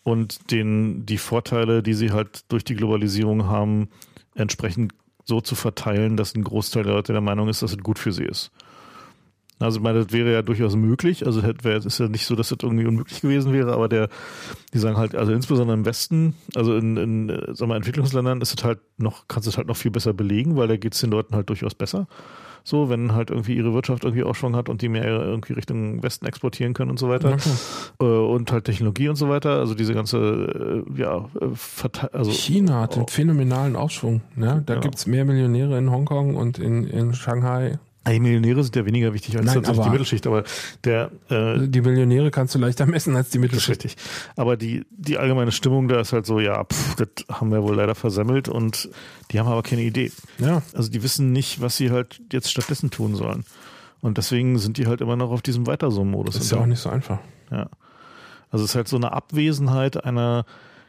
und 0.03 0.51
den, 0.51 1.07
die 1.07 1.19
Vorteile, 1.19 1.83
die 1.83 1.95
sie 1.95 2.11
halt 2.11 2.45
durch 2.49 2.65
die 2.65 2.75
Globalisierung 2.75 3.47
haben, 3.47 3.89
entsprechend 4.35 4.93
so 5.29 5.41
zu 5.41 5.55
verteilen, 5.55 6.17
dass 6.17 6.35
ein 6.35 6.43
Großteil 6.43 6.85
der 6.85 6.95
Leute 6.95 7.13
der 7.13 7.21
Meinung 7.21 7.49
ist, 7.49 7.63
dass 7.63 7.73
es 7.73 7.79
gut 7.79 7.99
für 7.99 8.13
sie 8.13 8.25
ist. 8.25 8.51
Also 9.61 9.79
ich 9.79 9.83
meine, 9.83 10.05
das 10.05 10.13
wäre 10.13 10.33
ja 10.33 10.43
durchaus 10.43 10.77
möglich. 10.77 11.27
Also 11.27 11.41
es 11.41 11.85
ist 11.85 11.99
ja 11.99 12.09
nicht 12.09 12.27
so, 12.27 12.37
dass 12.37 12.49
das 12.49 12.59
irgendwie 12.63 12.87
unmöglich 12.87 13.21
gewesen 13.21 13.53
wäre, 13.53 13.73
aber 13.73 13.89
der, 13.89 14.09
die 14.73 14.79
sagen 14.79 14.97
halt, 14.97 15.17
also 15.17 15.33
insbesondere 15.33 15.77
im 15.77 15.85
Westen, 15.85 16.35
also 16.55 16.77
in, 16.77 16.97
in 16.97 17.29
sagen 17.55 17.71
wir, 17.71 17.77
Entwicklungsländern 17.77 18.41
ist 18.41 18.57
es 18.57 18.65
halt 18.65 18.79
noch, 18.99 19.27
kannst 19.27 19.47
du 19.47 19.51
es 19.51 19.59
halt 19.59 19.67
noch 19.67 19.77
viel 19.77 19.91
besser 19.91 20.15
belegen, 20.15 20.57
weil 20.57 20.69
da 20.69 20.77
geht 20.77 20.95
es 20.95 21.01
den 21.01 21.11
Leuten 21.11 21.35
halt 21.35 21.49
durchaus 21.49 21.75
besser. 21.75 22.07
So, 22.69 22.91
wenn 22.91 23.15
halt 23.15 23.31
irgendwie 23.31 23.57
ihre 23.57 23.73
Wirtschaft 23.73 24.05
irgendwie 24.05 24.25
Aufschwung 24.25 24.55
hat 24.55 24.69
und 24.69 24.83
die 24.83 24.91
mehr 24.91 25.07
irgendwie 25.07 25.55
Richtung 25.55 26.03
Westen 26.03 26.27
exportieren 26.27 26.75
können 26.75 26.91
und 26.91 26.99
so 26.99 27.09
weiter. 27.09 27.39
Äh, 28.01 28.05
und 28.05 28.53
halt 28.53 28.65
Technologie 28.67 29.09
und 29.09 29.17
so 29.17 29.29
weiter. 29.29 29.59
Also 29.59 29.75
diese 29.75 29.95
ganze, 29.95 30.85
äh, 30.97 31.01
ja, 31.01 31.25
also. 32.13 32.31
China 32.31 32.83
hat 32.83 32.95
einen 32.95 33.05
oh. 33.05 33.11
phänomenalen 33.11 33.75
Aufschwung. 33.75 34.21
Ne? 34.37 34.63
Da 34.67 34.75
ja. 34.75 34.81
gibt's 34.81 35.07
mehr 35.07 35.25
Millionäre 35.25 35.79
in 35.79 35.91
Hongkong 35.91 36.37
und 36.37 36.59
in, 36.59 36.85
in 36.85 37.15
Shanghai 37.15 37.79
die 38.13 38.21
Millionäre 38.21 38.63
sind 38.63 38.77
ja 38.77 38.85
weniger 38.85 39.13
wichtig 39.13 39.37
als 39.37 39.47
Nein, 39.47 39.55
tatsächlich 39.57 39.85
die 39.85 39.91
Mittelschicht, 39.91 40.27
aber 40.27 40.45
der 40.85 41.11
äh, 41.29 41.67
die 41.67 41.81
Millionäre 41.81 42.31
kannst 42.31 42.55
du 42.55 42.59
leichter 42.59 42.87
messen 42.87 43.17
als 43.17 43.31
die 43.31 43.39
Mittelschicht. 43.39 43.85
Richtig. 43.85 43.97
Aber 44.37 44.57
die 44.57 44.85
die 44.91 45.19
allgemeine 45.19 45.53
Stimmung 45.53 45.89
da 45.89 46.01
ist 46.01 46.13
halt 46.13 46.27
so, 46.27 46.41
ja, 46.41 46.65
pff, 46.65 46.97
das 46.97 47.09
haben 47.31 47.51
wir 47.51 47.63
wohl 47.63 47.77
leider 47.77 47.95
versemmelt 47.95 48.49
und 48.49 48.89
die 49.31 49.39
haben 49.39 49.49
aber 49.49 49.63
keine 49.63 49.83
Idee. 49.83 50.13
Ja. 50.39 50.63
Also 50.75 50.91
die 50.91 51.03
wissen 51.03 51.33
nicht, 51.33 51.61
was 51.61 51.77
sie 51.77 51.91
halt 51.91 52.21
jetzt 52.33 52.51
stattdessen 52.51 52.91
tun 52.91 53.15
sollen. 53.15 53.45
Und 54.01 54.19
deswegen 54.19 54.59
sind 54.59 54.77
die 54.77 54.87
halt 54.87 55.01
immer 55.01 55.17
noch 55.17 55.31
auf 55.31 55.43
diesem 55.43 55.67
Weitersummen-Modus. 55.67 56.35
Das 56.35 56.45
ist 56.45 56.53
ja 56.53 56.59
auch 56.59 56.67
nicht 56.67 56.81
so 56.81 56.89
einfach. 56.89 57.19
Ja. 57.51 57.69
Also 58.51 58.65
es 58.65 58.71
ist 58.71 58.77
halt 58.77 58.89
so 58.89 58.97
eine 58.97 59.13
Abwesenheit 59.13 60.05
einer 60.05 60.45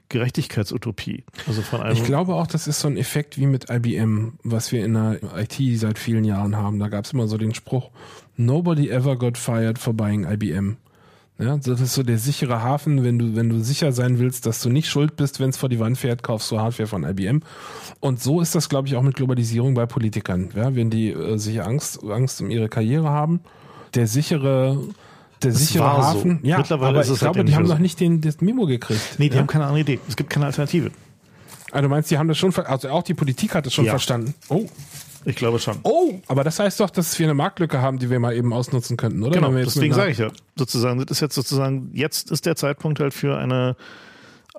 Gerechtigkeitsutopie. 0.09 1.23
Also 1.47 1.61
von 1.61 1.81
einem 1.81 1.95
ich 1.95 2.03
glaube 2.03 2.35
auch, 2.35 2.47
das 2.47 2.67
ist 2.67 2.79
so 2.79 2.87
ein 2.87 2.97
Effekt 2.97 3.37
wie 3.37 3.45
mit 3.45 3.69
IBM, 3.69 4.33
was 4.43 4.71
wir 4.71 4.83
in 4.83 4.95
der 4.95 5.19
IT 5.37 5.57
seit 5.79 5.99
vielen 5.99 6.23
Jahren 6.23 6.57
haben. 6.57 6.79
Da 6.79 6.87
gab 6.89 7.05
es 7.05 7.13
immer 7.13 7.27
so 7.27 7.37
den 7.37 7.53
Spruch, 7.53 7.91
nobody 8.35 8.89
ever 8.89 9.15
got 9.15 9.37
fired 9.37 9.77
for 9.77 9.93
buying 9.93 10.25
IBM. 10.25 10.77
Ja, 11.37 11.55
das 11.55 11.79
ist 11.79 11.93
so 11.93 12.03
der 12.03 12.17
sichere 12.17 12.63
Hafen, 12.63 13.03
wenn 13.05 13.17
du, 13.17 13.33
wenn 13.33 13.47
du 13.47 13.63
sicher 13.63 13.93
sein 13.93 14.19
willst, 14.19 14.45
dass 14.45 14.61
du 14.61 14.69
nicht 14.69 14.89
schuld 14.89 15.15
bist, 15.15 15.39
wenn 15.39 15.51
es 15.51 15.57
vor 15.57 15.69
die 15.69 15.79
Wand 15.79 15.97
fährt, 15.97 16.21
kaufst 16.21 16.51
du 16.51 16.59
Hardware 16.59 16.87
von 16.87 17.05
IBM. 17.05 17.43
Und 18.01 18.21
so 18.21 18.41
ist 18.41 18.55
das, 18.55 18.67
glaube 18.67 18.89
ich, 18.89 18.97
auch 18.97 19.03
mit 19.03 19.15
Globalisierung 19.15 19.73
bei 19.73 19.85
Politikern. 19.85 20.49
Ja, 20.53 20.75
wenn 20.75 20.89
die 20.89 21.11
äh, 21.11 21.37
sich 21.37 21.61
Angst, 21.61 22.03
Angst 22.03 22.41
um 22.41 22.51
ihre 22.51 22.67
Karriere 22.67 23.09
haben, 23.09 23.39
der 23.93 24.07
sichere 24.07 24.83
der 25.43 25.51
das 25.51 25.67
sichere 25.67 25.85
Hafen. 25.85 26.39
So. 26.41 26.47
Ja, 26.47 26.57
Mittlerweile 26.57 26.89
aber 26.89 27.01
ist 27.01 27.07
ich 27.07 27.13
es 27.13 27.19
glaube, 27.19 27.39
halt 27.39 27.47
die 27.47 27.55
haben 27.55 27.65
so. 27.65 27.73
noch 27.73 27.79
nicht 27.79 27.99
den, 27.99 28.21
das 28.21 28.41
Memo 28.41 28.65
gekriegt. 28.65 29.01
Nee, 29.17 29.29
die 29.29 29.35
ja? 29.35 29.41
haben 29.41 29.47
keine 29.47 29.65
andere 29.65 29.81
Idee. 29.81 29.99
Es 30.07 30.15
gibt 30.15 30.29
keine 30.29 30.45
Alternative. 30.45 30.91
Also 31.71 31.83
du 31.83 31.89
meinst, 31.89 32.09
die 32.11 32.17
haben 32.17 32.27
das 32.27 32.37
schon, 32.37 32.55
also 32.55 32.89
auch 32.89 33.03
die 33.03 33.13
Politik 33.13 33.55
hat 33.55 33.65
das 33.65 33.73
schon 33.73 33.85
ja. 33.85 33.91
verstanden. 33.91 34.33
Oh. 34.49 34.65
Ich 35.25 35.35
glaube 35.35 35.59
schon. 35.59 35.77
Oh, 35.83 36.13
aber 36.27 36.43
das 36.43 36.59
heißt 36.59 36.79
doch, 36.79 36.89
dass 36.89 37.17
wir 37.19 37.27
eine 37.27 37.33
Marktlücke 37.33 37.81
haben, 37.81 37.99
die 37.99 38.09
wir 38.09 38.19
mal 38.19 38.33
eben 38.33 38.53
ausnutzen 38.53 38.95
könnten, 38.95 39.21
oder? 39.21 39.39
Genau, 39.39 39.51
deswegen 39.51 39.93
sage 39.93 40.11
ich 40.11 40.17
ja. 40.17 40.29
Sozusagen, 40.55 40.99
das 40.99 41.17
ist 41.17 41.19
jetzt 41.21 41.35
sozusagen, 41.35 41.91
jetzt 41.93 42.31
ist 42.31 42.45
der 42.45 42.55
Zeitpunkt 42.55 42.99
halt 42.99 43.13
für 43.13 43.37
eine 43.37 43.75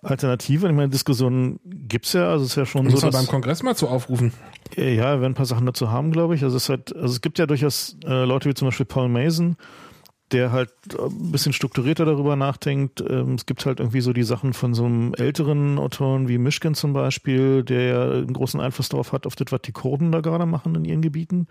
Alternative. 0.03 0.69
Ich 0.69 0.75
meine, 0.75 0.89
Diskussionen 0.89 1.61
gibt's 1.65 2.13
ja, 2.13 2.31
also 2.31 2.45
es 2.45 2.51
ist 2.51 2.57
ja 2.57 2.67
schon 2.67 2.85
Muss 2.85 3.01
so. 3.01 3.07
Muss 3.07 3.17
beim 3.17 3.27
Kongress 3.27 3.63
mal 3.63 3.75
zu 3.75 3.89
aufrufen. 3.89 4.33
Ja, 4.77 4.85
wir 4.85 4.97
werden 5.21 5.25
ein 5.25 5.35
paar 5.35 5.47
Sachen 5.47 5.67
dazu 5.67 5.91
haben, 5.91 6.13
glaube 6.13 6.35
ich. 6.35 6.45
Also 6.45 6.57
es, 6.57 6.69
halt, 6.69 6.95
also 6.95 7.15
es 7.15 7.21
gibt 7.21 7.39
ja 7.39 7.47
durchaus 7.47 7.97
äh, 8.05 8.25
Leute 8.25 8.49
wie 8.49 8.55
zum 8.55 8.69
Beispiel 8.69 8.87
Paul 8.87 9.09
Mason, 9.09 9.57
der 10.33 10.53
halt 10.53 10.71
ein 10.99 11.33
bisschen 11.33 11.53
strukturierter 11.53 12.05
darüber 12.05 12.37
nachdenkt. 12.37 13.03
Ähm, 13.09 13.35
es 13.35 13.47
gibt 13.47 13.67
halt 13.67 13.81
irgendwie 13.81 14.01
so 14.01 14.13
die 14.13 14.23
Sachen 14.23 14.53
von 14.53 14.75
so 14.75 14.85
einem 14.85 15.15
älteren 15.15 15.79
Autoren 15.79 16.29
wie 16.29 16.39
Mischkin 16.39 16.75
zum 16.75 16.93
Beispiel, 16.93 17.63
der 17.63 17.83
ja 17.83 18.03
einen 18.03 18.33
großen 18.33 18.61
Einfluss 18.61 18.89
darauf 18.89 19.13
hat, 19.13 19.27
auf 19.27 19.37
das, 19.37 19.51
was 19.51 19.63
die 19.63 19.73
Kurden 19.73 20.13
da 20.13 20.21
gerade 20.21 20.47
machen 20.47 20.75
in 20.75 20.85
ihren 20.85 21.03
Gebieten. 21.03 21.47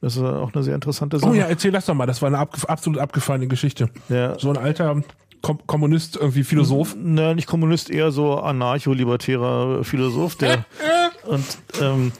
Das 0.00 0.16
ist 0.16 0.22
auch 0.22 0.52
eine 0.52 0.62
sehr 0.62 0.74
interessante 0.74 1.18
Sache. 1.18 1.30
Oh 1.30 1.34
ja, 1.34 1.46
erzähl 1.46 1.72
das 1.72 1.86
doch 1.86 1.94
mal. 1.94 2.06
Das 2.06 2.20
war 2.22 2.28
eine 2.28 2.38
abgef 2.38 2.64
absolut 2.66 2.98
abgefahrene 2.98 3.46
Geschichte. 3.46 3.90
Ja. 4.08 4.38
So 4.38 4.50
ein 4.50 4.58
alter 4.58 5.02
Kom 5.40 5.58
Kommunist, 5.66 6.16
irgendwie 6.16 6.42
Philosoph? 6.42 6.96
Naja, 6.98 7.34
nicht 7.34 7.46
Kommunist, 7.46 7.90
eher 7.90 8.10
so 8.10 8.38
anarcho-libertärer 8.38 9.84
Philosoph, 9.84 10.36
der 10.36 10.64
und 11.26 11.44
ähm, 11.82 12.12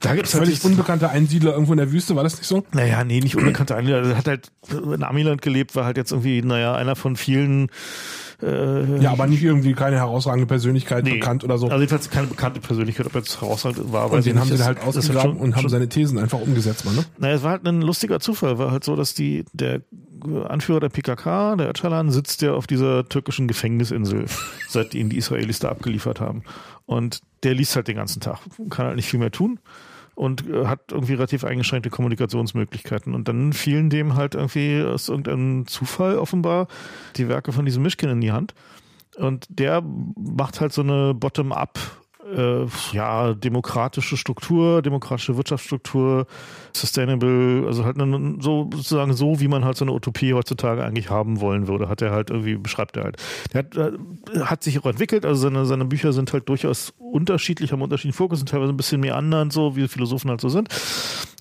da 0.00 0.14
gibt 0.14 0.26
es 0.26 0.32
völlig 0.32 0.64
unbekannte 0.64 1.10
Einsiedler 1.10 1.52
irgendwo 1.52 1.72
in 1.72 1.78
der 1.78 1.90
Wüste, 1.90 2.14
war 2.14 2.22
das 2.22 2.36
nicht 2.36 2.46
so? 2.46 2.64
Naja, 2.72 3.02
nee, 3.04 3.20
nicht 3.20 3.36
unbekannte 3.36 3.74
Einsiedler. 3.74 4.10
Er 4.10 4.16
hat 4.16 4.28
halt 4.28 4.52
in 4.70 5.02
Amiland 5.02 5.42
gelebt, 5.42 5.74
war 5.74 5.84
halt 5.84 5.96
jetzt 5.96 6.12
irgendwie, 6.12 6.42
naja, 6.42 6.74
einer 6.74 6.94
von 6.94 7.16
vielen 7.16 7.68
äh, 8.40 9.02
ja, 9.02 9.10
aber 9.10 9.26
nicht 9.26 9.42
irgendwie 9.42 9.72
keine 9.72 9.96
herausragende 9.96 10.46
Persönlichkeit 10.46 11.04
nee, 11.04 11.14
bekannt 11.14 11.42
oder 11.42 11.58
so. 11.58 11.66
Also 11.66 11.80
jedenfalls 11.80 12.08
keine 12.08 12.28
bekannte 12.28 12.60
Persönlichkeit, 12.60 13.06
ob 13.06 13.14
er 13.14 13.22
jetzt 13.22 13.40
herausragend 13.40 13.92
war. 13.92 14.12
Und 14.12 14.24
den 14.24 14.38
haben 14.38 14.56
sie 14.56 14.64
halt 14.64 14.80
ausgegraben 14.80 15.36
und 15.38 15.56
haben 15.56 15.68
seine 15.68 15.88
Thesen 15.88 16.18
einfach 16.18 16.40
umgesetzt, 16.40 16.84
man, 16.84 16.94
ne? 16.94 17.04
Naja, 17.18 17.34
es 17.34 17.42
war 17.42 17.52
halt 17.52 17.66
ein 17.66 17.82
lustiger 17.82 18.20
Zufall. 18.20 18.58
War 18.58 18.70
halt 18.70 18.84
so, 18.84 18.94
dass 18.94 19.14
die, 19.14 19.44
der 19.52 19.80
Anführer 20.48 20.78
der 20.78 20.88
PKK, 20.88 21.56
der 21.56 21.70
Öcalan, 21.70 22.10
sitzt 22.12 22.42
ja 22.42 22.52
auf 22.52 22.68
dieser 22.68 23.08
türkischen 23.08 23.48
Gefängnisinsel, 23.48 24.26
seit 24.68 24.94
ihn 24.94 25.08
die 25.08 25.16
Israelis 25.16 25.58
da 25.58 25.70
abgeliefert 25.70 26.20
haben. 26.20 26.44
Und 26.86 27.22
der 27.42 27.54
liest 27.54 27.74
halt 27.74 27.88
den 27.88 27.96
ganzen 27.96 28.20
Tag. 28.20 28.38
Kann 28.70 28.86
halt 28.86 28.96
nicht 28.96 29.08
viel 29.08 29.18
mehr 29.18 29.32
tun 29.32 29.58
und 30.18 30.48
äh, 30.48 30.66
hat 30.66 30.90
irgendwie 30.90 31.14
relativ 31.14 31.44
eingeschränkte 31.44 31.90
Kommunikationsmöglichkeiten. 31.90 33.14
Und 33.14 33.28
dann 33.28 33.52
fielen 33.52 33.88
dem 33.88 34.16
halt 34.16 34.34
irgendwie 34.34 34.82
aus 34.82 35.08
irgendeinem 35.08 35.66
Zufall 35.68 36.18
offenbar 36.18 36.66
die 37.16 37.28
Werke 37.28 37.52
von 37.52 37.64
diesem 37.64 37.84
Mischkin 37.84 38.10
in 38.10 38.20
die 38.20 38.32
Hand. 38.32 38.52
Und 39.16 39.46
der 39.48 39.80
macht 39.80 40.60
halt 40.60 40.72
so 40.72 40.82
eine 40.82 41.14
Bottom-up 41.14 41.78
äh, 42.36 42.66
ja, 42.92 43.32
demokratische 43.34 44.16
Struktur, 44.16 44.82
demokratische 44.82 45.36
Wirtschaftsstruktur, 45.36 46.26
sustainable, 46.80 47.66
also 47.66 47.84
halt 47.84 48.00
eine, 48.00 48.36
so 48.40 48.68
sozusagen 48.74 49.12
so, 49.12 49.40
wie 49.40 49.48
man 49.48 49.64
halt 49.64 49.76
so 49.76 49.84
eine 49.84 49.92
Utopie 49.92 50.34
heutzutage 50.34 50.84
eigentlich 50.84 51.10
haben 51.10 51.40
wollen 51.40 51.68
würde, 51.68 51.88
hat 51.88 52.02
er 52.02 52.10
halt 52.10 52.30
irgendwie, 52.30 52.56
beschreibt 52.56 52.96
er 52.96 53.04
halt. 53.04 53.16
Der 53.52 53.58
hat, 53.60 53.76
äh, 53.76 54.40
hat 54.40 54.62
sich 54.62 54.78
auch 54.78 54.86
entwickelt, 54.86 55.24
also 55.24 55.40
seine, 55.40 55.66
seine 55.66 55.84
Bücher 55.84 56.12
sind 56.12 56.32
halt 56.32 56.48
durchaus 56.48 56.94
unterschiedlich, 56.98 57.72
haben 57.72 57.82
unterschiedlichen 57.82 58.16
Fokus, 58.16 58.38
sind 58.38 58.48
teilweise 58.48 58.72
ein 58.72 58.76
bisschen 58.76 59.00
mehr 59.00 59.16
anderen, 59.16 59.50
so 59.50 59.76
wie 59.76 59.88
Philosophen 59.88 60.30
halt 60.30 60.40
so 60.40 60.48
sind. 60.48 60.68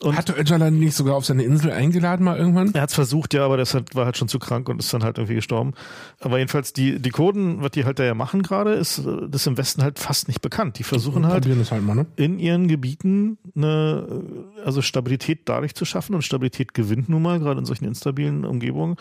Und 0.04 0.16
Hat 0.16 0.30
Öcalan 0.30 0.78
nicht 0.78 0.96
sogar 0.96 1.16
auf 1.16 1.26
seine 1.26 1.44
Insel 1.44 1.72
eingeladen 1.72 2.24
mal 2.24 2.38
irgendwann? 2.38 2.72
Er 2.76 2.82
hat 2.82 2.90
es 2.90 2.96
versucht, 2.96 3.34
ja, 3.34 3.44
aber 3.44 3.58
der 3.58 3.66
war 3.94 4.06
halt 4.06 4.16
schon 4.16 4.28
zu 4.28 4.38
krank 4.38 4.70
und 4.70 4.80
ist 4.80 4.94
dann 4.94 5.04
halt 5.04 5.18
irgendwie 5.18 5.34
gestorben. 5.34 5.74
Aber 6.20 6.38
jedenfalls 6.38 6.72
die, 6.72 7.00
die 7.00 7.10
Coden, 7.10 7.64
was 7.64 7.72
die 7.72 7.84
halt 7.84 7.98
da 7.98 8.04
ja 8.04 8.14
machen 8.14 8.44
gerade, 8.44 8.74
ist 8.74 9.00
äh, 9.00 9.28
das 9.28 9.48
im 9.48 9.58
Westen 9.58 9.82
halt 9.82 9.98
fast 9.98 10.28
nicht 10.28 10.42
bekannt. 10.42 10.78
Die 10.78 10.84
versuchen 10.84 11.26
halt, 11.26 11.48
halt 11.48 11.84
mal, 11.84 11.96
ne? 11.96 12.06
in 12.16 12.38
ihren 12.38 12.68
Gebieten 12.68 13.40
eine, 13.56 14.24
also 14.64 14.84
Stabilität 14.84 15.27
dadurch 15.36 15.76
zu 15.76 15.86
schaffen 15.86 16.16
und 16.16 16.24
Stabilität 16.24 16.74
gewinnt 16.74 17.10
nun 17.10 17.22
mal, 17.22 17.40
gerade 17.40 17.60
in 17.60 17.66
solchen 17.66 17.86
instabilen 17.86 18.46
Umgebungen, 18.46 18.96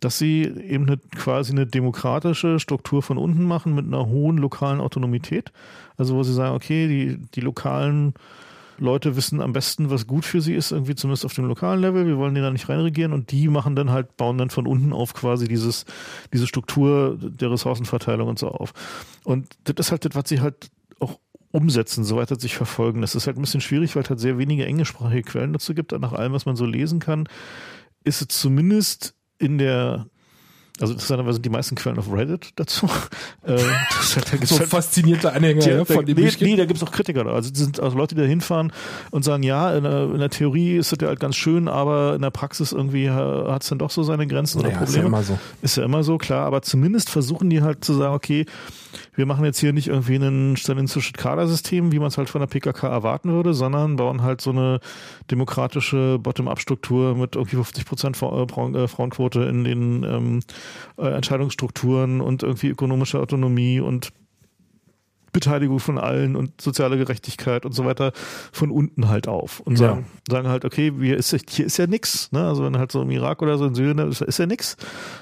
dass 0.00 0.18
sie 0.18 0.42
eben 0.42 0.86
eine, 0.86 0.98
quasi 1.16 1.52
eine 1.52 1.66
demokratische 1.66 2.60
Struktur 2.60 3.02
von 3.02 3.18
unten 3.18 3.44
machen 3.44 3.74
mit 3.74 3.86
einer 3.86 4.06
hohen 4.06 4.38
lokalen 4.38 4.80
Autonomität. 4.80 5.52
Also 5.96 6.14
wo 6.14 6.22
sie 6.22 6.34
sagen, 6.34 6.54
okay, 6.54 6.86
die, 6.88 7.18
die 7.34 7.40
lokalen 7.40 8.14
Leute 8.78 9.16
wissen 9.16 9.40
am 9.40 9.52
besten, 9.52 9.90
was 9.90 10.06
gut 10.06 10.24
für 10.24 10.40
sie 10.40 10.54
ist, 10.54 10.70
irgendwie 10.70 10.94
zumindest 10.94 11.24
auf 11.24 11.34
dem 11.34 11.46
lokalen 11.46 11.80
Level. 11.80 12.06
Wir 12.06 12.16
wollen 12.16 12.34
den 12.34 12.44
da 12.44 12.50
nicht 12.50 12.68
reinregieren 12.68 13.12
und 13.12 13.32
die 13.32 13.48
machen 13.48 13.74
dann 13.74 13.90
halt, 13.90 14.16
bauen 14.16 14.38
dann 14.38 14.50
von 14.50 14.66
unten 14.66 14.92
auf 14.92 15.14
quasi 15.14 15.48
dieses, 15.48 15.84
diese 16.32 16.46
Struktur 16.46 17.18
der 17.20 17.50
Ressourcenverteilung 17.50 18.28
und 18.28 18.38
so 18.38 18.48
auf. 18.48 18.72
Und 19.24 19.48
das 19.64 19.86
ist 19.86 19.90
halt 19.90 20.04
das, 20.04 20.14
was 20.14 20.28
sie 20.28 20.40
halt 20.40 20.70
umsetzen, 21.50 22.04
so 22.04 22.16
weiter 22.16 22.38
sich 22.38 22.56
verfolgen. 22.56 23.00
Das 23.00 23.14
ist 23.14 23.26
halt 23.26 23.38
ein 23.38 23.42
bisschen 23.42 23.60
schwierig, 23.60 23.96
weil 23.96 24.02
es 24.02 24.10
halt 24.10 24.20
sehr 24.20 24.38
wenige 24.38 24.66
englischsprachige 24.66 25.22
Quellen 25.22 25.52
dazu 25.52 25.74
gibt. 25.74 25.92
Und 25.92 26.00
nach 26.00 26.12
allem, 26.12 26.32
was 26.32 26.46
man 26.46 26.56
so 26.56 26.66
lesen 26.66 27.00
kann, 27.00 27.28
ist 28.04 28.20
es 28.20 28.28
zumindest 28.28 29.14
in 29.38 29.58
der 29.58 30.06
also 30.80 30.92
interessanterweise 30.92 31.34
sind 31.34 31.46
die 31.46 31.50
meisten 31.50 31.74
Quellen 31.74 31.98
auf 31.98 32.12
Reddit 32.12 32.50
dazu. 32.56 32.88
Äh, 33.44 33.54
das 33.54 34.16
halt, 34.16 34.42
da 34.42 34.46
so 34.46 34.58
halt, 34.58 34.68
faszinierte 34.68 35.32
Anhänger 35.32 35.60
die, 35.60 35.70
ja, 35.70 35.84
von 35.84 36.04
dem 36.04 36.16
nee, 36.16 36.30
nee, 36.40 36.56
da 36.56 36.66
gibt 36.66 36.82
es 36.82 36.86
auch 36.86 36.92
Kritiker. 36.92 37.24
Da. 37.24 37.32
Also 37.32 37.50
sind 37.54 37.80
also 37.80 37.96
Leute, 37.96 38.14
die 38.14 38.20
da 38.20 38.26
hinfahren 38.26 38.72
und 39.10 39.24
sagen, 39.24 39.42
ja, 39.42 39.74
in 39.74 39.84
der, 39.84 40.02
in 40.02 40.18
der 40.18 40.28
Theorie 40.28 40.76
ist 40.76 40.92
das 40.92 40.98
ja 41.00 41.08
halt 41.08 41.20
ganz 41.20 41.36
schön, 41.36 41.68
aber 41.68 42.14
in 42.14 42.20
der 42.20 42.30
Praxis 42.30 42.72
irgendwie 42.72 43.08
hat 43.10 43.62
es 43.62 43.68
dann 43.68 43.78
doch 43.78 43.90
so 43.90 44.02
seine 44.02 44.26
Grenzen 44.26 44.58
oder 44.58 44.68
naja, 44.68 44.78
Probleme. 44.80 44.98
Ist 44.98 45.02
ja 45.02 45.06
immer 45.06 45.22
so. 45.22 45.38
Ist 45.62 45.76
ja 45.76 45.84
immer 45.84 46.02
so, 46.02 46.18
klar. 46.18 46.46
Aber 46.46 46.60
zumindest 46.60 47.08
versuchen 47.08 47.48
die 47.48 47.62
halt 47.62 47.84
zu 47.84 47.94
sagen, 47.94 48.14
okay, 48.14 48.44
wir 49.14 49.26
machen 49.26 49.44
jetzt 49.44 49.58
hier 49.58 49.72
nicht 49.72 49.88
irgendwie 49.88 50.16
ein 50.16 50.56
stalinistisches 50.56 51.12
Kadersystem, 51.12 51.92
wie 51.92 51.98
man 51.98 52.08
es 52.08 52.18
halt 52.18 52.28
von 52.28 52.40
der 52.40 52.46
PKK 52.46 52.88
erwarten 52.88 53.32
würde, 53.32 53.54
sondern 53.54 53.96
bauen 53.96 54.22
halt 54.22 54.40
so 54.40 54.50
eine 54.50 54.80
demokratische 55.30 56.18
Bottom-up-Struktur 56.18 57.14
mit 57.14 57.34
irgendwie 57.34 57.56
50 57.56 57.84
Prozent 57.84 58.22
äh, 58.22 58.26
äh, 58.26 58.88
Frauenquote 58.88 59.42
in 59.42 59.64
den 59.64 60.04
ähm, 60.04 60.40
äh, 60.96 61.08
Entscheidungsstrukturen 61.08 62.20
und 62.20 62.42
irgendwie 62.42 62.68
ökonomische 62.68 63.20
Autonomie 63.20 63.80
und 63.80 64.12
Beteiligung 65.32 65.78
von 65.78 65.98
allen 65.98 66.36
und 66.36 66.60
soziale 66.60 66.96
Gerechtigkeit 66.96 67.66
und 67.66 67.72
so 67.72 67.84
weiter 67.84 68.12
von 68.50 68.70
unten 68.70 69.08
halt 69.08 69.28
auf 69.28 69.60
und 69.60 69.76
sagen, 69.76 70.06
ja. 70.26 70.34
sagen 70.34 70.48
halt, 70.48 70.64
okay, 70.64 70.92
hier 70.98 71.16
ist, 71.16 71.36
hier 71.50 71.66
ist 71.66 71.76
ja 71.76 71.86
nichts. 71.86 72.32
Ne? 72.32 72.46
Also 72.46 72.64
wenn 72.64 72.78
halt 72.78 72.92
so 72.92 73.02
im 73.02 73.10
Irak 73.10 73.42
oder 73.42 73.58
so 73.58 73.66
in 73.66 73.74
Syrien 73.74 73.98
ist, 73.98 74.22
ist 74.22 74.38
ja 74.38 74.46
nichts, 74.46 74.76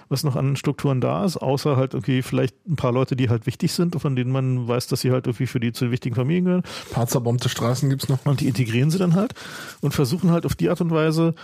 was 0.08 0.24
noch 0.24 0.36
an 0.36 0.56
Strukturen 0.56 1.00
da 1.00 1.24
ist, 1.24 1.36
außer 1.36 1.76
halt 1.76 1.94
irgendwie 1.94 2.22
vielleicht 2.22 2.54
ein 2.68 2.76
paar 2.76 2.92
Leute, 2.92 3.16
die 3.16 3.28
halt 3.28 3.46
wichtig 3.46 3.72
sind, 3.72 4.00
von 4.00 4.16
denen 4.16 4.30
man 4.30 4.68
weiß, 4.68 4.86
dass 4.86 5.00
sie 5.00 5.10
halt 5.10 5.26
irgendwie 5.26 5.46
für 5.46 5.60
die 5.60 5.72
zu 5.72 5.86
den 5.86 5.92
wichtigen 5.92 6.14
Familien 6.14 6.44
gehören. 6.44 6.62
Ein 6.88 6.94
paar 6.94 7.06
zerbombte 7.06 7.48
Straßen 7.48 7.90
gibt's 7.90 8.08
noch. 8.08 8.24
Und 8.24 8.40
die 8.40 8.48
integrieren 8.48 8.90
sie 8.90 8.98
dann 8.98 9.14
halt 9.14 9.34
und 9.80 9.92
versuchen 9.92 10.30
halt 10.30 10.46
auf 10.46 10.54
die 10.54 10.70
Art 10.70 10.80
und 10.80 10.90
Weise 10.90 11.34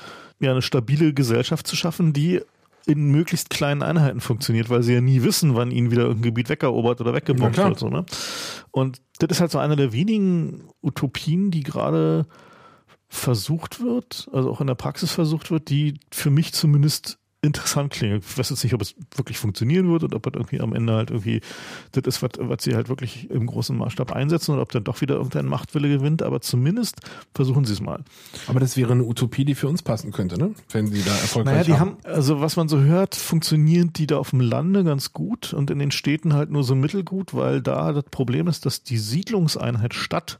ja 0.40 0.52
eine 0.52 0.62
stabile 0.62 1.12
Gesellschaft 1.12 1.66
zu 1.66 1.76
schaffen, 1.76 2.12
die 2.12 2.40
in 2.86 3.10
möglichst 3.10 3.50
kleinen 3.50 3.82
Einheiten 3.82 4.20
funktioniert, 4.20 4.70
weil 4.70 4.82
sie 4.82 4.94
ja 4.94 5.00
nie 5.00 5.22
wissen, 5.22 5.54
wann 5.54 5.70
ihnen 5.70 5.90
wieder 5.90 6.02
irgendein 6.02 6.30
Gebiet 6.30 6.48
weggerobert 6.48 7.00
oder 7.00 7.14
weggebombt 7.14 7.56
wird. 7.56 7.78
So, 7.78 7.88
ne? 7.88 8.04
Und 8.70 9.02
das 9.18 9.30
ist 9.30 9.40
halt 9.40 9.50
so 9.50 9.58
eine 9.58 9.76
der 9.76 9.92
wenigen 9.92 10.68
Utopien, 10.82 11.50
die 11.50 11.62
gerade 11.62 12.26
versucht 13.08 13.80
wird, 13.80 14.28
also 14.32 14.50
auch 14.50 14.60
in 14.60 14.66
der 14.66 14.74
Praxis 14.74 15.12
versucht 15.12 15.50
wird, 15.50 15.68
die 15.68 16.00
für 16.10 16.30
mich 16.30 16.54
zumindest 16.54 17.18
interessant 17.44 17.92
klingt. 17.92 18.24
Ich 18.24 18.38
weiß 18.38 18.50
jetzt 18.50 18.62
nicht, 18.62 18.72
ob 18.72 18.80
es 18.82 18.94
wirklich 19.16 19.36
funktionieren 19.36 19.90
wird 19.90 20.04
und 20.04 20.14
ob 20.14 20.22
das 20.22 20.32
irgendwie 20.34 20.60
am 20.60 20.72
Ende 20.74 20.94
halt 20.94 21.10
irgendwie 21.10 21.40
das 21.90 22.04
ist, 22.04 22.22
was, 22.22 22.30
was 22.38 22.62
sie 22.62 22.76
halt 22.76 22.88
wirklich 22.88 23.30
im 23.30 23.46
großen 23.46 23.76
Maßstab 23.76 24.12
einsetzen 24.12 24.52
oder 24.52 24.62
ob 24.62 24.70
dann 24.70 24.84
doch 24.84 25.00
wieder 25.00 25.16
irgendein 25.16 25.46
Machtwille 25.46 25.88
gewinnt, 25.88 26.22
aber 26.22 26.40
zumindest 26.40 27.00
versuchen 27.34 27.64
sie 27.64 27.72
es 27.72 27.80
mal. 27.80 28.04
Aber 28.46 28.60
das 28.60 28.76
wäre 28.76 28.92
eine 28.92 29.02
Utopie, 29.02 29.44
die 29.44 29.56
für 29.56 29.68
uns 29.68 29.82
passen 29.82 30.12
könnte, 30.12 30.38
ne? 30.38 30.54
Wenn 30.70 30.86
sie 30.86 31.02
da 31.02 31.10
erfolgreich 31.10 31.54
naja, 31.54 31.64
die 31.64 31.72
haben. 31.72 31.96
haben. 32.04 32.04
Also 32.04 32.40
was 32.40 32.54
man 32.54 32.68
so 32.68 32.78
hört, 32.78 33.16
funktionieren 33.16 33.92
die 33.92 34.06
da 34.06 34.18
auf 34.18 34.30
dem 34.30 34.40
Lande 34.40 34.84
ganz 34.84 35.12
gut 35.12 35.52
und 35.52 35.68
in 35.70 35.80
den 35.80 35.90
Städten 35.90 36.34
halt 36.34 36.50
nur 36.50 36.62
so 36.62 36.76
mittelgut, 36.76 37.34
weil 37.34 37.60
da 37.60 37.92
das 37.92 38.04
Problem 38.04 38.46
ist, 38.46 38.66
dass 38.66 38.84
die 38.84 38.98
Siedlungseinheit 38.98 39.94
Stadt 39.94 40.38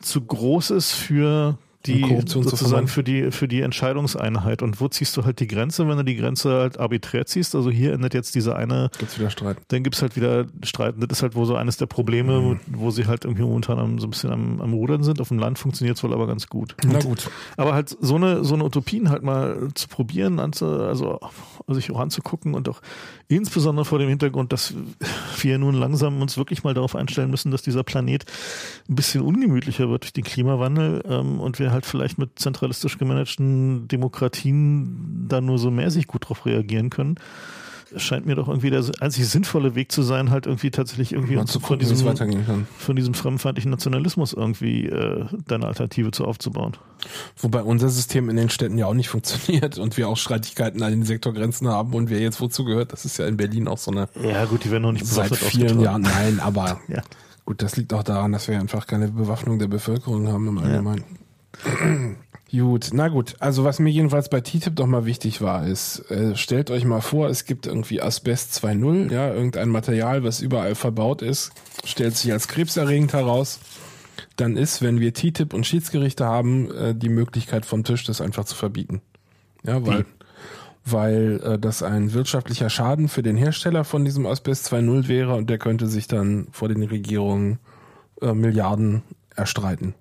zu 0.00 0.22
groß 0.22 0.70
ist 0.70 0.92
für 0.92 1.58
die 1.86 2.20
sozusagen 2.26 2.88
für 2.88 3.02
die 3.02 3.30
für 3.30 3.48
die 3.48 3.60
Entscheidungseinheit 3.60 4.62
und 4.62 4.80
wo 4.80 4.88
ziehst 4.88 5.16
du 5.16 5.24
halt 5.24 5.40
die 5.40 5.46
Grenze, 5.46 5.88
wenn 5.88 5.96
du 5.96 6.04
die 6.04 6.16
Grenze 6.16 6.52
halt 6.52 6.78
arbiträr 6.78 7.26
ziehst? 7.26 7.54
Also 7.54 7.70
hier 7.70 7.92
endet 7.92 8.14
jetzt 8.14 8.34
diese 8.34 8.56
eine. 8.56 8.90
Gibt's 8.98 9.18
wieder 9.18 9.30
Streit. 9.30 9.58
Dann 9.68 9.82
gibt's 9.82 10.02
halt 10.02 10.16
wieder 10.16 10.46
Streit. 10.62 10.94
Das 10.98 11.18
ist 11.18 11.22
halt 11.22 11.34
wo 11.34 11.44
so 11.44 11.56
eines 11.56 11.76
der 11.76 11.86
Probleme, 11.86 12.40
mhm. 12.40 12.60
wo, 12.68 12.90
sie 12.90 13.06
halt 13.06 13.24
irgendwie 13.24 13.42
momentan 13.42 13.98
so 13.98 14.06
ein 14.06 14.10
bisschen 14.10 14.32
am, 14.32 14.60
am 14.60 14.72
Rudern 14.72 15.02
sind. 15.02 15.20
Auf 15.20 15.28
dem 15.28 15.38
Land 15.38 15.58
funktioniert 15.58 15.96
es 15.96 16.04
wohl 16.04 16.12
aber 16.12 16.26
ganz 16.26 16.46
gut. 16.46 16.76
Na 16.84 17.00
gut. 17.00 17.30
Aber 17.56 17.74
halt 17.74 17.96
so 18.00 18.16
eine 18.16 18.44
so 18.44 18.54
eine 18.54 18.64
Utopien 18.64 19.10
halt 19.10 19.22
mal 19.22 19.68
zu 19.74 19.88
probieren, 19.88 20.38
also 20.38 20.66
also 20.66 21.20
sich 21.68 21.90
auch 21.90 22.00
anzugucken 22.00 22.54
und 22.54 22.68
auch 22.68 22.80
insbesondere 23.36 23.84
vor 23.84 23.98
dem 23.98 24.08
Hintergrund, 24.08 24.52
dass 24.52 24.74
wir 25.40 25.58
nun 25.58 25.74
langsam 25.74 26.20
uns 26.20 26.36
wirklich 26.36 26.64
mal 26.64 26.74
darauf 26.74 26.96
einstellen 26.96 27.30
müssen, 27.30 27.50
dass 27.50 27.62
dieser 27.62 27.82
Planet 27.82 28.24
ein 28.88 28.94
bisschen 28.94 29.22
ungemütlicher 29.22 29.88
wird 29.88 30.04
durch 30.04 30.12
den 30.12 30.24
Klimawandel 30.24 31.02
ähm, 31.08 31.40
und 31.40 31.58
wir 31.58 31.72
halt 31.72 31.86
vielleicht 31.86 32.18
mit 32.18 32.38
zentralistisch 32.38 32.98
gemanagten 32.98 33.88
Demokratien 33.88 35.26
da 35.28 35.40
nur 35.40 35.58
so 35.58 35.70
mäßig 35.70 36.06
gut 36.06 36.28
drauf 36.28 36.46
reagieren 36.46 36.90
können 36.90 37.16
scheint 37.96 38.26
mir 38.26 38.34
doch 38.34 38.48
irgendwie 38.48 38.70
der 38.70 38.84
einzig 39.00 39.28
sinnvolle 39.28 39.74
Weg 39.74 39.92
zu 39.92 40.02
sein, 40.02 40.30
halt 40.30 40.46
irgendwie 40.46 40.70
tatsächlich 40.70 41.12
irgendwie 41.12 41.42
zu 41.44 41.60
von, 41.60 41.78
diesem, 41.78 41.96
von 42.78 42.96
diesem 42.96 43.14
fremdenfeindlichen 43.14 43.70
Nationalismus 43.70 44.32
irgendwie 44.32 44.86
äh, 44.86 45.26
deine 45.46 45.66
Alternative 45.66 46.10
zu 46.10 46.24
aufzubauen. 46.24 46.76
Wobei 47.36 47.62
unser 47.62 47.88
System 47.88 48.28
in 48.30 48.36
den 48.36 48.50
Städten 48.50 48.78
ja 48.78 48.86
auch 48.86 48.94
nicht 48.94 49.08
funktioniert 49.10 49.78
und 49.78 49.96
wir 49.96 50.08
auch 50.08 50.16
Streitigkeiten 50.16 50.82
an 50.82 50.92
den 50.92 51.04
Sektorgrenzen 51.04 51.68
haben 51.68 51.94
und 51.94 52.10
wer 52.10 52.20
jetzt 52.20 52.40
wozu 52.40 52.64
gehört, 52.64 52.92
das 52.92 53.04
ist 53.04 53.18
ja 53.18 53.26
in 53.26 53.36
Berlin 53.36 53.68
auch 53.68 53.78
so 53.78 53.90
eine. 53.90 54.08
Ja 54.22 54.44
gut, 54.44 54.64
die 54.64 54.70
werden 54.70 54.82
noch 54.82 54.92
nicht 54.92 55.06
seit 55.06 55.34
vielen 55.36 55.80
Jahren. 55.80 56.02
Nein, 56.02 56.40
aber 56.40 56.80
ja. 56.88 57.02
gut, 57.44 57.62
das 57.62 57.76
liegt 57.76 57.92
auch 57.92 58.02
daran, 58.02 58.32
dass 58.32 58.48
wir 58.48 58.58
einfach 58.58 58.86
keine 58.86 59.08
Bewaffnung 59.08 59.58
der 59.58 59.68
Bevölkerung 59.68 60.28
haben 60.28 60.48
im 60.48 60.58
Allgemeinen. 60.58 61.04
Ja. 61.64 62.14
Gut, 62.52 62.90
na 62.92 63.08
gut. 63.08 63.34
Also 63.38 63.64
was 63.64 63.78
mir 63.78 63.88
jedenfalls 63.88 64.28
bei 64.28 64.42
TTIP 64.42 64.76
doch 64.76 64.86
mal 64.86 65.06
wichtig 65.06 65.40
war, 65.40 65.66
ist, 65.66 66.10
äh, 66.10 66.36
stellt 66.36 66.70
euch 66.70 66.84
mal 66.84 67.00
vor, 67.00 67.28
es 67.28 67.46
gibt 67.46 67.66
irgendwie 67.66 68.02
Asbest 68.02 68.52
2.0, 68.62 69.10
ja, 69.10 69.32
irgendein 69.32 69.70
Material, 69.70 70.22
was 70.22 70.42
überall 70.42 70.74
verbaut 70.74 71.22
ist, 71.22 71.52
stellt 71.84 72.14
sich 72.14 72.30
als 72.30 72.48
krebserregend 72.48 73.14
heraus. 73.14 73.58
Dann 74.36 74.58
ist, 74.58 74.82
wenn 74.82 75.00
wir 75.00 75.14
TTIP 75.14 75.54
und 75.54 75.66
Schiedsgerichte 75.66 76.26
haben, 76.26 76.70
äh, 76.72 76.94
die 76.94 77.08
Möglichkeit 77.08 77.64
vom 77.64 77.84
Tisch, 77.84 78.04
das 78.04 78.20
einfach 78.20 78.44
zu 78.44 78.54
verbieten. 78.54 79.00
Ja, 79.64 79.86
weil, 79.86 80.04
weil 80.84 81.40
äh, 81.42 81.58
das 81.58 81.82
ein 81.82 82.12
wirtschaftlicher 82.12 82.68
Schaden 82.68 83.08
für 83.08 83.22
den 83.22 83.38
Hersteller 83.38 83.84
von 83.84 84.04
diesem 84.04 84.26
Asbest 84.26 84.70
2.0 84.70 85.08
wäre 85.08 85.36
und 85.36 85.48
der 85.48 85.56
könnte 85.56 85.86
sich 85.86 86.06
dann 86.06 86.48
vor 86.50 86.68
den 86.68 86.82
Regierungen 86.82 87.60
äh, 88.20 88.34
Milliarden 88.34 89.02
erstreiten. 89.34 89.94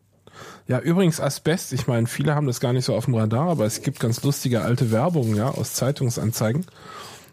Ja, 0.71 0.79
übrigens 0.79 1.19
Asbest, 1.19 1.73
ich 1.73 1.87
meine, 1.87 2.07
viele 2.07 2.33
haben 2.33 2.47
das 2.47 2.61
gar 2.61 2.71
nicht 2.71 2.85
so 2.85 2.95
auf 2.95 3.03
dem 3.03 3.15
Radar, 3.15 3.49
aber 3.49 3.65
es 3.65 3.81
gibt 3.81 3.99
ganz 3.99 4.23
lustige 4.23 4.61
alte 4.61 4.89
Werbung, 4.89 5.35
ja, 5.35 5.49
aus 5.49 5.73
Zeitungsanzeigen 5.73 6.65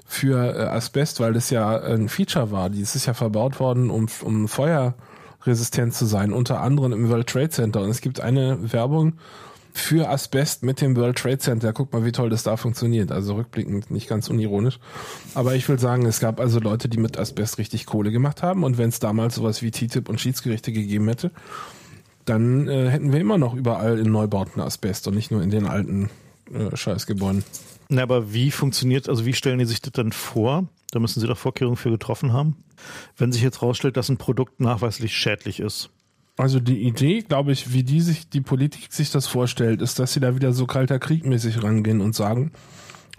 für 0.04 0.56
äh, 0.56 0.62
Asbest, 0.64 1.20
weil 1.20 1.34
das 1.34 1.48
ja 1.50 1.80
ein 1.80 2.08
Feature 2.08 2.50
war. 2.50 2.68
Die 2.68 2.80
ist 2.80 3.06
ja 3.06 3.14
verbaut 3.14 3.60
worden, 3.60 3.90
um, 3.90 4.08
um 4.24 4.48
feuerresistent 4.48 5.94
zu 5.94 6.06
sein, 6.06 6.32
unter 6.32 6.60
anderem 6.62 6.92
im 6.92 7.10
World 7.10 7.28
Trade 7.28 7.50
Center. 7.50 7.80
Und 7.82 7.90
es 7.90 8.00
gibt 8.00 8.18
eine 8.18 8.72
Werbung 8.72 9.12
für 9.72 10.08
Asbest 10.08 10.64
mit 10.64 10.80
dem 10.80 10.96
World 10.96 11.18
Trade 11.18 11.38
Center. 11.38 11.72
Guck 11.72 11.92
mal, 11.92 12.04
wie 12.04 12.10
toll 12.10 12.30
das 12.30 12.42
da 12.42 12.56
funktioniert. 12.56 13.12
Also 13.12 13.36
rückblickend 13.36 13.92
nicht 13.92 14.08
ganz 14.08 14.28
unironisch. 14.28 14.80
Aber 15.34 15.54
ich 15.54 15.68
will 15.68 15.78
sagen, 15.78 16.06
es 16.06 16.18
gab 16.18 16.40
also 16.40 16.58
Leute, 16.58 16.88
die 16.88 16.98
mit 16.98 17.16
Asbest 17.16 17.58
richtig 17.58 17.86
Kohle 17.86 18.10
gemacht 18.10 18.42
haben. 18.42 18.64
Und 18.64 18.78
wenn 18.78 18.88
es 18.88 18.98
damals 18.98 19.36
sowas 19.36 19.62
wie 19.62 19.70
TTIP 19.70 20.08
und 20.08 20.20
Schiedsgerichte 20.20 20.72
gegeben 20.72 21.06
hätte, 21.06 21.30
dann 22.28 22.68
äh, 22.68 22.90
hätten 22.90 23.12
wir 23.12 23.20
immer 23.20 23.38
noch 23.38 23.54
überall 23.54 23.98
in 23.98 24.10
Neubauten 24.10 24.60
Asbest 24.60 25.08
und 25.08 25.14
nicht 25.14 25.30
nur 25.30 25.42
in 25.42 25.50
den 25.50 25.66
alten 25.66 26.10
äh, 26.52 26.76
Scheißgebäuden. 26.76 27.44
Na, 27.88 28.02
aber 28.02 28.32
wie 28.32 28.50
funktioniert, 28.50 29.08
also 29.08 29.24
wie 29.24 29.32
stellen 29.32 29.58
die 29.58 29.64
sich 29.64 29.80
das 29.80 29.92
dann 29.92 30.12
vor? 30.12 30.68
Da 30.90 30.98
müssen 30.98 31.20
sie 31.20 31.26
doch 31.26 31.38
Vorkehrungen 31.38 31.76
für 31.76 31.90
getroffen 31.90 32.32
haben. 32.32 32.56
Wenn 33.16 33.32
sich 33.32 33.42
jetzt 33.42 33.62
rausstellt, 33.62 33.96
dass 33.96 34.08
ein 34.08 34.18
Produkt 34.18 34.60
nachweislich 34.60 35.16
schädlich 35.16 35.60
ist. 35.60 35.90
Also 36.36 36.60
die 36.60 36.82
Idee, 36.82 37.22
glaube 37.22 37.50
ich, 37.50 37.72
wie 37.72 37.82
die 37.82 38.00
sich, 38.00 38.28
die 38.28 38.40
Politik 38.40 38.92
sich 38.92 39.10
das 39.10 39.26
vorstellt, 39.26 39.82
ist, 39.82 39.98
dass 39.98 40.12
sie 40.12 40.20
da 40.20 40.36
wieder 40.36 40.52
so 40.52 40.66
kalter 40.66 40.98
Kriegmäßig 40.98 41.62
rangehen 41.62 42.00
und 42.00 42.14
sagen, 42.14 42.52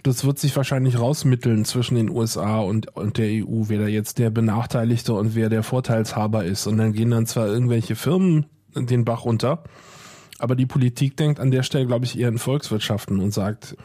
das 0.03 0.23
wird 0.23 0.39
sich 0.39 0.55
wahrscheinlich 0.55 0.97
rausmitteln 0.97 1.65
zwischen 1.65 1.95
den 1.95 2.09
USA 2.09 2.59
und, 2.59 2.95
und 2.95 3.17
der 3.17 3.27
EU, 3.27 3.63
wer 3.67 3.79
da 3.79 3.87
jetzt 3.87 4.17
der 4.17 4.29
Benachteiligte 4.29 5.13
und 5.13 5.35
wer 5.35 5.49
der 5.49 5.63
Vorteilshaber 5.63 6.45
ist. 6.45 6.67
Und 6.67 6.77
dann 6.77 6.93
gehen 6.93 7.11
dann 7.11 7.25
zwar 7.25 7.47
irgendwelche 7.47 7.95
Firmen 7.95 8.45
den 8.75 9.05
Bach 9.05 9.25
runter, 9.25 9.63
aber 10.37 10.55
die 10.55 10.65
Politik 10.65 11.17
denkt 11.17 11.39
an 11.39 11.51
der 11.51 11.63
Stelle, 11.63 11.85
glaube 11.85 12.05
ich, 12.05 12.17
eher 12.17 12.29
in 12.29 12.37
Volkswirtschaften 12.37 13.19
und 13.19 13.31
sagt, 13.31 13.75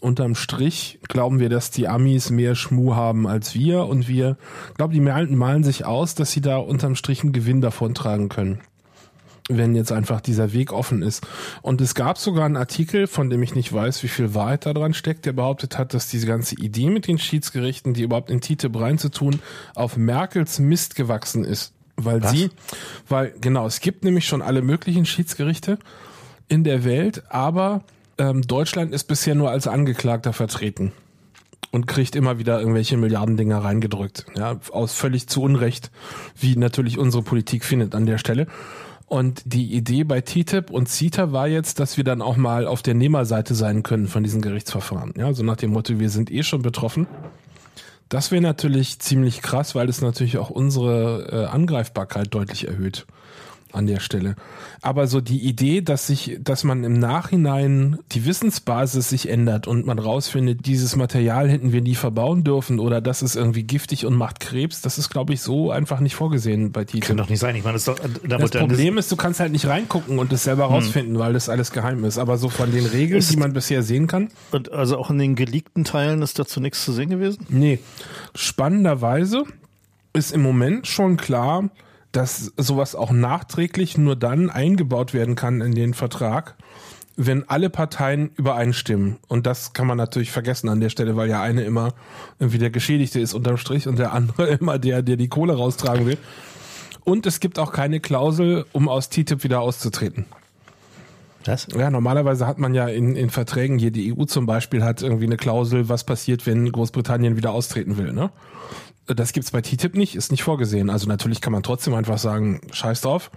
unterm 0.00 0.34
Strich 0.34 1.00
glauben 1.08 1.40
wir, 1.40 1.48
dass 1.48 1.70
die 1.70 1.88
Amis 1.88 2.30
mehr 2.30 2.54
Schmu 2.54 2.94
haben 2.94 3.26
als 3.26 3.54
wir 3.54 3.86
und 3.86 4.08
wir, 4.08 4.36
glaube 4.76 4.94
die 4.94 5.00
malen, 5.00 5.36
malen 5.36 5.64
sich 5.64 5.84
aus, 5.84 6.14
dass 6.14 6.30
sie 6.30 6.40
da 6.40 6.58
unterm 6.58 6.94
Strich 6.94 7.22
einen 7.22 7.32
Gewinn 7.32 7.60
davontragen 7.60 8.28
können 8.28 8.60
wenn 9.48 9.74
jetzt 9.74 9.92
einfach 9.92 10.20
dieser 10.20 10.52
Weg 10.52 10.72
offen 10.72 11.02
ist. 11.02 11.26
Und 11.62 11.80
es 11.80 11.94
gab 11.94 12.18
sogar 12.18 12.44
einen 12.44 12.56
Artikel, 12.56 13.06
von 13.06 13.30
dem 13.30 13.42
ich 13.42 13.54
nicht 13.54 13.72
weiß, 13.72 14.02
wie 14.02 14.08
viel 14.08 14.34
Wahrheit 14.34 14.66
da 14.66 14.74
dran 14.74 14.94
steckt, 14.94 15.26
der 15.26 15.32
behauptet 15.32 15.78
hat, 15.78 15.94
dass 15.94 16.08
diese 16.08 16.26
ganze 16.26 16.54
Idee 16.56 16.90
mit 16.90 17.06
den 17.06 17.18
Schiedsgerichten, 17.18 17.94
die 17.94 18.02
überhaupt 18.02 18.30
in 18.30 18.40
TTIP 18.40 18.78
reinzutun, 18.78 19.40
auf 19.74 19.96
Merkels 19.96 20.58
Mist 20.58 20.94
gewachsen 20.94 21.44
ist. 21.44 21.72
Weil 22.00 22.22
Was? 22.22 22.30
sie, 22.30 22.50
weil, 23.08 23.34
genau, 23.40 23.66
es 23.66 23.80
gibt 23.80 24.04
nämlich 24.04 24.26
schon 24.26 24.40
alle 24.40 24.62
möglichen 24.62 25.04
Schiedsgerichte 25.04 25.78
in 26.46 26.62
der 26.62 26.84
Welt, 26.84 27.24
aber 27.28 27.82
ähm, 28.18 28.42
Deutschland 28.42 28.92
ist 28.92 29.04
bisher 29.04 29.34
nur 29.34 29.50
als 29.50 29.66
Angeklagter 29.66 30.32
vertreten 30.32 30.92
und 31.72 31.86
kriegt 31.86 32.14
immer 32.14 32.38
wieder 32.38 32.60
irgendwelche 32.60 32.96
Milliardendinger 32.96 33.58
reingedrückt. 33.58 34.26
Ja, 34.36 34.60
aus 34.70 34.94
völlig 34.94 35.26
zu 35.26 35.42
Unrecht, 35.42 35.90
wie 36.38 36.56
natürlich 36.56 36.98
unsere 36.98 37.24
Politik 37.24 37.64
findet 37.64 37.94
an 37.96 38.06
der 38.06 38.18
Stelle. 38.18 38.46
Und 39.06 39.42
die 39.46 39.72
Idee 39.74 40.04
bei 40.04 40.20
TTIP 40.20 40.70
und 40.70 40.88
CETA 40.88 41.32
war 41.32 41.48
jetzt, 41.48 41.80
dass 41.80 41.96
wir 41.96 42.04
dann 42.04 42.20
auch 42.20 42.36
mal 42.36 42.66
auf 42.66 42.82
der 42.82 42.94
Nehmerseite 42.94 43.54
sein 43.54 43.82
können 43.82 44.06
von 44.06 44.22
diesen 44.22 44.42
Gerichtsverfahren. 44.42 45.14
Ja, 45.16 45.32
so 45.32 45.42
nach 45.42 45.56
dem 45.56 45.70
Motto, 45.70 45.98
wir 45.98 46.10
sind 46.10 46.30
eh 46.30 46.42
schon 46.42 46.62
betroffen. 46.62 47.06
Das 48.08 48.30
wäre 48.30 48.42
natürlich 48.42 48.98
ziemlich 49.00 49.42
krass, 49.42 49.74
weil 49.74 49.88
es 49.88 50.00
natürlich 50.00 50.38
auch 50.38 50.50
unsere 50.50 51.28
äh, 51.30 51.46
Angreifbarkeit 51.46 52.32
deutlich 52.32 52.66
erhöht 52.66 53.06
an 53.72 53.86
der 53.86 54.00
Stelle. 54.00 54.36
Aber 54.82 55.06
so 55.06 55.20
die 55.20 55.40
Idee, 55.40 55.80
dass 55.80 56.06
sich, 56.06 56.38
dass 56.40 56.64
man 56.64 56.84
im 56.84 56.98
Nachhinein 56.98 57.98
die 58.12 58.24
Wissensbasis 58.24 59.08
sich 59.08 59.28
ändert 59.28 59.66
und 59.66 59.86
man 59.86 59.98
rausfindet, 59.98 60.66
dieses 60.66 60.96
Material 60.96 61.48
hätten 61.48 61.72
wir 61.72 61.80
nie 61.80 61.94
verbauen 61.94 62.44
dürfen 62.44 62.78
oder 62.80 63.00
das 63.00 63.22
ist 63.22 63.36
irgendwie 63.36 63.64
giftig 63.64 64.06
und 64.06 64.14
macht 64.14 64.40
Krebs, 64.40 64.80
das 64.80 64.98
ist, 64.98 65.10
glaube 65.10 65.34
ich, 65.34 65.40
so 65.40 65.70
einfach 65.70 66.00
nicht 66.00 66.14
vorgesehen 66.14 66.72
bei 66.72 66.84
TTIP. 66.84 67.02
Kann 67.02 67.16
doch 67.16 67.28
nicht 67.28 67.40
sein. 67.40 67.56
Ich 67.56 67.64
meine, 67.64 67.74
das, 67.74 67.86
ist 67.86 67.88
doch, 67.88 67.98
das 68.26 68.50
Problem 68.50 68.98
ist, 68.98 69.10
du 69.12 69.16
kannst 69.16 69.40
halt 69.40 69.52
nicht 69.52 69.66
reingucken 69.66 70.18
und 70.18 70.32
das 70.32 70.44
selber 70.44 70.68
hm. 70.68 70.74
rausfinden, 70.74 71.18
weil 71.18 71.32
das 71.32 71.48
alles 71.48 71.70
geheim 71.70 72.04
ist. 72.04 72.18
Aber 72.18 72.38
so 72.38 72.48
von 72.48 72.70
den 72.70 72.86
Regeln, 72.86 73.18
ist, 73.18 73.32
die 73.32 73.36
man 73.36 73.52
bisher 73.52 73.82
sehen 73.82 74.06
kann. 74.06 74.28
Und 74.52 74.72
also 74.72 74.98
auch 74.98 75.10
in 75.10 75.18
den 75.18 75.34
geleakten 75.34 75.84
Teilen 75.84 76.22
ist 76.22 76.38
dazu 76.38 76.60
nichts 76.60 76.84
zu 76.84 76.92
sehen 76.92 77.10
gewesen? 77.10 77.46
Nee. 77.48 77.78
Spannenderweise 78.34 79.44
ist 80.12 80.32
im 80.32 80.42
Moment 80.42 80.86
schon 80.86 81.16
klar, 81.16 81.68
dass 82.18 82.52
sowas 82.56 82.96
auch 82.96 83.12
nachträglich 83.12 83.96
nur 83.96 84.16
dann 84.16 84.50
eingebaut 84.50 85.14
werden 85.14 85.36
kann 85.36 85.60
in 85.60 85.76
den 85.76 85.94
Vertrag, 85.94 86.56
wenn 87.14 87.48
alle 87.48 87.70
Parteien 87.70 88.30
übereinstimmen. 88.34 89.18
Und 89.28 89.46
das 89.46 89.72
kann 89.72 89.86
man 89.86 89.98
natürlich 89.98 90.32
vergessen 90.32 90.68
an 90.68 90.80
der 90.80 90.88
Stelle, 90.88 91.14
weil 91.14 91.30
ja 91.30 91.40
eine 91.40 91.62
immer 91.62 91.94
irgendwie 92.40 92.58
der 92.58 92.70
Geschädigte 92.70 93.20
ist 93.20 93.34
unterm 93.34 93.56
Strich 93.56 93.86
und 93.86 94.00
der 94.00 94.14
andere 94.14 94.48
immer 94.60 94.80
der, 94.80 95.02
der 95.02 95.14
die 95.14 95.28
Kohle 95.28 95.54
raustragen 95.54 96.06
will. 96.06 96.18
Und 97.04 97.24
es 97.24 97.38
gibt 97.38 97.56
auch 97.56 97.70
keine 97.70 98.00
Klausel, 98.00 98.66
um 98.72 98.88
aus 98.88 99.10
TTIP 99.10 99.44
wieder 99.44 99.60
auszutreten. 99.60 100.24
Was? 101.44 101.68
Ja, 101.72 101.88
normalerweise 101.88 102.48
hat 102.48 102.58
man 102.58 102.74
ja 102.74 102.88
in, 102.88 103.14
in 103.14 103.30
Verträgen, 103.30 103.78
hier 103.78 103.92
die 103.92 104.12
EU 104.12 104.24
zum 104.24 104.44
Beispiel 104.44 104.82
hat 104.82 105.02
irgendwie 105.02 105.26
eine 105.26 105.36
Klausel, 105.36 105.88
was 105.88 106.02
passiert, 106.02 106.48
wenn 106.48 106.72
Großbritannien 106.72 107.36
wieder 107.36 107.52
austreten 107.52 107.96
will, 107.96 108.12
ne? 108.12 108.30
Das 109.08 109.32
gibt's 109.32 109.50
bei 109.50 109.62
TTIP 109.62 109.94
nicht, 109.94 110.14
ist 110.14 110.30
nicht 110.30 110.42
vorgesehen. 110.42 110.90
Also 110.90 111.08
natürlich 111.08 111.40
kann 111.40 111.52
man 111.52 111.62
trotzdem 111.62 111.94
einfach 111.94 112.18
sagen, 112.18 112.60
scheiß 112.72 113.00
drauf. 113.00 113.30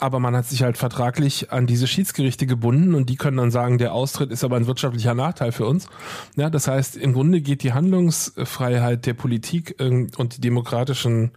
Aber 0.00 0.20
man 0.20 0.36
hat 0.36 0.46
sich 0.46 0.62
halt 0.62 0.78
vertraglich 0.78 1.50
an 1.50 1.66
diese 1.66 1.86
Schiedsgerichte 1.86 2.46
gebunden 2.46 2.94
und 2.94 3.10
die 3.10 3.16
können 3.16 3.36
dann 3.36 3.50
sagen, 3.50 3.78
der 3.78 3.92
Austritt 3.92 4.30
ist 4.30 4.44
aber 4.44 4.56
ein 4.56 4.66
wirtschaftlicher 4.66 5.14
Nachteil 5.14 5.50
für 5.50 5.66
uns. 5.66 5.88
Ja, 6.36 6.50
das 6.50 6.68
heißt, 6.68 6.96
im 6.96 7.12
Grunde 7.12 7.40
geht 7.40 7.64
die 7.64 7.72
Handlungsfreiheit 7.72 9.06
der 9.06 9.14
Politik 9.14 9.74
ähm, 9.80 10.08
und 10.16 10.36
die 10.36 10.40
demokratischen 10.40 11.32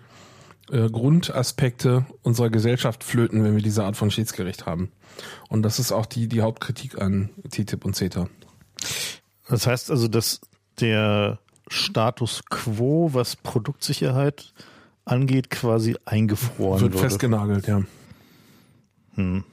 äh, 0.71 0.89
Grundaspekte 0.89 2.05
unserer 2.21 2.51
Gesellschaft 2.51 3.03
flöten, 3.03 3.43
wenn 3.43 3.55
wir 3.55 3.63
diese 3.63 3.83
Art 3.83 3.97
von 3.97 4.11
Schiedsgericht 4.11 4.67
haben. 4.67 4.91
Und 5.49 5.63
das 5.63 5.79
ist 5.79 5.91
auch 5.91 6.05
die, 6.05 6.27
die 6.27 6.41
Hauptkritik 6.41 7.01
an 7.01 7.29
TTIP 7.49 7.83
und 7.83 7.95
CETA. 7.95 8.29
Das 9.49 9.65
heißt 9.67 9.89
also, 9.89 10.07
dass 10.07 10.39
der 10.79 11.39
Status 11.71 12.43
quo, 12.49 13.13
was 13.13 13.35
Produktsicherheit 13.35 14.53
angeht, 15.05 15.49
quasi 15.49 15.95
eingefroren 16.05 16.81
wird. 16.81 16.93
Wird 16.93 17.01
festgenagelt, 17.01 17.67
ja. 17.67 17.81
Hm. 19.15 19.43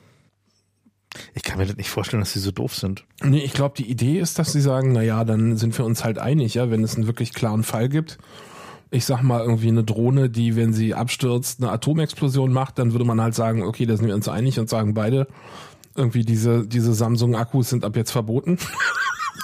Ich 1.34 1.42
kann 1.42 1.58
mir 1.58 1.66
das 1.66 1.76
nicht 1.76 1.90
vorstellen, 1.90 2.20
dass 2.20 2.32
sie 2.32 2.38
so 2.38 2.50
doof 2.50 2.74
sind. 2.74 3.04
Nee, 3.22 3.40
ich 3.40 3.52
glaube, 3.52 3.74
die 3.76 3.90
Idee 3.90 4.18
ist, 4.18 4.38
dass 4.38 4.52
sie 4.52 4.60
sagen, 4.60 4.92
naja, 4.92 5.24
dann 5.24 5.56
sind 5.56 5.76
wir 5.78 5.84
uns 5.84 6.04
halt 6.04 6.18
einig, 6.18 6.54
ja, 6.54 6.70
wenn 6.70 6.84
es 6.84 6.96
einen 6.96 7.06
wirklich 7.06 7.32
klaren 7.32 7.64
Fall 7.64 7.88
gibt. 7.88 8.18
Ich 8.90 9.04
sag 9.04 9.22
mal, 9.22 9.40
irgendwie 9.40 9.68
eine 9.68 9.84
Drohne, 9.84 10.30
die, 10.30 10.56
wenn 10.56 10.72
sie 10.72 10.94
abstürzt, 10.94 11.62
eine 11.62 11.70
Atomexplosion 11.70 12.52
macht, 12.52 12.78
dann 12.78 12.92
würde 12.92 13.04
man 13.04 13.20
halt 13.20 13.34
sagen, 13.34 13.62
okay, 13.62 13.86
da 13.86 13.96
sind 13.96 14.06
wir 14.06 14.14
uns 14.14 14.28
einig 14.28 14.58
und 14.58 14.68
sagen 14.68 14.94
beide, 14.94 15.26
irgendwie 15.94 16.24
diese, 16.24 16.66
diese 16.66 16.94
Samsung-Akkus 16.94 17.70
sind 17.70 17.84
ab 17.84 17.96
jetzt 17.96 18.12
verboten. 18.12 18.58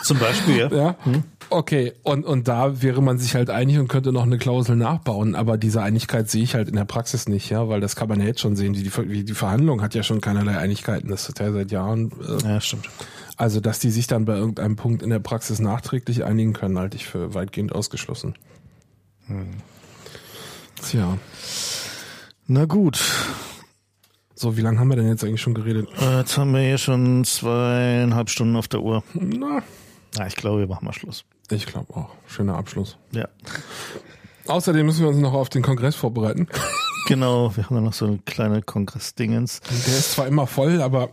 Zum 0.02 0.18
Beispiel, 0.18 0.58
ja. 0.58 0.68
ja. 0.68 0.96
Hm. 1.04 1.22
Okay, 1.50 1.92
und, 2.02 2.24
und 2.24 2.48
da 2.48 2.82
wäre 2.82 3.02
man 3.02 3.18
sich 3.18 3.34
halt 3.34 3.50
einig 3.50 3.78
und 3.78 3.88
könnte 3.88 4.12
noch 4.12 4.22
eine 4.24 4.38
Klausel 4.38 4.76
nachbauen, 4.76 5.34
aber 5.34 5.56
diese 5.56 5.82
Einigkeit 5.82 6.28
sehe 6.30 6.42
ich 6.42 6.54
halt 6.54 6.68
in 6.68 6.76
der 6.76 6.84
Praxis 6.84 7.28
nicht, 7.28 7.50
ja, 7.50 7.68
weil 7.68 7.80
das 7.80 7.96
kann 7.96 8.08
man 8.08 8.20
ja 8.20 8.26
jetzt 8.26 8.40
schon 8.40 8.56
sehen. 8.56 8.72
Die, 8.72 8.82
die, 8.82 9.24
die 9.24 9.34
Verhandlung 9.34 9.82
hat 9.82 9.94
ja 9.94 10.02
schon 10.02 10.20
keinerlei 10.20 10.56
Einigkeiten, 10.56 11.08
das 11.08 11.28
ist 11.28 11.38
ja 11.38 11.52
seit 11.52 11.70
Jahren. 11.70 12.12
Äh, 12.42 12.48
ja, 12.48 12.60
stimmt. 12.60 12.88
Also, 13.36 13.60
dass 13.60 13.78
die 13.78 13.90
sich 13.90 14.06
dann 14.06 14.24
bei 14.24 14.36
irgendeinem 14.36 14.76
Punkt 14.76 15.02
in 15.02 15.10
der 15.10 15.18
Praxis 15.18 15.58
nachträglich 15.58 16.24
einigen 16.24 16.52
können, 16.52 16.78
halte 16.78 16.96
ich 16.96 17.06
für 17.06 17.34
weitgehend 17.34 17.74
ausgeschlossen. 17.74 18.34
Hm. 19.26 19.48
Tja. 20.82 21.18
Na 22.46 22.64
gut. 22.66 23.00
So, 24.34 24.56
wie 24.56 24.60
lange 24.60 24.78
haben 24.78 24.88
wir 24.88 24.96
denn 24.96 25.08
jetzt 25.08 25.24
eigentlich 25.24 25.40
schon 25.40 25.54
geredet? 25.54 25.88
Äh, 26.00 26.18
jetzt 26.18 26.36
haben 26.36 26.52
wir 26.52 26.60
hier 26.60 26.78
schon 26.78 27.24
zweieinhalb 27.24 28.28
Stunden 28.30 28.56
auf 28.56 28.68
der 28.68 28.82
Uhr. 28.82 29.02
Na. 29.14 29.62
Ja, 30.16 30.26
ich 30.26 30.36
glaube, 30.36 30.60
wir 30.60 30.66
machen 30.66 30.84
mal 30.84 30.92
Schluss. 30.92 31.24
Ich 31.50 31.66
glaube 31.66 31.94
auch. 31.94 32.10
Schöner 32.26 32.56
Abschluss. 32.56 32.96
Ja. 33.12 33.28
Außerdem 34.46 34.84
müssen 34.84 35.00
wir 35.00 35.08
uns 35.08 35.18
noch 35.18 35.32
auf 35.32 35.48
den 35.48 35.62
Kongress 35.62 35.94
vorbereiten. 35.94 36.48
Genau, 37.06 37.54
wir 37.54 37.64
haben 37.64 37.74
da 37.74 37.82
noch 37.82 37.92
so 37.92 38.06
eine 38.06 38.18
kleine 38.24 38.62
Kongressdingens. 38.62 39.60
Der 39.60 39.98
ist 39.98 40.12
zwar 40.12 40.26
immer 40.26 40.46
voll, 40.46 40.80
aber 40.80 41.10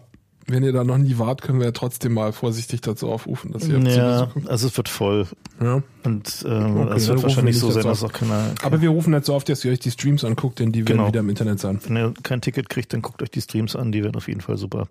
wenn 0.47 0.63
ihr 0.63 0.71
da 0.71 0.83
noch 0.83 0.97
nie 0.97 1.17
wart, 1.17 1.41
können 1.41 1.59
wir 1.59 1.65
ja 1.65 1.71
trotzdem 1.71 2.13
mal 2.13 2.33
vorsichtig 2.33 2.81
dazu 2.81 3.09
aufrufen, 3.09 3.51
dass 3.51 3.67
ihr 3.67 3.77
Ja, 3.79 4.31
also 4.47 4.67
es 4.67 4.77
wird 4.77 4.89
voll. 4.89 5.27
Ja. 5.61 5.83
Und 6.03 6.45
ähm, 6.47 6.77
okay, 6.77 6.93
es 6.95 7.07
wird 7.07 7.23
wahrscheinlich 7.23 7.59
so 7.59 7.71
sein, 7.71 7.83
dass 7.83 8.03
auch 8.03 8.13
keiner. 8.13 8.53
Aber 8.63 8.81
wir 8.81 8.89
rufen 8.89 9.11
nicht 9.11 9.25
so 9.25 9.33
oft, 9.33 9.49
dass 9.49 9.63
ihr 9.65 9.71
euch 9.71 9.79
die 9.79 9.91
Streams 9.91 10.23
anguckt, 10.23 10.59
denn 10.59 10.71
die 10.71 10.87
werden 10.87 10.97
genau. 10.97 11.07
wieder 11.07 11.19
im 11.19 11.29
Internet 11.29 11.59
sein. 11.59 11.79
Wenn 11.85 11.97
ihr 11.97 12.13
kein 12.23 12.41
Ticket 12.41 12.69
kriegt, 12.69 12.93
dann 12.93 13.01
guckt 13.01 13.21
euch 13.21 13.31
die 13.31 13.41
Streams 13.41 13.75
an, 13.75 13.91
die 13.91 14.03
werden 14.03 14.15
auf 14.15 14.27
jeden 14.27 14.41
Fall 14.41 14.57
super. 14.57 14.87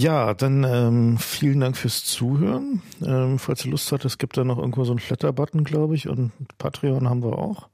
Ja, 0.00 0.32
dann 0.32 0.64
ähm, 0.64 1.18
vielen 1.18 1.60
Dank 1.60 1.76
fürs 1.76 2.06
Zuhören. 2.06 2.80
Ähm, 3.04 3.38
falls 3.38 3.66
ihr 3.66 3.70
Lust 3.70 3.92
habt, 3.92 4.06
es 4.06 4.16
gibt 4.16 4.34
da 4.38 4.44
noch 4.44 4.56
irgendwo 4.56 4.84
so 4.84 4.92
einen 4.92 4.98
Flatter-Button, 4.98 5.62
glaube 5.62 5.94
ich, 5.94 6.08
und 6.08 6.32
Patreon 6.56 7.06
haben 7.06 7.22
wir 7.22 7.38
auch. 7.38 7.68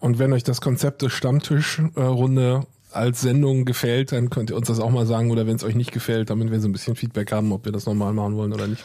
Und 0.00 0.18
wenn 0.18 0.32
euch 0.32 0.42
das 0.42 0.60
Konzept 0.60 1.02
der 1.02 1.08
Stammtischrunde 1.08 2.66
als 2.90 3.20
Sendung 3.20 3.64
gefällt, 3.64 4.10
dann 4.10 4.30
könnt 4.30 4.50
ihr 4.50 4.56
uns 4.56 4.66
das 4.66 4.80
auch 4.80 4.90
mal 4.90 5.06
sagen 5.06 5.30
oder 5.30 5.46
wenn 5.46 5.54
es 5.54 5.62
euch 5.62 5.76
nicht 5.76 5.92
gefällt, 5.92 6.30
damit 6.30 6.50
wir 6.50 6.58
so 6.58 6.68
ein 6.68 6.72
bisschen 6.72 6.96
Feedback 6.96 7.30
haben, 7.30 7.52
ob 7.52 7.64
wir 7.64 7.70
das 7.70 7.86
nochmal 7.86 8.12
machen 8.12 8.34
wollen 8.34 8.52
oder 8.52 8.66
nicht. 8.66 8.82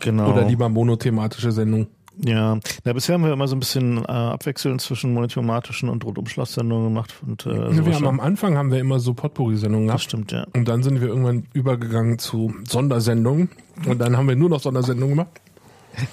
Genau. 0.00 0.32
Oder 0.32 0.48
lieber 0.48 0.68
monothematische 0.68 1.52
Sendung. 1.52 1.86
Ja, 2.18 2.58
na, 2.84 2.92
bisher 2.92 3.14
haben 3.14 3.24
wir 3.24 3.32
immer 3.32 3.48
so 3.48 3.56
ein 3.56 3.60
bisschen 3.60 3.98
äh, 4.04 4.08
abwechselnd 4.08 4.80
zwischen 4.80 5.12
monothematischen 5.12 5.88
und 5.88 6.04
Rundumschloss-Sendungen 6.04 6.84
gemacht. 6.84 7.14
Und, 7.26 7.46
äh, 7.46 7.50
ja, 7.54 7.86
wir 7.86 7.94
haben 7.94 8.06
am 8.06 8.20
Anfang 8.20 8.56
haben 8.56 8.70
wir 8.70 8.78
immer 8.78 9.00
so 9.00 9.14
Potpourri-Sendungen 9.14 9.86
gehabt. 9.86 10.00
Das 10.00 10.04
stimmt, 10.04 10.32
ja. 10.32 10.46
Und 10.54 10.68
dann 10.68 10.82
sind 10.82 11.00
wir 11.00 11.08
irgendwann 11.08 11.46
übergegangen 11.52 12.18
zu 12.18 12.54
Sondersendungen. 12.68 13.48
Und 13.86 13.98
dann 13.98 14.16
haben 14.16 14.28
wir 14.28 14.36
nur 14.36 14.48
noch 14.48 14.60
Sondersendungen 14.60 15.16
gemacht. 15.16 15.40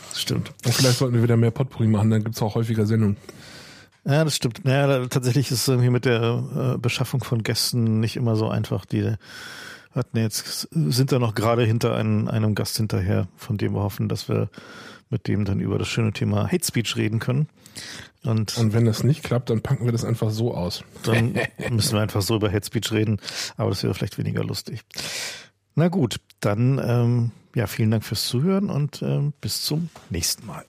Das 0.09 0.21
stimmt. 0.21 0.51
Und 0.65 0.73
vielleicht 0.73 0.97
sollten 0.97 1.15
wir 1.15 1.23
wieder 1.23 1.37
mehr 1.37 1.51
Potpourri 1.51 1.87
machen, 1.87 2.09
dann 2.09 2.23
gibt's 2.23 2.41
auch 2.41 2.55
häufiger 2.55 2.85
Sendungen. 2.85 3.17
Ja, 4.03 4.23
das 4.23 4.35
stimmt. 4.35 4.65
Naja, 4.65 5.05
tatsächlich 5.07 5.51
ist 5.51 5.61
es 5.61 5.67
irgendwie 5.67 5.91
mit 5.91 6.05
der 6.05 6.73
äh, 6.75 6.77
Beschaffung 6.79 7.23
von 7.23 7.43
Gästen 7.43 7.99
nicht 7.99 8.15
immer 8.15 8.35
so 8.35 8.49
einfach. 8.49 8.85
Die 8.85 9.13
hatten 9.91 10.17
jetzt, 10.17 10.69
sind 10.71 11.11
da 11.11 11.19
noch 11.19 11.35
gerade 11.35 11.63
hinter 11.63 11.95
einem, 11.95 12.27
einem 12.27 12.55
Gast 12.55 12.77
hinterher, 12.77 13.27
von 13.35 13.57
dem 13.57 13.73
wir 13.73 13.81
hoffen, 13.81 14.09
dass 14.09 14.27
wir 14.27 14.49
mit 15.11 15.27
dem 15.27 15.45
dann 15.45 15.59
über 15.59 15.77
das 15.77 15.87
schöne 15.87 16.13
Thema 16.13 16.51
Hate 16.51 16.65
Speech 16.65 16.95
reden 16.95 17.19
können. 17.19 17.47
Und, 18.23 18.57
Und 18.57 18.73
wenn 18.73 18.85
das 18.85 19.03
nicht 19.03 19.23
klappt, 19.23 19.49
dann 19.49 19.61
packen 19.61 19.85
wir 19.85 19.91
das 19.91 20.05
einfach 20.05 20.31
so 20.31 20.55
aus. 20.55 20.83
dann 21.03 21.35
müssen 21.69 21.93
wir 21.93 22.01
einfach 22.01 22.21
so 22.21 22.35
über 22.35 22.51
Hate 22.51 22.65
Speech 22.65 22.91
reden, 22.91 23.19
aber 23.57 23.69
das 23.69 23.83
wäre 23.83 23.93
vielleicht 23.93 24.17
weniger 24.17 24.43
lustig. 24.43 24.81
Na 25.75 25.87
gut, 25.87 26.19
dann 26.39 26.81
ähm, 26.83 27.31
ja, 27.55 27.67
vielen 27.67 27.91
Dank 27.91 28.03
fürs 28.03 28.27
Zuhören 28.27 28.69
und 28.69 29.01
ähm, 29.01 29.33
bis 29.41 29.63
zum 29.63 29.89
nächsten 30.09 30.45
Mal. 30.45 30.59